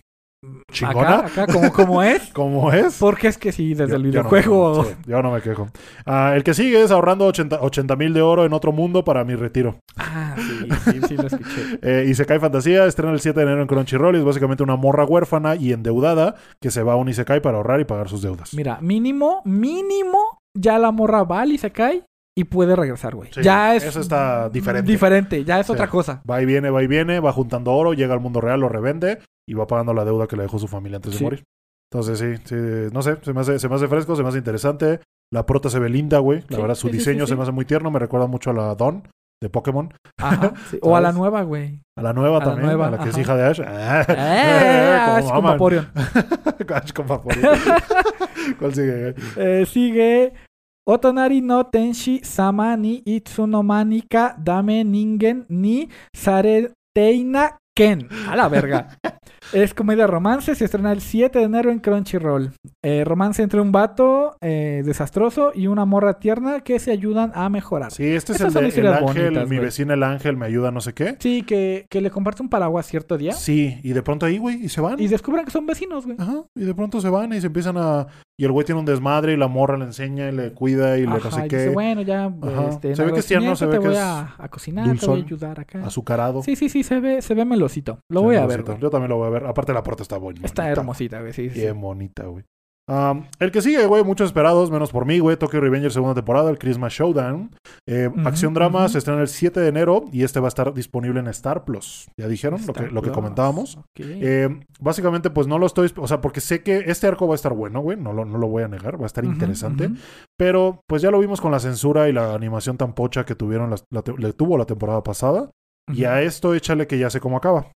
chingona, 0.72 1.18
Acá, 1.20 1.42
acá, 1.42 1.52
como, 1.52 1.72
como 1.72 2.02
es. 2.02 2.22
como 2.32 2.72
es. 2.72 2.96
Porque 2.98 3.28
es 3.28 3.38
que 3.38 3.52
sí, 3.52 3.74
desde 3.74 3.90
Yo- 3.90 3.96
el 3.96 4.12
yo 4.12 4.22
no 4.22 4.30
me 4.30 4.40
videojuego. 4.40 4.84
sí, 4.84 4.90
yo 5.06 5.22
no 5.22 5.30
me 5.32 5.40
quejo. 5.40 5.68
Ah, 6.04 6.32
el 6.36 6.44
que 6.44 6.54
sigue 6.54 6.82
es 6.82 6.90
ahorrando 6.90 7.26
80 7.26 7.96
mil 7.96 8.12
de 8.14 8.22
oro 8.22 8.44
en 8.44 8.52
otro 8.52 8.72
mundo 8.72 9.04
para 9.04 9.24
mi 9.24 9.34
retiro. 9.34 9.78
Ah, 9.96 10.34
sí, 10.36 10.68
sí, 10.92 11.00
sí, 11.08 11.16
lo 11.16 11.26
escuché. 11.26 11.78
Eh, 11.82 12.06
y 12.08 12.14
se 12.14 12.26
cae 12.26 12.40
fantasía, 12.40 12.84
estrena 12.86 13.12
el 13.12 13.20
7 13.20 13.38
de 13.40 13.46
enero 13.46 13.60
en 13.62 13.66
Crunchyroll 13.68 14.16
y 14.16 14.18
es 14.18 14.24
básicamente 14.24 14.62
una 14.62 14.76
morra 14.76 15.04
huérfana 15.04 15.56
y 15.56 15.72
endeudada 15.72 16.34
que 16.60 16.70
se 16.70 16.82
va 16.82 16.94
a 16.94 16.96
un 16.96 17.08
Isekai 17.08 17.40
para 17.40 17.56
ahorrar 17.58 17.80
y 17.80 17.84
pagar 17.84 18.08
sus 18.08 18.22
deudas. 18.22 18.52
Mira, 18.54 18.78
mínimo, 18.80 19.42
mínimo, 19.44 20.38
ya 20.56 20.78
la 20.78 20.90
morra 20.90 21.22
va 21.24 21.42
al 21.42 21.52
Isekai 21.52 22.04
y 22.38 22.44
puede 22.44 22.76
regresar, 22.76 23.14
güey. 23.14 23.30
Sí, 23.32 23.42
ya 23.42 23.74
es. 23.74 23.84
eso 23.84 24.00
está 24.00 24.48
diferente. 24.50 24.90
Diferente, 24.90 25.44
ya 25.44 25.60
es 25.60 25.66
Sí. 25.66 25.72
otra 25.72 25.88
cosa. 25.88 26.22
Va 26.28 26.42
y 26.42 26.46
viene, 26.46 26.70
va 26.70 26.82
y 26.82 26.86
viene, 26.86 27.20
va 27.20 27.32
juntando 27.32 27.72
oro, 27.72 27.94
llega 27.94 28.12
al 28.14 28.20
mundo 28.20 28.40
real, 28.40 28.60
lo 28.60 28.68
revende 28.68 29.18
y 29.48 29.54
va 29.54 29.66
pagando 29.66 29.94
la 29.94 30.04
deuda 30.04 30.26
que 30.26 30.36
le 30.36 30.42
dejó 30.42 30.58
su 30.58 30.68
familia 30.68 30.96
antes 30.96 31.18
de 31.18 31.24
morir. 31.24 31.44
Entonces, 31.92 32.18
sí, 32.18 32.42
sí, 32.44 32.54
no 32.92 33.00
sé, 33.02 33.16
se 33.22 33.32
me, 33.32 33.40
hace, 33.40 33.58
se 33.58 33.68
me 33.68 33.76
hace 33.76 33.86
fresco, 33.88 34.16
se 34.16 34.22
me 34.22 34.28
hace 34.28 34.38
interesante. 34.38 35.00
La 35.32 35.46
prota 35.46 35.70
se 35.70 35.78
ve 35.78 35.88
linda, 35.88 36.18
güey. 36.18 36.40
La 36.48 36.56
Sí, 36.56 36.62
verdad, 36.62 36.74
su 36.74 36.88
sí, 36.88 36.94
diseño 36.94 37.26
se 37.26 37.36
me 37.36 37.42
hace 37.42 37.52
muy 37.52 37.64
tierno, 37.64 37.90
me 37.90 37.98
recuerda 37.98 38.26
mucho 38.26 38.50
a 38.50 38.52
la 38.52 38.74
Dawn 38.74 39.02
de 39.42 39.48
Pokémon. 39.50 39.92
Ajá. 40.18 40.54
O 40.82 40.96
a 40.96 41.00
la 41.00 41.12
nueva, 41.12 41.42
güey. 41.42 41.80
A 41.96 42.02
la 42.02 42.12
nueva 42.12 42.36
A 42.36 42.40
la 42.40 42.44
también, 42.46 42.66
nueva, 42.66 42.88
a 42.88 42.90
la 42.90 42.98
que 42.98 43.10
es 43.10 43.18
hija 43.18 43.36
de 43.36 43.44
Ash. 43.44 43.60
Eh, 44.08 44.98
como 45.04 45.16
Ash 45.16 45.30
con. 45.32 45.44
Vaporeon. 45.44 45.88
Ash 46.74 46.92
con 46.92 47.06
Vaporeon. 47.06 47.58
¿Cuál 48.58 48.74
sigue? 48.74 49.14
Eh, 49.36 49.66
sigue 49.66 50.32
Otonari 50.88 51.40
no 51.40 51.66
Tenshi 51.66 52.20
Sama 52.22 52.76
ni 52.76 53.02
Itsuno 53.04 53.62
Manika 53.62 54.36
Dame 54.38 54.84
Ningen 54.84 55.44
ni 55.48 55.88
Sareteina 56.14 57.58
Ken. 57.76 58.08
A 58.26 58.34
la 58.36 58.48
verga. 58.48 58.88
es 59.52 59.74
comedia 59.74 60.06
romance, 60.06 60.54
se 60.54 60.64
estrena 60.64 60.92
el 60.92 61.02
7 61.02 61.38
de 61.38 61.44
enero 61.44 61.70
en 61.70 61.78
Crunchyroll. 61.78 62.52
Eh, 62.82 63.04
romance 63.04 63.42
entre 63.42 63.60
un 63.60 63.70
vato 63.70 64.36
eh, 64.40 64.82
desastroso 64.84 65.52
y 65.54 65.66
una 65.66 65.84
morra 65.84 66.18
tierna 66.18 66.60
que 66.60 66.78
se 66.78 66.90
ayudan 66.90 67.32
a 67.34 67.50
mejorar. 67.50 67.90
Sí, 67.92 68.04
Sí, 68.04 68.12
este 68.14 68.32
es 68.32 68.40
el 68.40 68.52
de 68.52 68.60
ángel, 68.60 68.94
bonitas, 69.24 69.48
mi 69.48 69.58
vecina 69.58 69.92
el 69.94 70.02
ángel 70.04 70.36
me 70.38 70.46
ayuda 70.46 70.70
no 70.70 70.80
sé 70.80 70.94
qué. 70.94 71.16
que, 71.18 71.86
que 71.90 72.00
le 72.00 72.10
comparte 72.10 72.42
un 72.42 72.48
paraguas 72.48 72.86
cierto 72.86 73.18
día 73.18 73.32
Sí, 73.32 73.78
y 73.82 73.92
de 73.92 74.02
pronto 74.02 74.24
ahí, 74.24 74.38
güey, 74.38 74.64
y 74.64 74.68
se 74.70 74.80
van. 74.80 74.98
y 74.98 75.06
descubren 75.08 75.44
que 75.44 75.50
son 75.50 75.66
vecinos, 75.66 76.06
güey. 76.06 76.16
Ajá, 76.18 76.44
y 76.54 76.64
de 76.64 76.74
pronto 76.74 77.00
se 77.02 77.10
van 77.10 77.32
y 77.34 77.40
se 77.42 77.48
empiezan 77.48 77.76
a... 77.76 78.06
Y 78.38 78.44
el 78.44 78.52
güey 78.52 78.64
tiene 78.66 78.78
un 78.80 78.84
desmadre 78.86 79.32
y 79.32 79.36
la 79.36 79.48
morra 79.48 79.76
le 79.78 79.86
enseña 79.86 80.28
y 80.28 80.32
le 80.32 80.52
cuida 80.52 80.98
y 80.98 81.02
le 81.02 81.06
no 81.06 81.30
sé 81.30 81.46
y 81.46 81.48
qué. 81.48 81.56
dice, 81.56 81.68
bueno, 81.70 82.02
ya, 82.02 82.24
Ajá. 82.26 82.68
este, 82.68 82.94
Se 82.94 83.04
ve 83.04 83.12
que 83.12 83.20
es 83.20 83.26
tierno, 83.26 83.56
se 83.56 83.64
ve 83.66 83.72
te 83.72 83.78
que 83.80 83.86
voy 83.88 83.96
es 83.96 84.02
a, 84.02 84.34
a 84.38 84.48
cocinar, 84.48 84.84
te 84.84 84.90
voy 84.90 84.96
a 84.98 85.00
dulzón, 85.00 85.24
ayudar 85.24 85.60
acá. 85.60 85.82
Azucarado. 85.84 86.42
Sí, 86.42 86.54
sí, 86.54 86.68
sí, 86.68 86.82
se 86.82 87.00
ve, 87.00 87.22
se 87.22 87.34
ve 87.34 87.44
Lo 88.10 88.22
voy 88.22 88.36
a 88.36 88.46
ver. 88.46 88.64
Yo 88.78 88.90
también 88.90 89.10
lo 89.10 89.16
voy 89.16 89.26
a 89.26 89.30
ver. 89.30 89.46
Aparte 89.46 89.72
la 89.72 89.82
puerta 89.82 90.02
está 90.02 90.18
bonita. 90.18 90.46
Está 90.46 90.68
hermosita, 90.68 91.20
güey. 91.20 91.32
Sí, 91.32 91.50
sí. 91.50 91.60
Bien 91.60 91.80
bonita, 91.80 92.24
güey. 92.24 92.44
Um, 92.88 93.24
el 93.40 93.50
que 93.50 93.62
sigue, 93.62 93.84
güey, 93.86 94.04
muchos 94.04 94.26
esperados, 94.26 94.70
menos 94.70 94.92
por 94.92 95.06
mí, 95.06 95.18
güey. 95.18 95.36
Tokyo 95.36 95.60
Revenger 95.60 95.90
segunda 95.90 96.14
temporada, 96.14 96.50
el 96.50 96.58
Christmas 96.58 96.92
Showdown. 96.92 97.50
Eh, 97.88 98.08
Acción 98.24 98.54
drama 98.54 98.88
se 98.88 98.98
estrena 98.98 99.22
el 99.22 99.28
7 99.28 99.58
de 99.58 99.68
enero 99.68 100.04
y 100.12 100.22
este 100.22 100.38
va 100.38 100.46
a 100.46 100.48
estar 100.48 100.72
disponible 100.72 101.18
en 101.18 101.26
Star 101.28 101.64
Plus. 101.64 102.08
Ya 102.16 102.28
dijeron 102.28 102.60
lo 102.64 102.72
que, 102.72 102.86
lo 102.86 103.02
que 103.02 103.10
comentábamos. 103.10 103.76
Ok. 103.76 103.86
Eh, 103.98 104.60
básicamente, 104.78 105.30
pues 105.30 105.48
no 105.48 105.58
lo 105.58 105.66
estoy. 105.66 105.92
O 105.96 106.06
sea, 106.06 106.20
porque 106.20 106.40
sé 106.40 106.62
que 106.62 106.84
este 106.86 107.08
arco 107.08 107.26
va 107.26 107.34
a 107.34 107.36
estar 107.36 107.52
bueno, 107.52 107.80
güey. 107.80 107.96
No 107.96 108.12
lo, 108.12 108.24
no 108.24 108.38
lo 108.38 108.46
voy 108.46 108.62
a 108.62 108.68
negar. 108.68 109.00
Va 109.00 109.04
a 109.04 109.06
estar 109.06 109.24
interesante. 109.24 109.90
Pero, 110.36 110.80
pues 110.86 111.02
ya 111.02 111.10
lo 111.10 111.18
vimos 111.18 111.40
con 111.40 111.50
la 111.50 111.58
censura 111.58 112.08
y 112.08 112.12
la 112.12 112.34
animación 112.34 112.76
tan 112.76 112.94
pocha 112.94 113.24
que 113.24 113.34
tuvieron 113.34 113.70
la 113.70 113.76
le 114.18 114.32
tuvo 114.32 114.56
la 114.56 114.64
temporada 114.64 115.02
pasada. 115.02 115.50
Y 115.92 116.04
a 116.04 116.22
esto 116.22 116.54
échale 116.54 116.86
que 116.86 116.98
ya 116.98 117.10
sé 117.10 117.20
cómo 117.20 117.36
acaba. 117.36 117.70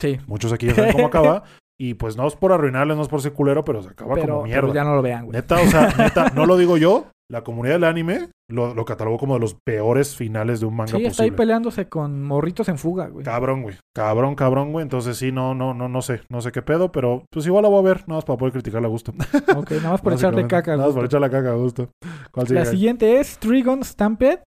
Sí. 0.00 0.18
Muchos 0.26 0.52
aquí 0.52 0.66
ya 0.66 0.74
saben 0.74 0.92
cómo 0.92 1.06
acaba. 1.06 1.44
Y 1.76 1.94
pues 1.94 2.16
no 2.16 2.24
es 2.28 2.36
por 2.36 2.52
arruinarles, 2.52 2.96
no 2.96 3.02
es 3.02 3.08
por 3.08 3.20
ser 3.20 3.32
culero, 3.32 3.64
pero 3.64 3.82
se 3.82 3.88
acaba 3.88 4.14
Pero, 4.14 4.34
como 4.34 4.42
pero 4.44 4.62
mierda. 4.68 4.74
ya 4.74 4.84
no 4.84 4.94
lo 4.94 5.02
vean, 5.02 5.24
güey. 5.24 5.34
Neta, 5.34 5.56
o 5.60 5.66
sea, 5.66 5.92
neta, 5.98 6.30
no 6.30 6.46
lo 6.46 6.56
digo 6.56 6.76
yo. 6.76 7.06
La 7.28 7.42
comunidad 7.42 7.74
del 7.74 7.84
anime 7.84 8.28
lo, 8.48 8.74
lo 8.74 8.84
catalogó 8.84 9.18
como 9.18 9.34
de 9.34 9.40
los 9.40 9.56
peores 9.66 10.14
finales 10.14 10.60
de 10.60 10.66
un 10.66 10.76
manga 10.76 10.92
Sí, 10.96 10.98
está 11.04 11.24
ahí 11.24 11.30
posible. 11.30 11.36
peleándose 11.36 11.88
con 11.88 12.22
morritos 12.22 12.68
en 12.68 12.78
fuga, 12.78 13.08
güey. 13.08 13.24
Cabrón, 13.24 13.62
güey. 13.62 13.76
Cabrón, 13.92 14.36
cabrón, 14.36 14.70
güey. 14.70 14.84
Entonces 14.84 15.16
sí, 15.16 15.32
no, 15.32 15.52
no, 15.56 15.74
no, 15.74 15.88
no 15.88 16.00
sé. 16.00 16.20
No 16.30 16.40
sé 16.42 16.52
qué 16.52 16.62
pedo, 16.62 16.92
pero 16.92 17.24
pues 17.32 17.44
igual 17.44 17.64
la 17.64 17.70
voy 17.70 17.80
a 17.80 17.82
ver, 17.88 17.98
nada 18.06 18.18
más 18.18 18.24
para 18.24 18.38
poder 18.38 18.52
criticarla 18.52 18.86
a 18.86 18.90
gusto. 18.92 19.12
Ok, 19.56 19.72
nada 19.72 19.90
más 19.90 20.00
por 20.00 20.12
echarle 20.12 20.46
caca. 20.46 20.76
Nada 20.76 20.86
más 20.86 20.94
por 20.94 21.04
echarle 21.06 21.28
caca 21.28 21.50
a 21.50 21.56
gusto. 21.56 21.88
¿Cuál 22.30 22.46
sigue? 22.46 22.60
La 22.60 22.66
siguiente 22.66 23.18
es 23.18 23.36
Trigon 23.38 23.82
Stampede. 23.82 24.44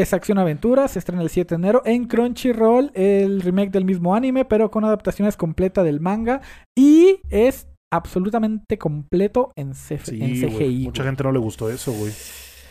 Es 0.00 0.12
acción 0.12 0.38
aventura, 0.38 0.88
se 0.88 0.98
estrena 0.98 1.22
el 1.22 1.28
7 1.28 1.54
de 1.54 1.56
enero 1.58 1.82
en 1.84 2.06
Crunchyroll, 2.06 2.90
el 2.94 3.42
remake 3.42 3.70
del 3.72 3.84
mismo 3.84 4.14
anime, 4.14 4.44
pero 4.44 4.70
con 4.70 4.84
adaptaciones 4.84 5.36
completa 5.36 5.82
del 5.82 6.00
manga 6.00 6.40
y 6.78 7.16
es 7.30 7.68
absolutamente 7.92 8.78
completo 8.78 9.52
en, 9.56 9.72
CF 9.72 10.04
Sí, 10.04 10.18
en 10.22 10.40
güey. 10.40 10.56
CGI. 10.56 10.84
Mucha 10.86 11.04
gente 11.04 11.22
no 11.24 11.32
le 11.32 11.38
gustó 11.38 11.68
eso, 11.68 11.92
güey. 11.92 12.12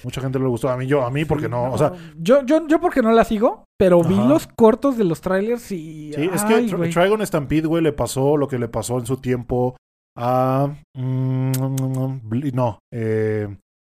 Mucha 0.03 0.19
gente 0.19 0.39
no 0.39 0.45
le 0.45 0.49
gustó. 0.49 0.67
A 0.69 0.77
mí, 0.77 0.87
yo, 0.87 1.05
a 1.05 1.11
mí, 1.11 1.25
porque 1.25 1.47
no, 1.47 1.71
o 1.71 1.77
sea, 1.77 1.93
yo, 2.17 2.43
yo, 2.43 2.67
yo 2.67 2.79
porque 2.81 3.03
no 3.03 3.11
la 3.11 3.23
sigo, 3.23 3.65
pero 3.77 4.01
vi 4.03 4.15
los 4.15 4.47
cortos 4.47 4.97
de 4.97 5.03
los 5.03 5.21
trailers 5.21 5.71
y... 5.71 6.11
Sí, 6.13 6.29
es 6.33 6.43
que 6.43 6.67
güey. 6.75 6.89
Trigon 6.89 7.23
Stampede, 7.25 7.67
güey, 7.67 7.83
le 7.83 7.93
pasó 7.93 8.35
lo 8.35 8.47
que 8.47 8.57
le 8.57 8.67
pasó 8.67 8.97
en 8.97 9.05
su 9.05 9.17
tiempo 9.17 9.75
a. 10.17 10.69
mm, 10.97 11.51
Bli- 12.29 12.51
no, 12.53 12.79
eh, 12.91 13.47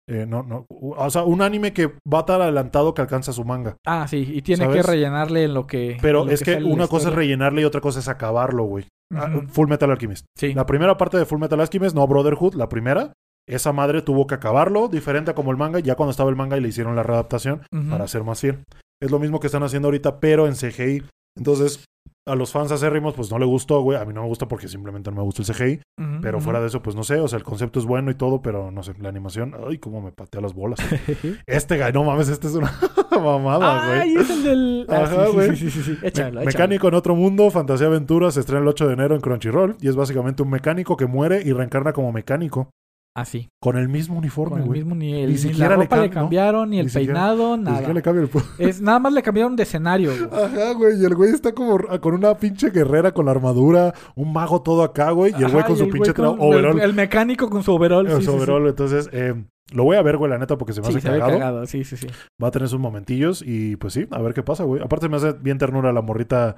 eh, 0.09 0.25
no, 0.27 0.43
no. 0.43 0.67
O 0.69 1.11
sea, 1.11 1.25
un 1.25 1.43
anime 1.43 1.73
que 1.73 1.93
va 2.13 2.25
tan 2.25 2.41
adelantado 2.41 2.95
que 2.95 3.03
alcanza 3.03 3.33
su 3.33 3.45
manga. 3.45 3.77
Ah, 3.85 4.07
sí, 4.09 4.19
y 4.35 4.43
tiene 4.43 4.65
¿Sabes? 4.65 4.77
que 4.77 4.91
rellenarle 4.91 5.45
en 5.45 5.55
lo 5.55 5.67
que... 5.67 5.99
Pero 6.01 6.25
lo 6.25 6.31
es 6.31 6.43
que, 6.43 6.57
una 6.57 6.87
cosa 6.87 7.09
es 7.09 7.15
rellenarle 7.15 7.63
y 7.63 7.65
otra 7.65 7.81
cosa 7.81 7.99
es 7.99 8.09
acabarlo, 8.09 8.65
güey. 8.65 8.87
Ah. 9.13 9.29
Full 9.49 9.69
Metal 9.69 9.91
Alchemist. 9.91 10.27
Sí. 10.37 10.55
La 10.55 10.67
primera 10.67 10.97
parte 10.97 11.19
de 11.19 11.27
Full 11.27 11.41
Metal 11.41 11.61
Alchemist, 11.61 11.97
no 11.97 12.07
Brotherhood, 12.07 12.55
la 12.55 12.69
primera. 12.69 13.13
Esa 13.49 13.73
madre 13.73 14.03
tuvo 14.03 14.27
que 14.27 14.35
acabarlo, 14.35 14.89
diferente 14.89 15.31
a 15.31 15.35
como 15.35 15.51
el 15.51 15.57
manga. 15.57 15.81
Ya 15.81 15.95
cuando 15.95 16.11
estaba 16.11 16.31
el 16.31 16.37
manga 16.37 16.57
y 16.57 16.61
le 16.61 16.69
hicieron 16.69 16.97
la 16.97 17.05
readaptación 17.05 17.63
para 17.91 18.09
ser 18.09 18.25
más 18.25 18.41
fiel. 18.41 18.65
Es 19.01 19.11
lo 19.11 19.19
mismo 19.19 19.41
que 19.41 19.47
están 19.47 19.63
haciendo 19.63 19.89
ahorita, 19.89 20.19
pero 20.21 20.47
en 20.47 20.55
CGI. 20.55 21.05
Entonces, 21.37 21.85
a 22.27 22.35
los 22.35 22.51
fans 22.51 22.73
acérrimos, 22.73 23.15
pues 23.15 23.31
no 23.31 23.39
le 23.39 23.47
gustó, 23.47 23.81
güey. 23.83 23.97
A 23.99 24.05
mí 24.05 24.13
no 24.13 24.23
me 24.23 24.29
gusta 24.29 24.49
porque 24.49 24.67
simplemente 24.69 25.11
no 25.11 25.17
me 25.19 25.23
gusta 25.23 25.43
el 25.43 25.49
CGI. 25.49 25.81
Pero 26.21 26.41
fuera 26.41 26.61
de 26.61 26.67
eso, 26.67 26.83
pues 26.83 26.97
no 26.97 27.05
sé. 27.05 27.21
O 27.21 27.29
sea, 27.29 27.39
el 27.39 27.45
concepto 27.45 27.79
es 27.79 27.87
bueno 27.87 28.11
y 28.11 28.15
todo, 28.15 28.43
pero 28.43 28.71
no 28.73 28.83
sé. 28.83 28.95
La 28.99 29.09
animación, 29.09 29.55
ay, 29.69 29.79
cómo 29.79 30.01
me 30.01 30.11
patea 30.13 30.41
las 30.41 30.53
bolas. 30.55 30.79
Este, 31.47 31.79
güey, 31.79 31.93
no 31.93 32.05
mames, 32.05 32.29
este 32.29 32.49
es 32.49 32.55
una 32.55 32.73
mamada, 33.13 33.87
güey. 33.87 34.01
Ay, 34.01 34.15
es 34.17 34.31
el 34.31 34.43
del... 34.45 34.87
Ah, 34.89 35.03
Ajá, 35.05 35.27
sí, 35.27 35.31
sí, 35.31 35.33
güey. 35.35 35.49
sí, 35.51 35.57
sí, 35.57 35.71
sí, 35.71 35.83
sí. 35.83 35.99
Me- 36.03 36.09
Échalo, 36.09 36.29
échalo. 36.41 36.45
mecánico 36.47 36.89
en 36.89 36.95
otro 36.95 37.15
mundo, 37.15 37.51
Fantasía 37.51 37.87
Aventura, 37.87 38.31
se 38.31 38.41
estrena 38.41 38.63
el 38.63 38.69
8 38.69 38.87
de 38.89 38.93
enero 38.95 39.15
en 39.15 39.21
Crunchyroll 39.21 39.77
y 39.81 39.89
es 39.89 39.97
básicamente 39.97 40.43
un 40.43 40.51
mecánico 40.51 40.97
que 40.97 41.07
muere 41.07 41.43
y 41.45 41.53
reencarna 41.53 41.93
como 41.93 42.13
mecánico 42.13 42.71
Así. 43.17 43.49
con 43.61 43.79
el 43.79 43.89
mismo 43.89 44.19
uniforme, 44.19 44.59
el 44.61 44.67
güey. 44.67 44.85
ni, 44.85 45.15
el, 45.15 45.27
Ni 45.27 45.33
ni 45.33 45.39
siquiera 45.39 45.71
la 45.71 45.77
ropa 45.83 45.97
le, 46.03 46.11
cambiaron, 46.11 46.69
ni 46.71 46.79
el 46.79 46.87
Ni 46.87 46.91
siquiera- 46.91 47.15
peinado, 47.15 47.57
Ni 47.57 47.63
nada. 47.65 47.77
siquiera 47.79 47.95
le 47.95 48.03
cambia 48.03 48.23
el 48.23 48.31
Es, 48.69 48.81
nada 48.83 48.99
más 48.99 49.13
le 49.15 49.23
cambiaron 49.23 49.57
de 49.57 49.63
escenario. 49.63 50.11
güey. 50.29 50.45
Ajá, 50.45 50.73
güey, 50.75 51.01
y 51.01 51.05
el 51.05 51.15
güey 51.15 51.31
está 51.33 51.53
como 51.53 51.79
con 52.01 52.15
una 52.15 52.37
pinche 52.37 52.71
guerrera 52.71 53.13
con 53.13 53.25
la 53.25 53.31
armadura, 53.33 53.95
un 54.15 54.33
mago 54.33 54.61
todo 54.63 54.83
acá, 54.83 55.11
güey, 55.13 55.33
y 55.39 55.43
el 55.43 55.51
güey 55.51 55.65
con 55.65 55.77
su 55.77 55.85
el 55.85 55.91
pinche 55.91 56.13
con- 56.13 56.37
overall. 56.39 56.79
El, 56.79 56.85
el 56.91 56.95
mecánico 56.95 57.49
con 57.49 57.63
su 57.63 57.73
overall. 57.73 58.07
eh, 58.07 58.11
sí, 58.11 58.17
su 58.17 58.21
sí, 58.21 58.27
sí. 58.27 58.35
overall. 58.37 58.69
Entonces, 58.69 59.09
eh, 59.13 59.35
lo 59.73 59.83
voy 59.85 59.97
a 59.97 60.03
ver, 60.03 60.17
güey, 60.17 60.31
la 60.31 60.39
neta, 60.39 60.57
porque 60.59 60.73
se 60.73 60.81
me 60.81 60.89
hace 60.89 61.01
se 61.01 61.09
cagado, 61.19 61.67
sí, 61.67 61.83
sí, 61.85 61.97
sí. 61.97 62.07
Va 62.41 62.49
a 62.49 62.51
tener 62.53 62.69
sus 62.69 62.79
momentillos 62.79 63.43
y 63.45 63.77
pues 63.77 63.95
sí, 63.95 64.07
a 64.11 64.21
ver 64.23 64.33
qué 64.35 64.43
pasa, 64.43 64.63
güey. 64.65 64.81
Aparte 64.83 65.09
me 65.09 65.17
hace 65.17 65.33
bien 65.33 65.59
ternura 65.59 65.93
la 65.93 66.03
morrita 66.03 66.57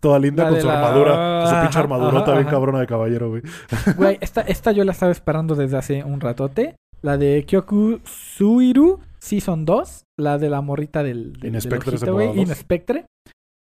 toda 0.00 0.18
linda 0.18 0.44
La 0.44 0.50
con 0.50 0.60
su 0.60 0.66
la- 0.66 0.74
armadura, 0.78 1.40
con 1.44 1.54
su 1.54 1.60
pinche 1.62 1.78
armadurota 1.78 2.22
ajá, 2.24 2.32
bien 2.32 2.46
ajá. 2.46 2.50
cabrona 2.50 2.80
de 2.80 2.86
caballero, 2.86 3.28
güey. 3.30 3.42
Güey, 3.96 4.18
esta, 4.20 4.40
esta 4.42 4.72
yo 4.72 4.84
la 4.84 4.92
estaba 4.92 5.12
esperando 5.12 5.54
desde 5.54 5.76
hace 5.76 6.04
un 6.04 6.20
ratote. 6.20 6.76
La 7.02 7.18
de 7.18 7.44
Kyoku 7.44 8.00
Suiru 8.04 9.00
Season 9.18 9.64
2. 9.64 10.02
La 10.18 10.38
de 10.38 10.48
la 10.48 10.60
morrita 10.62 11.02
del, 11.02 11.34
del, 11.34 11.54
Inspectre 11.54 11.98
güey. 12.10 12.38
Inspectre. 12.40 13.04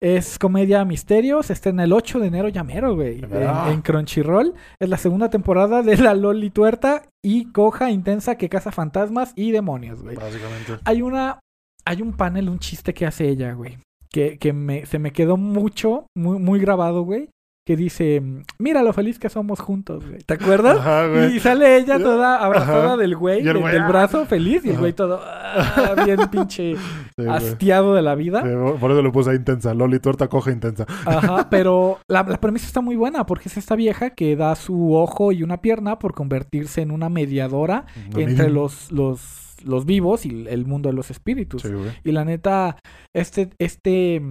Es 0.02 0.40
comedia 0.40 0.84
misterio. 0.86 1.44
Se 1.44 1.54
estrena 1.54 1.84
el 1.84 1.94
8 1.94 2.20
de 2.20 2.28
enero 2.28 2.50
ya 2.50 2.64
mero, 2.64 2.96
güey. 2.96 3.20
En, 3.20 3.72
en 3.72 3.82
Crunchyroll. 3.82 4.54
Es 4.80 4.90
la 4.90 4.98
segunda 4.98 5.30
temporada 5.30 5.82
de 5.84 5.98
la 5.98 6.14
Loli 6.16 6.50
Tuerta 6.50 7.04
y 7.24 7.52
coja 7.52 7.91
intensa 7.91 8.36
que 8.36 8.50
caza 8.50 8.72
fantasmas 8.72 9.34
y 9.36 9.52
demonios, 9.52 10.02
güey. 10.02 10.16
Básicamente. 10.16 10.78
Hay 10.86 11.02
una. 11.02 11.40
Hay 11.86 12.02
un 12.02 12.14
panel, 12.14 12.50
un 12.50 12.60
chiste 12.60 12.94
que 12.94 13.06
hace 13.06 13.28
ella, 13.30 13.54
güey. 13.54 13.78
Que, 14.11 14.38
que 14.38 14.53
me, 14.53 14.86
se 14.86 14.98
me 14.99 15.11
quedó 15.11 15.38
mucho, 15.38 16.07
muy, 16.15 16.40
muy 16.40 16.60
grabado, 16.60 17.03
güey. 17.03 17.30
Que 17.65 17.76
dice, 17.76 18.23
mira 18.57 18.81
lo 18.81 18.94
feliz 18.94 19.19
que 19.19 19.30
somos 19.30 19.60
juntos, 19.60 20.03
güey. 20.03 20.22
¿Te 20.26 20.34
acuerdas? 20.34 20.80
Ajá, 20.80 21.06
güey. 21.06 21.36
Y 21.36 21.40
sale 21.40 21.77
ella 21.77 21.99
toda 21.99 22.44
abrazada 22.44 22.86
Ajá. 22.86 22.98
del 22.98 23.15
güey, 23.15 23.44
de- 23.44 23.53
del 23.53 23.81
ah. 23.84 23.88
brazo 23.88 24.26
feliz, 24.26 24.65
y 24.65 24.69
el 24.69 24.73
Ajá. 24.73 24.80
güey 24.80 24.94
todo 24.94 25.22
ah, 25.23 25.94
bien 26.03 26.18
pinche 26.31 26.76
Sí, 27.19 27.26
hastiado 27.27 27.94
de 27.94 28.02
la 28.02 28.15
vida. 28.15 28.41
Sí, 28.41 28.49
por 28.80 28.90
eso 28.90 29.03
le 29.03 29.11
puse 29.11 29.30
ahí 29.30 29.36
intensa. 29.36 29.76
Loli 29.76 29.99
tuerta 29.99 30.27
coge 30.30 30.52
intensa. 30.52 30.88
Ajá, 31.06 31.48
pero 31.52 31.99
la, 32.07 32.23
la 32.23 32.41
premisa 32.41 32.65
está 32.65 32.81
muy 32.81 32.95
buena 32.95 33.27
porque 33.27 33.49
es 33.49 33.57
esta 33.57 33.76
vieja 33.76 34.11
que 34.11 34.36
da 34.36 34.56
su 34.56 34.95
ojo 34.95 35.31
y 35.31 35.44
una 35.44 35.61
pierna 35.61 35.99
por 35.99 36.15
convertirse 36.15 36.81
en 36.81 36.90
una 36.90 37.10
mediadora 37.10 37.86
Una 38.15 38.23
entre 38.23 38.49
los, 38.49 38.91
los, 38.91 39.49
los 39.64 39.86
vivos 39.86 40.26
y 40.26 40.48
el 40.48 40.65
mundo 40.65 40.90
de 40.90 40.95
los 40.95 41.11
espíritus. 41.11 41.64
Sí. 41.64 41.69
Y 42.03 42.11
la 42.11 42.26
neta, 42.26 42.77
este, 43.15 43.49
este, 43.60 44.22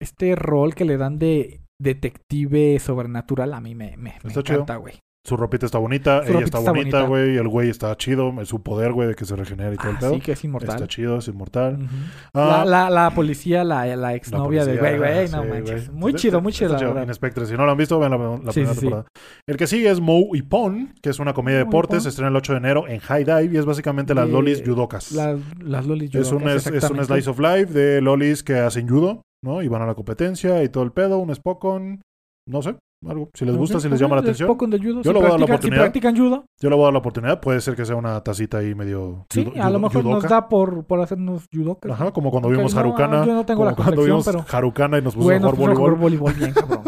este 0.00 0.34
rol 0.36 0.74
que 0.74 0.84
le 0.84 0.96
dan 0.96 1.18
de 1.18 1.60
detective 1.80 2.78
sobrenatural 2.78 3.52
a 3.52 3.60
mí 3.60 3.74
me, 3.74 3.96
me, 3.96 4.18
me 4.22 4.32
encanta, 4.32 4.76
güey. 4.76 4.94
Su 5.26 5.38
ropita 5.38 5.64
está 5.64 5.78
bonita, 5.78 6.22
Su 6.22 6.32
ella 6.32 6.40
está 6.44 6.58
está 6.58 6.70
bonita, 6.72 7.02
güey, 7.04 7.38
el 7.38 7.48
güey 7.48 7.70
está 7.70 7.96
chido, 7.96 8.34
es 8.42 8.48
su 8.48 8.62
poder, 8.62 8.92
güey, 8.92 9.08
de 9.08 9.14
que 9.14 9.24
se 9.24 9.34
regenera 9.34 9.72
y 9.72 9.76
todo 9.78 9.88
el 9.88 9.96
Ah, 9.96 10.00
pedo. 10.00 10.14
sí, 10.16 10.20
que 10.20 10.32
es 10.32 10.44
inmortal. 10.44 10.74
Está 10.74 10.86
chido, 10.86 11.16
es 11.16 11.28
inmortal. 11.28 11.76
Ujú. 11.76 11.86
Ah, 12.34 12.62
la, 12.66 12.90
la, 12.90 12.90
la 12.90 13.10
policía, 13.14 13.64
la, 13.64 13.86
la 13.96 14.14
exnovia 14.14 14.66
de 14.66 14.76
güey, 14.76 14.98
güey, 14.98 15.28
no 15.30 15.42
sí, 15.42 15.48
manches. 15.48 15.86
güey. 15.88 15.98
Muy 15.98 16.14
chido, 16.14 16.42
muy 16.42 16.52
chido, 16.52 16.76
chido. 16.76 16.92
verdad. 16.92 17.08
Inspectre, 17.08 17.46
si 17.46 17.54
no 17.54 17.64
lo 17.64 17.72
han 17.72 17.78
visto, 17.78 17.98
vean 17.98 18.10
la, 18.10 18.18
la 18.18 18.36
Sí, 18.52 18.60
primera 18.60 18.74
sí, 18.74 18.80
temporada. 18.80 19.06
El 19.48 19.56
que 19.56 19.66
sigue 19.66 19.90
es 19.90 19.98
Moe 19.98 20.26
y 20.34 20.42
Pon, 20.42 20.92
que 21.00 21.08
es 21.08 21.18
una 21.18 21.32
comedia 21.32 21.58
de 21.60 21.64
deportes, 21.64 22.02
se 22.02 22.10
estrena 22.10 22.28
el 22.28 22.36
8 22.36 22.52
de 22.52 22.58
enero 22.58 22.86
en 22.86 23.00
High 23.00 23.24
Dive 23.24 23.54
y 23.54 23.56
es 23.56 23.64
básicamente 23.64 24.14
las 24.14 24.28
lolis 24.28 24.62
judokas. 24.62 25.10
Las, 25.12 25.86
lolis 25.86 26.14
es, 26.14 26.30
un, 26.32 26.40
judocas, 26.40 26.66
es, 26.66 26.84
es 26.84 26.90
un 26.90 27.02
slice 27.02 27.30
of 27.30 27.38
life 27.38 27.72
de 27.72 28.02
lolis 28.02 28.42
que 28.42 28.56
hacen 28.58 28.86
judo, 28.86 29.22
¿no? 29.42 29.62
Y 29.62 29.68
van 29.68 29.80
a 29.80 29.86
la 29.86 29.94
competencia 29.94 30.62
y 30.62 30.68
todo 30.68 30.84
el 30.84 30.92
pedo, 30.92 31.16
un 31.18 31.34
Spokon, 31.34 32.02
no 32.46 32.60
sé, 32.60 32.76
algo. 33.10 33.30
Si 33.34 33.44
les 33.44 33.56
gusta, 33.56 33.80
si 33.80 33.88
les 33.88 33.98
llama 34.00 34.16
la 34.16 34.20
ok, 34.20 34.24
atención. 34.26 34.48
Del 34.70 34.80
judo. 34.82 35.02
Yo 35.02 35.02
si 35.02 35.08
le 35.08 35.14
voy 35.14 35.26
a 35.26 35.30
dar 35.30 35.40
la 35.40 35.46
practican- 35.46 35.46
Si 35.46 35.52
oportunidad. 35.52 35.80
practican 35.82 36.16
judo, 36.16 36.44
Yo 36.60 36.70
le 36.70 36.76
voy 36.76 36.82
a 36.82 36.86
dar 36.86 36.92
la 36.92 36.98
oportunidad, 36.98 37.40
puede 37.40 37.60
ser 37.60 37.74
que 37.76 37.84
sea 37.84 37.96
una 37.96 38.20
tacita 38.22 38.58
ahí 38.58 38.74
medio 38.74 39.26
sí, 39.30 39.44
judo- 39.44 39.62
a 39.62 39.70
lo 39.70 39.78
mejor 39.78 40.04
nos 40.04 40.14
judoka. 40.14 40.28
da 40.28 40.48
por, 40.48 40.84
por 40.86 41.00
hacernos 41.00 41.46
judocas. 41.52 41.92
Ajá, 41.92 42.10
como 42.12 42.30
cuando 42.30 42.48
vimos 42.48 42.74
no, 42.74 42.80
Harukana. 42.80 43.24
yo 43.26 43.34
no 43.34 43.44
tengo 43.46 43.64
la 43.64 43.74
cuando 43.74 44.02
vimos 44.02 44.24
pero- 44.24 44.44
Harukana 44.50 44.98
y 44.98 45.02
nos 45.02 45.14
pusimos 45.14 45.24
Bueno, 45.40 45.48
a 45.48 45.50
jugar 45.52 45.74
pues, 45.74 45.78
voleibol. 45.78 46.00
voleibol 46.00 46.32
bien, 46.34 46.52
cabrón. 46.52 46.82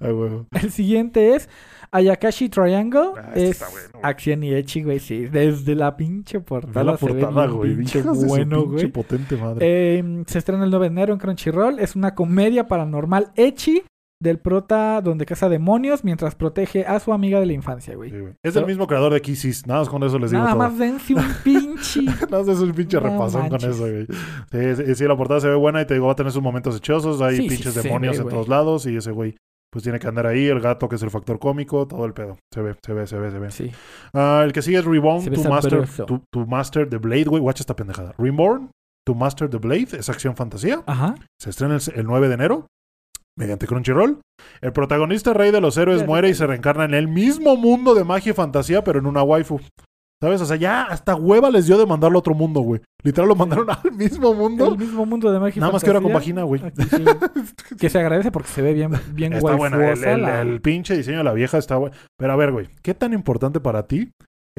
Ay, 0.00 0.12
güey. 0.12 0.30
El 0.62 0.70
siguiente 0.70 1.34
es 1.34 1.48
Ayakashi 1.90 2.48
Triangle. 2.48 3.10
Ah, 3.16 3.30
este 3.34 3.50
es 3.64 3.70
bueno, 3.70 3.98
acción 4.02 4.42
y 4.44 4.52
echi, 4.54 4.82
güey. 4.82 4.98
Sí, 5.00 5.26
desde 5.26 5.74
la 5.74 5.96
pinche 5.96 6.40
portada, 6.40 6.84
la 6.84 6.96
portada, 6.96 7.46
güey. 7.46 7.74
pinche 7.76 8.02
de 8.02 8.08
bueno, 8.26 8.62
pinche 8.62 8.72
güey. 8.74 8.86
potente 8.88 9.36
madre. 9.36 9.58
Eh, 9.98 10.22
se 10.26 10.38
estrena 10.38 10.64
el 10.64 10.70
9 10.70 10.86
de 10.86 10.92
enero 10.92 11.12
en 11.14 11.18
Crunchyroll. 11.18 11.78
Es 11.78 11.96
una 11.96 12.14
comedia 12.14 12.68
paranormal 12.68 13.32
echi 13.36 13.82
del 14.20 14.38
prota 14.40 15.00
donde 15.00 15.26
caza 15.26 15.48
demonios 15.48 16.02
mientras 16.02 16.34
protege 16.34 16.84
a 16.86 16.98
su 16.98 17.12
amiga 17.12 17.38
de 17.38 17.46
la 17.46 17.52
infancia, 17.52 17.94
güey. 17.94 18.10
Sí, 18.10 18.18
güey. 18.18 18.34
Es 18.42 18.56
el 18.56 18.66
mismo 18.66 18.86
creador 18.86 19.12
de 19.12 19.20
Kisses. 19.20 19.66
Nada 19.66 19.80
más 19.80 19.88
con 19.88 20.02
eso 20.02 20.18
les 20.18 20.30
digo 20.30 20.42
Nada 20.42 20.54
todo. 20.54 20.62
más 20.64 20.78
dense 20.78 21.14
un 21.14 21.22
pinche. 21.44 22.02
Nada 22.02 22.38
más 22.38 22.48
es 22.48 22.58
un 22.58 22.72
pinche 22.72 22.96
No 23.00 23.04
repasón 23.04 23.48
con 23.48 23.58
eso, 23.58 23.78
güey. 23.78 24.06
Sí, 24.50 24.84
sí, 24.84 24.94
sí, 24.96 25.04
la 25.04 25.16
portada 25.16 25.40
se 25.40 25.48
ve 25.48 25.54
buena 25.54 25.80
y 25.82 25.86
te 25.86 25.94
digo, 25.94 26.06
va 26.06 26.12
a 26.12 26.16
tener 26.16 26.32
sus 26.32 26.42
momentos 26.42 26.76
hechosos. 26.76 27.20
Hay 27.20 27.36
Sí, 27.36 27.48
pinches 27.48 27.74
demonios 27.74 28.16
ve, 28.16 28.18
en 28.18 28.22
güey. 28.24 28.34
todos 28.34 28.48
lados 28.48 28.86
y 28.86 28.96
ese 28.96 29.12
güey 29.12 29.36
pues 29.70 29.82
tiene 29.82 29.98
que 30.00 30.08
andar 30.08 30.26
ahí. 30.26 30.46
El 30.46 30.60
gato 30.60 30.88
que 30.88 30.96
es 30.96 31.02
el 31.02 31.10
factor 31.10 31.38
cómico, 31.38 31.86
todo 31.86 32.04
el 32.06 32.14
pedo. 32.14 32.38
Se 32.52 32.62
ve, 32.62 32.74
se 32.84 32.92
ve, 32.94 33.06
se 33.06 33.18
ve, 33.18 33.30
se 33.30 33.38
ve. 33.38 33.50
Sí. 33.50 33.70
Ah, 34.14 34.42
el 34.44 34.52
que 34.52 34.62
sigue 34.62 34.78
es 34.78 34.84
Reborn, 34.84 35.24
to 35.30 35.48
Master, 35.50 35.86
to 36.06 36.46
Master 36.46 36.88
the 36.88 36.96
Blade, 36.96 37.24
güey. 37.24 37.42
Watch 37.42 37.60
esta 37.60 37.76
pendejada. 37.76 38.14
Reborn, 38.18 38.70
to 39.06 39.14
Master 39.14 39.48
the 39.48 39.58
Blade, 39.58 39.88
es 39.98 40.08
acción 40.08 40.34
fantasía. 40.36 40.82
Ajá. 40.86 41.14
Se 41.40 41.50
estrena 41.50 41.76
el, 41.76 41.82
el 41.94 42.06
9 42.06 42.28
de 42.28 42.34
enero. 42.34 42.66
Mediante 43.38 43.66
Crunchyroll. 43.66 44.20
El 44.60 44.72
protagonista 44.72 45.32
rey 45.32 45.50
de 45.50 45.60
los 45.60 45.76
héroes 45.78 46.06
muere 46.06 46.28
y 46.28 46.34
se 46.34 46.46
reencarna 46.46 46.84
en 46.84 46.94
el 46.94 47.08
mismo 47.08 47.56
mundo 47.56 47.94
de 47.94 48.04
magia 48.04 48.30
y 48.30 48.34
fantasía, 48.34 48.84
pero 48.84 48.98
en 48.98 49.06
una 49.06 49.22
waifu. 49.22 49.60
¿Sabes? 50.20 50.40
O 50.40 50.46
sea, 50.46 50.56
ya 50.56 50.82
hasta 50.82 51.14
hueva 51.14 51.48
les 51.48 51.66
dio 51.66 51.78
de 51.78 51.86
mandarlo 51.86 52.18
a 52.18 52.20
otro 52.20 52.34
mundo, 52.34 52.58
güey. 52.60 52.80
Literal 53.04 53.28
lo 53.28 53.36
mandaron 53.36 53.68
al 53.84 53.92
mismo 53.92 54.34
mundo. 54.34 54.72
El 54.72 54.78
mismo 54.78 55.06
mundo 55.06 55.30
de 55.30 55.38
magia 55.38 55.58
y 55.58 55.60
Nada 55.60 55.72
más 55.72 55.82
que 55.84 55.90
ahora 55.90 56.00
con 56.00 56.12
vagina, 56.12 56.42
güey. 56.42 56.60
Sí. 56.90 57.04
que 57.78 57.88
se 57.88 58.00
agradece 58.00 58.32
porque 58.32 58.48
se 58.48 58.60
ve 58.60 58.74
bien, 58.74 58.90
bien 59.12 59.32
Está 59.32 59.54
buena. 59.54 59.76
El, 59.76 59.82
waifuosa 59.82 60.12
el- 60.12 60.22
la- 60.22 60.42
el 60.42 60.60
pinche 60.60 60.96
diseño 60.96 61.18
de 61.18 61.24
la 61.24 61.32
vieja 61.34 61.58
está 61.58 61.76
bueno. 61.76 61.94
Pero 62.18 62.32
a 62.32 62.36
ver, 62.36 62.50
güey, 62.50 62.68
¿qué 62.82 62.94
tan 62.94 63.12
importante 63.12 63.60
para 63.60 63.86
ti 63.86 64.10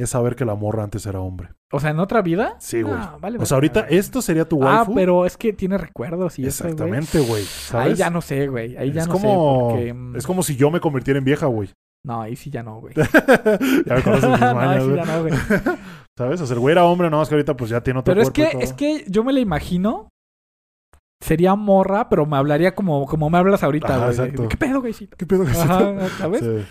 es 0.02 0.10
saber 0.12 0.36
que 0.36 0.46
la 0.46 0.56
morra 0.56 0.84
antes 0.84 1.06
era 1.06 1.20
hombre? 1.20 1.50
O 1.72 1.80
sea, 1.80 1.92
¿en 1.92 2.00
otra 2.00 2.22
vida? 2.22 2.56
Sí, 2.60 2.82
güey. 2.82 2.96
No, 2.96 3.20
vale, 3.20 3.38
O 3.40 3.46
sea, 3.46 3.56
ahorita 3.56 3.82
vale. 3.84 3.98
esto 3.98 4.22
sería 4.22 4.46
tu 4.48 4.64
Ah, 4.64 4.78
waifu. 4.80 4.96
pero 4.96 5.26
es 5.26 5.38
que 5.38 5.54
tiene 5.54 5.78
recuerdos 5.78 6.40
y. 6.40 6.46
Exactamente, 6.46 7.20
güey. 7.20 7.44
Ahí 7.74 7.96
ya 7.96 8.10
no 8.10 8.22
sé, 8.22 8.48
güey. 8.48 8.76
Ahí 8.78 8.92
ya 8.92 9.02
es 9.02 9.08
no 9.08 9.14
como, 9.14 9.28
sé. 9.30 9.76
Porque, 9.76 9.94
mm, 9.94 10.16
es 10.16 10.26
como 10.28 10.44
si 10.44 10.56
yo 10.56 10.72
me 10.72 10.80
convirtiera 10.80 11.18
en 11.18 11.26
vieja, 11.26 11.46
güey. 11.46 11.70
No, 12.06 12.22
ahí 12.22 12.36
sí 12.36 12.50
ya 12.50 12.64
no, 12.64 12.80
güey. 12.80 12.94
ya 13.86 13.96
me 13.96 14.02
conoces 14.04 14.30
mis 14.30 14.40
no, 14.40 14.46
ahí 14.48 14.56
mañas, 14.56 14.84
sí 14.84 14.96
ya 14.96 15.06
no, 15.06 15.22
güey. 15.22 15.34
¿Sabes? 16.18 16.42
O 16.42 16.46
sea, 16.46 16.54
el 16.56 16.60
güey 16.60 16.72
era 16.74 16.86
hombre, 16.86 17.10
nada 17.10 17.22
más 17.22 17.30
que 17.30 17.36
ahorita 17.36 17.56
pues 17.56 17.70
ya 17.70 17.82
tiene 17.82 18.00
otro 18.00 18.12
Pero 18.14 18.22
es 18.24 18.30
y 18.30 18.32
que, 18.32 18.46
todo. 18.48 18.62
es 18.62 18.74
que 18.74 19.06
yo 19.08 19.24
me 19.24 19.34
la 19.34 19.40
imagino. 19.40 20.10
Sería 21.22 21.56
morra, 21.56 22.08
pero 22.08 22.26
me 22.26 22.38
hablaría 22.38 22.74
como, 22.74 23.06
como 23.06 23.30
me 23.30 23.38
hablas 23.38 23.62
ahorita, 23.62 24.12
güey. 24.12 24.48
¿Qué 24.48 24.56
pedo, 24.58 24.80
güeycito? 24.80 25.18
¿Qué 25.18 25.26
pedo? 25.26 25.44
Ajá, 25.44 26.08
¿sabes? 26.18 26.40
Sí. 26.42 26.66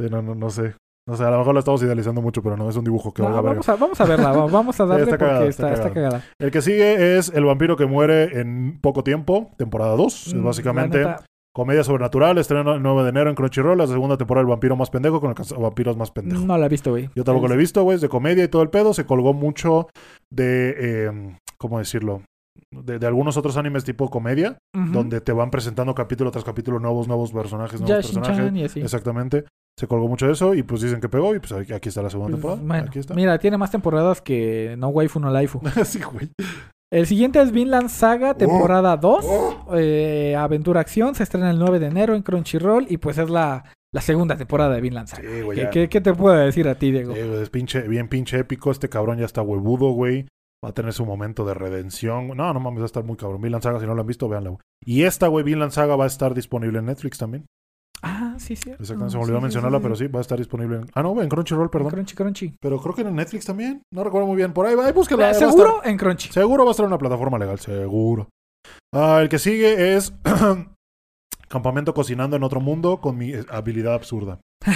Sí, 0.00 0.06
no, 0.08 0.22
no, 0.22 0.36
no 0.36 0.50
sé. 0.50 0.74
No 1.08 1.16
sé, 1.16 1.24
a 1.24 1.30
lo 1.30 1.38
mejor 1.38 1.54
la 1.54 1.60
estamos 1.60 1.82
idealizando 1.82 2.20
mucho, 2.20 2.42
pero 2.42 2.56
no, 2.56 2.68
es 2.68 2.76
un 2.76 2.84
dibujo 2.84 3.14
que 3.14 3.22
No, 3.22 3.28
valga 3.28 3.40
verga. 3.40 3.54
vamos, 3.54 3.68
a, 3.70 3.76
vamos 3.76 4.00
a 4.00 4.04
verla, 4.04 4.30
va- 4.32 4.46
vamos 4.46 4.78
a 4.80 4.84
darle 4.86 5.04
está 5.04 5.16
porque 5.16 5.24
cagada, 5.24 5.46
está, 5.48 5.90
cagada. 5.92 6.22
El 6.38 6.50
que 6.50 6.60
sigue 6.60 7.16
es 7.16 7.30
El 7.30 7.44
vampiro 7.44 7.76
que 7.76 7.86
muere 7.86 8.38
en 8.40 8.78
poco 8.80 9.02
tiempo, 9.02 9.50
temporada 9.56 9.96
2. 9.96 10.26
Es 10.28 10.34
Mm, 10.34 10.44
básicamente 10.44 11.02
la 11.04 11.24
comedia 11.54 11.82
sobrenatural, 11.82 12.36
estreno 12.38 12.74
el 12.74 12.82
9 12.82 13.04
de 13.04 13.08
enero 13.08 13.30
en 13.30 13.36
Crunchyroll, 13.36 13.78
la 13.78 13.86
segunda 13.86 14.16
temporada 14.18 14.42
del 14.44 14.50
vampiro 14.50 14.76
más 14.76 14.90
pendejo 14.90 15.20
con 15.20 15.30
el 15.30 15.56
vampiros 15.58 15.96
más 15.96 16.10
pendejo. 16.10 16.42
no 16.44 16.56
la 16.58 16.66
he 16.66 16.68
visto, 16.68 16.90
güey. 16.90 17.08
Yo 17.16 17.24
tampoco 17.24 17.48
lo 17.48 17.54
he 17.54 17.56
visto, 17.56 17.82
güey, 17.82 17.96
es 17.96 18.00
de 18.02 18.08
comedia 18.10 18.44
y 18.44 18.48
todo 18.48 18.60
el 18.62 18.68
pedo. 18.68 18.92
Se 18.94 19.06
colgó 19.06 19.32
mucho 19.32 19.88
de, 20.30 20.74
eh, 20.78 21.36
¿cómo 21.56 21.78
decirlo? 21.78 22.20
De, 22.70 22.98
de 22.98 23.06
algunos 23.06 23.36
otros 23.38 23.56
animes 23.56 23.82
tipo 23.84 24.10
comedia, 24.10 24.58
donde 24.74 25.20
te 25.22 25.32
van 25.32 25.50
presentando 25.50 25.94
capítulo 25.94 26.30
tras 26.30 26.44
capítulo 26.44 26.78
nuevos, 26.80 27.08
nuevos 27.08 27.32
personajes, 27.32 27.80
nuevos 27.80 27.88
Ya 27.88 27.96
personajes. 28.08 28.36
Shin-chan 28.36 28.56
y 28.56 28.64
así. 28.64 28.80
Exactamente. 28.80 29.44
Se 29.78 29.86
colgó 29.86 30.08
mucho 30.08 30.26
de 30.26 30.32
eso 30.32 30.54
y 30.54 30.64
pues 30.64 30.80
dicen 30.82 31.00
que 31.00 31.08
pegó 31.08 31.34
y 31.34 31.38
pues 31.38 31.52
aquí 31.52 31.88
está 31.88 32.02
la 32.02 32.10
segunda 32.10 32.32
Pues, 32.32 32.40
temporada. 32.42 32.66
bueno, 32.66 32.86
aquí 32.88 32.98
está. 32.98 33.14
Mira, 33.14 33.38
tiene 33.38 33.56
más 33.58 33.70
temporadas 33.70 34.20
que 34.20 34.74
No 34.76 34.88
Waifu 34.88 35.20
No 35.20 35.30
Laifu. 35.30 35.60
sí, 35.84 36.00
güey. 36.00 36.30
El 36.90 37.06
siguiente 37.06 37.40
es 37.40 37.52
Vinland 37.52 37.88
Saga, 37.88 38.34
temporada 38.34 38.96
2. 38.96 39.24
Oh. 39.28 39.66
eh, 39.76 40.34
Aventura 40.36 40.80
Acción. 40.80 41.14
Se 41.14 41.22
estrena 41.22 41.50
el 41.50 41.58
9 41.58 41.78
de 41.78 41.86
enero 41.86 42.14
en 42.16 42.22
Crunchyroll. 42.22 42.86
Y 42.88 42.96
pues 42.96 43.18
es 43.18 43.30
la, 43.30 43.64
la 43.94 44.00
segunda 44.00 44.36
temporada 44.36 44.74
de 44.74 44.80
Vinland 44.80 45.06
Saga. 45.06 45.22
Sí, 45.30 45.42
güey. 45.42 45.56
¿Qué, 45.58 45.62
ya. 45.64 45.70
qué- 45.70 45.88
qué 45.88 46.00
te 46.00 46.12
puedo 46.14 46.34
decir 46.34 46.66
a 46.66 46.74
ti, 46.76 46.90
Diego? 46.90 47.14
Es 47.14 47.50
pinche, 47.50 47.82
bien 47.86 48.08
pinche 48.08 48.38
épico. 48.38 48.70
Este 48.72 48.88
cabrón 48.88 49.18
ya 49.18 49.26
está 49.26 49.42
huevudo, 49.42 49.90
güey. 49.92 50.26
Va 50.64 50.70
a 50.70 50.72
tener 50.72 50.92
su 50.92 51.06
momento 51.06 51.44
de 51.44 51.54
redención. 51.54 52.28
No, 52.36 52.52
no 52.52 52.58
mames, 52.58 52.80
va 52.80 52.84
a 52.84 52.86
estar 52.86 53.04
muy 53.04 53.16
cabrón. 53.16 53.40
Vinland 53.42 53.62
Saga, 53.62 53.78
si 53.78 53.86
no 53.86 53.94
lo 53.94 54.00
han 54.00 54.06
visto, 54.08 54.28
véanla, 54.28 54.50
güey. 54.50 54.60
Y 54.84 55.02
esta, 55.04 55.28
güey, 55.28 55.44
Vinland 55.44 55.70
Saga 55.70 55.94
va 55.94 56.02
a 56.04 56.08
estar 56.08 56.34
disponible 56.34 56.80
en 56.80 56.86
Netflix 56.86 57.18
también. 57.18 57.44
Ah, 58.38 58.40
sí, 58.40 58.54
sí. 58.54 58.70
Exactamente, 58.70 59.10
se 59.10 59.16
me 59.18 59.24
olvidó 59.24 59.40
mencionarla, 59.40 59.80
pero 59.80 59.96
sí, 59.96 60.06
va 60.06 60.20
a 60.20 60.22
estar 60.22 60.38
disponible 60.38 60.76
en... 60.76 60.86
Ah, 60.94 61.02
no, 61.02 61.20
en 61.20 61.28
Crunchyroll, 61.28 61.70
perdón. 61.70 61.90
Crunchy, 61.90 62.14
Crunchy. 62.14 62.54
Pero 62.60 62.80
creo 62.80 62.94
que 62.94 63.02
en 63.02 63.14
Netflix 63.14 63.44
también. 63.44 63.82
No 63.92 64.04
recuerdo 64.04 64.28
muy 64.28 64.36
bien. 64.36 64.52
Por 64.52 64.66
ahí, 64.66 64.76
ahí 64.78 64.92
búsquela. 64.92 65.24
Eh, 65.24 65.26
ahí 65.26 65.32
va 65.32 65.48
a 65.48 65.50
¿Seguro? 65.50 65.80
En 65.84 65.96
Crunchy. 65.96 66.30
seguro 66.30 66.64
va 66.64 66.70
a 66.70 66.72
estar 66.72 66.84
en 66.84 66.88
una 66.88 66.98
plataforma 66.98 67.38
legal, 67.38 67.58
seguro. 67.58 68.28
Ah, 68.94 69.18
el 69.22 69.28
que 69.28 69.38
sigue 69.38 69.96
es 69.96 70.14
Campamento 71.48 71.94
Cocinando 71.94 72.36
en 72.36 72.44
Otro 72.44 72.60
Mundo 72.60 73.00
con 73.00 73.16
mi 73.16 73.32
habilidad 73.48 73.94
absurda. 73.94 74.40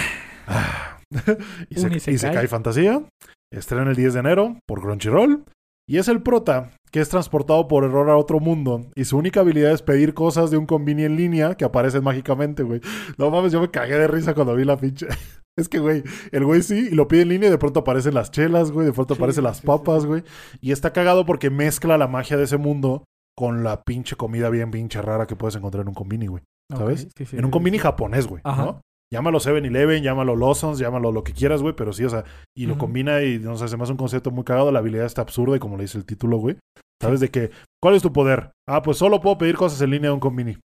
Ah. 0.45 0.99
y, 1.69 1.79
se 1.79 2.31
cae 2.33 2.49
fantasía. 2.49 3.01
Estrena 3.49 3.91
el 3.91 3.95
10 3.95 4.15
de 4.15 4.19
enero 4.19 4.57
por 4.67 4.81
Crunchyroll. 4.81 5.45
Y 5.87 5.97
es 5.97 6.07
el 6.07 6.21
prota 6.21 6.71
que 6.91 7.01
es 7.01 7.09
transportado 7.09 7.67
por 7.67 7.83
error 7.83 8.09
a 8.09 8.17
otro 8.17 8.39
mundo. 8.39 8.85
Y 8.95 9.05
su 9.05 9.17
única 9.17 9.39
habilidad 9.39 9.71
es 9.71 9.81
pedir 9.81 10.13
cosas 10.13 10.51
de 10.51 10.57
un 10.57 10.65
convini 10.67 11.03
en 11.03 11.15
línea 11.15 11.55
que 11.55 11.65
aparecen 11.65 12.03
mágicamente, 12.03 12.61
güey. 12.63 12.81
No 13.17 13.31
mames, 13.31 13.51
yo 13.51 13.59
me 13.59 13.71
cagué 13.71 13.97
de 13.97 14.07
risa 14.07 14.33
cuando 14.35 14.55
vi 14.55 14.63
la 14.65 14.77
pinche. 14.77 15.07
Es 15.55 15.69
que, 15.69 15.77
güey, 15.77 16.01
el 16.31 16.45
güey 16.45 16.63
sí, 16.63 16.87
y 16.91 16.95
lo 16.95 17.07
pide 17.07 17.21
en 17.21 17.29
línea 17.29 17.47
y 17.47 17.51
de 17.51 17.59
pronto 17.59 17.81
aparecen 17.81 18.15
las 18.15 18.31
chelas, 18.31 18.71
güey, 18.71 18.87
de 18.87 18.91
pronto 18.91 19.13
Sí, 19.13 19.19
aparecen 19.19 19.43
las 19.43 19.57
sí, 19.57 19.61
sí. 19.61 19.67
papas, 19.67 20.03
güey. 20.03 20.23
Y 20.61 20.71
está 20.71 20.93
cagado 20.93 21.27
porque 21.27 21.51
mezcla 21.51 21.95
la 21.99 22.07
magia 22.07 22.37
de 22.37 22.45
ese 22.45 22.57
mundo 22.57 23.03
con 23.37 23.63
la 23.63 23.83
pinche 23.83 24.15
comida 24.15 24.49
bien 24.49 24.71
pinche 24.71 24.99
rara 24.99 25.27
que 25.27 25.35
puedes 25.35 25.55
encontrar 25.55 25.83
en 25.83 25.89
un 25.89 25.93
convini, 25.93 26.25
güey. 26.25 26.41
¿Sabes? 26.75 27.05
Ok, 27.05 27.11
sí, 27.17 27.25
sí, 27.27 27.37
en 27.37 27.45
un 27.45 27.51
convini 27.51 27.77
japonés, 27.77 28.25
güey, 28.25 28.41
Ajá. 28.43 28.65
¿no? 28.65 28.81
Llámalo 29.13 29.39
7-Eleven, 29.39 30.01
llámalo 30.01 30.35
Lawson's, 30.35 30.79
llámalo 30.79 31.11
lo 31.11 31.23
que 31.23 31.33
quieras, 31.33 31.61
güey, 31.61 31.75
pero 31.75 31.93
sí, 31.93 32.03
o 32.03 32.09
sea, 32.09 32.23
y 32.57 32.65
lo 32.65 32.79
combina 32.79 33.21
y, 33.21 33.37
no 33.37 33.55
sé, 33.57 33.67
se 33.67 33.77
me 33.77 33.83
hace 33.83 33.91
un 33.91 33.97
concepto 33.99 34.31
muy 34.31 34.43
cagado, 34.43 34.71
la 34.71 34.79
habilidad 34.79 35.05
está 35.05 35.21
absurda 35.21 35.55
y 35.55 35.59
como 35.59 35.77
le 35.77 35.83
dice 35.83 35.99
el 35.99 36.05
título, 36.05 36.37
güey. 36.37 36.57
¿Sabes 36.99 37.19
de 37.19 37.29
que 37.29 37.51
¿Cuál 37.79 37.93
es 37.93 38.01
tu 38.01 38.11
poder? 38.11 38.49
Ah, 38.67 38.81
pues 38.81 38.97
solo 38.97 39.21
puedo 39.21 39.37
pedir 39.37 39.55
cosas 39.55 39.79
en 39.81 39.91
línea 39.91 40.09
de 40.09 40.15
un 40.15 40.19
convini. 40.19 40.57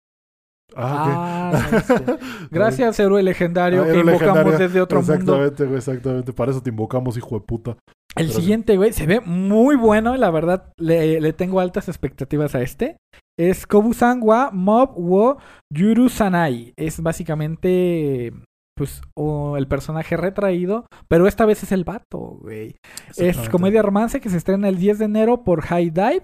Ah, 0.74 1.50
Ah, 1.52 1.70
este. 1.76 2.18
Gracias, 2.50 2.98
héroe 3.00 3.22
legendario 3.22 3.82
Ah, 3.82 3.86
que 3.86 3.98
invocamos 3.98 4.20
legendario. 4.20 4.58
desde 4.58 4.80
otro 4.80 5.02
mundo. 5.02 5.14
Exactamente, 5.14 5.64
güey, 5.64 5.76
exactamente. 5.78 6.32
Para 6.32 6.50
eso 6.52 6.62
te 6.62 6.70
invocamos, 6.70 7.16
hijo 7.18 7.38
de 7.38 7.44
puta. 7.44 7.76
El 8.16 8.28
Pero 8.28 8.40
siguiente, 8.40 8.76
güey, 8.76 8.92
se 8.94 9.06
ve 9.06 9.20
muy 9.20 9.76
bueno 9.76 10.16
la 10.16 10.30
verdad 10.30 10.72
le, 10.78 11.20
le 11.20 11.32
tengo 11.34 11.60
altas 11.60 11.88
expectativas 11.88 12.54
a 12.54 12.62
este. 12.62 12.96
Es 13.39 13.66
Kobusan 13.66 14.20
wa 14.23 14.51
Mob 14.52 14.94
wo 14.97 15.39
Yuru 15.73 16.09
Sanai. 16.09 16.73
Es 16.77 17.01
básicamente, 17.01 18.32
pues, 18.77 19.01
o 19.15 19.56
el 19.56 19.69
personaje 19.69 20.16
retraído, 20.16 20.86
pero 21.06 21.28
esta 21.28 21.47
vez 21.47 21.62
es 21.62 21.70
el 21.70 21.85
vato, 21.85 22.39
güey. 22.40 22.77
Es 23.16 23.48
comedia 23.48 23.82
romance 23.82 24.20
que 24.20 24.28
se 24.28 24.36
estrena 24.36 24.69
el 24.69 24.78
10 24.78 24.98
de 24.98 25.05
enero 25.05 25.44
por 25.44 25.62
High 25.62 25.90
Dive. 25.90 26.23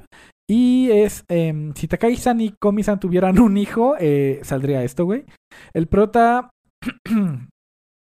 Y 0.50 0.90
es, 0.90 1.24
em, 1.28 1.72
si 1.74 1.88
Takagi-san 1.88 2.40
y 2.40 2.50
Komi-san 2.60 3.00
tuvieran 3.00 3.38
un 3.38 3.56
hijo, 3.56 3.94
eh, 3.98 4.40
saldría 4.42 4.82
esto, 4.82 5.04
güey. 5.04 5.24
El 5.72 5.86
prota... 5.86 6.50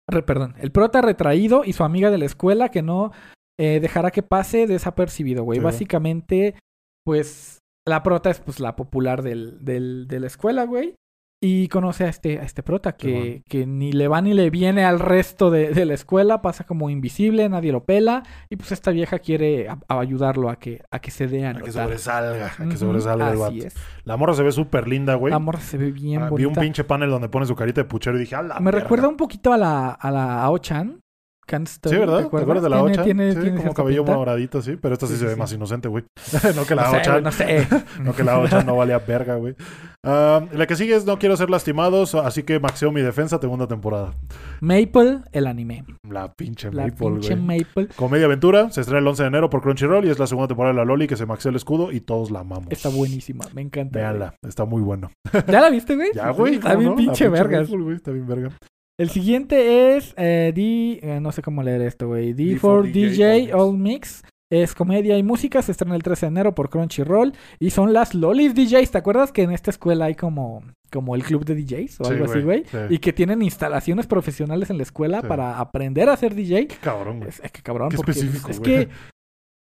Perdón, 0.08 0.54
el 0.60 0.72
prota 0.72 1.02
retraído 1.02 1.64
y 1.66 1.74
su 1.74 1.84
amiga 1.84 2.12
de 2.12 2.20
la 2.20 2.26
escuela 2.26 2.70
que 2.70 2.84
no 2.84 3.12
eh, 3.60 3.80
dejará 3.80 4.12
que 4.12 4.22
pase 4.22 4.68
desapercibido, 4.68 5.44
güey. 5.44 5.60
Sí. 5.60 5.64
Básicamente, 5.64 6.56
pues, 7.04 7.60
la 7.88 8.04
prota 8.04 8.30
es 8.30 8.40
pues 8.40 8.60
la 8.60 8.76
popular 8.76 9.22
del, 9.22 9.64
del, 9.64 10.08
de 10.08 10.20
la 10.20 10.28
escuela, 10.28 10.66
güey. 10.66 10.96
Y 11.44 11.68
conoce 11.68 12.06
a 12.06 12.08
este, 12.08 12.40
a 12.40 12.44
este 12.44 12.64
prota 12.64 12.94
que, 12.96 13.44
que 13.48 13.68
ni 13.68 13.92
le 13.92 14.08
va 14.08 14.22
ni 14.22 14.34
le 14.34 14.50
viene 14.50 14.84
al 14.86 15.00
resto 15.00 15.52
de, 15.52 15.70
de 15.72 15.86
la 15.86 15.94
escuela, 15.94 16.42
pasa 16.42 16.64
como 16.64 16.90
invisible, 16.90 17.48
nadie 17.50 17.72
lo 17.74 17.84
pela. 17.84 18.24
Y 18.50 18.56
pues 18.56 18.72
esta 18.72 18.90
vieja 18.90 19.20
quiere 19.20 19.68
a- 19.70 19.78
a 19.88 20.00
ayudarlo 20.00 20.50
a 20.50 20.56
que, 20.56 20.82
a 20.90 21.00
que 21.00 21.12
se 21.12 21.28
dé 21.28 21.46
a 21.46 21.50
A 21.50 21.54
que 21.54 21.60
notar. 21.68 21.84
sobresalga, 21.84 22.52
a 22.58 22.70
que 22.70 22.78
sobresalga 22.78 23.28
el 23.32 23.34
Así 23.44 23.56
vato. 23.60 23.68
es. 23.68 23.76
La 24.06 24.18
morra 24.18 24.34
se 24.34 24.42
ve 24.44 24.52
súper 24.54 24.88
linda, 24.88 25.16
güey. 25.16 25.32
La 25.32 25.38
morra 25.40 25.60
se 25.60 25.78
ve 25.78 25.92
bien 25.92 26.24
Ah, 26.24 26.30
vi 26.30 26.46
un 26.46 26.54
bonita. 26.54 26.62
pinche 26.62 26.84
panel 26.86 27.10
donde 27.12 27.30
pone 27.30 27.46
su 27.46 27.56
carita 27.56 27.82
de 27.82 27.86
puchero 27.86 28.16
y 28.18 28.22
dije, 28.22 28.36
¡a 28.36 28.42
la 28.42 28.60
Me 28.60 28.72
recuerda 28.72 29.08
un 29.08 29.18
poquito 29.18 29.54
a 29.54 29.58
la, 29.58 29.90
a 29.92 30.10
la 30.12 30.42
Ao-chan. 30.42 31.00
Can't 31.46 31.68
Stop, 31.68 31.92
Sí, 31.94 31.98
¿verdad? 32.00 32.20
¿Te 32.30 32.38
acuerdas 32.38 32.64
de 32.64 32.70
la 32.70 32.82
Ocha? 32.84 33.04
tiene- 33.04 33.34
sí, 33.34 33.40
tiene 33.40 33.58
como 33.58 33.74
cabello 33.74 34.04
pinta. 34.04 34.18
moradito, 34.18 34.62
sí. 34.62 34.78
Pero 34.82 34.94
esta 34.94 35.08
sí, 35.08 35.14
Sí, 35.14 35.20
se 35.20 35.26
ve 35.26 35.34
sí. 35.34 35.40
más 35.40 35.54
inocente, 35.54 35.88
güey. 35.88 36.04
no 36.56 36.66
que 36.66 36.76
la 36.76 36.92
No 36.92 36.98
Ocha. 36.98 37.22
no 37.22 37.32
sé. 37.32 37.68
No 38.02 38.14
que 38.14 38.24
la 38.24 38.40
Ocha 38.40 38.64
no 38.64 38.76
valía 38.76 39.00
verga, 39.00 39.36
güey. 39.36 39.56
Ah, 40.04 40.42
la 40.52 40.68
que 40.68 40.76
sigue 40.76 40.96
es 40.96 41.06
No 41.06 41.18
quiero 41.20 41.36
ser 41.38 41.50
lastimados, 41.50 42.16
así 42.16 42.44
que 42.44 42.60
maxeo 42.60 42.92
mi 42.92 43.02
defensa, 43.02 43.40
segunda 43.40 43.68
temporada. 43.68 44.14
Maple, 44.62 45.20
el 45.32 45.48
anime. 45.48 45.84
La 46.10 46.34
pinche 46.34 46.72
La 46.72 46.88
Maple, 46.88 47.10
pinche 47.12 47.36
güey. 47.36 47.60
Maple. 47.60 47.88
Comedia 47.96 48.26
Aventura, 48.26 48.70
se 48.72 48.82
estrena 48.82 49.00
el 49.00 49.08
11 49.08 49.24
de 49.24 49.28
enero 49.28 49.50
por 49.50 49.62
Crunchyroll 49.62 50.06
y 50.06 50.10
es 50.10 50.20
la 50.20 50.28
segunda 50.28 50.48
temporada 50.48 50.74
de 50.74 50.80
la 50.80 50.86
Loli 50.86 51.08
que 51.08 51.16
se 51.18 51.26
maxea 51.26 51.50
el 51.50 51.56
escudo 51.56 51.92
y 51.92 52.02
todos 52.02 52.32
la 52.32 52.40
amamos. 52.42 52.68
Está 52.70 52.90
buenísima, 52.90 53.46
me 53.54 53.62
encanta. 53.62 53.98
Véanla, 54.00 54.36
está 54.48 54.66
muy 54.66 54.82
bueno. 54.82 55.12
¿Ya 55.48 55.62
la 55.62 55.70
viste, 55.70 55.96
güey? 55.96 56.10
Ya, 56.14 56.30
güey. 56.32 56.56
Está 56.56 56.70
¿cómo 56.70 56.80
bien 56.80 56.90
no? 56.92 56.96
La 56.96 56.98
pinche 57.06 57.30
vergas. 57.30 57.70
Maple, 57.70 57.96
está 57.96 58.12
bien 58.12 58.28
verga. 58.28 58.50
El 58.98 59.10
siguiente 59.10 59.96
es 59.98 60.14
eh, 60.18 60.54
D, 60.56 61.00
eh, 61.02 61.20
no 61.20 61.32
sé 61.32 61.42
cómo 61.42 61.62
leer 61.64 61.82
esto, 61.82 62.08
güey. 62.08 62.34
D4 62.34 62.92
DJ 62.92 63.54
All 63.54 63.78
Mix. 63.78 64.24
Es 64.52 64.76
comedia 64.76 65.18
y 65.18 65.24
música, 65.24 65.62
se 65.64 65.72
estrena 65.72 65.96
el 65.96 66.04
13 66.04 66.28
de 66.28 66.30
enero 66.30 66.54
por 66.56 66.70
Crunchyroll 66.70 67.34
y 67.60 67.72
son 67.72 67.94
las 67.94 68.14
Lolis 68.14 68.54
DJs. 68.54 68.92
¿Te 68.92 68.98
acuerdas 69.00 69.32
que 69.32 69.42
en 69.42 69.52
esta 69.52 69.72
escuela 69.72 70.06
hay 70.06 70.14
como, 70.14 70.64
como 70.92 71.16
el 71.16 71.24
club 71.24 71.44
de 71.46 71.56
DJs 71.56 72.00
o 72.02 72.06
Sí, 72.06 72.12
algo 72.14 72.26
así, 72.26 72.42
güey? 72.42 72.64
sí. 72.70 72.78
Y 72.92 73.00
que 73.00 73.12
tienen 73.12 73.42
instalaciones 73.42 74.06
profesionales 74.06 74.70
en 74.70 74.78
la 74.78 74.84
escuela 74.84 75.22
Sí. 75.22 75.28
para 75.28 75.60
aprender 75.60 76.10
a 76.10 76.16
ser 76.16 76.36
DJ. 76.36 76.68
Qué 76.68 76.76
cabrón, 76.76 77.18
güey. 77.18 77.30
Es, 77.30 77.42
es 77.44 77.52
que 77.52 77.64
cabrón, 77.64 77.90
Qué 77.90 77.98
porque 77.98 78.12
específico, 78.12 78.52
es 78.52 78.60
que 78.60 78.88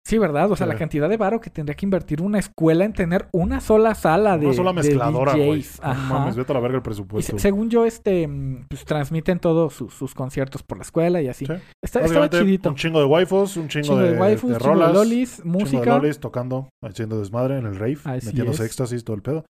Sí, 0.05 0.19
¿verdad? 0.19 0.51
O 0.51 0.57
sea, 0.57 0.66
Sí. 0.66 0.73
la 0.73 0.79
cantidad 0.79 1.09
de 1.09 1.16
varo 1.16 1.41
que 1.41 1.49
tendría 1.49 1.77
que 1.77 1.87
invertir 1.87 2.20
una 2.23 2.41
escuela 2.41 2.85
en 2.85 2.93
tener 2.93 3.29
una 3.33 3.61
sola 3.61 3.95
sala 3.95 4.37
de 4.37 4.47
Una 4.47 4.55
sola 4.55 4.70
de 4.73 4.74
mezcladora, 4.74 5.33
güey. 5.37 5.65
No 5.81 5.95
mames, 5.95 6.37
vete 6.37 6.51
a 6.53 6.55
la 6.55 6.61
verga 6.61 6.77
el 6.79 6.81
Y 6.81 6.85
presupuesto. 6.85 7.33
se- 7.33 7.39
según 7.39 7.70
yo, 7.70 7.87
este, 7.87 8.27
mm, 8.27 8.66
pues 8.69 8.85
transmiten 8.85 9.39
todos 9.39 9.73
sus, 9.74 9.95
sus 9.95 10.12
conciertos 10.15 10.65
por 10.65 10.79
la 10.79 10.83
escuela 10.83 11.23
y 11.23 11.29
así. 11.29 11.47
Sí. 11.47 11.53
Está, 11.83 12.01
estaba 12.01 12.29
chidito. 12.29 12.70
Un 12.70 12.74
chingo 12.74 12.99
de 12.99 13.05
waifus, 13.07 13.57
un 13.57 13.69
chingo, 13.69 13.85
Chingo 13.87 13.99
de, 14.01 14.19
waifus, 14.19 14.51
de 14.51 14.57
chingo 14.59 14.73
rolas. 14.74 14.89
de 14.89 14.95
lolis, 14.95 15.39
un 15.39 15.45
chingo 15.45 15.59
de 15.59 15.65
música. 15.77 15.97
lolis 15.99 16.19
tocando, 16.19 16.69
haciendo 16.85 17.19
desmadre 17.20 17.59
en 17.59 17.66
el 17.66 17.77
rave, 17.77 17.99
Así 18.05 18.27
metiéndose 18.27 18.65
es. 18.65 18.70
éxtasis, 18.70 19.05
todo 19.05 19.15
el 19.15 19.23
pedo. 19.23 19.45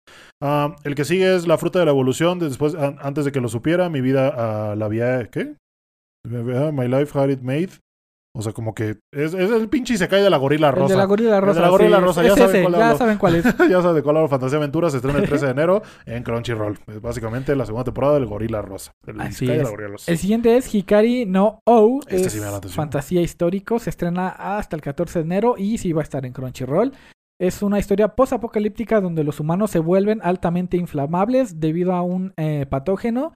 Ah, 0.43 0.75
el 0.83 0.97
que 0.97 1.05
sigue 1.05 1.33
es 1.37 1.47
la 1.47 1.59
fruta 1.59 1.79
de 1.79 1.85
la 1.85 1.93
evolución. 1.93 2.41
de- 2.41 2.49
Después, 2.49 2.75
an- 2.75 2.97
antes 3.01 3.25
de 3.25 3.31
que 3.33 3.41
lo 3.41 3.49
supiera, 3.49 3.89
mi 3.89 4.01
vida 4.01 4.35
ah, 4.37 4.75
la 4.75 4.87
había. 4.87 5.25
¿Qué? 5.31 5.55
My 6.29 6.89
life 6.89 7.17
had 7.19 7.31
it 7.31 7.41
made. 7.43 7.71
O 8.33 8.43
sea, 8.43 8.53
como 8.53 8.75
que 8.75 8.91
es, 9.13 9.35
es 9.35 9.51
el 9.51 9.69
pinche 9.69 9.95
y 9.95 9.97
se 9.97 10.07
cae 10.07 10.23
de 10.23 10.31
la 10.31 10.37
gorila 10.37 10.69
El 10.69 10.77
rosa. 10.77 10.95
de 10.95 10.99
la 10.99 11.05
gorila 11.05 11.29
El 11.31 11.35
de 11.35 11.41
rosa. 11.41 11.61
la 11.61 11.69
gorila 11.69 11.97
sí, 11.99 12.05
rosa, 12.05 12.21
es 12.23 12.29
ya 12.29 12.35
saben 12.37 12.51
ese, 12.57 12.63
cuál 12.63 12.75
ya 12.79 12.87
hablo. 12.87 12.99
saben 12.99 13.19
cuál 13.19 13.35
es. 13.35 13.45
ya 13.71 13.83
sabes 13.83 13.95
de 13.97 14.03
cuál 14.05 14.17
hablo, 14.19 14.29
Fantasía 14.29 14.59
Aventura 14.59 14.89
se 14.91 14.97
estrena 14.99 15.19
el 15.19 15.29
13 15.29 15.47
de 15.47 15.51
enero 15.51 15.83
en 16.07 16.23
Crunchyroll. 16.23 16.79
Es 16.87 17.01
básicamente 17.01 17.57
la 17.57 17.67
segunda 17.67 17.85
temporada 17.85 18.15
del 18.15 18.27
Gorila 18.27 18.63
Rosa. 18.63 18.93
El 19.07 19.21
Así 19.21 19.45
Isekai 19.47 19.57
de 19.57 19.63
la 19.63 19.63
es. 19.65 19.71
Gorila 19.71 19.89
Rosa. 19.89 20.13
El 20.13 20.19
siguiente 20.19 20.57
es 20.57 20.73
Hikari 20.75 21.27
no 21.27 21.61
O. 21.65 22.01
Este 22.07 22.29
es 22.29 22.33
sí 22.33 22.39
me 22.39 22.45
llama 22.45 22.53
la 22.53 22.59
atención. 22.59 22.77
fantasía 22.85 23.21
histórico. 23.21 23.79
Se 23.81 23.91
estrena 23.91 24.29
hasta 24.29 24.77
el 24.77 24.83
14 24.83 25.19
de 25.19 25.25
enero 25.25 25.55
y 25.59 25.79
sí 25.79 25.93
va 25.93 26.03
a 26.03 26.05
estar 26.05 26.25
en 26.25 26.33
Crunchyroll. 26.33 26.93
Es 27.41 27.63
una 27.63 27.79
historia 27.79 28.09
post-apocalíptica 28.09 29.01
donde 29.01 29.25
los 29.25 29.41
humanos 29.41 29.71
se 29.71 29.79
vuelven 29.79 30.21
altamente 30.23 30.77
inflamables 30.77 31.59
debido 31.59 31.95
a 31.95 32.03
un 32.03 32.35
eh, 32.37 32.67
patógeno 32.69 33.33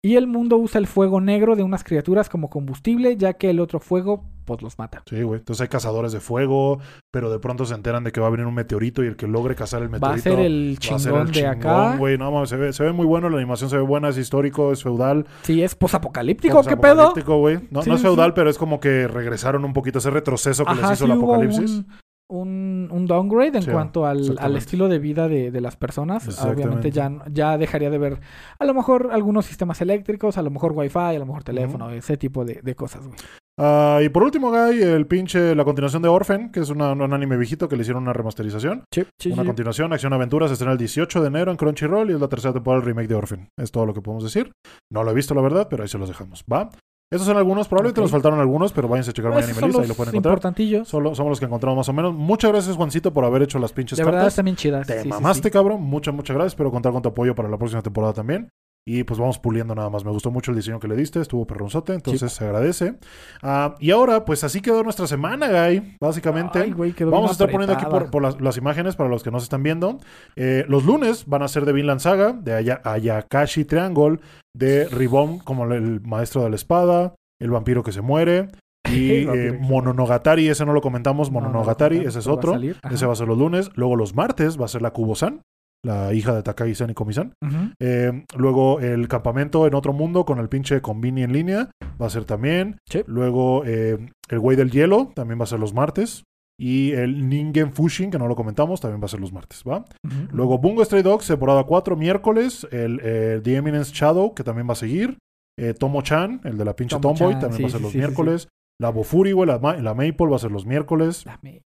y 0.00 0.14
el 0.14 0.28
mundo 0.28 0.56
usa 0.58 0.78
el 0.78 0.86
fuego 0.86 1.20
negro 1.20 1.56
de 1.56 1.64
unas 1.64 1.82
criaturas 1.82 2.28
como 2.28 2.50
combustible 2.50 3.16
ya 3.16 3.32
que 3.32 3.50
el 3.50 3.58
otro 3.58 3.80
fuego 3.80 4.22
pues 4.44 4.62
los 4.62 4.78
mata. 4.78 5.02
Sí, 5.10 5.20
güey. 5.22 5.40
Entonces 5.40 5.60
hay 5.62 5.68
cazadores 5.68 6.12
de 6.12 6.20
fuego, 6.20 6.78
pero 7.12 7.30
de 7.32 7.40
pronto 7.40 7.66
se 7.66 7.74
enteran 7.74 8.04
de 8.04 8.12
que 8.12 8.20
va 8.20 8.28
a 8.28 8.30
venir 8.30 8.46
un 8.46 8.54
meteorito 8.54 9.02
y 9.02 9.08
el 9.08 9.16
que 9.16 9.26
logre 9.26 9.56
cazar 9.56 9.82
el 9.82 9.92
Va 9.92 9.96
a 9.96 10.12
meteorito 10.14 10.22
ser 10.30 10.38
el 10.38 10.78
a 10.80 10.98
ser 10.98 10.98
chingón 11.02 11.20
el 11.22 11.26
de 11.26 11.32
chingón, 11.32 11.56
acá. 11.58 11.96
güey. 11.96 12.16
No, 12.16 12.30
mames, 12.30 12.48
se 12.50 12.56
ve, 12.56 12.72
se 12.72 12.84
ve 12.84 12.92
muy 12.92 13.06
bueno, 13.06 13.28
la 13.28 13.36
animación 13.38 13.68
se 13.68 13.76
ve 13.76 13.82
buena, 13.82 14.08
es 14.08 14.16
histórico, 14.18 14.70
es 14.72 14.84
feudal. 14.84 15.26
Sí, 15.42 15.62
es 15.64 15.74
post-apocalíptico, 15.74 16.62
¿qué 16.62 16.76
pedo? 16.76 17.02
Apocalíptico, 17.02 17.38
güey. 17.40 17.58
No, 17.72 17.82
Sí, 17.82 17.90
no 17.90 17.96
es 17.96 18.02
feudal, 18.02 18.28
sí. 18.30 18.32
pero 18.36 18.48
es 18.50 18.56
como 18.56 18.78
que 18.80 19.08
regresaron 19.08 19.64
un 19.64 19.72
poquito 19.74 19.98
ese 19.98 20.10
retroceso 20.10 20.64
que 20.64 20.74
les 20.76 20.84
Ajá, 20.84 20.92
hizo 20.94 21.04
sí 21.06 21.10
el 21.10 21.18
apocalipsis. 21.18 21.70
un, 21.72 21.86
un, 22.28 22.88
un 22.92 23.06
downgrade 23.06 23.56
en 23.58 23.62
Sí, 23.62 23.70
cuanto 23.70 24.06
al, 24.06 24.36
al 24.38 24.56
estilo 24.56 24.88
de 24.88 24.98
vida 24.98 25.28
de, 25.28 25.50
de 25.50 25.60
las 25.60 25.76
personas. 25.76 26.26
Obviamente 26.52 26.90
ya, 26.90 27.24
ya 27.32 27.58
dejaría 27.58 27.90
de 27.90 27.98
ver 27.98 28.20
a 28.58 28.64
lo 28.64 28.74
mejor 28.74 29.10
algunos 29.12 29.46
sistemas 29.46 29.80
eléctricos, 29.80 30.36
a 30.38 30.42
lo 30.42 30.50
mejor 30.50 30.72
wifi, 30.74 30.98
a 30.98 31.18
lo 31.18 31.26
mejor 31.26 31.42
teléfono, 31.44 31.90
ese 31.90 32.16
tipo 32.16 32.44
de, 32.44 32.60
de 32.62 32.74
cosas, 32.74 33.06
güey. 33.06 33.18
Ah, 33.60 33.98
y 34.04 34.08
por 34.08 34.22
último, 34.22 34.50
Guy, 34.52 34.80
el 34.82 35.06
pinche, 35.08 35.52
la 35.56 35.64
continuación 35.64 36.00
de 36.00 36.08
Orphan, 36.08 36.52
que 36.52 36.60
es 36.60 36.70
una- 36.70 36.92
un 36.92 37.12
anime 37.12 37.36
viejito 37.36 37.68
que 37.68 37.74
le 37.74 37.82
hicieron 37.82 38.04
una 38.04 38.12
remasterización. 38.12 38.84
Una 39.32 39.42
continuación, 39.46 39.92
Acción 39.92 40.12
Aventura, 40.12 40.46
se 40.46 40.52
estrena 40.52 40.72
el 40.72 40.78
18 40.78 41.20
de 41.20 41.26
enero 41.26 41.50
en 41.50 41.56
Crunchyroll 41.56 42.08
y 42.10 42.14
es 42.14 42.20
la 42.20 42.28
tercera 42.28 42.54
temporada 42.54 42.80
del 42.80 42.86
remake 42.90 43.08
de 43.08 43.14
Orphan. 43.16 43.48
Es 43.58 43.72
todo 43.72 43.84
lo 43.84 43.94
que 43.94 44.00
podemos 44.00 44.22
decir. 44.22 44.52
No 44.92 45.02
lo 45.02 45.10
he 45.10 45.14
visto, 45.14 45.34
la 45.34 45.40
verdad, 45.42 45.66
pero 45.68 45.82
ahí 45.82 45.88
se 45.88 45.98
los 45.98 46.08
dejamos. 46.08 46.44
¿Va? 46.50 46.70
Esos 47.10 47.26
son 47.26 47.38
algunos, 47.38 47.68
probablemente 47.68 48.00
Ok. 48.00 48.04
nos 48.04 48.10
faltaron 48.10 48.38
algunos, 48.38 48.72
pero 48.72 48.86
váyanse 48.86 49.10
a 49.10 49.14
checar 49.14 49.32
Esos 49.32 49.44
My 49.44 49.50
Anime 49.50 49.60
son 49.60 49.68
List, 49.70 49.80
ahí 49.80 49.88
lo 49.88 49.94
pueden 49.94 50.10
encontrar. 50.14 50.32
importantillos. 50.32 50.88
Solo, 50.88 51.14
somos 51.14 51.30
los 51.30 51.38
que 51.40 51.46
encontramos 51.46 51.76
más 51.78 51.88
o 51.88 51.92
menos. 51.94 52.12
Muchas 52.14 52.52
gracias, 52.52 52.76
Juancito, 52.76 53.14
por 53.14 53.24
haber 53.24 53.42
hecho 53.42 53.58
las 53.58 53.72
pinches 53.72 53.96
De 53.96 54.04
verdad 54.04 54.18
cartas. 54.20 54.32
están 54.34 54.44
bien 54.44 54.56
chidas. 54.56 54.86
Te 54.86 54.96
sí, 54.98 55.02
sí, 55.04 55.08
mamaste, 55.08 55.48
sí. 55.48 55.52
cabrón. 55.52 55.82
Muchas, 55.82 56.12
muchas 56.14 56.34
gracias. 56.36 56.52
Espero 56.52 56.70
contar 56.70 56.92
con 56.92 57.00
tu 57.00 57.08
apoyo 57.08 57.34
para 57.34 57.48
la 57.48 57.56
próxima 57.56 57.80
temporada 57.80 58.12
también. 58.12 58.50
Y 58.90 59.04
pues 59.04 59.20
vamos 59.20 59.38
puliendo 59.38 59.74
nada 59.74 59.90
más. 59.90 60.02
Me 60.02 60.10
gustó 60.10 60.30
mucho 60.30 60.50
el 60.50 60.56
diseño 60.56 60.80
que 60.80 60.88
le 60.88 60.96
diste. 60.96 61.20
Estuvo 61.20 61.46
perronzote. 61.46 61.92
Entonces 61.92 62.32
se 62.32 62.42
agradece. 62.42 62.94
Ah, 63.42 63.74
y 63.80 63.90
ahora, 63.90 64.24
pues 64.24 64.44
así 64.44 64.62
quedó 64.62 64.82
nuestra 64.82 65.06
semana, 65.06 65.48
Guy. 65.48 65.96
Básicamente. 66.00 66.60
Ay, 66.60 66.72
güey, 66.72 66.94
Vamos 67.00 67.28
a 67.28 67.32
estar 67.32 67.50
poniendo 67.50 67.74
aquí 67.74 67.84
por, 67.84 68.22
las, 68.22 68.40
las 68.40 68.56
imágenes 68.56 68.96
para 68.96 69.10
los 69.10 69.22
que 69.22 69.30
no 69.30 69.40
se 69.40 69.44
están 69.44 69.62
viendo. 69.62 69.98
Eh, 70.36 70.64
los 70.68 70.86
lunes 70.86 71.26
van 71.26 71.42
a 71.42 71.48
ser 71.48 71.66
de 71.66 71.74
Vinland 71.74 72.00
Saga, 72.00 72.32
de 72.32 72.54
Aya- 72.54 72.80
Ayakashi 72.82 73.66
Triangle, 73.66 74.20
de 74.56 74.86
Ribón 74.86 75.38
como 75.40 75.64
el 75.66 76.00
maestro 76.00 76.42
de 76.44 76.48
la 76.48 76.56
espada, 76.56 77.14
el 77.42 77.50
vampiro 77.50 77.82
que 77.82 77.92
se 77.92 78.00
muere. 78.00 78.48
Y 78.90 79.10
eh, 79.28 79.58
Mononogatari, 79.60 80.48
ese 80.48 80.64
no 80.64 80.72
lo 80.72 80.80
comentamos, 80.80 81.30
No, 81.30 81.34
no 81.34 81.40
lo 81.40 81.52
Mononogatari, 81.52 81.98
ese 81.98 82.20
es 82.20 82.28
va 82.28 82.32
otro. 82.32 82.54
Ese 82.90 83.04
va 83.04 83.12
a 83.12 83.16
ser 83.16 83.28
los 83.28 83.36
lunes. 83.36 83.70
Luego 83.74 83.96
los 83.96 84.14
martes 84.14 84.58
va 84.58 84.64
a 84.64 84.68
ser 84.68 84.80
la 84.80 84.92
Kubo-san, 84.92 85.42
la 85.84 86.12
hija 86.12 86.34
de 86.34 86.42
Takagi-san 86.42 86.90
y 86.90 86.94
Komi-san. 86.94 87.32
Eh, 87.78 88.24
luego 88.36 88.80
el 88.80 89.08
campamento 89.08 89.66
en 89.66 89.74
otro 89.74 89.92
mundo 89.92 90.24
con 90.24 90.38
el 90.38 90.48
pinche 90.48 90.80
Convini 90.80 91.22
en 91.22 91.32
línea 91.32 91.70
va 92.00 92.06
a 92.06 92.10
ser 92.10 92.24
también. 92.24 92.78
Sí. 92.88 93.02
Luego 93.06 93.62
eh, 93.64 93.98
el 94.28 94.38
güey 94.40 94.56
del 94.56 94.70
hielo 94.70 95.12
también 95.14 95.38
va 95.38 95.44
a 95.44 95.48
ser 95.48 95.60
los 95.60 95.74
martes. 95.74 96.24
Y 96.60 96.90
el 96.90 97.28
Ningen 97.28 97.72
Fushin, 97.72 98.10
que 98.10 98.18
no 98.18 98.26
lo 98.26 98.34
comentamos, 98.34 98.80
también 98.80 99.00
va 99.00 99.06
a 99.06 99.08
ser 99.08 99.20
los 99.20 99.32
martes, 99.32 99.62
¿va? 99.62 99.84
Luego 100.32 100.58
Bungo 100.58 100.84
Stray 100.84 101.02
Dogs, 101.02 101.28
temporada 101.28 101.62
4, 101.62 101.94
miércoles. 101.94 102.66
El 102.72 103.00
eh, 103.04 103.40
The 103.44 103.56
Eminence 103.56 103.92
Shadow, 103.94 104.34
que 104.34 104.42
también 104.42 104.68
va 104.68 104.72
a 104.72 104.76
seguir. 104.76 105.18
Eh, 105.56 105.74
Tomo-chan, 105.74 106.40
el 106.42 106.58
de 106.58 106.64
la 106.64 106.74
pinche 106.74 106.98
Tomboy, 106.98 107.38
también 107.38 107.54
sí, 107.54 107.62
va 107.62 107.68
a 107.68 107.70
ser 107.70 107.78
sí, 107.78 107.84
los 107.84 107.94
miércoles. 107.94 108.48
La 108.80 108.90
Bofuri, 108.90 109.32
güey, 109.32 109.46
la, 109.46 109.58
la 109.58 109.94
Maple 109.94 110.26
va 110.26 110.36
a 110.36 110.40
ser 110.40 110.50
los 110.50 110.66
miércoles. 110.66 111.24
Dame, 111.24 111.50
güey. 111.50 111.62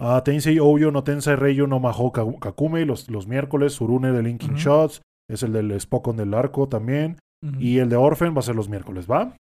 Ah, 0.00 0.22
Tensei 0.24 0.58
Ouyo 0.58 0.90
no 0.90 1.04
Tensei 1.04 1.36
Reiyo 1.36 1.66
no 1.66 1.80
Maho 1.80 2.12
Ka- 2.12 2.24
Kakume 2.40 2.84
los, 2.86 3.08
los 3.10 3.26
miércoles. 3.26 3.72
Surune 3.74 4.12
de 4.12 4.22
Linking. 4.22 4.54
Shots. 4.54 5.02
Es 5.30 5.42
el 5.42 5.52
del 5.52 5.78
Spokon 5.80 6.16
del 6.16 6.34
arco 6.34 6.68
también. 6.68 7.18
Y 7.58 7.78
el 7.78 7.88
de 7.88 7.96
Orphan 7.96 8.34
va 8.36 8.38
a 8.38 8.42
ser 8.42 8.54
los 8.54 8.68
miércoles, 8.68 9.06
¿va? 9.10 9.34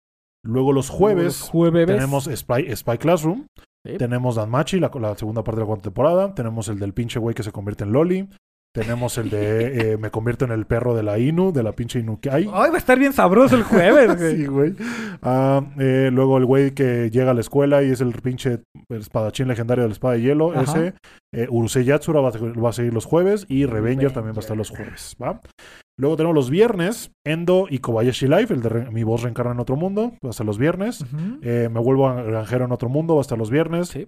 Luego 0.42 0.72
los 0.72 0.88
jueves 0.88 1.24
Los 1.40 1.50
jueves. 1.50 1.86
tenemos 1.86 2.24
Spy, 2.34 2.74
Spy 2.74 2.96
Classroom. 2.98 3.44
Sí. 3.86 3.96
Tenemos 3.98 4.36
Danmachi, 4.36 4.80
la, 4.80 4.90
la 5.00 5.14
segunda 5.16 5.42
parte 5.44 5.56
de 5.56 5.62
la 5.62 5.66
cuarta 5.66 5.82
temporada. 5.84 6.34
Tenemos 6.34 6.68
el 6.68 6.78
del 6.78 6.94
pinche 6.94 7.18
güey 7.18 7.34
que 7.34 7.42
se 7.42 7.52
convierte 7.52 7.84
en 7.84 7.92
Loli. 7.92 8.28
Tenemos 8.72 9.18
el 9.18 9.30
de 9.30 9.92
eh, 9.94 9.96
Me 9.98 10.10
convierto 10.12 10.44
en 10.44 10.52
el 10.52 10.64
perro 10.64 10.94
de 10.94 11.02
la 11.02 11.18
Inu, 11.18 11.52
de 11.52 11.64
la 11.64 11.72
pinche 11.72 11.98
Inukai. 11.98 12.44
Ay, 12.52 12.70
va 12.70 12.74
a 12.76 12.78
estar 12.78 12.96
bien 12.98 13.12
sabroso 13.12 13.56
el 13.56 13.64
jueves, 13.64 14.16
güey. 14.18 14.36
Sí, 14.36 14.46
güey. 14.46 14.74
Ah, 15.22 15.62
eh, 15.78 16.10
luego 16.12 16.38
el 16.38 16.44
güey 16.46 16.70
que 16.72 17.10
llega 17.10 17.32
a 17.32 17.34
la 17.34 17.40
escuela 17.40 17.82
y 17.82 17.90
es 17.90 18.00
el 18.00 18.12
pinche 18.12 18.60
espadachín 18.88 19.48
legendario 19.48 19.82
de 19.82 19.88
la 19.88 19.92
espada 19.92 20.14
de 20.14 20.20
hielo. 20.22 20.52
Ajá. 20.52 20.62
Ese. 20.62 20.94
Eh, 21.34 21.46
Urusei 21.50 21.84
Yatsura 21.84 22.20
va 22.20 22.28
a, 22.28 22.60
va 22.60 22.68
a 22.70 22.72
seguir 22.72 22.94
los 22.94 23.06
jueves. 23.06 23.44
Y 23.48 23.66
Revenger 23.66 24.12
también 24.12 24.34
va 24.34 24.38
a 24.38 24.40
estar 24.40 24.56
los 24.56 24.70
jueves. 24.70 25.16
¿va? 25.20 25.40
Luego 25.98 26.16
tenemos 26.16 26.36
los 26.36 26.48
viernes. 26.50 27.10
Endo 27.26 27.66
y 27.68 27.78
Kobayashi 27.80 28.28
Life. 28.28 28.54
El 28.54 28.62
de 28.62 28.68
Re- 28.68 28.90
Mi 28.92 29.02
voz 29.02 29.22
reencarna 29.22 29.50
en 29.52 29.60
otro 29.60 29.74
mundo. 29.74 30.12
Va 30.24 30.28
a 30.28 30.30
estar 30.30 30.46
los 30.46 30.58
viernes. 30.58 31.04
Eh, 31.42 31.68
me 31.72 31.80
vuelvo 31.80 32.06
a 32.08 32.22
granjero 32.22 32.66
en 32.66 32.72
otro 32.72 32.88
mundo. 32.88 33.16
Va 33.16 33.20
a 33.20 33.22
estar 33.22 33.36
los 33.36 33.50
viernes. 33.50 33.88
Sí. 33.88 34.06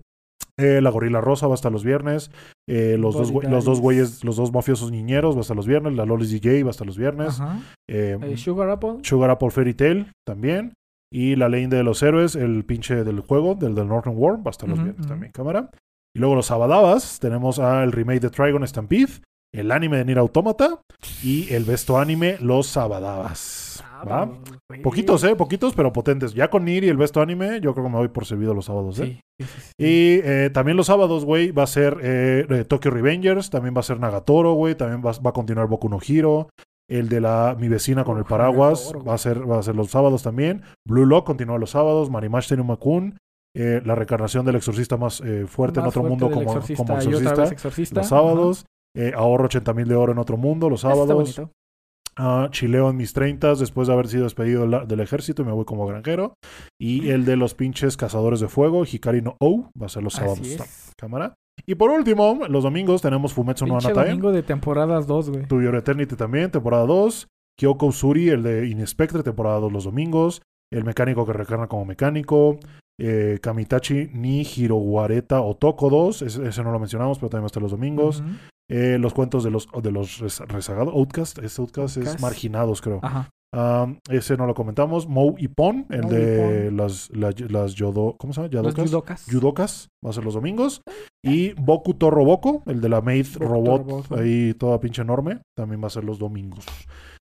Eh, 0.58 0.80
la 0.82 0.90
gorila 0.90 1.20
rosa 1.20 1.46
va 1.46 1.54
a 1.54 1.56
estar 1.56 1.72
los 1.72 1.84
viernes. 1.84 2.30
Eh, 2.68 2.96
los, 2.98 3.14
dos, 3.14 3.32
los 3.32 3.64
dos 3.64 3.80
güeyes, 3.80 4.22
los 4.22 4.36
dos 4.36 4.52
mafiosos 4.52 4.90
niñeros 4.90 5.34
va 5.34 5.38
a 5.38 5.42
estar 5.42 5.56
los 5.56 5.66
viernes. 5.66 5.94
La 5.94 6.04
Lolis 6.04 6.30
DJ 6.30 6.62
va 6.62 6.68
a 6.68 6.72
estar 6.72 6.86
los 6.86 6.98
viernes. 6.98 7.40
Eh, 7.88 8.34
Sugar 8.36 8.68
Apple. 8.70 8.98
Sugar 9.02 9.30
Apple 9.30 9.50
Fairy 9.50 9.74
Tail 9.74 10.12
también. 10.26 10.74
Y 11.10 11.36
la 11.36 11.48
leyenda 11.48 11.76
de 11.76 11.84
los 11.84 12.02
héroes, 12.02 12.36
el 12.36 12.64
pinche 12.64 13.04
del 13.04 13.20
juego, 13.20 13.54
del 13.54 13.74
del 13.74 13.86
Northern 13.86 14.16
War, 14.16 14.36
va 14.36 14.46
a 14.46 14.50
estar 14.50 14.68
los 14.68 14.82
viernes 14.82 15.06
también, 15.06 15.30
cámara. 15.30 15.70
Y 16.14 16.20
luego 16.20 16.34
los 16.34 16.46
sabadabas, 16.46 17.18
tenemos 17.20 17.58
al 17.58 17.92
remake 17.92 18.20
de 18.20 18.30
Trigon 18.30 18.66
Stampede, 18.66 19.20
el 19.54 19.72
anime 19.72 19.98
de 19.98 20.06
Nier 20.06 20.18
Automata 20.18 20.80
y 21.22 21.52
el 21.52 21.64
besto 21.64 21.98
anime 21.98 22.38
Los 22.40 22.66
Sabadabas. 22.68 23.84
¿Va? 24.04 24.26
vamos, 24.26 24.38
güey. 24.68 24.82
Poquitos, 24.82 25.24
¿eh? 25.24 25.36
Poquitos, 25.36 25.74
pero 25.74 25.92
potentes. 25.92 26.34
Ya 26.34 26.48
con 26.50 26.64
Nier 26.64 26.84
y 26.84 26.88
el 26.88 26.96
besto 26.96 27.20
anime, 27.20 27.60
yo 27.60 27.72
creo 27.72 27.84
que 27.84 27.90
me 27.90 27.98
voy 27.98 28.08
por 28.08 28.26
servido 28.26 28.54
los 28.54 28.66
sábados, 28.66 28.98
¿eh? 29.00 29.22
Sí, 29.38 29.44
sí, 29.44 29.52
sí, 29.52 29.60
sí. 29.60 29.72
Y 29.78 30.20
eh, 30.24 30.50
también 30.52 30.76
los 30.76 30.86
sábados, 30.86 31.24
güey, 31.24 31.50
va 31.50 31.64
a 31.64 31.66
ser 31.68 31.98
eh, 32.02 32.46
eh, 32.48 32.64
Tokyo 32.64 32.90
Revengers, 32.90 33.50
también 33.50 33.74
va 33.74 33.80
a 33.80 33.84
ser 33.84 34.00
Nagatoro, 34.00 34.52
güey, 34.54 34.74
también 34.74 35.02
va, 35.04 35.12
va 35.12 35.30
a 35.30 35.34
continuar 35.34 35.68
Boku 35.68 35.88
no 35.88 35.98
Hero. 36.06 36.48
El 36.88 37.08
de 37.08 37.20
la 37.20 37.56
mi 37.58 37.68
vecina 37.68 38.04
con 38.04 38.18
el 38.18 38.24
paraguas 38.24 38.86
Nagatoro, 38.86 39.04
va 39.04 39.14
a 39.14 39.18
ser 39.18 39.50
va 39.50 39.58
a 39.58 39.62
ser 39.62 39.76
los 39.76 39.90
sábados 39.90 40.22
también. 40.22 40.62
Blue 40.86 41.06
Lock 41.06 41.26
continúa 41.26 41.58
los 41.58 41.70
sábados. 41.70 42.10
Marimash 42.10 42.48
Tenuma-kun, 42.48 43.16
eh, 43.54 43.82
la 43.84 43.94
reencarnación 43.94 44.46
del 44.46 44.56
exorcista 44.56 44.96
más 44.96 45.20
eh, 45.20 45.46
fuerte 45.46 45.80
en 45.80 45.86
otro 45.86 46.00
fuerte 46.02 46.10
mundo 46.10 46.30
como 46.30 46.42
exorcista 46.42 46.84
como 46.84 46.98
exorcista. 46.98 48.00
Los 48.00 48.08
sábados. 48.08 48.66
Eh, 48.94 49.12
ahorro 49.16 49.46
80 49.46 49.72
mil 49.72 49.88
de 49.88 49.94
oro 49.94 50.12
en 50.12 50.18
otro 50.18 50.36
mundo 50.36 50.68
los 50.68 50.82
sábados. 50.82 51.40
Chileo 52.50 52.90
en 52.90 52.96
mis 52.96 53.12
30 53.12 53.54
después 53.54 53.88
de 53.88 53.94
haber 53.94 54.08
sido 54.08 54.24
despedido 54.24 54.66
del, 54.66 54.86
del 54.86 55.00
ejército 55.00 55.42
y 55.42 55.44
me 55.44 55.52
voy 55.52 55.64
como 55.64 55.86
granjero. 55.86 56.34
Y 56.80 57.10
el 57.10 57.24
de 57.24 57.36
los 57.36 57.54
pinches 57.54 57.96
cazadores 57.96 58.40
de 58.40 58.48
fuego, 58.48 58.84
Hikari 58.84 59.22
no 59.22 59.36
O, 59.40 59.70
va 59.80 59.86
a 59.86 59.88
ser 59.88 60.02
los 60.02 60.14
sábados. 60.14 60.40
Cámara. 60.96 61.34
Y 61.66 61.74
por 61.74 61.90
último, 61.90 62.40
los 62.48 62.64
domingos 62.64 63.02
tenemos 63.02 63.32
Fumetsu 63.32 63.66
no 63.66 63.74
Pinche 63.74 63.88
Anatae, 63.88 64.08
domingo 64.08 64.32
de 64.32 64.42
temporadas 64.42 65.06
2, 65.06 65.30
güey. 65.30 65.46
To 65.46 65.60
Your 65.62 65.76
Eternity 65.76 66.16
también, 66.16 66.50
temporada 66.50 66.86
2. 66.86 67.28
Kyoko 67.58 67.86
Usuri, 67.86 68.30
el 68.30 68.42
de 68.42 68.68
Inspectre, 68.68 69.22
temporada 69.22 69.60
2 69.60 69.72
los 69.72 69.84
domingos. 69.84 70.42
El 70.72 70.84
mecánico 70.84 71.26
que 71.26 71.32
recarna 71.32 71.68
como 71.68 71.84
mecánico. 71.84 72.58
Eh, 73.00 73.38
Kamitachi 73.40 74.10
ni 74.12 74.42
Hirowareta 74.42 75.40
Otoko 75.40 75.90
2, 75.90 76.22
ese, 76.22 76.48
ese 76.48 76.62
no 76.62 76.72
lo 76.72 76.78
mencionamos, 76.78 77.18
pero 77.18 77.30
también 77.30 77.44
va 77.44 77.46
a 77.46 77.48
estar 77.48 77.62
los 77.62 77.72
domingos. 77.72 78.20
Ujú. 78.20 78.28
Eh, 78.74 78.96
los 78.98 79.12
cuentos 79.12 79.44
de 79.44 79.50
los, 79.50 79.68
de 79.82 79.92
los 79.92 80.18
rezagados, 80.48 80.94
Outcast, 80.94 81.38
es 81.40 81.58
Outcast, 81.58 81.98
es 81.98 82.20
marginados, 82.22 82.80
creo. 82.80 83.00
Ajá. 83.02 83.28
Ese 84.08 84.38
no 84.38 84.46
lo 84.46 84.54
comentamos. 84.54 85.06
Mou 85.06 85.34
y 85.36 85.48
Pon, 85.48 85.84
el 85.90 86.08
de 86.08 86.70
las, 86.72 87.10
las, 87.10 87.38
las 87.38 87.74
yodo, 87.74 88.16
¿cómo 88.18 88.32
se 88.32 88.40
llama? 88.40 88.62
Los 88.62 88.74
Yadokas. 88.74 88.90
judocas. 88.90 89.26
Yudokas, 89.26 89.88
va 90.02 90.08
a 90.08 90.12
ser 90.14 90.24
los 90.24 90.32
domingos. 90.32 90.80
Y 91.22 91.52
Boku 91.52 91.92
Toro 91.92 92.24
Boko, 92.24 92.62
el 92.64 92.80
de 92.80 92.88
la 92.88 93.02
Maid 93.02 93.26
Robot, 93.36 94.10
ahí 94.12 94.54
toda 94.54 94.80
pinche 94.80 95.02
enorme, 95.02 95.42
también 95.54 95.82
va 95.82 95.88
a 95.88 95.90
ser 95.90 96.04
los 96.04 96.18
domingos. 96.18 96.64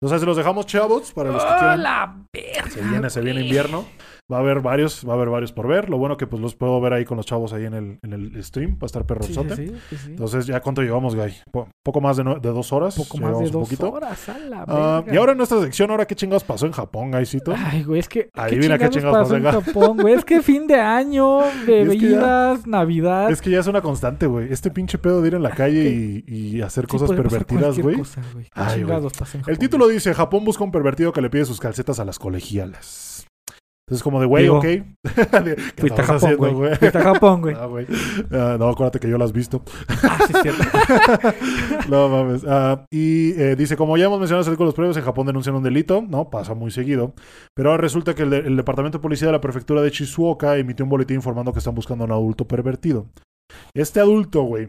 Entonces 0.02 0.20
se 0.20 0.26
los 0.26 0.36
dejamos, 0.36 0.66
chavos, 0.66 1.12
para 1.12 1.30
los 1.30 1.42
que 1.44 1.48
¡Ah, 1.48 2.24
quieran. 2.32 2.70
Se 2.72 2.82
viene, 2.82 3.08
se 3.08 3.20
viene 3.20 3.42
invierno. 3.42 3.84
Va 4.32 4.38
a 4.38 4.40
haber 4.40 4.60
varios, 4.60 5.06
va 5.08 5.12
a 5.12 5.14
haber 5.16 5.28
varios 5.28 5.52
por 5.52 5.68
ver. 5.68 5.88
Lo 5.88 5.98
bueno 5.98 6.16
que 6.16 6.26
pues 6.26 6.42
los 6.42 6.56
puedo 6.56 6.80
ver 6.80 6.92
ahí 6.92 7.04
con 7.04 7.16
los 7.16 7.26
chavos 7.26 7.52
ahí 7.52 7.64
en 7.64 7.74
el, 7.74 7.98
en 8.02 8.12
el 8.12 8.42
stream. 8.42 8.72
Va 8.72 8.78
a 8.82 8.86
estar 8.86 9.06
perrozote. 9.06 9.54
sí, 9.54 9.72
sí. 9.90 9.96
Entonces, 10.08 10.46
¿ya 10.46 10.60
cuánto 10.60 10.82
llevamos, 10.82 11.14
Guy? 11.14 11.32
Po- 11.52 11.68
poco 11.84 12.00
más 12.00 12.16
de, 12.16 12.24
de 12.24 12.48
dos 12.50 12.72
horas. 12.72 12.96
poco 12.96 13.18
más 13.18 13.38
de 13.38 13.50
dos 13.50 13.62
poquito. 13.68 13.92
horas, 13.92 14.28
a 14.28 14.36
la 14.38 14.64
Ah, 14.66 15.04
y 15.08 15.16
ahora 15.16 15.30
en 15.30 15.38
nuestra 15.38 15.60
sección, 15.60 15.92
ahora 15.92 16.06
qué 16.06 16.16
chingados 16.16 16.42
pasó 16.42 16.66
en 16.66 16.72
Japón, 16.72 17.12
Guycito. 17.12 17.54
Ay, 17.56 17.84
güey, 17.84 18.00
es 18.00 18.08
que. 18.08 18.28
Adivina 18.34 18.78
qué 18.78 18.90
chingados 18.90 19.28
chingados 19.28 19.28
pasó 19.28 19.36
en 19.36 19.44
Japón, 19.74 19.96
güey? 19.98 20.14
Es 20.14 20.24
que 20.24 20.42
fin 20.42 20.66
de 20.66 20.80
año, 20.80 21.38
bebidas, 21.66 22.66
Navidad. 22.66 23.30
Es 23.30 23.40
que 23.40 23.50
ya 23.50 23.60
es 23.60 23.66
una 23.68 23.80
constante, 23.80 24.26
güey. 24.26 24.52
Este 24.52 24.72
pinche 24.72 24.98
pedo 24.98 25.22
de 25.22 25.28
ir 25.28 25.34
en 25.34 25.44
la 25.44 25.50
calle 25.52 25.88
y, 25.88 26.24
y 26.26 26.62
hacer 26.62 26.88
cosas 26.88 27.10
pervertidas, 27.12 27.78
güey. 27.78 27.98
cosa, 27.98 28.20
güey. 28.32 28.46
¿Qué 28.46 28.50
Ay, 28.54 28.82
güey. 28.82 28.98
El 29.46 29.58
título 29.58 29.86
dice, 29.86 30.12
Japón 30.14 30.44
busca 30.44 30.64
un 30.64 30.72
pervertido 30.72 31.12
que 31.12 31.20
le 31.20 31.30
pide 31.30 31.44
sus 31.44 31.60
calcetas 31.60 32.00
a 32.00 32.04
las 32.04 32.18
colegiales. 32.18 33.15
Entonces, 33.88 34.02
como 34.02 34.18
de, 34.18 34.26
güey, 34.26 34.48
ok. 34.48 34.62
¿Qué 34.64 35.56
Fuiste 35.76 36.02
a 36.02 36.04
Japón, 36.04 36.36
güey. 36.36 36.74
Fuiste 36.74 36.98
a 36.98 37.02
Japón, 37.02 37.40
güey. 37.40 37.54
Ah, 37.58 37.66
güey. 37.66 37.86
Ah, 38.32 38.56
no, 38.58 38.68
acuérdate 38.68 38.98
que 38.98 39.08
yo 39.08 39.16
las 39.16 39.26
has 39.26 39.32
visto. 39.32 39.62
Ah, 39.88 40.18
sí, 40.26 40.32
es 40.34 40.42
cierto. 40.42 40.64
no 41.88 42.08
mames. 42.08 42.44
Ah, 42.48 42.84
y 42.90 43.30
eh, 43.40 43.54
dice, 43.54 43.76
como 43.76 43.96
ya 43.96 44.06
hemos 44.06 44.18
mencionado 44.18 44.50
en 44.50 44.58
los 44.58 44.74
previos, 44.74 44.96
en 44.96 45.04
Japón 45.04 45.28
denuncian 45.28 45.54
un 45.54 45.62
delito, 45.62 46.02
¿no? 46.02 46.30
Pasa 46.30 46.54
muy 46.54 46.72
seguido. 46.72 47.14
Pero 47.54 47.70
ahora 47.70 47.80
resulta 47.80 48.14
que 48.16 48.24
el, 48.24 48.30
de- 48.30 48.38
el 48.38 48.56
Departamento 48.56 48.98
de 48.98 49.02
Policía 49.02 49.28
de 49.28 49.32
la 49.32 49.40
Prefectura 49.40 49.82
de 49.82 49.90
Shizuoka 49.90 50.56
emitió 50.56 50.84
un 50.84 50.90
boletín 50.90 51.16
informando 51.16 51.52
que 51.52 51.60
están 51.60 51.76
buscando 51.76 52.02
a 52.02 52.06
un 52.08 52.12
adulto 52.12 52.44
pervertido. 52.48 53.06
Este 53.72 54.00
adulto, 54.00 54.42
güey, 54.42 54.68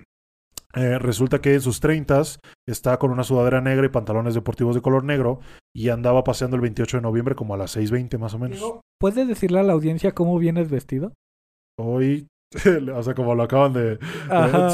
eh, 0.75 0.99
resulta 0.99 1.39
que 1.41 1.55
en 1.55 1.61
sus 1.61 1.79
treintas 1.79 2.39
está 2.67 2.97
con 2.97 3.09
una 3.09 3.23
sudadera 3.23 3.61
negra 3.61 3.85
y 3.87 3.89
pantalones 3.89 4.35
deportivos 4.35 4.75
de 4.75 4.81
color 4.81 5.03
negro 5.03 5.39
y 5.77 5.89
andaba 5.89 6.23
paseando 6.23 6.55
el 6.55 6.61
28 6.63 6.97
de 6.97 7.03
noviembre 7.03 7.35
como 7.35 7.53
a 7.53 7.57
las 7.57 7.77
6.20 7.77 8.17
más 8.17 8.33
o 8.33 8.39
menos. 8.39 8.59
¿Puedes 8.99 9.27
decirle 9.27 9.59
a 9.59 9.63
la 9.63 9.73
audiencia 9.73 10.11
cómo 10.11 10.39
vienes 10.39 10.71
vestido? 10.71 11.13
Hoy, 11.79 12.25
o 12.95 13.03
sea, 13.03 13.13
como 13.13 13.35
lo 13.35 13.43
acaban 13.43 13.73
de... 13.73 13.99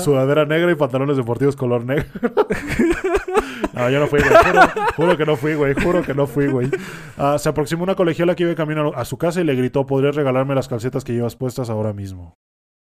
Sudadera 0.01 0.45
negra 0.45 0.71
y 0.71 0.75
pantalones 0.75 1.17
deportivos 1.17 1.57
color 1.57 1.83
negro. 1.83 2.05
no, 3.73 3.89
yo 3.89 3.99
no 3.99 4.07
fui, 4.07 4.21
güey. 4.21 4.33
Juro, 4.45 4.61
juro 4.95 5.17
que 5.17 5.25
no 5.25 5.35
fui, 5.35 5.55
güey. 5.55 5.73
Juro 5.73 6.03
que 6.03 6.13
no 6.13 6.25
fui, 6.25 6.47
güey. 6.47 6.69
Ah, 7.17 7.37
se 7.37 7.49
aproximó 7.49 7.83
una 7.83 7.95
colegiala 7.95 8.33
que 8.33 8.43
iba 8.43 8.51
en 8.51 8.57
camino 8.57 8.93
a 8.95 9.03
su 9.03 9.17
casa 9.17 9.41
y 9.41 9.43
le 9.43 9.55
gritó, 9.55 9.85
¿podrías 9.85 10.15
regalarme 10.15 10.55
las 10.55 10.69
calcetas 10.69 11.03
que 11.03 11.11
llevas 11.11 11.35
puestas 11.35 11.69
ahora 11.69 11.91
mismo? 11.91 12.35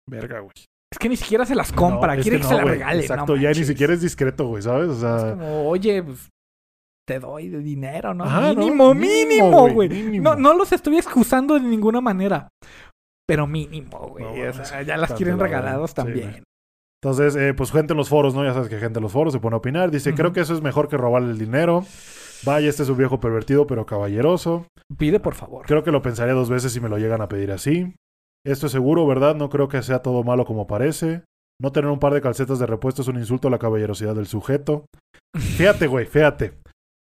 Verga, 0.10 0.40
güey. 0.40 0.54
Es 0.94 0.98
que 0.98 1.10
ni 1.10 1.18
siquiera 1.18 1.46
se 1.46 1.56
las 1.56 1.74
compra, 1.74 2.14
No, 2.14 2.22
es 2.22 2.24
quiere 2.24 2.38
que, 2.38 2.44
no, 2.44 2.50
se 2.50 2.56
las 2.56 2.64
regale. 2.64 3.02
Exacto, 3.02 3.36
no 3.36 3.42
ya 3.42 3.50
ni 3.50 3.66
siquiera 3.66 3.94
es 3.94 4.00
discreto, 4.00 4.48
güey, 4.48 4.64
¿sabes? 4.64 4.88
O 4.88 4.94
Es 4.94 5.00
sea... 5.00 5.32
como, 5.32 5.68
oye, 5.68 6.02
pues 6.02 6.30
te 7.08 7.20
doy 7.20 7.48
de 7.48 7.60
dinero, 7.60 8.14
¿no? 8.14 8.26
Ajá, 8.26 8.54
¿no? 8.54 8.60
mínimo, 8.60 8.94
Mínimo, 8.94 9.28
mínimo, 9.28 9.70
güey, 9.70 9.90
mínimo. 9.90 10.24
No, 10.24 10.36
no 10.36 10.54
los 10.54 10.72
estoy 10.74 10.98
excusando 10.98 11.54
de 11.54 11.62
ninguna 11.62 12.02
manera. 12.02 12.50
Pero 13.26 13.48
mínimo, 13.48 13.98
güey. 14.10 14.26
No, 14.26 14.50
o 14.50 14.66
sea, 14.66 14.82
ya 14.82 14.98
las 14.98 15.14
quieren 15.14 15.40
regalados 15.40 15.94
también. 15.94 16.44
Entonces, 17.02 17.36
eh, 17.36 17.54
pues 17.54 17.72
gente 17.72 17.94
en 17.94 17.98
los 17.98 18.10
foros, 18.10 18.34
¿no? 18.34 18.44
Ya 18.44 18.54
sabes 18.54 18.70
que 18.70 18.80
gente 18.80 19.00
en 19.00 19.04
los 19.04 19.12
foros 19.12 19.34
se 19.34 19.40
pone 19.40 19.56
a 19.56 19.60
opinar. 19.60 19.92
Dice, 19.92 20.14
creo 20.14 20.34
que 20.34 20.42
eso 20.42 20.54
es 20.54 20.62
mejor 20.62 20.90
que 20.90 20.98
robarle 20.98 21.32
el 21.32 21.38
dinero. 21.38 21.86
Vaya, 22.44 22.70
este 22.70 22.84
es 22.84 22.90
un 22.90 22.98
viejo 22.98 23.20
pervertido, 23.20 23.68
pero 23.68 23.86
caballeroso. 23.86 24.68
Pide, 24.98 25.20
por 25.20 25.36
favor. 25.36 25.66
Creo 25.66 25.84
que 25.84 25.92
lo 25.92 26.02
pensaría 26.02 26.34
dos 26.34 26.50
veces 26.50 26.74
si 26.74 26.80
me 26.80 26.90
lo 26.90 26.98
llegan 26.98 27.22
a 27.22 27.28
pedir 27.28 27.52
así. 27.52 27.94
Esto 28.46 28.66
es 28.66 28.72
seguro, 28.72 29.06
¿verdad? 29.08 29.36
No 29.36 29.50
creo 29.50 29.68
que 29.68 29.82
sea 29.82 30.00
todo 30.00 30.24
malo 30.24 30.46
como 30.46 30.68
parece. 30.68 31.24
No 31.62 31.72
tener 31.72 31.90
un 31.90 32.00
par 32.00 32.14
de 32.14 32.22
calcetas 32.22 32.60
de 32.60 32.66
repuesto 32.66 33.02
es 33.02 33.08
un 33.08 33.18
insulto 33.18 33.48
a 33.48 33.52
la 33.52 33.60
caballerosidad 33.60 34.16
del 34.16 34.28
sujeto. 34.28 34.86
Fíjate, 35.36 35.88
güey, 35.88 36.06
fíjate. 36.06 36.54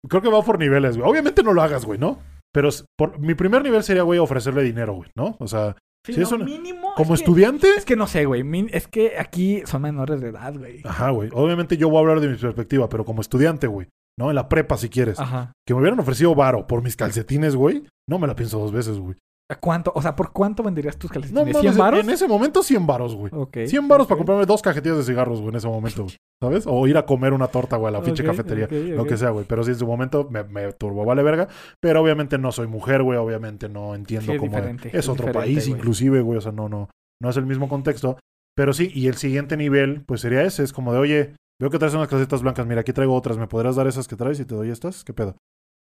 Creo 0.09 0.23
que 0.23 0.29
va 0.31 0.43
por 0.43 0.59
niveles, 0.59 0.97
güey. 0.97 1.09
Obviamente 1.11 1.43
no 1.43 1.53
lo 1.53 1.63
hagas, 1.63 1.85
güey, 1.85 1.99
¿no? 1.99 2.19
Pero 2.53 2.69
por, 2.97 3.19
mi 3.19 3.35
primer 3.35 3.63
nivel 3.63 3.83
sería, 3.83 4.03
güey, 4.03 4.19
ofrecerle 4.19 4.63
dinero, 4.63 4.95
güey, 4.95 5.11
¿no? 5.17 5.37
O 5.41 5.47
sea, 5.49 5.77
Sí, 6.07 6.13
Sí, 6.13 6.21
no, 6.21 6.27
es 6.27 6.33
una- 6.33 6.45
mínimo. 6.45 6.95
como 6.95 7.15
es 7.15 7.21
que- 7.21 7.25
estudiante... 7.25 7.67
es 7.77 7.85
que 7.85 7.97
no 7.97 8.07
sé, 8.07 8.27
güey. 8.27 8.45
Es 8.71 8.87
que 8.87 9.19
aquí 9.19 9.63
son 9.67 9.83
menores 9.83 10.21
de 10.21 10.29
edad, 10.29 10.55
güey. 10.57 10.81
Ajá, 10.85 11.11
güey. 11.11 11.31
Obviamente 11.33 11.77
yo 11.77 11.89
voy 11.89 11.97
a 11.97 12.01
hablar 12.03 12.21
de 12.21 12.29
mi 12.29 12.37
perspectiva, 12.37 12.89
pero 12.89 13.05
como 13.05 13.23
estudiante, 13.23 13.67
güey. 13.67 13.89
¿No? 14.17 14.29
En 14.31 14.37
la 14.37 14.49
prepa, 14.49 14.77
si 14.77 14.89
quieres. 14.89 15.19
Ajá. 15.19 15.53
Que 15.67 15.75
me 15.75 15.81
hubieran 15.81 15.99
ofrecido 15.99 16.33
varo 16.37 16.69
por 16.69 16.81
mis 16.81 16.95
calcetines, 16.95 17.57
güey. 17.57 17.89
No 18.09 18.21
me 18.21 18.29
la 18.29 18.37
pienso 18.37 18.57
dos 18.61 18.71
veces, 18.71 19.01
güey. 19.01 19.17
¿A 19.49 19.55
¿Cuánto? 19.61 19.93
O 19.95 20.03
sea, 20.03 20.17
¿por 20.17 20.33
cuánto 20.33 20.65
venderías 20.65 20.97
tus 20.99 21.09
No 21.11 21.15
calcetines? 21.15 21.55
mames, 21.55 21.75
¿100 21.75 21.79
varos? 21.79 22.01
en 22.01 22.11
ese 22.11 22.27
momento 22.27 22.63
100 22.65 22.87
varos, 22.87 23.15
güey. 23.15 23.31
Ok. 23.35 23.59
100 23.67 23.87
baros 23.87 24.09
para 24.09 24.19
comprarme 24.19 24.45
dos 24.45 24.61
cajetillas 24.61 24.99
de 24.99 25.05
cigarros, 25.05 25.39
güey, 25.41 25.51
en 25.51 25.57
ese 25.57 25.69
momento, 25.69 26.03
güey. 26.03 26.17
¿Sabes? 26.43 26.65
O 26.67 26.87
ir 26.89 26.97
a 26.99 27.07
comer 27.07 27.33
una 27.33 27.47
torta, 27.47 27.77
güey, 27.77 27.95
a 27.95 27.99
la 27.99 28.03
pinche 28.03 28.25
cafetería. 28.25 28.67
Lo 28.97 29.07
que 29.07 29.17
sea, 29.17 29.31
güey. 29.31 29.45
Pero 29.49 29.63
sí, 29.63 29.71
en 29.71 29.79
su 29.79 29.87
momento 29.87 30.27
me, 30.31 30.43
me 30.45 30.73
turbo 30.73 31.05
vale 31.05 31.23
verga. 31.23 31.47
Pero 31.81 32.03
obviamente 32.03 32.39
no 32.39 32.51
soy 32.51 32.67
mujer, 32.67 33.03
güey. 33.05 33.19
Obviamente 33.19 33.69
no 33.69 33.95
entiendo 33.95 34.33
Sí, 34.33 34.39
cómo 34.39 34.59
es. 34.59 34.95
es 34.95 35.09
otro 35.09 35.31
país, 35.33 35.67
güey. 35.69 35.79
inclusive, 35.79 36.21
güey. 36.21 36.39
O 36.39 36.41
sea, 36.41 36.53
no, 36.53 36.69
no. 36.69 36.91
No 37.23 37.31
es 37.31 37.37
el 37.37 37.47
mismo 37.47 37.69
contexto. 37.69 38.19
Pero 38.57 38.73
sí, 38.73 38.91
y 38.95 39.07
el 39.07 39.15
siguiente 39.15 39.57
nivel, 39.57 40.03
pues 40.07 40.21
sería 40.23 40.43
ese. 40.43 40.65
Es 40.65 40.73
como 40.73 40.93
de, 40.93 40.99
oye, 40.99 41.35
veo 41.61 41.71
que 41.71 41.79
traes 41.79 41.95
unas 41.95 42.09
calcetas 42.09 42.43
blancas. 42.43 42.67
Mira, 42.67 42.81
aquí 42.81 42.93
traigo 42.93 43.15
otras. 43.15 43.39
¿Me 43.39 43.47
podrás 43.47 43.77
dar 43.77 43.87
esas 43.87 44.09
que 44.09 44.17
traes 44.17 44.41
y 44.41 44.45
te 44.45 44.55
doy 44.57 44.71
estas? 44.71 45.05
¿Qué 45.05 45.13
pedo? 45.15 45.37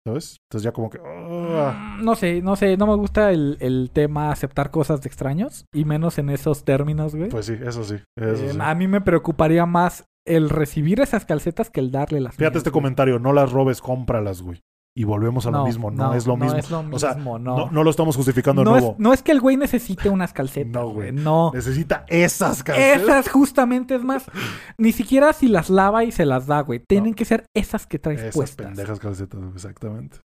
¿Sabes? 0.07 0.37
Entonces 0.51 0.63
ya 0.63 0.71
como 0.71 0.91
que... 0.91 0.99
Mm, 1.45 2.03
No 2.03 2.15
sé, 2.15 2.41
no 2.41 2.55
sé, 2.55 2.77
no 2.77 2.87
me 2.87 2.95
gusta 2.95 3.31
el, 3.31 3.57
el 3.59 3.89
tema 3.93 4.31
aceptar 4.31 4.71
cosas 4.71 5.01
de 5.01 5.07
extraños 5.07 5.65
y 5.73 5.85
menos 5.85 6.17
en 6.17 6.29
esos 6.29 6.63
términos, 6.65 7.15
güey. 7.15 7.29
Pues 7.29 7.45
sí, 7.45 7.53
eso 7.61 7.83
sí. 7.83 7.95
Eso 8.17 8.45
Eh, 8.45 8.49
sí. 8.53 8.57
A 8.59 8.75
mí 8.75 8.87
me 8.87 9.01
preocuparía 9.01 9.65
más 9.65 10.05
el 10.27 10.49
recibir 10.49 10.99
esas 11.01 11.23
calcetas 11.25 11.69
que 11.69 11.79
el 11.79 11.91
darle 11.91 12.19
las 12.19 12.35
Fíjate 12.35 12.55
mías, 12.55 12.57
este 12.57 12.69
güey. 12.71 12.81
comentario. 12.81 13.19
No 13.19 13.31
las 13.33 13.51
robes, 13.51 13.81
cómpralas, 13.81 14.41
güey. 14.41 14.61
Y 14.97 15.03
volvemos 15.03 15.45
a 15.45 15.51
lo 15.51 15.65
mismo. 15.65 15.91
No, 15.91 16.13
es 16.13 16.25
lo 16.25 16.37
mismo. 16.37 16.53
No 16.53 16.57
es 16.57 16.71
lo 16.71 16.79
O 16.95 16.99
sea, 16.99 17.15
mismo, 17.15 17.37
No, 17.37 17.57
no. 17.57 17.69
no 17.69 17.83
lo 17.83 17.89
estamos 17.89 18.15
justificando 18.15 18.61
de 18.63 18.69
No 18.69 18.77
es, 18.77 18.81
nuevo. 18.81 18.95
no 18.97 19.11
es 19.11 19.21
que 19.21 19.33
el 19.33 19.41
güey 19.41 19.57
necesite 19.57 20.07
unas 20.09 20.31
calcetas, 20.31 20.71
No, 20.71 20.87
güey. 20.89 21.11
No. 21.11 21.51
Necesita 21.53 22.05
esas 22.07 22.63
calcetas. 22.63 23.01
Esas 23.03 23.29
justamente, 23.29 23.95
es 23.95 24.03
más, 24.05 24.23
ni 24.77 24.93
siquiera 24.93 25.33
si 25.33 25.49
las 25.49 25.69
lava 25.69 26.05
y 26.05 26.13
se 26.13 26.25
las 26.25 26.47
da, 26.47 26.61
güey. 26.61 26.79
Tienen 26.79 27.13
que 27.13 27.25
ser 27.25 27.43
esas 27.53 27.85
que 27.87 27.99
traes 27.99 28.21
Esas 28.21 28.35
puestas. 28.35 28.67
pendejas 28.67 28.99
calcetas, 28.99 29.41
exactamente. 29.53 30.19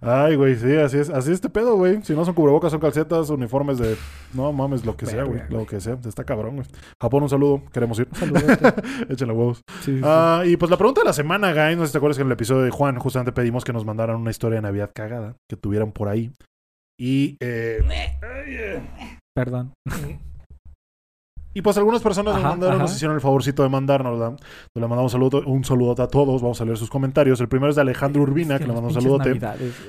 Ay, 0.00 0.36
güey, 0.36 0.56
sí, 0.56 0.74
así 0.76 0.98
es, 0.98 1.10
así 1.10 1.30
es 1.30 1.36
este 1.36 1.48
pedo, 1.48 1.76
güey. 1.76 2.02
Si 2.02 2.14
no 2.14 2.24
son 2.24 2.34
cubrebocas, 2.34 2.70
son 2.70 2.80
calcetas, 2.80 3.30
uniformes 3.30 3.78
de. 3.78 3.96
No 4.34 4.52
mames, 4.52 4.84
lo 4.84 4.96
que 4.96 5.06
sea, 5.06 5.24
güey. 5.24 5.40
Lo 5.48 5.66
que 5.66 5.80
sea. 5.80 5.98
Está 6.06 6.24
cabrón, 6.24 6.56
güey. 6.56 6.68
Japón, 7.00 7.22
un 7.22 7.28
saludo. 7.28 7.62
Queremos 7.72 7.98
ir. 7.98 8.08
Un 8.12 8.18
saludote. 8.18 8.74
Échenle 9.12 9.34
huevos. 9.34 9.62
Sí, 9.80 9.92
sí, 9.92 9.96
sí. 9.98 10.02
Ah, 10.04 10.42
y 10.44 10.56
pues 10.56 10.70
la 10.70 10.76
pregunta 10.76 11.00
de 11.00 11.06
la 11.06 11.12
semana, 11.12 11.52
guys. 11.52 11.76
No 11.76 11.82
sé 11.84 11.88
si 11.88 11.92
te 11.92 11.98
acuerdas 11.98 12.16
que 12.16 12.22
en 12.22 12.28
el 12.28 12.32
episodio 12.32 12.62
de 12.62 12.70
Juan 12.70 12.98
justamente 12.98 13.32
pedimos 13.32 13.64
que 13.64 13.72
nos 13.72 13.84
mandaran 13.84 14.16
una 14.16 14.30
historia 14.30 14.56
de 14.56 14.62
Navidad 14.62 14.90
cagada 14.94 15.36
que 15.48 15.56
tuvieran 15.56 15.92
por 15.92 16.08
ahí. 16.08 16.30
Y. 16.98 17.36
eh, 17.40 17.80
Perdón. 19.34 19.72
Y 21.56 21.62
pues 21.62 21.78
algunas 21.78 22.02
personas 22.02 22.34
nos 22.34 22.42
Ajá, 22.44 22.50
mandaron, 22.50 22.74
ajá. 22.74 22.82
nos 22.82 22.94
hicieron 22.94 23.14
el 23.14 23.22
favorcito 23.22 23.62
de 23.62 23.70
mandarnos, 23.70 24.18
¿verdad? 24.18 24.38
Le 24.74 24.80
mandamos 24.82 25.14
un 25.14 25.18
saludo, 25.18 25.42
un 25.46 25.64
a 26.02 26.06
todos. 26.06 26.42
Vamos 26.42 26.60
a 26.60 26.66
leer 26.66 26.76
sus 26.76 26.90
comentarios. 26.90 27.40
El 27.40 27.48
primero 27.48 27.70
es 27.70 27.76
de 27.76 27.80
Alejandro 27.80 28.20
Urbina, 28.20 28.56
Es 28.56 28.60
que 28.60 28.66
le 28.66 28.74
las 28.74 28.82
mando 28.82 28.88
un 28.94 29.02
saludote. 29.02 29.40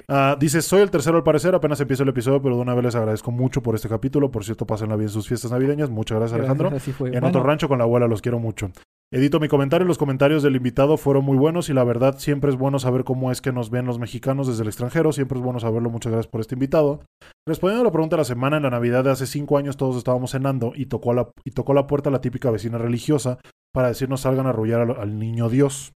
Ah, 0.07 0.37
dice, 0.39 0.61
soy 0.61 0.79
el 0.79 0.89
tercero 0.89 1.17
al 1.17 1.23
parecer, 1.23 1.53
apenas 1.53 1.81
empiezo 1.81 2.03
el 2.03 2.09
episodio, 2.09 2.41
pero 2.41 2.55
de 2.55 2.61
una 2.61 2.73
vez 2.73 2.85
les 2.85 2.95
agradezco 2.95 3.31
mucho 3.31 3.61
por 3.61 3.75
este 3.75 3.89
capítulo. 3.89 4.31
Por 4.31 4.45
cierto, 4.45 4.65
pásenla 4.65 4.95
bien 4.95 5.09
sus 5.09 5.27
fiestas 5.27 5.51
navideñas. 5.51 5.89
Muchas 5.89 6.17
gracias, 6.19 6.39
Alejandro. 6.39 6.69
Gracias. 6.69 6.95
En 7.01 7.11
Bueno, 7.11 7.27
otro 7.27 7.43
rancho 7.43 7.67
con 7.67 7.79
la 7.79 7.83
abuela, 7.83 8.07
los 8.07 8.21
quiero 8.21 8.39
mucho. 8.39 8.71
Edito 9.09 9.39
mi 9.39 9.47
comentario, 9.47 9.87
los 9.87 9.97
comentarios 9.97 10.43
del 10.43 10.57
invitado 10.57 10.97
fueron 10.97 11.23
muy 11.23 11.37
buenos 11.37 11.69
y 11.69 11.73
la 11.73 11.85
verdad 11.85 12.17
siempre 12.17 12.49
es 12.49 12.57
bueno 12.57 12.77
saber 12.77 13.05
cómo 13.05 13.31
es 13.31 13.39
que 13.39 13.53
nos 13.53 13.69
ven 13.69 13.85
los 13.85 13.99
mexicanos 13.99 14.47
desde 14.47 14.63
el 14.63 14.67
extranjero, 14.67 15.13
siempre 15.13 15.37
es 15.37 15.43
bueno 15.45 15.61
saberlo, 15.61 15.89
muchas 15.89 16.11
gracias 16.11 16.29
por 16.29 16.41
este 16.41 16.55
invitado. 16.55 16.99
Respondiendo 17.47 17.83
a 17.83 17.85
la 17.85 17.91
pregunta 17.93 18.17
de 18.17 18.21
la 18.21 18.25
semana, 18.25 18.57
en 18.57 18.63
la 18.63 18.69
Navidad 18.69 19.05
de 19.05 19.11
hace 19.11 19.25
cinco 19.25 19.57
años 19.57 19.77
todos 19.77 19.95
estábamos 19.95 20.31
cenando 20.31 20.73
y 20.75 20.87
tocó 20.87 21.13
la, 21.13 21.29
y 21.45 21.51
tocó 21.51 21.73
la 21.73 21.87
puerta 21.87 22.09
la 22.09 22.19
típica 22.19 22.51
vecina 22.51 22.77
religiosa 22.77 23.37
para 23.73 23.87
decirnos 23.87 24.21
salgan 24.21 24.45
a 24.45 24.49
arrullar 24.49 24.97
al 24.99 25.17
niño 25.17 25.47
Dios. 25.47 25.93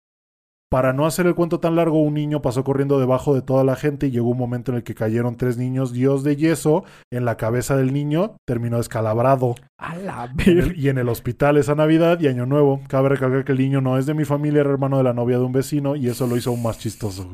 Para 0.72 0.94
no 0.94 1.06
hacer 1.06 1.28
el 1.28 1.36
cuento 1.36 1.60
tan 1.60 1.76
largo, 1.76 2.02
un 2.02 2.14
niño 2.14 2.42
pasó 2.42 2.64
corriendo 2.64 2.98
debajo 2.98 3.36
de 3.36 3.42
toda 3.42 3.66
la 3.66 3.76
gente 3.76 4.08
y 4.08 4.12
llegó 4.12 4.30
un 4.30 4.38
momento 4.38 4.72
en 4.72 4.78
el 4.78 4.84
que 4.84 4.96
cayeron 4.96 5.36
tres 5.36 5.58
niños 5.58 5.92
Dios 5.92 6.24
de 6.24 6.38
yeso 6.38 6.86
en 7.12 7.26
la 7.26 7.36
cabeza 7.36 7.76
del 7.76 7.92
niño, 7.92 8.38
terminó 8.48 8.78
descalabrado. 8.78 9.56
A 9.78 9.98
la 9.98 10.34
el- 10.46 10.80
y 10.80 10.88
en 10.88 10.98
el 10.98 11.10
hospital 11.10 11.58
esa 11.58 11.76
Navidad 11.76 12.22
y 12.22 12.28
Año 12.28 12.46
Nuevo. 12.46 12.80
Cabe 12.88 13.10
recalcar 13.10 13.44
que 13.44 13.52
el 13.52 13.58
niño 13.58 13.82
no 13.82 13.98
es 13.98 14.06
de 14.06 14.14
mi 14.14 14.24
familia, 14.24 14.62
era 14.62 14.70
hermano 14.70 14.96
de 14.96 15.04
la 15.04 15.14
novia 15.14 15.40
de 15.40 15.44
un 15.44 15.52
vecino 15.52 15.98
y 15.98 16.08
eso 16.08 16.26
lo 16.26 16.38
hizo 16.38 16.52
aún 16.52 16.64
más 16.64 16.80
chistoso. 16.80 17.28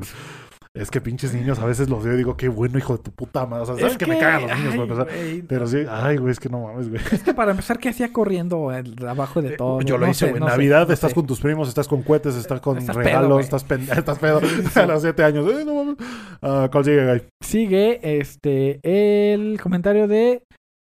Güey. 0.78 0.82
Es 0.82 0.90
que 0.90 1.00
pinches 1.00 1.34
niños 1.34 1.58
a 1.58 1.66
veces 1.66 1.88
los 1.88 2.02
veo 2.04 2.14
y 2.14 2.16
digo, 2.16 2.36
qué 2.36 2.48
bueno, 2.48 2.78
hijo 2.78 2.96
de 2.96 3.02
tu 3.02 3.10
puta 3.10 3.46
madre. 3.46 3.62
O 3.62 3.66
sea, 3.66 3.74
sabes 3.76 3.92
Es 3.92 3.98
que, 3.98 4.06
me 4.06 4.18
cagan 4.18 4.42
los 4.48 4.50
niños, 4.58 4.72
ay, 4.72 4.78
para 4.78 4.82
empezar. 4.82 5.06
güey, 5.06 5.42
Pero 5.42 5.66
sí, 5.66 5.78
ay, 5.90 6.16
güey, 6.16 6.32
es 6.32 6.40
que 6.40 6.48
no 6.48 6.60
mames, 6.60 6.88
güey. 6.88 7.00
Es 7.12 7.22
que 7.22 7.34
para 7.34 7.50
empezar, 7.50 7.78
¿qué 7.78 7.88
hacía 7.90 8.12
corriendo 8.12 8.72
el- 8.72 9.06
abajo 9.06 9.42
de 9.42 9.56
todo? 9.56 9.80
Yo 9.82 9.98
lo 9.98 10.06
No 10.06 10.12
hice, 10.12 10.28
güey. 10.30 10.40
no 10.40 10.46
sé, 10.46 10.52
Navidad 10.52 10.90
estás 10.90 11.12
con 11.14 11.26
tus 11.26 11.40
primos, 11.40 11.68
estás 11.68 11.88
con 11.88 12.02
cohetes, 12.02 12.34
estás 12.36 12.60
con 12.60 12.78
Estás 12.78 12.96
pedo, 12.96 13.04
regalos, 13.04 13.30
güey. 13.32 13.44
estás, 13.44 13.66
estás 13.98 14.18
pedo. 14.18 14.40
a 14.74 14.86
los 14.86 15.02
siete 15.02 15.24
años. 15.24 15.46
Eh, 15.52 15.64
no 15.64 15.74
mames. 15.74 15.96
Ah, 16.42 16.68
¿Cuál 16.70 16.84
sigue, 16.84 17.06
Guy? 17.06 17.22
Sigue 17.42 18.18
este 18.20 18.80
el 18.82 19.60
comentario 19.60 20.06
de 20.08 20.42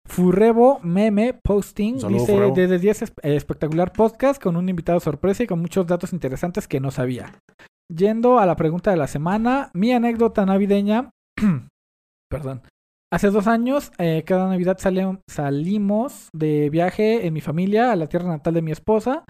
Furrebo 0.08 0.80
Meme 0.84 1.34
Posting. 1.44 2.00
Saludo, 2.00 2.20
Dice 2.20 2.34
Furrebo. 2.34 2.54
desde 2.56 2.80
10 2.80 3.02
es- 3.04 3.14
eh, 3.24 3.36
espectacular 3.36 3.94
podcast 3.94 4.42
con 4.42 4.58
un 4.58 4.68
invitado 4.68 5.00
sorpresa 5.00 5.44
y 5.44 5.48
con 5.48 5.60
muchos 5.60 5.88
datos 5.88 6.12
interesantes 6.14 6.68
que 6.68 6.80
no 6.80 6.92
sabía. 6.92 7.34
Yendo 7.94 8.40
a 8.40 8.46
la 8.46 8.56
pregunta 8.56 8.92
de 8.92 8.98
la 8.98 9.08
semana, 9.08 9.70
mi 9.74 9.92
anécdota 9.92 10.46
navideña. 10.46 11.10
perdón. 12.30 12.62
Hace 13.14 13.30
dos 13.30 13.48
años, 13.48 13.92
eh, 13.98 14.24
cada 14.26 14.48
Navidad 14.48 14.78
salimos 14.80 16.30
de 16.34 16.70
viaje 16.70 17.28
en 17.28 17.34
mi 17.34 17.42
familia 17.42 17.92
a 17.92 17.98
la 17.98 18.08
tierra 18.08 18.30
natal 18.30 18.54
de 18.54 18.62
mi 18.62 18.72
esposa 18.72 19.26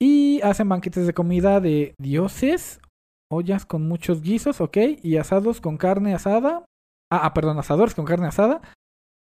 y 0.00 0.40
hacen 0.40 0.70
banquetes 0.70 1.06
de 1.06 1.12
comida 1.12 1.60
de 1.60 1.94
dioses, 2.00 2.80
ollas 3.30 3.66
con 3.66 3.86
muchos 3.86 4.22
guisos, 4.22 4.62
ok, 4.62 4.78
y 5.02 5.18
asados 5.18 5.60
con 5.60 5.76
carne 5.76 6.14
asada. 6.14 6.64
Ah, 7.12 7.20
ah, 7.24 7.34
perdón, 7.34 7.58
asadores 7.58 7.94
con 7.94 8.06
carne 8.06 8.28
asada. 8.28 8.62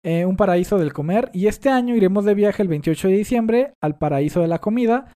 eh, 0.05 0.25
un 0.25 0.37
paraíso 0.37 0.79
del 0.79 0.93
comer. 0.93 1.31
Y 1.33 1.49
este 1.49 1.69
año 1.69 1.97
iremos 1.97 2.25
de 2.25 2.35
viaje 2.35 2.63
el 2.63 2.69
28 2.69 3.09
de 3.09 3.15
diciembre 3.15 3.73
al 3.83 3.99
paraíso 3.99 4.41
de 4.41 4.47
la 4.47 4.61
comida. 4.61 5.13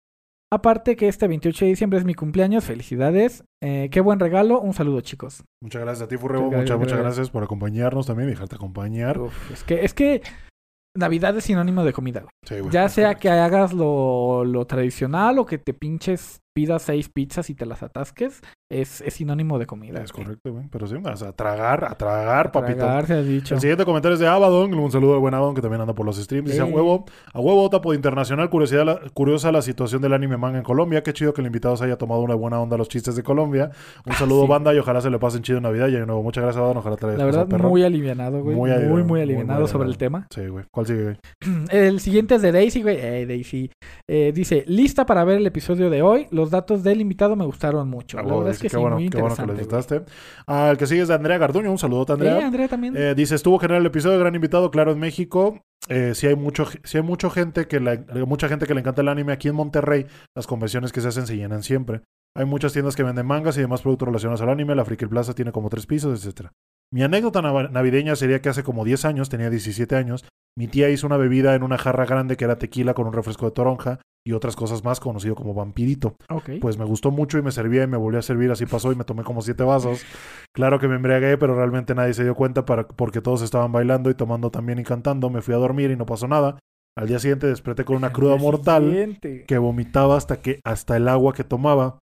Aparte 0.52 0.97
que 0.97 1.06
este 1.06 1.28
28 1.28 1.64
de 1.64 1.68
diciembre 1.70 1.98
es 1.98 2.05
mi 2.05 2.14
cumpleaños. 2.14 2.64
Felicidades. 2.64 3.44
Eh, 3.62 3.89
qué 3.93 4.01
buen 4.01 4.18
regalo. 4.18 4.60
Un 4.60 4.74
saludo, 4.74 5.01
chicos. 5.01 5.44
Muchas 5.62 5.82
gracias 5.82 6.06
a 6.06 6.09
ti, 6.09 6.16
Furrebo. 6.16 6.47
Muchas 6.47 6.60
Muchas, 6.62 6.78
muchas 6.78 6.98
gracias. 6.98 7.31
por 7.31 7.44
acompañarnos 7.44 8.06
también 8.06 8.28
dejarte 8.28 8.56
acompañar. 8.56 9.18
Uf, 9.20 9.52
es 9.52 9.62
que, 9.62 9.85
es 9.85 9.94
que 9.94 10.22
Navidad 10.97 11.36
es 11.36 11.44
sinónimo 11.44 11.85
de 11.85 11.93
comida. 11.93 12.24
Sí, 12.44 12.56
Ya 12.70 12.89
sea 12.89 13.14
que 13.14 13.31
hagas 13.31 13.72
lo, 13.72 14.44
lo 14.44 14.66
tradicional 14.66 15.39
o 15.39 15.47
que 15.47 15.59
te 15.59 15.72
pinches, 15.72 16.40
pidas 16.55 16.82
seis 16.82 17.09
pizzas 17.09 17.51
y 17.51 17.55
te 17.55 17.66
las 17.66 17.82
atasques, 17.82 18.40
es, 18.70 19.01
es 19.01 19.14
sinónimo 19.14 19.59
de 19.59 19.66
comida. 19.66 20.02
Es 20.02 20.12
correcto, 20.12 20.52
güey. 20.52 20.66
Pero 20.70 20.86
sí, 20.86 20.94
o 20.94 21.16
sea, 21.16 21.28
a 21.28 21.32
tragar, 21.32 21.85
a 21.85 21.94
tragar, 21.97 22.52
papito. 22.52 22.78
Tragar, 22.78 23.06
se 23.06 23.14
ha 23.14 23.22
dicho. 23.22 23.55
El 23.55 23.60
siguiente 23.60 23.85
comentario 23.85 24.14
es 24.14 24.20
de 24.20 24.27
Abaddon. 24.28 24.72
Un 24.74 24.90
saludo 24.93 25.14
al 25.14 25.20
buen 25.20 25.35
Abaddon 25.35 25.55
que 25.55 25.60
también 25.62 25.81
anda 25.81 25.94
por 25.94 26.06
los 26.06 26.16
streams. 26.16 26.48
Dice 26.51 26.60
a 26.62 26.64
huevo, 26.64 27.05
a 27.32 27.40
huevo, 27.40 27.68
tapo 27.70 27.90
de 27.90 27.97
internacional. 27.97 28.48
Curiosidad, 28.51 28.85
la- 28.85 29.01
curiosa 29.12 29.51
la 29.52 29.62
situación 29.62 30.02
del 30.02 30.12
anime 30.12 30.36
manga 30.36 30.59
en 30.59 30.64
Colombia. 30.64 31.02
Qué 31.02 31.12
chido 31.12 31.32
que 31.35 31.40
el 31.40 31.47
invitado 31.47 31.77
se 31.77 31.85
haya 31.85 31.97
tomado 31.98 32.20
una 32.20 32.35
buena 32.35 32.60
onda 32.60 32.74
a 32.77 32.78
los 32.78 32.89
chistes 32.89 33.16
de 33.16 33.22
Colombia. 33.22 33.70
Un 34.06 34.12
Ah, 34.12 34.16
saludo, 34.16 34.43
sí. 34.43 34.48
banda, 34.48 34.74
y 34.74 34.78
ojalá 34.78 35.01
se 35.01 35.10
le 35.10 35.18
pasen 35.18 35.43
chido 35.43 35.59
en 35.59 35.64
Navidad. 35.64 35.89
Y 35.89 35.93
de 35.93 36.06
nuevo, 36.06 36.22
muchas 36.22 36.43
gracias, 36.43 36.59
Abaddon. 36.60 36.78
Ojalá 36.78 36.97
te 36.97 37.06
la 37.16 37.24
verdad, 37.24 37.47
muy 37.48 37.82
alivianado, 37.85 38.43
güey. 38.43 38.56
Muy 38.56 38.70
Muy, 38.70 38.85
muy, 38.86 39.02
muy, 39.02 39.20
alivianado 39.22 39.66
sobre 39.66 39.89
el 39.89 39.98
tema. 39.98 40.27
Sí, 40.31 40.47
güey. 40.47 40.64
¿Cuál 40.72 40.86
sigue, 40.86 41.02
güey? 41.02 41.16
El 41.70 42.01
siguiente 42.01 42.36
es 42.36 42.43
de 42.43 42.52
Daisy, 42.52 42.82
güey. 42.82 42.97
Eh, 42.98 43.27
Daisy. 43.27 43.70
Eh, 44.09 44.32
dice, 44.35 44.64
lista 44.66 45.05
para 45.06 45.24
ver 45.24 45.39
el 45.39 45.47
episodio 45.47 45.90
de 45.90 46.02
hoy. 46.02 46.27
Los 46.31 46.39
datos 46.48 46.82
del 46.82 47.02
invitado 47.02 47.36
me 47.36 47.44
gustaron 47.44 47.88
mucho. 47.90 48.18
A 48.18 48.22
La 48.22 48.28
huevo, 48.28 48.38
verdad 48.38 48.52
es 48.52 48.56
dice, 48.58 48.62
que 48.62 48.68
qué 48.68 48.76
sí, 48.76 48.80
bueno, 48.80 48.96
muy 48.96 49.10
qué 49.10 49.20
bueno 49.20 49.34
que. 49.36 50.02
Ah, 50.46 50.68
el 50.70 50.78
que 50.78 50.86
sigue 50.86 51.02
es 51.02 51.08
de 51.08 51.14
Andrea 51.14 51.36
Garduño. 51.36 51.70
Un 51.70 51.78
saludo, 51.78 52.06
Andrea. 52.14 52.38
Eh, 52.38 52.42
Andrea 52.44 52.68
también. 52.68 52.96
Eh, 52.96 53.14
dice, 53.14 53.34
estuvo 53.34 53.58
genial 53.58 53.80
el 53.80 53.86
episodio, 53.86 54.18
gran 54.18 54.34
invitado, 54.34 54.70
claro, 54.70 54.92
en 54.92 54.98
México. 55.00 55.60
Eh, 55.88 56.12
sí 56.14 56.26
hay 56.28 56.36
mucho, 56.36 56.66
sí 56.84 56.96
hay 56.98 57.02
mucho 57.02 57.28
gente 57.30 57.66
que 57.66 57.80
la- 57.80 58.02
mucha 58.26 58.48
gente 58.48 58.66
que 58.66 58.74
le 58.74 58.80
encanta 58.80 59.02
el 59.02 59.08
anime. 59.08 59.32
Aquí 59.32 59.48
en 59.48 59.54
Monterrey, 59.56 60.06
las 60.34 60.46
convenciones 60.46 60.92
que 60.92 61.00
se 61.00 61.08
hacen 61.08 61.26
se 61.26 61.36
llenan 61.36 61.62
siempre. 61.62 62.02
Hay 62.36 62.44
muchas 62.46 62.72
tiendas 62.72 62.94
que 62.94 63.02
venden 63.02 63.26
mangas 63.26 63.56
y 63.58 63.60
demás 63.60 63.82
productos 63.82 64.06
relacionados 64.06 64.40
al 64.40 64.50
anime. 64.50 64.74
La 64.76 64.84
Friki 64.84 65.06
Plaza 65.06 65.34
tiene 65.34 65.50
como 65.52 65.68
tres 65.68 65.86
pisos, 65.86 66.18
etcétera. 66.18 66.52
Mi 66.92 67.02
anécdota 67.02 67.40
nav- 67.42 67.70
navideña 67.70 68.14
sería 68.16 68.40
que 68.40 68.48
hace 68.48 68.62
como 68.62 68.84
10 68.84 69.04
años, 69.04 69.28
tenía 69.28 69.50
17 69.50 69.96
años, 69.96 70.24
mi 70.56 70.66
tía 70.66 70.90
hizo 70.90 71.06
una 71.06 71.16
bebida 71.16 71.54
en 71.54 71.62
una 71.62 71.78
jarra 71.78 72.04
grande 72.04 72.36
que 72.36 72.44
era 72.44 72.58
tequila 72.58 72.94
con 72.94 73.06
un 73.06 73.12
refresco 73.12 73.46
de 73.46 73.52
toronja 73.52 74.00
y 74.26 74.32
otras 74.32 74.55
cosas 74.56 74.84
más, 74.84 75.01
conocido 75.01 75.34
como 75.34 75.55
vampirito. 75.55 76.16
Pues 76.60 76.76
me 76.78 76.84
gustó 76.84 77.10
mucho 77.10 77.38
y 77.38 77.42
me 77.42 77.52
servía 77.52 77.84
y 77.84 77.86
me 77.86 77.97
volvió 77.97 78.18
a 78.18 78.22
servir, 78.22 78.51
así 78.51 78.66
pasó 78.66 78.92
y 78.92 78.97
me 78.97 79.05
tomé 79.05 79.22
como 79.24 79.40
siete 79.42 79.62
vasos. 79.64 80.05
Claro 80.55 80.78
que 80.78 80.88
me 80.88 80.97
embriagué, 80.97 81.38
pero 81.38 81.55
realmente 81.55 81.94
nadie 81.94 82.12
se 82.14 82.24
dio 82.24 82.34
cuenta 82.34 82.64
para, 82.66 82.86
porque 82.86 83.20
todos 83.20 83.42
estaban 83.42 83.72
bailando 83.72 84.10
y 84.10 84.14
tomando 84.14 84.51
también 84.51 84.78
y 84.78 84.84
cantando. 84.84 85.30
Me 85.30 85.40
fui 85.42 85.55
a 85.55 85.59
dormir 85.59 85.90
y 85.90 85.97
no 85.97 86.06
pasó 86.06 86.28
nada. 86.28 86.59
Al 86.98 87.09
día 87.09 87.18
siguiente 87.18 87.47
desperté 87.47 87.84
con 87.84 87.97
una 87.97 88.12
cruda 88.12 88.36
mortal 88.36 88.84
siguiente. 88.84 89.44
que 89.47 89.59
vomitaba 89.59 90.16
hasta 90.16 90.40
que 90.42 90.60
hasta 90.64 90.97
el 90.97 91.09
agua 91.09 91.32
que 91.32 91.44
tomaba. 91.44 91.98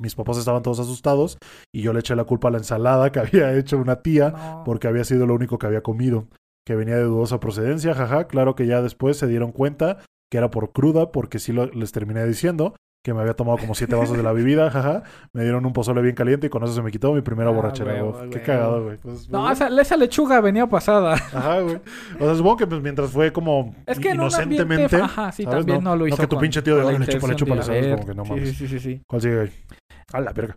Mis 0.00 0.14
papás 0.14 0.38
estaban 0.38 0.62
todos 0.62 0.80
asustados 0.80 1.36
y 1.74 1.82
yo 1.82 1.92
le 1.92 2.00
eché 2.00 2.16
la 2.16 2.24
culpa 2.24 2.48
a 2.48 2.50
la 2.52 2.58
ensalada 2.58 3.10
que 3.12 3.18
había 3.20 3.52
hecho 3.54 3.76
una 3.78 4.02
tía 4.02 4.30
No. 4.30 4.62
porque 4.64 4.88
había 4.88 5.04
sido 5.04 5.26
lo 5.26 5.34
único 5.34 5.58
que 5.58 5.66
había 5.66 5.82
comido, 5.82 6.26
que 6.66 6.74
venía 6.74 6.96
de 6.96 7.02
dudosa 7.04 7.38
procedencia, 7.38 7.94
jaja. 7.94 8.26
Claro 8.28 8.54
que 8.54 8.66
ya 8.66 8.82
después 8.82 9.16
se 9.18 9.26
dieron 9.26 9.52
cuenta 9.52 9.98
que 10.30 10.38
era 10.38 10.50
por 10.50 10.72
cruda, 10.72 11.10
porque 11.12 11.38
sí 11.38 11.52
lo- 11.52 11.66
les 11.66 11.92
terminé 11.92 12.24
diciendo 12.26 12.74
que 13.02 13.14
me 13.14 13.20
había 13.22 13.32
tomado 13.34 13.56
como 13.56 13.74
siete 13.74 13.94
vasos 13.94 14.14
de 14.16 14.22
la 14.22 14.32
bebida, 14.34 14.70
jaja. 14.70 15.02
Me 15.32 15.42
dieron 15.42 15.64
un 15.64 15.72
pozole 15.72 16.02
bien 16.02 16.14
caliente 16.14 16.48
y 16.48 16.50
con 16.50 16.62
eso 16.64 16.74
se 16.74 16.82
me 16.82 16.90
quitó 16.90 17.12
mi 17.14 17.22
primera 17.22 17.48
Ah, 17.48 17.52
borrachera. 17.54 17.94
huevo, 17.94 18.12
güey. 18.12 18.30
Qué 18.30 18.42
cagado, 18.42 18.84
güey. 18.84 18.98
Pues, 18.98 19.28
No, 19.30 19.42
pues, 19.46 19.52
esa, 19.60 19.80
esa 19.80 19.96
lechuga 19.96 20.40
venía 20.42 20.66
pasada. 20.66 21.14
Ajá, 21.14 21.60
güey. 21.60 21.80
O 22.20 22.24
sea, 22.26 22.34
supongo 22.34 22.56
que 22.58 22.66
pues, 22.66 22.82
mientras 22.82 23.10
fue 23.10 23.32
como 23.32 23.74
Es 23.86 23.98
que 23.98 24.10
inocentemente. 24.10 24.96
Ajá, 24.96 25.32
sí, 25.32 25.44
¿sabes? 25.44 25.60
también 25.60 25.82
no, 25.82 25.96
lo 25.96 26.06
hizo 26.06 26.18
que 26.18 26.26
tu 26.26 26.38
pinche 26.38 26.60
tío 26.62 26.74
de 26.76 26.82
la 26.82 26.88
"Órale, 26.88 27.06
chúpale, 27.06 27.32
intención 27.32 27.36
chúpale", 27.36 27.60
de, 27.60 27.66
¿sabes? 27.66 27.94
Como 27.96 28.06
que 28.06 28.14
no 28.14 28.24
mames. 28.24 28.48
Sí, 28.50 28.54
sí, 28.54 28.68
sí, 28.68 28.78
sí. 28.78 29.02
¿Cuál 29.08 29.22
sigue, 29.22 29.36
güey? 29.36 29.50
A 30.12 30.20
la 30.20 30.32
verga. 30.34 30.56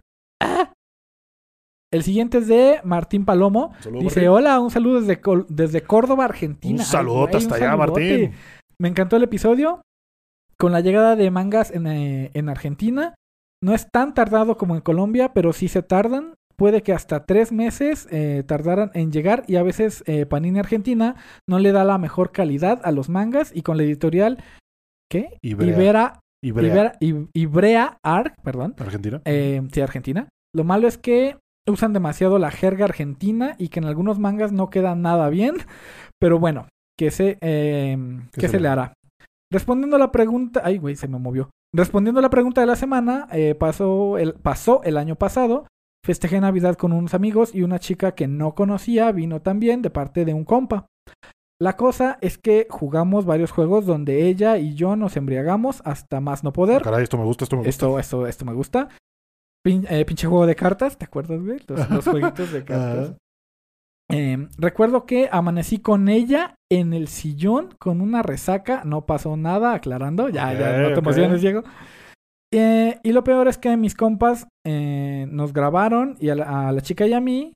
El 1.91 2.01
siguiente 2.01 2.39
es 2.39 2.47
de 2.47 2.79
Martín 2.83 3.23
Palomo. 3.23 3.71
Saludos, 3.79 4.03
Dice, 4.05 4.21
Martín. 4.21 4.29
hola, 4.29 4.59
un 4.59 4.71
saludo 4.71 4.99
desde, 4.99 5.21
desde 5.47 5.81
Córdoba, 5.83 6.25
Argentina. 6.25 6.79
Un 6.79 6.85
saludote 6.85 7.33
güey, 7.33 7.43
hasta 7.43 7.55
allá. 7.55 7.77
Martín. 7.77 8.33
Me 8.83 8.89
encantó 8.89 9.15
el 9.15 9.23
episodio. 9.23 9.81
Con 10.59 10.73
la 10.73 10.81
llegada 10.81 11.15
de 11.15 11.31
mangas 11.31 11.71
en, 11.71 11.87
eh, 11.87 12.31
en 12.33 12.49
Argentina. 12.49 13.15
No 13.63 13.73
es 13.73 13.87
tan 13.89 14.13
tardado 14.13 14.57
como 14.57 14.75
en 14.75 14.81
Colombia, 14.81 15.31
pero 15.33 15.53
sí 15.53 15.69
se 15.69 15.81
tardan. 15.83 16.33
Puede 16.57 16.83
que 16.83 16.91
hasta 16.91 17.25
tres 17.25 17.51
meses 17.53 18.07
eh, 18.11 18.43
tardaran 18.45 18.91
en 18.93 19.11
llegar 19.11 19.43
y 19.47 19.55
a 19.55 19.63
veces 19.63 20.03
eh, 20.05 20.25
Panini 20.25 20.59
Argentina 20.59 21.15
no 21.49 21.59
le 21.59 21.71
da 21.71 21.85
la 21.85 21.97
mejor 21.97 22.31
calidad 22.33 22.81
a 22.83 22.91
los 22.91 23.07
mangas 23.09 23.51
y 23.55 23.61
con 23.63 23.77
la 23.77 23.83
editorial 23.83 24.43
¿qué? 25.09 25.37
Ibrea. 25.41 25.73
Ibera, 25.73 26.19
Ibrea. 26.43 26.69
Ibera, 26.69 26.99
Ib- 26.99 27.29
Ibrea 27.33 27.97
Arc, 28.03 28.35
perdón, 28.43 28.75
Argentina. 28.77 29.21
eh, 29.25 29.61
sí, 29.71 29.81
Argentina. 29.81 30.27
Lo 30.53 30.63
malo 30.63 30.87
es 30.87 30.97
que 30.99 31.37
usan 31.67 31.93
demasiado 31.93 32.37
la 32.37 32.51
jerga 32.51 32.85
argentina 32.85 33.55
y 33.57 33.69
que 33.69 33.79
en 33.79 33.85
algunos 33.85 34.19
mangas 34.19 34.51
no 34.51 34.69
queda 34.69 34.93
nada 34.93 35.29
bien. 35.29 35.55
Pero 36.19 36.37
bueno, 36.37 36.67
que 36.97 37.11
se, 37.11 37.37
eh, 37.41 37.97
¿Qué 38.31 38.41
¿qué 38.41 38.47
se 38.47 38.53
se 38.53 38.59
le 38.59 38.67
hará? 38.67 38.93
Respondiendo 39.51 39.95
a 39.95 39.99
la 39.99 40.11
pregunta... 40.11 40.61
Ay, 40.63 40.77
güey, 40.77 40.95
se 40.95 41.07
me 41.07 41.19
movió. 41.19 41.49
Respondiendo 41.75 42.19
a 42.19 42.21
la 42.23 42.29
pregunta 42.29 42.61
de 42.61 42.67
la 42.67 42.75
semana, 42.75 43.27
eh, 43.31 43.55
pasó, 43.55 44.17
el, 44.17 44.33
pasó 44.33 44.81
el 44.83 44.97
año 44.97 45.15
pasado. 45.15 45.67
Festejé 46.05 46.39
Navidad 46.41 46.75
con 46.75 46.91
unos 46.91 47.13
amigos 47.13 47.53
y 47.55 47.61
una 47.63 47.79
chica 47.79 48.13
que 48.13 48.27
no 48.27 48.55
conocía 48.55 49.11
vino 49.11 49.41
también 49.41 49.81
de 49.81 49.89
parte 49.89 50.25
de 50.25 50.33
un 50.33 50.43
compa. 50.43 50.85
La 51.61 51.77
cosa 51.77 52.17
es 52.21 52.37
que 52.37 52.67
jugamos 52.69 53.25
varios 53.25 53.51
juegos 53.51 53.85
donde 53.85 54.27
ella 54.27 54.57
y 54.57 54.73
yo 54.75 54.95
nos 54.95 55.15
embriagamos 55.15 55.81
hasta 55.85 56.19
más 56.19 56.43
no 56.43 56.51
poder. 56.51 56.81
Caray, 56.81 57.03
esto 57.03 57.17
me 57.17 57.23
gusta, 57.23 57.45
esto 57.45 57.55
me 57.55 57.59
gusta. 57.61 57.69
Esto, 57.69 57.99
esto, 57.99 58.27
esto 58.27 58.43
me 58.45 58.53
gusta. 58.53 58.89
Pin- 59.65 59.87
eh, 59.89 60.03
pinche 60.03 60.27
juego 60.27 60.45
de 60.45 60.55
cartas, 60.55 60.97
¿te 60.97 61.05
acuerdas, 61.05 61.41
güey? 61.41 61.59
Los, 61.67 61.89
los 61.89 62.05
jueguitos 62.09 62.51
de 62.51 62.65
cartas. 62.65 63.15
Eh, 64.13 64.47
recuerdo 64.57 65.05
que 65.05 65.27
amanecí 65.31 65.79
con 65.79 66.07
ella 66.07 66.55
en 66.71 66.93
el 66.93 67.07
sillón 67.07 67.69
con 67.79 67.99
una 68.01 68.21
resaca. 68.21 68.83
No 68.85 69.05
pasó 69.05 69.35
nada, 69.37 69.73
aclarando. 69.73 70.29
Ya, 70.29 70.53
ya, 70.53 70.77
no 70.77 70.93
te 70.93 70.99
emociones, 70.99 71.41
Diego. 71.41 71.63
Eh, 72.53 72.99
y 73.03 73.11
lo 73.11 73.23
peor 73.23 73.47
es 73.47 73.57
que 73.57 73.75
mis 73.77 73.95
compas 73.95 74.47
eh, 74.65 75.25
nos 75.31 75.53
grabaron 75.53 76.15
y 76.19 76.29
a 76.29 76.35
la, 76.35 76.67
a 76.67 76.71
la 76.71 76.81
chica 76.81 77.07
y 77.07 77.13
a 77.13 77.19
mí. 77.19 77.53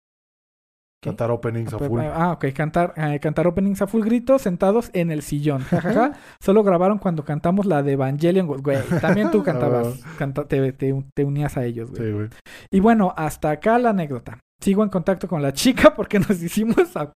Cantar 1.04 1.30
openings 1.30 1.72
a 1.76 1.78
full. 1.78 2.00
Ah, 2.02 2.32
ok, 2.32 2.46
cantar, 2.56 2.96
cantar 3.22 3.46
openings 3.46 3.84
a 3.84 3.88
full 3.88 4.02
grito 4.04 4.40
sentados 4.40 4.90
en 4.94 5.12
el 5.12 5.22
sillón. 5.22 5.62
jajaja. 5.62 6.14
Solo 6.42 6.64
grabaron 6.64 6.98
cuando 6.98 7.24
cantamos 7.24 7.68
la 7.68 7.84
de 7.84 7.92
Evangelion. 7.94 8.48
Güey, 8.48 8.80
también 9.00 9.30
tú 9.30 9.44
cantabas, 9.44 10.02
canta- 10.18 10.48
te, 10.48 10.74
te- 10.74 11.06
te 11.14 11.24
unías 11.24 11.56
a 11.56 11.66
ellos, 11.66 11.92
güey. 11.92 12.04
Sí, 12.04 12.12
güey. 12.12 12.30
Y 12.72 12.80
bueno, 12.80 13.14
hasta 13.16 13.52
acá 13.52 13.78
la 13.78 13.92
anécdota. 13.92 14.40
Sigo 14.62 14.84
en 14.84 14.90
contacto 14.90 15.28
con 15.28 15.42
la 15.42 15.54
chica 15.54 15.94
porque 15.96 16.20
nos 16.20 16.42
hicimos 16.42 16.96
a... 16.96 17.12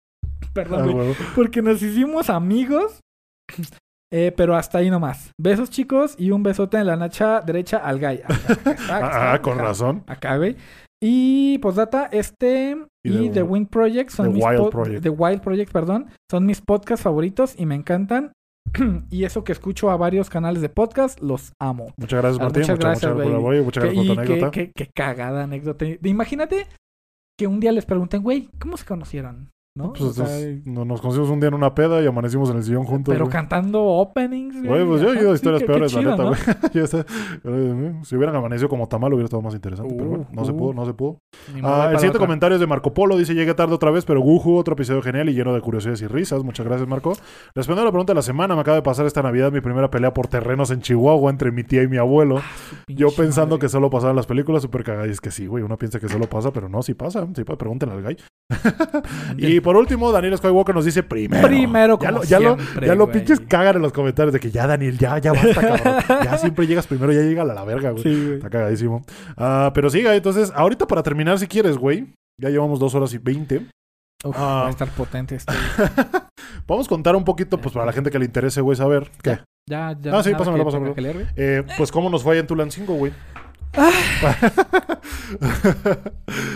Perdón, 0.53 0.99
Ah. 0.99 1.14
Porque 1.36 1.61
nos 1.61 1.82
hicimos 1.82 2.30
amigos. 2.30 2.99
Eh, 4.11 4.34
pero 4.36 4.56
hasta 4.56 4.80
ahí 4.80 4.90
nomás. 4.90 5.30
Besos, 5.40 5.70
chicos, 5.70 6.16
y 6.18 6.32
un 6.32 6.41
besote 6.41 6.78
en 6.80 6.88
la 6.88 6.95
nacha 6.95 7.41
derecha 7.41 7.78
al 7.78 7.99
gay. 7.99 8.22
Ah, 8.90 9.34
ah, 9.34 9.40
con 9.40 9.60
razón. 9.60 10.03
Acá, 10.07 10.36
güey. 10.38 10.56
Y 10.99 11.60
postdata, 11.60 12.10
este 12.11 12.76
Y 13.06 13.11
y, 13.14 13.28
The- 13.28 13.34
The 13.36 13.44
Wind 13.44 13.70
Project 13.70 14.10
son 14.10 14.30
The 14.30 14.34
mis 14.34 14.44
Wild 14.44 14.70
Project. 14.72 15.03
The 15.03 15.10
Wild 15.10 15.41
Project, 15.41 15.72
perdón, 15.72 16.07
son 16.32 16.48
mis 16.48 16.60
podcasts 16.60 17.03
favoritos 17.03 17.53
y 17.56 17.68
me 17.68 17.76
encantan. 17.76 18.32
y 19.11 19.26
eso 19.26 19.44
que 19.44 19.52
escucho 19.52 19.91
a 19.91 19.98
varios 19.98 20.28
canales 20.32 20.64
de 20.64 20.70
podcast, 20.70 21.20
los 21.22 21.53
amo. 21.61 21.94
Muchas 21.95 22.20
gracias, 22.20 22.40
Ah, 22.41 22.44
Martín. 22.45 22.61
Muchas 22.64 22.78
Muchas, 22.78 22.90
gracias, 23.02 23.11
por 23.14 23.24
el 23.24 23.36
apoyo. 23.36 23.64
Muchas 23.64 23.84
gracias 23.84 24.07
por 24.07 24.16
tu 24.16 24.22
anécdota. 24.22 24.52
qué 24.74 24.90
cagada 24.95 25.44
anécdota. 25.44 25.86
Imagínate 26.02 26.66
que 27.40 27.48
un 27.48 27.61
día 27.61 27.72
les 27.72 27.86
pregunten, 27.86 28.22
güey, 28.22 28.49
¿cómo 28.60 28.76
se 28.76 28.84
conocieron? 28.84 29.53
¿No? 29.78 29.94
Pues, 29.94 30.02
O 30.20 30.26
sea, 30.26 30.26
nos 30.66 31.00
conocimos 31.00 31.30
un 31.30 31.40
día 31.40 31.48
en 31.48 31.54
una 31.54 31.74
peda 31.74 32.02
y 32.02 32.06
amanecimos 32.08 32.50
en 32.50 32.58
el 32.58 32.64
sillón 32.64 32.84
juntos. 32.84 33.14
pero 33.14 33.26
güey. 33.26 33.32
cantando 33.32 33.82
openings, 33.82 34.56
güey. 34.58 34.68
Güey, 34.68 34.86
pues 34.86 35.02
yo 35.02 35.14
he 35.14 35.20
sí, 35.30 35.34
historias 35.36 35.62
qué- 35.62 35.68
qué 35.68 35.72
peores, 35.72 35.94
la 35.94 36.02
neta, 36.02 36.18
¿no? 36.18 36.30
güey. 36.30 36.88
Sé. 36.88 37.06
Eh, 37.46 37.94
Si 38.04 38.16
hubieran 38.16 38.36
amanecido 38.36 38.68
como 38.68 38.88
tamal 38.88 39.14
hubiera 39.14 39.26
estado 39.26 39.41
más 39.41 39.54
interesante, 39.54 39.94
pero 39.96 40.10
bueno, 40.10 40.28
no 40.34 40.44
se 40.44 40.52
Uh, 40.52 40.58
pudo, 40.58 40.70
uh. 40.72 40.74
no 40.74 40.86
se 40.86 40.94
pudo. 40.94 41.20
Ah, 41.64 41.86
el 41.91 41.98
siguiente 41.98 42.18
otra. 42.18 42.20
comentario 42.28 42.56
es 42.56 42.60
de 42.62 42.68
Marco 42.68 42.94
Polo. 42.94 43.16
Dice, 43.18 43.34
llegué 43.36 43.54
tarde 43.54 43.74
otra 43.76 43.91
vez, 43.91 44.04
pero 44.06 44.20
Guju, 44.22 44.58
otro 44.58 44.74
episodio 44.74 45.02
genial 45.02 45.30
y 45.30 45.34
lleno 45.34 45.54
de 45.54 45.62
curiosidades 45.62 46.02
y 46.02 46.08
risas. 46.08 46.44
Muchas 46.44 46.66
gracias, 46.66 46.88
Marco. 46.90 47.14
Respondiendo 47.56 47.84
a 47.84 47.86
la 47.86 47.91
pregunta 47.91 48.12
de 48.12 48.16
la 48.16 48.22
semana, 48.24 48.56
me 48.56 48.62
acaba 48.62 48.76
de 48.76 48.82
pasar 48.84 49.06
esta 49.06 49.22
Navidad 49.24 49.52
mi 49.52 49.62
primera 49.62 49.90
pelea 49.90 50.14
por 50.14 50.28
terrenos 50.28 50.72
en 50.72 50.82
Chihuahua 50.82 51.30
entre 51.32 51.52
mi 51.52 51.64
tía 51.64 51.84
y 51.84 51.88
mi 51.88 51.98
abuelo. 51.98 52.41
Yo 52.88 53.08
Pinche 53.08 53.22
pensando 53.24 53.56
madre. 53.56 53.62
que 53.62 53.70
solo 53.70 53.90
pasaba 53.90 54.10
en 54.10 54.16
las 54.18 54.26
películas, 54.28 54.62
súper 54.64 54.84
cagada. 54.84 55.08
Y 55.08 55.12
es 55.12 55.22
que 55.22 55.32
sí, 55.32 55.46
güey, 55.48 55.64
uno 55.64 55.78
piensa 55.78 56.00
que 56.02 56.10
solo 56.10 56.26
pasa, 56.28 56.52
pero 56.52 56.68
no, 56.68 56.82
sí 56.82 56.96
pasa. 56.96 57.26
Sí, 57.36 57.44
pues, 57.46 57.58
pregúntenle 57.58 57.96
al 57.96 58.04
guy. 58.04 58.18
Y 59.38 59.59
por 59.61 59.76
último, 59.76 60.11
Daniel 60.11 60.38
Skywalker 60.38 60.76
nos 60.76 60.86
dice 60.86 61.03
primero. 61.03 61.48
Primero, 61.48 61.98
ya 61.99 62.07
como 62.10 62.19
lo, 62.19 62.23
ya 62.26 62.40
lo, 62.40 62.56
siempre, 62.56 62.88
ya 62.88 62.95
lo 62.95 63.11
pinches 63.11 63.40
cagan 63.41 63.77
en 63.77 63.81
los 63.81 63.94
comentarios 63.94 64.34
de 64.34 64.40
que 64.40 64.52
ya, 64.52 64.68
Daniel, 64.68 64.98
ya, 64.98 65.18
ya 65.18 65.34
basta, 65.34 65.53
cabrón. 65.61 66.03
Ya 66.23 66.38
siempre 66.38 66.68
llegas 66.68 66.88
primero, 66.88 67.11
ya 67.11 67.22
llega 67.22 67.41
a 67.41 67.45
la 67.45 67.64
verga, 67.64 67.91
güey. 67.91 68.03
Sí, 68.03 68.10
güey. 68.23 68.34
Está 68.38 68.49
cagadísimo. 68.49 69.03
Ah, 69.38 69.72
pero 69.73 69.90
sí, 69.90 70.03
entonces, 70.06 70.52
ahorita 70.56 70.88
para 70.88 71.03
terminar, 71.03 71.40
si 71.40 71.48
quieres, 71.48 71.77
güey. 71.77 72.07
Ya 72.41 72.49
llevamos 72.49 72.80
dos 72.80 72.95
horas 72.95 73.14
y 73.14 73.18
veinte. 73.18 73.65
Uf, 74.23 74.36
Ah. 74.38 74.61
va 74.64 74.68
a 74.68 74.69
estar 74.69 74.90
potente 74.90 75.36
este. 75.36 75.53
Vamos 76.68 76.88
a 76.88 76.90
contar 76.90 77.15
un 77.15 77.23
poquito, 77.23 77.57
pues, 77.60 77.73
para 77.73 77.86
la 77.86 77.94
gente 77.94 78.11
que 78.11 78.19
le 78.19 78.26
interese, 78.26 78.61
güey, 78.61 78.76
saber. 78.77 79.10
¿Qué? 79.23 79.40
Ya, 79.69 79.95
ya. 79.99 80.18
Ah, 80.18 80.23
sí, 80.23 80.31
pásamelo, 80.38 80.65
pásamelo. 80.65 80.94
Eh, 81.36 81.64
pues, 81.77 81.91
¿cómo 81.91 82.10
nos 82.10 82.23
fue 82.23 82.38
en 82.40 82.48
Tulancingo, 82.48 82.94
güey? 82.95 83.11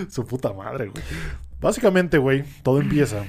Su 0.09 0.25
puta 0.25 0.53
madre, 0.53 0.87
güey. 0.87 1.03
Básicamente, 1.59 2.17
güey, 2.17 2.43
todo 2.63 2.81
empieza. 2.81 3.23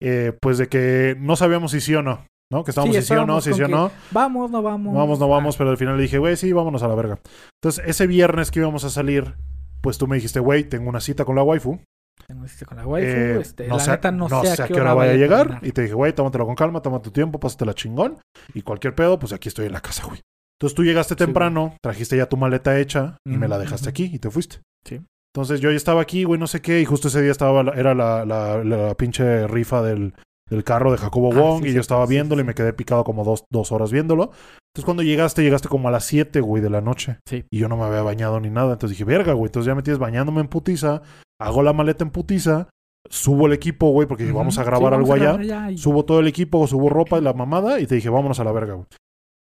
eh, 0.00 0.32
pues 0.40 0.58
de 0.58 0.68
que 0.68 1.16
no 1.18 1.36
sabíamos 1.36 1.72
si 1.72 1.80
sí 1.80 1.94
o 1.94 2.02
no. 2.02 2.26
¿No? 2.52 2.62
Que 2.62 2.70
estábamos 2.70 2.94
Sí, 2.94 3.02
si 3.02 3.08
sí 3.08 3.14
o 3.14 3.26
no, 3.26 3.40
si 3.40 3.52
sí 3.54 3.62
o 3.62 3.68
no. 3.68 3.90
Vamos, 4.12 4.50
no 4.50 4.62
vamos. 4.62 4.94
Vamos, 4.94 5.18
no 5.18 5.28
vamos, 5.28 5.54
Ah, 5.56 5.58
pero 5.58 5.70
al 5.70 5.76
final 5.78 5.96
le 5.96 6.02
dije, 6.02 6.18
güey, 6.18 6.36
sí, 6.36 6.52
vámonos 6.52 6.82
a 6.82 6.88
la 6.88 6.94
verga. 6.94 7.18
Entonces, 7.60 7.82
ese 7.86 8.06
viernes 8.06 8.50
que 8.50 8.60
íbamos 8.60 8.84
a 8.84 8.90
salir, 8.90 9.34
pues 9.80 9.98
tú 9.98 10.06
me 10.06 10.16
dijiste, 10.16 10.40
güey, 10.40 10.64
tengo 10.64 10.88
una 10.88 11.00
cita 11.00 11.24
con 11.24 11.34
la 11.36 11.42
waifu. 11.42 11.80
tengo 12.28 12.46
cita 12.46 12.66
con 12.66 12.76
la 12.76 12.86
waifu, 12.86 13.08
Eh, 13.08 13.38
este, 13.40 13.66
la 13.66 13.76
neta 13.84 14.12
no, 14.12 14.28
sé 14.44 14.62
a 14.62 14.68
qué 14.68 14.74
hora 14.80 14.94
vaya 14.94 15.12
a 15.12 15.16
llegar. 15.16 15.46
terminar. 15.46 15.66
Y 15.66 15.72
te 15.72 15.82
dije, 15.82 15.94
güey, 15.94 16.12
tómatelo 16.12 16.46
con 16.46 16.54
calma, 16.54 16.80
tómate 16.82 17.04
tu 17.04 17.10
tiempo, 17.10 17.40
pásatela 17.40 17.74
chingón. 17.74 18.18
Y 18.52 18.62
cualquier 18.62 18.94
pedo, 18.94 19.18
pues 19.18 19.32
aquí 19.32 19.48
estoy 19.48 19.66
en 19.66 19.72
la 19.72 19.80
casa, 19.80 20.04
güey. 20.04 20.20
Entonces 20.58 20.74
tú 20.74 20.84
llegaste 20.84 21.14
Sí, 21.14 21.18
temprano, 21.18 21.76
trajiste 21.82 22.16
ya 22.16 22.26
tu 22.26 22.36
maleta 22.36 22.78
hecha 22.78 23.16
y 23.26 23.36
me 23.36 23.48
la 23.48 23.58
dejaste 23.58 23.88
aquí 23.88 24.10
y 24.12 24.18
te 24.18 24.30
fuiste. 24.30 24.58
Sí. 24.86 25.00
Entonces 25.34 25.60
yo 25.60 25.70
ya 25.70 25.76
estaba 25.76 26.00
aquí, 26.00 26.24
güey, 26.24 26.38
no 26.38 26.46
sé 26.46 26.60
qué, 26.62 26.80
y 26.80 26.84
justo 26.84 27.08
ese 27.08 27.20
día 27.20 27.32
estaba, 27.32 27.62
la- 27.64 27.72
era 27.72 27.94
la, 27.94 28.24
la, 28.24 28.62
la 28.62 28.94
pinche 28.94 29.48
rifa 29.48 29.82
del, 29.82 30.14
del 30.48 30.62
carro 30.62 30.92
de 30.92 30.98
Jacobo 30.98 31.32
Ah, 31.32 31.36
Wong 31.40 31.62
sí, 31.64 31.70
y 31.70 31.72
yo 31.74 31.80
estaba 31.80 32.06
viéndolo 32.06 32.40
y 32.40 32.44
me 32.44 32.54
quedé 32.54 32.72
picado 32.72 33.02
como 33.02 33.24
dos, 33.24 33.44
dos 33.50 33.72
horas 33.72 33.90
viéndolo. 33.90 34.30
Entonces 34.72 34.84
cuando 34.84 35.02
llegaste, 35.02 35.42
llegaste 35.42 35.68
como 35.68 35.88
a 35.88 35.90
las 35.90 36.04
7, 36.04 36.40
güey, 36.40 36.62
de 36.62 36.70
la 36.70 36.80
noche. 36.80 37.18
Sí. 37.28 37.44
Y 37.50 37.58
yo 37.58 37.68
no 37.68 37.76
me 37.76 37.84
había 37.84 38.02
bañado 38.02 38.38
ni 38.40 38.50
nada. 38.50 38.72
Entonces 38.74 38.96
dije, 38.96 39.04
verga, 39.04 39.32
güey, 39.32 39.46
entonces 39.48 39.66
ya 39.66 39.74
me 39.74 39.82
tienes 39.82 39.98
bañándome 39.98 40.40
en 40.40 40.48
putiza, 40.48 41.02
hago 41.40 41.62
la 41.64 41.72
maleta 41.72 42.04
en 42.04 42.10
putiza, 42.10 42.68
subo 43.10 43.46
el 43.46 43.52
equipo, 43.54 43.90
güey, 43.90 44.06
porque 44.06 44.26
Ujú. 44.26 44.36
vamos 44.36 44.58
a 44.58 44.62
Sí, 44.62 44.66
grabar 44.66 44.92
vamos 44.92 45.10
algo 45.10 45.12
a 45.12 45.16
allá. 45.16 45.24
grabar 45.38 45.40
allá 45.40 45.70
y- 45.72 45.78
Subo 45.78 46.04
todo 46.04 46.20
el 46.20 46.28
equipo, 46.28 46.64
subo 46.68 46.88
ropa 46.90 47.18
y 47.18 47.22
la 47.22 47.32
mamada 47.32 47.80
y 47.80 47.86
te 47.86 47.96
dije, 47.96 48.08
vámonos 48.08 48.38
a 48.40 48.44
la 48.44 48.52
verga, 48.52 48.74
güey. 48.74 48.86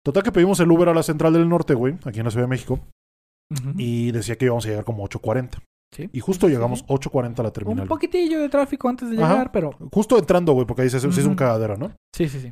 Total 0.05 0.23
que 0.23 0.31
pedimos 0.31 0.59
el 0.59 0.69
Uber 0.71 0.89
a 0.89 0.93
la 0.93 1.03
Central 1.03 1.33
del 1.33 1.47
Norte, 1.47 1.73
güey, 1.73 1.95
aquí 2.03 2.19
en 2.19 2.25
la 2.25 2.31
Ciudad 2.31 2.45
de 2.45 2.49
México, 2.49 2.79
y 3.77 4.11
decía 4.11 4.35
que 4.35 4.45
íbamos 4.45 4.65
a 4.65 4.69
llegar 4.69 4.83
como 4.83 5.07
8.40. 5.07 5.59
Sí. 5.95 6.09
Y 6.11 6.19
justo 6.21 6.47
llegamos 6.49 6.79
sí. 6.79 6.85
8.40 6.87 7.39
a 7.39 7.43
la 7.43 7.49
Un 7.49 7.53
terminal. 7.53 7.87
poquitillo 7.87 8.39
de 8.41 8.49
tráfico 8.49 8.89
antes 8.89 9.09
de 9.11 9.17
Ajá. 9.21 9.31
llegar, 9.33 9.51
pero 9.51 9.71
Justo 9.91 10.17
entrando, 10.17 10.53
güey, 10.53 10.65
porque 10.65 10.81
ahí 10.81 10.89
sí, 10.89 10.99
sí 10.99 11.07
es 11.07 11.25
un 11.25 11.35
cagadero, 11.35 11.77
¿no? 11.77 11.91
sí, 12.15 12.27
sí, 12.27 12.39
sí. 12.39 12.51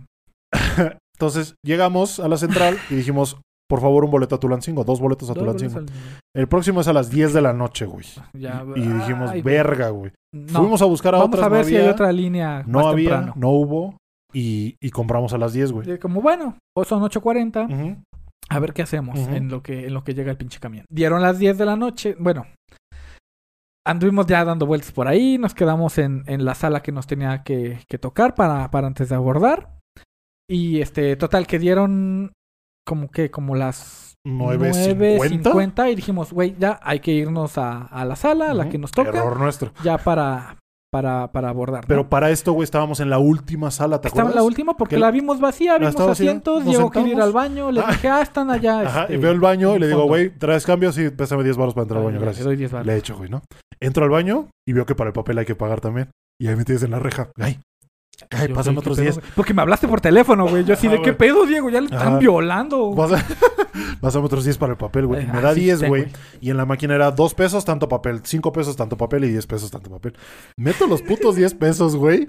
Entonces 1.15 1.55
llegamos 1.65 2.19
a 2.19 2.27
la 2.27 2.37
Central 2.37 2.77
y 2.89 2.95
dijimos, 2.95 3.37
por 3.69 3.79
favor, 3.81 4.03
un 4.05 4.11
boleto 4.11 4.35
a 4.35 4.39
Tulancingo, 4.39 4.83
dos 4.83 4.99
boletos 4.99 5.29
a 5.29 5.33
Dos 5.33 5.39
Tulancingo. 5.43 5.73
boletos 5.75 5.95
al- 5.95 6.19
El 6.41 6.47
próximo 6.47 6.81
es 6.81 6.87
a 6.87 6.93
las 6.93 7.09
10 7.09 7.33
de 7.33 7.41
la 7.41 7.53
noche, 7.53 7.85
güey. 7.85 8.05
Ya, 8.33 8.63
Y 8.75 8.81
dijimos, 8.81 9.31
ay, 9.31 9.41
güey. 9.41 9.55
verga, 9.55 9.89
güey. 9.89 10.11
No, 10.33 10.59
Fuimos 10.59 10.81
a 10.81 10.85
buscar 10.85 11.15
a 11.15 11.19
vamos 11.19 11.33
otras, 11.33 11.45
a 11.45 11.49
ver 11.49 11.61
no 11.63 11.67
si 11.67 11.75
hay 11.77 11.87
otra 11.87 12.11
línea 12.11 12.63
no 12.67 12.79
más 12.79 12.87
había, 12.87 13.09
temprano. 13.09 13.33
no 13.37 13.49
hubo, 13.49 13.97
y, 14.33 14.75
y 14.79 14.89
compramos 14.91 15.33
a 15.33 15.37
las 15.37 15.53
10, 15.53 15.71
güey. 15.71 15.99
Como 15.99 16.21
bueno, 16.21 16.57
o 16.75 16.83
son 16.83 17.01
8.40, 17.03 17.65
Ujú. 17.73 18.03
a 18.49 18.59
ver 18.59 18.73
qué 18.73 18.81
hacemos 18.81 19.17
en, 19.19 19.49
lo 19.49 19.61
que, 19.63 19.87
en 19.87 19.93
lo 19.93 20.03
que 20.03 20.13
llega 20.13 20.31
el 20.31 20.37
pinche 20.37 20.59
camión. 20.59 20.85
Dieron 20.89 21.21
las 21.21 21.39
10 21.39 21.57
de 21.57 21.65
la 21.65 21.75
noche, 21.75 22.15
bueno, 22.19 22.45
anduvimos 23.85 24.27
ya 24.27 24.45
dando 24.45 24.65
vueltas 24.65 24.91
por 24.91 25.07
ahí, 25.07 25.37
nos 25.37 25.53
quedamos 25.53 25.97
en, 25.97 26.23
en 26.27 26.45
la 26.45 26.55
sala 26.55 26.81
que 26.81 26.91
nos 26.91 27.07
tenía 27.07 27.43
que, 27.43 27.79
que 27.87 27.97
tocar 27.97 28.35
para, 28.35 28.69
para 28.71 28.87
antes 28.87 29.09
de 29.09 29.15
abordar. 29.15 29.77
Y 30.49 30.81
este, 30.81 31.15
total, 31.15 31.47
que 31.47 31.59
dieron 31.59 32.33
como 32.85 33.09
que, 33.09 33.31
como 33.31 33.55
las 33.55 34.15
9.50. 34.27 34.97
9.50 35.53 35.91
y 35.91 35.95
dijimos, 35.95 36.33
güey, 36.33 36.55
ya 36.59 36.79
hay 36.83 36.99
que 36.99 37.11
irnos 37.11 37.57
a, 37.57 37.83
a 37.83 38.05
la 38.05 38.15
sala, 38.15 38.51
a 38.51 38.53
la 38.53 38.69
que 38.69 38.77
nos 38.77 38.91
toca, 38.91 39.09
Error 39.17 39.39
nuestro. 39.39 39.71
ya 39.83 39.97
para, 39.97 40.57
para, 40.91 41.31
para 41.31 41.49
abordar. 41.49 41.83
¿no? 41.83 41.87
Pero 41.87 42.09
para 42.09 42.29
esto, 42.29 42.51
güey, 42.53 42.65
estábamos 42.65 42.99
en 42.99 43.09
la 43.09 43.17
última 43.17 43.71
sala, 43.71 44.01
¿te 44.01 44.09
Estaba 44.09 44.29
en 44.29 44.35
la 44.35 44.43
última 44.43 44.75
porque 44.75 44.95
Que 44.95 44.99
la 44.99 45.09
vimos 45.09 45.39
vacía, 45.39 45.77
vimos 45.77 45.95
asientos, 45.99 46.65
llegó 46.65 46.91
que 46.91 46.99
ir 47.01 47.19
al 47.21 47.31
baño, 47.31 47.71
le 47.71 47.79
Ah. 47.81 47.87
dije, 47.91 48.09
ah, 48.09 48.21
están 48.21 48.51
allá. 48.51 48.81
Ajá, 48.81 49.01
este, 49.03 49.15
y 49.15 49.17
veo 49.17 49.31
el 49.31 49.39
baño 49.39 49.75
y 49.77 49.79
le 49.79 49.87
digo, 49.87 50.03
güey, 50.05 50.29
¿traes 50.37 50.65
cambios? 50.65 50.93
Sí, 50.95 51.09
pésame 51.09 51.43
10 51.43 51.55
baros 51.57 51.73
para 51.73 51.83
entrar 51.83 51.99
al 51.99 52.05
baño, 52.05 52.19
gracias. 52.19 52.45
Le 52.45 52.49
doy 52.51 52.57
10 52.57 52.71
baros. 52.73 52.87
Le 52.87 52.93
he 52.93 52.97
hecho, 52.97 53.17
güey, 53.17 53.29
¿no? 53.29 53.41
Entro 53.79 54.03
al 54.03 54.09
baño 54.11 54.49
y 54.67 54.73
veo 54.73 54.85
que 54.85 54.93
para 54.95 55.07
el 55.07 55.13
papel 55.13 55.37
hay 55.37 55.45
que 55.45 55.55
pagar 55.55 55.79
también. 55.81 56.09
Y 56.39 56.47
ahí 56.47 56.55
me 56.55 56.65
tienes 56.65 56.83
en 56.83 56.91
la 56.91 56.99
reja. 56.99 57.29
Ay, 57.39 57.59
ay, 58.29 58.47
pasan 58.49 58.75
güey, 58.75 58.75
¿qué 58.75 58.79
otros 58.79 58.97
pedo, 58.97 59.03
10. 59.03 59.15
güey? 59.19 59.31
Porque 59.35 59.53
me 59.53 59.61
hablaste 59.61 59.87
por 59.87 60.01
teléfono, 60.01 60.47
güey. 60.47 60.63
Yo 60.63 60.73
así 60.73 60.87
Ajá, 60.87 60.97
de 60.97 61.01
qué 61.01 61.11
güey. 61.11 61.17
pedo, 61.17 61.45
Diego, 61.45 61.69
ya 61.69 61.79
le 61.81 61.85
están 61.85 62.07
Ajá. 62.07 62.17
violando. 62.19 62.93
Pasa- 62.95 63.25
Pásame 64.01 64.25
otros 64.25 64.43
10 64.43 64.57
para 64.57 64.73
el 64.73 64.77
papel, 64.77 65.07
güey. 65.07 65.23
Y 65.23 65.27
me 65.27 65.37
ah, 65.37 65.41
da 65.41 65.53
sí, 65.53 65.61
10, 65.61 65.79
ten, 65.79 65.89
güey. 65.89 66.07
Y 66.41 66.49
en 66.49 66.57
la 66.57 66.65
máquina 66.65 66.95
era 66.95 67.11
2 67.11 67.33
pesos, 67.33 67.63
tanto 67.65 67.87
papel. 67.87 68.21
5 68.23 68.51
pesos, 68.51 68.75
tanto 68.75 68.97
papel. 68.97 69.23
Y 69.25 69.29
10 69.29 69.47
pesos, 69.47 69.71
tanto 69.71 69.89
papel. 69.89 70.13
Meto 70.57 70.87
los 70.87 71.01
putos 71.01 71.35
10 71.35 71.53
pesos, 71.55 71.95
güey. 71.95 72.27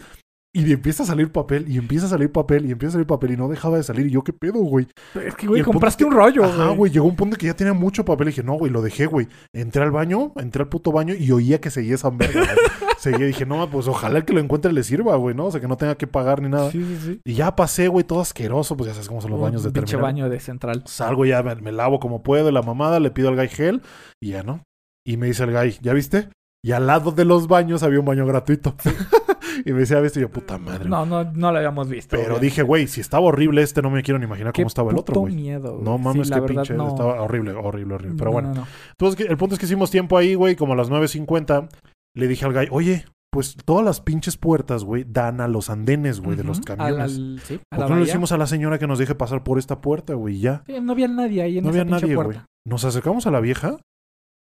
Y 0.55 0.71
empieza 0.71 1.03
a 1.03 1.07
salir 1.07 1.33
papel, 1.33 1.67
y 1.67 1.79
empieza 1.79 2.05
a 2.05 2.09
salir 2.11 2.31
papel, 2.31 2.67
y 2.67 2.73
empieza 2.73 2.91
a 2.91 2.93
salir 2.93 3.07
papel, 3.07 3.31
y 3.33 3.37
no 3.39 3.49
dejaba 3.49 3.79
de 3.79 3.83
salir. 3.83 4.07
Y 4.07 4.11
yo, 4.11 4.23
¿qué 4.23 4.35
pedo, 4.35 4.59
güey? 4.59 4.87
Es 5.25 5.35
que, 5.35 5.47
güey, 5.47 5.63
compraste 5.63 6.05
un 6.05 6.13
rollo, 6.13 6.45
Ajá, 6.45 6.69
güey. 6.69 6.93
Llegó 6.93 7.07
un 7.07 7.17
punto 7.17 7.39
que 7.39 7.47
ya 7.47 7.55
tenía 7.55 7.73
mucho 7.73 8.05
papel. 8.05 8.29
Y 8.29 8.31
dije, 8.33 8.43
no, 8.43 8.55
güey, 8.55 8.71
lo 8.71 8.83
dejé, 8.83 9.07
güey. 9.07 9.29
Entré 9.55 9.83
al 9.83 9.91
baño, 9.93 10.33
entré 10.37 10.63
al 10.63 10.69
puto 10.69 10.93
baño 10.93 11.15
y 11.15 11.33
oía 11.33 11.59
que 11.59 11.71
seguía 11.71 11.95
esa 11.95 12.11
verga. 12.11 12.47
seguía, 12.99 13.27
dije, 13.27 13.47
no, 13.47 13.67
pues 13.71 13.89
ojalá 13.89 14.19
el 14.19 14.27
que 14.27 14.35
lo 14.35 14.41
encuentre 14.41 14.75
le 14.75 14.83
sirva, 14.83 15.17
güey, 15.17 15.35
¿no? 15.35 15.47
O 15.47 15.51
sea, 15.51 15.61
que 15.61 15.69
no 15.69 15.79
tenga 15.79 15.95
que 15.95 16.07
pagar 16.07 16.43
ni 16.43 16.51
nada. 16.51 16.71
Sí, 16.71 16.85
sí, 16.85 16.99
sí. 17.03 17.21
Y 17.25 17.33
ya 17.33 17.57
pasé, 17.57 17.89
güey, 17.89 18.05
todo 18.05 18.21
asqueroso. 18.21 18.77
Pues 18.77 18.89
ya 18.89 18.93
sabes 18.95 19.09
cómo 19.09 19.23
son 19.23 19.31
los 19.31 19.39
Un 19.39 19.45
baños 19.45 19.63
de 19.63 19.71
pinche 19.71 19.93
terminal. 19.93 20.13
baño 20.13 20.29
de 20.29 20.39
central. 20.39 20.83
Salgo 20.87 21.25
ya, 21.25 21.43
me, 21.43 21.55
me 21.57 21.73
lavo 21.73 21.99
como 21.99 22.23
puedo, 22.23 22.51
la 22.51 22.61
mamada, 22.61 23.01
le 23.01 23.11
pido 23.11 23.31
al 23.31 23.37
guy 23.37 23.49
gel 23.49 23.81
y 24.21 24.33
ya, 24.33 24.43
¿no? 24.43 24.63
Y 25.07 25.17
me 25.17 25.29
dice 25.29 25.45
el 25.45 25.53
guy, 25.53 25.79
¿ya 25.81 25.95
viste? 25.95 26.29
Y 26.63 26.73
al 26.73 26.87
lado 26.87 27.11
de 27.11 27.25
los 27.25 27.49
baños 27.49 27.83
había 27.83 28.01
un 28.01 28.05
baño 28.07 28.27
gratuito. 28.27 28.77
y 29.65 29.73
me 29.73 29.81
decía, 29.81 30.01
¿viste? 30.01 30.19
Y 30.21 30.23
yo, 30.23 30.31
puta 30.31 30.59
madre. 30.59 30.89
No, 30.89 31.05
no, 31.07 31.25
no 31.25 31.51
lo 31.53 31.57
habíamos 31.59 31.89
visto. 31.89 32.17
Pero 32.17 32.39
dije, 32.39 32.63
güey, 32.63 32.87
si 32.89 33.01
estaba 33.01 33.25
horrible 33.27 33.63
este, 33.63 33.83
no 33.83 33.91
me 33.91 34.03
quiero 34.03 34.19
ni 34.19 34.25
imaginar 34.27 34.53
cómo 34.53 34.67
estaba 34.69 34.91
el 34.93 34.99
otro, 34.99 35.21
güey. 35.21 35.35
miedo, 35.35 35.73
güey. 35.75 35.85
No 35.85 35.99
mames, 35.99 36.29
Sí, 36.29 36.35
qué 36.35 36.41
verdad, 36.41 36.55
pinche. 36.63 36.75
no. 36.75 36.89
Estaba 36.89 37.23
horrible, 37.23 37.53
horrible, 37.53 37.95
horrible. 37.95 38.17
Pero 38.19 38.31
No, 38.31 38.33
bueno. 38.33 38.49
no, 38.51 38.55
no. 38.63 38.67
Entonces, 38.99 39.27
el 39.29 39.37
punto 39.37 39.55
es 39.55 39.59
que 39.59 39.67
hicimos 39.67 39.91
tiempo 39.91 40.17
ahí, 40.19 40.35
güey, 40.35 40.57
como 40.57 40.73
a 40.73 40.77
las 40.77 40.91
9.50. 40.91 41.69
Le 42.15 42.29
dije 42.29 42.45
al 42.45 42.53
guy, 42.53 42.69
oye, 42.71 43.05
pues 43.33 43.57
todas 43.65 43.83
las 43.85 44.03
pinches 44.03 44.37
puertas, 44.37 44.85
güey, 44.85 45.05
dan 45.09 45.41
a 45.41 45.49
los 45.49 45.71
andenes, 45.71 46.21
güey, 46.21 46.37
de 46.37 46.45
los 46.45 46.61
camiones. 46.61 46.95
Al- 46.95 47.01
al- 47.01 47.41
sí, 47.41 47.59
¿Por 47.59 47.79
qué 47.79 47.79
no 47.79 47.85
le 47.87 47.91
bahía. 47.95 48.05
decimos 48.05 48.33
a 48.33 48.37
la 48.37 48.47
señora 48.47 48.79
que 48.79 48.87
nos 48.87 48.99
deje 48.99 49.15
pasar 49.15 49.43
por 49.43 49.59
esta 49.59 49.81
puerta, 49.81 50.13
güey? 50.13 50.39
Ya. 50.39 50.63
Sí, 50.67 50.75
no 50.83 50.93
había 50.93 51.09
nadie 51.09 51.41
ahí 51.43 51.57
en 51.59 51.65
No 51.65 51.71
esa 51.71 51.81
había 51.81 51.91
nadie, 51.91 52.15
güey. 52.15 52.39
Nos 52.67 52.85
acercamos 52.85 53.27
a 53.27 53.31
la 53.31 53.41
vieja 53.41 53.79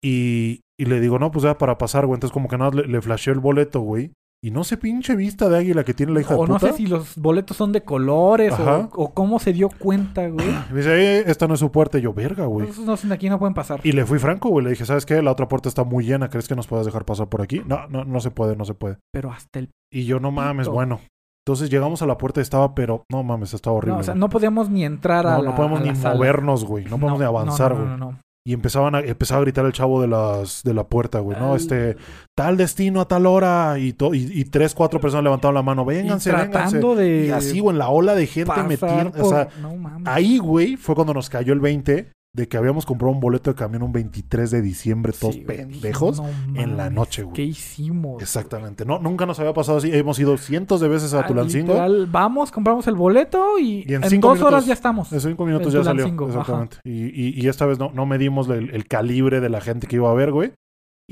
y, 0.03 0.61
y 0.79 0.85
le 0.85 0.99
digo, 0.99 1.19
no, 1.19 1.31
pues 1.31 1.43
ya 1.43 1.57
para 1.57 1.77
pasar, 1.77 2.05
güey. 2.05 2.15
Entonces, 2.17 2.33
como 2.33 2.47
que 2.49 2.57
nada, 2.57 2.71
le, 2.71 2.87
le 2.87 3.01
flasheó 3.01 3.33
el 3.33 3.39
boleto, 3.39 3.81
güey. 3.81 4.11
Y 4.43 4.51
no 4.51 4.65
sé, 4.65 4.75
pinche 4.75 5.15
vista 5.15 5.47
de 5.47 5.57
águila 5.57 5.85
que 5.85 5.93
tiene 5.93 6.11
la 6.11 6.19
hija 6.19 6.35
O 6.35 6.41
de 6.41 6.49
no 6.49 6.59
puta. 6.59 6.71
sé 6.71 6.77
si 6.77 6.85
los 6.87 7.15
boletos 7.15 7.55
son 7.55 7.71
de 7.71 7.81
colores 7.83 8.53
o, 8.59 8.89
o 8.91 9.13
cómo 9.13 9.39
se 9.39 9.53
dio 9.53 9.69
cuenta, 9.69 10.27
güey. 10.27 10.45
Me 10.71 10.77
dice, 10.79 11.19
eh, 11.19 11.23
esta 11.27 11.47
no 11.47 11.53
es 11.53 11.61
su 11.61 11.71
puerta. 11.71 11.97
Y 11.97 12.01
yo, 12.01 12.13
verga, 12.13 12.45
güey. 12.45 12.67
Esos 12.67 12.85
no, 12.85 12.95
de 12.97 13.13
aquí 13.13 13.29
no 13.29 13.39
pueden 13.39 13.53
pasar. 13.53 13.79
Y 13.83 13.93
le 13.93 14.05
fui 14.05 14.19
franco, 14.19 14.49
güey. 14.49 14.65
Le 14.65 14.71
dije, 14.71 14.85
¿sabes 14.85 15.05
qué? 15.05 15.21
La 15.21 15.31
otra 15.31 15.47
puerta 15.47 15.69
está 15.69 15.85
muy 15.85 16.03
llena. 16.03 16.29
¿Crees 16.29 16.49
que 16.49 16.57
nos 16.57 16.67
puedas 16.67 16.85
dejar 16.85 17.05
pasar 17.05 17.27
por 17.29 17.41
aquí? 17.41 17.61
No, 17.65 17.87
no, 17.87 18.03
no 18.03 18.19
se 18.19 18.31
puede, 18.31 18.57
no 18.57 18.65
se 18.65 18.73
puede. 18.73 18.97
Pero 19.13 19.31
hasta 19.31 19.59
el... 19.59 19.69
Y 19.89 20.03
yo, 20.05 20.19
no 20.19 20.31
mames, 20.31 20.67
Pito. 20.67 20.73
bueno. 20.73 20.99
Entonces 21.45 21.69
llegamos 21.69 22.01
a 22.01 22.05
la 22.05 22.17
puerta 22.17 22.39
y 22.39 22.43
estaba, 22.43 22.73
pero 22.75 23.03
no 23.11 23.23
mames, 23.23 23.53
estaba 23.53 23.75
horrible. 23.75 23.95
No, 23.95 23.99
o 23.99 24.03
sea, 24.03 24.13
güey. 24.13 24.19
no 24.19 24.29
podíamos 24.29 24.69
ni 24.69 24.83
entrar 24.85 25.27
a 25.27 25.37
no, 25.37 25.43
la 25.43 25.49
no 25.51 25.55
podemos 25.55 25.81
ni 25.81 25.91
movernos, 25.91 26.65
güey. 26.65 26.85
No 26.85 26.97
podemos 26.97 27.19
ni 27.19 27.25
avanzar, 27.25 27.71
no, 27.71 27.77
güey. 27.77 27.89
no, 27.89 27.97
no, 27.97 28.11
no. 28.11 28.19
Y 28.45 28.51
empezaban 28.53 28.93
a, 28.93 28.99
empezaba 28.99 29.39
a 29.39 29.43
gritar 29.43 29.65
el 29.65 29.71
chavo 29.71 30.01
de 30.01 30.07
las 30.09 30.63
de 30.63 30.73
la 30.73 30.83
puerta, 30.83 31.19
güey, 31.19 31.39
¿no? 31.39 31.55
Este, 31.55 31.95
tal 32.35 32.57
destino 32.57 32.99
a 32.99 33.07
tal 33.07 33.25
hora. 33.25 33.79
Y, 33.79 33.93
to- 33.93 34.13
y, 34.13 34.29
y 34.33 34.43
tres, 34.45 34.73
cuatro 34.75 34.99
personas 34.99 35.23
levantaron 35.23 35.55
la 35.55 35.61
mano. 35.61 35.85
Vénganse, 35.85 36.29
y 36.29 36.33
vénganse. 36.33 36.51
tratando 36.51 36.95
de 36.95 37.27
Y 37.27 37.29
así, 37.29 37.59
güey, 37.61 37.73
en 37.75 37.79
la 37.79 37.89
ola 37.89 38.15
de 38.15 38.27
gente 38.27 38.51
metiendo. 38.63 39.23
O 39.25 39.29
sea, 39.29 39.47
no 39.61 39.73
ahí, 40.05 40.39
güey, 40.39 40.75
fue 40.75 40.93
cuando 40.93 41.13
nos 41.13 41.29
cayó 41.29 41.53
el 41.53 41.61
20 41.61 42.11
de 42.35 42.47
que 42.47 42.57
habíamos 42.57 42.87
comprado 42.87 43.13
un 43.13 43.19
boleto 43.19 43.51
de 43.51 43.55
camión 43.55 43.83
un 43.83 43.91
23 43.91 44.49
de 44.49 44.61
diciembre, 44.63 45.13
todos 45.13 45.35
Sí, 45.35 45.41
pendejos, 45.41 46.19
no 46.19 46.27
en 46.59 46.77
la 46.77 46.89
noche, 46.89 47.21
güey. 47.21 47.33
¿Qué 47.35 47.43
hicimos? 47.43 48.19
Exactamente. 48.23 48.85
No, 48.85 48.97
nunca 48.97 49.27
nos 49.27 49.39
había 49.39 49.53
pasado 49.53 49.77
así. 49.77 49.91
Hemos 49.93 50.17
ido 50.17 50.35
cientos 50.37 50.81
de 50.81 50.87
veces 50.87 51.13
a 51.13 51.19
Ah, 51.19 51.27
Tulancingo. 51.27 51.73
literal, 51.73 52.07
vamos, 52.07 52.51
compramos 52.51 52.87
el 52.87 52.95
boleto 52.95 53.59
y, 53.59 53.85
Y 53.87 53.93
en 53.93 54.03
en, 54.03 54.09
cinco 54.09 54.29
dos 54.29 54.37
minutos- 54.37 54.53
horas 54.53 54.65
ya 54.65 54.73
estamos. 54.73 55.13
En 55.13 55.21
cinco 55.21 55.45
minutos 55.45 55.67
En 55.75 55.79
ya 55.81 55.83
salió. 55.83 56.05
Tulancingo. 56.05 56.27
Exactamente. 56.29 56.77
Y, 56.83 57.03
y, 57.05 57.39
y 57.39 57.47
esta 57.47 57.67
vez 57.67 57.77
no, 57.77 57.91
no 57.93 58.07
medimos 58.07 58.49
el, 58.49 58.71
el 58.71 58.87
calibre 58.87 59.39
de 59.39 59.49
la 59.49 59.61
gente 59.61 59.85
que 59.85 59.97
iba 59.97 60.09
a 60.09 60.15
ver, 60.15 60.31
güey. 60.31 60.53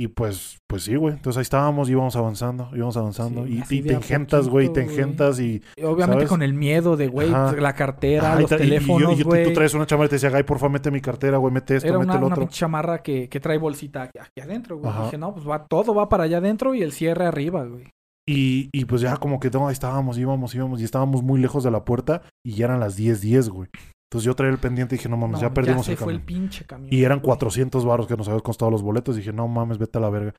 Y 0.01 0.07
pues, 0.07 0.57
pues 0.67 0.81
sí, 0.85 0.95
güey. 0.95 1.13
Entonces 1.13 1.37
ahí 1.37 1.43
estábamos, 1.43 1.87
íbamos 1.87 2.15
avanzando, 2.15 2.69
íbamos 2.73 2.97
avanzando. 2.97 3.45
Sí, 3.67 3.77
y, 3.77 3.81
te 3.83 3.93
engentas, 3.93 4.47
güey, 4.49 4.73
te 4.73 4.81
engentas 4.81 5.39
y... 5.39 5.61
Obviamente 5.83 6.13
¿sabes? 6.21 6.29
con 6.29 6.41
el 6.41 6.55
miedo 6.55 6.97
de, 6.97 7.07
güey, 7.07 7.31
Ajá. 7.31 7.51
la 7.57 7.73
cartera, 7.75 8.35
y 8.39 8.41
los 8.41 8.51
y- 8.51 8.55
y 8.55 8.57
yo- 8.57 8.63
teléfonos, 8.63 9.19
y, 9.19 9.23
tú- 9.23 9.53
traes 9.53 9.75
una 9.75 9.85
chamarra 9.85 10.07
y 10.07 10.09
te 10.09 10.15
decía, 10.15 10.31
Guy, 10.31 10.41
porfa, 10.41 10.69
mete 10.69 10.89
mi 10.89 11.01
cartera, 11.01 11.37
güey, 11.37 11.53
mete 11.53 11.75
esto, 11.75 11.87
Era 11.87 11.99
mete 11.99 12.09
una, 12.09 12.17
el 12.17 12.23
una 12.23 12.33
otro. 12.33 12.45
pinche 12.47 12.59
chamarra 12.61 13.03
que, 13.03 13.29
que 13.29 13.39
trae 13.39 13.59
bolsita 13.59 14.01
aquí, 14.01 14.17
aquí 14.17 14.41
adentro, 14.41 14.79
güey. 14.79 14.89
Ajá. 14.91 15.03
Dije, 15.03 15.19
no, 15.19 15.35
pues 15.35 15.47
va, 15.47 15.65
todo 15.67 15.93
va 15.93 16.09
para 16.09 16.23
allá 16.23 16.37
adentro 16.39 16.73
y 16.73 16.81
el 16.81 16.93
cierre 16.93 17.27
arriba, 17.27 17.63
güey. 17.65 17.85
Y, 18.27 18.69
y 18.73 18.85
pues 18.85 19.01
ya 19.01 19.17
como 19.17 19.39
que 19.39 19.51
no, 19.51 19.67
ahí 19.67 19.73
estábamos, 19.73 20.17
íbamos, 20.17 20.55
íbamos, 20.55 20.81
y 20.81 20.83
estábamos 20.83 21.21
muy 21.21 21.39
lejos 21.39 21.63
de 21.63 21.69
la 21.69 21.85
puerta 21.85 22.23
y 22.43 22.53
ya 22.53 22.65
eran 22.65 22.79
las 22.79 22.95
10, 22.95 23.21
10, 23.21 23.49
güey. 23.49 23.69
Entonces 24.11 24.25
yo 24.25 24.35
traía 24.35 24.51
el 24.51 24.59
pendiente 24.59 24.95
y 24.95 24.97
dije, 24.97 25.07
no 25.07 25.15
mames, 25.15 25.41
No, 25.41 25.47
ya 25.47 25.53
perdimos 25.53 25.85
se 25.85 25.93
el 25.93 25.97
fue 25.97 26.11
el 26.11 26.19
camión. 26.19 26.41
pinche 26.41 26.65
camión. 26.65 26.93
Y 26.93 27.03
eran 27.05 27.19
güey. 27.19 27.27
400 27.27 27.85
baros 27.85 28.07
que 28.07 28.17
nos 28.17 28.27
habían 28.27 28.41
costado 28.41 28.69
los 28.69 28.81
boletos. 28.83 29.15
Dije, 29.15 29.31
no 29.31 29.47
mames, 29.47 29.77
vete 29.77 29.97
a 29.99 30.01
la 30.01 30.09
verga. 30.09 30.33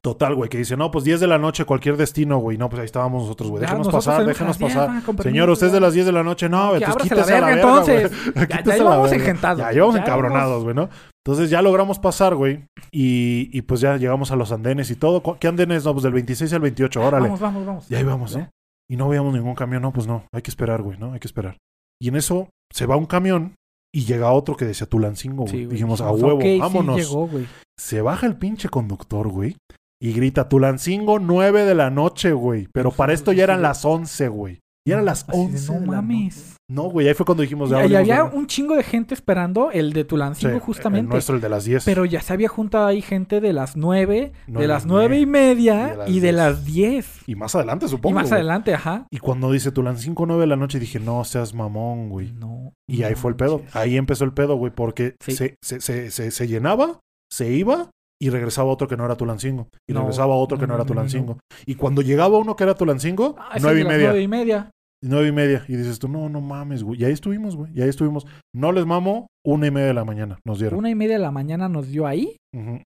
Total, 0.00 0.34
güey, 0.36 0.48
que 0.48 0.58
dice, 0.58 0.76
no, 0.76 0.92
pues 0.92 1.04
10 1.04 1.18
de 1.18 1.26
la 1.26 1.38
noche, 1.38 1.64
cualquier 1.64 1.96
destino, 1.96 2.38
güey. 2.38 2.56
No, 2.56 2.68
pues 2.68 2.78
ahí 2.80 2.84
estábamos 2.86 3.22
nosotros, 3.22 3.50
güey. 3.50 3.62
Ya, 3.62 3.68
Déjenos 3.68 3.88
pasar, 3.88 4.24
déjenos 4.24 4.60
las 4.60 4.70
10, 4.70 4.74
pasar. 4.74 5.02
con 5.02 5.18
Señor, 5.18 5.50
usted 5.50 5.66
es 5.66 5.72
de 5.72 5.78
ya. 5.78 5.84
las 5.86 5.94
10 5.94 6.06
de 6.06 6.12
la 6.12 6.22
noche. 6.22 6.48
No, 6.48 6.74
entonces 6.76 6.88
ábrase 6.88 7.08
quítese 7.08 7.40
la 7.40 7.46
verga, 7.46 7.60
entonces. 7.62 8.32
güey. 8.34 8.46
Ya, 8.48 8.62
ya 8.62 8.76
íbamos 8.76 9.12
engentados. 9.12 9.58
Ya 9.60 9.72
íbamos 9.72 9.94
Ya 9.96 10.00
encabronados, 10.02 10.62
güey, 10.62 10.76
¿no? 10.76 10.88
Entonces 11.26 11.50
ya 11.50 11.62
logramos 11.62 11.98
pasar, 11.98 12.36
güey. 12.36 12.64
Y, 12.92 13.50
y 13.52 13.62
pues 13.62 13.80
ya 13.80 13.96
llegamos 13.96 14.30
a 14.30 14.36
los 14.36 14.52
andenes 14.52 14.90
y 14.92 14.94
todo. 14.94 15.20
¿Cu- 15.22 15.36
¿Qué 15.40 15.48
andenes? 15.48 15.84
No, 15.84 15.92
pues 15.94 16.04
del 16.04 16.12
26 16.12 16.52
al 16.52 16.60
28, 16.60 17.00
órale. 17.04 17.24
Vamos, 17.24 17.40
vamos, 17.40 17.66
vamos. 17.66 17.90
Y 17.90 17.94
ahí 17.96 18.04
vamos, 18.04 18.36
¿no? 18.36 18.48
Y 18.88 18.96
no 18.96 19.08
veíamos 19.08 19.34
ningún 19.34 19.54
camión, 19.56 19.82
no, 19.82 19.92
pues 19.92 20.06
no, 20.06 20.24
hay 20.32 20.42
que 20.42 20.50
esperar, 20.50 20.80
güey, 20.80 20.96
¿no? 20.96 21.12
Hay 21.14 21.18
que 21.18 21.26
esperar. 21.26 21.56
Y 22.00 22.08
en 22.08 22.16
eso 22.16 22.50
se 22.72 22.86
va 22.86 22.96
un 22.96 23.06
camión 23.06 23.54
y 23.94 24.04
llega 24.04 24.32
otro 24.32 24.56
que 24.56 24.64
decía 24.64 24.86
Tulancingo, 24.86 25.42
güey. 25.44 25.48
Sí, 25.48 25.64
güey, 25.64 25.68
Dijimos, 25.68 26.00
a 26.00 26.10
huevo, 26.10 26.40
sí 26.40 26.58
vámonos. 26.58 26.96
llegó, 26.96 27.26
güey. 27.26 27.46
Se 27.78 28.02
baja 28.02 28.26
el 28.26 28.36
pinche 28.36 28.68
conductor, 28.68 29.28
güey. 29.28 29.56
Y 30.00 30.12
grita, 30.12 30.48
Tulancingo, 30.48 31.18
9 31.18 31.64
de 31.64 31.74
la 31.74 31.90
noche, 31.90 32.32
güey. 32.32 32.68
Pero 32.72 32.92
para 32.92 33.12
esto 33.12 33.32
ya 33.32 33.44
eran 33.44 33.62
las 33.62 33.84
11, 33.84 34.28
güey. 34.28 34.60
Y 34.88 34.92
eran 34.92 35.04
las 35.04 35.24
Así 35.28 35.38
de, 35.38 35.44
11 35.44 35.72
No 35.72 35.80
de 35.80 35.86
la 35.86 35.92
mames. 35.92 36.36
noche. 36.36 36.54
No, 36.70 36.82
güey, 36.90 37.08
ahí 37.08 37.14
fue 37.14 37.24
cuando 37.24 37.42
dijimos, 37.42 37.70
Y, 37.70 37.72
ya 37.72 37.78
y 37.78 37.82
valimos 37.92 38.00
había 38.00 38.24
un 38.24 38.46
chingo 38.46 38.76
de 38.76 38.82
gente 38.82 39.14
esperando 39.14 39.70
el 39.70 39.92
de 39.94 40.02
Sí, 40.02 40.06
Tulancingo 40.08 40.54
El 40.54 40.60
justamente. 40.60 41.08
nuestro, 41.10 41.34
el 41.36 41.40
de 41.40 41.48
las 41.48 41.64
10. 41.64 41.84
Pero 41.86 42.04
ya 42.04 42.20
se 42.20 42.32
había 42.34 42.48
juntado 42.48 42.86
ahí 42.86 43.00
gente 43.00 43.40
de 43.40 43.52
las 43.54 43.76
nueve, 43.76 44.32
Nueve 44.46 44.62
de 44.62 44.68
las 44.68 44.84
y 44.84 44.88
nueve 44.88 45.18
y 45.18 45.24
media 45.26 45.96
y 46.06 46.16
y 46.16 46.20
de 46.20 46.32
las 46.32 46.56
las 46.56 46.64
diez. 46.66 47.20
Y 47.26 47.36
más 47.36 47.54
adelante, 47.54 47.86
Y 47.86 47.88
supongo. 47.88 48.14
más 48.16 48.28
güey. 48.28 48.34
adelante, 48.40 48.74
ajá. 48.74 49.06
Y 49.10 49.18
cuando 49.18 49.50
dice 49.50 49.72
Tulancingo, 49.72 50.26
9 50.26 50.40
de 50.42 50.46
la 50.46 50.56
noche, 50.56 50.78
dije, 50.78 51.00
no 51.00 51.24
seas 51.24 51.54
mamón, 51.54 52.10
güey. 52.10 52.32
No. 52.32 52.72
Y 52.86 53.02
ahí 53.02 53.12
no 53.12 53.16
fue 53.18 53.30
el 53.30 53.36
pedo. 53.36 53.58
manches. 53.58 53.76
Ahí 53.76 53.96
empezó 53.96 54.24
el 54.24 54.32
pedo, 54.32 54.56
güey, 54.56 54.72
porque 54.74 55.14
Sí. 55.20 55.32
se, 55.32 55.54
se, 55.62 55.80
se, 55.80 56.10
se, 56.10 56.30
se 56.30 56.48
llenaba, 56.48 57.00
se 57.30 57.50
iba 57.52 57.90
y 58.20 58.30
regresaba 58.30 58.70
otro 58.70 58.88
que 58.88 58.96
no 58.96 59.04
era 59.06 59.16
Tulancingo. 59.16 59.68
Y 59.88 59.92
No, 59.94 60.00
regresaba 60.00 60.34
otro 60.34 60.58
que 60.58 60.62
no, 60.66 60.68
no 60.68 60.74
era 60.74 60.84
no, 60.84 60.88
no, 60.88 60.88
Tulancingo. 60.94 61.38
Y 61.66 61.76
cuando 61.76 62.02
llegaba 62.02 62.36
uno 62.38 62.56
que 62.56 62.64
era 62.64 62.74
Tulancingo, 62.74 63.36
Ah, 63.38 63.56
nueve 63.60 63.80
y 63.80 63.84
media. 63.84 64.08
Nueve 64.08 64.22
y 64.22 64.28
media. 64.28 64.70
Nueve 65.02 65.28
y 65.28 65.32
media. 65.32 65.64
Y 65.68 65.76
dices 65.76 65.98
tú, 65.98 66.08
no, 66.08 66.28
no 66.28 66.40
mames, 66.40 66.82
güey. 66.82 67.00
Y 67.00 67.04
ahí 67.04 67.12
estuvimos, 67.12 67.54
güey. 67.56 67.72
Y 67.74 67.82
ahí 67.82 67.88
estuvimos. 67.88 68.26
No 68.54 68.72
les 68.72 68.84
mamo, 68.84 69.28
una 69.44 69.66
y 69.68 69.70
media 69.70 69.88
de 69.88 69.94
la 69.94 70.04
mañana 70.04 70.38
nos 70.44 70.58
dieron. 70.58 70.78
Una 70.78 70.90
y 70.90 70.94
media 70.94 71.14
de 71.14 71.22
la 71.22 71.30
mañana 71.30 71.68
nos 71.68 71.88
dio 71.88 72.06
ahí 72.06 72.36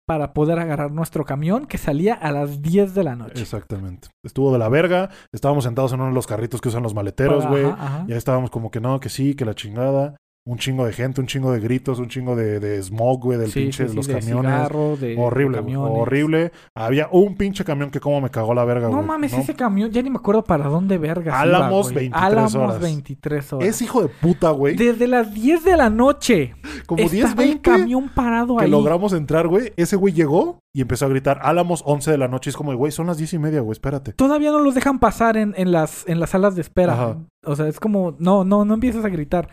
para 0.07 0.34
poder 0.34 0.57
agarrar 0.57 0.91
nuestro 0.91 1.26
camión 1.26 1.68
que 1.68 1.77
salía 1.77 2.15
a 2.15 2.31
las 2.31 2.61
10 2.61 2.95
de 2.95 3.03
la 3.03 3.15
noche. 3.15 3.41
Exactamente. 3.41 4.07
Estuvo 4.26 4.52
de 4.52 4.57
la 4.57 4.69
verga. 4.69 5.10
Estábamos 5.31 5.65
sentados 5.65 5.94
en 5.94 5.99
uno 5.99 6.10
de 6.10 6.15
los 6.15 6.26
carritos 6.27 6.61
que 6.61 6.69
usan 6.69 6.81
los 6.81 6.95
maleteros, 6.95 7.45
güey. 7.45 7.65
ajá. 7.65 8.06
Ya 8.07 8.15
estábamos 8.15 8.49
como 8.49 8.72
que 8.72 8.80
no, 8.81 8.99
que 8.99 9.10
sí, 9.10 9.36
que 9.36 9.45
la 9.45 9.53
chingada. 9.53 10.15
Un 10.45 10.57
chingo 10.57 10.86
de 10.86 10.94
gente, 10.94 11.22
un 11.22 11.28
chingo 11.28 11.52
de 11.52 11.60
gritos, 11.60 11.99
un 11.99 12.07
chingo 12.07 12.36
de, 12.36 12.60
de 12.60 12.82
smog, 12.82 13.22
güey, 13.22 13.38
del 13.38 13.52
Sí, 13.52 13.60
pinche 13.61 13.78
sí, 13.78 13.84
de 13.84 13.90
sí, 13.90 13.95
los 13.95 14.07
de 14.07 14.14
camiones. 14.20 14.52
cigarro, 14.52 14.98
de- 14.98 15.16
de 15.16 15.22
horrible, 15.22 15.60
güey, 15.60 15.74
camiones. 15.76 15.98
horrible. 16.02 16.52
Había 16.76 17.07
un 17.11 17.36
pinche 17.36 17.64
camión 17.64 17.91
que 17.91 17.99
como 17.99 18.20
me 18.22 18.32
cagó 18.32 18.53
la 18.56 18.64
verga, 18.66 18.88
No 18.90 18.95
güey. 18.95 19.06
mames, 19.06 19.34
ese 19.34 19.53
camión, 19.53 19.91
ya 19.91 20.02
ni 20.02 20.10
me 20.10 20.18
acuerdo 20.18 20.44
para 20.44 20.68
dónde 20.68 20.98
vergas. 20.98 21.28
iba, 21.28 21.41
Álamos, 21.41 21.91
güey. 21.91 22.10
23 22.10 22.24
Álamos 22.24 22.56
horas. 22.56 22.80
23 22.82 23.53
horas. 23.53 23.68
Es 23.70 23.82
hijo 23.84 24.02
de 24.02 24.07
puta, 24.07 24.49
güey. 24.49 24.76
Desde 24.76 25.07
las 25.07 25.34
10 25.34 25.64
de 25.66 25.78
la 25.78 25.90
noche. 25.91 26.56
Como 26.88 27.03
estaba 27.03 27.11
10, 27.14 27.36
20 27.36 27.53
el 27.53 27.61
camión 27.80 28.10
parado 28.10 28.57
que 28.57 28.64
ahí. 28.64 28.72
logramos 28.72 29.14
entrar, 29.14 29.48
güey. 29.48 29.74
Ese 29.76 29.98
güey 29.98 30.14
llegó 30.16 30.60
y 30.74 30.82
empezó 30.82 31.06
a 31.06 31.10
gritar, 31.10 31.40
Álamos 31.44 31.84
11 31.86 32.10
de 32.10 32.18
la 32.18 32.28
noche. 32.28 32.49
Es 32.49 32.56
como, 32.57 32.74
güey, 32.76 32.91
son 32.91 33.06
las 33.07 33.18
10 33.18 33.34
y 33.34 33.40
media, 33.40 33.60
güey, 33.61 33.74
espérate. 33.74 34.14
Todavía 34.14 34.52
no 34.52 34.60
los 34.60 34.74
dejan 34.74 34.98
pasar 34.99 35.38
en, 35.38 35.53
en 35.57 35.72
las, 35.72 36.07
en 36.07 36.20
las 36.20 36.32
salas 36.32 36.56
de 36.56 36.61
espera. 36.61 36.94
Ajá. 36.94 37.18
O 37.45 37.56
sea, 37.56 37.68
es 37.68 37.80
como, 37.80 38.16
no, 38.20 38.44
no, 38.45 38.66
no 38.66 38.74
empiezas 38.74 39.06
a 39.06 39.10
gritar. 39.10 39.49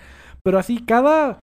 Pero 0.46 0.60
así 0.60 0.78
cada 0.78 1.40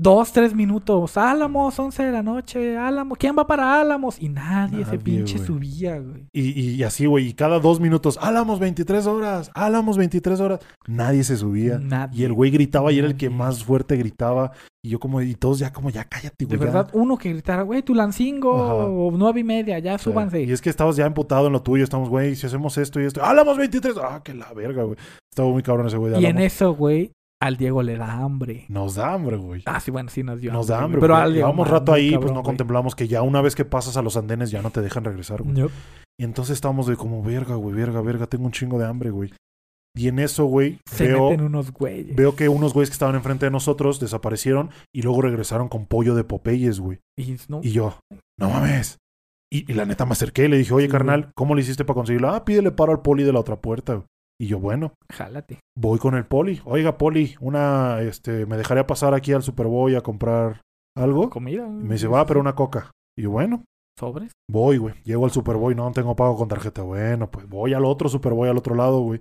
dos, 0.00 0.32
tres 0.32 0.54
minutos, 0.54 1.18
Álamos, 1.18 1.76
11 1.78 2.04
de 2.04 2.12
la 2.12 2.22
noche, 2.22 2.78
Álamos, 2.78 3.18
¿quién 3.18 3.36
va 3.36 3.46
para 3.46 3.78
Álamos? 3.80 4.22
Y 4.22 4.28
nadie, 4.30 4.84
Nadie, 4.84 4.98
pinche 4.98 5.36
subía, 5.38 5.98
güey. 5.98 6.24
Y, 6.32 6.58
y- 6.58 6.74
y 6.76 6.82
así, 6.84 7.04
güey. 7.04 7.26
Y 7.28 7.32
cada 7.34 7.58
dos 7.58 7.78
minutos, 7.78 8.16
Álamos 8.22 8.58
23 8.58 9.06
horas, 9.06 9.50
Álamos 9.54 9.98
23 9.98 10.40
horas. 10.40 10.60
Nadie 10.86 11.24
se 11.24 11.36
subía. 11.36 11.78
Nadie. 11.78 12.22
Y 12.22 12.24
el 12.24 12.32
güey 12.32 12.50
gritaba 12.50 12.90
y 12.90 12.98
era 13.00 13.06
el 13.08 13.16
que 13.16 13.28
más 13.28 13.64
fuerte 13.64 13.96
gritaba. 13.96 14.52
Y 14.82 14.90
yo 14.90 14.98
como, 15.00 15.20
y 15.20 15.34
todos 15.34 15.58
ya 15.58 15.72
como, 15.72 15.90
ya 15.90 16.04
cállate, 16.04 16.46
De 16.46 16.56
güey. 16.56 16.58
ya". 16.60 16.64
verdad, 16.76 16.90
uno 16.94 17.18
que 17.18 17.30
gritara, 17.30 17.62
güey, 17.62 17.82
Tulancingo, 17.82 18.54
Ajá. 18.64 18.74
o 18.86 19.10
nueve 19.10 19.40
y 19.40 19.44
media, 19.44 19.78
ya 19.80 19.98
Sí. 19.98 20.04
súbanse. 20.04 20.42
Y 20.44 20.52
es 20.52 20.62
que 20.62 20.70
estabas 20.70 20.96
ya 20.96 21.04
emputado 21.04 21.48
en 21.48 21.52
lo 21.52 21.60
tuyo. 21.62 21.84
Estamos, 21.84 22.08
güey, 22.08 22.34
si 22.36 22.46
hacemos 22.46 22.78
esto 22.78 22.98
y 23.00 23.04
esto. 23.04 23.22
¡Álamos 23.22 23.58
23! 23.58 23.96
¡Ah, 24.02 24.22
que 24.24 24.32
la 24.32 24.50
verga, 24.54 24.84
güey! 24.84 24.96
Estaba 25.30 25.50
muy 25.50 25.62
cabrón 25.64 25.88
ese 25.88 25.96
güey. 25.98 26.12
de 26.12 26.20
Y 26.20 26.26
en 26.26 26.38
eso, 26.38 26.72
güey, 26.74 27.10
al 27.40 27.56
Diego 27.56 27.82
le 27.82 27.96
da 27.96 28.12
hambre. 28.14 28.64
Nos 28.68 28.96
da 28.96 29.12
hambre, 29.12 29.36
güey. 29.36 29.62
Ah, 29.66 29.80
sí, 29.80 29.90
bueno, 29.90 30.08
sí 30.10 30.22
nos 30.22 30.40
dio 30.40 30.52
Nos 30.52 30.66
da 30.66 30.82
hambre. 30.82 31.00
Pero 31.00 31.16
al 31.16 31.32
llevamos 31.32 31.68
rato 31.68 31.92
ahí, 31.92 32.08
pues 32.10 32.18
cabrón, 32.18 32.34
no 32.34 32.40
güey. 32.40 32.46
contemplamos 32.46 32.94
que 32.94 33.06
ya 33.08 33.22
una 33.22 33.40
vez 33.42 33.54
que 33.54 33.64
pasas 33.64 33.96
a 33.96 34.02
los 34.02 34.16
andenes 34.16 34.50
ya 34.50 34.60
no 34.62 34.70
te 34.70 34.80
dejan 34.82 35.04
regresar, 35.04 35.42
güey. 35.42 35.68
Y 36.20 36.24
entonces 36.24 36.54
estábamos 36.54 36.86
de 36.86 36.96
como, 36.96 37.22
verga, 37.22 37.54
güey, 37.54 37.74
verga, 37.74 38.00
verga, 38.00 38.26
tengo 38.26 38.44
un 38.46 38.52
chingo 38.52 38.78
de 38.78 38.86
hambre, 38.86 39.10
güey. 39.10 39.32
Y 39.96 40.08
en 40.08 40.18
eso, 40.18 40.44
güey, 40.44 40.78
Se 40.90 41.08
veo, 41.08 41.30
meten 41.30 41.46
unos 41.46 41.72
güeyes. 41.72 42.14
veo 42.14 42.36
que 42.36 42.48
unos 42.48 42.72
güeyes 42.74 42.90
que 42.90 42.94
estaban 42.94 43.14
enfrente 43.16 43.46
de 43.46 43.50
nosotros 43.50 43.98
desaparecieron 44.00 44.70
y 44.94 45.02
luego 45.02 45.22
regresaron 45.22 45.68
con 45.68 45.86
pollo 45.86 46.14
de 46.14 46.24
Popeyes, 46.24 46.78
güey. 46.78 46.98
Y 47.16 47.36
no, 47.48 47.60
Y 47.62 47.70
yo, 47.72 47.98
no 48.38 48.50
mames. 48.50 48.98
Y, 49.50 49.70
y 49.70 49.74
la 49.74 49.86
neta 49.86 50.04
me 50.06 50.12
acerqué 50.12 50.44
y 50.44 50.48
le 50.48 50.58
dije, 50.58 50.74
oye, 50.74 50.86
Sí, 50.86 50.92
carnal, 50.92 51.30
¿cómo 51.34 51.54
le 51.54 51.62
hiciste 51.62 51.84
para 51.84 51.94
conseguirlo? 51.94 52.30
Ah, 52.30 52.44
pídele 52.44 52.70
paro 52.70 52.92
al 52.92 53.00
poli 53.00 53.24
de 53.24 53.32
la 53.32 53.40
otra 53.40 53.56
puerta. 53.56 53.94
güey. 53.94 54.06
Y 54.40 54.46
yo, 54.46 54.60
bueno, 54.60 54.94
jálate. 55.10 55.60
voy 55.76 55.98
con 55.98 56.14
el 56.14 56.24
poli. 56.26 56.60
Oiga, 56.64 56.96
poli, 56.96 57.34
una, 57.40 58.00
este, 58.02 58.46
¿me 58.46 58.56
dejaría 58.56 58.86
pasar 58.86 59.14
aquí 59.14 59.32
al 59.32 59.42
Superboy 59.42 59.96
a 59.96 60.00
comprar 60.00 60.60
algo? 60.96 61.28
Comida. 61.30 61.66
Y 61.66 61.70
me 61.84 61.94
dice, 61.94 62.06
va, 62.06 62.24
pero 62.24 62.40
una 62.40 62.54
coca. 62.54 62.90
Y 63.18 63.22
yo, 63.22 63.30
bueno, 63.30 63.64
Sobres. 63.98 64.30
voy, 64.48 64.76
güey. 64.78 64.94
Llego 65.02 65.24
al 65.24 65.32
Superboy, 65.32 65.74
no 65.74 65.90
tengo 65.90 66.14
pago 66.14 66.36
con 66.36 66.46
tarjeta. 66.46 66.82
Bueno, 66.82 67.28
pues 67.30 67.48
voy 67.48 67.74
al 67.74 67.84
otro 67.84 68.08
Superboy, 68.08 68.48
al 68.48 68.56
otro 68.58 68.76
lado, 68.76 69.00
güey. 69.00 69.20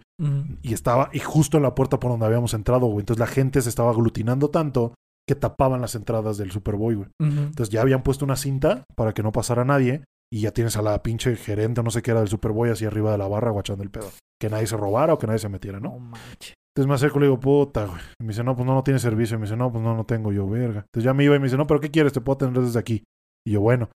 Y 0.61 0.73
estaba, 0.73 1.09
y 1.13 1.19
justo 1.19 1.57
en 1.57 1.63
la 1.63 1.73
puerta 1.73 1.99
por 1.99 2.11
donde 2.11 2.27
habíamos 2.27 2.53
entrado, 2.53 2.85
güey. 2.85 2.99
Entonces 2.99 3.19
la 3.19 3.25
gente 3.27 3.59
se 3.63 3.69
estaba 3.69 3.89
aglutinando 3.89 4.49
tanto 4.51 4.93
que 5.27 5.33
tapaban 5.35 5.81
las 5.81 5.95
entradas 5.95 6.37
del 6.37 6.51
Superboy, 6.51 6.93
güey. 6.95 7.09
Entonces 7.19 7.69
ya 7.69 7.81
habían 7.81 8.03
puesto 8.03 8.23
una 8.23 8.35
cinta 8.35 8.83
para 8.95 9.13
que 9.13 9.23
no 9.23 9.31
pasara 9.31 9.65
nadie. 9.65 10.03
Y 10.31 10.41
ya 10.41 10.51
tienes 10.51 10.75
a 10.77 10.81
la 10.81 11.01
pinche 11.01 11.35
gerente 11.35 11.79
o 11.79 11.83
no 11.83 11.91
sé 11.91 12.01
qué 12.01 12.11
era 12.11 12.19
del 12.19 12.29
Superboy 12.29 12.69
así 12.69 12.85
arriba 12.85 13.11
de 13.11 13.17
la 13.17 13.27
barra 13.27 13.51
guachando 13.51 13.83
el 13.83 13.89
pedo. 13.89 14.11
Que 14.39 14.49
nadie 14.49 14.67
se 14.67 14.75
robara 14.77 15.13
o 15.13 15.17
que 15.17 15.27
nadie 15.27 15.39
se 15.39 15.49
metiera, 15.49 15.79
¿no? 15.79 15.91
No 15.91 15.99
manches. 15.99 16.53
Entonces 16.75 16.87
me 16.89 16.93
acerco 16.93 17.17
y 17.17 17.21
le 17.21 17.27
digo, 17.27 17.39
puta, 17.39 17.85
güey. 17.85 18.01
Y 18.19 18.23
me 18.23 18.29
dice, 18.29 18.43
no, 18.43 18.55
pues 18.55 18.65
no, 18.67 18.75
no 18.75 18.83
tiene 18.83 18.99
servicio. 18.99 19.35
Y 19.35 19.39
me 19.39 19.45
dice, 19.45 19.55
no, 19.55 19.71
pues 19.71 19.83
no, 19.83 19.95
no 19.95 20.05
tengo 20.05 20.31
yo, 20.31 20.47
verga. 20.47 20.81
Entonces 20.81 21.03
ya 21.05 21.13
me 21.13 21.23
iba 21.23 21.35
y 21.35 21.39
me 21.39 21.45
dice, 21.45 21.57
no, 21.57 21.65
pero 21.65 21.79
¿qué 21.79 21.89
quieres? 21.89 22.13
Te 22.13 22.21
puedo 22.21 22.35
atender 22.35 22.63
desde 22.63 22.79
aquí. 22.79 23.03
Y 23.45 23.51
yo, 23.53 23.61
bueno. 23.61 23.89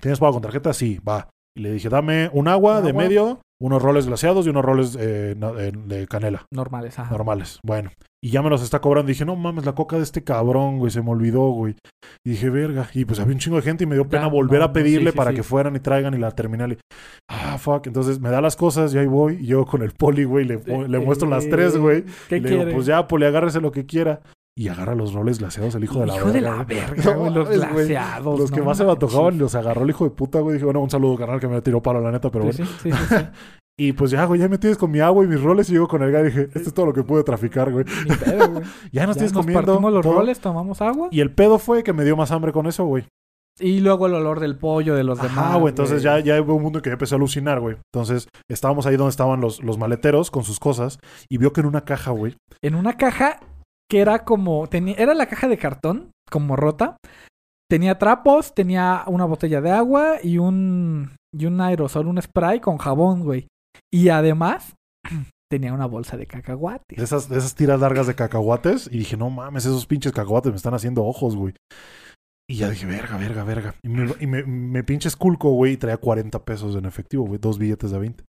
¿Tienes 0.00 0.20
pago 0.20 0.34
con 0.34 0.42
tarjeta? 0.42 0.72
Sí, 0.72 1.00
va. 1.00 1.28
Y 1.56 1.62
le 1.62 1.72
dije, 1.72 1.88
dame 1.88 2.30
un 2.32 2.46
agua 2.46 2.78
¿Un 2.78 2.84
de 2.84 2.90
agua? 2.90 3.02
medio, 3.02 3.40
unos 3.60 3.82
roles 3.82 4.06
glaseados 4.06 4.46
y 4.46 4.50
unos 4.50 4.64
roles 4.64 4.96
eh, 4.98 5.36
eh, 5.58 5.72
de 5.74 6.06
canela. 6.06 6.46
Normales, 6.50 6.98
ajá. 6.98 7.10
Normales. 7.10 7.58
Bueno. 7.62 7.90
Y 8.20 8.30
ya 8.30 8.42
me 8.42 8.50
los 8.50 8.62
está 8.62 8.80
cobrando. 8.80 9.08
Dije, 9.08 9.24
no 9.24 9.36
mames, 9.36 9.64
la 9.64 9.74
coca 9.74 9.96
de 9.96 10.02
este 10.02 10.24
cabrón, 10.24 10.78
güey, 10.78 10.90
se 10.90 11.02
me 11.02 11.10
olvidó, 11.10 11.50
güey. 11.50 11.76
Y 12.24 12.30
dije, 12.30 12.50
verga. 12.50 12.88
Y 12.92 13.04
pues 13.04 13.20
había 13.20 13.34
un 13.34 13.38
chingo 13.38 13.56
de 13.56 13.62
gente 13.62 13.84
y 13.84 13.86
me 13.86 13.94
dio 13.94 14.08
pena 14.08 14.24
Ya, 14.24 14.28
volver 14.28 14.58
no, 14.58 14.64
a 14.64 14.68
no, 14.68 14.72
pedirle 14.72 15.10
sí, 15.10 15.12
sí, 15.12 15.16
para 15.16 15.30
sí. 15.30 15.36
que 15.36 15.42
fueran 15.44 15.76
y 15.76 15.80
traigan 15.80 16.14
y 16.14 16.18
la 16.18 16.32
terminal. 16.32 16.72
Y, 16.72 16.78
ah, 17.28 17.58
fuck. 17.58 17.86
Entonces 17.86 18.18
me 18.18 18.30
da 18.30 18.40
las 18.40 18.56
cosas 18.56 18.92
y 18.94 18.98
ahí 18.98 19.06
voy. 19.06 19.34
Y 19.40 19.46
yo 19.46 19.64
con 19.66 19.82
el 19.82 19.92
poli, 19.92 20.24
güey, 20.24 20.44
le, 20.44 20.58
le 20.58 20.98
muestro 20.98 21.28
las 21.28 21.48
tres, 21.48 21.76
güey. 21.76 22.04
¿Qué 22.28 22.38
Y 22.38 22.40
le 22.40 22.50
digo, 22.50 22.64
pues 22.72 22.86
ya, 22.86 23.06
poli, 23.06 23.24
agárrese 23.24 23.60
lo 23.60 23.70
que 23.70 23.86
quiera. 23.86 24.20
Y 24.58 24.66
agarra 24.68 24.96
los 24.96 25.12
roles 25.12 25.38
glaseados 25.38 25.76
el 25.76 25.84
hijo 25.84 26.00
de 26.00 26.06
la 26.06 26.16
Hijo 26.16 26.26
de 26.32 26.40
verga. 26.40 26.50
la 26.56 26.64
güey. 26.64 26.76
verga, 26.80 27.14
No 27.14 27.18
güey. 27.20 27.32
Los 27.32 27.48
glaseados. 27.48 28.40
Los 28.40 28.50
que 28.50 28.58
no 28.58 28.64
más 28.66 28.76
se 28.78 28.82
antojaban 28.90 29.38
los 29.38 29.54
agarró 29.54 29.84
el 29.84 29.90
hijo 29.90 30.02
de 30.04 30.10
puta, 30.10 30.40
güey. 30.40 30.54
Dije, 30.54 30.64
bueno, 30.64 30.80
un 30.80 30.90
saludo, 30.90 31.16
carnal, 31.16 31.38
que 31.38 31.46
me 31.46 31.60
tiró 31.62 31.80
palo, 31.80 32.00
la 32.00 32.10
neta, 32.10 32.28
pero 32.30 32.50
Sí, 32.52 32.62
bueno. 32.62 32.72
sí, 32.82 32.90
sí. 32.92 33.16
Y 33.80 33.92
pues 33.92 34.10
ya, 34.10 34.24
güey, 34.24 34.40
ya 34.40 34.48
me 34.48 34.58
tienes 34.58 34.76
con 34.76 34.90
mi 34.90 34.98
agua 34.98 35.24
y 35.24 35.28
mis 35.28 35.40
roles 35.40 35.68
y 35.70 35.74
llego 35.74 35.86
con 35.86 36.02
el 36.02 36.10
gas 36.10 36.22
y 36.22 36.24
dije, 36.26 36.40
esto 36.52 36.58
es 36.68 36.74
todo 36.74 36.86
lo 36.86 36.92
que 36.92 37.04
pude 37.04 37.22
traficar, 37.22 37.70
güey. 37.70 37.84
Ni 38.08 38.16
pedo, 38.16 38.50
güey. 38.50 38.64
Ya 38.92 39.06
nos 39.06 39.14
Ya 39.14 39.20
tienes 39.20 39.32
nos 39.32 39.42
comiendo. 39.46 39.64
partimos 39.74 39.92
los 39.92 40.02
todo. 40.02 40.14
roles, 40.14 40.40
tomamos 40.40 40.82
agua. 40.82 41.06
Y 41.12 41.20
el 41.20 41.32
pedo 41.32 41.60
fue 41.60 41.84
que 41.84 41.92
me 41.92 42.04
dio 42.04 42.16
más 42.16 42.32
hambre 42.32 42.50
con 42.52 42.66
eso, 42.66 42.84
güey. 42.84 43.04
Y 43.60 43.78
luego 43.78 44.06
el 44.08 44.14
olor 44.14 44.40
del 44.40 44.56
pollo 44.58 44.96
de 44.96 45.04
los 45.04 45.22
demás. 45.22 45.38
Ajá, 45.38 45.58
güey. 45.58 45.70
Entonces 45.70 46.02
ya, 46.02 46.18
ya 46.18 46.40
hubo 46.42 46.54
un 46.56 46.62
mundo 46.64 46.80
en 46.80 46.82
que 46.82 46.90
ya 46.90 46.94
empecé 46.94 47.14
a 47.14 47.18
alucinar, 47.18 47.60
güey. 47.60 47.76
Entonces 47.94 48.26
estábamos 48.50 48.84
ahí 48.86 48.96
donde 48.96 49.10
estaban 49.10 49.40
los, 49.40 49.62
los 49.62 49.78
maleteros 49.78 50.32
con 50.32 50.42
sus 50.42 50.58
cosas 50.58 50.98
y 51.28 51.38
vio 51.38 51.52
que 51.52 51.60
en 51.60 51.66
una 51.68 51.82
caja, 51.84 52.10
güey. 52.10 52.34
En 52.62 52.74
una 52.74 52.96
caja 52.96 53.38
que 53.88 54.00
era 54.00 54.24
como. 54.24 54.66
Tenía, 54.68 54.94
era 54.96 55.14
la 55.14 55.26
caja 55.26 55.48
de 55.48 55.58
cartón, 55.58 56.12
como 56.30 56.56
rota. 56.56 56.96
Tenía 57.70 57.98
trapos, 57.98 58.54
tenía 58.54 59.04
una 59.06 59.24
botella 59.24 59.60
de 59.60 59.70
agua 59.70 60.16
y 60.22 60.38
un. 60.38 61.16
Y 61.34 61.46
un 61.46 61.60
aerosol, 61.60 62.06
un 62.06 62.20
spray 62.20 62.60
con 62.60 62.78
jabón, 62.78 63.22
güey. 63.22 63.48
Y 63.92 64.08
además. 64.08 64.74
Tenía 65.50 65.72
una 65.72 65.86
bolsa 65.86 66.18
de 66.18 66.26
cacahuates. 66.26 66.98
esas, 66.98 67.30
esas 67.30 67.54
tiras 67.54 67.80
largas 67.80 68.06
de 68.06 68.14
cacahuates. 68.14 68.86
Y 68.92 68.98
dije, 68.98 69.16
no 69.16 69.30
mames, 69.30 69.64
esos 69.64 69.86
pinches 69.86 70.12
cacahuates 70.12 70.52
me 70.52 70.56
están 70.56 70.74
haciendo 70.74 71.02
ojos, 71.06 71.36
güey. 71.36 71.54
Y 72.50 72.56
ya 72.56 72.68
dije, 72.68 72.84
verga, 72.84 73.16
verga, 73.16 73.44
verga. 73.44 73.74
Y 73.82 73.88
me, 73.88 74.14
me, 74.26 74.42
me 74.42 74.84
pinche 74.84 75.08
esculco, 75.08 75.48
güey, 75.52 75.72
y 75.72 75.76
traía 75.78 75.96
40 75.96 76.44
pesos 76.44 76.76
en 76.76 76.84
efectivo, 76.84 77.24
güey. 77.24 77.38
Dos 77.38 77.56
billetes 77.56 77.90
de 77.90 77.98
20. 77.98 78.24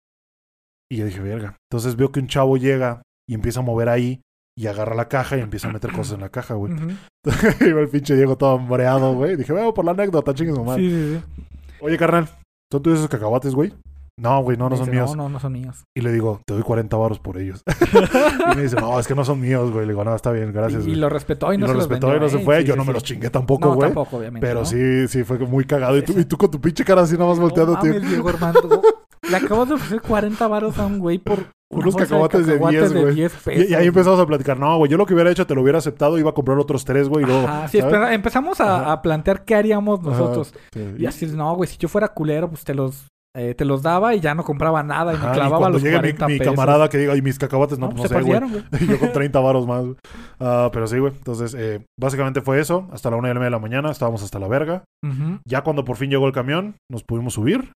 Y 0.90 0.98
ya 0.98 1.06
dije, 1.06 1.20
verga. 1.20 1.58
Entonces 1.70 1.98
veo 1.98 2.10
que 2.14 2.22
un 2.22 2.28
chavo 2.28 2.56
llega 2.56 3.02
y 3.28 3.34
empieza 3.34 3.60
a 3.60 3.64
mover 3.64 3.90
ahí. 3.90 4.22
Y 4.60 4.68
agarra 4.68 4.94
la 4.94 5.08
caja 5.08 5.38
y 5.38 5.40
empieza 5.40 5.70
a 5.70 5.72
meter 5.72 5.90
cosas 5.94 6.16
en 6.16 6.20
la 6.20 6.28
caja, 6.28 6.54
güey. 6.56 6.74
Ujú. 6.74 6.90
y 7.62 7.64
el 7.64 7.88
pinche 7.88 8.14
Diego 8.14 8.36
todo 8.36 8.58
hambreado, 8.58 9.14
güey. 9.14 9.38
Dije, 9.38 9.54
veo 9.54 9.74
por 9.74 9.86
la 9.86 9.92
anécdota, 9.92 10.34
chingues 10.34 10.60
madre. 10.60 10.82
Sí, 10.82 10.90
sí, 10.90 11.16
sí. 11.16 11.44
Oye, 11.80 11.98
carnal, 11.98 12.28
¿son 12.70 12.84
tuyos 12.84 13.00
esos 13.00 13.10
cacahuates, 13.10 13.56
güey? 13.56 13.72
No, 14.20 14.44
güey, 14.44 14.58
no, 14.58 14.70
no 14.70 14.76
son 14.76 14.92
míos. 14.92 15.16
No, 15.16 15.24
no, 15.24 15.30
no 15.30 15.40
son 15.40 15.54
míos. 15.54 15.86
Y 15.96 16.02
le 16.02 16.12
digo, 16.12 16.42
te 16.46 16.56
doy 16.56 16.64
40 16.64 16.98
varos 16.98 17.20
por 17.20 17.38
ellos. 17.38 17.64
y 18.52 18.56
me 18.58 18.64
dice, 18.64 18.76
no, 18.76 19.00
es 19.00 19.08
que 19.08 19.16
no 19.16 19.24
son 19.24 19.40
míos, 19.40 19.72
güey. 19.72 19.86
Le 19.86 19.94
digo, 19.94 20.04
no, 20.04 20.14
está 20.14 20.34
bien, 20.34 20.52
gracias, 20.52 20.86
y, 20.86 20.96
lo 20.96 21.08
respetó 21.08 21.54
y 21.54 21.56
Y 21.56 21.58
no 21.58 21.68
lo 21.68 21.72
se 21.72 21.74
los 21.76 21.88
respetó 21.88 22.08
vendió, 22.08 22.28
y 22.28 22.30
no 22.30 22.38
se 22.38 22.44
fue. 22.44 22.60
Sí, 22.60 22.66
Yo 22.66 22.74
sí, 22.74 22.80
no 22.80 22.84
me 22.84 22.92
los 22.92 23.04
chingué 23.04 23.30
tampoco, 23.30 23.70
No, 23.70 23.76
güey. 23.76 23.88
tampoco, 23.88 24.18
obviamente. 24.18 24.46
Pero 24.46 24.60
¿no? 24.60 24.66
sí, 24.66 25.08
sí, 25.08 25.24
fue 25.24 25.38
muy 25.38 25.64
cagado. 25.64 25.98
Y 25.98 26.02
tú, 26.02 26.20
y 26.20 26.26
tú 26.26 26.36
con 26.36 26.52
tu 26.52 26.60
pinche 26.60 26.84
cara 26.84 27.04
así 27.04 27.14
nada 27.14 27.30
más 27.30 27.40
volteando, 27.40 27.76
no 27.76 27.80
tío. 27.80 27.94
mames, 27.94 28.10
Diego 28.10 28.28
Armando. 28.28 28.82
Le 29.22 29.38
acabas 29.38 29.70
de 29.70 29.76
ofrecer 29.76 30.02
40 30.02 30.48
varos 30.50 30.78
a 30.80 30.86
un 30.86 31.00
güey 31.00 31.18
por 31.18 31.46
Unos 31.72 31.96
cacahuates 31.96 32.48
de 32.48 32.58
10, 32.58 32.94
güey. 32.94 33.16
10 33.16 33.48
Y, 33.48 33.72
y 33.72 33.76
ahí 33.76 33.88
empezamos 33.88 34.20
a 34.20 34.26
platicar. 34.26 34.58
No, 34.60 34.78
güey, 34.78 34.90
yo 34.90 34.98
lo 34.98 35.06
que 35.06 35.14
hubiera 35.14 35.30
hecho 35.30 35.46
te 35.46 35.54
lo 35.54 35.62
hubiera 35.62 35.78
aceptado. 35.78 36.18
Iba 36.18 36.32
a 36.32 36.34
comprar 36.34 36.58
otros 36.58 36.84
tres, 36.84 37.08
güey. 37.08 37.26
Y. 37.30 37.32
Ajá, 37.32 37.68
sí, 37.68 37.80
empezamos 37.80 38.60
a, 38.60 39.02
plantear 39.02 39.46
qué 39.46 39.56
haríamos 39.56 40.00
Ajá, 40.00 40.10
nosotros. 40.10 40.54
sí. 40.74 40.96
Y 40.98 41.06
así, 41.06 41.28
no, 41.28 41.56
güey, 41.56 41.70
si 41.70 41.78
yo 41.78 41.88
fuera 41.88 42.08
culero, 42.08 42.50
pues 42.50 42.64
te 42.64 42.74
los, 42.74 43.08
eh, 43.38 43.54
te 43.54 43.66
los 43.66 43.84
daba 43.84 44.16
y 44.16 44.20
ya 44.20 44.34
no 44.34 44.44
compraba 44.44 44.82
nada 44.82 45.14
y 45.14 45.16
Ajá, 45.18 45.28
me 45.28 45.32
y 45.32 45.36
clavaba 45.36 45.58
cuando 45.60 45.76
los 45.78 45.84
llegue 45.84 45.98
mi, 45.98 46.02
40 46.14 46.28
mi 46.28 46.38
pesos. 46.40 46.56
camarada 46.56 46.90
que 46.90 46.98
diga, 46.98 47.16
y 47.16 47.22
mis 47.22 47.38
cacahuates, 47.38 47.78
no, 47.78 47.90
No, 47.90 47.96
pues 47.96 48.10
se 48.10 48.16
no 48.16 48.24
sé, 48.24 48.40
güey. 48.40 48.64
Y 48.82 48.88
yo 48.92 49.00
con 49.00 49.12
30 49.12 49.40
varos 49.40 49.68
más. 49.68 49.84
güey. 49.84 49.96
Ah, 50.42 50.70
pero 50.74 50.88
sí, 50.88 50.98
güey. 50.98 51.14
Entonces, 51.16 51.54
eh, 51.54 51.86
básicamente 52.00 52.42
fue 52.42 52.60
eso. 52.60 52.88
Hasta 52.92 53.12
la 53.12 53.18
una 53.18 53.30
y 53.30 53.34
media 53.34 53.46
de 53.46 53.52
la 53.52 53.60
mañana 53.60 53.92
estábamos 53.92 54.24
hasta 54.24 54.40
la 54.40 54.48
verga. 54.48 54.84
Ya 55.46 55.62
cuando 55.62 55.84
por 55.86 55.98
fin 55.98 56.10
llegó 56.10 56.26
el 56.28 56.34
camión, 56.34 56.76
nos 56.90 57.04
pudimos 57.04 57.34
subir 57.36 57.72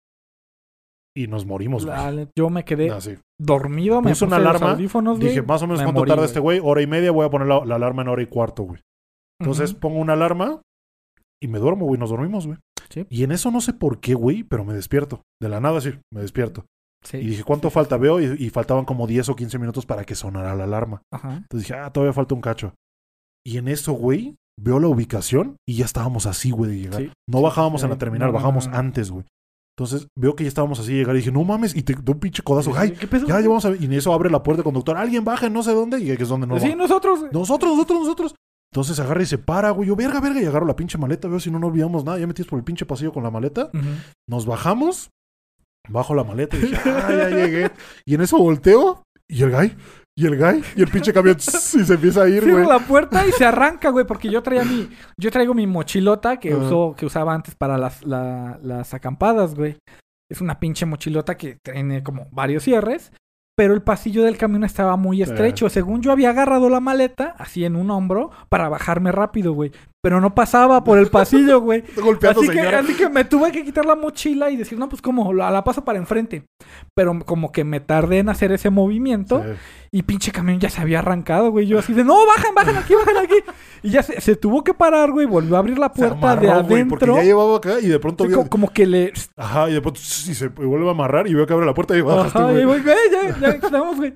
y 1.16 1.28
nos 1.28 1.46
morimos, 1.46 1.86
güey. 1.86 2.28
Yo 2.38 2.50
me 2.50 2.64
quedé 2.66 2.92
dormido, 3.40 4.02
me 4.02 4.12
Puse 4.12 4.26
puse 4.26 4.26
una 4.26 4.40
los 4.40 4.48
alarma, 4.50 4.72
audífonos. 4.72 5.20
Dije, 5.20 5.42
más 5.42 5.62
o 5.62 5.68
menos 5.68 5.80
me 5.80 5.86
cuánto 5.86 6.02
morí, 6.02 6.10
tarda 6.10 6.26
este 6.26 6.40
güey. 6.40 6.60
Hora 6.64 6.82
y 6.82 6.88
media, 6.88 7.12
voy 7.12 7.26
a 7.26 7.30
poner 7.30 7.48
la, 7.48 7.66
la 7.66 7.76
alarma 7.76 8.02
en 8.02 8.08
hora 8.08 8.22
y 8.22 8.28
cuarto, 8.28 8.64
güey. 8.64 8.82
Entonces 9.40 9.74
pongo 9.74 10.00
una 10.00 10.14
alarma 10.14 10.62
y 11.42 11.48
me 11.48 11.60
duermo, 11.60 11.86
güey. 11.86 12.00
Nos 12.00 12.10
dormimos, 12.10 12.48
güey. 12.48 12.58
Sí. 12.90 13.06
Y 13.10 13.24
en 13.24 13.32
eso 13.32 13.52
no 13.52 13.60
sé 13.62 13.74
por 13.74 14.00
qué, 14.00 14.14
güey, 14.14 14.44
pero 14.44 14.64
me 14.66 14.74
despierto. 14.74 15.22
De 15.42 15.50
la 15.50 15.60
nada, 15.60 15.82
sí, 15.82 15.92
me 16.14 16.22
despierto. 16.22 16.66
Sí. 17.04 17.18
Y 17.18 17.28
dije, 17.28 17.44
¿cuánto 17.44 17.70
falta? 17.70 17.98
Veo 17.98 18.22
y, 18.22 18.36
y 18.40 18.50
faltaban 18.50 18.86
como 18.86 19.08
10 19.08 19.30
o 19.30 19.36
15 19.36 19.60
minutos 19.60 19.86
para 19.86 20.06
que 20.06 20.16
sonara 20.16 20.56
la 20.56 20.64
alarma. 20.64 21.02
Ajá. 21.12 21.38
Entonces 21.38 21.68
dije, 21.68 21.74
ah, 21.74 21.92
todavía 21.92 22.14
falta 22.14 22.34
un 22.36 22.42
cacho. 22.42 22.74
Y 23.46 23.58
en 23.58 23.68
eso, 23.68 23.92
güey, 23.94 24.36
veo 24.58 24.80
la 24.80 24.88
ubicación 24.88 25.58
y 25.68 25.76
ya 25.76 25.86
estábamos 25.86 26.26
así, 26.28 26.52
güey, 26.52 26.72
de 26.72 26.80
llegar. 26.80 27.14
No 27.28 27.42
bajábamos 27.42 27.84
en 27.84 27.90
la 27.90 27.98
terminal, 27.98 28.28
No, 28.28 28.32
no, 28.32 28.34
bajábamos 28.36 28.68
no, 28.68 28.74
no. 28.74 28.78
antes, 28.80 29.12
güey. 29.12 29.26
Entonces 29.78 30.08
veo 30.16 30.36
que 30.36 30.44
ya 30.44 30.48
estábamos 30.50 30.80
así 30.80 30.92
llegar 30.94 31.16
y 31.16 31.20
dije, 31.20 31.32
no 31.32 31.44
mames, 31.44 31.76
y 31.76 31.82
te 31.82 31.94
doy 31.94 32.14
un 32.14 32.20
pinche 32.20 32.44
codazo. 32.44 32.74
Ay, 32.76 32.92
¿Qué 32.92 33.08
pedo? 33.08 33.26
ya 33.28 33.40
llevamos 33.40 33.66
a... 33.66 33.76
Y 33.76 33.86
en 33.86 33.94
eso 33.94 34.14
abre 34.14 34.30
la 34.30 34.44
puerta 34.44 34.60
el 34.62 34.64
conductor. 34.66 34.96
Alguien 34.98 35.24
baja 35.26 35.50
no 35.50 35.64
sé 35.64 35.74
dónde. 35.74 36.00
Y 36.00 36.16
que 36.16 36.24
es 36.24 36.30
donde 36.30 36.46
no 36.46 36.60
Sí, 36.60 36.70
va. 36.70 36.76
nosotros. 36.76 37.26
Nosotros, 37.32 37.72
nosotros, 37.72 38.00
nosotros. 38.02 38.36
Entonces 38.72 39.00
agarra 39.00 39.24
y 39.24 39.26
se 39.26 39.40
para, 39.40 39.72
güey. 39.72 39.88
Yo, 39.90 39.96
verga, 39.96 40.20
verga. 40.20 40.40
Y 40.42 40.46
agarro 40.46 40.68
la 40.68 40.76
pinche 40.76 40.98
maleta. 41.00 41.28
Veo 41.28 41.40
si 41.40 41.50
no, 41.50 41.58
no 41.58 41.68
olvidamos 41.68 42.06
nada. 42.06 42.20
Ya 42.20 42.28
metías 42.28 42.48
por 42.48 42.60
el 42.60 42.66
pinche 42.66 42.86
pasillo 42.86 43.12
con 43.12 43.24
la 43.24 43.32
maleta. 43.32 43.72
Nos 44.28 44.46
bajamos. 44.46 45.10
Bajo 45.90 46.14
la 46.14 46.24
maleta 46.24 46.56
y 46.56 46.62
dije, 46.62 46.78
ah, 46.86 47.10
ya 47.10 47.30
llegué. 47.30 47.72
Y 48.06 48.14
en 48.16 48.22
eso 48.22 48.38
volteo. 48.38 49.04
Y 49.28 49.42
el 49.42 49.52
guy. 49.52 49.76
Y 50.16 50.28
el 50.28 50.38
guy. 50.38 50.64
Y 50.76 50.82
el 50.84 50.90
pinche 50.90 51.12
camión. 51.12 51.38
y 51.40 51.42
se 51.42 51.94
empieza 51.94 52.24
a 52.24 52.30
ir, 52.30 52.44
Cierra 52.44 52.64
güey. 52.64 52.80
la 52.80 52.86
puerta 52.86 53.26
y 53.28 53.32
se 53.32 53.46
arranca, 53.46 53.90
güey, 53.90 54.06
porque 54.06 54.30
yo 54.30 54.44
traía 54.44 54.64
mi, 54.64 54.90
yo 55.18 55.32
traigo 55.32 55.54
mi 55.54 55.66
mochilota 55.66 56.38
que 56.40 56.54
usó, 56.54 56.96
que 56.96 57.06
usaba 57.06 57.34
antes 57.34 57.56
para 57.56 57.78
las, 57.78 58.04
la- 58.06 58.60
las 58.62 58.94
acampadas, 58.94 59.56
güey. 59.56 59.78
Es 60.30 60.40
una 60.42 60.60
pinche 60.60 60.86
mochilota 60.86 61.36
que 61.36 61.58
tiene 61.64 62.04
como 62.04 62.28
varios 62.32 62.64
cierres, 62.64 63.12
pero 63.56 63.74
el 63.74 63.82
pasillo 63.82 64.24
del 64.24 64.38
camión 64.38 64.64
estaba 64.64 64.96
muy 64.98 65.22
estrecho. 65.22 65.70
Según 65.70 66.02
yo 66.02 66.12
había 66.12 66.30
agarrado 66.30 66.70
la 66.70 66.80
maleta, 66.80 67.36
así 67.38 67.66
en 67.66 67.76
un 67.76 67.90
hombro, 67.92 68.32
para 68.50 68.70
bajarme 68.70 69.12
rápido, 69.12 69.54
güey. 69.54 69.72
Pero 70.04 70.20
no 70.20 70.36
pasaba 70.36 70.84
por 70.84 70.98
el 70.98 71.08
pasillo, 71.08 71.62
güey. 71.62 71.82
Golpeando, 71.96 72.42
Así 72.42 72.50
que, 72.50 72.60
así 72.60 72.94
que 72.94 73.08
me 73.08 73.24
tuve 73.24 73.54
que 73.54 73.64
quitar 73.64 73.86
la 73.86 73.96
mochila 73.96 74.52
y 74.52 74.58
decir, 74.58 74.78
no, 74.78 74.90
pues 74.90 75.02
como 75.02 75.32
la, 75.32 75.50
la 75.50 75.64
paso 75.64 75.86
para 75.86 75.98
enfrente. 75.98 76.44
Pero 76.94 77.18
como 77.26 77.54
que 77.54 77.64
me 77.64 77.80
tardé 77.80 78.20
en 78.20 78.28
hacer 78.28 78.52
ese 78.52 78.70
movimiento. 78.70 79.42
Sí. 79.42 79.52
Y 79.94 80.04
pinche 80.04 80.34
camión 80.34 80.60
ya 80.60 80.70
se 80.70 80.82
había 80.82 81.00
arrancado, 81.00 81.52
güey. 81.52 81.68
Yo 81.68 81.80
así 81.80 81.94
de, 81.94 82.04
no, 82.04 82.26
bajan, 82.26 82.54
bajan 82.54 82.76
aquí, 82.76 82.96
bajan 82.96 83.16
aquí. 83.24 83.36
Y 83.82 83.92
ya 83.92 84.04
se, 84.04 84.20
se 84.20 84.36
tuvo 84.36 84.62
que 84.62 84.74
parar, 84.74 85.10
güey. 85.12 85.26
Volvió 85.26 85.56
a 85.56 85.60
abrir 85.60 85.80
la 85.80 85.94
puerta 85.94 86.36
de 86.36 86.48
güey, 86.48 86.84
porque 86.84 87.06
adentro. 87.06 87.16
ya 87.16 87.24
llevaba 87.24 87.56
acá 87.56 87.80
y 87.80 87.88
de 87.88 88.00
pronto 88.00 88.26
como, 88.30 88.50
como 88.50 88.70
que 88.74 88.86
le... 88.86 89.14
Ajá, 89.38 89.70
y 89.70 89.74
de 89.74 89.82
pronto 89.82 90.02
y 90.02 90.34
se 90.34 90.50
vuelve 90.50 90.88
a 90.90 90.92
amarrar 90.92 91.28
y 91.28 91.34
veo 91.34 91.48
que 91.48 91.54
abre 91.54 91.66
la 91.66 91.74
puerta 91.74 91.96
y 91.96 92.02
bajaste, 92.02 92.40
Ajá, 92.40 92.52
güey. 92.52 92.64
y 92.64 92.66
voy, 92.66 92.82
güey, 92.82 92.96
ya, 93.10 93.40
ya 93.40 93.50
estamos, 93.52 93.96
güey. 93.96 94.14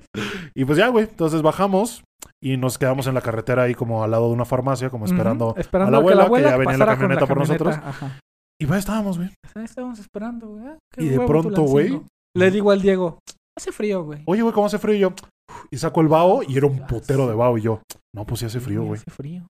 Y 0.54 0.66
pues 0.66 0.76
ya, 0.76 0.88
güey. 0.88 1.06
Entonces 1.08 1.40
bajamos 1.40 2.02
y 2.42 2.56
nos 2.56 2.78
quedamos 2.78 3.06
en 3.06 3.14
la 3.14 3.20
carretera 3.20 3.64
ahí 3.64 3.74
como 3.74 4.04
al 4.04 4.10
lado 4.10 4.28
de 4.28 4.34
una 4.34 4.44
farmacia, 4.44 4.90
como 4.90 5.06
esperando, 5.06 5.54
a 5.56 5.90
la 5.90 5.96
abuela, 5.98 6.20
la 6.20 6.24
abuela 6.26 6.46
que 6.48 6.50
ya 6.52 6.56
venía 6.56 6.74
en 6.74 6.78
la 6.78 6.86
pasara 6.86 6.92
con 6.92 7.00
camioneta 7.00 7.26
por 7.26 7.38
nosotros. 7.38 7.76
Ajá. 7.76 8.18
Y 8.60 8.66
pues 8.66 8.80
estábamos, 8.80 9.18
güey. 9.18 9.30
Estábamos 9.62 9.98
esperando, 9.98 10.48
güey. 10.48 10.66
Ah, 10.66 10.78
Y 10.96 11.06
de 11.08 11.20
pronto, 11.20 11.62
güey. 11.62 12.00
Le 12.36 12.50
digo 12.50 12.70
al 12.70 12.82
Diego, 12.82 13.18
hace 13.56 13.72
frío, 13.72 14.04
güey. 14.04 14.22
Oye, 14.26 14.42
güey, 14.42 14.54
¿cómo 14.54 14.66
hace 14.66 14.78
frío? 14.78 14.94
Y 14.94 14.98
yo, 15.00 15.12
y 15.70 15.76
saco 15.78 16.00
el 16.00 16.08
vaho 16.08 16.42
y 16.42 16.56
era 16.56 16.66
un 16.66 16.86
putero 16.86 17.26
de 17.28 17.34
vaho. 17.34 17.58
Y 17.58 17.62
yo, 17.62 17.82
no, 18.14 18.24
pues 18.24 18.40
sí 18.40 18.46
hace 18.46 18.60
frío, 18.60 18.84
güey. 18.84 19.00
Hace 19.00 19.10
frío. 19.10 19.46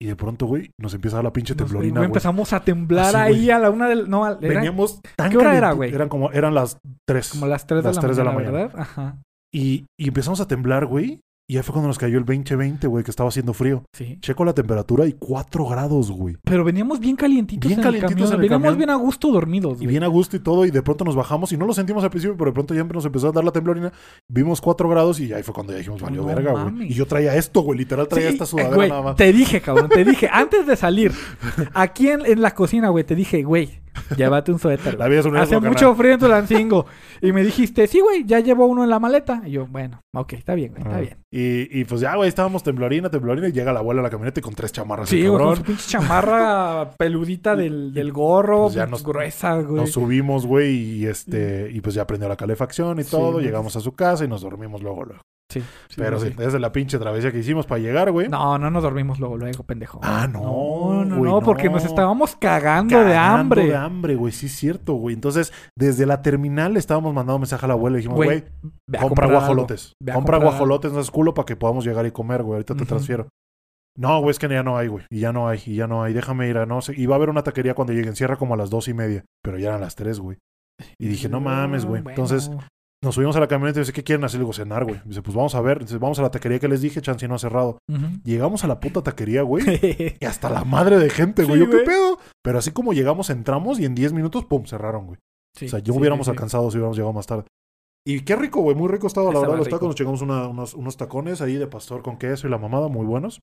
Y 0.00 0.06
de 0.06 0.16
pronto, 0.16 0.46
güey, 0.46 0.70
nos 0.80 0.94
empieza 0.94 1.16
a 1.16 1.18
dar 1.18 1.24
la 1.24 1.32
pinche 1.32 1.54
temblorina, 1.54 2.00
güey, 2.00 2.06
empezamos 2.06 2.52
a 2.52 2.58
temblar 2.64 3.14
Así, 3.14 3.16
ahí 3.16 3.50
a 3.50 3.60
la 3.60 3.70
una 3.70 3.88
del... 3.88 4.10
No, 4.10 4.24
al- 4.24 4.38
Veníamos 4.38 5.00
tan 5.16 5.30
¿Qué 5.30 5.38
hora 5.38 5.56
era, 5.56 5.70
güey? 5.72 5.94
Eran 5.94 6.08
como, 6.08 6.32
eran 6.32 6.54
las 6.54 6.76
tres. 7.08 7.30
como 7.30 7.46
las 7.46 7.66
3 7.68 7.84
de, 7.84 7.88
las 7.88 7.96
la, 7.96 8.02
tres 8.02 8.16
de 8.16 8.24
la 8.24 8.32
mañana, 8.32 8.50
mañana. 8.52 8.66
¿verdad? 8.68 8.80
Ajá. 8.82 9.18
Y, 9.54 9.86
y 10.00 10.08
empezamos 10.08 10.40
a 10.40 10.48
temblar, 10.48 10.86
güey. 10.86 11.20
Y 11.52 11.56
ya 11.56 11.62
fue 11.62 11.74
cuando 11.74 11.88
nos 11.88 11.98
cayó 11.98 12.16
el 12.16 12.24
2020, 12.24 12.86
güey, 12.86 13.04
que 13.04 13.10
estaba 13.10 13.28
haciendo 13.28 13.52
frío. 13.52 13.84
Sí. 13.92 14.16
Checo 14.22 14.42
la 14.42 14.54
temperatura 14.54 15.06
y 15.06 15.12
4 15.12 15.66
grados, 15.66 16.10
güey. 16.10 16.38
Pero 16.44 16.64
veníamos 16.64 16.98
bien 16.98 17.14
calientitos 17.14 17.68
Bien 17.68 17.78
en 17.78 17.84
calientitos 17.84 18.10
el 18.10 18.16
camión. 18.20 18.32
en 18.32 18.34
el 18.36 18.40
veníamos 18.48 18.64
camión. 18.68 18.78
bien 18.78 18.88
a 18.90 18.94
gusto 18.94 19.30
dormidos, 19.30 19.72
Y 19.74 19.76
güey. 19.84 19.88
bien 19.88 20.02
a 20.02 20.06
gusto 20.06 20.34
y 20.34 20.40
todo, 20.40 20.64
y 20.64 20.70
de 20.70 20.80
pronto 20.80 21.04
nos 21.04 21.14
bajamos 21.14 21.52
y 21.52 21.58
no 21.58 21.66
lo 21.66 21.74
sentimos 21.74 22.02
al 22.04 22.08
principio, 22.08 22.38
pero 22.38 22.52
de 22.52 22.54
pronto 22.54 22.72
ya 22.74 22.82
nos 22.84 23.04
empezó 23.04 23.28
a 23.28 23.32
dar 23.32 23.44
la 23.44 23.50
temblorina. 23.52 23.92
Vimos 24.30 24.62
4 24.62 24.88
grados 24.88 25.20
y 25.20 25.30
ahí 25.34 25.42
fue 25.42 25.52
cuando 25.52 25.74
ya 25.74 25.80
dijimos, 25.80 26.00
valió 26.00 26.22
No 26.22 26.26
verga, 26.28 26.52
güey. 26.52 26.90
Y 26.90 26.94
yo 26.94 27.04
traía 27.06 27.36
esto, 27.36 27.60
güey, 27.60 27.80
literal 27.80 28.08
traía 28.08 28.28
Sí, 28.28 28.32
esta 28.32 28.44
eh, 28.44 28.46
sudadera 28.46 28.74
güey, 28.74 28.88
nada 28.88 29.02
más. 29.02 29.16
Te 29.16 29.30
dije, 29.30 29.60
cabrón, 29.60 29.90
te 29.90 30.06
dije, 30.06 30.30
antes 30.32 30.66
de 30.66 30.74
salir, 30.74 31.12
aquí 31.74 32.08
en, 32.08 32.24
en 32.24 32.40
la 32.40 32.54
cocina, 32.54 32.88
güey, 32.88 33.04
te 33.04 33.14
dije, 33.14 33.42
güey, 33.42 33.82
llévate 34.16 34.52
un 34.52 34.58
suéter. 34.58 34.98
La 34.98 35.08
vida 35.08 35.20
es 35.20 35.26
un 35.26 35.36
Hace 35.36 35.58
mucho 35.60 35.94
frío 35.94 36.12
en 36.14 36.18
Tulancingo. 36.20 36.86
y 37.20 37.32
me 37.32 37.42
dijiste, 37.42 37.86
sí, 37.86 38.00
güey, 38.00 38.24
ya 38.24 38.40
llevo 38.40 38.66
uno 38.66 38.84
en 38.84 38.90
la 38.90 38.98
maleta. 38.98 39.42
Y 39.46 39.52
yo, 39.52 39.66
bueno, 39.66 40.00
ok, 40.14 40.32
está 40.34 40.54
bien, 40.54 40.70
güey, 40.72 40.82
está 40.82 40.96
Ah. 40.96 41.00
bien. 41.00 41.16
Y, 41.30 41.80
y 41.80 41.84
pues 41.84 42.00
ya, 42.00 42.14
güey, 42.16 42.28
estábamos 42.28 42.62
temblorina, 42.62 43.08
temblorina, 43.10 43.48
y 43.48 43.52
llega 43.52 43.72
la 43.72 43.80
abuela 43.80 44.00
a 44.00 44.04
la 44.04 44.10
camioneta 44.10 44.40
y 44.40 44.42
con 44.42 44.54
tres 44.54 44.72
chamarras. 44.72 45.08
Sí, 45.08 45.26
güey, 45.26 45.42
con 45.42 45.56
su 45.56 45.62
pinche 45.62 45.88
chamarra 45.88 46.90
peludita 46.98 47.56
del, 47.56 47.92
del 47.94 48.12
gorro, 48.12 48.64
Pues 48.64 48.74
ya 48.74 48.86
nos- 48.86 49.02
gruesa, 49.02 49.56
güey. 49.60 49.80
Nos 49.80 49.92
subimos, 49.92 50.46
güey, 50.46 50.74
y 50.74 51.06
este, 51.06 51.70
y 51.72 51.80
pues 51.80 51.94
ya 51.94 52.06
prendió 52.06 52.28
la 52.28 52.36
calefacción 52.36 53.00
y 53.00 53.04
todo. 53.04 53.40
llegamos 53.40 53.76
a 53.76 53.80
su 53.80 53.92
casa 53.92 54.24
y 54.24 54.28
nos 54.28 54.42
dormimos 54.42 54.82
luego, 54.82 55.04
luego. 55.04 55.22
Sí, 55.52 55.60
sí, 55.88 55.96
Pero 55.96 56.18
sí, 56.18 56.30
desde 56.30 56.58
la 56.58 56.72
pinche 56.72 56.98
travesía 56.98 57.30
que 57.30 57.38
hicimos 57.38 57.66
para 57.66 57.80
llegar, 57.80 58.10
güey. 58.10 58.28
No, 58.28 58.58
no 58.58 58.70
nos 58.70 58.82
dormimos 58.82 59.20
luego, 59.20 59.36
luego, 59.36 59.64
pendejo. 59.64 60.00
Ah, 60.02 60.26
no, 60.30 60.40
No, 60.40 61.04
no, 61.04 61.18
güey, 61.18 61.30
no, 61.30 61.40
porque 61.40 61.66
no. 61.68 61.72
nos 61.72 61.84
estábamos 61.84 62.36
cagando, 62.36 63.04
de 63.04 63.16
hambre. 63.16 63.66
de 63.66 63.76
hambre, 63.76 64.14
güey, 64.14 64.32
sí 64.32 64.46
es 64.46 64.52
cierto, 64.52 64.94
güey. 64.94 65.14
Entonces, 65.14 65.52
desde 65.76 66.06
la 66.06 66.22
terminal 66.22 66.72
le 66.72 66.78
estábamos 66.78 67.12
mandando 67.14 67.38
mensaje 67.40 67.64
a 67.66 67.68
la 67.68 67.74
abuela 67.74 67.96
y 67.96 68.00
dijimos, 68.00 68.16
Güey, 68.16 68.44
Ve 68.86 68.98
compra 68.98 69.26
guajolotes. 69.26 69.94
Ve 70.00 70.12
Compra 70.12 70.38
guajolotes, 70.38 70.92
no 70.92 71.00
es 71.00 71.10
culo 71.10 71.34
para 71.34 71.46
que 71.46 71.56
podamos 71.56 71.84
llegar 71.84 72.06
y 72.06 72.10
comer, 72.10 72.42
güey. 72.42 72.54
Ahorita 72.54 72.74
te 72.74 72.84
transfiero. 72.86 73.28
No, 73.96 74.20
güey, 74.20 74.30
es 74.30 74.38
que 74.38 74.48
ya 74.48 74.62
no 74.62 74.78
hay, 74.78 74.88
güey. 74.88 75.04
Y 75.10 75.20
ya 75.20 75.32
no 75.32 75.48
hay, 75.48 75.60
y 75.66 75.76
ya 75.76 75.86
no 75.86 76.02
hay. 76.02 76.14
Déjame 76.14 76.48
ir 76.48 76.56
a 76.56 76.64
no 76.64 76.80
sé. 76.80 76.94
Y 76.96 77.04
va 77.06 77.14
a 77.14 77.18
haber 77.18 77.28
una 77.28 77.42
taquería 77.42 77.74
cuando 77.74 77.92
lleguen. 77.92 78.16
Cierra 78.16 78.36
como 78.36 78.54
a 78.54 78.56
las 78.56 78.70
dos 78.70 78.88
y 78.88 78.94
media. 78.94 79.24
Pero 79.42 79.58
ya 79.58 79.68
eran 79.68 79.82
las 79.82 79.96
tres, 79.96 80.18
güey. 80.18 80.38
Y 80.98 81.08
dije, 81.08 81.28
no 81.28 81.40
mames, 81.40 81.84
güey. 81.84 82.00
Bueno. 82.00 82.10
Entonces, 82.10 82.50
Nos 83.02 83.16
subimos 83.16 83.34
a 83.34 83.40
la 83.40 83.48
camioneta 83.48 83.80
y 83.80 83.82
dice, 83.82 83.92
¿qué 83.92 84.04
quieren 84.04 84.24
hacer? 84.24 84.38
Le 84.38 84.44
digo, 84.44 84.52
cenar, 84.52 84.84
güey. 84.84 85.00
Dice, 85.04 85.22
pues 85.22 85.34
vamos 85.34 85.54
a 85.56 85.60
ver. 85.60 85.80
Dice, 85.80 85.98
vamos 85.98 86.18
a 86.20 86.22
la 86.22 86.30
taquería 86.30 86.60
que 86.60 86.68
les 86.68 86.80
dije, 86.82 87.00
chance 87.02 87.26
no 87.26 87.34
ha 87.34 87.38
cerrado. 87.38 87.78
Llegamos 88.22 88.62
a 88.62 88.68
la 88.68 88.78
puta 88.78 89.02
taquería, 89.02 89.42
güey. 89.42 89.64
Y 90.20 90.24
hasta 90.24 90.48
la 90.48 90.64
madre 90.64 90.98
de 90.98 91.10
gente, 91.10 91.44
güey. 91.44 91.58
Sí, 91.60 91.64
Yo, 91.66 91.70
¿qué 91.70 91.84
pedo? 91.84 92.18
Pero 92.42 92.58
así 92.58 92.70
como 92.70 92.92
llegamos, 92.92 93.28
entramos 93.30 93.80
y 93.80 93.86
en 93.86 93.94
10 93.96 94.12
minutos, 94.12 94.44
pum, 94.44 94.64
cerraron, 94.66 95.06
güey. 95.06 95.18
Sí, 95.56 95.66
o 95.66 95.68
sea, 95.68 95.78
yo 95.80 95.92
sí, 95.92 95.98
hubiéramos 95.98 96.28
alcanzado 96.28 96.70
si 96.70 96.76
hubiéramos 96.76 96.96
llegado 96.96 97.12
más 97.12 97.26
tarde. 97.26 97.44
Y 98.06 98.20
qué 98.20 98.36
rico, 98.36 98.60
güey. 98.62 98.76
Muy 98.76 98.88
rico 98.88 99.06
estaba, 99.08 99.26
la 99.26 99.30
Estaba 99.34 99.46
verdad, 99.54 99.58
los 99.58 99.68
tacos. 99.68 99.88
Nos 99.88 99.96
llegamos 99.98 100.22
una- 100.22 100.46
unos, 100.48 100.74
unos 100.74 100.96
tacones 100.96 101.40
ahí 101.40 101.54
de 101.54 101.66
pastor 101.66 102.02
con 102.02 102.18
queso 102.18 102.46
y 102.46 102.50
la 102.50 102.58
mamada, 102.58 102.86
muy 102.88 103.04
buenos. 103.04 103.40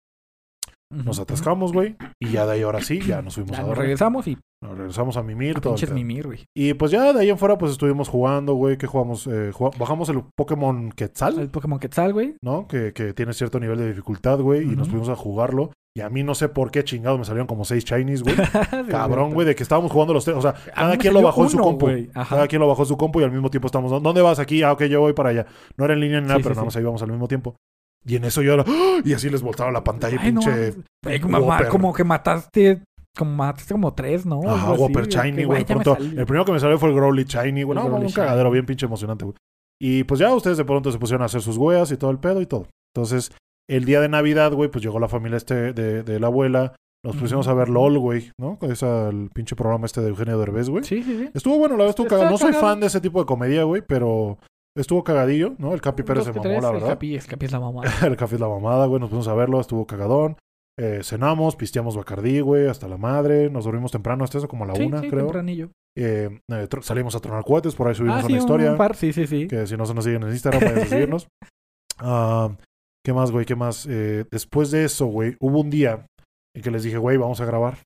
Nos 0.92 1.20
atascamos, 1.20 1.72
güey. 1.72 1.96
Y 2.20 2.30
ya 2.30 2.46
de 2.46 2.54
ahí 2.54 2.62
ahora 2.64 2.82
sí, 2.82 3.00
ya 3.02 3.22
nos 3.22 3.36
fuimos 3.36 3.52
Ya 3.52 3.58
a 3.58 3.62
nos 3.62 3.68
dormir. 3.70 3.82
regresamos 3.84 4.28
y 4.28 4.38
Nos 4.64 4.78
regresamos 4.78 5.18
a 5.18 5.24
mimir. 5.24 5.58
a 5.58 5.62
todo 5.62 5.76
el 5.76 5.94
mimir, 5.94 6.26
güey. 6.26 6.46
Y 6.56 6.74
pues 6.74 6.92
ya 6.92 7.14
de 7.14 7.20
ahí 7.20 7.30
en 7.30 7.38
fuera, 7.38 7.58
pues 7.58 7.72
estuvimos 7.74 8.10
jugando, 8.10 8.56
güey. 8.56 8.78
que 8.78 8.88
jugamos? 8.88 9.28
Eh, 9.28 9.52
bajamos 9.78 10.10
el 10.10 10.24
Pokémon 10.36 10.92
Quetzal, 10.92 11.40
El 11.40 11.50
Pokémon 11.50 11.80
Quetzal, 11.80 12.14
güey. 12.14 12.36
¿no? 12.42 12.68
Que, 12.68 12.92
que 12.94 13.14
tiene 13.14 13.34
cierto 13.34 13.60
nivel 13.60 13.78
de 13.78 13.88
dificultad, 13.88 14.40
güey. 14.40 14.64
Y 14.64 14.76
nos 14.76 14.90
fuimos 14.90 15.10
a 15.10 15.16
jugarlo. 15.16 15.72
Y 15.96 16.02
a 16.02 16.10
mí 16.10 16.24
no 16.24 16.34
sé 16.36 16.50
por 16.50 16.70
qué 16.72 16.84
chingados 16.84 17.18
me 17.20 17.26
salieron 17.26 17.48
como 17.48 17.66
seis 17.66 17.84
Chinese, 17.84 18.24
güey. 18.24 18.36
Cabrón, 18.90 19.34
güey. 19.34 19.46
de 19.46 19.56
que 19.56 19.64
estábamos 19.64 19.92
jugando 19.92 20.14
los 20.14 20.24
tres. 20.26 20.38
O 20.38 20.42
sea, 20.42 20.54
cada 20.74 20.98
quien 20.98 21.14
lo 21.14 21.22
bajó 21.22 21.44
en 21.44 21.50
su 21.50 21.58
compu. 21.60 21.88
Cada 22.14 22.48
quien 22.48 22.62
lo 22.62 22.68
bajó 22.68 22.84
en 22.84 22.88
su 22.88 22.98
compu 22.98 23.22
y 23.22 23.24
al 23.24 23.32
mismo 23.32 23.50
tiempo 23.50 23.68
estamos. 23.68 24.02
¿Dónde 24.02 24.22
vas 24.22 24.40
aquí? 24.40 24.64
Ah, 24.64 24.72
ok, 24.74 24.84
yo 24.86 25.02
voy 25.02 25.14
para 25.14 25.30
allá. 25.30 25.46
No 25.78 25.86
era 25.86 25.94
en 25.94 26.00
línea 26.00 26.20
ni 26.22 26.28
nada, 26.28 26.38
Sí, 26.38 26.44
pero 26.44 26.56
sí, 26.56 26.60
nada 26.60 26.64
sí. 26.64 26.66
más 26.68 26.76
ahí 26.78 26.82
íbamos 26.84 27.02
al 27.04 27.10
mismo 27.12 27.28
tiempo. 27.28 27.56
Y 28.06 28.16
en 28.16 28.26
eso 28.26 28.42
yo 28.42 28.54
era. 28.54 28.66
¡Ah! 28.68 29.00
Y 29.04 29.14
así 29.14 29.30
les 29.30 29.42
voltaba 29.42 29.72
la 29.72 29.84
pantalla, 29.84 30.18
Ay, 30.22 30.32
pinche. 30.32 30.74
como, 31.70 31.94
que 31.94 32.04
mataste. 32.04 32.82
Como 33.18 33.32
mataste 33.36 33.74
como 33.74 33.94
tres, 33.94 34.26
¿no? 34.26 34.42
Ajá, 34.50 34.72
Whopper 34.74 35.08
Shiny, 35.08 35.44
güey. 35.44 35.66
pronto-. 35.66 35.98
El 35.98 36.26
primero 36.26 36.46
que 36.46 36.52
me 36.54 36.60
salió 36.60 36.78
fue 36.78 36.90
el 36.90 36.96
Growly 36.96 37.26
Shiny, 37.26 37.64
güey. 37.64 37.78
No, 37.78 37.86
Growly 37.86 38.06
un 38.06 38.12
cagadero 38.12 38.44
Shiny. 38.50 38.54
bien 38.54 38.66
pinche 38.66 38.86
emocionante, 38.86 39.26
güey. 39.26 39.36
Y 39.82 40.04
pues 40.04 40.20
ya 40.20 40.34
ustedes 40.34 40.58
de 40.58 40.66
pronto 40.66 40.92
se 40.92 41.00
pusieron 41.00 41.22
a 41.24 41.26
hacer 41.26 41.42
sus 41.42 41.58
weas 41.58 41.92
y 41.92 41.98
todo 41.98 42.12
el 42.12 42.20
pedo 42.20 42.42
y 42.42 42.46
todo. 42.46 42.68
Entonces, 42.94 43.32
el 43.70 43.86
día 43.86 44.02
de 44.02 44.10
Navidad, 44.10 44.52
güey, 44.54 44.70
pues 44.70 44.84
llegó 44.84 45.00
la 45.00 45.08
familia 45.08 45.38
este 45.38 45.74
de, 45.74 46.04
de 46.04 46.20
la 46.20 46.28
abuela. 46.28 46.76
Nos 47.04 47.16
pusimos 47.16 47.48
a 47.48 47.54
ver. 47.54 47.70
LOL, 47.70 47.98
güey, 47.98 48.32
¿no? 48.38 48.58
Es 48.62 48.84
el 48.84 49.30
pinche 49.34 49.56
programa 49.56 49.86
este 49.86 50.02
de 50.02 50.10
Eugenio 50.10 50.38
Derbez, 50.38 50.70
güey. 50.70 50.84
Sí, 50.84 51.02
sí, 51.02 51.18
sí. 51.18 51.30
Estuvo 51.34 51.58
bueno, 51.58 51.76
la 51.76 51.84
verdad 51.86 51.90
estuvo 51.92 52.08
cagado. 52.08 52.30
No 52.30 52.38
soy 52.38 52.52
fan 52.54 52.82
de 52.82 52.88
ese 52.88 53.00
tipo 53.00 53.20
de 53.20 53.26
comedia, 53.26 53.64
güey, 53.64 53.82
pero 53.88 54.38
estuvo 54.78 55.04
cagadillo, 55.04 55.56
¿no? 55.58 55.74
El 55.74 55.82
Capi 55.82 56.04
Pérez 56.04 56.24
se 56.26 56.32
mamó, 56.32 56.42
tres, 56.44 56.62
la 56.62 56.68
el 56.70 56.74
verdad. 56.76 56.90
Capi, 56.90 57.16
el 57.16 57.26
Capi 57.26 57.46
es 57.46 57.52
la 57.52 57.60
mamá. 57.60 57.82
El 58.06 58.16
Capi 58.18 58.36
es 58.36 58.42
la 58.42 58.48
mamada, 58.50 58.86
güey. 58.86 59.00
Nos 59.00 59.10
pusimos 59.10 59.28
a 59.28 59.34
verlo, 59.34 59.60
estuvo 59.60 59.86
cagadón. 59.86 60.38
Eh, 60.80 61.02
cenamos, 61.04 61.56
pisteamos 61.58 61.98
Bacardí, 61.98 62.40
güey, 62.40 62.68
hasta 62.68 62.88
la 62.88 62.98
madre. 62.98 63.50
Nos 63.50 63.66
dormimos 63.66 63.92
temprano, 63.92 64.24
hasta 64.24 64.38
eso 64.38 64.48
como 64.48 64.64
a 64.64 64.68
la 64.68 64.76
sí, 64.76 64.84
una, 64.84 65.02
sí, 65.02 65.10
creo. 65.10 65.26
tempranillo. 65.26 65.70
Eh, 65.98 66.40
eh, 66.50 66.68
salimos 66.82 67.16
a 67.16 67.20
tronar 67.20 67.44
cohetes, 67.44 67.76
por 67.76 67.88
ahí 67.90 67.96
subimos 67.96 68.18
Ah, 68.18 68.22
sí, 68.22 68.28
una 68.28 68.36
un- 68.36 68.40
historia. 68.40 68.72
un 68.72 68.78
par. 68.78 68.96
Sí, 68.96 69.12
sí, 69.12 69.28
sí. 69.28 69.48
Que 69.48 69.68
si 69.68 69.76
no 69.76 69.86
se 69.86 69.94
nos 69.94 70.06
siguen 70.06 70.24
en 70.24 70.30
Instagram, 70.30 70.62
vayan 70.64 70.80
a 70.80 70.86
seguirnos. 70.86 71.28
Ah, 71.98 72.52
¿Qué 73.06 73.14
más, 73.14 73.32
güey? 73.32 73.46
¿Qué 73.46 73.56
más? 73.56 73.88
Eh, 73.90 74.26
después 74.32 74.72
de 74.72 74.86
eso, 74.86 75.06
güey, 75.08 75.36
hubo 75.40 75.60
un 75.60 75.70
día 75.70 76.06
en 76.56 76.62
que 76.62 76.72
les 76.72 76.84
dije, 76.84 76.98
güey, 76.98 77.18
vamos 77.18 77.42
a 77.42 77.46
grabar. 77.46 77.78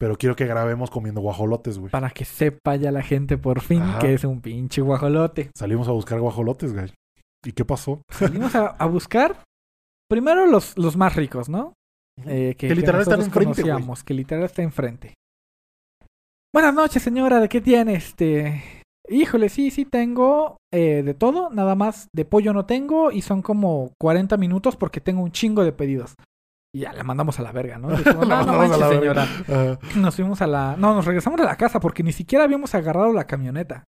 Pero 0.00 0.16
quiero 0.16 0.34
que 0.34 0.46
grabemos 0.46 0.90
comiendo 0.90 1.20
guajolotes, 1.20 1.78
güey. 1.78 1.90
Para 1.90 2.08
que 2.08 2.24
sepa 2.24 2.74
ya 2.76 2.90
la 2.90 3.02
gente 3.02 3.36
por 3.36 3.60
fin 3.60 3.82
Ajá. 3.82 3.98
que 3.98 4.14
es 4.14 4.24
un 4.24 4.40
pinche 4.40 4.80
guajolote. 4.80 5.50
Salimos 5.54 5.88
a 5.88 5.92
buscar 5.92 6.18
guajolotes, 6.18 6.72
güey. 6.72 6.90
¿Y 7.44 7.52
qué 7.52 7.66
pasó? 7.66 8.00
Salimos 8.08 8.54
a, 8.54 8.68
a 8.68 8.86
buscar 8.86 9.44
primero 10.08 10.46
los, 10.46 10.78
los 10.78 10.96
más 10.96 11.16
ricos, 11.16 11.50
¿no? 11.50 11.74
Eh, 12.26 12.54
que, 12.58 12.68
Que 12.68 12.74
literal 12.74 13.02
están 13.02 13.18
nosotros 13.18 13.46
enfrente, 13.46 13.70
güey. 13.70 13.96
Que 14.06 14.14
literal 14.14 14.44
está 14.44 14.62
enfrente. 14.62 15.14
Buenas 16.54 16.72
noches, 16.74 17.02
señora. 17.02 17.38
¿De 17.38 17.50
qué 17.50 17.60
tiene 17.60 17.94
este? 17.94 18.82
Híjole, 19.06 19.50
sí, 19.50 19.70
sí 19.70 19.84
tengo 19.84 20.56
eh, 20.72 21.02
de 21.04 21.12
todo. 21.12 21.50
Nada 21.50 21.74
más 21.74 22.08
de 22.14 22.24
pollo 22.24 22.54
no 22.54 22.64
tengo 22.64 23.12
y 23.12 23.20
son 23.20 23.42
como 23.42 23.92
40 24.00 24.38
minutos 24.38 24.76
porque 24.76 25.02
tengo 25.02 25.22
un 25.22 25.32
chingo 25.32 25.62
de 25.62 25.72
pedidos. 25.72 26.14
Y 26.72 26.80
ya 26.80 26.92
la 26.92 27.02
mandamos 27.02 27.38
a 27.40 27.42
la 27.42 27.52
verga, 27.52 27.78
¿no? 27.78 27.88
Dijimos, 27.96 28.28
no, 28.28 28.44
no 28.44 28.52
manches, 28.58 28.88
señora. 28.88 29.26
Nos 29.96 30.14
fuimos 30.14 30.40
a 30.42 30.46
la... 30.46 30.76
No, 30.76 30.94
nos 30.94 31.04
regresamos 31.04 31.40
a 31.40 31.44
la 31.44 31.56
casa 31.56 31.80
porque 31.80 32.02
ni 32.02 32.12
siquiera 32.12 32.44
habíamos 32.44 32.74
agarrado 32.74 33.12
la 33.12 33.24
camioneta. 33.26 33.84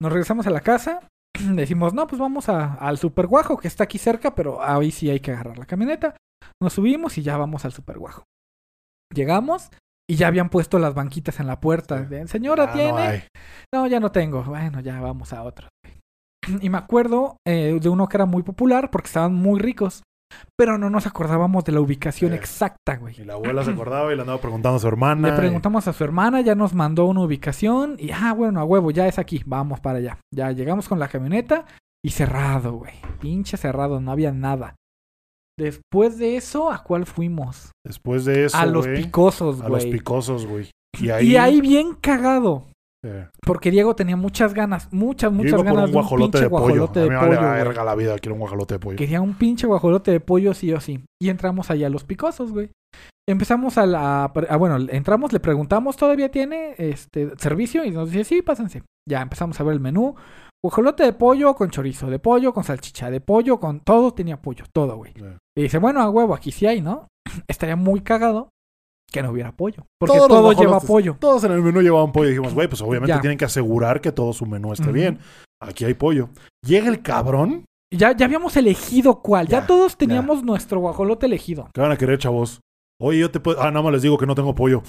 Nos 0.00 0.10
regresamos 0.12 0.46
a 0.46 0.50
la 0.50 0.60
casa. 0.60 1.00
Decimos, 1.54 1.92
no, 1.94 2.06
pues 2.06 2.18
vamos 2.20 2.48
a- 2.48 2.74
al 2.74 2.96
Super 2.98 3.26
Guajo 3.26 3.58
que 3.58 3.68
está 3.68 3.84
aquí 3.84 3.98
cerca, 3.98 4.34
pero 4.34 4.62
ahí 4.62 4.90
sí 4.90 5.10
hay 5.10 5.20
que 5.20 5.32
agarrar 5.32 5.58
la 5.58 5.66
camioneta. 5.66 6.16
Nos 6.62 6.72
subimos 6.72 7.18
y 7.18 7.22
ya 7.22 7.36
vamos 7.36 7.64
al 7.64 7.72
Super 7.72 7.98
Guajo. 7.98 8.24
Llegamos 9.14 9.70
y 10.08 10.16
ya 10.16 10.26
habían 10.28 10.48
puesto 10.48 10.78
las 10.78 10.94
banquitas 10.94 11.40
en 11.40 11.46
la 11.46 11.60
puerta. 11.60 12.02
De, 12.02 12.26
Señora, 12.26 12.64
Ah, 12.64 12.66
no 12.68 12.72
¿tiene? 12.72 12.98
hay. 13.00 13.22
No, 13.72 13.86
ya 13.86 14.00
no 14.00 14.10
tengo. 14.12 14.42
Bueno, 14.42 14.80
ya 14.80 15.00
vamos 15.00 15.32
a 15.32 15.42
otro. 15.42 15.68
Y 16.60 16.70
me 16.70 16.78
acuerdo 16.78 17.36
eh, 17.46 17.78
de 17.80 17.88
uno 17.88 18.08
que 18.08 18.16
era 18.16 18.26
muy 18.26 18.42
popular 18.42 18.90
porque 18.90 19.06
estaban 19.08 19.34
muy 19.34 19.60
ricos. 19.60 20.02
Pero 20.56 20.78
no 20.78 20.90
nos 20.90 21.06
acordábamos 21.06 21.64
de 21.64 21.72
la 21.72 21.80
ubicación 21.80 22.30
Sí. 22.32 22.36
exacta, 22.36 22.96
güey. 22.96 23.20
Y 23.20 23.24
la 23.24 23.34
abuela 23.34 23.64
se 23.64 23.70
acordaba 23.72 24.12
y 24.12 24.16
le 24.16 24.22
andaba 24.22 24.40
preguntando 24.40 24.76
a 24.76 24.80
su 24.80 24.88
hermana. 24.88 25.28
Le 25.28 25.34
y- 25.34 25.38
preguntamos 25.38 25.88
a 25.88 25.92
su 25.92 26.04
hermana, 26.04 26.40
ya 26.40 26.54
nos 26.54 26.74
mandó 26.74 27.06
una 27.06 27.22
ubicación 27.22 27.96
y, 27.98 28.10
ah, 28.12 28.32
bueno, 28.32 28.60
a 28.60 28.64
huevo, 28.64 28.90
ya 28.90 29.06
es 29.06 29.18
aquí, 29.18 29.42
vamos 29.46 29.80
para 29.80 29.98
allá. 29.98 30.18
Ya 30.34 30.50
llegamos 30.52 30.88
con 30.88 30.98
la 30.98 31.08
camioneta 31.08 31.64
y 32.04 32.10
cerrado, 32.10 32.72
güey. 32.74 32.94
Pinche 33.20 33.56
cerrado, 33.56 34.00
no 34.00 34.10
había 34.12 34.32
nada. 34.32 34.74
Después 35.58 36.18
de 36.18 36.36
eso, 36.36 36.72
¿a 36.72 36.82
cuál 36.82 37.06
fuimos? 37.06 37.72
Después 37.86 38.24
de 38.24 38.46
eso, 38.46 38.56
a 38.56 38.64
los 38.66 38.86
güey, 38.86 39.02
picosos, 39.04 39.60
A 39.60 39.68
los 39.68 39.84
güey. 39.84 39.92
picosos, 39.92 40.46
güey. 40.46 40.70
Y 41.00 41.08
ahí... 41.10 41.26
Y 41.32 41.36
ahí 41.36 41.60
bien 41.62 41.94
cagado. 42.00 42.66
Porque 43.44 43.70
Diego 43.70 43.96
tenía 43.96 44.16
muchas 44.16 44.54
ganas, 44.54 44.92
muchas, 44.92 45.30
yo 45.30 45.36
muchas 45.36 45.52
iba 45.52 45.58
por 45.58 45.66
ganas 45.66 45.84
un 45.86 45.90
de 45.90 45.96
un 45.96 46.02
guajolote 46.02 46.30
pinche 46.38 46.44
de 46.44 46.50
pollo. 46.50 46.60
guajolote 46.64 47.00
a 47.00 47.02
de 47.02 47.08
mí 47.08 47.14
me 47.14 47.20
pollo. 47.20 47.40
vale 47.40 47.64
verga 47.64 47.84
la 47.84 47.94
vida, 47.94 48.18
quiero 48.18 48.34
un 48.34 48.40
guajolote 48.40 48.74
de 48.74 48.78
pollo. 48.78 48.96
Quería 48.96 49.20
un 49.20 49.34
pinche 49.34 49.66
guajolote 49.66 50.10
de 50.12 50.20
pollo 50.20 50.54
sí 50.54 50.72
o 50.72 50.80
sí. 50.80 51.04
Y 51.20 51.28
entramos 51.28 51.70
allá 51.70 51.88
a 51.88 51.90
los 51.90 52.04
picosos, 52.04 52.52
güey. 52.52 52.70
Empezamos 53.28 53.78
a 53.78 53.86
la... 53.86 54.24
a- 54.24 54.56
bueno, 54.56 54.76
entramos, 54.90 55.32
le 55.32 55.40
preguntamos, 55.40 55.96
¿todavía 55.96 56.30
tiene 56.30 56.74
este 56.78 57.30
servicio? 57.38 57.84
Y 57.84 57.90
nos 57.90 58.10
dice, 58.10 58.24
sí, 58.24 58.42
pásense. 58.42 58.82
Ya 59.08 59.20
empezamos 59.22 59.58
a 59.60 59.64
ver 59.64 59.74
el 59.74 59.80
menú. 59.80 60.14
Guajolote 60.64 61.02
de 61.04 61.12
pollo 61.12 61.54
con 61.54 61.70
chorizo, 61.70 62.08
de 62.08 62.18
pollo 62.20 62.52
con 62.52 62.62
salchicha, 62.64 63.10
de 63.10 63.20
pollo 63.20 63.58
con... 63.58 63.80
Todo 63.80 64.12
tenía 64.12 64.40
pollo, 64.40 64.64
todo, 64.72 64.96
güey. 64.96 65.12
Y 65.56 65.62
dice, 65.62 65.78
bueno, 65.78 66.00
a 66.00 66.08
huevo, 66.10 66.34
aquí 66.34 66.52
sí 66.52 66.66
hay, 66.66 66.80
¿no? 66.80 67.08
Estaría 67.48 67.74
muy 67.76 68.00
cagado 68.00 68.50
que 69.12 69.22
no 69.22 69.30
hubiera 69.30 69.52
pollo. 69.52 69.86
Porque 70.00 70.16
Todos 70.16 70.28
todo 70.28 70.52
lleva 70.52 70.80
pollo. 70.80 71.16
Todos 71.20 71.44
en 71.44 71.52
el 71.52 71.62
menú 71.62 71.80
llevaban 71.80 72.10
pollo 72.12 72.26
y 72.28 72.30
dijimos, 72.30 72.54
güey, 72.54 72.66
pues 72.68 72.80
obviamente 72.82 73.14
Ya. 73.14 73.20
tienen 73.20 73.38
que 73.38 73.44
asegurar 73.44 74.00
que 74.00 74.10
todo 74.12 74.32
su 74.32 74.46
menú 74.46 74.72
esté 74.72 74.90
bien. 74.90 75.18
Aquí 75.60 75.84
hay 75.84 75.94
pollo. 75.94 76.30
Llega 76.66 76.88
el 76.88 77.02
cabrón. 77.02 77.64
Ya, 77.94 78.16
ya 78.16 78.24
habíamos 78.24 78.56
elegido 78.56 79.20
cuál. 79.20 79.46
Ya, 79.48 79.60
Ya, 79.60 79.66
todos 79.66 79.96
teníamos 79.96 80.42
nuestro 80.42 80.80
guajolote 80.80 81.26
elegido. 81.26 81.68
¿Qué 81.74 81.80
van 81.80 81.92
a 81.92 81.96
querer, 81.98 82.18
chavos? 82.18 82.60
Oye, 83.04 83.18
yo 83.18 83.30
te 83.32 83.40
puedo... 83.40 83.60
Ah, 83.60 83.72
nada 83.72 83.82
más 83.82 83.92
les 83.92 84.02
digo 84.02 84.16
que 84.16 84.26
no 84.26 84.36
tengo 84.36 84.54
pollo. 84.54 84.82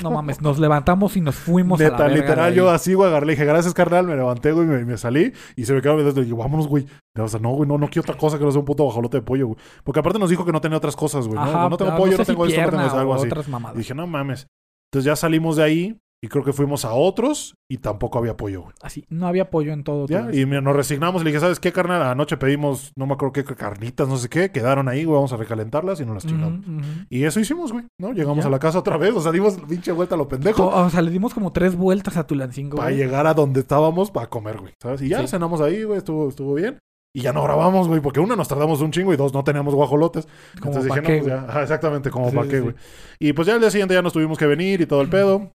No 0.00 0.10
mames, 0.10 0.40
nos 0.40 0.58
levantamos 0.58 1.16
y 1.16 1.20
nos 1.20 1.34
fuimos 1.34 1.80
a 1.80 1.84
la 1.84 1.90
Neta, 1.90 2.02
verga 2.04 2.14
de 2.14 2.20
literal, 2.22 2.50
ahí. 2.50 2.56
yo 2.56 2.70
así, 2.70 2.94
güey, 2.94 3.08
agarré, 3.08 3.26
le 3.26 3.32
dije, 3.34 3.44
gracias, 3.44 3.72
carnal, 3.72 4.06
me 4.06 4.16
levanté, 4.16 4.50
güey, 4.52 4.66
me, 4.66 4.84
me 4.84 4.96
salí 4.96 5.32
y 5.54 5.64
se 5.64 5.72
me 5.72 5.80
viendo 5.80 6.08
y 6.20 6.24
dije, 6.24 6.34
vámonos, 6.34 6.66
güey. 6.66 6.86
O 7.18 7.28
sea, 7.28 7.38
no, 7.38 7.50
güey, 7.50 7.68
no, 7.68 7.78
no 7.78 7.88
quiero 7.88 8.02
otra 8.02 8.16
cosa 8.16 8.38
que 8.38 8.44
no 8.44 8.50
sea 8.50 8.60
un 8.60 8.64
puto 8.64 8.84
guajolote 8.84 9.18
de 9.18 9.22
pollo, 9.22 9.48
güey. 9.48 9.58
Porque 9.84 10.00
aparte 10.00 10.18
nos 10.18 10.30
dijo 10.30 10.44
que 10.44 10.52
no 10.52 10.60
tenía 10.60 10.78
otras 10.78 10.96
cosas, 10.96 11.26
güey. 11.26 11.38
¿no? 11.38 11.44
Ajá, 11.44 11.68
no 11.68 11.76
tengo 11.76 11.96
pollo, 11.96 12.12
sé 12.12 12.18
no 12.18 12.24
si 12.24 12.32
tengo 12.32 12.46
esto, 12.46 12.60
no 12.62 12.70
tengo 12.70 12.86
eso, 12.86 12.98
algo 12.98 13.14
así. 13.14 13.26
otras 13.26 13.46
Y 13.74 13.78
dije, 13.78 13.94
no 13.94 14.06
mames. 14.06 14.46
Entonces 14.90 15.06
ya 15.06 15.16
salimos 15.16 15.56
de 15.56 15.62
ahí 15.62 16.01
y 16.24 16.28
creo 16.28 16.44
que 16.44 16.52
fuimos 16.52 16.84
a 16.84 16.92
otros 16.92 17.56
y 17.68 17.78
tampoco 17.78 18.18
había 18.18 18.36
pollo, 18.36 18.62
güey. 18.62 18.74
Así, 18.80 19.04
no 19.08 19.26
había 19.26 19.50
pollo 19.50 19.72
en 19.72 19.82
todo. 19.82 20.06
Ya, 20.06 20.28
todo 20.28 20.32
y 20.38 20.46
nos 20.46 20.76
resignamos 20.76 21.20
y 21.22 21.24
le 21.24 21.30
dije, 21.30 21.40
¿sabes 21.40 21.58
qué, 21.58 21.72
carnal? 21.72 22.00
Anoche 22.02 22.36
pedimos, 22.36 22.92
no 22.96 23.06
me 23.06 23.14
acuerdo 23.14 23.32
qué, 23.32 23.44
carnitas, 23.44 24.06
no 24.08 24.16
sé 24.16 24.28
qué, 24.28 24.50
quedaron 24.52 24.88
ahí, 24.88 25.04
güey, 25.04 25.16
vamos 25.16 25.32
a 25.32 25.36
recalentarlas 25.36 26.00
y 26.00 26.04
nos 26.06 26.14
las 26.14 26.26
chingamos. 26.26 26.64
Y 27.10 27.24
eso 27.24 27.40
hicimos, 27.40 27.72
güey, 27.72 27.84
¿no? 27.98 28.12
Llegamos 28.12 28.44
Ya. 28.44 28.48
a 28.48 28.50
la 28.50 28.58
casa 28.60 28.78
otra 28.78 28.96
vez, 28.96 29.14
o 29.14 29.20
sea, 29.20 29.32
dimos 29.32 29.58
pinche 29.68 29.90
vuelta 29.90 30.14
a 30.14 30.18
lo 30.18 30.28
pendejo. 30.28 30.68
O 30.68 30.90
sea, 30.90 31.02
le 31.02 31.10
dimos 31.10 31.34
como 31.34 31.52
tres 31.52 31.74
vueltas 31.76 32.16
a 32.16 32.26
Tulancingo. 32.26 32.76
para 32.76 32.90
llegar 32.92 33.26
a 33.26 33.34
donde 33.34 33.60
estábamos 33.60 34.10
para 34.12 34.28
comer, 34.28 34.58
güey. 34.58 34.74
¿Sabes? 34.80 35.02
Y 35.02 35.08
ya 35.08 35.20
Sí. 35.22 35.26
cenamos 35.28 35.60
ahí, 35.60 35.82
güey, 35.82 35.98
estuvo, 35.98 36.28
estuvo 36.28 36.54
bien. 36.54 36.78
Y 37.14 37.20
ya 37.20 37.32
no 37.34 37.42
grabamos, 37.42 37.88
güey, 37.88 38.00
porque 38.00 38.20
uno 38.20 38.36
nos 38.36 38.48
tardamos 38.48 38.80
un 38.80 38.90
chingo 38.90 39.12
y 39.12 39.16
dos 39.16 39.34
no 39.34 39.44
teníamos 39.44 39.74
guajolotes. 39.74 40.26
Como 40.60 40.76
Entonces 40.76 40.84
dije, 40.84 41.00
no, 41.00 41.06
pues 41.24 41.26
ya, 41.26 41.46
ajá, 41.48 41.62
exactamente, 41.62 42.10
como 42.10 42.30
Sí, 42.30 42.36
para 42.36 42.48
qué, 42.48 42.56
sí. 42.56 42.62
güey. 42.62 42.74
Y 43.18 43.32
pues 43.34 43.46
ya 43.48 43.54
el 43.54 43.60
día 43.60 43.70
siguiente 43.70 43.92
ya 43.94 44.00
nos 44.02 44.12
tuvimos 44.14 44.38
que 44.38 44.46
venir 44.46 44.80
y 44.80 44.86
todo 44.86 45.02
el 45.02 45.10
pedo. 45.10 45.50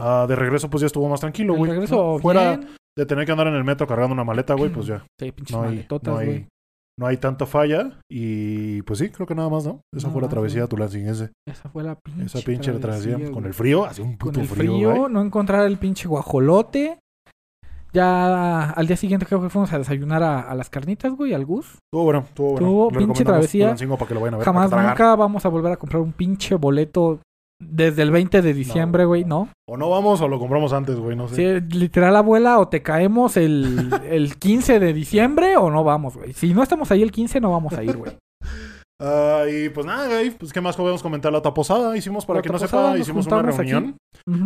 Ah, 0.00 0.26
de 0.28 0.34
regreso, 0.36 0.68
pues 0.70 0.80
ya 0.82 0.86
estuvo 0.86 1.08
más 1.08 1.20
tranquilo, 1.20 1.54
güey. 1.54 1.70
regreso 1.70 2.14
¿no? 2.14 2.18
Fuera 2.18 2.56
bien. 2.56 2.68
de 2.96 3.06
tener 3.06 3.26
que 3.26 3.32
andar 3.32 3.46
en 3.48 3.54
el 3.54 3.64
metro 3.64 3.86
cargando 3.86 4.14
una 4.14 4.24
maleta, 4.24 4.54
güey, 4.54 4.70
pues 4.70 4.86
ya. 4.86 5.04
Sí, 5.20 5.30
pinches 5.32 5.56
No 5.56 5.62
hay, 5.62 5.68
maletotas, 5.70 6.14
no 6.14 6.18
hay, 6.20 6.26
güey. 6.26 6.46
no 6.98 7.06
hay 7.06 7.16
tanta 7.18 7.46
falla. 7.46 7.98
Y 8.10 8.82
pues 8.82 8.98
sí, 8.98 9.10
creo 9.10 9.26
que 9.26 9.34
nada 9.34 9.48
más, 9.48 9.64
¿no? 9.66 9.80
Esa 9.94 10.06
Nada 10.08 10.12
fue 10.12 10.22
la 10.22 10.26
más, 10.26 10.30
travesía 10.32 10.60
güey. 10.62 10.68
tulancinguense. 10.68 11.30
Esa 11.48 11.68
fue 11.68 11.82
la 11.84 11.94
pinche 11.96 12.24
Esa 12.24 12.40
pinche 12.40 12.72
travesía. 12.72 13.16
güey. 13.18 13.30
Con 13.30 13.46
el 13.46 13.54
frío, 13.54 13.84
hace 13.84 14.02
un 14.02 14.16
Con 14.16 14.18
puto 14.18 14.40
el 14.40 14.46
frío, 14.46 14.72
frío, 14.72 14.94
güey. 14.96 15.12
no 15.12 15.20
encontrar 15.22 15.66
el 15.66 15.76
pinche 15.78 16.08
guajolote. 16.08 16.98
Ya 17.92 18.70
al 18.70 18.86
día 18.86 18.96
siguiente 18.96 19.26
creo 19.26 19.42
que 19.42 19.48
fuimos 19.48 19.72
a 19.72 19.78
desayunar 19.78 20.22
a, 20.22 20.40
a 20.42 20.54
las 20.54 20.70
carnitas, 20.70 21.12
güey, 21.12 21.34
al 21.34 21.44
Gus. 21.44 21.66
Estuvo 21.86 22.04
bueno, 22.04 22.20
estuvo 22.28 22.50
bueno. 22.52 22.66
Estuvo 22.66 22.88
pinche 22.90 23.24
travesía. 23.24 23.64
Tulancingo 23.66 23.96
para 23.96 24.08
que 24.08 24.14
lo 24.14 24.20
vayan 24.20 24.34
a 24.34 24.36
ver. 24.38 24.44
Jamás 24.44 24.70
nunca 24.70 25.16
vamos 25.16 25.44
a 25.44 25.48
volver 25.48 25.72
a 25.72 25.76
comprar 25.76 26.00
un 26.00 26.12
pinche 26.12 26.54
boleto 26.54 27.18
Desde 27.60 28.02
el 28.02 28.10
20 28.10 28.42
de 28.42 28.54
diciembre, 28.54 29.04
güey, 29.04 29.24
¿no? 29.24 29.48
O 29.68 29.76
no 29.76 29.90
vamos 29.90 30.20
o 30.22 30.28
lo 30.28 30.38
compramos 30.38 30.72
antes, 30.72 30.96
güey, 30.96 31.14
no 31.14 31.28
sé. 31.28 31.60
Sí, 31.60 31.76
literal, 31.78 32.16
abuela, 32.16 32.58
o 32.58 32.68
te 32.68 32.82
caemos 32.82 33.36
el, 33.36 33.90
el 34.10 34.36
15 34.36 34.80
de 34.80 34.92
diciembre 34.92 35.56
o 35.56 35.70
no 35.70 35.84
vamos, 35.84 36.16
güey. 36.16 36.32
Si 36.32 36.54
no 36.54 36.62
estamos 36.62 36.90
ahí 36.90 37.02
el 37.02 37.12
15, 37.12 37.40
no 37.40 37.50
vamos 37.50 37.74
a 37.74 37.84
ir, 37.84 37.96
güey. 37.96 38.12
Ah, 39.00 39.44
y 39.50 39.70
pues 39.70 39.86
nada, 39.86 40.06
güey, 40.08 40.30
pues 40.30 40.52
qué 40.52 40.60
más 40.60 40.76
podemos 40.76 41.02
comentar 41.02 41.32
la 41.32 41.38
otra 41.38 41.54
posada. 41.54 41.96
Hicimos, 41.96 42.26
para 42.26 42.38
La 42.38 42.42
que 42.42 42.50
no 42.50 42.58
sepa, 42.58 42.98
hicimos 42.98 43.26
una 43.26 43.42
reunión. 43.42 43.96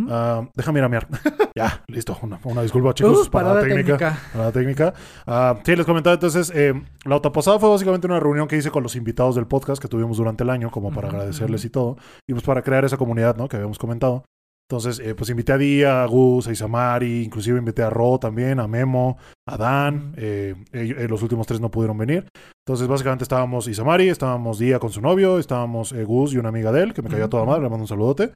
Ah, 0.09 0.49
déjame 0.55 0.79
ir 0.79 0.85
a 0.85 0.89
miar. 0.89 1.09
ya, 1.57 1.83
listo. 1.89 2.17
Una, 2.23 2.39
una 2.45 2.63
disculpa, 2.63 2.95
chicos, 2.95 3.27
Uh, 3.27 3.31
para 3.31 3.55
la 3.55 3.61
técnica. 3.63 3.97
técnica. 3.99 4.19
Para 4.33 4.45
la 4.45 4.53
técnica. 4.53 4.95
Ah, 5.27 5.57
sí, 5.65 5.75
les 5.77 5.85
comentaba 5.85 6.15
entonces, 6.15 6.53
eh, 6.55 6.73
la 7.05 7.17
otra 7.17 7.33
posada 7.33 7.59
fue 7.59 7.69
básicamente 7.69 8.07
una 8.07 8.21
reunión 8.21 8.47
que 8.47 8.57
hice 8.57 8.71
con 8.71 8.83
los 8.85 8.95
invitados 8.97 9.35
del 9.35 9.47
podcast 9.47 9.83
que 9.83 9.89
tuvimos 9.89 10.17
durante 10.19 10.45
el 10.45 10.51
año, 10.51 10.71
como 10.71 10.93
para 10.93 11.09
agradecerles 11.09 11.65
y 11.65 11.71
todo. 11.71 11.97
Y 12.29 12.33
pues 12.33 12.45
para 12.45 12.63
crear 12.63 12.85
esa 12.85 12.97
comunidad, 12.97 13.37
¿no? 13.37 13.49
Que 13.49 13.57
habíamos 13.57 13.79
comentado. 13.79 14.25
Entonces, 14.71 14.99
eh, 14.99 15.15
pues 15.15 15.29
invité 15.29 15.53
a 15.53 15.59
Día, 15.59 16.03
a 16.03 16.07
Gus, 16.07 16.49
a 16.49 16.53
Isamari, 16.53 17.23
inclusive 17.23 17.59
invité 17.59 17.83
a 17.83 17.91
Ro 17.91 18.19
también, 18.19 18.59
a 18.61 18.67
Memo, 18.67 19.19
a 19.47 19.57
Dan. 19.59 20.15
eh, 20.17 20.55
eh, 20.73 21.07
los 21.09 21.23
últimos 21.23 21.47
tres 21.47 21.61
no 21.61 21.71
pudieron 21.71 21.99
venir. 21.99 22.27
Entonces, 22.67 22.89
básicamente 22.89 23.25
estábamos 23.25 23.69
Isamari, 23.69 24.09
estábamos 24.09 24.59
Día 24.59 24.79
con 24.79 24.91
su 24.91 25.03
novio, 25.03 25.39
estábamos 25.39 25.93
eh, 25.93 26.03
Gus 26.05 26.33
y 26.33 26.39
una 26.39 26.49
amiga 26.49 26.73
de 26.73 26.83
él, 26.83 26.95
que 26.95 27.03
me 27.03 27.11
cayó 27.11 27.27
a 27.27 27.29
toda 27.29 27.45
madre, 27.45 27.63
le 27.63 27.69
mando 27.69 27.83
un 27.85 27.89
saludote. 27.89 28.33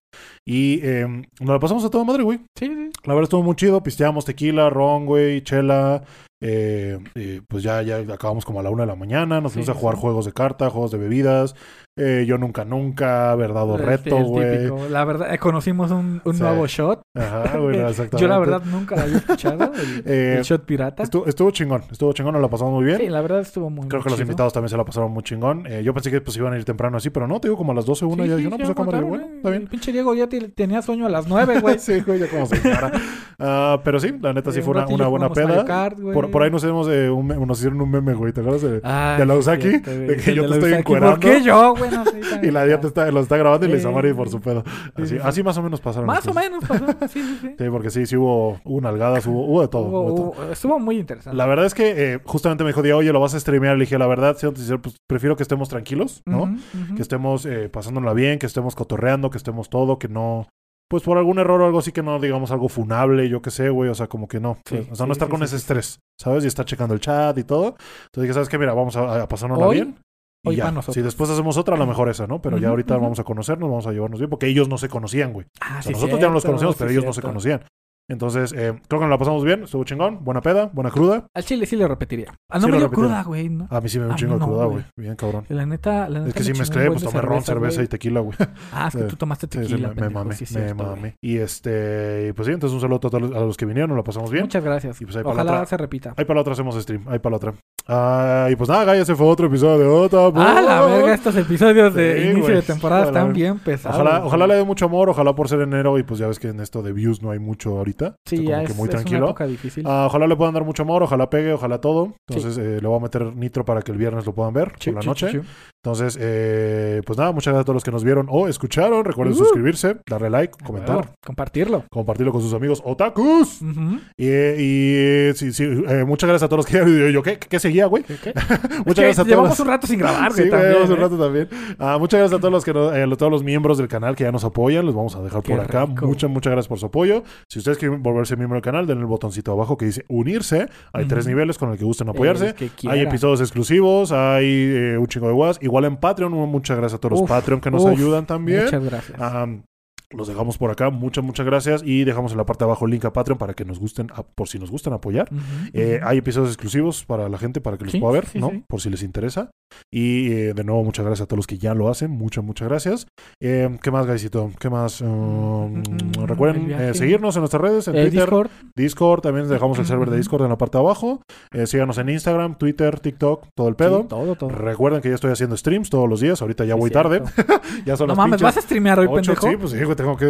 Y 0.47 0.81
eh, 0.83 1.07
nos 1.41 1.49
la 1.49 1.59
pasamos 1.59 1.83
a 1.87 1.91
toda 1.91 2.05
madre, 2.05 2.25
güey. 2.25 2.41
Sí, 2.59 2.67
sí. 2.67 2.91
La 3.05 3.15
verdad 3.15 3.23
estuvo 3.25 3.43
muy 3.43 3.57
chido, 3.57 3.83
pisteamos 3.83 4.27
tequila, 4.27 4.69
ron, 4.69 5.07
güey, 5.07 5.41
chela. 5.43 6.03
pues 6.41 7.63
ya, 7.63 7.81
ya 7.81 7.97
acabamos 8.13 8.45
como 8.45 8.61
a 8.61 8.63
la 8.63 8.69
una 8.71 8.83
de 8.83 8.89
la 8.89 8.97
mañana. 8.97 9.41
Nos 9.41 9.53
Sí, 9.53 9.61
fuimos 9.61 9.71
a 9.75 9.81
jugar 9.81 9.95
sí. 9.97 10.01
juegos 10.03 10.27
de 10.27 10.33
carta, 10.35 10.69
juegos 10.69 10.91
de 10.91 10.99
bebidas. 10.99 11.55
Eh, 11.99 12.25
yo 12.27 12.39
nunca, 12.39 12.65
nunca, 12.65 13.35
verdad 13.35 13.65
o 13.69 13.77
reto, 13.77 14.17
güey. 14.19 14.71
La 14.91 15.05
verdad, 15.05 15.33
eh, 15.35 15.39
conocimos 15.39 15.91
un, 15.91 16.21
un 16.25 16.35
Sí. 16.35 16.43
nuevo 16.43 16.67
shot. 16.67 17.01
Ajá, 17.15 17.57
güey, 17.59 17.79
exactamente. 17.81 18.19
Yo 18.19 18.29
la 18.29 18.39
verdad 18.39 18.63
nunca 18.65 18.97
la 18.97 19.03
había 19.03 19.17
escuchado. 19.17 19.73
El, 19.75 20.03
Eh, 20.07 20.35
el 20.39 20.45
shot 20.45 20.65
pirata. 20.65 21.03
Estuvo, 21.03 21.27
estuvo 21.27 21.51
chingón, 21.51 21.83
estuvo 21.91 22.13
chingón, 22.13 22.33
nos 22.35 22.43
la 22.43 22.49
pasamos 22.49 22.75
muy 22.75 22.85
bien. 22.85 22.99
Sí, 22.99 23.09
la 23.09 23.21
verdad 23.21 23.41
estuvo 23.41 23.69
muy 23.71 23.89
Creo 23.89 24.01
muy 24.01 24.05
que 24.05 24.11
los 24.11 24.21
invitados 24.21 24.53
también 24.53 24.69
se 24.71 24.77
la 24.77 24.85
pasaron 24.85 25.11
muy 25.13 25.23
chingón. 25.23 25.67
Eh, 25.67 25.83
yo 25.83 25.93
pensé 25.93 26.11
que 26.11 26.21
pues 26.21 26.37
iban 26.37 26.53
a 26.53 26.57
ir 26.57 26.65
temprano 26.65 26.97
así, 26.97 27.11
pero 27.11 27.27
no, 27.27 27.41
te 27.41 27.49
digo 27.49 27.57
como 27.59 27.73
a 27.73 27.75
las 27.75 27.85
12, 27.87 28.05
una. 28.05 28.23
Sí, 28.25 28.29
ya 28.31 28.37
dije, 28.37 28.49
no, 28.49 28.57
pues 28.57 28.71
a 28.71 28.75
cámara, 28.75 29.01
bueno, 29.01 29.25
¿eh? 29.25 29.29
está 29.37 29.49
El 29.49 29.59
bien. 29.59 29.69
pinche 29.69 29.93
Diego 29.93 30.15
ya 30.15 30.29
te- 30.29 30.49
tenía 30.49 30.81
sueño 30.83 31.07
a 31.07 31.09
las 31.09 31.27
nueve, 31.27 31.61
güey. 31.61 31.79
sí, 31.79 32.01
güey, 32.01 32.21
ya 32.21 32.29
como 32.29 32.47
señora. 32.47 32.93
Ah, 33.39 33.81
pero 33.85 34.01
sí, 34.01 34.13
la 34.21 34.33
neta 34.33 34.51
sí 34.53 34.59
Eh, 34.61 34.63
fue 34.63 34.75
un 34.77 34.93
una, 34.93 35.07
buena 35.09 35.31
peda. 35.31 35.65
Kart, 35.65 35.99
por, 36.01 36.31
por 36.31 36.43
ahí 36.43 36.51
nos, 36.51 36.65
eh, 36.65 37.09
un 37.11 37.29
nos 37.29 37.59
hicieron 37.59 37.81
un 37.81 37.91
meme, 37.91 38.15
güey. 38.15 38.33
¿Te 38.33 38.41
acuerdas 38.41 38.63
de, 38.63 38.81
Ah, 38.85 39.17
la 39.25 39.35
Usaki? 39.37 39.79
de 39.79 40.17
que 40.25 40.35
yo 40.35 40.47
te 40.49 40.55
estoy 40.55 40.73
encuerando. 40.75 41.13
¿Por 41.13 41.21
qué 41.21 41.43
yo, 41.43 41.75
güey? 41.77 41.88
Y 42.43 42.51
la 42.51 42.65
Día 42.65 42.81
te 42.81 42.87
está, 42.89 43.11
lo 43.11 43.21
está 43.21 43.37
grabando 43.37 43.67
y 43.67 43.71
le 43.71 43.77
Eh, 43.77 43.79
Isamari 43.79 44.13
por 44.15 44.29
su 44.29 44.41
pedo. 44.41 44.63
sí, 44.65 45.03
Así, 45.03 45.07
sí, 45.09 45.19
así 45.23 45.43
más 45.43 45.57
o 45.59 45.63
menos 45.63 45.81
pasaron. 45.81 46.07
Más 46.07 46.27
o 46.27 46.35
menos 46.35 46.65
pasó. 46.65 46.85
Sí, 47.09 47.23
sí, 47.23 47.39
sí. 47.41 47.55
Sí, 47.59 47.65
porque 47.71 47.91
sí, 47.91 48.07
sí 48.07 48.17
hubo, 48.17 48.61
hubo 48.65 48.81
nalgadas, 48.81 49.27
hubo, 49.27 49.45
hubo 49.47 49.61
de 49.63 49.69
todo. 49.69 49.85
Hubo- 49.89 50.01
hubo 50.01 50.11
de 50.11 50.17
todo. 50.17 50.27
hubo- 50.47 50.53
estuvo 50.53 50.79
muy 50.79 50.99
interesante. 50.99 51.37
La 51.37 51.47
verdad 51.47 51.67
es 51.67 51.75
que 51.75 52.15
eh, 52.15 52.21
justamente 52.25 52.65
me 52.65 52.71
dijo, 52.71 52.83
Diego, 52.83 52.99
oye, 52.99 53.13
lo 53.13 53.21
vas 53.21 53.35
a 53.35 53.41
streamear. 53.41 53.77
Le 53.77 53.83
dije, 53.85 53.99
la 53.99 54.07
verdad, 54.07 54.37
sincero, 54.37 54.81
pues 54.83 54.97
prefiero 55.09 55.37
que 55.37 55.43
estemos 55.43 55.69
tranquilos, 55.69 56.23
¿no? 56.27 56.55
Que 56.97 57.03
estemos 57.03 57.47
eh, 57.47 57.69
pasándola 57.69 58.13
bien, 58.13 58.39
que 58.39 58.47
estemos 58.47 58.75
cotorreando, 58.75 59.31
que 59.31 59.39
estemos 59.39 59.69
todo, 59.69 59.99
que 59.99 60.09
no. 60.09 60.49
Pues 60.91 61.03
por 61.03 61.19
algún 61.19 61.39
error 61.39 61.61
o 61.61 61.67
algo 61.67 61.81
así 61.81 61.93
que 61.93 62.03
no 62.03 62.19
digamos 62.19 62.51
algo 62.51 62.71
funable, 62.71 63.29
yo 63.29 63.43
qué 63.43 63.51
sé, 63.51 63.69
güey. 63.69 63.91
O 63.91 63.95
sea, 63.95 64.07
como 64.07 64.27
que 64.27 64.41
no. 64.41 64.57
Sí, 64.65 64.89
o 64.91 64.95
sea, 64.97 65.05
no 65.05 65.13
estar 65.13 65.29
sí, 65.29 65.33
con 65.33 65.43
ese 65.43 65.57
estrés, 65.57 65.99
¿sabes? 66.19 66.45
Y 66.45 66.47
estar 66.47 66.65
checando 66.65 66.95
el 66.95 67.01
chat 67.01 67.37
y 67.37 67.45
todo. 67.45 67.77
Entonces 68.07 68.23
dije, 68.23 68.33
¿sabes 68.33 68.49
qué? 68.49 68.57
Mira, 68.59 68.73
vamos 68.73 68.97
a, 68.97 69.23
a 69.23 69.29
pasárnosla 69.29 69.69
bien. 69.69 69.97
Y 70.45 70.49
hoy 70.51 70.57
ya. 70.57 70.65
para 70.65 70.75
nosotros. 70.75 70.95
Si 70.95 71.03
después 71.03 71.31
hacemos 71.31 71.57
otra, 71.57 71.75
a 71.75 71.79
lo 71.79 71.87
mejor 71.87 72.09
esa, 72.09 72.27
¿no? 72.27 72.41
Pero 72.41 72.59
ya 72.59 72.69
ahorita 72.69 72.97
vamos 72.97 73.19
a 73.19 73.25
conocernos, 73.25 73.69
vamos 73.69 73.87
a 73.87 73.93
llevarnos 73.93 74.21
bien, 74.21 74.31
porque 74.31 74.47
ellos 74.47 74.69
no 74.69 74.79
se 74.79 74.89
conocían, 74.89 75.33
güey. 75.33 75.47
Ah, 75.61 75.79
O 75.79 75.83
sea, 75.83 75.83
sí, 75.83 75.93
nosotros 75.93 76.21
ya 76.21 76.29
no 76.29 76.35
los 76.35 76.43
sí, 76.43 76.77
pero 76.79 76.91
ellos 76.91 77.05
no 77.05 77.13
se 77.13 77.23
conocían. 77.23 77.63
Entonces, 78.09 78.53
eh, 78.53 78.73
creo 78.89 79.01
que 79.01 79.05
nos 79.07 79.11
la 79.11 79.19
pasamos 79.19 79.45
bien, 79.45 79.65
estuvo 79.65 79.85
chingón, 79.85 80.25
buena 80.25 80.41
peda, 80.41 80.71
buena 80.73 80.91
cruda. 80.91 81.27
Al 81.35 81.45
chile 81.45 81.67
sí 81.67 81.77
le 81.77 81.87
repetiría. 81.87 82.33
Ah, 82.49 82.59
Sí 82.59 82.63
no 82.67 82.69
me 82.69 82.73
lo 82.73 82.79
dio 82.79 82.91
cruda, 82.91 83.23
güey. 83.23 83.49
¿no? 83.51 83.67
A 83.71 83.81
mí 83.81 83.89
sí 83.89 83.99
me 83.99 84.05
dio 84.07 84.13
un 84.13 84.17
chingo 84.19 84.37
no, 84.39 84.47
cruda, 84.47 84.65
güey. 84.65 84.85
Bien 84.97 85.15
cabrón. 85.15 85.45
La 85.51 85.67
neta, 85.67 86.09
la 86.09 86.21
neta 86.21 86.29
Es 86.29 86.35
que 86.35 86.41
me 86.41 86.45
sí 86.45 86.53
chingó 86.53 86.59
mezclé, 86.61 86.87
pues 86.91 87.05
tomé 87.05 87.21
ron, 87.21 87.43
cerveza 87.43 87.83
y 87.83 87.87
tequila, 87.89 88.21
güey. 88.21 88.37
Ah, 88.73 88.89
es 88.89 88.95
que 88.97 89.03
Sí. 89.03 89.09
tú 89.11 89.17
tomaste 89.17 89.47
Sí, 89.51 89.59
sí, 89.65 89.71
tequila, 89.73 89.89
me, 89.95 90.01
me 90.03 90.11
mamé, 90.11 90.35
sí, 90.35 90.45
me 90.55 90.61
cierto, 90.61 90.85
mamé. 90.85 91.17
Y 91.23 91.37
este, 91.37 92.33
pues 92.35 92.47
sí, 92.47 92.53
entonces 92.53 92.75
un 92.75 92.81
saludo 92.81 92.97
a 92.97 93.01
todos 93.01 93.23
a 93.37 93.41
los 93.41 93.57
que 93.57 93.67
vinieron, 93.67 93.91
nos 93.91 93.97
la 93.99 94.05
pasamos 94.05 94.31
bien. 94.31 94.45
Muchas 94.45 94.65
gracias. 94.65 95.01
Y 95.01 95.05
pues 95.05 95.17
ahí 95.17 95.23
para 95.23 95.35
la 95.37 95.43
Ojalá 95.43 95.53
otra- 95.59 95.67
se 95.67 95.77
repita. 95.77 96.15
Ahí 96.17 96.25
para 96.25 96.37
la 96.37 96.41
otra 96.41 96.53
hacemos 96.55 96.75
stream, 96.83 97.05
ahí 97.09 97.19
para 97.19 97.31
la 97.33 97.37
otra. 97.37 97.55
Ah, 97.91 98.49
y 98.51 98.57
pues 98.57 98.69
nada, 98.69 98.85
Gaya, 98.85 99.03
ese 99.03 99.15
fue 99.17 99.27
otro 99.27 99.47
episodio 99.47 99.79
de 99.79 99.87
otra. 99.87 100.27
Ah, 100.35 100.61
la 100.63 100.83
verga, 100.83 101.15
estos 101.15 101.37
episodios 101.37 101.95
de 101.95 102.23
Sí, 102.23 102.29
inicio 102.31 102.55
de 102.57 102.63
temporada 102.63 103.03
Ojalá. 103.03 103.19
están 103.21 103.33
bien 103.35 103.59
pesados. 103.59 103.99
Ojalá, 103.99 104.25
ojalá 104.25 104.47
le 104.47 104.55
dé 104.57 104.65
mucho 104.65 104.87
amor, 104.87 105.09
ojalá 105.11 105.35
por 105.35 105.49
ser 105.49 105.61
enero 105.61 105.99
y 105.99 106.03
pues 106.03 106.21
ya 106.21 106.27
ves 106.27 106.39
que 106.39 106.49
en 106.49 106.61
esto 106.61 106.83
de 106.83 106.93
views 106.93 107.23
no 107.23 107.31
hay 107.31 107.39
mucho 107.39 107.77
ahorita. 107.79 107.98
Sí, 108.27 108.37
Está 108.37 108.49
ya 108.49 108.63
es, 108.63 108.77
muy 108.77 108.89
es 108.89 108.95
una 108.95 109.03
tranquilo. 109.03 109.27
época 109.27 109.47
difícil. 109.47 109.85
Ah, 109.87 110.05
ojalá 110.07 110.27
le 110.27 110.37
puedan 110.37 110.55
dar 110.55 110.65
mucho 110.65 110.83
amor, 110.83 111.03
ojalá 111.03 111.29
pegue, 111.31 111.53
ojalá 111.53 111.81
todo. 111.81 112.15
Entonces 112.29 112.57
eh, 112.59 112.79
le 112.81 112.89
voy 112.89 112.97
a 112.99 113.03
meter 113.03 113.37
nitro 113.37 113.65
para 113.65 113.83
que 113.83 113.93
el 113.93 113.99
viernes 113.99 114.27
lo 114.27 114.35
puedan 114.35 114.53
ver 114.53 114.73
por 114.73 114.95
la 114.95 115.01
chu, 115.01 115.07
noche. 115.09 115.43
Entonces, 115.85 116.19
eh, 116.21 117.03
pues 117.07 117.17
nada, 117.19 117.31
muchas 117.31 117.53
gracias 117.53 117.63
a 117.63 117.65
todos 117.65 117.77
los 117.77 117.85
que 117.85 117.93
nos 117.93 118.03
vieron 118.03 118.27
o 118.31 118.49
escucharon. 118.49 119.05
Recuerden 119.05 119.35
Uh. 119.35 119.39
suscribirse, 119.39 119.97
darle 120.11 120.29
like, 120.29 120.53
comentar, 120.65 120.97
Bueno, 120.97 121.11
compartirlo. 121.25 121.85
compartirlo 121.91 122.33
con 122.33 122.43
sus 122.43 122.53
amigos 122.53 122.83
otakus. 122.85 123.63
Ujú. 123.63 124.01
Y, 124.17 124.27
y 124.29 125.33
sí, 125.35 125.53
sí, 125.53 125.65
eh, 125.65 126.05
muchas 126.05 126.29
gracias 126.29 126.43
a 126.47 126.49
todos 126.49 126.65
los 126.65 126.67
que 126.67 126.79
yo, 126.79 127.09
yo, 127.11 127.23
¿qué, 127.23 127.39
¿qué 127.39 127.61
seguía, 127.61 127.87
güey? 127.87 128.03
¿Qué, 128.03 128.17
qué? 128.17 128.33
Muchas 128.85 128.89
Es 128.89 128.95
que 128.95 129.03
gracias 129.03 129.19
a 129.21 129.25
llevamos 129.25 129.49
todos. 129.51 129.61
un 129.61 129.67
rato 129.69 129.87
sin 129.87 129.99
grabar, 130.01 130.33
Sí, 130.33 130.41
güey, 130.41 130.51
también, 130.51 130.71
llevamos 130.73 130.91
un 130.91 130.97
¿eh? 130.97 131.01
rato 131.01 131.19
también. 131.19 131.49
Ah, 131.79 131.97
muchas 131.99 132.19
gracias 132.21 132.39
a 132.39 132.41
todos 132.41 132.53
los 132.53 132.65
que 132.65 132.73
nos- 132.75 132.95
eh, 132.97 133.07
todos 133.17 133.33
los 133.33 133.43
miembros 133.45 133.79
del 133.79 133.89
canal 133.89 134.17
que 134.17 134.25
ya 134.25 134.33
nos 134.33 134.45
apoyan. 134.45 134.85
Los 134.85 134.95
vamos 134.97 135.15
a 135.17 135.23
dejar 135.23 135.43
por 135.45 135.61
acá. 135.61 135.87
rico. 135.87 136.07
Muchas, 136.07 136.29
muchas 136.31 136.51
gracias 136.51 136.69
por 136.69 136.79
su 136.81 136.87
apoyo. 136.87 137.23
Si 137.49 137.61
ustedes 137.61 137.79
quieren 137.79 138.03
volverse 138.03 138.37
miembro 138.37 138.57
del 138.57 138.63
canal, 138.63 138.87
denle 138.87 139.03
el 139.03 139.07
botoncito 139.07 139.53
abajo 139.53 139.77
que 139.77 139.87
dice 139.87 140.05
unirse. 140.09 140.69
Hay 140.93 141.07
tres 141.07 141.27
niveles 141.27 141.57
con 141.57 141.71
el 141.71 141.79
que 141.79 141.85
gusten 141.85 142.09
apoyarse. 142.09 142.55
El 142.59 142.71
que 142.71 142.89
Hay 142.91 143.01
episodios 143.01 143.41
exclusivos, 143.41 144.11
hay 144.13 144.45
eh, 144.47 144.99
un 144.99 145.07
chingo 145.07 145.29
de 145.29 145.35
guas. 145.35 145.59
Igual 145.69 145.85
en 145.85 145.97
Patreon, 145.99 146.33
muchas 146.33 146.79
gracias 146.79 146.97
a 146.97 147.01
todos 147.01 147.21
los 147.21 147.29
Patreon 147.29 147.61
que 147.61 147.71
nos 147.71 147.85
uf, 147.85 147.91
ayudan 147.91 148.25
también. 148.25 148.65
Muchas 148.65 148.83
gracias. 148.83 149.21
Am, 149.21 149.65
los 150.11 150.27
dejamos 150.29 150.57
por 150.59 150.71
acá, 150.71 150.91
muchas, 150.91 151.23
muchas 151.23 151.45
gracias. 151.45 151.83
Y 151.85 152.05
dejamos 152.05 152.33
en 152.33 152.39
la 152.39 152.47
parte 152.47 152.65
de 152.65 152.71
abajo 152.71 152.87
el 152.87 152.93
link 152.93 153.05
a 153.05 153.13
Patreon 153.13 153.39
para 153.39 153.55
que 153.55 153.65
nos 153.65 153.79
gusten, 153.79 154.09
a- 154.15 154.23
por 154.23 154.49
si 154.49 154.59
nos 154.59 154.71
gustan 154.71 154.93
apoyar. 154.95 155.29
Eh, 155.73 156.01
hay 156.03 156.19
episodios 156.19 156.51
exclusivos 156.51 157.05
para 157.05 157.29
la 157.29 157.37
gente, 157.39 157.61
para 157.61 157.77
que 157.77 157.85
los 157.85 157.93
Sí, 157.93 158.01
pueda 158.01 158.13
ver, 158.15 158.27
sí, 158.27 158.39
¿no? 158.39 158.51
sí. 158.51 158.65
Por 158.67 158.81
si 158.81 158.89
les 158.91 159.03
interesa. 159.03 159.51
Y 159.93 160.33
eh, 160.33 160.55
de 160.55 160.65
nuevo, 160.65 160.83
muchas 160.83 161.05
gracias 161.05 161.25
a 161.25 161.27
todos 161.27 161.37
los 161.39 161.47
que 161.47 161.59
ya 161.59 161.75
lo 161.75 161.91
hacen. 161.91 162.11
Muchas, 162.11 162.43
muchas 162.43 162.69
gracias. 162.69 163.07
Eh, 163.43 163.69
¿Qué 163.83 163.91
más, 163.91 164.07
Gaisito? 164.07 164.51
¿Qué 164.59 164.71
más? 164.71 165.01
Um, 165.03 165.83
Mm, 165.83 166.25
recuerden 166.27 166.95
seguirnos 166.95 167.37
en 167.37 167.41
nuestras 167.43 167.61
redes, 167.61 167.89
en 167.89 167.95
Twitter, 167.95 168.11
Discord. 168.13 168.51
Discord. 168.75 169.21
También 169.21 169.49
dejamos 169.49 169.79
el 169.79 169.85
server 169.87 170.09
de. 170.11 170.17
Discord 170.17 170.43
en 170.43 170.49
la 170.49 170.57
parte 170.59 170.79
de 170.79 170.85
abajo. 170.85 171.21
Síganos 171.67 171.99
en 171.99 172.09
Instagram, 172.09 172.57
Twitter, 172.57 172.99
TikTok, 173.01 173.47
todo 173.55 173.69
el 173.69 173.77
pedo. 173.77 174.05
Todo, 174.05 174.35
todo. 174.37 174.49
Recuerden 174.51 175.01
que 175.03 175.11
ya 175.11 175.15
estoy 175.17 175.31
haciendo 175.33 175.57
streams 175.57 175.91
todos 175.91 176.09
los 176.09 176.21
días. 176.21 176.41
Ahorita 176.41 176.65
ya 176.65 176.75
voy 176.75 176.91
cierto. 176.91 177.11
tarde. 177.11 177.23
ya 177.85 177.97
son 177.97 178.07
No 178.09 178.13
las 178.13 178.17
mames, 178.17 178.31
pinches 178.41 178.43
¿vas 178.43 178.57
a 178.57 178.61
streamear 178.63 179.01
hoy, 179.01 179.09
pendejo? 179.09 179.49
Sí, 179.51 179.57
pues 179.57 179.73
tengo 179.99 180.17
que. 180.17 180.29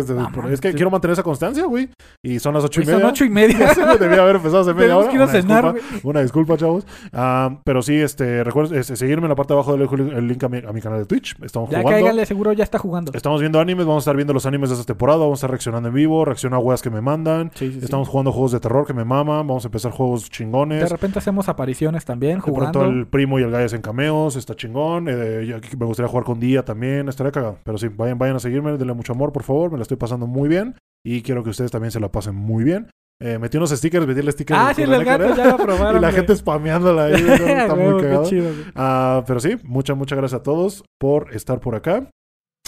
Es 0.52 0.60
que 0.60 0.72
quiero 0.72 0.90
mantener 0.90 1.12
esa 1.12 1.22
constancia, 1.22 1.64
güey. 1.66 1.90
Y 2.22 2.38
son 2.38 2.54
las 2.54 2.64
ocho 2.64 2.80
y 2.80 2.86
media. 2.86 3.00
Son 3.00 3.10
ocho 3.10 3.24
y 3.24 3.30
media. 3.30 3.72
Debía 4.00 4.22
haber 4.22 4.36
empezado 4.36 4.62
hace 4.62 4.74
media 4.74 4.96
hora. 4.96 5.10
Una 5.10 5.26
cenar, 5.28 5.74
disculpa. 5.74 6.08
Una 6.08 6.20
disculpa, 6.22 6.56
chavos. 6.56 6.86
Ah, 7.12 7.60
pero 7.64 7.82
sí, 7.82 7.94
este, 7.96 8.42
recuerden 8.42 8.78
este, 8.80 8.96
seguirme 8.96 9.26
en 9.26 9.28
la 9.30 9.34
parte 9.36 9.52
de 9.52 9.60
abajo 9.60 9.76
del 9.76 10.10
el 10.16 10.26
link 10.26 10.42
a 10.42 10.48
mi, 10.48 10.58
a 10.58 10.72
mi 10.72 10.80
canal 10.80 10.98
de 11.00 11.04
Twitch. 11.04 11.36
Estamos 11.42 11.70
Ya 11.70 11.80
jugando. 11.80 12.00
cáigale, 12.00 12.26
seguro 12.26 12.52
ya 12.54 12.64
está 12.64 12.78
jugando. 12.78 13.12
Estamos 13.14 13.40
viendo 13.40 13.60
animes, 13.60 13.84
vamos 13.86 14.00
a 14.00 14.04
estar 14.04 14.16
viendo 14.16 14.32
los 14.32 14.46
animes 14.46 14.70
de 14.70 14.76
esta 14.76 14.86
temporada, 14.86 15.18
vamos 15.20 15.38
a 15.38 15.40
estar 15.40 15.50
reaccionando 15.50 15.88
en 15.90 15.94
vivo, 15.94 16.24
reacciona 16.24 16.56
a 16.56 16.60
weas 16.60 16.82
que 16.82 16.90
me 16.90 17.00
mandan. 17.00 17.50
Sí, 17.54 17.68
sí, 17.68 17.78
sí. 17.78 17.84
Estamos 17.84 18.08
jugando 18.08 18.32
juegos 18.32 18.52
de 18.52 18.60
terror 18.60 18.86
que 18.86 18.94
me 18.94 19.04
maman, 19.04 19.46
vamos 19.46 19.64
a 19.64 19.68
empezar 19.68 19.92
juegos 19.92 20.30
chingones. 20.30 20.80
De 20.82 20.88
repente 20.88 21.18
hacemos 21.18 21.48
apariciones 21.48 22.04
también, 22.04 22.36
De 22.36 22.40
jugando. 22.40 22.80
pronto 22.80 22.90
el 22.90 23.06
primo 23.06 23.38
y 23.38 23.42
el 23.42 23.50
gallo 23.50 23.68
en 23.74 23.82
cameos, 23.82 24.36
está 24.36 24.54
chingón. 24.56 25.06
Eh, 25.08 25.60
me 25.78 25.86
gustaría 25.86 26.08
jugar 26.08 26.24
con 26.24 26.40
Día 26.40 26.64
también, 26.64 27.08
estaría 27.08 27.32
cagado. 27.32 27.58
Pero 27.64 27.76
sí, 27.78 27.88
vayan, 27.88 28.16
vayan 28.18 28.36
a 28.36 28.40
seguirme, 28.40 28.72
denle 28.76 28.94
mucho 28.94 29.12
amor, 29.12 29.32
por 29.32 29.42
favor. 29.42 29.57
Me 29.70 29.76
la 29.78 29.82
estoy 29.82 29.96
pasando 29.96 30.26
muy 30.26 30.48
bien. 30.48 30.76
Y 31.04 31.22
quiero 31.22 31.42
que 31.44 31.50
ustedes 31.50 31.70
también 31.70 31.90
se 31.90 32.00
la 32.00 32.10
pasen 32.10 32.34
muy 32.34 32.64
bien. 32.64 32.90
Eh, 33.20 33.38
metí 33.38 33.56
unos 33.56 33.70
stickers, 33.70 34.06
metí 34.06 34.20
el 34.20 34.30
sticker 34.30 34.56
Ah, 34.56 34.72
sí, 34.74 34.86
los 34.86 35.02
gatos 35.04 35.32
Carrera, 35.32 35.36
ya 35.36 35.56
lo 35.56 35.56
probaron. 35.64 35.96
Y 35.98 36.00
la 36.00 36.12
gente 36.12 36.36
spameándola 36.36 37.04
ahí, 37.06 37.14
está 37.28 37.74
muy 37.74 37.96
qué 37.96 38.02
cagado. 38.02 38.24
chido. 38.24 38.50
Ah, 38.76 39.24
pero 39.26 39.40
sí, 39.40 39.56
muchas, 39.64 39.96
muchas 39.96 40.18
gracias 40.18 40.40
a 40.40 40.42
todos 40.44 40.84
por 41.00 41.34
estar 41.34 41.58
por 41.60 41.74
acá. 41.74 42.08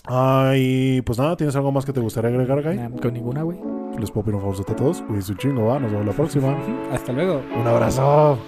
Ah, 0.06 0.54
y 0.56 1.02
pues 1.02 1.18
nada, 1.18 1.36
¿tienes 1.36 1.54
algo 1.56 1.70
más 1.72 1.84
que 1.84 1.92
te 1.92 2.00
gustaría 2.00 2.30
agregar, 2.30 2.62
Guy? 2.62 2.76
Nah, 2.76 2.90
Con 3.00 3.14
ninguna, 3.14 3.42
güey. 3.42 3.58
Les 3.98 4.10
puedo 4.10 4.24
pedir 4.24 4.36
un 4.36 4.40
favor 4.40 4.56
a 4.68 4.74
todos. 4.76 5.02
Cuídense 5.02 5.32
un 5.32 5.38
chingo, 5.38 5.66
va. 5.66 5.78
Nos 5.78 5.90
vemos 5.92 6.06
la 6.06 6.12
próxima. 6.12 6.56
Hasta 6.92 7.12
luego. 7.12 7.42
Un 7.60 7.66
abrazo. 7.66 8.38